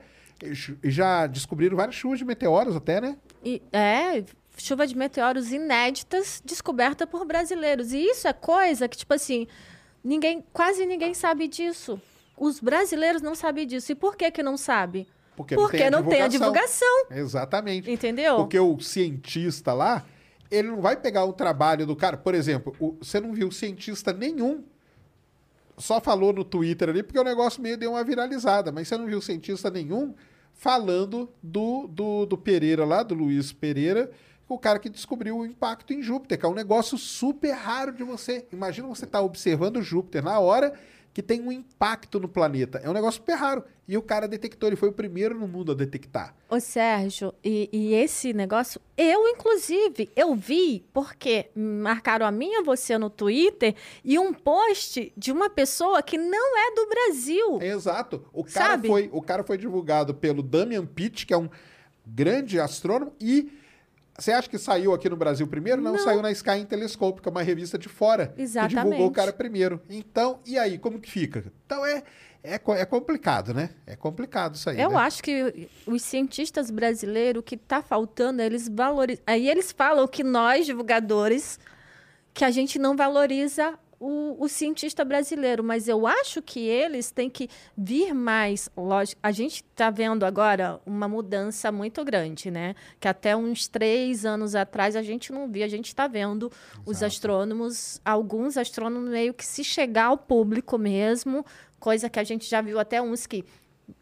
E 0.84 0.90
já 0.90 1.28
descobriram 1.28 1.78
várias 1.78 1.96
chuvas 1.96 2.20
de 2.20 2.26
meteoros 2.26 2.76
até, 2.76 3.02
né? 3.02 3.18
E, 3.44 3.62
é, 3.72 4.24
chuva 4.58 4.88
de 4.88 4.96
meteoros 4.96 5.52
inéditas 5.52 6.42
descoberta 6.44 7.06
por 7.06 7.26
brasileiros. 7.26 7.92
E 7.92 8.00
isso 8.00 8.28
é 8.28 8.34
coisa 8.34 8.88
que, 8.88 8.98
tipo 8.98 9.14
assim, 9.14 9.48
ninguém, 10.06 10.44
quase 10.54 10.86
ninguém 10.86 11.14
sabe 11.14 11.48
disso. 11.48 12.00
Os 12.38 12.60
brasileiros 12.60 13.22
não 13.22 13.34
sabem 13.36 13.66
disso. 13.66 13.92
E 13.92 13.96
por 13.96 14.16
que 14.16 14.30
que 14.32 14.44
não 14.44 14.56
sabe? 14.58 15.08
Porque, 15.36 15.56
Porque 15.56 15.90
não 15.90 16.04
tem 16.04 16.22
a 16.22 16.28
divulgação. 16.28 17.06
Exatamente. 17.12 17.92
Entendeu? 17.92 18.38
Porque 18.38 18.58
o 18.60 18.80
cientista 18.80 19.74
lá, 19.74 20.06
ele 20.50 20.70
não 20.70 20.80
vai 20.82 20.96
pegar 20.96 21.26
o 21.26 21.34
trabalho 21.34 21.86
do 21.86 21.96
cara. 21.96 22.16
Por 22.16 22.34
exemplo, 22.36 22.74
o- 22.80 22.96
você 23.02 23.20
não 23.20 23.34
viu 23.34 23.52
cientista 23.52 24.14
nenhum. 24.14 24.64
Só 25.78 26.00
falou 26.00 26.32
no 26.32 26.46
Twitter 26.46 26.90
ali, 26.90 27.04
porque 27.04 27.20
o 27.20 27.24
negócio 27.24 27.62
meio 27.62 27.78
deu 27.78 27.92
uma 27.92 28.04
viralizada. 28.04 28.72
Mas 28.72 28.88
você 28.88 28.98
não 28.98 29.06
viu 29.06 29.20
cientista 29.22 29.70
nenhum 29.70 30.14
falando 30.54 31.30
do, 31.44 31.88
do, 31.88 32.26
do 32.26 32.38
Pereira 32.38 32.86
lá, 32.86 33.04
do 33.04 33.14
Luiz 33.14 33.52
Pereira, 33.52 34.10
o 34.48 34.60
cara 34.60 34.80
que 34.80 34.90
descobriu 34.90 35.38
o 35.38 35.46
impacto 35.46 35.94
em 35.94 36.02
Júpiter, 36.02 36.40
que 36.40 36.46
é 36.46 36.50
um 36.50 36.54
negócio 36.54 36.98
super 36.98 37.52
raro 37.52 37.92
de 37.92 38.04
você. 38.04 38.48
Imagina 38.52 38.88
você 38.88 39.06
estar 39.06 39.22
observando 39.22 39.82
Júpiter 39.82 40.24
na 40.24 40.40
hora 40.40 40.74
que 41.16 41.24
tem 41.24 41.42
um 41.42 41.50
impacto 41.50 42.20
no 42.20 42.28
planeta. 42.28 42.82
É 42.84 42.90
um 42.90 42.94
negócio 42.94 43.22
super 43.22 43.36
raro. 43.36 43.64
E 43.88 43.96
o 43.98 44.02
cara 44.02 44.28
detectou, 44.28 44.68
ele 44.68 44.76
foi 44.76 44.90
o 44.90 44.92
primeiro 44.92 45.40
no 45.40 45.48
mundo 45.48 45.72
a 45.72 45.76
detectar. 45.76 46.36
Ô, 46.50 46.60
Sérgio, 46.60 47.34
e, 47.42 47.70
e 47.72 47.94
esse 47.94 48.34
negócio, 48.34 48.82
eu, 48.98 49.26
inclusive, 49.30 50.10
eu 50.14 50.36
vi, 50.36 50.84
porque 50.92 51.50
marcaram 51.56 52.26
a 52.26 52.32
mim 52.32 52.50
e 52.50 52.56
a 52.58 52.64
você 52.64 52.98
no 52.98 53.10
Twitter, 53.10 53.76
e 54.04 54.20
um 54.20 54.34
post 54.34 55.14
de 55.16 55.32
uma 55.32 55.50
pessoa 55.50 56.04
que 56.04 56.18
não 56.18 56.58
é 56.58 56.76
do 56.76 56.86
Brasil. 56.90 57.62
Exato. 57.62 58.26
O 58.34 58.44
cara, 58.44 58.72
Sabe? 58.72 58.90
foi, 58.90 59.10
o 59.14 59.22
cara 59.22 59.42
foi 59.42 59.58
divulgado 59.58 60.14
pelo 60.14 60.44
Damian 60.44 60.86
Pitt, 60.86 61.26
que 61.26 61.34
é 61.34 61.38
um 61.38 61.50
grande 62.06 62.60
astrônomo, 62.60 63.14
e 63.22 63.54
você 64.18 64.32
acha 64.32 64.50
que 64.50 64.58
saiu 64.58 64.94
aqui 64.94 65.10
no 65.10 65.18
Brasil 65.18 65.46
primeiro? 65.46 65.82
Não, 65.82 65.94
Não. 65.94 66.00
saiu 66.00 66.22
na 66.22 66.32
Sky 66.32 66.64
Telescope, 66.66 67.22
que 67.22 67.28
é 67.28 67.32
uma 67.32 67.42
revista 67.42 67.78
de 67.78 67.90
fora, 67.90 68.28
que 68.28 68.46
divulgou 68.46 68.64
o 68.64 68.70
Exatamente. 68.70 69.12
cara 69.14 69.34
primeiro. 69.34 69.82
Então, 69.90 70.40
e 70.46 70.58
aí, 70.58 70.78
como 70.78 71.00
que 71.00 71.12
fica? 71.12 71.52
Então 71.66 71.86
é, 71.86 72.02
é, 72.42 72.54
é 72.54 72.86
complicado, 72.86 73.54
né? 73.54 73.72
É 73.86 73.96
complicado 73.96 74.56
isso 74.56 74.70
aí. 74.70 74.80
Eu 74.80 74.92
né? 74.92 74.98
acho 74.98 75.22
que 75.22 75.68
os 75.86 76.02
cientistas 76.02 76.72
brasileiros, 76.72 77.42
o 77.42 77.44
que 77.44 77.56
está 77.56 77.82
faltando, 77.82 78.42
eles 78.42 78.70
valorizam. 78.70 79.24
Aí 79.28 79.50
eles 79.50 79.74
falam 79.74 80.08
que 80.08 80.24
nós, 80.24 80.66
divulgadores, 80.66 81.60
que 82.34 82.46
a 82.46 82.52
gente 82.52 82.80
não 82.80 82.96
valoriza 82.96 83.78
o, 84.00 84.36
o 84.44 84.48
cientista 84.48 85.06
brasileiro, 85.06 85.64
mas 85.64 85.88
eu 85.88 86.06
acho 86.06 86.42
que 86.42 86.60
eles 86.60 87.12
têm 87.12 87.30
que 87.30 87.50
vir 87.78 88.14
mais. 88.14 88.70
Lógico, 88.76 89.20
a 89.24 89.32
gente 89.32 89.64
está 89.64 89.90
vendo 89.90 90.26
agora 90.26 90.80
uma 90.86 91.08
mudança 91.08 91.72
muito 91.72 92.04
grande, 92.04 92.52
né? 92.52 92.76
Que 93.00 93.08
até 93.08 93.36
uns 93.36 93.68
três 93.68 94.26
anos 94.26 94.56
atrás 94.56 94.96
a 94.96 95.02
gente 95.02 95.32
não 95.32 95.50
via, 95.50 95.66
a 95.66 95.70
gente 95.70 95.88
está 95.88 96.08
vendo 96.08 96.52
os 96.86 97.02
astrônomos, 97.02 98.02
alguns 98.04 98.58
astrônomos 98.58 99.10
meio 99.10 99.34
que 99.34 99.46
se 99.46 99.64
chegar 99.64 100.06
ao 100.06 100.18
público 100.18 100.78
mesmo, 100.78 101.46
coisa 101.80 102.10
que 102.10 102.20
a 102.20 102.24
gente 102.24 102.50
já 102.50 102.62
viu 102.62 102.80
até 102.80 103.02
uns 103.02 103.26
que 103.26 103.46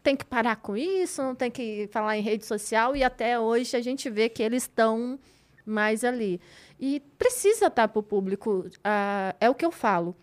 tem 0.02 0.16
que 0.16 0.24
parar 0.24 0.56
com 0.56 0.76
isso, 0.76 1.22
não 1.22 1.34
tem 1.34 1.50
que 1.50 1.88
falar 1.92 2.16
em 2.16 2.22
rede 2.22 2.46
social, 2.46 2.96
e 2.96 3.04
até 3.04 3.38
hoje 3.38 3.76
a 3.76 3.80
gente 3.80 4.08
vê 4.08 4.28
que 4.28 4.42
eles 4.42 4.64
estão 4.64 5.18
mais 5.64 6.04
ali. 6.04 6.40
E 6.86 7.00
precisa 7.16 7.68
estar 7.68 7.88
para 7.88 7.98
o 7.98 8.02
público, 8.02 8.66
ah, 8.84 9.34
é 9.40 9.48
o 9.48 9.54
que 9.54 9.64
eu 9.64 9.70
falo. 9.70 10.14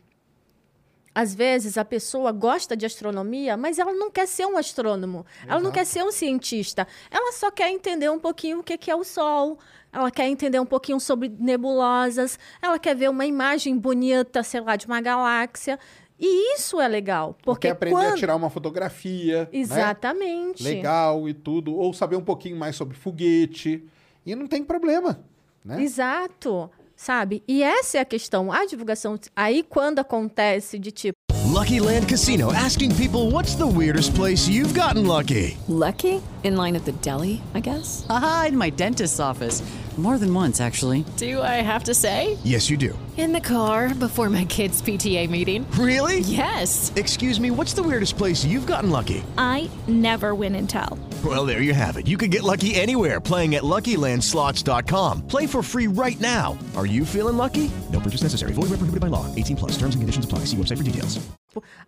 Às 1.13 1.33
vezes 1.33 1.75
a 1.75 1.83
pessoa 1.83 2.31
gosta 2.31 2.77
de 2.77 2.85
astronomia, 2.85 3.57
mas 3.57 3.79
ela 3.79 3.91
não 3.91 4.11
quer 4.11 4.27
ser 4.27 4.45
um 4.45 4.55
astrônomo, 4.55 5.25
ela 5.47 5.59
não 5.59 5.71
quer 5.71 5.87
ser 5.87 6.03
um 6.03 6.11
cientista, 6.11 6.87
ela 7.09 7.31
só 7.31 7.49
quer 7.49 7.71
entender 7.71 8.11
um 8.11 8.19
pouquinho 8.19 8.59
o 8.59 8.63
que 8.63 8.91
é 8.91 8.95
o 8.95 9.03
Sol, 9.03 9.57
ela 9.91 10.11
quer 10.11 10.27
entender 10.27 10.59
um 10.59 10.65
pouquinho 10.65 10.99
sobre 10.99 11.29
nebulosas, 11.29 12.37
ela 12.61 12.77
quer 12.77 12.95
ver 12.95 13.09
uma 13.09 13.25
imagem 13.25 13.75
bonita, 13.75 14.43
sei 14.43 14.61
lá, 14.61 14.75
de 14.75 14.85
uma 14.85 15.01
galáxia. 15.01 15.79
E 16.19 16.53
isso 16.55 16.79
é 16.79 16.87
legal, 16.87 17.35
porque 17.41 17.67
Quer 17.69 17.73
aprender 17.73 17.95
quando... 17.95 18.13
a 18.13 18.17
tirar 18.17 18.35
uma 18.35 18.51
fotografia. 18.51 19.45
né? 19.45 19.49
Exatamente. 19.51 20.61
Legal 20.61 21.27
e 21.27 21.33
tudo. 21.33 21.75
Ou 21.75 21.91
saber 21.91 22.17
um 22.17 22.23
pouquinho 22.23 22.55
mais 22.55 22.75
sobre 22.75 22.95
foguete. 22.95 23.83
E 24.23 24.35
não 24.35 24.45
tem 24.45 24.63
problema. 24.63 25.25
Né? 25.63 25.83
Exato. 25.83 26.69
Sabe? 26.95 27.43
E 27.47 27.63
essa 27.63 27.97
é 27.97 28.01
a 28.01 28.05
questão. 28.05 28.51
A 28.51 28.65
divulgação. 28.65 29.19
Aí, 29.35 29.63
quando 29.63 29.99
acontece 29.99 30.77
de 30.77 30.91
tipo. 30.91 31.17
Lucky 31.51 31.79
Land 31.79 32.07
Casino 32.07 32.49
asking 32.51 32.95
people 32.95 33.29
what's 33.31 33.55
the 33.55 33.65
weirdest 33.65 34.15
place 34.15 34.47
you've 34.47 34.73
gotten 34.73 35.05
lucky? 35.05 35.57
Lucky? 35.67 36.21
In 36.43 36.55
line 36.55 36.77
at 36.77 36.85
the 36.85 36.93
deli, 37.01 37.41
I 37.53 37.59
guess? 37.59 38.05
Haha, 38.07 38.47
in 38.47 38.57
my 38.57 38.69
dentist's 38.69 39.19
office. 39.19 39.61
More 39.97 40.17
than 40.17 40.33
once, 40.33 40.61
actually. 40.61 41.03
Do 41.17 41.41
I 41.41 41.61
have 41.61 41.83
to 41.83 41.93
say? 41.93 42.37
Yes, 42.43 42.69
you 42.69 42.77
do. 42.77 42.97
In 43.17 43.33
the 43.33 43.41
car 43.41 43.93
before 43.93 44.29
my 44.29 44.45
kids' 44.45 44.81
PTA 44.81 45.29
meeting. 45.29 45.69
Really? 45.71 46.19
Yes. 46.21 46.91
Excuse 46.95 47.39
me, 47.39 47.51
what's 47.51 47.73
the 47.73 47.83
weirdest 47.83 48.17
place 48.17 48.45
you've 48.45 48.65
gotten 48.65 48.89
lucky? 48.89 49.21
I 49.37 49.69
never 49.87 50.33
win 50.33 50.55
and 50.55 50.67
tell. 50.69 50.97
Well, 51.23 51.45
there 51.45 51.61
you 51.61 51.73
have 51.73 51.97
it. 51.97 52.07
You 52.07 52.17
can 52.17 52.29
get 52.29 52.41
lucky 52.41 52.73
anywhere 52.73 53.19
playing 53.19 53.55
at 53.55 53.63
LuckyLandSlots.com. 53.63 55.27
Play 55.27 55.45
for 55.45 55.61
free 55.61 55.87
right 55.87 56.19
now. 56.19 56.57
Are 56.75 56.87
you 56.87 57.05
feeling 57.05 57.37
lucky? 57.37 57.69
No 57.91 57.99
purchase 57.99 58.23
necessary. 58.23 58.53
Void 58.53 58.71
where 58.71 58.79
prohibited 58.79 59.01
by 59.01 59.07
law. 59.07 59.27
18 59.35 59.57
plus. 59.57 59.71
Terms 59.73 59.93
and 59.93 60.01
conditions 60.01 60.25
apply. 60.25 60.45
See 60.45 60.57
website 60.57 60.77
for 60.77 60.83
details. 60.83 61.19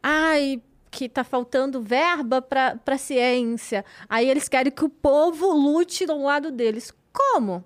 Ai, 0.04 0.62
que 0.92 1.10
tá 1.10 1.24
faltando 1.24 1.82
verba 1.82 2.42
para 2.42 2.76
para 2.84 2.98
ciência. 2.98 3.84
Aí 4.08 4.30
eles 4.30 4.48
querem 4.48 4.72
que 4.72 4.86
o 4.86 4.90
povo 4.90 5.52
lute 5.54 6.06
do 6.06 6.22
lado 6.22 6.52
deles. 6.52 6.94
Como? 7.12 7.64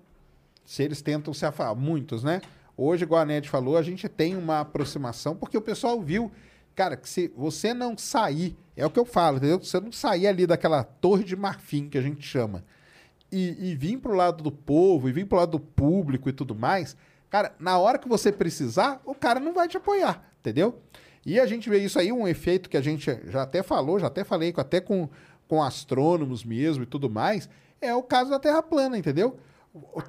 Se 0.68 0.84
eles 0.84 1.02
tentam 1.02 1.34
se 1.34 1.46
afastar, 1.46 1.74
muitos, 1.74 2.26
né? 2.26 2.42
Hoje, 2.76 3.06
igual 3.06 3.22
a 3.22 3.26
Ned 3.26 3.50
falou, 3.50 3.78
a 3.78 3.82
gente 3.82 4.08
tem 4.10 4.36
uma 4.36 4.60
aproximação, 4.60 5.34
porque 5.34 5.58
o 5.58 5.62
pessoal 5.62 6.00
viu, 6.02 6.30
cara, 6.76 6.98
que 6.98 7.08
se 7.08 7.30
você 7.30 7.74
não 7.74 7.98
sair, 7.98 8.54
é 8.76 8.86
o 8.86 8.90
que 8.90 9.00
eu 9.00 9.06
falo, 9.06 9.38
entendeu? 9.38 9.64
Se 9.64 9.72
você 9.72 9.80
não 9.80 9.94
sair 9.94 10.28
ali 10.28 10.46
daquela 10.46 10.84
torre 10.84 11.24
de 11.24 11.38
marfim 11.38 11.88
que 11.88 11.98
a 11.98 12.02
gente 12.02 12.22
chama, 12.22 12.66
e, 13.32 13.70
e 13.72 13.76
vir 13.76 13.98
pro 13.98 14.14
lado 14.14 14.44
do 14.44 14.52
povo, 14.52 15.08
e 15.08 15.14
vir 15.14 15.26
pro 15.26 15.38
lado 15.38 15.52
do 15.52 15.60
público 15.60 16.28
e 16.28 16.34
tudo 16.34 16.54
mais, 16.54 16.98
cara, 17.30 17.56
na 17.58 17.78
hora 17.78 17.98
que 17.98 18.10
você 18.10 18.30
precisar, 18.30 19.02
o 19.06 19.16
cara 19.16 19.40
não 19.40 19.54
vai 19.54 19.70
te 19.70 19.78
apoiar, 19.78 20.30
entendeu? 20.42 20.82
E 21.26 21.40
a 21.40 21.46
gente 21.46 21.70
vê 21.70 21.80
isso 21.80 21.98
aí, 21.98 22.12
um 22.12 22.28
efeito 22.28 22.70
que 22.70 22.76
a 22.76 22.82
gente 22.82 23.10
já 23.28 23.44
até 23.44 23.64
falou, 23.64 24.00
já 24.00 24.08
até 24.08 24.26
falei 24.26 24.54
até 24.58 24.82
com, 24.82 25.08
com 25.48 25.64
astrônomos 25.64 26.44
mesmo 26.44 26.84
e 26.84 26.86
tudo 26.86 27.10
mais, 27.10 27.50
é 27.80 27.96
o 27.96 28.04
caso 28.04 28.30
da 28.30 28.40
Terra 28.40 28.62
plana, 28.62 28.98
entendeu? 28.98 29.40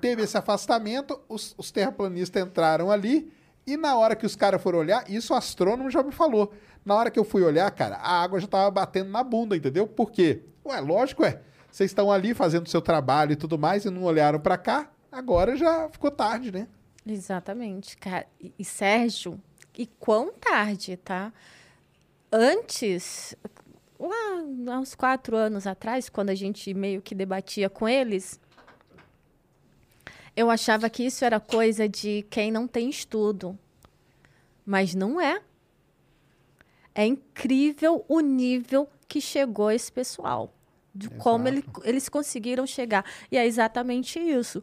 Teve 0.01 0.23
esse 0.23 0.37
afastamento, 0.37 1.21
os, 1.29 1.55
os 1.59 1.71
terraplanistas 1.71 2.43
entraram 2.43 2.91
ali, 2.91 3.33
e 3.67 3.77
na 3.77 3.97
hora 3.97 4.17
que 4.17 4.25
os 4.25 4.35
caras 4.35 4.63
foram 4.63 4.79
olhar, 4.79 5.05
isso 5.11 5.35
o 5.35 5.37
astrônomo 5.37 5.91
já 5.91 6.03
me 6.03 6.13
falou. 6.13 6.53
Na 6.85 6.95
hora 6.95 7.11
que 7.11 7.19
eu 7.19 7.25
fui 7.25 7.43
olhar, 7.43 7.71
cara, 7.71 7.97
a 7.97 8.23
água 8.23 8.41
já 8.41 8.47
tava 8.47 8.71
batendo 8.71 9.11
na 9.11 9.23
bunda, 9.23 9.57
entendeu? 9.57 9.87
Por 9.87 10.11
quê? 10.11 10.43
Ué, 10.65 10.81
lógico, 10.81 11.25
é. 11.25 11.43
Vocês 11.71 11.91
estão 11.91 12.11
ali 12.11 12.33
fazendo 12.33 12.69
seu 12.69 12.81
trabalho 12.81 13.33
e 13.33 13.37
tudo 13.37 13.59
mais 13.59 13.85
e 13.85 13.91
não 13.91 14.05
olharam 14.05 14.41
pra 14.41 14.57
cá, 14.57 14.91
agora 15.13 15.57
já 15.57 15.89
ficou 15.91 16.11
tarde, 16.11 16.51
né? 16.51 16.67
Exatamente, 17.07 17.97
cara. 17.97 18.27
E 18.59 18.65
Sérgio, 18.65 19.41
e 19.77 19.87
quão 19.87 20.33
tarde, 20.33 20.97
tá? 20.97 21.33
Antes, 22.33 23.37
lá 23.99 24.75
há 24.75 24.79
uns 24.79 24.95
quatro 24.95 25.37
anos 25.37 25.67
atrás, 25.67 26.09
quando 26.09 26.31
a 26.31 26.35
gente 26.35 26.73
meio 26.75 27.01
que 27.01 27.15
debatia 27.15 27.71
com 27.71 27.89
eles, 27.89 28.41
eu 30.39 30.51
achava 30.51 30.89
que 30.89 31.03
isso 31.05 31.25
era 31.25 31.41
coisa 31.41 31.89
de 31.89 32.25
quem 32.31 32.51
não 32.51 32.67
tem 32.67 32.89
estudo. 32.89 33.59
Mas 34.65 34.95
não 34.95 35.21
é. 35.21 35.41
É 36.95 37.07
incrível 37.07 38.05
o 38.09 38.21
nível 38.21 38.89
que 39.07 39.21
chegou 39.21 39.71
esse 39.71 39.91
pessoal. 39.91 40.53
De 40.95 41.09
como 41.11 41.47
ele- 41.47 41.65
eles 41.85 42.09
conseguiram 42.09 42.67
chegar. 42.67 43.05
E 43.31 43.37
é 43.37 43.47
exatamente 43.47 44.19
isso. 44.19 44.63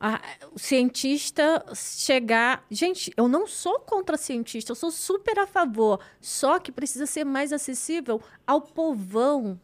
A- 0.00 0.20
o 0.52 0.58
cientista 0.58 1.64
chegar. 1.74 2.64
Gente, 2.70 3.12
eu 3.16 3.28
não 3.28 3.46
sou 3.46 3.80
contra 3.80 4.16
cientista, 4.16 4.70
eu 4.72 4.76
sou 4.76 4.90
super 4.90 5.38
a 5.38 5.46
favor. 5.46 6.00
Só 6.20 6.58
que 6.58 6.70
precisa 6.72 7.04
ser 7.06 7.24
mais 7.24 7.52
acessível 7.52 8.20
ao 8.46 8.60
povão. 8.60 9.60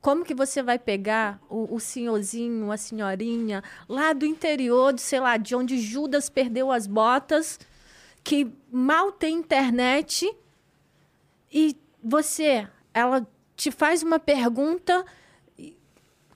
Como 0.00 0.24
que 0.24 0.34
você 0.34 0.62
vai 0.62 0.78
pegar 0.78 1.40
o, 1.48 1.74
o 1.74 1.78
senhorzinho, 1.78 2.72
a 2.72 2.76
senhorinha, 2.76 3.62
lá 3.88 4.12
do 4.12 4.24
interior, 4.24 4.92
de, 4.92 5.02
sei 5.02 5.20
lá, 5.20 5.36
de 5.36 5.54
onde 5.54 5.78
Judas 5.78 6.30
perdeu 6.30 6.72
as 6.72 6.86
botas, 6.86 7.58
que 8.24 8.50
mal 8.70 9.12
tem 9.12 9.36
internet 9.36 10.34
e 11.52 11.76
você, 12.02 12.66
ela 12.94 13.26
te 13.56 13.70
faz 13.70 14.02
uma 14.02 14.18
pergunta 14.18 15.04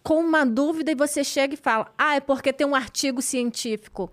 com 0.03 0.21
uma 0.21 0.45
dúvida 0.45 0.91
e 0.91 0.95
você 0.95 1.25
chega 1.25 1.55
e 1.55 1.57
fala: 1.57 1.93
"Ah, 1.97 2.17
é 2.17 2.21
porque 2.21 2.53
tem 2.53 2.67
um 2.67 2.75
artigo 2.75 3.23
científico". 3.23 4.13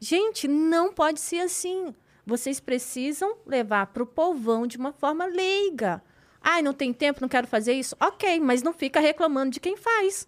Gente, 0.00 0.46
não 0.46 0.92
pode 0.92 1.20
ser 1.20 1.40
assim. 1.40 1.92
Vocês 2.24 2.60
precisam 2.60 3.38
levar 3.46 3.86
para 3.86 4.02
o 4.02 4.06
povão 4.06 4.66
de 4.66 4.76
uma 4.76 4.92
forma 4.92 5.24
leiga. 5.24 6.02
Ai, 6.50 6.62
não 6.62 6.72
tem 6.72 6.94
tempo, 6.94 7.20
não 7.20 7.28
quero 7.28 7.46
fazer 7.46 7.74
isso. 7.74 7.94
Ok, 8.00 8.40
mas 8.40 8.62
não 8.62 8.72
fica 8.72 9.00
reclamando 9.00 9.50
de 9.50 9.60
quem 9.60 9.76
faz. 9.76 10.26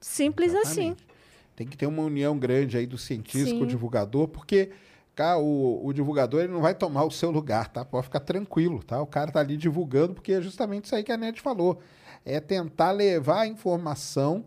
Simples 0.00 0.52
assim. 0.52 0.88
Exatamente. 0.88 1.06
Tem 1.54 1.64
que 1.64 1.76
ter 1.76 1.86
uma 1.86 2.02
união 2.02 2.36
grande 2.36 2.76
aí 2.76 2.88
do 2.88 2.98
cientista 2.98 3.54
com 3.54 3.62
o 3.62 3.66
divulgador, 3.66 4.26
porque 4.26 4.70
cá, 5.14 5.38
o, 5.38 5.86
o 5.86 5.92
divulgador 5.92 6.42
ele 6.42 6.52
não 6.52 6.60
vai 6.60 6.74
tomar 6.74 7.04
o 7.04 7.10
seu 7.10 7.30
lugar, 7.30 7.68
tá? 7.68 7.84
Pode 7.84 8.06
ficar 8.06 8.18
tranquilo, 8.18 8.82
tá? 8.82 9.00
O 9.00 9.06
cara 9.06 9.30
tá 9.30 9.38
ali 9.38 9.56
divulgando, 9.56 10.14
porque 10.14 10.32
é 10.32 10.40
justamente 10.40 10.86
isso 10.86 10.96
aí 10.96 11.04
que 11.04 11.12
a 11.12 11.16
Ned 11.16 11.40
falou. 11.40 11.78
É 12.24 12.40
tentar 12.40 12.90
levar 12.90 13.42
a 13.42 13.46
informação 13.46 14.44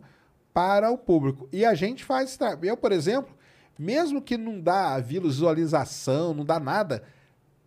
para 0.52 0.90
o 0.90 0.98
público. 0.98 1.48
E 1.50 1.64
a 1.64 1.72
gente 1.72 2.04
faz. 2.04 2.38
Eu, 2.62 2.76
por 2.76 2.92
exemplo, 2.92 3.34
mesmo 3.78 4.20
que 4.20 4.36
não 4.36 4.60
dá 4.60 5.00
visualização, 5.00 6.34
não 6.34 6.44
dá 6.44 6.60
nada, 6.60 7.02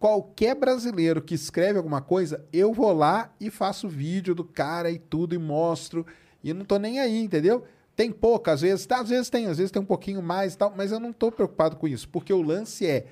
qualquer 0.02 0.56
brasileiro 0.56 1.22
que 1.22 1.36
escreve 1.36 1.78
alguma 1.78 2.02
coisa, 2.02 2.44
eu 2.52 2.74
vou 2.74 2.92
lá 2.92 3.32
e 3.40 3.52
faço 3.52 3.88
vídeo 3.88 4.34
do 4.34 4.44
cara 4.44 4.90
e 4.90 4.98
tudo 4.98 5.36
e 5.36 5.38
mostro. 5.38 6.08
E 6.44 6.52
não 6.56 6.66
tô 6.66 6.80
nem 6.80 7.00
aí, 7.00 7.22
entendeu? 7.22 7.64
Tem 7.96 8.12
pouco, 8.12 8.50
às 8.50 8.62
vezes, 8.62 8.84
tá, 8.88 9.00
às 9.00 9.10
vezes 9.10 9.30
tem, 9.30 9.46
às 9.46 9.60
vezes 9.60 9.70
tem 9.70 9.80
um 9.80 9.86
pouquinho 9.86 10.20
mais 10.20 10.56
e 10.56 10.58
tal, 10.58 10.74
mas 10.76 10.92
eu 10.92 11.00
não 11.00 11.14
tô 11.14 11.32
preocupado 11.32 11.76
com 11.76 11.88
isso, 11.88 12.10
porque 12.10 12.34
o 12.34 12.42
lance 12.42 12.84
é 12.88 13.06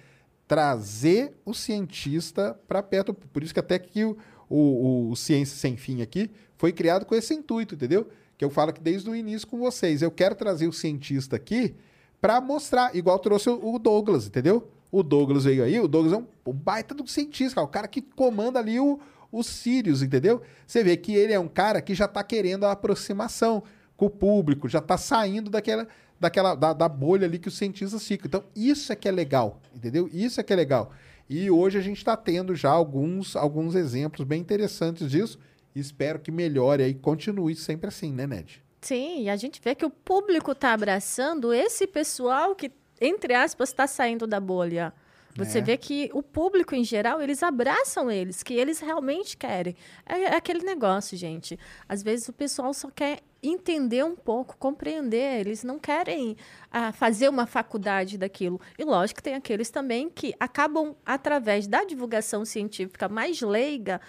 trazer 0.48 1.40
o 1.46 1.54
cientista 1.54 2.60
para 2.68 2.82
perto. 2.82 3.14
Por 3.14 3.44
isso 3.44 3.54
que 3.54 3.60
até 3.60 3.78
que 3.78 4.04
o, 4.04 4.18
o, 4.50 5.12
o 5.12 5.16
Ciência 5.16 5.58
Sem 5.58 5.78
Fim 5.78 6.02
aqui 6.02 6.32
foi 6.58 6.74
criado 6.74 7.06
com 7.06 7.14
esse 7.14 7.36
intuito, 7.36 7.76
entendeu? 7.76 8.10
Que 8.36 8.44
eu 8.44 8.50
falo 8.50 8.74
que 8.74 8.82
desde 8.82 9.08
o 9.08 9.16
início 9.16 9.48
com 9.48 9.60
vocês, 9.60 10.02
eu 10.02 10.10
quero 10.10 10.34
trazer 10.34 10.68
o 10.68 10.74
cientista 10.74 11.36
aqui 11.36 11.76
para 12.20 12.42
mostrar, 12.42 12.96
igual 12.96 13.20
trouxe 13.20 13.48
o 13.48 13.76
o 13.76 13.78
Douglas, 13.78 14.26
entendeu? 14.26 14.72
O 14.92 15.04
Douglas 15.04 15.44
veio 15.44 15.64
aí, 15.64 15.80
o 15.80 15.88
Douglas 15.88 16.14
é 16.14 16.18
um, 16.18 16.54
baita 16.54 16.96
do 16.96 17.08
cientista, 17.08 17.62
o 17.62 17.68
cara 17.68 17.88
que 17.88 18.02
comanda 18.02 18.60
ali 18.60 18.80
o, 18.80 19.00
os 19.32 19.46
Sirius, 19.46 20.02
entendeu? 20.02 20.42
Você 20.66 20.84
vê 20.84 20.98
que 20.98 21.14
ele 21.14 21.34
é 21.34 21.40
um 21.40 21.48
cara 21.48 21.82
que 21.82 21.94
já 21.94 22.08
tá 22.08 22.24
querendo 22.24 22.66
a 22.66 22.72
aproximação 22.72 23.64
com 23.96 24.08
o 24.08 24.10
público, 24.10 24.68
já 24.68 24.82
tá 24.82 24.98
saindo 24.98 25.50
daquela, 25.50 25.88
daquela 26.20 26.56
da, 26.56 26.74
da 26.74 26.90
bolha 26.90 27.28
ali 27.28 27.38
que 27.38 27.48
os 27.48 27.58
cientistas 27.58 28.08
ficam. 28.08 28.28
Então, 28.28 28.44
isso 28.56 28.92
é 28.92 28.96
que 28.96 29.08
é 29.08 29.12
legal, 29.12 29.62
entendeu? 29.76 30.10
Isso 30.12 30.40
é 30.40 30.44
que 30.44 30.54
é 30.54 30.56
legal. 30.56 30.92
E 31.30 31.52
hoje 31.52 31.78
a 31.78 31.82
gente 31.82 31.98
está 31.98 32.18
tendo 32.18 32.56
já 32.56 32.72
alguns, 32.72 33.36
alguns 33.36 33.76
exemplos 33.76 34.26
bem 34.26 34.42
interessantes 34.42 35.12
disso. 35.12 35.38
E 35.76 35.80
espero 35.80 36.18
que 36.20 36.32
melhore 36.32 36.82
aí, 36.82 36.96
continue 36.96 37.56
sempre 37.56 37.90
assim, 37.90 38.12
né, 38.12 38.26
Ned? 38.26 38.64
Sim, 38.82 39.24
e 39.24 39.30
a 39.30 39.36
gente 39.36 39.62
vê 39.64 39.76
que 39.76 39.86
o 39.86 39.90
público 39.90 40.54
está 40.54 40.74
abraçando 40.74 41.54
esse 41.54 41.86
pessoal 41.86 42.56
que, 42.56 42.72
entre 43.02 43.34
aspas, 43.34 43.70
está 43.70 43.88
saindo 43.88 44.26
da 44.28 44.40
bolha. 44.40 44.94
Você 45.36 45.60
É. 45.60 45.62
vê 45.62 45.78
que 45.78 46.10
o 46.12 46.24
público, 46.24 46.74
em 46.76 46.84
geral, 46.84 47.22
eles 47.22 47.44
abraçam 47.44 48.10
eles, 48.12 48.42
que 48.44 48.54
eles 48.54 48.80
realmente 48.80 49.38
querem. 49.38 49.76
É, 50.06 50.24
é 50.24 50.36
aquele 50.36 50.64
negócio, 50.66 51.16
gente. 51.18 51.58
Às 51.88 52.02
vezes 52.02 52.28
o 52.28 52.34
pessoal 52.34 52.74
só 52.74 52.90
quer 52.90 53.20
entender 53.42 54.04
um 54.04 54.16
pouco, 54.16 54.58
compreender. 54.58 55.40
Eles 55.40 55.64
não 55.64 55.78
querem 55.80 56.36
ah, 56.72 56.92
fazer 56.92 57.30
uma 57.30 57.46
faculdade 57.46 58.18
daquilo. 58.18 58.60
E 58.78 58.84
lógico 58.84 59.18
que 59.18 59.24
tem 59.24 59.36
aqueles 59.36 59.70
também 59.70 60.10
que 60.10 60.34
acabam, 60.40 60.96
através 61.06 61.68
da 61.68 61.84
divulgação 61.86 62.44
científica 62.44 63.08
mais 63.08 63.40
leiga, 63.40 64.02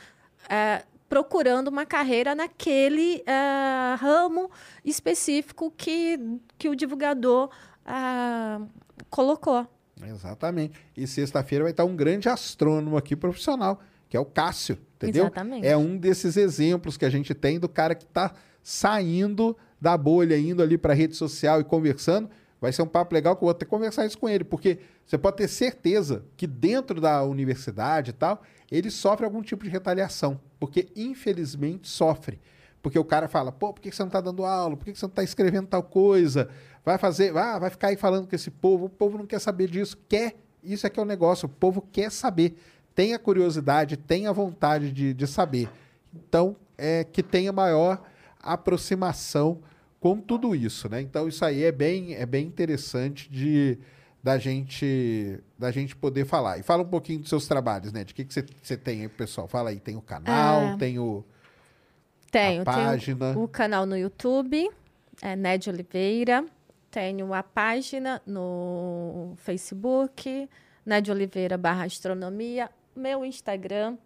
ah, 0.49 0.83
procurando 1.09 1.69
uma 1.69 1.85
carreira 1.85 2.35
naquele 2.35 3.23
ah, 3.27 3.97
ramo 4.01 4.51
específico 4.85 5.73
que, 5.77 6.19
que 6.57 6.69
o 6.69 6.75
divulgador 6.75 7.51
ah, 7.91 8.61
colocou. 9.09 9.67
Exatamente. 10.07 10.79
E 10.97 11.07
sexta-feira 11.07 11.65
vai 11.65 11.73
estar 11.73 11.85
um 11.85 11.97
grande 11.97 12.29
astrônomo 12.29 12.97
aqui 12.97 13.17
profissional, 13.17 13.81
que 14.09 14.17
é 14.17 14.21
o 14.21 14.25
Cássio, 14.25 14.79
entendeu? 14.97 15.25
Exatamente. 15.25 15.67
É 15.67 15.77
um 15.77 15.97
desses 15.97 16.37
exemplos 16.37 16.97
que 16.97 17.05
a 17.05 17.11
gente 17.11 17.35
tem 17.35 17.59
do 17.59 17.69
cara 17.69 17.95
que 17.95 18.05
está 18.05 18.33
saindo 18.63 19.57
da 19.81 19.97
bolha, 19.97 20.39
indo 20.39 20.63
ali 20.63 20.79
para 20.79 20.93
a 20.93 20.97
rede 20.97 21.17
social 21.17 21.61
e 21.61 21.65
conversando. 21.65 22.31
Vai 22.61 22.73
ser 22.73 22.83
um 22.83 22.87
papo 22.87 23.15
legal 23.15 23.35
que 23.35 23.43
eu 23.43 23.47
vou 23.47 23.51
até 23.51 23.65
conversar 23.65 24.07
isso 24.07 24.19
com 24.19 24.29
ele, 24.29 24.45
porque 24.45 24.79
você 25.07 25.17
pode 25.17 25.39
ter 25.39 25.49
certeza 25.49 26.25
que 26.37 26.47
dentro 26.47 27.01
da 27.01 27.25
universidade 27.25 28.11
e 28.11 28.13
tal, 28.13 28.43
ele 28.71 28.91
sofre 28.91 29.25
algum 29.25 29.43
tipo 29.43 29.65
de 29.65 29.71
retaliação, 29.71 30.41
porque 30.59 30.89
infelizmente 30.95 31.89
sofre. 31.89 32.39
Porque 32.83 32.99
o 32.99 33.05
cara 33.05 33.29
fala, 33.29 33.53
pô, 33.53 33.73
por 33.73 33.81
que 33.81 33.91
você 33.93 34.03
não 34.03 34.09
está 34.09 34.21
dando 34.21 34.45
aula? 34.45 34.77
Por 34.77 34.85
que 34.85 34.95
você 34.95 35.05
não 35.05 35.11
está 35.11 35.23
escrevendo 35.23 35.67
tal 35.67 35.83
coisa? 35.83 36.49
Vai 36.85 36.97
fazer, 36.97 37.37
ah, 37.37 37.59
vai 37.59 37.69
ficar 37.71 37.89
aí 37.89 37.97
falando 37.97 38.27
com 38.27 38.35
esse 38.35 38.51
povo. 38.51 38.87
O 38.87 38.89
povo 38.89 39.19
não 39.19 39.27
quer 39.27 39.39
saber 39.39 39.69
disso. 39.69 39.99
Quer, 40.09 40.37
isso 40.65 40.87
é 40.87 40.91
que 40.91 40.99
é 40.99 41.03
o 41.03 41.07
negócio. 41.07 41.47
O 41.47 41.49
povo 41.49 41.83
quer 41.93 42.11
saber. 42.11 42.57
Tem 42.95 43.13
a 43.15 43.19
curiosidade, 43.19 43.97
tem 43.97 44.27
a 44.27 44.33
vontade 44.33 44.91
de, 44.93 45.13
de 45.13 45.27
saber. 45.27 45.69
Então, 46.15 46.57
é 46.79 47.05
que 47.05 47.23
tenha 47.23 47.53
maior 47.53 48.03
aproximação 48.43 49.59
com 49.99 50.19
tudo 50.19 50.55
isso, 50.55 50.89
né? 50.89 51.01
Então, 51.01 51.29
isso 51.29 51.45
aí 51.45 51.63
é 51.65 51.73
bem, 51.73 52.15
é 52.15 52.25
bem 52.25 52.47
interessante 52.47 53.31
de 53.31 53.79
da 54.23 54.37
gente 54.39 55.39
da 55.59 55.71
gente 55.71 55.97
poder 55.97 56.27
falar. 56.27 56.59
E 56.59 56.63
fala 56.63 56.83
um 56.83 56.87
pouquinho 56.89 57.21
dos 57.21 57.29
seus 57.29 57.47
trabalhos, 57.47 57.93
né? 57.93 58.05
De 58.05 58.13
que 58.15 58.25
que 58.25 58.33
você 58.35 58.45
você 58.63 58.77
tem 58.77 59.03
aí, 59.03 59.09
pessoal? 59.09 59.47
Fala 59.49 59.71
aí, 59.71 59.81
tem 59.81 59.97
o 59.97 60.03
canal, 60.03 60.61
É. 60.63 60.77
tem 60.77 60.99
o 60.99 61.25
Tenho, 62.31 62.63
A 62.63 62.65
página. 62.65 63.33
tenho 63.33 63.43
o 63.43 63.49
canal 63.49 63.87
no 63.87 63.97
YouTube, 63.97 64.71
é 65.21 65.35
Ned 65.35 65.69
Oliveira. 65.69 66.45
Tenho 66.91 67.33
a 67.33 67.43
página 67.43 68.21
no 68.27 69.35
Facebook, 69.37 70.49
Ned 70.85 71.11
Oliveira 71.11 71.57
barra 71.57 71.85
astronomia. 71.85 72.71
Meu 72.97 73.25
Instagram 73.25 73.97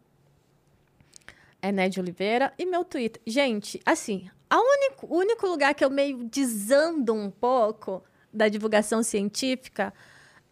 é 1.63 1.73
Ned 1.73 1.99
Oliveira. 1.99 2.53
E 2.59 2.67
meu 2.67 2.85
Twitter. 2.85 3.21
Gente, 3.27 3.81
assim, 3.87 4.29
a 4.51 4.59
único, 4.59 5.07
o 5.07 5.17
único 5.19 5.47
lugar 5.47 5.75
que 5.75 5.85
eu 5.85 5.91
meio 5.91 6.25
desando 6.25 7.15
um 7.15 7.31
pouco 7.31 8.03
da 8.33 8.49
divulgação 8.49 9.03
científica 9.03 9.93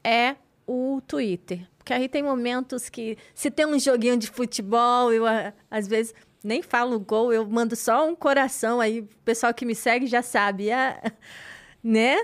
é 0.02 0.36
o 0.66 1.02
Twitter. 1.06 1.68
Porque 1.76 1.92
aí 1.92 2.08
tem 2.08 2.22
momentos 2.22 2.88
que, 2.88 3.18
se 3.34 3.50
tem 3.50 3.66
um 3.66 3.78
joguinho 3.78 4.16
de 4.16 4.28
futebol, 4.28 5.12
eu 5.12 5.24
às 5.70 5.86
vezes 5.86 6.14
nem 6.44 6.62
falo 6.62 6.98
gol, 7.00 7.32
eu 7.32 7.46
mando 7.46 7.74
só 7.76 8.08
um 8.08 8.14
coração. 8.14 8.80
Aí 8.80 9.00
o 9.00 9.08
pessoal 9.24 9.52
que 9.54 9.64
me 9.64 9.74
segue 9.74 10.06
já 10.06 10.22
sabe, 10.22 10.70
é, 10.70 11.00
né? 11.82 12.16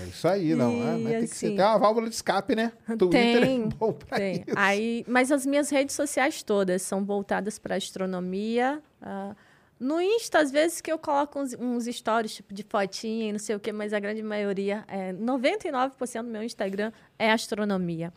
É 0.00 0.06
isso 0.08 0.26
aí, 0.26 0.54
não. 0.54 0.72
E, 0.72 0.80
Ah, 0.82 0.98
mas 0.98 1.12
tem 1.12 1.20
que 1.20 1.26
ser, 1.28 1.46
assim, 1.46 1.56
tem 1.56 1.64
uma 1.64 1.78
válvula 1.78 2.08
de 2.08 2.14
escape, 2.14 2.54
né? 2.56 2.72
Twitter 2.98 3.40
Tem, 3.42 3.64
é 3.64 3.66
bom 3.66 3.92
pra 3.92 4.16
tem. 4.18 4.36
isso. 4.46 4.56
Aí, 4.56 5.04
mas 5.06 5.30
as 5.30 5.44
minhas 5.44 5.68
redes 5.70 5.94
sociais 5.94 6.42
todas 6.42 6.82
são 6.82 7.04
voltadas 7.04 7.58
para 7.58 7.76
astronomia. 7.76 8.82
ah, 9.02 9.34
no 9.78 10.00
Insta, 10.00 10.38
às 10.38 10.50
vezes, 10.50 10.80
que 10.80 10.90
eu 10.90 10.98
coloco 10.98 11.38
uns, 11.38 11.54
uns 11.58 11.84
stories, 11.84 12.36
tipo, 12.36 12.54
de 12.54 12.62
fotinha 12.62 13.28
e 13.28 13.32
não 13.32 13.38
sei 13.38 13.54
o 13.56 13.60
quê, 13.60 13.72
mas 13.72 13.92
a 13.92 14.00
grande 14.00 14.22
maioria, 14.22 14.84
é, 14.88 15.12
99% 15.12 16.22
do 16.22 16.30
meu 16.30 16.42
Instagram 16.42 16.90
é 17.18 17.30
astronomia. 17.30 18.10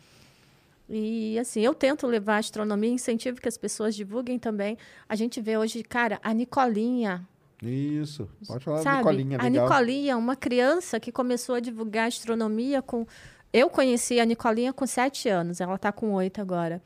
E, 0.90 1.38
assim, 1.38 1.61
eu 1.61 1.74
tento 1.76 2.07
levar 2.07 2.36
a 2.36 2.40
astronomia, 2.40 2.90
incentivo 2.90 3.40
que 3.40 3.48
as 3.48 3.57
pessoas 3.57 3.95
divulguem 3.95 4.40
também. 4.40 4.76
A 5.07 5.16
gente 5.16 5.40
vê 5.40 5.56
hoje, 5.56 5.84
cara, 5.84 6.20
a 6.24 6.34
Nicolinha, 6.34 7.28
Isso. 7.61 8.28
Pode 8.48 8.64
falar 8.64 8.82
Sabe? 8.82 8.98
Nicolinha, 8.98 9.38
a 9.38 9.44
legal. 9.44 9.68
Nicolinha, 9.68 10.18
uma 10.18 10.36
criança 10.36 10.99
que 10.99 11.11
começou 11.11 11.56
a 11.56 11.60
divulgar 11.60 12.07
astronomia 12.07 12.82
com. 12.82 13.06
Eu 13.52 13.70
conheci 13.70 14.20
a 14.20 14.26
Nicolinha 14.26 14.74
com 14.74 14.88
sete 14.88 15.30
anos, 15.30 15.60
ela 15.61 15.76
está 15.76 15.91
com 15.91 16.14
oito 16.14 16.41
agora. 16.41 16.82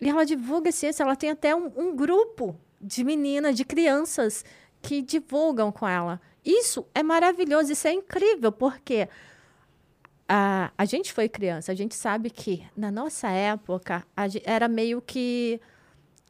E 0.00 0.08
ela 0.08 0.24
divulga 0.24 0.72
ciência, 0.72 1.02
ela 1.02 1.16
tem 1.16 1.30
até 1.30 1.54
um, 1.54 1.70
um 1.76 1.96
grupo 1.96 2.56
de 2.80 3.04
meninas, 3.04 3.56
de 3.56 3.64
crianças 3.64 4.44
que 4.82 5.00
divulgam 5.00 5.72
com 5.72 5.88
ela. 5.88 6.20
Isso 6.44 6.86
é 6.94 7.02
maravilhoso, 7.02 7.72
isso 7.72 7.88
é 7.88 7.92
incrível, 7.92 8.52
porque 8.52 9.08
a, 10.28 10.72
a 10.76 10.84
gente 10.84 11.12
foi 11.12 11.28
criança, 11.28 11.72
a 11.72 11.74
gente 11.74 11.94
sabe 11.94 12.30
que 12.30 12.64
na 12.76 12.90
nossa 12.90 13.28
época 13.28 14.04
era 14.44 14.68
meio 14.68 15.00
que. 15.00 15.60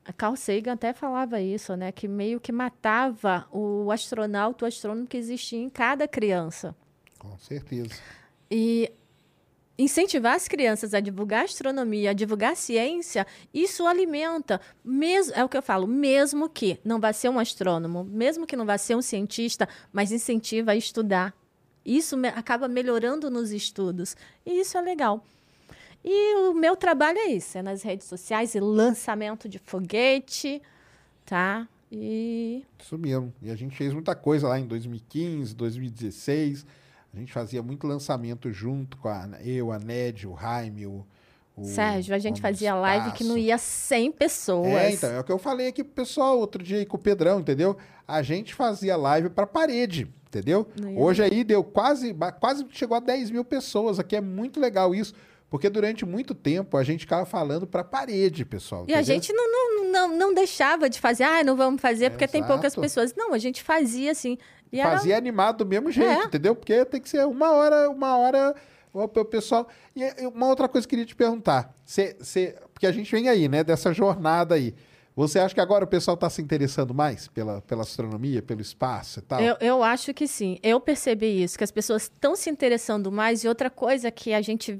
A 0.04 0.12
Carl 0.12 0.36
Sagan 0.36 0.74
até 0.74 0.92
falava 0.92 1.40
isso, 1.40 1.74
né? 1.76 1.90
Que 1.90 2.06
meio 2.06 2.38
que 2.38 2.52
matava 2.52 3.48
o 3.50 3.90
astronauta, 3.90 4.64
o 4.64 4.68
astrônomo 4.68 5.06
que 5.06 5.16
existia 5.16 5.58
em 5.58 5.70
cada 5.70 6.06
criança. 6.06 6.76
Com 7.18 7.38
certeza. 7.38 7.94
E 8.50 8.92
incentivar 9.78 10.34
as 10.34 10.46
crianças 10.46 10.92
a 10.92 11.00
divulgar 11.00 11.44
astronomia, 11.44 12.10
a 12.10 12.12
divulgar 12.12 12.54
ciência, 12.54 13.26
isso 13.52 13.86
alimenta, 13.86 14.60
mesmo, 14.84 15.34
é 15.34 15.42
o 15.42 15.48
que 15.48 15.56
eu 15.56 15.62
falo, 15.62 15.86
mesmo 15.86 16.48
que 16.48 16.78
não 16.84 17.00
vá 17.00 17.12
ser 17.12 17.28
um 17.28 17.38
astrônomo, 17.38 18.04
mesmo 18.04 18.46
que 18.46 18.56
não 18.56 18.66
vá 18.66 18.76
ser 18.76 18.94
um 18.96 19.02
cientista, 19.02 19.68
mas 19.92 20.12
incentiva 20.12 20.72
a 20.72 20.76
estudar. 20.76 21.34
Isso 21.84 22.16
acaba 22.34 22.68
melhorando 22.68 23.30
nos 23.30 23.50
estudos. 23.50 24.16
E 24.44 24.60
isso 24.60 24.78
é 24.78 24.80
legal. 24.80 25.24
E 26.04 26.34
o 26.36 26.54
meu 26.54 26.76
trabalho 26.76 27.18
é 27.18 27.28
isso, 27.28 27.56
é 27.56 27.62
nas 27.62 27.82
redes 27.82 28.06
sociais 28.06 28.54
e 28.54 28.60
lançamento 28.60 29.48
de 29.48 29.58
foguete, 29.58 30.60
tá? 31.24 31.66
E 31.90 32.64
Isso 32.78 32.98
mesmo. 32.98 33.32
E 33.40 33.50
a 33.50 33.56
gente 33.56 33.76
fez 33.76 33.92
muita 33.92 34.14
coisa 34.14 34.48
lá 34.48 34.58
em 34.58 34.66
2015, 34.66 35.54
2016. 35.54 36.66
A 37.12 37.18
gente 37.18 37.32
fazia 37.32 37.62
muito 37.62 37.86
lançamento 37.86 38.52
junto 38.52 38.96
com 38.98 39.08
a, 39.08 39.28
eu, 39.42 39.72
a 39.72 39.78
Ned, 39.78 40.26
o 40.26 40.36
Jaime, 40.36 40.86
o, 40.86 41.06
o 41.56 41.64
Sérgio, 41.64 42.14
a 42.14 42.18
gente 42.18 42.40
fazia 42.40 42.74
live 42.74 43.12
que 43.12 43.22
não 43.24 43.38
ia 43.38 43.56
100 43.58 44.12
pessoas. 44.12 44.66
É, 44.68 44.90
então, 44.92 45.10
é 45.10 45.20
o 45.20 45.24
que 45.24 45.30
eu 45.32 45.38
falei 45.38 45.68
aqui 45.68 45.84
pro 45.84 45.92
pessoal 46.04 46.38
outro 46.38 46.62
dia 46.62 46.78
aí 46.78 46.86
com 46.86 46.96
o 46.96 47.00
Pedrão, 47.00 47.40
entendeu? 47.40 47.76
A 48.08 48.22
gente 48.22 48.54
fazia 48.54 48.96
live 48.96 49.30
pra 49.30 49.46
parede, 49.46 50.08
entendeu? 50.26 50.66
Hoje 50.96 51.22
aí 51.22 51.44
deu 51.44 51.62
quase, 51.62 52.14
quase 52.40 52.66
chegou 52.70 52.96
a 52.96 53.00
10 53.00 53.30
mil 53.30 53.44
pessoas 53.44 53.98
aqui, 53.98 54.16
é 54.16 54.20
muito 54.20 54.58
legal 54.60 54.94
isso. 54.94 55.14
Porque 55.48 55.70
durante 55.70 56.04
muito 56.04 56.34
tempo 56.34 56.76
a 56.76 56.82
gente 56.82 57.00
ficava 57.02 57.24
falando 57.24 57.64
pra 57.64 57.84
parede, 57.84 58.44
pessoal. 58.44 58.84
E 58.88 58.92
a 58.92 59.00
entendeu? 59.00 59.14
gente 59.14 59.32
não, 59.32 59.50
não, 59.52 59.92
não, 59.92 60.16
não 60.16 60.34
deixava 60.34 60.90
de 60.90 60.98
fazer, 60.98 61.22
ah, 61.22 61.44
não 61.44 61.54
vamos 61.54 61.80
fazer 61.80 62.10
porque 62.10 62.26
tem 62.26 62.42
poucas 62.42 62.74
pessoas. 62.74 63.14
Não, 63.14 63.32
a 63.32 63.38
gente 63.38 63.62
fazia 63.62 64.10
assim. 64.10 64.36
E 64.72 64.80
era- 64.80 64.96
Fazia 64.96 65.16
animado 65.16 65.58
do 65.58 65.66
mesmo 65.66 65.92
jeito, 65.92 66.10
É. 66.10 66.24
entendeu? 66.24 66.56
Porque 66.56 66.84
tem 66.86 67.00
que 67.00 67.08
ser 67.08 67.24
uma 67.28 67.52
hora, 67.52 67.88
uma 67.88 68.16
hora 68.16 68.52
o 69.02 69.24
pessoal. 69.24 69.66
E 69.94 70.04
uma 70.26 70.48
outra 70.48 70.68
coisa 70.68 70.86
que 70.86 70.94
eu 70.94 70.98
queria 70.98 71.06
te 71.06 71.16
perguntar. 71.16 71.74
Cê, 71.84 72.16
cê- 72.20 72.56
porque 72.72 72.86
a 72.86 72.92
gente 72.92 73.10
vem 73.10 73.28
aí, 73.28 73.48
né, 73.48 73.64
dessa 73.64 73.92
jornada 73.92 74.54
aí. 74.54 74.74
Você 75.16 75.38
acha 75.38 75.54
que 75.54 75.60
agora 75.60 75.84
o 75.84 75.86
pessoal 75.86 76.14
está 76.16 76.28
se 76.28 76.42
interessando 76.42 76.92
mais 76.92 77.28
pela, 77.28 77.60
pela 77.62 77.82
astronomia, 77.82 78.42
pelo 78.42 78.60
espaço 78.60 79.20
e 79.20 79.22
tal? 79.22 79.40
Eu, 79.40 79.56
eu 79.60 79.82
acho 79.82 80.12
que 80.12 80.26
sim. 80.26 80.58
Eu 80.62 80.80
percebi 80.80 81.42
isso, 81.42 81.56
que 81.56 81.62
as 81.62 81.70
pessoas 81.70 82.02
estão 82.04 82.34
se 82.34 82.50
interessando 82.50 83.12
mais. 83.12 83.44
E 83.44 83.48
outra 83.48 83.70
coisa 83.70 84.10
que 84.10 84.32
a 84.32 84.40
gente. 84.40 84.78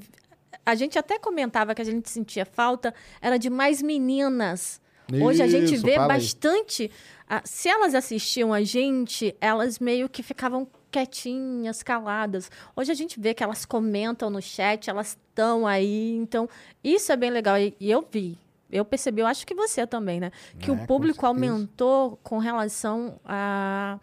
A 0.65 0.73
gente 0.75 0.97
até 0.97 1.19
comentava 1.19 1.73
que 1.75 1.81
a 1.81 1.85
gente 1.85 2.09
sentia 2.09 2.45
falta 2.45 2.93
era 3.21 3.37
de 3.37 3.49
mais 3.49 3.81
meninas. 3.81 4.81
Hoje 5.21 5.41
a 5.43 5.47
gente 5.47 5.75
Isso, 5.75 5.85
vê 5.85 5.97
bastante. 5.97 6.89
ah, 7.29 7.41
se 7.45 7.69
elas 7.69 7.93
assistiam 7.93 8.51
a 8.51 8.63
gente, 8.63 9.35
elas 9.39 9.77
meio 9.77 10.09
que 10.09 10.23
ficavam 10.23 10.67
quietinhas, 10.95 11.83
caladas. 11.83 12.49
Hoje 12.75 12.89
a 12.91 12.95
gente 12.95 13.19
vê 13.19 13.33
que 13.33 13.43
elas 13.43 13.65
comentam 13.65 14.29
no 14.29 14.41
chat, 14.41 14.89
elas 14.89 15.09
estão 15.29 15.67
aí. 15.67 16.15
Então, 16.15 16.47
isso 16.83 17.11
é 17.11 17.17
bem 17.17 17.29
legal. 17.29 17.57
E, 17.57 17.75
e 17.79 17.91
eu 17.91 18.07
vi. 18.09 18.37
Eu 18.71 18.85
percebi, 18.85 19.21
eu 19.21 19.27
acho 19.27 19.45
que 19.45 19.53
você 19.53 19.85
também, 19.85 20.19
né? 20.21 20.31
Que 20.57 20.69
É, 20.69 20.73
o 20.73 20.77
com 20.77 20.85
público 20.85 21.21
certeza. 21.21 21.27
aumentou 21.27 22.17
com 22.23 22.37
relação 22.37 23.19
a, 23.25 23.99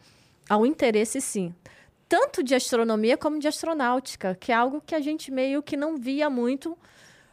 ao 0.49 0.67
interesse, 0.67 1.21
sim. 1.21 1.55
Tanto 2.09 2.43
de 2.43 2.55
astronomia 2.55 3.17
como 3.17 3.39
de 3.39 3.49
astronáutica, 3.49 4.35
que 4.39 4.53
é 4.53 4.55
algo 4.55 4.83
que 4.85 4.95
a 4.95 5.01
gente 5.01 5.31
meio 5.31 5.63
que 5.63 5.77
não 5.79 5.97
via 5.97 6.29
muito. 6.29 6.77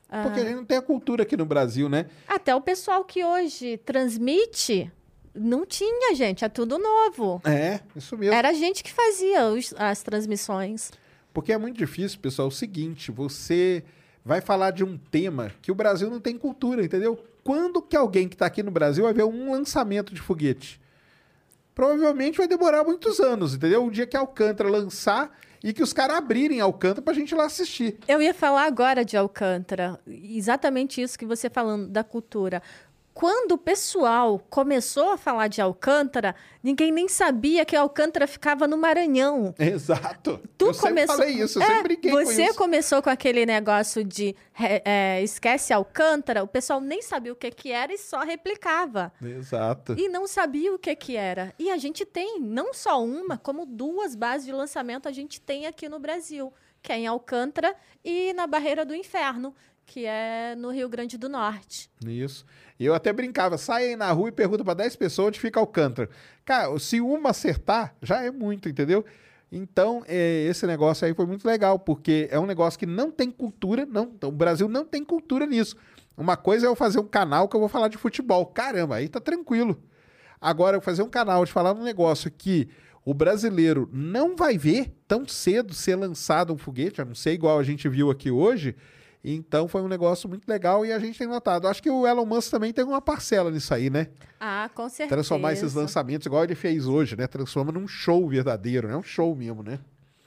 ah, 0.10 0.24
Porque 0.24 0.40
a 0.40 0.44
gente 0.46 0.56
não 0.56 0.66
tem 0.66 0.78
a 0.78 0.82
cultura 0.82 1.24
aqui 1.24 1.36
no 1.36 1.46
Brasil, 1.46 1.90
né? 1.90 2.06
até 2.28 2.56
o 2.56 2.62
pessoal 2.62 3.04
que 3.04 3.24
hoje 3.26 3.78
transmite, 3.86 4.90
não 5.40 5.66
tinha, 5.66 6.14
gente. 6.16 6.44
É 6.46 6.50
tudo 6.50 6.78
novo. 6.78 7.42
É, 7.46 7.80
isso 7.96 8.18
mesmo. 8.18 8.34
Era 8.36 8.50
a 8.50 8.54
gente 8.54 8.84
que 8.84 8.92
fazia 8.92 9.46
os- 9.48 9.74
as 9.78 10.04
transmissões. 10.04 10.92
Porque 11.34 11.52
é 11.54 11.58
muito 11.58 11.78
difícil, 11.78 12.20
pessoal. 12.20 12.48
É 12.48 12.50
o 12.50 12.52
seguinte, 12.54 13.12
você 13.12 13.84
vai 14.26 14.42
falar 14.42 14.72
de 14.72 14.84
um 14.84 14.98
tema 14.98 15.52
que 15.62 15.72
o 15.72 15.76
Brasil 15.76 16.10
não 16.10 16.20
tem 16.20 16.38
cultura, 16.38 16.84
entendeu? 16.84 17.24
Quando 17.44 17.82
que 17.82 17.96
alguém 17.96 18.28
que 18.28 18.36
está 18.36 18.46
aqui 18.46 18.62
no 18.62 18.70
Brasil 18.72 19.04
vai 19.06 19.14
ver 19.14 19.24
um 19.24 19.52
lançamento 19.52 20.14
de 20.14 20.22
foguete? 20.22 20.80
Provavelmente 21.74 22.38
vai 22.38 22.48
demorar 22.48 22.84
muitos 22.84 23.20
anos, 23.20 23.54
entendeu? 23.54 23.84
Um 23.84 23.90
dia 23.90 24.06
que 24.06 24.18
a 24.18 24.20
Alcântara 24.20 24.70
lançar 24.70 25.32
e 25.64 25.72
que 25.72 25.82
os 25.82 25.94
caras 25.94 26.18
abrirem 26.18 26.60
a 26.60 26.66
Alcântara 26.66 27.02
pra 27.02 27.14
gente 27.14 27.32
ir 27.32 27.36
lá 27.36 27.46
assistir. 27.46 27.98
Eu 28.08 28.22
ia 28.22 28.34
falar 28.34 28.66
agora 28.66 29.06
de 29.06 29.16
Alcântara, 29.16 30.00
exatamente 30.06 31.02
isso 31.02 31.18
que 31.18 31.26
você 31.26 31.50
falando 31.50 31.88
da 31.88 32.04
cultura. 32.04 32.62
Quando 33.20 33.52
o 33.52 33.58
pessoal 33.58 34.40
começou 34.50 35.12
a 35.12 35.18
falar 35.18 35.50
de 35.50 35.60
Alcântara, 35.62 36.34
ninguém 36.64 36.90
nem 36.90 37.10
sabia 37.10 37.66
que 37.66 37.76
Alcântara 37.76 38.26
ficava 38.26 38.66
no 38.66 38.78
Maranhão. 38.78 39.54
Exato. 39.60 40.40
Tu 40.58 40.68
eu 40.68 40.74
sempre 40.74 40.88
começou... 40.88 41.16
falei 41.18 41.34
isso, 41.34 41.60
eu 41.60 41.64
É, 41.64 41.66
sempre 41.66 41.84
brinquei 41.84 42.12
com 42.12 42.18
Você 42.18 42.46
isso. 42.46 42.56
começou 42.56 43.04
com 43.04 43.10
aquele 43.10 43.46
negócio 43.46 44.06
de 44.06 44.34
é, 44.58 44.82
é, 44.86 45.22
esquece 45.22 45.74
Alcântara, 45.74 46.44
o 46.46 46.48
pessoal 46.48 46.80
nem 46.80 47.02
sabia 47.02 47.34
o 47.34 47.36
que, 47.36 47.52
que 47.52 47.74
era 47.74 47.94
e 47.94 47.98
só 47.98 48.22
replicava. 48.22 49.12
Exato. 49.22 50.00
E 50.00 50.08
não 50.08 50.26
sabia 50.26 50.74
o 50.74 50.80
que, 50.80 50.96
que 50.96 51.18
era. 51.18 51.54
E 51.60 51.70
a 51.70 51.76
gente 51.76 52.06
tem 52.06 52.40
não 52.40 52.74
só 52.74 53.04
uma, 53.04 53.38
como 53.38 53.66
duas 53.66 54.16
bases 54.16 54.46
de 54.46 54.54
lançamento 54.54 55.10
a 55.10 55.12
gente 55.12 55.42
tem 55.42 55.66
aqui 55.66 55.90
no 55.90 56.00
Brasil, 56.00 56.54
que 56.82 56.94
é 56.94 56.98
em 56.98 57.06
Alcântara 57.06 57.76
e 58.02 58.32
na 58.32 58.48
Barreira 58.48 58.86
do 58.86 58.96
Inferno, 58.96 59.54
que 59.90 60.06
é 60.06 60.56
no 60.56 60.70
Rio 60.70 60.88
Grande 60.88 61.18
do 61.18 61.28
Norte. 61.28 61.90
Isso. 62.06 62.46
E 62.80 62.86
eu 62.86 62.94
até 62.94 63.12
brincava, 63.12 63.58
sai 63.58 63.88
aí 63.88 63.96
na 63.96 64.12
rua 64.12 64.30
e 64.30 64.32
pergunta 64.32 64.64
pra 64.64 64.76
10 64.76 64.96
pessoas 64.96 65.30
onde 65.30 65.40
fica 65.40 65.60
Alcântara. 65.60 66.08
Cara, 66.46 66.78
se 66.78 67.02
uma 67.02 67.32
acertar, 67.32 67.96
já 68.00 68.24
é 68.24 68.30
muito, 68.30 68.70
entendeu? 68.70 69.04
Então, 69.52 70.04
é, 70.08 70.46
esse 70.48 70.68
negócio 70.68 71.08
aí 71.08 71.14
foi 71.16 71.26
muito 71.26 71.44
legal, 71.44 71.80
porque 71.80 72.28
é 72.30 72.40
um 72.40 72.46
negócio 72.46 72.78
que 72.78 72.86
não 72.86 73.10
tem 73.10 73.32
cultura, 73.32 73.84
não, 73.84 74.14
o 74.24 74.32
Brasil 74.32 74.70
não 74.70 74.86
tem 74.86 75.04
cultura 75.04 75.48
nisso. 75.48 75.76
Uma 76.16 76.38
coisa 76.38 76.68
é 76.68 76.70
eu 76.70 76.76
fazer 76.76 77.00
um 77.00 77.08
canal 77.08 77.50
que 77.50 77.56
eu 77.56 77.60
vou 77.60 77.70
falar 77.70 77.88
de 77.88 77.98
futebol. 77.98 78.46
Caramba, 78.46 78.98
aí 78.98 79.10
tá 79.10 79.20
tranquilo. 79.20 79.82
Agora, 80.40 80.78
eu 80.78 80.82
fazer 80.82 81.02
um 81.02 81.10
canal 81.10 81.44
de 81.44 81.52
falar 81.52 81.74
um 81.74 81.84
negócio 81.84 82.30
que 82.30 82.70
o 83.04 83.14
brasileiro 83.14 83.90
não 83.92 84.36
vai 84.36 84.56
ver 84.56 84.94
tão 85.08 85.28
cedo 85.28 85.74
ser 85.74 85.96
lançado 85.96 86.54
um 86.54 86.58
foguete, 86.60 87.02
a 87.02 87.06
não 87.06 87.16
ser 87.16 87.32
igual 87.32 87.58
a 87.58 87.64
gente 87.64 87.90
viu 87.90 88.12
aqui 88.12 88.30
hoje. 88.30 88.76
Então 89.24 89.68
foi 89.68 89.82
um 89.82 89.88
negócio 89.88 90.30
muito 90.30 90.48
legal 90.48 90.86
e 90.86 90.94
a 90.94 91.00
gente 91.00 91.18
tem 91.18 91.28
notado. 91.28 91.68
Acho 91.68 91.84
que 91.84 91.90
o 91.90 92.08
Elon 92.08 92.26
Musk 92.26 92.52
também 92.52 92.72
tem 92.72 92.86
uma 92.86 93.02
parcela 93.02 93.52
nisso 93.52 93.74
aí, 93.74 93.90
né? 93.90 94.08
Ah, 94.40 94.70
com 94.74 94.88
certeza. 94.88 95.10
Transformar 95.10 95.54
esses 95.54 95.74
lançamentos 95.74 96.26
igual 96.26 96.44
ele 96.44 96.56
fez 96.56 96.88
hoje, 96.88 97.18
né? 97.18 97.28
Transforma 97.28 97.72
num 97.72 97.88
show 97.88 98.28
verdadeiro, 98.30 98.88
né? 98.88 98.96
Um 98.96 99.04
show 99.04 99.36
mesmo, 99.36 99.62
né? 99.62 99.80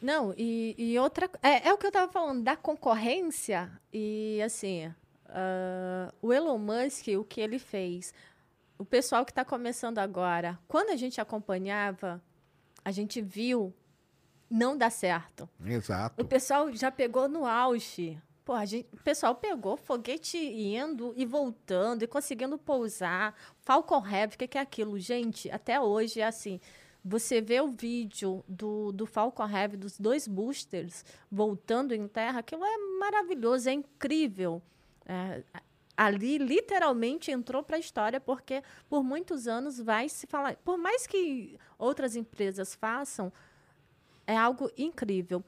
Não, 0.03 0.35
e, 0.37 0.75
e 0.77 0.99
outra. 0.99 1.31
É, 1.43 1.69
é 1.69 1.73
o 1.73 1.79
que 1.79 1.87
eu 1.87 1.91
estava 1.91 2.11
falando, 2.11 2.43
da 2.43 2.57
concorrência. 2.57 3.71
E, 3.93 4.43
assim, 4.45 4.93
ah, 5.29 6.13
o 6.21 6.33
Elon 6.33 6.59
Musk, 6.59 7.07
o 7.19 7.25
que 7.25 7.41
ele 7.41 7.59
fez. 7.59 8.13
O 8.79 8.85
pessoal 8.85 9.25
que 9.25 9.31
está 9.31 9.45
começando 9.45 9.99
agora, 9.99 10.59
quando 10.67 10.91
a 10.91 10.97
gente 10.97 11.21
acompanhava, 11.21 12.21
a 12.85 12.91
gente 12.91 13.23
viu 13.23 13.73
não 14.51 14.77
dar 14.77 14.91
certo. 14.91 15.49
O 15.59 15.69
Exato. 15.69 16.25
pessoal 16.25 16.73
já 16.73 16.91
pegou 16.91 17.29
no 17.29 17.47
auge. 17.47 18.21
Pô, 18.45 18.55
a 18.55 18.65
gente, 18.65 18.89
o 18.93 19.03
pessoal 19.03 19.35
pegou 19.37 19.77
foguete 19.77 20.37
indo 20.37 21.15
e 21.17 21.25
voltando 21.25 22.03
e 22.03 22.09
conseguindo 22.09 22.59
pousar. 22.59 23.35
Falcon 23.61 24.05
Heavy, 24.05 24.35
o 24.35 24.39
que, 24.39 24.49
que 24.49 24.59
é 24.59 24.61
aquilo? 24.61 24.99
Gente, 24.99 25.49
até 25.51 25.81
hoje 25.81 26.21
é 26.21 26.27
assim. 26.27 26.61
Você 27.05 27.41
vê 27.41 27.61
o 27.61 27.69
vídeo 27.69 28.45
do, 28.49 28.93
do 28.93 29.07
Falcon 29.07 29.49
Heavy, 29.49 29.77
dos 29.77 29.99
dois 29.99 30.27
boosters 30.27 31.05
voltando 31.31 31.95
em 31.95 32.07
terra, 32.09 32.41
aquilo 32.41 32.65
é 32.65 32.77
maravilhoso, 32.99 33.69
é 33.69 33.73
incrível. 33.73 34.63
É, 35.07 35.43
ali 35.97 36.39
literalmente 36.39 37.31
entrou 37.31 37.63
para 37.63 37.77
a 37.77 37.81
história, 37.81 38.21
porque 38.21 38.63
por 38.89 39.05
muitos 39.05 39.47
anos 39.47 39.79
vai 39.79 40.09
se 40.09 40.27
falar. 40.27 40.57
Por 40.59 40.77
mais 40.77 41.07
que 41.07 41.59
outras 41.79 42.17
empresas 42.17 42.75
façam, 42.75 43.33
é 44.27 44.37
algo 44.37 44.71
incrível. 44.77 45.45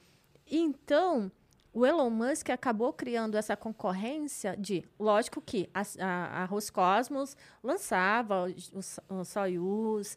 Então, 0.48 1.30
o 1.74 1.84
Elon 1.84 2.09
Musk 2.09 2.51
acabou 2.51 2.92
criando 2.92 3.36
essa 3.36 3.56
concorrência 3.56 4.56
de, 4.56 4.84
lógico 4.98 5.42
que 5.42 5.68
a, 5.74 5.82
a, 6.01 6.42
a 6.42 6.44
Roscosmos 6.44 7.36
lançava 7.62 8.46
o, 8.46 8.51
o, 9.10 9.20
o 9.20 9.24
Soyuz, 9.24 10.16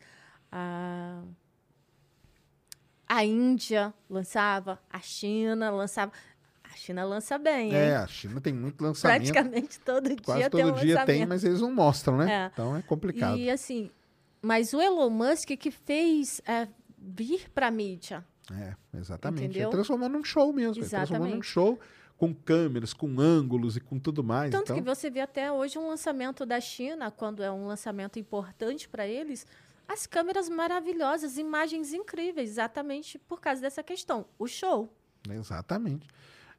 a, 0.52 1.24
a 3.08 3.26
Índia 3.26 3.92
lançava, 4.08 4.80
a 4.88 5.00
China 5.00 5.72
lançava. 5.72 6.12
A 6.64 6.76
China 6.78 7.04
lança 7.06 7.40
bem, 7.40 7.70
hein? 7.70 7.76
É, 7.76 7.96
a 7.96 8.06
China 8.06 8.40
tem 8.40 8.54
muito 8.54 8.84
lançamento. 8.84 9.34
Praticamente 9.34 9.80
todo 9.80 10.16
Quase 10.22 10.42
dia 10.42 10.50
todo 10.50 10.62
tem 10.62 10.72
um 10.72 10.76
dia 10.76 10.82
tem, 10.82 10.98
lançamento. 10.98 11.30
mas 11.30 11.44
eles 11.44 11.62
não 11.62 11.74
mostram, 11.74 12.18
né? 12.18 12.32
É. 12.32 12.50
Então 12.54 12.76
é 12.76 12.84
complicado. 12.84 13.36
E 13.38 13.50
assim, 13.50 13.90
mas 14.44 14.74
o 14.74 14.82
Elon 14.82 15.10
Musk 15.10 15.50
que 15.58 15.72
fez 15.72 16.40
é, 16.46 16.68
vir 17.00 17.50
para 17.50 17.68
a 17.68 17.72
mídia. 17.72 18.24
É, 18.52 18.76
exatamente. 18.98 19.46
Entendeu? 19.46 19.64
Ele 19.64 19.72
transformou 19.72 20.10
num 20.10 20.24
show 20.24 20.54
mesmo. 20.54 20.84
Ele 20.84 20.90
transformou 20.90 21.28
num 21.28 21.42
Exatamente. 21.42 21.48
show 21.48 21.80
com 22.18 22.34
câmeras, 22.34 22.94
com 22.94 23.20
ângulos 23.20 23.78
e 23.78 23.80
com 23.80 24.00
tudo 24.00 24.24
mais. 24.24 24.52
Tanto 24.52 24.64
então, 24.64 24.76
que 24.78 24.82
você 24.82 25.10
vê 25.10 25.20
até 25.20 25.52
hoje 25.52 25.78
um 25.78 25.88
lançamento 25.88 26.46
da 26.46 26.60
China, 26.60 27.12
quando 27.12 27.44
é 27.44 27.52
um 27.52 27.68
lançamento 27.68 28.18
importante 28.18 28.90
para 28.90 29.08
eles, 29.08 29.46
as 29.88 30.08
câmeras 30.08 30.50
maravilhosas, 30.50 31.38
imagens 31.38 31.94
incríveis, 31.94 32.50
exatamente 32.50 33.20
por 33.20 33.40
causa 33.40 33.62
dessa 33.62 33.84
questão. 33.84 34.26
O 34.40 34.48
show. 34.48 34.92
Exatamente. 35.30 36.08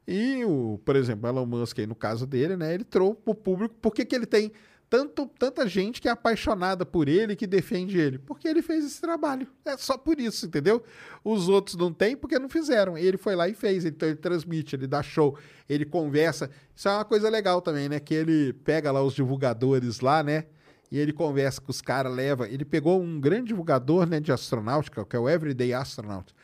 E, 0.06 0.44
o, 0.44 0.80
por 0.84 0.96
exemplo, 0.96 1.26
o 1.26 1.32
Elon 1.32 1.44
Musk, 1.44 1.80
aí, 1.80 1.86
no 1.86 1.94
caso 1.94 2.26
dele, 2.26 2.56
né, 2.56 2.72
ele 2.72 2.84
trouxe 2.84 3.20
para 3.20 3.32
o 3.32 3.34
público. 3.34 3.74
Por 3.74 3.92
que, 3.92 4.04
que 4.04 4.14
ele 4.14 4.26
tem 4.26 4.52
tanto, 4.90 5.26
tanta 5.38 5.68
gente 5.68 6.00
que 6.00 6.08
é 6.08 6.10
apaixonada 6.10 6.86
por 6.86 7.08
ele, 7.08 7.36
que 7.36 7.46
defende 7.46 7.98
ele, 7.98 8.18
porque 8.18 8.48
ele 8.48 8.62
fez 8.62 8.84
esse 8.84 9.00
trabalho. 9.00 9.46
É 9.64 9.76
só 9.76 9.98
por 9.98 10.18
isso, 10.18 10.46
entendeu? 10.46 10.82
Os 11.22 11.48
outros 11.48 11.76
não 11.76 11.92
têm 11.92 12.16
porque 12.16 12.38
não 12.38 12.48
fizeram. 12.48 12.96
Ele 12.96 13.18
foi 13.18 13.36
lá 13.36 13.48
e 13.48 13.54
fez, 13.54 13.84
então 13.84 14.08
ele 14.08 14.16
transmite, 14.16 14.74
ele 14.74 14.86
dá 14.86 15.02
show, 15.02 15.36
ele 15.68 15.84
conversa. 15.84 16.50
Isso 16.74 16.88
é 16.88 16.92
uma 16.92 17.04
coisa 17.04 17.28
legal 17.28 17.60
também, 17.60 17.88
né? 17.88 18.00
Que 18.00 18.14
ele 18.14 18.52
pega 18.52 18.90
lá 18.90 19.02
os 19.02 19.14
divulgadores 19.14 20.00
lá, 20.00 20.22
né? 20.22 20.44
E 20.90 20.98
ele 20.98 21.12
conversa 21.12 21.60
com 21.60 21.70
os 21.70 21.82
caras, 21.82 22.14
leva. 22.14 22.48
Ele 22.48 22.64
pegou 22.64 23.00
um 23.00 23.20
grande 23.20 23.48
divulgador 23.48 24.06
né, 24.06 24.20
de 24.20 24.32
astronáutica, 24.32 25.04
que 25.04 25.14
é 25.14 25.18
o 25.18 25.28
Everyday 25.28 25.74
Astronaut. 25.74 26.34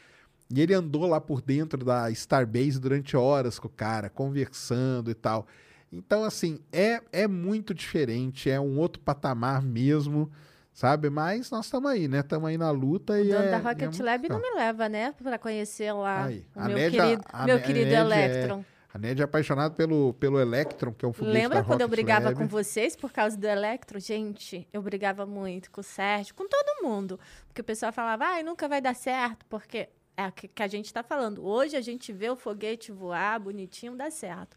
E 0.54 0.60
ele 0.60 0.74
andou 0.74 1.06
lá 1.06 1.18
por 1.18 1.40
dentro 1.40 1.82
da 1.82 2.10
Starbase 2.10 2.78
durante 2.78 3.16
horas 3.16 3.58
com 3.58 3.68
o 3.68 3.70
cara, 3.70 4.10
conversando 4.10 5.10
e 5.10 5.14
tal. 5.14 5.46
Então, 5.94 6.24
assim, 6.24 6.58
é, 6.72 7.00
é 7.12 7.26
muito 7.28 7.72
diferente, 7.74 8.50
é 8.50 8.60
um 8.60 8.78
outro 8.78 9.00
patamar 9.00 9.62
mesmo, 9.62 10.30
sabe? 10.72 11.08
Mas 11.10 11.50
nós 11.50 11.66
estamos 11.66 11.90
aí, 11.90 12.08
né? 12.08 12.20
Estamos 12.20 12.48
aí 12.48 12.58
na 12.58 12.70
luta 12.70 13.12
O 13.12 13.16
e 13.18 13.28
dono 13.28 13.44
é, 13.44 13.50
da 13.50 13.56
é 13.56 13.60
Rocket 13.60 13.82
muito 13.90 14.02
Lab 14.02 14.28
não 14.28 14.40
me 14.40 14.50
leva, 14.54 14.88
né? 14.88 15.12
Pra 15.22 15.38
conhecer 15.38 15.92
lá 15.92 16.24
Aí, 16.24 16.44
o 16.54 16.60
a 16.60 16.64
meu 16.68 16.76
Ned- 16.76 16.98
a- 16.98 17.02
querido, 17.02 17.22
meu 17.46 17.60
querido 17.62 17.90
é- 17.94 18.00
Electron. 18.00 18.64
A 18.92 18.98
Ned 18.98 19.20
é 19.20 19.24
apaixonada 19.24 19.74
pelo, 19.74 20.14
pelo 20.14 20.38
Electron, 20.40 20.92
que 20.92 21.04
é 21.04 21.08
um 21.08 21.12
foguete 21.12 21.34
Lembra 21.36 21.58
da 21.58 21.64
quando 21.64 21.80
eu 21.80 21.86
Rocket 21.88 21.96
brigava 22.04 22.26
Lab. 22.26 22.36
com 22.38 22.46
vocês 22.46 22.94
por 22.94 23.10
causa 23.12 23.36
do 23.36 23.44
Electro? 23.44 23.98
Gente, 23.98 24.68
eu 24.72 24.80
brigava 24.80 25.26
muito 25.26 25.68
com 25.72 25.80
o 25.80 25.84
Sérgio, 25.84 26.32
com 26.34 26.46
todo 26.48 26.82
mundo. 26.86 27.18
Porque 27.48 27.60
o 27.60 27.64
pessoal 27.64 27.92
falava, 27.92 28.24
ai, 28.24 28.44
nunca 28.44 28.68
vai 28.68 28.80
dar 28.80 28.94
certo, 28.94 29.44
porque 29.46 29.88
é 30.16 30.28
o 30.28 30.32
que 30.32 30.46
que 30.46 30.62
a 30.62 30.68
gente 30.68 30.86
está 30.86 31.02
falando. 31.02 31.44
Hoje 31.44 31.74
a 31.76 31.80
gente 31.80 32.12
vê 32.12 32.30
o 32.30 32.36
foguete 32.36 32.92
voar 32.92 33.40
bonitinho, 33.40 33.96
dá 33.96 34.12
certo. 34.12 34.56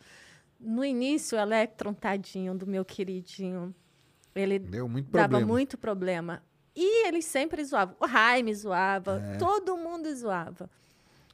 No 0.59 0.83
início, 0.83 1.37
o 1.37 1.41
Electron, 1.41 1.93
tadinho 1.93 2.55
do 2.55 2.65
meu 2.65 2.83
queridinho, 2.83 3.73
ele 4.35 4.59
Deu 4.59 4.87
muito 4.89 5.11
dava 5.11 5.27
problema. 5.29 5.47
muito 5.47 5.77
problema. 5.77 6.43
E 6.75 7.07
eles 7.07 7.25
sempre 7.25 7.63
zoavam. 7.63 7.95
O 7.99 8.07
Jaime 8.07 8.53
zoava, 8.53 9.21
É. 9.33 9.37
todo 9.37 9.75
mundo 9.77 10.13
zoava. 10.15 10.69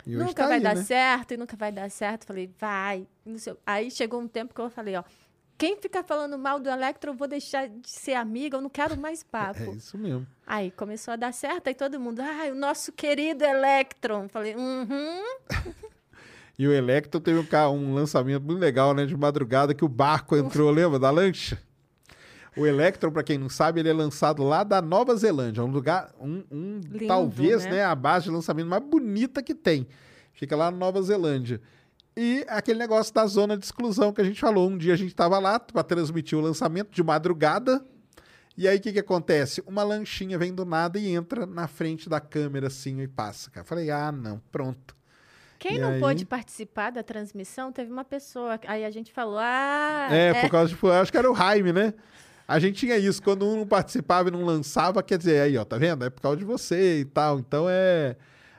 E 0.06 0.16
Nunca 0.16 0.34
tá 0.34 0.48
vai 0.48 0.58
aí, 0.58 0.64
dar 0.64 0.76
né? 0.76 0.84
certo, 0.84 1.34
e 1.34 1.38
nunca 1.38 1.56
vai 1.56 1.72
dar 1.72 1.90
certo. 1.90 2.26
Falei, 2.26 2.50
vai. 2.60 3.08
Aí 3.66 3.90
chegou 3.90 4.20
um 4.20 4.28
tempo 4.28 4.54
que 4.54 4.60
eu 4.60 4.70
falei, 4.70 4.96
ó, 4.98 5.04
quem 5.58 5.78
ficar 5.78 6.04
falando 6.04 6.38
mal 6.38 6.60
do 6.60 6.70
Electro, 6.70 7.12
eu 7.12 7.16
vou 7.16 7.28
deixar 7.28 7.70
de 7.70 7.90
ser 7.90 8.14
amiga, 8.16 8.58
eu 8.58 8.62
não 8.62 8.70
quero 8.70 8.98
mais 8.98 9.24
papo. 9.24 9.62
É 9.64 9.70
isso 9.70 9.98
mesmo. 9.98 10.28
Aí 10.46 10.72
começou 10.72 11.14
a 11.14 11.16
dar 11.16 11.32
certo, 11.34 11.68
aí 11.70 11.76
todo 11.76 12.00
mundo, 12.00 12.20
ai, 12.22 12.52
o 12.52 12.56
nosso 12.56 12.92
querido 12.92 13.44
Electron. 13.46 14.28
Falei, 14.28 14.56
uhum. 14.56 15.24
E 16.58 16.68
o 16.68 16.72
Electron 16.72 17.20
teve 17.20 17.40
um, 17.40 17.70
um 17.72 17.94
lançamento 17.94 18.44
muito 18.44 18.60
legal, 18.60 18.94
né? 18.94 19.06
De 19.06 19.18
madrugada, 19.18 19.74
que 19.74 19.84
o 19.84 19.90
barco 19.90 20.36
entrou, 20.36 20.70
lembra? 20.72 21.00
Da 21.00 21.10
lancha. 21.10 21.60
O 22.56 22.68
Electron, 22.68 23.12
para 23.12 23.24
quem 23.24 23.38
não 23.38 23.50
sabe, 23.50 23.80
ele 23.80 23.90
é 23.90 23.94
lançado 23.94 24.44
lá 24.44 24.64
da 24.64 24.82
Nova 24.82 25.16
Zelândia. 25.16 25.64
Um 25.64 25.72
lugar, 25.72 26.14
um, 26.20 26.44
um 26.52 26.82
Lindo, 26.88 27.08
talvez, 27.08 27.66
né? 27.66 27.72
né? 27.72 27.86
A 27.86 27.96
base 27.96 28.26
de 28.26 28.32
lançamento 28.32 28.68
mais 28.68 28.84
bonita 28.84 29.42
que 29.42 29.56
tem. 29.56 29.88
Fica 30.34 30.56
lá 30.56 30.70
na 30.70 30.78
Nova 30.78 31.02
Zelândia. 31.02 31.60
E 32.16 32.46
aquele 32.48 32.78
negócio 32.78 33.12
da 33.12 33.26
zona 33.26 33.58
de 33.58 33.66
exclusão 33.66 34.14
que 34.14 34.22
a 34.22 34.24
gente 34.24 34.40
falou. 34.40 34.70
Um 34.70 34.78
dia 34.78 34.94
a 34.94 34.98
gente 34.98 35.10
estava 35.10 35.40
lá 35.40 35.60
para 35.60 35.84
transmitir 35.84 36.38
o 36.38 36.42
lançamento 36.42 36.92
de 36.92 37.02
madrugada. 37.02 37.84
E 38.56 38.68
aí 38.68 38.78
o 38.78 38.82
que, 38.82 38.94
que 38.94 39.00
acontece? 39.00 39.64
Uma 39.66 39.82
lanchinha 39.82 40.38
vem 40.38 40.54
do 40.54 40.64
nada 40.64 41.00
e 41.00 41.08
entra 41.08 41.48
na 41.48 41.68
frente 41.68 42.08
da 42.08 42.20
câmera 42.20 42.68
assim 42.68 43.02
e 43.02 43.08
passa. 43.08 43.50
Cara. 43.50 43.66
Falei, 43.66 43.90
ah, 43.90 44.12
não, 44.12 44.40
pronto. 44.52 44.96
Quem 45.64 45.78
E 45.78 45.80
não 45.80 45.92
aí? 45.92 46.00
pôde 46.02 46.26
participar 46.26 46.90
da 46.92 47.02
transmissão, 47.02 47.72
teve 47.72 47.90
uma 47.90 48.04
pessoa. 48.04 48.60
Aí 48.68 48.84
a 48.84 48.92
gente 48.92 49.14
falou, 49.14 49.38
ah. 49.40 50.10
É, 50.12 50.34
por 50.42 50.50
causa 50.50 50.76
de. 50.76 50.78
eu 50.84 50.92
Acho 50.92 51.10
que 51.10 51.18
era 51.18 51.32
o 51.32 51.34
Jaime, 51.34 51.72
né? 51.72 51.94
A 52.46 52.60
gente 52.60 52.80
tinha 52.80 52.98
isso, 52.98 53.24
quando 53.24 53.48
um 53.48 53.56
não 53.60 53.66
participava 53.66 54.28
e 54.28 54.32
não 54.34 54.44
lançava, 54.44 55.02
quer 55.02 55.18
dizer, 55.18 55.40
aí, 55.40 55.58
ó, 55.58 55.64
tá 55.64 55.78
vendo? 55.78 56.04
É 56.04 56.10
por 56.10 56.22
causa 56.22 56.36
de 56.38 56.44
você 56.44 57.00
e 57.00 57.06
tal. 57.06 57.40
Então 57.40 57.68
é. 57.70 58.18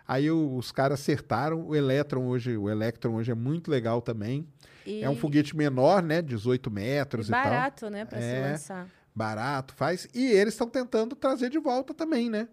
Aí 0.09 0.31
os 0.31 0.73
caras 0.73 0.99
acertaram. 0.99 1.67
O 1.67 1.77
Electron 1.77 2.25
hoje, 2.27 2.57
o 2.57 2.71
Electron 2.71 3.15
hoje 3.17 3.31
é 3.31 3.35
muito 3.35 3.71
legal 3.71 4.01
também. 4.01 4.49
E- 4.87 5.05
É 5.05 5.11
um 5.11 5.15
foguete 5.17 5.55
menor, 5.55 6.03
né? 6.03 6.23
18 6.23 6.71
e 6.71 6.73
metros 6.73 7.29
e, 7.29 7.31
barato, 7.31 7.91
né, 7.91 8.07
pra 8.07 8.19
se 8.19 8.25
É. 8.27 8.41
lançar. 8.51 8.79
tal. 8.85 8.87
Barato, 9.15 9.75
faz. 9.75 10.09
E 10.15 10.25
eles 10.27 10.55
estão 10.55 10.69
tentando 10.69 11.15
trazer 11.15 11.51
de 11.51 11.59
volta 11.59 11.93
também, 11.93 12.31
né? 12.31 12.49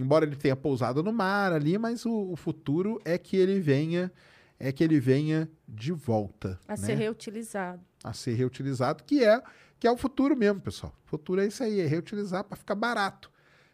Embora 0.00 0.24
ele 0.24 0.36
tenha 0.36 0.56
pousado 0.56 1.02
no 1.02 1.12
mar 1.12 1.52
ali, 1.52 1.76
mas 1.78 2.04
o, 2.06 2.32
o 2.32 2.36
futuro 2.36 3.00
é 3.04 3.16
que 3.18 3.36
ele 3.36 3.60
venha, 3.60 4.10
é 4.58 4.72
que 4.72 4.82
ele 4.82 4.98
venha 5.00 5.48
de 5.68 5.92
volta. 5.92 6.58
A 6.66 6.72
né? 6.72 6.76
ser 6.76 6.94
reutilizado. 6.94 7.80
a 8.02 8.12
ser 8.12 8.34
reutilizado, 8.34 9.04
que 9.04 9.22
é 9.24 9.40
que 9.78 9.86
é 9.86 9.90
o 9.90 9.96
futuro 9.96 10.36
mesmo, 10.36 10.60
pessoal. 10.60 10.94
O 11.06 11.08
futuro 11.08 11.40
é 11.40 11.46
isso 11.46 11.62
aí, 11.62 11.80
é 11.80 11.86
reutilizar 11.86 12.44
para 12.44 12.56
ficar 12.56 12.74
barato. 12.74 13.30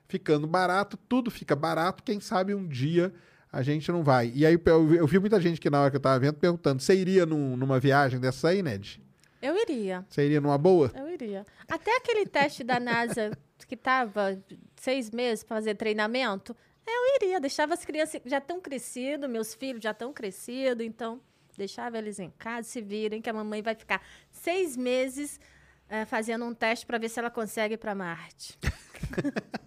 Ficando 0.09 0.47
barato, 0.47 0.97
tudo 0.97 1.31
fica 1.33 1.57
barato. 1.57 2.03
Quem 2.05 2.21
sabe 2.21 2.55
um 2.55 2.67
dia 2.67 3.13
a 3.53 3.61
gente 3.63 3.91
não 3.91 4.05
vai. 4.05 4.31
E 4.35 4.47
aí 4.47 4.57
eu, 4.65 4.87
vi- 4.87 4.97
eu 4.99 5.07
vi 5.07 5.19
muita 5.19 5.41
gente 5.41 5.61
que 5.61 5.69
na 5.69 5.81
hora 5.81 5.91
que 5.91 5.97
eu 5.97 6.01
tava 6.01 6.19
vendo 6.21 6.35
perguntando: 6.35 6.81
você 6.81 6.95
iria 6.95 7.27
num- 7.27 7.57
numa 7.57 7.81
viagem 7.81 8.21
dessa 8.21 8.49
aí, 8.51 8.63
Ned? 8.63 9.03
Eu 9.43 9.57
iria. 9.57 10.05
Você 10.09 10.25
iria 10.27 10.41
numa 10.41 10.57
boa? 10.57 10.93
Eu 10.95 11.09
iria. 11.09 11.45
Até 11.69 11.97
aquele 11.97 12.25
teste 12.27 12.63
da 12.63 12.79
NASA 12.79 13.37
que 13.65 13.77
tava 13.77 14.43
seis 14.77 15.11
meses 15.11 15.45
para 15.45 15.57
fazer 15.57 15.75
treinamento, 15.75 16.55
eu 16.87 17.17
iria. 17.17 17.41
Deixava 17.41 17.75
as 17.75 17.85
crianças 17.85 18.21
já 18.25 18.41
tão 18.41 18.61
crescidos, 18.61 19.29
meus 19.29 19.55
filhos 19.55 19.83
já 19.83 19.95
tão 19.95 20.13
crescidos, 20.13 20.85
então 20.85 21.21
deixava 21.57 21.99
eles 21.99 22.19
em 22.19 22.31
casa, 22.31 22.69
se 22.69 22.83
virem, 22.83 23.23
que 23.23 23.31
a 23.31 23.33
mamãe 23.33 23.63
vai 23.63 23.75
ficar 23.75 24.03
seis 24.31 24.77
meses 24.77 25.41
eh, 25.89 26.05
fazendo 26.05 26.45
um 26.45 26.53
teste 26.53 26.85
para 26.85 26.99
ver 26.99 27.09
se 27.09 27.19
ela 27.19 27.31
consegue 27.31 27.75
ir 27.75 27.79
para 27.79 27.95
Marte. 27.95 28.59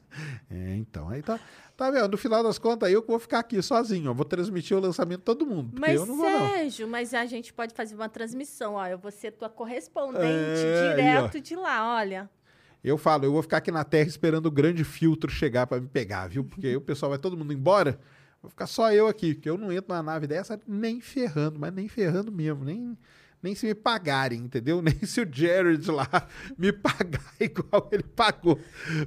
É, 0.49 0.75
então. 0.75 1.07
Aí 1.09 1.21
tá. 1.21 1.39
Tá 1.77 1.89
vendo? 1.91 2.09
No 2.09 2.17
final 2.17 2.43
das 2.43 2.57
contas, 2.57 2.91
eu 2.91 3.01
que 3.01 3.07
vou 3.07 3.19
ficar 3.19 3.39
aqui 3.39 3.61
sozinho. 3.61 4.11
ó. 4.11 4.13
Vou 4.13 4.25
transmitir 4.25 4.75
o 4.75 4.79
lançamento 4.79 5.21
todo 5.21 5.45
mundo. 5.45 5.79
Mas, 5.79 5.95
eu 5.95 6.05
não 6.05 6.17
vou, 6.17 6.29
não. 6.29 6.49
Sérgio, 6.49 6.87
mas 6.87 7.13
a 7.13 7.25
gente 7.25 7.53
pode 7.53 7.73
fazer 7.73 7.95
uma 7.95 8.09
transmissão. 8.09 8.73
Ó, 8.73 8.85
eu 8.85 8.97
vou 8.97 9.11
ser 9.11 9.31
tua 9.31 9.49
correspondente 9.49 10.25
É, 10.25 10.89
aí, 10.89 10.95
direto 10.95 11.39
de 11.39 11.55
lá, 11.55 11.95
olha. 11.95 12.29
Eu 12.83 12.97
falo, 12.97 13.25
eu 13.25 13.31
vou 13.31 13.41
ficar 13.41 13.57
aqui 13.57 13.71
na 13.71 13.83
Terra 13.83 14.07
esperando 14.07 14.45
o 14.45 14.51
grande 14.51 14.83
filtro 14.83 15.29
chegar 15.29 15.67
para 15.67 15.81
me 15.81 15.87
pegar, 15.87 16.27
viu? 16.27 16.43
Porque 16.43 16.67
aí 16.67 16.75
o 16.75 16.81
pessoal 16.81 17.09
vai 17.09 17.19
todo 17.19 17.37
mundo 17.37 17.51
embora. 17.53 17.99
Vou 18.41 18.49
ficar 18.49 18.67
só 18.67 18.91
eu 18.93 19.07
aqui, 19.07 19.33
porque 19.33 19.49
eu 19.49 19.57
não 19.57 19.71
entro 19.71 19.93
numa 19.93 20.01
nave 20.01 20.25
dessa 20.25 20.59
nem 20.65 21.01
ferrando, 21.01 21.59
mas 21.59 21.73
nem 21.73 21.89
ferrando 21.89 22.31
mesmo, 22.31 22.63
nem, 22.63 22.97
nem 23.43 23.53
se 23.53 23.65
me 23.65 23.75
pagarem, 23.75 24.39
entendeu? 24.39 24.79
Nem 24.81 24.95
se 25.05 25.21
o 25.21 25.27
Jared 25.29 25.91
lá 25.91 26.07
me 26.57 26.71
pagar 26.71 27.25
igual 27.39 27.89
ele 27.91 28.03
pagou 28.03 28.57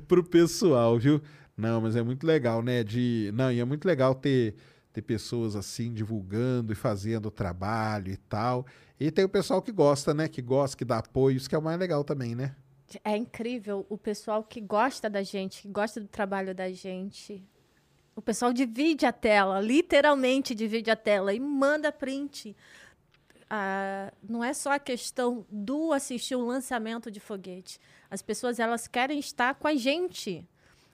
pro 0.06 0.22
pessoal, 0.22 0.98
viu? 0.98 1.22
Não, 1.56 1.80
mas 1.80 1.96
é 1.96 2.02
muito 2.02 2.26
legal, 2.26 2.62
né? 2.62 2.84
De, 2.84 3.30
não, 3.34 3.50
e 3.50 3.58
é 3.58 3.64
muito 3.64 3.86
legal 3.86 4.14
ter, 4.14 4.54
ter 4.92 5.02
pessoas 5.02 5.56
assim 5.56 5.92
divulgando 5.92 6.72
e 6.72 6.76
fazendo 6.76 7.26
o 7.26 7.30
trabalho 7.30 8.12
e 8.12 8.16
tal. 8.16 8.66
E 9.00 9.10
tem 9.10 9.24
o 9.24 9.28
pessoal 9.28 9.62
que 9.62 9.72
gosta, 9.72 10.12
né? 10.12 10.28
Que 10.28 10.42
gosta, 10.42 10.76
que 10.76 10.84
dá 10.84 10.98
apoio, 10.98 11.36
isso 11.36 11.48
que 11.48 11.54
é 11.54 11.58
o 11.58 11.62
mais 11.62 11.78
legal 11.78 12.04
também, 12.04 12.34
né? 12.34 12.54
É 13.04 13.16
incrível 13.16 13.86
o 13.88 13.96
pessoal 13.96 14.42
que 14.42 14.60
gosta 14.60 15.08
da 15.08 15.22
gente, 15.22 15.62
que 15.62 15.68
gosta 15.68 16.00
do 16.00 16.08
trabalho 16.08 16.54
da 16.54 16.70
gente. 16.70 17.42
O 18.14 18.20
pessoal 18.20 18.52
divide 18.52 19.06
a 19.06 19.12
tela, 19.12 19.60
literalmente 19.60 20.54
divide 20.54 20.90
a 20.90 20.96
tela 20.96 21.32
e 21.32 21.40
manda 21.40 21.90
print. 21.90 22.54
Ah, 23.48 24.12
não 24.22 24.42
é 24.42 24.52
só 24.52 24.72
a 24.72 24.78
questão 24.78 25.46
do 25.50 25.92
assistir 25.92 26.34
o 26.34 26.46
lançamento 26.46 27.10
de 27.10 27.20
foguete. 27.20 27.78
As 28.10 28.22
pessoas 28.22 28.58
elas 28.58 28.86
querem 28.88 29.18
estar 29.18 29.54
com 29.54 29.68
a 29.68 29.74
gente. 29.74 30.48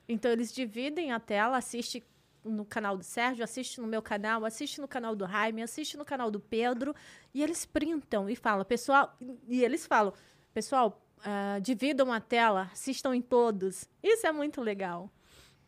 Então 0.08 0.30
eles 0.30 0.52
dividem 0.52 1.12
a 1.12 1.20
tela, 1.20 1.56
assiste 1.56 2.04
no 2.44 2.64
canal 2.64 2.96
do 2.96 3.04
Sérgio, 3.04 3.44
assiste 3.44 3.80
no 3.80 3.86
meu 3.86 4.00
canal, 4.00 4.44
assiste 4.44 4.80
no 4.80 4.88
canal 4.88 5.14
do 5.14 5.26
Jaime, 5.26 5.62
assiste 5.62 5.96
no 5.96 6.04
canal 6.04 6.30
do 6.30 6.40
Pedro 6.40 6.94
e 7.34 7.42
eles 7.42 7.66
printam 7.66 8.28
e 8.28 8.34
falam, 8.34 8.64
pessoal, 8.64 9.16
e 9.46 9.62
eles 9.62 9.86
falam, 9.86 10.12
pessoal, 10.54 11.00
ah, 11.24 11.58
dividam 11.60 12.12
a 12.12 12.20
tela, 12.20 12.70
assistam 12.72 13.14
em 13.14 13.22
todos. 13.22 13.88
Isso 14.02 14.26
é 14.26 14.32
muito 14.32 14.60
legal. 14.60 15.10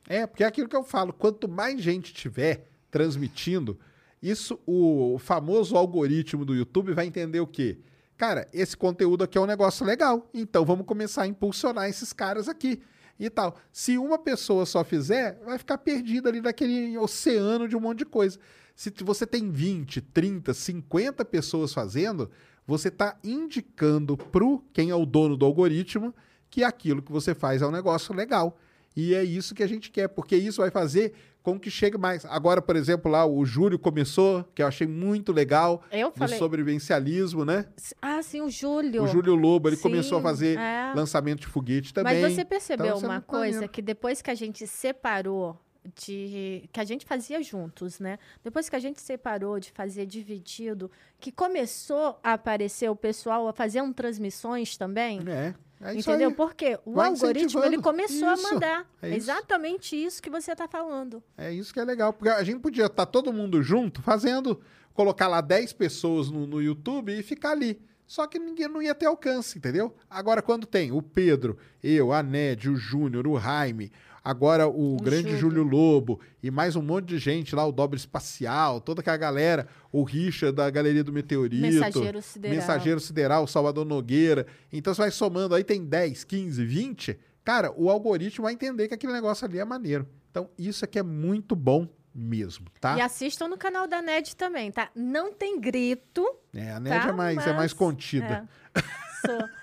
É, 0.09 0.27
porque 0.27 0.45
é 0.45 0.47
aquilo 0.47 0.69
que 0.69 0.77
eu 0.77 0.83
falo, 0.83 1.12
quanto 1.12 1.49
mais 1.49 1.81
gente 1.81 2.12
tiver 2.12 2.67
transmitindo, 2.91 3.79
isso 4.23 4.59
o 4.67 5.19
famoso 5.19 5.77
algoritmo 5.77 6.45
do 6.45 6.55
YouTube 6.55 6.93
vai 6.93 7.07
entender 7.07 7.41
o 7.41 7.47
quê? 7.47 7.79
Cara, 8.17 8.47
esse 8.53 8.77
conteúdo 8.77 9.25
aqui 9.25 9.39
é 9.39 9.41
um 9.41 9.47
negócio 9.47 9.85
legal, 9.87 10.29
então 10.35 10.65
vamos 10.65 10.85
começar 10.85 11.23
a 11.23 11.27
impulsionar 11.27 11.89
esses 11.89 12.12
caras 12.12 12.49
aqui 12.49 12.83
e 13.19 13.31
tal. 13.31 13.57
Se 13.73 13.97
uma 13.97 14.19
pessoa 14.19 14.67
só 14.67 14.85
fizer, 14.85 15.39
vai 15.45 15.59
ficar 15.59 15.79
perdida 15.79 16.29
ali 16.29 16.41
naquele 16.41 16.99
oceano 16.99 17.69
de 17.69 17.77
um 17.77 17.81
monte 17.81 17.99
de 17.99 18.07
coisa. 18.07 18.39
Se 18.75 18.93
você 19.03 19.27
tem 19.27 19.51
20, 19.51 20.01
30, 20.01 20.53
50 20.53 21.25
pessoas 21.25 21.73
fazendo, 21.73 22.31
você 22.67 22.89
está 22.89 23.17
indicando 23.25 24.17
pro 24.17 24.63
quem 24.73 24.91
é 24.91 24.95
o 24.95 25.05
dono 25.07 25.37
do 25.37 25.45
algoritmo 25.45 26.15
que 26.49 26.65
aquilo 26.65 27.01
que 27.03 27.13
você 27.13 27.35
faz 27.35 27.63
é 27.63 27.67
um 27.67 27.71
negócio 27.71 28.15
legal. 28.15 28.59
E 28.97 29.15
é 29.15 29.23
isso 29.23 29.55
que 29.55 29.63
a 29.63 29.69
gente 29.69 29.89
quer, 29.91 30.09
porque 30.09 30.37
isso 30.37 30.61
vai 30.61 30.71
fazer 30.71 31.13
com 31.43 31.59
que 31.59 31.71
chegue 31.71 31.97
mais. 31.97 32.25
Agora, 32.27 32.61
por 32.61 32.75
exemplo, 32.77 33.11
lá 33.11 33.25
o 33.25 33.45
Júlio 33.47 33.79
começou, 33.79 34.45
que 34.55 34.61
eu 34.61 34.67
achei 34.67 34.87
muito 34.87 35.33
legal, 35.33 35.81
Eu 35.93 36.11
falei- 36.11 36.37
sobrevivencialismo, 36.39 37.45
né? 37.45 37.67
Ah, 38.03 38.21
sim, 38.23 38.41
o 38.41 38.51
Júlio. 38.51 39.05
O 39.05 39.07
Júlio 39.07 39.35
Lobo, 39.35 39.69
ele 39.69 39.77
Sim, 39.77 39.83
começou 39.83 40.19
a 40.19 40.23
fazer 40.23 40.59
é. 40.59 40.93
lançamento 40.95 41.41
de 41.41 41.47
foguete 41.47 41.95
também. 41.95 42.21
Mas 42.21 42.35
você 42.35 42.45
percebeu 42.45 42.87
Então, 42.87 42.97
isso 42.99 43.07
é 43.07 43.09
uma 43.09 43.21
coisa 43.21 43.69
que 43.69 43.81
depois 43.81 44.21
que 44.21 44.31
a 44.31 44.35
gente 44.35 44.67
separou 44.67 45.57
de 45.94 46.69
que 46.73 46.81
a 46.81 46.85
gente 46.85 47.05
fazia 47.05 47.43
juntos, 47.43 48.01
né? 48.01 48.19
Depois 48.43 48.69
que 48.69 48.77
a 48.77 48.78
gente 48.78 49.01
separou 49.01 49.59
de 49.59 49.70
fazer 49.73 50.07
dividido, 50.07 50.91
que 51.19 51.31
começou 51.33 52.19
a 52.23 52.33
aparecer 52.35 52.91
o 52.91 52.97
pessoal 52.97 53.49
a 53.49 53.52
fazer 53.52 53.83
um 53.83 53.93
transmissões 53.93 54.77
também. 54.77 55.20
É, 55.28 55.55
é 55.81 55.94
Entendeu? 55.94 56.28
aí. 56.28 56.35
Porque 56.35 56.78
o 56.85 56.93
Vai 56.94 57.09
algoritmo 57.09 57.65
ele 57.65 57.78
começou 57.81 58.33
Isso, 58.33 58.47
a 58.49 58.52
mandar. 58.52 58.91
é 59.02 59.09
isso. 59.09 59.17
Exatamente 59.17 59.97
isso 59.97 60.23
que 60.23 60.31
você 60.31 60.52
está 60.52 60.69
falando. 60.69 61.23
É 61.36 61.52
isso 61.52 61.73
que 61.73 61.81
é 61.81 61.85
legal. 61.85 62.12
Porque 62.12 62.28
a 62.28 62.43
gente 62.43 62.60
podia 62.60 62.86
estar 62.86 63.07
todo 63.07 63.33
mundo 63.33 63.62
junto 63.62 64.02
fazendo, 64.02 64.60
colocar 64.93 65.28
lá 65.28 65.41
10 65.41 65.73
pessoas 65.73 66.31
no, 66.31 66.47
no 66.47 66.60
YouTube 66.60 67.19
e 67.19 67.23
ficar 67.23 67.52
ali. 67.52 67.81
Só 68.07 68.27
que 68.27 68.41
ninguém 68.41 68.67
não 68.67 68.83
ia 68.83 68.93
ter 68.93 69.07
alcance, 69.07 69.57
entendeu? 69.57 69.94
Agora, 70.10 70.43
quando 70.43 70.67
tem 70.67 70.91
o 70.91 71.01
Pedro, 71.01 71.57
eu, 71.81 72.12
a 72.12 72.25
Ned, 72.25 72.69
o 72.69 72.75
Júnior, 72.75 73.25
o 73.28 73.39
Jaime, 73.39 73.93
agora 74.23 74.68
o, 74.68 74.97
grande 74.97 75.36
Júlio 75.36 75.62
Lobo 75.62 76.20
e 76.42 76.50
mais 76.50 76.76
um 76.76 76.82
monte 76.82 77.07
de 77.07 77.18
gente 77.18 77.55
lá, 77.55 77.66
o 77.66 77.73
Dobre 77.73 77.99
Espacial, 77.99 78.81
toda 78.81 79.00
aquela 79.00 79.16
galera, 79.16 79.66
o 79.92 80.02
Richard 80.02 80.55
da 80.57 80.68
Galeria 80.70 81.02
do 81.05 81.12
Meteorito, 81.12 81.62
Mensageiro 81.62 82.23
Sideral. 82.23 82.57
Mensageiro 82.57 83.00
Sideral, 83.00 83.47
Salvador 83.47 83.84
Nogueira. 83.84 84.47
Então 84.73 84.94
você 84.94 85.02
vai 85.02 85.10
somando, 85.10 85.55
aí 85.55 85.65
tem 85.65 85.84
10, 85.84 86.24
15, 86.24 86.65
20. 86.65 87.18
Cara, 87.44 87.73
o 87.76 87.90
algoritmo 87.90 88.44
vai 88.44 88.52
entender 88.52 88.89
que 88.89 88.94
aquele 88.94 89.12
negócio 89.12 89.47
ali 89.47 89.58
é 89.58 89.65
maneiro. 89.65 90.07
Então, 90.31 90.49
isso 90.58 90.84
aqui 90.84 90.99
é 90.99 91.02
muito 91.02 91.57
bom 91.57 91.89
mesmo, 92.15 92.66
tá? 92.81 92.97
E 92.97 93.00
assistam 93.00 93.49
no 93.49 93.57
canal 93.57 93.86
da 93.86 94.02
NED 94.02 94.36
também, 94.36 94.70
tá? 94.70 94.90
Não 94.94 95.32
tem 95.32 95.60
grito. 95.60 96.24
É, 96.55 96.73
a 96.73 96.81
Ned 96.81 97.02
tá? 97.02 97.08
é, 97.08 97.12
mais, 97.12 97.39
é 97.39 97.47
mais 97.47 97.57
Mas- 97.57 97.73
contida. 97.73 98.49
é, 98.74 98.81
sou. 99.26 99.49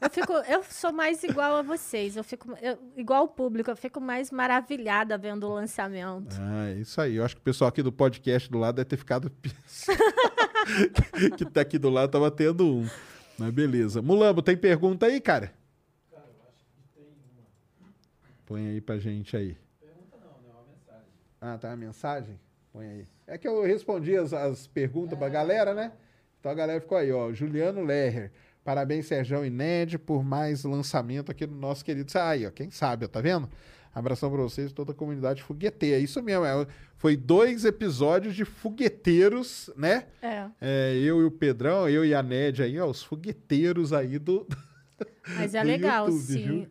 Eu, 0.00 0.10
fico, 0.10 0.32
eu 0.32 0.62
sou 0.62 0.92
mais 0.92 1.22
igual 1.24 1.56
a 1.56 1.62
vocês. 1.62 2.16
Eu 2.16 2.24
fico 2.24 2.56
eu- 2.62 2.78
igual 2.96 3.24
o 3.24 3.28
público. 3.28 3.70
Eu 3.70 3.76
fico 3.76 4.00
mais 4.00 4.30
maravilhada 4.30 5.18
vendo 5.18 5.46
o 5.46 5.54
lançamento. 5.54 6.36
Ah, 6.40 6.70
é 6.70 6.74
isso 6.74 7.00
aí. 7.00 7.16
Eu 7.16 7.24
acho 7.24 7.34
que 7.34 7.40
o 7.40 7.44
pessoal 7.44 7.68
aqui 7.68 7.82
do 7.82 7.92
podcast 7.92 8.50
do 8.50 8.58
lado 8.58 8.76
deve 8.76 8.88
ter 8.88 8.96
ficado. 8.96 9.30
que 11.36 11.44
tá 11.44 11.60
aqui 11.62 11.78
do 11.78 11.90
lado 11.90 12.10
tava 12.10 12.30
tendo 12.30 12.66
um. 12.66 12.88
Mas 13.38 13.50
beleza. 13.52 14.00
Mulambo, 14.02 14.42
tem 14.42 14.56
pergunta 14.56 15.06
aí, 15.06 15.20
cara? 15.20 15.52
Põe 18.46 18.66
aí 18.68 18.80
pra 18.80 18.98
gente 18.98 19.36
aí. 19.36 19.56
Ah, 21.40 21.56
tá 21.58 21.72
a 21.72 21.76
mensagem? 21.76 22.38
Põe 22.72 22.86
aí. 22.86 23.06
É 23.26 23.38
que 23.38 23.46
eu 23.46 23.62
respondi 23.62 24.16
as, 24.16 24.32
as 24.32 24.66
perguntas 24.66 25.18
pra 25.18 25.28
galera, 25.28 25.74
né? 25.74 25.92
Então 26.40 26.50
a 26.50 26.54
galera 26.54 26.80
ficou 26.80 26.96
aí, 26.96 27.12
ó. 27.12 27.32
Juliano 27.32 27.84
Lerrer. 27.84 28.32
Parabéns, 28.68 29.06
Serjão 29.06 29.46
e 29.46 29.48
Ned, 29.48 29.98
por 29.98 30.22
mais 30.22 30.62
lançamento 30.62 31.32
aqui 31.32 31.46
no 31.46 31.56
nosso 31.56 31.82
querido. 31.82 32.12
Aí, 32.18 32.46
ó, 32.46 32.50
quem 32.50 32.70
sabe, 32.70 33.06
ó, 33.06 33.08
tá 33.08 33.18
vendo? 33.18 33.48
Abração 33.94 34.30
pra 34.30 34.42
vocês 34.42 34.70
e 34.70 34.74
toda 34.74 34.92
a 34.92 34.94
comunidade 34.94 35.42
fogueteira. 35.42 35.96
É 35.96 36.00
isso 36.00 36.22
mesmo. 36.22 36.44
é, 36.44 36.66
foi 36.94 37.16
dois 37.16 37.64
episódios 37.64 38.34
de 38.34 38.44
fogueteiros, 38.44 39.70
né? 39.74 40.04
É. 40.20 40.44
É, 40.60 40.94
eu 40.98 41.22
e 41.22 41.24
o 41.24 41.30
Pedrão, 41.30 41.88
eu 41.88 42.04
e 42.04 42.14
a 42.14 42.22
Ned 42.22 42.62
aí, 42.62 42.78
ó, 42.78 42.90
os 42.90 43.02
fogueteiros 43.02 43.94
aí 43.94 44.18
do. 44.18 44.46
Mas 45.36 45.54
é 45.54 45.62
legal, 45.62 46.06
YouTube, 46.08 46.22
sim, 46.24 46.68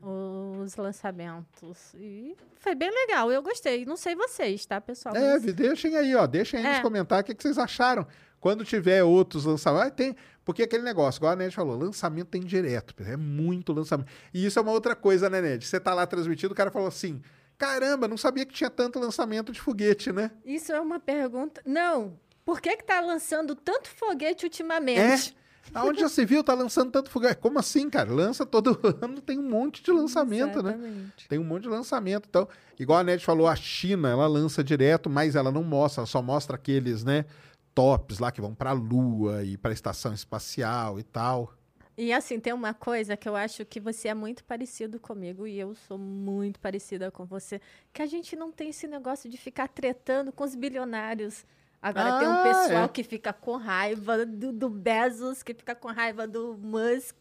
os 0.64 0.76
lançamentos. 0.76 1.94
E 1.96 2.36
foi 2.56 2.76
bem 2.76 2.90
legal. 2.92 3.32
Eu 3.32 3.42
gostei. 3.42 3.86
Não 3.86 3.96
sei 3.96 4.16
vocês, 4.16 4.66
tá, 4.66 4.82
pessoal? 4.82 5.16
É, 5.16 5.34
Mas- 5.34 5.44
deixem 5.54 5.96
aí, 5.96 6.16
ó. 6.16 6.26
Deixem 6.28 6.60
aí 6.60 6.66
nos 6.68 6.78
É. 6.78 6.82
comentários 6.82 7.24
o 7.24 7.26
que, 7.28 7.36
que 7.36 7.44
vocês 7.44 7.58
acharam. 7.58 8.06
Quando 8.40 8.64
tiver 8.64 9.04
outros 9.04 9.46
lançamentos. 9.46 9.88
Ah, 9.88 9.92
tem. 9.92 10.16
Porque 10.46 10.64
aquele 10.64 10.84
negócio, 10.84 11.20
igual 11.20 11.34
a 11.34 11.36
Ned 11.36 11.54
falou, 11.56 11.78
lançamento 11.78 12.28
tem 12.30 12.42
direto. 12.42 12.94
É 13.04 13.18
muito 13.18 13.74
lançamento. 13.74 14.08
E 14.34 14.46
isso 14.46 14.58
é 14.60 14.62
uma 14.62 14.72
outra 14.72 14.96
coisa, 14.96 15.30
né, 15.30 15.42
Ned? 15.42 15.66
Você 15.66 15.80
tá 15.80 15.94
lá 15.94 16.06
transmitindo, 16.06 16.54
o 16.54 16.56
cara 16.56 16.72
falou 16.72 16.88
assim: 16.88 17.22
caramba, 17.58 18.08
não 18.08 18.18
sabia 18.18 18.46
que 18.46 18.54
tinha 18.54 18.70
tanto 18.70 19.00
lançamento 19.00 19.52
de 19.52 19.60
foguete, 19.60 20.12
né? 20.12 20.32
Isso 20.46 20.72
é 20.72 20.80
uma 20.80 21.00
pergunta. 21.00 21.62
Não. 21.66 22.18
Por 22.46 22.62
que 22.62 22.78
que 22.78 22.84
tá 22.86 23.02
lançando 23.02 23.56
tanto 23.56 23.90
foguete 23.90 24.46
É. 24.46 24.48
ultimamente? 24.48 25.36
Aonde 25.74 26.02
já 26.02 26.10
se 26.10 26.26
viu, 26.26 26.44
tá 26.44 26.54
lançando 26.54 26.92
tanto 26.92 27.10
foguete. 27.10 27.38
Como 27.38 27.60
assim, 27.60 27.90
cara? 27.90 28.12
Lança 28.12 28.46
todo 28.46 28.80
ano, 29.02 29.22
tem 29.22 29.38
um 29.38 29.50
monte 29.50 29.84
de 29.84 29.92
lançamento, 29.92 30.62
né? 30.64 30.74
Exatamente. 30.74 31.28
Tem 31.28 31.40
um 31.40 31.44
monte 31.44 31.64
de 31.64 31.70
lançamento. 31.70 32.28
Então, 32.30 32.48
igual 32.80 33.00
a 33.00 33.04
Ned 33.04 33.24
falou, 33.24 33.48
a 33.48 33.56
China, 33.56 34.10
ela 34.10 34.28
lança 34.28 34.64
direto, 34.64 35.10
mas 35.10 35.36
ela 35.36 35.52
não 35.52 35.64
mostra, 35.64 36.02
ela 36.02 36.08
só 36.08 36.22
mostra 36.22 36.56
aqueles, 36.56 37.04
né, 37.04 37.26
tops 37.74 38.20
lá 38.20 38.32
que 38.32 38.42
vão 38.42 38.56
pra 38.56 38.72
Lua 38.72 39.44
e 39.44 39.58
pra 39.58 39.72
estação 39.72 40.14
espacial 40.14 41.00
e 41.00 41.04
tal. 41.04 41.54
E 42.00 42.14
assim, 42.14 42.40
tem 42.40 42.54
uma 42.54 42.76
coisa 42.76 43.18
que 43.18 43.28
eu 43.28 43.36
acho 43.36 43.66
que 43.66 43.80
você 43.80 44.08
é 44.08 44.14
muito 44.14 44.44
parecido 44.44 45.00
comigo 45.00 45.48
e 45.48 45.60
eu 45.60 45.74
sou 45.74 45.98
muito 45.98 46.60
parecida 46.60 47.10
com 47.10 47.26
você, 47.26 47.60
que 47.92 48.04
a 48.04 48.06
gente 48.06 48.36
não 48.36 48.52
tem 48.52 48.70
esse 48.70 48.88
negócio 48.88 49.28
de 49.28 49.36
ficar 49.36 49.68
tretando 49.68 50.32
com 50.32 50.44
os 50.44 50.54
bilionários. 50.54 51.44
Agora 51.82 52.20
tem 52.20 52.28
um 52.28 52.32
Ah, 52.32 52.44
pessoal 52.44 52.84
é. 52.86 52.88
que 52.88 53.04
fica 53.04 53.32
com 53.32 53.56
raiva 53.56 54.26
do, 54.26 54.52
do 54.52 54.70
Bezos, 54.70 55.44
que 55.44 55.54
fica 55.54 55.76
com 55.76 55.90
raiva 55.90 56.28
do 56.28 56.58
Musk, 56.58 57.16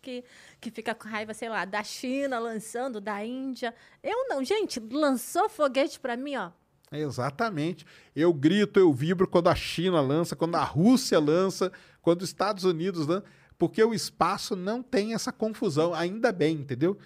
que 0.60 0.70
fica 0.70 0.94
com 0.94 1.08
raiva, 1.08 1.34
sei 1.34 1.48
lá, 1.48 1.64
da 1.64 1.82
China 1.84 2.38
lançando, 2.38 3.00
da 3.00 3.24
Índia. 3.24 3.74
Eu 4.02 4.28
não, 4.28 4.42
gente, 4.42 4.80
lançou 4.80 5.48
foguete 5.48 6.00
pra 6.00 6.16
mim, 6.16 6.36
ó. 6.36 6.50
Exatamente. 6.90 7.84
Eu 8.14 8.32
grito, 8.32 8.78
eu 8.80 8.92
vibro 8.92 9.26
quando 9.28 9.48
a 9.48 9.54
China 9.54 10.00
lança, 10.00 10.34
quando 10.34 10.54
a 10.54 10.64
Rússia 10.64 11.18
lança, 11.18 11.70
quando 12.00 12.22
os 12.22 12.28
Estados 12.28 12.64
Unidos 12.64 13.06
lança, 13.06 13.24
porque 13.58 13.82
o 13.82 13.92
espaço 13.94 14.54
não 14.56 14.82
tem 14.82 15.14
essa 15.14 15.32
confusão, 15.32 15.92
ainda 15.92 16.32
bem, 16.32 16.56
entendeu? 16.56 16.96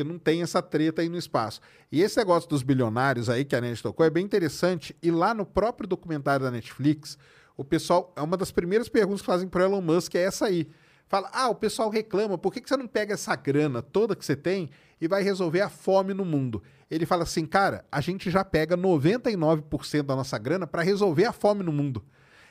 Que 0.00 0.04
não 0.04 0.18
tem 0.18 0.40
essa 0.40 0.62
treta 0.62 1.02
aí 1.02 1.10
no 1.10 1.18
espaço. 1.18 1.60
E 1.92 2.00
esse 2.00 2.16
negócio 2.16 2.48
dos 2.48 2.62
bilionários 2.62 3.28
aí 3.28 3.44
que 3.44 3.54
a 3.54 3.60
Net 3.60 3.82
tocou 3.82 4.06
é 4.06 4.08
bem 4.08 4.24
interessante. 4.24 4.96
E 5.02 5.10
lá 5.10 5.34
no 5.34 5.44
próprio 5.44 5.86
documentário 5.86 6.42
da 6.42 6.50
Netflix, 6.50 7.18
o 7.54 7.62
pessoal, 7.62 8.10
é 8.16 8.22
uma 8.22 8.34
das 8.34 8.50
primeiras 8.50 8.88
perguntas 8.88 9.20
que 9.20 9.26
fazem 9.26 9.46
para 9.46 9.64
Elon 9.64 9.82
Musk 9.82 10.14
é 10.14 10.22
essa 10.22 10.46
aí. 10.46 10.66
Fala, 11.06 11.28
ah, 11.34 11.50
o 11.50 11.54
pessoal 11.54 11.90
reclama, 11.90 12.38
por 12.38 12.50
que, 12.50 12.62
que 12.62 12.68
você 12.70 12.78
não 12.78 12.86
pega 12.86 13.12
essa 13.12 13.36
grana 13.36 13.82
toda 13.82 14.16
que 14.16 14.24
você 14.24 14.34
tem 14.34 14.70
e 14.98 15.06
vai 15.06 15.22
resolver 15.22 15.60
a 15.60 15.68
fome 15.68 16.14
no 16.14 16.24
mundo? 16.24 16.62
Ele 16.90 17.04
fala 17.04 17.24
assim, 17.24 17.44
cara, 17.44 17.84
a 17.92 18.00
gente 18.00 18.30
já 18.30 18.42
pega 18.42 18.78
99% 18.78 20.02
da 20.02 20.16
nossa 20.16 20.38
grana 20.38 20.66
para 20.66 20.80
resolver 20.80 21.26
a 21.26 21.32
fome 21.32 21.62
no 21.62 21.72
mundo. 21.72 22.02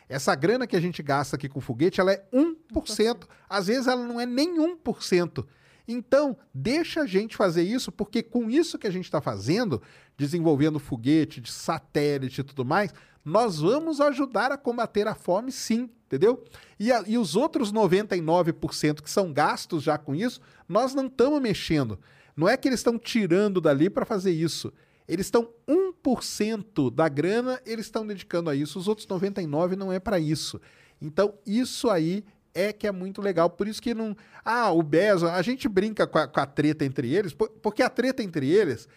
Essa 0.08 0.36
grana 0.36 0.68
que 0.68 0.76
a 0.76 0.80
gente 0.80 1.02
gasta 1.02 1.36
aqui 1.36 1.50
com 1.50 1.60
foguete, 1.60 2.00
ela 2.00 2.12
é 2.12 2.24
1%. 2.32 3.28
Às 3.50 3.66
vezes 3.66 3.88
ela 3.88 4.06
não 4.06 4.22
é 4.22 4.28
nem 4.28 4.56
1%. 4.60 5.46
Então, 5.92 6.38
deixa 6.54 7.02
a 7.02 7.06
gente 7.08 7.36
fazer 7.36 7.64
isso, 7.64 7.92
porque 7.92 8.22
com 8.22 8.48
isso 8.48 8.78
que 8.78 8.86
a 8.86 8.92
gente 8.92 9.06
está 9.06 9.20
fazendo, 9.20 9.82
desenvolvendo 10.16 10.78
foguete, 10.80 11.42
de 11.42 11.52
satélite 11.52 12.42
e 12.42 12.44
tudo 12.44 12.64
mais, 12.64 12.94
nós 13.26 13.60
vamos 13.60 14.00
ajudar 14.00 14.52
a 14.52 14.58
combater 14.58 15.08
a 15.08 15.16
fome 15.16 15.52
sim, 15.52 15.90
entendeu? 16.06 16.44
E, 16.80 16.92
a- 16.92 17.04
e 17.08 17.18
os 17.18 17.36
outros 17.36 17.72
99% 17.72 19.02
que 19.02 19.10
são 19.10 19.34
gastos 19.34 19.82
já 19.82 19.98
com 19.98 20.14
isso, 20.14 20.40
nós 20.68 20.94
não 20.94 21.08
estamos 21.08 21.42
mexendo. 21.42 22.00
Não 22.36 22.48
é 22.48 22.56
que 22.56 22.68
eles 22.68 22.80
estão 22.82 22.98
tirando 23.00 23.60
dali 23.60 23.90
para 23.90 24.06
fazer 24.06 24.32
isso. 24.32 24.72
Eles 25.08 25.26
estão 25.26 25.50
1% 25.68 26.92
da 26.92 27.10
grana, 27.10 27.60
eles 27.66 27.88
estão 27.88 28.06
dedicando 28.06 28.50
a 28.50 28.56
isso. 28.56 28.78
Os 28.78 28.88
outros 28.88 29.08
99 29.08 29.76
não 29.76 29.92
é 29.92 30.00
para 30.00 30.20
isso. 30.20 30.62
Então, 31.02 31.34
isso 31.46 31.90
aí 31.90 32.24
é 32.54 32.72
que 32.74 32.88
é 32.88 32.92
muito 32.92 33.22
legal. 33.22 33.50
Por 33.50 33.68
isso 33.68 33.82
que 33.82 33.94
não. 33.94 34.16
Ah, 34.44 34.72
o 34.72 34.82
Bezos, 34.84 35.30
a 35.30 35.42
gente 35.42 35.68
brinca 35.68 36.06
com 36.08 36.18
a, 36.18 36.28
com 36.28 36.40
a 36.40 36.46
treta 36.46 36.84
entre 36.86 37.14
eles, 37.14 37.34
po- 37.34 37.50
porque 37.62 37.82
a 37.84 37.90
treta 37.90 38.22
entre 38.24 38.50
eles. 38.52 38.88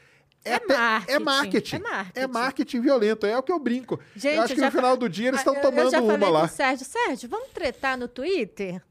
É, 0.45 0.51
É 0.53 0.55
até- 0.57 0.77
marketing, 0.77 1.13
é 1.13 1.19
marketing. 1.21 1.77
é 1.77 1.79
marketing. 1.79 2.21
É 2.21 2.27
marketing 2.27 2.81
violento. 2.81 3.27
É 3.27 3.39
o 3.39 3.43
que 3.43 3.53
eu 3.53 3.59
brinco. 3.61 4.01
Gente, 4.17 4.37
eu 4.37 4.43
acho 4.43 4.55
que 4.55 4.61
no 4.61 4.67
fa- 4.71 4.77
final 4.77 4.97
do 4.97 5.09
dia 5.09 5.29
eles 5.29 5.41
estão 5.41 5.55
tomando 5.55 5.87
eu 5.87 5.91
já 5.91 6.01
uma 6.01 6.13
falei 6.15 6.29
lá. 6.31 6.41
com 6.41 6.47
o 6.47 6.49
Sérgio, 6.57 6.85
Sérgio, 6.87 7.29
vamos 7.29 7.49
tretar 7.51 7.97
no 7.97 8.09
Twitter? 8.09 8.83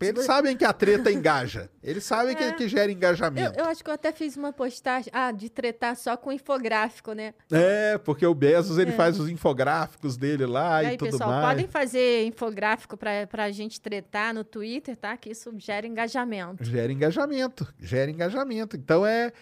Eles 0.00 0.24
sabem 0.24 0.56
que 0.56 0.64
a 0.64 0.72
treta 0.72 1.10
engaja. 1.10 1.70
Eles 1.82 2.04
sabem 2.04 2.36
que, 2.36 2.42
É. 2.44 2.52
que 2.52 2.68
gera 2.68 2.90
Eu, 2.90 2.94
engajamento. 2.94 3.58
eu 3.58 3.64
acho 3.64 3.82
que 3.82 3.88
eu 3.88 3.94
até 3.94 4.12
fiz 4.12 4.36
uma 4.36 4.52
postagem, 4.52 5.10
ah, 5.14 5.32
de 5.32 5.48
tretar 5.48 5.96
só 5.96 6.16
com 6.16 6.30
infográfico, 6.30 7.12
né? 7.12 7.32
É, 7.50 7.96
porque 7.98 8.26
o 8.26 8.34
Bezos 8.34 8.76
ele 8.78 8.92
faz 8.92 9.18
os 9.18 9.28
infográficos 9.28 10.16
dele 10.16 10.44
lá 10.46 10.82
e 10.82 10.86
e, 10.86 10.88
aí, 10.90 10.96
tudo 10.96 11.10
pessoal, 11.12 11.30
mais. 11.30 11.46
podem 11.48 11.66
fazer 11.68 12.24
infográfico 12.26 12.96
pra, 12.96 13.26
pra 13.26 13.50
gente 13.50 13.80
tretar 13.80 14.34
no 14.34 14.44
Twitter, 14.44 14.96
tá? 14.96 15.16
Que 15.16 15.30
isso 15.30 15.52
gera 15.58 15.86
engajamento. 15.86 16.62
Gera 16.64 16.92
engajamento, 16.92 17.66
gera 17.80 18.10
engajamento. 18.10 18.76
Então 18.76 19.06
é 19.06 19.32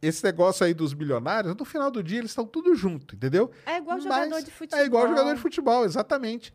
esse 0.00 0.22
negócio 0.24 0.64
aí 0.64 0.72
dos 0.74 0.92
bilionários, 0.92 1.54
no 1.56 1.64
final 1.64 1.90
do 1.90 2.02
dia 2.02 2.18
eles 2.18 2.30
estão 2.30 2.46
tudo 2.46 2.74
junto, 2.74 3.14
entendeu? 3.14 3.50
É 3.64 3.78
igual 3.78 3.96
Mas 3.96 4.04
jogador 4.04 4.42
de 4.42 4.50
futebol. 4.50 4.78
É 4.80 4.84
igual 4.86 5.08
jogador 5.08 5.34
de 5.34 5.40
futebol, 5.40 5.84
exatamente. 5.84 6.52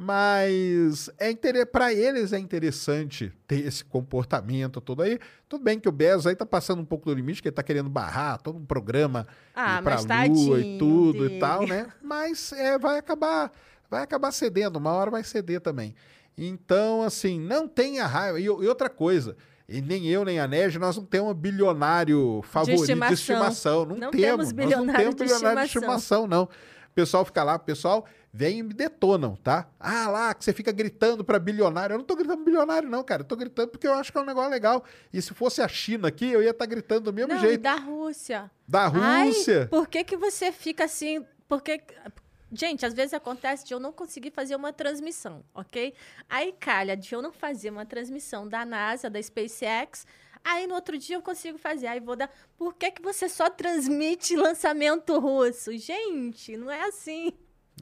Mas 0.00 1.10
é 1.18 1.28
inter... 1.28 1.66
para 1.66 1.92
eles 1.92 2.32
é 2.32 2.38
interessante 2.38 3.32
ter 3.48 3.66
esse 3.66 3.84
comportamento 3.84 4.80
todo 4.80 5.02
aí. 5.02 5.18
Tudo 5.48 5.64
bem 5.64 5.80
que 5.80 5.88
o 5.88 5.92
Bezos 5.92 6.28
aí 6.28 6.36
tá 6.36 6.46
passando 6.46 6.80
um 6.80 6.84
pouco 6.84 7.06
do 7.06 7.14
limite, 7.14 7.42
que 7.42 7.48
ele 7.48 7.54
tá 7.54 7.64
querendo 7.64 7.90
barrar 7.90 8.38
todo 8.40 8.56
um 8.58 8.64
programa 8.64 9.26
Ah, 9.52 9.82
pra 9.82 10.00
mas 10.00 10.30
lua 10.30 10.60
e 10.60 10.78
tudo 10.78 11.26
e 11.26 11.40
tal, 11.40 11.66
né? 11.66 11.88
Mas 12.00 12.52
é, 12.52 12.78
vai 12.78 12.96
acabar, 12.96 13.50
vai 13.90 14.02
acabar 14.04 14.30
cedendo, 14.30 14.76
uma 14.76 14.92
hora 14.92 15.10
vai 15.10 15.24
ceder 15.24 15.60
também. 15.60 15.96
Então, 16.36 17.02
assim, 17.02 17.40
não 17.40 17.66
tenha 17.66 18.06
raiva. 18.06 18.38
E, 18.38 18.44
e 18.44 18.48
outra 18.48 18.88
coisa, 18.88 19.36
e 19.68 19.82
nem 19.82 20.06
eu 20.06 20.24
nem 20.24 20.38
a 20.38 20.46
Nege, 20.46 20.78
nós 20.78 20.96
não 20.96 21.04
temos 21.04 21.32
um 21.32 21.34
bilionário 21.34 22.40
favorito 22.44 22.76
de 22.76 22.82
estimação. 22.84 23.14
estimação. 23.14 23.84
Não, 23.84 23.96
Não 23.96 24.10
temos. 24.12 24.22
temos 24.22 24.44
nós 24.46 24.52
bilionário 24.52 24.86
não 24.86 24.94
temos 24.94 25.16
de 25.16 25.22
bilionário 25.24 25.58
de 25.60 25.66
estimação. 25.66 25.94
estimação, 26.22 26.26
não. 26.28 26.44
O 26.44 26.94
pessoal 26.94 27.24
fica 27.24 27.42
lá, 27.42 27.56
o 27.56 27.60
pessoal 27.60 28.06
vem 28.32 28.58
e 28.58 28.62
me 28.62 28.74
detonam, 28.74 29.36
tá? 29.36 29.68
Ah, 29.80 30.08
lá, 30.08 30.34
que 30.34 30.44
você 30.44 30.52
fica 30.52 30.70
gritando 30.72 31.24
pra 31.24 31.38
bilionário. 31.38 31.94
Eu 31.94 31.98
não 31.98 32.04
tô 32.04 32.14
gritando 32.14 32.44
bilionário, 32.44 32.88
não, 32.88 33.02
cara. 33.02 33.22
Eu 33.22 33.26
tô 33.26 33.36
gritando 33.36 33.68
porque 33.68 33.86
eu 33.86 33.94
acho 33.94 34.12
que 34.12 34.18
é 34.18 34.20
um 34.20 34.24
negócio 34.26 34.50
legal. 34.50 34.84
E 35.12 35.20
se 35.22 35.34
fosse 35.34 35.60
a 35.62 35.68
China 35.68 36.08
aqui, 36.08 36.30
eu 36.30 36.42
ia 36.42 36.50
estar 36.50 36.66
gritando 36.66 37.02
do 37.02 37.12
mesmo 37.12 37.32
Não, 37.34 37.40
jeito. 37.40 37.60
da 37.62 37.74
Rússia. 37.76 38.50
Da 38.66 38.90
Ai, 38.94 39.28
Rússia. 39.28 39.66
por 39.70 39.88
que, 39.88 40.04
que 40.04 40.16
você 40.16 40.52
fica 40.52 40.84
assim? 40.84 41.24
Porque. 41.46 41.80
Gente, 42.50 42.86
às 42.86 42.94
vezes 42.94 43.12
acontece 43.12 43.66
de 43.66 43.74
eu 43.74 43.78
não 43.80 43.92
conseguir 43.92 44.30
fazer 44.30 44.56
uma 44.56 44.72
transmissão, 44.72 45.44
ok? 45.54 45.92
Aí 46.30 46.54
calha 46.58 46.96
de 46.96 47.14
eu 47.14 47.20
não 47.20 47.30
fazer 47.30 47.68
uma 47.68 47.84
transmissão 47.84 48.48
da 48.48 48.64
NASA, 48.64 49.10
da 49.10 49.22
SpaceX. 49.22 50.06
Aí 50.42 50.66
no 50.66 50.74
outro 50.74 50.96
dia 50.96 51.16
eu 51.16 51.20
consigo 51.22 51.58
fazer. 51.58 51.88
Aí 51.88 52.00
vou 52.00 52.16
dar. 52.16 52.30
Por 52.56 52.72
que, 52.74 52.90
que 52.90 53.02
você 53.02 53.28
só 53.28 53.50
transmite 53.50 54.34
lançamento 54.36 55.18
russo? 55.18 55.76
Gente, 55.76 56.56
não 56.56 56.70
é 56.70 56.84
assim. 56.88 57.34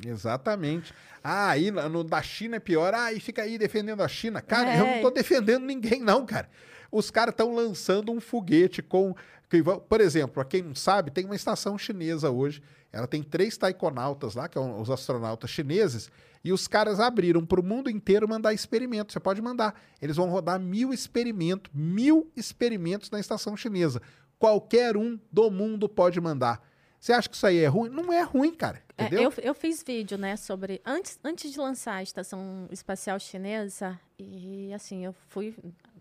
Exatamente. 0.05 0.93
Ah, 1.23 1.51
aí 1.51 1.71
no, 1.71 2.05
da 2.05 2.23
China 2.23 2.57
é 2.57 2.61
pior. 2.61 2.95
Ah, 2.95 3.13
e 3.13 3.21
fica 3.21 3.43
aí 3.43 3.59
defendendo 3.59 4.03
a 4.03 4.09
China. 4.09 4.41
Cara, 4.41 4.75
eu 4.77 4.85
não 4.85 4.93
É. 4.95 5.01
tô 5.01 5.11
defendendo 5.11 5.65
ninguém, 5.65 6.01
não, 6.01 6.25
cara. 6.27 6.49
Os 6.91 7.11
caras 7.11 7.33
estão 7.33 7.55
lançando 7.55 8.13
um 8.13 8.21
foguete 8.21 8.83
com. 8.83 9.15
que 9.51 9.63
Por 9.63 10.01
exemplo, 10.01 10.35
pra 10.35 10.45
quem 10.45 10.63
não 10.63 10.75
sabe, 10.75 11.11
tem 11.11 11.25
uma 11.25 11.35
estação 11.37 11.77
chinesa 11.77 12.31
hoje. 12.31 12.63
Ela 12.93 13.07
tem 13.07 13.23
três 13.23 13.57
taikonautas 13.57 14.35
lá, 14.35 14.49
que 14.49 14.55
são 14.55 14.81
os 14.81 14.89
astronautas 14.89 15.51
chineses, 15.51 16.11
e 16.43 16.53
os 16.53 16.67
caras 16.69 16.99
abriram 17.01 17.45
para 17.45 17.61
o 17.61 17.63
mundo 17.65 17.91
inteiro 17.91 18.27
mandar 18.29 18.55
experimentos. 18.55 19.13
Você 19.13 19.21
pode 19.21 19.43
mandar. 19.43 19.75
Eles 20.01 20.17
vão 20.17 20.31
rodar 20.31 20.59
mil 20.61 20.93
experimentos, 20.95 21.71
mil 21.75 22.31
experimentos 22.37 23.11
na 23.11 23.19
estação 23.21 23.57
chinesa. 23.57 24.01
Qualquer 24.39 24.97
um 24.97 25.19
do 25.31 25.51
mundo 25.51 25.89
pode 25.89 26.21
mandar. 26.21 26.63
Você 27.07 27.13
acha 27.13 27.29
que 27.29 27.37
isso 27.37 27.47
aí 27.47 27.59
é 27.59 27.69
ruim? 27.69 27.89
Não 27.89 28.13
é 28.13 28.21
ruim, 28.23 28.53
cara. 28.53 28.83
É, 28.99 29.05
Entendeu? 29.05 29.31
eu, 29.31 29.33
eu 29.41 29.55
fiz 29.55 29.81
vídeo, 29.81 30.19
né, 30.19 30.35
sobre. 30.35 30.83
Antes, 30.85 31.21
antes 31.23 31.53
de 31.53 31.57
lançar 31.57 31.95
a 31.95 32.03
Estação 32.03 32.67
Espacial 32.69 33.17
Chinesa, 33.21 33.97
e 34.19 34.75
assim, 34.75 35.05
eu 35.05 35.13
fui. 35.13 35.55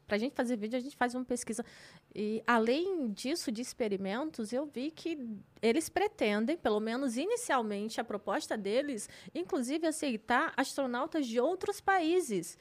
Pra 0.07 0.17
gente 0.17 0.33
fazer 0.33 0.55
vídeo, 0.55 0.75
a 0.75 0.79
gente 0.79 0.95
faz 0.95 1.13
uma 1.13 1.23
pesquisa. 1.23 1.63
E 2.15 2.41
além 2.47 3.11
disso, 3.11 3.51
de 3.51 3.61
experimentos, 3.61 4.51
eu 4.51 4.65
vi 4.65 4.89
que 4.89 5.29
eles 5.61 5.89
pretendem, 5.89 6.57
pelo 6.57 6.79
menos 6.79 7.17
inicialmente, 7.17 8.01
a 8.01 8.03
proposta 8.03 8.57
deles, 8.57 9.07
inclusive 9.35 9.85
aceitar 9.85 10.53
astronautas 10.57 11.27
de 11.27 11.39
outros 11.39 11.79
países. 11.79 12.57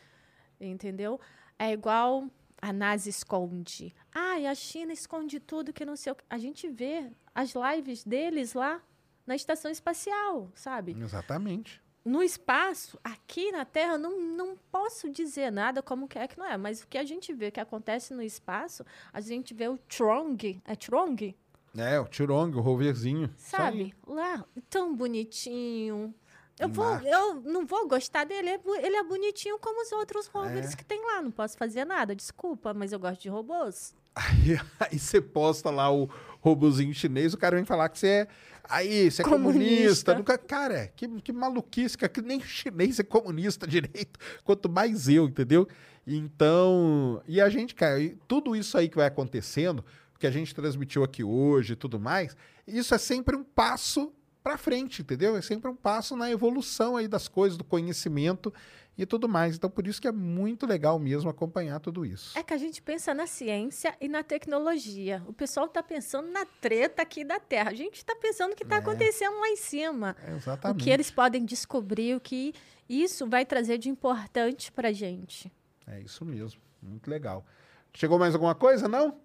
Entendeu? 0.60 1.18
É 1.58 1.72
igual 1.72 2.28
a 2.64 2.72
NASA 2.72 3.10
esconde. 3.10 3.94
Ah, 4.10 4.38
e 4.38 4.46
a 4.46 4.54
China 4.54 4.90
esconde 4.90 5.38
tudo 5.38 5.70
que 5.70 5.84
não 5.84 5.96
sei 5.96 6.12
o 6.12 6.14
que. 6.14 6.24
A 6.30 6.38
gente 6.38 6.66
vê 6.66 7.10
as 7.34 7.52
lives 7.54 8.02
deles 8.04 8.54
lá 8.54 8.80
na 9.26 9.36
estação 9.36 9.70
espacial, 9.70 10.50
sabe? 10.54 10.96
Exatamente. 10.98 11.82
No 12.02 12.22
espaço, 12.22 12.98
aqui 13.04 13.52
na 13.52 13.66
Terra, 13.66 13.98
não, 13.98 14.18
não 14.18 14.56
posso 14.72 15.10
dizer 15.10 15.52
nada 15.52 15.82
como 15.82 16.08
que 16.08 16.18
é 16.18 16.26
que 16.26 16.38
não 16.38 16.46
é, 16.46 16.56
mas 16.56 16.82
o 16.82 16.86
que 16.86 16.96
a 16.96 17.04
gente 17.04 17.34
vê 17.34 17.50
que 17.50 17.60
acontece 17.60 18.14
no 18.14 18.22
espaço, 18.22 18.82
a 19.12 19.20
gente 19.20 19.52
vê 19.52 19.68
o 19.68 19.78
Trong, 19.86 20.62
é 20.64 20.74
Trong? 20.74 21.34
É, 21.76 21.98
o 22.00 22.06
Tirong, 22.06 22.56
o 22.56 22.60
roverzinho. 22.60 23.34
Sabe? 23.36 23.92
Lá, 24.06 24.44
tão 24.70 24.94
bonitinho. 24.94 26.14
Eu, 26.58 26.68
vou, 26.68 26.84
Marte. 26.84 27.06
eu 27.08 27.40
não 27.42 27.66
vou 27.66 27.88
gostar 27.88 28.24
dele, 28.24 28.48
é 28.48 28.60
ele 28.82 28.96
é 28.96 29.02
bonitinho 29.02 29.58
como 29.58 29.82
os 29.82 29.90
outros 29.92 30.26
rovers 30.26 30.72
É. 30.72 30.76
que 30.76 30.84
tem 30.84 31.04
lá. 31.04 31.20
Não 31.20 31.30
posso 31.30 31.56
fazer 31.58 31.84
nada, 31.84 32.14
desculpa, 32.14 32.72
mas 32.72 32.92
eu 32.92 32.98
gosto 32.98 33.20
de 33.22 33.28
robôs. 33.28 33.94
Aí, 34.14 34.56
aí 34.78 34.98
você 34.98 35.20
posta 35.20 35.70
lá 35.70 35.92
o 35.92 36.08
robozinho 36.40 36.94
chinês, 36.94 37.34
o 37.34 37.38
cara 37.38 37.56
vem 37.56 37.64
falar 37.64 37.88
que 37.88 37.98
você 37.98 38.06
é. 38.06 38.28
Aí, 38.66 39.10
você 39.10 39.22
é 39.22 39.24
comunista. 39.24 39.58
Comunista. 39.58 40.14
Nunca, 40.14 40.38
cara, 40.38 40.86
que, 40.94 41.08
que 41.20 41.32
maluquice, 41.32 41.98
que 41.98 42.22
nem 42.22 42.40
chinês 42.40 42.98
é 42.98 43.02
comunista 43.02 43.66
direito, 43.68 44.18
quanto 44.44 44.68
mais 44.68 45.08
eu, 45.08 45.26
entendeu? 45.26 45.66
Então, 46.06 47.22
e 47.26 47.40
a 47.40 47.48
gente, 47.48 47.74
cara, 47.74 47.98
tudo 48.28 48.54
isso 48.54 48.78
aí 48.78 48.88
que 48.88 48.96
vai 48.96 49.06
acontecendo, 49.06 49.84
que 50.18 50.26
a 50.26 50.30
gente 50.30 50.54
transmitiu 50.54 51.02
aqui 51.02 51.24
hoje 51.24 51.72
e 51.72 51.76
tudo 51.76 51.98
mais, 51.98 52.36
isso 52.66 52.94
é 52.94 52.98
sempre 52.98 53.36
um 53.36 53.42
passo 53.44 54.12
para 54.44 54.58
frente, 54.58 55.00
entendeu? 55.00 55.34
É 55.38 55.40
sempre 55.40 55.70
um 55.70 55.74
passo 55.74 56.14
na 56.14 56.30
evolução 56.30 56.98
aí 56.98 57.08
das 57.08 57.28
coisas, 57.28 57.56
do 57.56 57.64
conhecimento 57.64 58.52
e 58.96 59.06
tudo 59.06 59.26
mais. 59.26 59.56
Então, 59.56 59.70
por 59.70 59.86
isso 59.86 59.98
que 60.02 60.06
é 60.06 60.12
muito 60.12 60.66
legal 60.66 60.98
mesmo 60.98 61.30
acompanhar 61.30 61.80
tudo 61.80 62.04
isso. 62.04 62.38
É 62.38 62.42
que 62.42 62.52
a 62.52 62.58
gente 62.58 62.82
pensa 62.82 63.14
na 63.14 63.26
ciência 63.26 63.96
e 63.98 64.06
na 64.06 64.22
tecnologia. 64.22 65.22
O 65.26 65.32
pessoal 65.32 65.64
está 65.64 65.82
pensando 65.82 66.30
na 66.30 66.44
treta 66.60 67.00
aqui 67.00 67.24
da 67.24 67.40
Terra. 67.40 67.70
A 67.70 67.74
gente 67.74 67.96
está 67.96 68.14
pensando 68.14 68.52
o 68.52 68.54
que 68.54 68.64
está 68.64 68.76
acontecendo 68.76 69.40
lá 69.40 69.48
em 69.48 69.56
cima. 69.56 70.14
O 70.28 70.36
Exatamente. 70.36 70.84
que 70.84 70.90
eles 70.90 71.10
podem 71.10 71.42
descobrir, 71.42 72.14
o 72.14 72.20
que 72.20 72.52
isso 72.86 73.26
vai 73.26 73.46
trazer 73.46 73.78
de 73.78 73.88
importante 73.88 74.70
para 74.70 74.92
gente. 74.92 75.50
É 75.86 76.02
isso 76.02 76.22
mesmo. 76.22 76.60
Muito 76.82 77.08
legal. 77.08 77.46
Chegou 77.94 78.18
mais 78.18 78.34
alguma 78.34 78.54
coisa? 78.54 78.86
Não? 78.88 79.18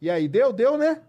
E 0.00 0.10
aí, 0.10 0.26
deu? 0.26 0.52
Deu, 0.52 0.76
né? 0.76 1.00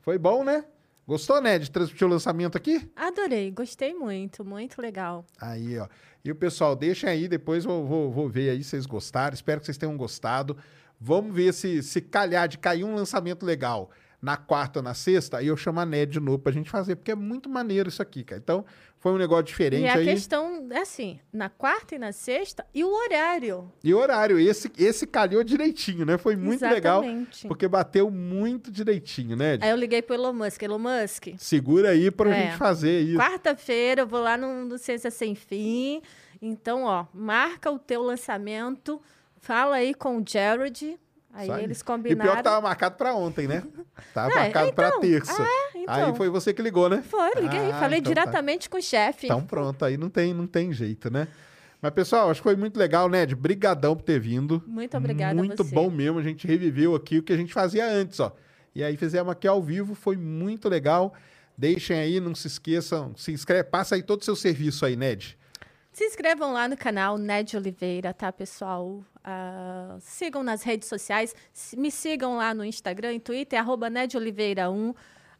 Foi 0.00 0.16
bom, 0.16 0.42
né? 0.42 0.64
Gostou, 1.06 1.40
né, 1.40 1.58
de 1.58 1.70
transmitir 1.70 2.06
o 2.06 2.10
lançamento 2.10 2.56
aqui? 2.56 2.88
Adorei, 2.94 3.50
gostei 3.50 3.92
muito, 3.92 4.44
muito 4.44 4.80
legal. 4.80 5.24
Aí, 5.40 5.78
ó. 5.78 5.88
E 6.24 6.30
o 6.30 6.34
pessoal, 6.34 6.76
deixem 6.76 7.08
aí, 7.08 7.26
depois 7.26 7.64
eu 7.64 7.84
vou, 7.84 8.10
vou 8.12 8.28
ver 8.28 8.50
aí 8.50 8.62
se 8.62 8.70
vocês 8.70 8.86
gostaram. 8.86 9.34
Espero 9.34 9.60
que 9.60 9.66
vocês 9.66 9.76
tenham 9.76 9.96
gostado. 9.96 10.56
Vamos 11.00 11.34
ver 11.34 11.52
se, 11.52 11.82
se 11.82 12.00
calhar 12.00 12.46
de 12.46 12.58
cair 12.58 12.84
um 12.84 12.94
lançamento 12.94 13.44
legal 13.44 13.90
na 14.22 14.36
quarta 14.36 14.78
ou 14.78 14.82
na 14.84 14.94
sexta, 14.94 15.38
aí 15.38 15.48
eu 15.48 15.56
chamo 15.56 15.80
a 15.80 15.84
Ned 15.84 16.12
de 16.12 16.20
novo 16.20 16.38
pra 16.38 16.52
gente 16.52 16.70
fazer, 16.70 16.94
porque 16.94 17.10
é 17.10 17.14
muito 17.16 17.48
maneiro 17.48 17.88
isso 17.88 18.00
aqui, 18.00 18.22
cara. 18.22 18.40
Então, 18.40 18.64
foi 19.00 19.10
um 19.10 19.18
negócio 19.18 19.42
diferente 19.46 19.82
e 19.82 19.88
a 19.88 19.94
aí. 19.96 20.04
questão 20.04 20.68
é 20.70 20.78
assim, 20.78 21.18
na 21.32 21.48
quarta 21.48 21.96
e 21.96 21.98
na 21.98 22.12
sexta, 22.12 22.64
e 22.72 22.84
o 22.84 22.88
horário. 22.88 23.68
E 23.82 23.92
o 23.92 23.98
horário, 23.98 24.38
esse, 24.38 24.70
esse 24.78 25.08
calhou 25.08 25.42
direitinho, 25.42 26.06
né? 26.06 26.16
Foi 26.18 26.36
muito 26.36 26.62
legal, 26.64 27.02
Exatamente. 27.02 27.48
porque 27.48 27.66
bateu 27.66 28.08
muito 28.12 28.70
direitinho, 28.70 29.36
né? 29.36 29.58
Aí 29.60 29.70
eu 29.70 29.76
liguei 29.76 30.00
pro 30.00 30.14
Elon 30.14 30.32
Musk. 30.32 30.62
Elon 30.62 30.78
Musk, 30.78 31.30
Segura 31.36 31.90
aí 31.90 32.08
pra 32.08 32.30
É. 32.30 32.42
gente 32.46 32.58
fazer 32.58 33.00
isso. 33.00 33.18
quarta-feira 33.18 34.02
eu 34.02 34.06
vou 34.06 34.20
lá 34.22 34.36
no, 34.36 34.64
no 34.66 34.78
Ciência 34.78 35.10
Sem 35.10 35.34
Fim. 35.34 36.00
Então, 36.40 36.84
ó, 36.84 37.06
marca 37.12 37.72
o 37.72 37.78
teu 37.80 38.02
lançamento, 38.02 39.02
fala 39.36 39.76
aí 39.76 39.92
com 39.94 40.18
o 40.18 40.24
Jared. 40.24 40.96
Aí 41.32 41.48
eles 41.64 41.80
E 41.80 41.84
combinaram. 41.84 42.30
pior 42.30 42.36
que 42.36 42.42
tava 42.42 42.60
marcado 42.60 42.96
pra 42.96 43.14
ontem, 43.14 43.48
né? 43.48 43.62
Tava 44.12 44.30
É, 44.32 44.34
marcado 44.34 44.68
então, 44.68 45.00
terça. 45.00 45.42
é, 45.42 45.78
então. 45.78 45.94
Aí 45.94 46.14
foi 46.14 46.28
você 46.28 46.52
que 46.52 46.60
ligou, 46.60 46.88
né? 46.90 47.02
Foi, 47.08 47.30
liguei, 47.40 47.70
Ah, 47.70 47.78
falei 47.80 48.00
então 48.00 48.12
tá. 48.12 48.20
diretamente 48.20 48.68
com 48.68 48.76
o 48.76 48.82
chefe. 48.82 49.26
Então 49.26 49.42
pronto, 49.42 49.82
aí 49.84 49.96
não 49.96 50.10
tem, 50.10 50.34
não 50.34 50.46
tem 50.46 50.72
jeito, 50.72 51.10
né? 51.10 51.28
Mas, 51.80 51.92
pessoal, 51.92 52.30
acho 52.30 52.40
que 52.40 52.44
foi 52.48 52.54
muito 52.54 52.78
legal, 52.78 53.08
Ned. 53.08 53.34
Brigadão 53.34 53.96
por 53.96 54.02
ter 54.04 54.20
vindo. 54.20 54.62
Muito 54.66 54.96
obrigada 54.96 55.34
Muito 55.34 55.64
bom 55.64 55.90
mesmo. 55.90 56.18
A 56.18 56.22
gente 56.22 56.46
reviveu 56.46 56.94
aqui 56.94 57.18
o 57.18 57.22
que 57.22 57.32
a 57.32 57.36
gente 57.36 57.52
fazia 57.52 57.84
antes, 57.90 58.20
ó. 58.20 58.32
E 58.74 58.84
aí 58.84 58.96
fizemos 58.96 59.32
aqui 59.32 59.48
ao 59.48 59.60
vivo, 59.60 59.94
foi 59.94 60.16
muito 60.16 60.68
legal. 60.68 61.12
Deixem 61.58 61.98
aí, 61.98 62.20
não 62.20 62.34
se 62.34 62.46
esqueçam, 62.46 63.14
se 63.16 63.32
inscreve, 63.32 63.64
passa 63.64 63.94
aí 63.96 64.02
todo 64.02 64.20
o 64.20 64.24
seu 64.24 64.36
serviço 64.36 64.86
aí, 64.86 64.94
Ned. 64.96 65.36
Se 65.92 66.06
inscrevam 66.06 66.54
lá 66.54 66.66
no 66.66 66.74
canal 66.74 67.18
Ned 67.18 67.54
Oliveira, 67.54 68.14
tá, 68.14 68.32
pessoal? 68.32 69.04
Ah, 69.22 69.98
sigam 70.00 70.42
nas 70.42 70.62
redes 70.62 70.88
sociais. 70.88 71.34
Me 71.76 71.90
sigam 71.90 72.38
lá 72.38 72.54
no 72.54 72.64
Instagram 72.64 73.12
e 73.12 73.20
Twitter, 73.20 73.58
arroba 73.58 73.90
Ned 73.90 74.16
Oliveira 74.16 74.70
1. 74.70 74.94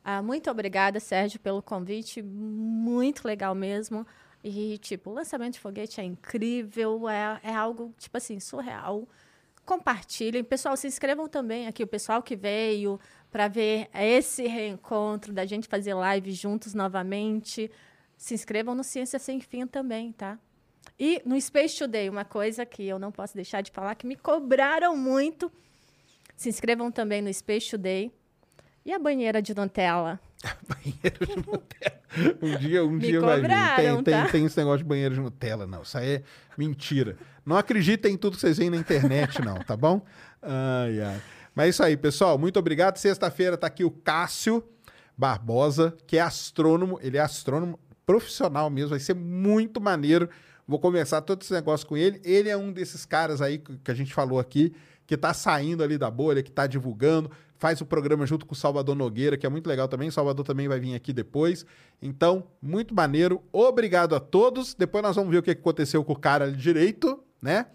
Ah, 0.05 0.21
muito 0.21 0.51
obrigada, 0.51 1.01
Sérgio, 1.01 1.41
pelo 1.41 1.63
convite. 1.63 2.21
Muito 2.21 3.27
legal 3.27 3.55
mesmo. 3.55 4.07
E, 4.45 4.77
tipo, 4.77 5.09
o 5.09 5.15
lançamento 5.15 5.55
de 5.55 5.61
foguete 5.61 6.03
é 6.03 6.05
incrível, 6.05 7.09
é, 7.09 7.41
é 7.43 7.55
algo, 7.55 7.95
tipo 7.97 8.19
assim, 8.19 8.39
surreal. 8.39 9.09
Compartilhem. 9.65 10.45
Pessoal, 10.45 10.77
se 10.77 10.87
inscrevam 10.87 11.29
também 11.29 11.67
aqui, 11.67 11.83
o 11.83 11.87
pessoal 11.87 12.23
que 12.23 12.37
veio 12.37 13.01
para 13.31 13.49
ver 13.49 13.89
esse 13.95 14.47
reencontro 14.47 15.33
da 15.33 15.47
gente 15.47 15.67
fazer 15.67 15.95
live 15.95 16.31
juntos 16.33 16.75
novamente. 16.75 17.71
Se 18.23 18.35
inscrevam 18.35 18.73
no 18.73 18.85
Ciência 18.85 19.19
Sem 19.19 19.41
Fim 19.41 19.67
também, 19.67 20.13
tá? 20.13 20.39
E 20.97 21.21
no 21.27 21.41
Space 21.41 21.77
Today, 21.77 22.09
uma 22.09 22.25
coisa 22.25 22.65
que 22.65 22.87
eu 22.87 22.97
não 22.97 23.11
posso 23.11 23.35
deixar 23.35 23.63
de 23.63 23.73
falar, 23.73 23.97
que 23.97 24.07
me 24.07 24.15
cobraram 24.15 24.97
muito. 24.97 25.51
Se 26.37 26.49
inscrevam 26.49 26.93
também 26.93 27.21
no 27.21 27.35
Space 27.35 27.69
Today. 27.69 28.13
E 28.87 28.93
a 28.93 28.99
banheira 29.01 29.43
de 29.43 29.53
Nutella? 29.53 30.21
banheiro 30.69 31.27
de 31.27 31.37
Nutella. 31.37 32.03
Um 32.41 32.57
dia, 32.59 32.85
um 32.85 32.91
Me 32.91 33.01
dia 33.01 33.21
vai 33.21 33.41
vir. 33.41 33.49
Tem, 33.49 33.57
cobraram, 33.57 34.03
tem, 34.05 34.15
tá? 34.15 34.29
tem 34.29 34.45
esse 34.45 34.57
negócio 34.57 34.79
de 34.79 34.85
banheiro 34.85 35.15
de 35.15 35.21
Nutella, 35.21 35.67
não. 35.67 35.83
Isso 35.83 35.99
aí 35.99 36.17
é 36.17 36.23
mentira. 36.57 37.17
Não 37.45 37.57
acreditem 37.57 38.15
em 38.15 38.17
tudo 38.17 38.37
que 38.37 38.41
vocês 38.43 38.59
veem 38.59 38.71
na 38.71 38.77
internet, 38.77 39.43
não, 39.43 39.57
tá 39.65 39.77
bom? 39.77 40.01
Ai, 40.41 41.01
ai. 41.01 41.21
Mas 41.55 41.67
é 41.67 41.69
isso 41.71 41.83
aí, 41.83 41.97
pessoal. 41.97 42.39
Muito 42.39 42.57
obrigado. 42.57 42.99
Sexta-feira 42.99 43.57
tá 43.57 43.67
aqui 43.67 43.83
o 43.83 43.91
Cássio 43.91 44.63
Barbosa, 45.19 45.97
que 46.07 46.19
é 46.19 46.21
astrônomo. 46.21 47.01
Ele 47.03 47.17
é 47.17 47.21
astrônomo 47.21 47.81
profissional 48.07 48.69
mesmo. 48.71 48.91
Vai 48.91 49.01
ser 49.01 49.15
muito 49.15 49.81
maneiro. 49.81 50.29
Vou 50.67 50.79
conversar 50.79 51.23
todo 51.23 51.43
esse 51.43 51.53
negócio 51.53 51.87
com 51.87 51.97
ele. 51.97 52.21
Ele 52.25 52.49
é 52.49 52.57
um 52.57 52.73
desses 52.73 53.05
caras 53.05 53.43
aí 53.43 53.59
que 53.59 53.77
que 53.79 53.91
a 53.91 53.95
gente 53.95 54.15
falou 54.15 54.39
aqui, 54.39 54.75
que 55.07 55.17
tá 55.17 55.35
saindo 55.35 55.83
ali 55.83 55.99
da 55.99 56.11
bolha, 56.11 56.43
que 56.43 56.51
tá 56.51 56.67
divulgando, 56.67 57.31
faz 57.59 57.81
o 57.81 57.87
programa 57.87 58.27
junto 58.27 58.47
com 58.47 58.55
o 58.55 58.57
Salvador 58.57 58.95
Nogueira, 58.95 59.37
que 59.37 59.47
é 59.47 59.49
muito 59.49 59.67
legal 59.67 59.89
também. 59.89 60.09
O 60.09 60.13
Salvador 60.13 60.45
também 60.45 60.69
vai 60.69 60.81
vir 60.81 60.95
aqui 60.95 61.13
depois. 61.13 61.67
Então, 62.01 62.45
muito 62.61 62.95
maneiro. 62.95 63.43
Obrigado 63.53 64.15
a 64.15 64.21
todos. 64.21 64.75
Depois 64.75 65.03
nós 65.03 65.17
vamos 65.17 65.31
ver 65.31 65.39
o 65.39 65.43
que 65.43 65.51
aconteceu 65.51 66.05
com 66.05 66.13
o 66.13 66.19
cara 66.19 66.45
ali 66.45 66.57
direito, 66.57 67.23
né? 67.41 67.67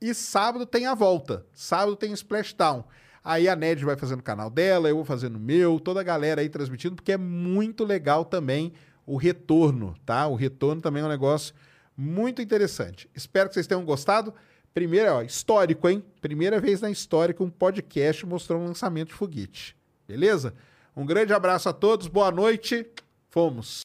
E 0.00 0.12
sábado 0.12 0.66
tem 0.66 0.86
a 0.86 0.94
volta. 0.94 1.46
Sábado 1.52 1.96
tem 1.96 2.10
o 2.10 2.14
Splashdown. 2.14 2.84
Aí 3.24 3.48
a 3.48 3.56
Ned 3.56 3.82
vai 3.84 3.96
fazendo 3.96 4.20
o 4.20 4.22
canal 4.22 4.50
dela, 4.50 4.88
eu 4.88 4.96
vou 4.96 5.04
fazendo 5.04 5.36
o 5.36 5.40
meu, 5.40 5.80
toda 5.80 6.00
a 6.00 6.02
galera 6.02 6.42
aí 6.42 6.48
transmitindo, 6.50 6.94
porque 6.94 7.12
é 7.12 7.16
muito 7.16 7.82
legal 7.82 8.22
também 8.22 8.74
o 9.06 9.16
retorno, 9.16 9.94
tá? 10.04 10.26
O 10.26 10.34
retorno 10.34 10.80
também 10.80 11.02
é 11.02 11.06
um 11.06 11.08
negócio 11.08 11.54
muito 11.96 12.42
interessante. 12.42 13.08
Espero 13.14 13.48
que 13.48 13.54
vocês 13.54 13.66
tenham 13.66 13.84
gostado. 13.84 14.34
Primeiro, 14.72 15.12
ó, 15.12 15.22
histórico, 15.22 15.88
hein? 15.88 16.04
Primeira 16.20 16.60
vez 16.60 16.80
na 16.80 16.90
história 16.90 17.32
que 17.32 17.42
um 17.42 17.50
podcast 17.50 18.26
mostrou 18.26 18.60
um 18.60 18.66
lançamento 18.66 19.08
de 19.08 19.14
foguete. 19.14 19.76
Beleza? 20.06 20.54
Um 20.96 21.06
grande 21.06 21.32
abraço 21.32 21.68
a 21.68 21.72
todos, 21.72 22.08
boa 22.08 22.30
noite. 22.30 22.86
Fomos. 23.30 23.84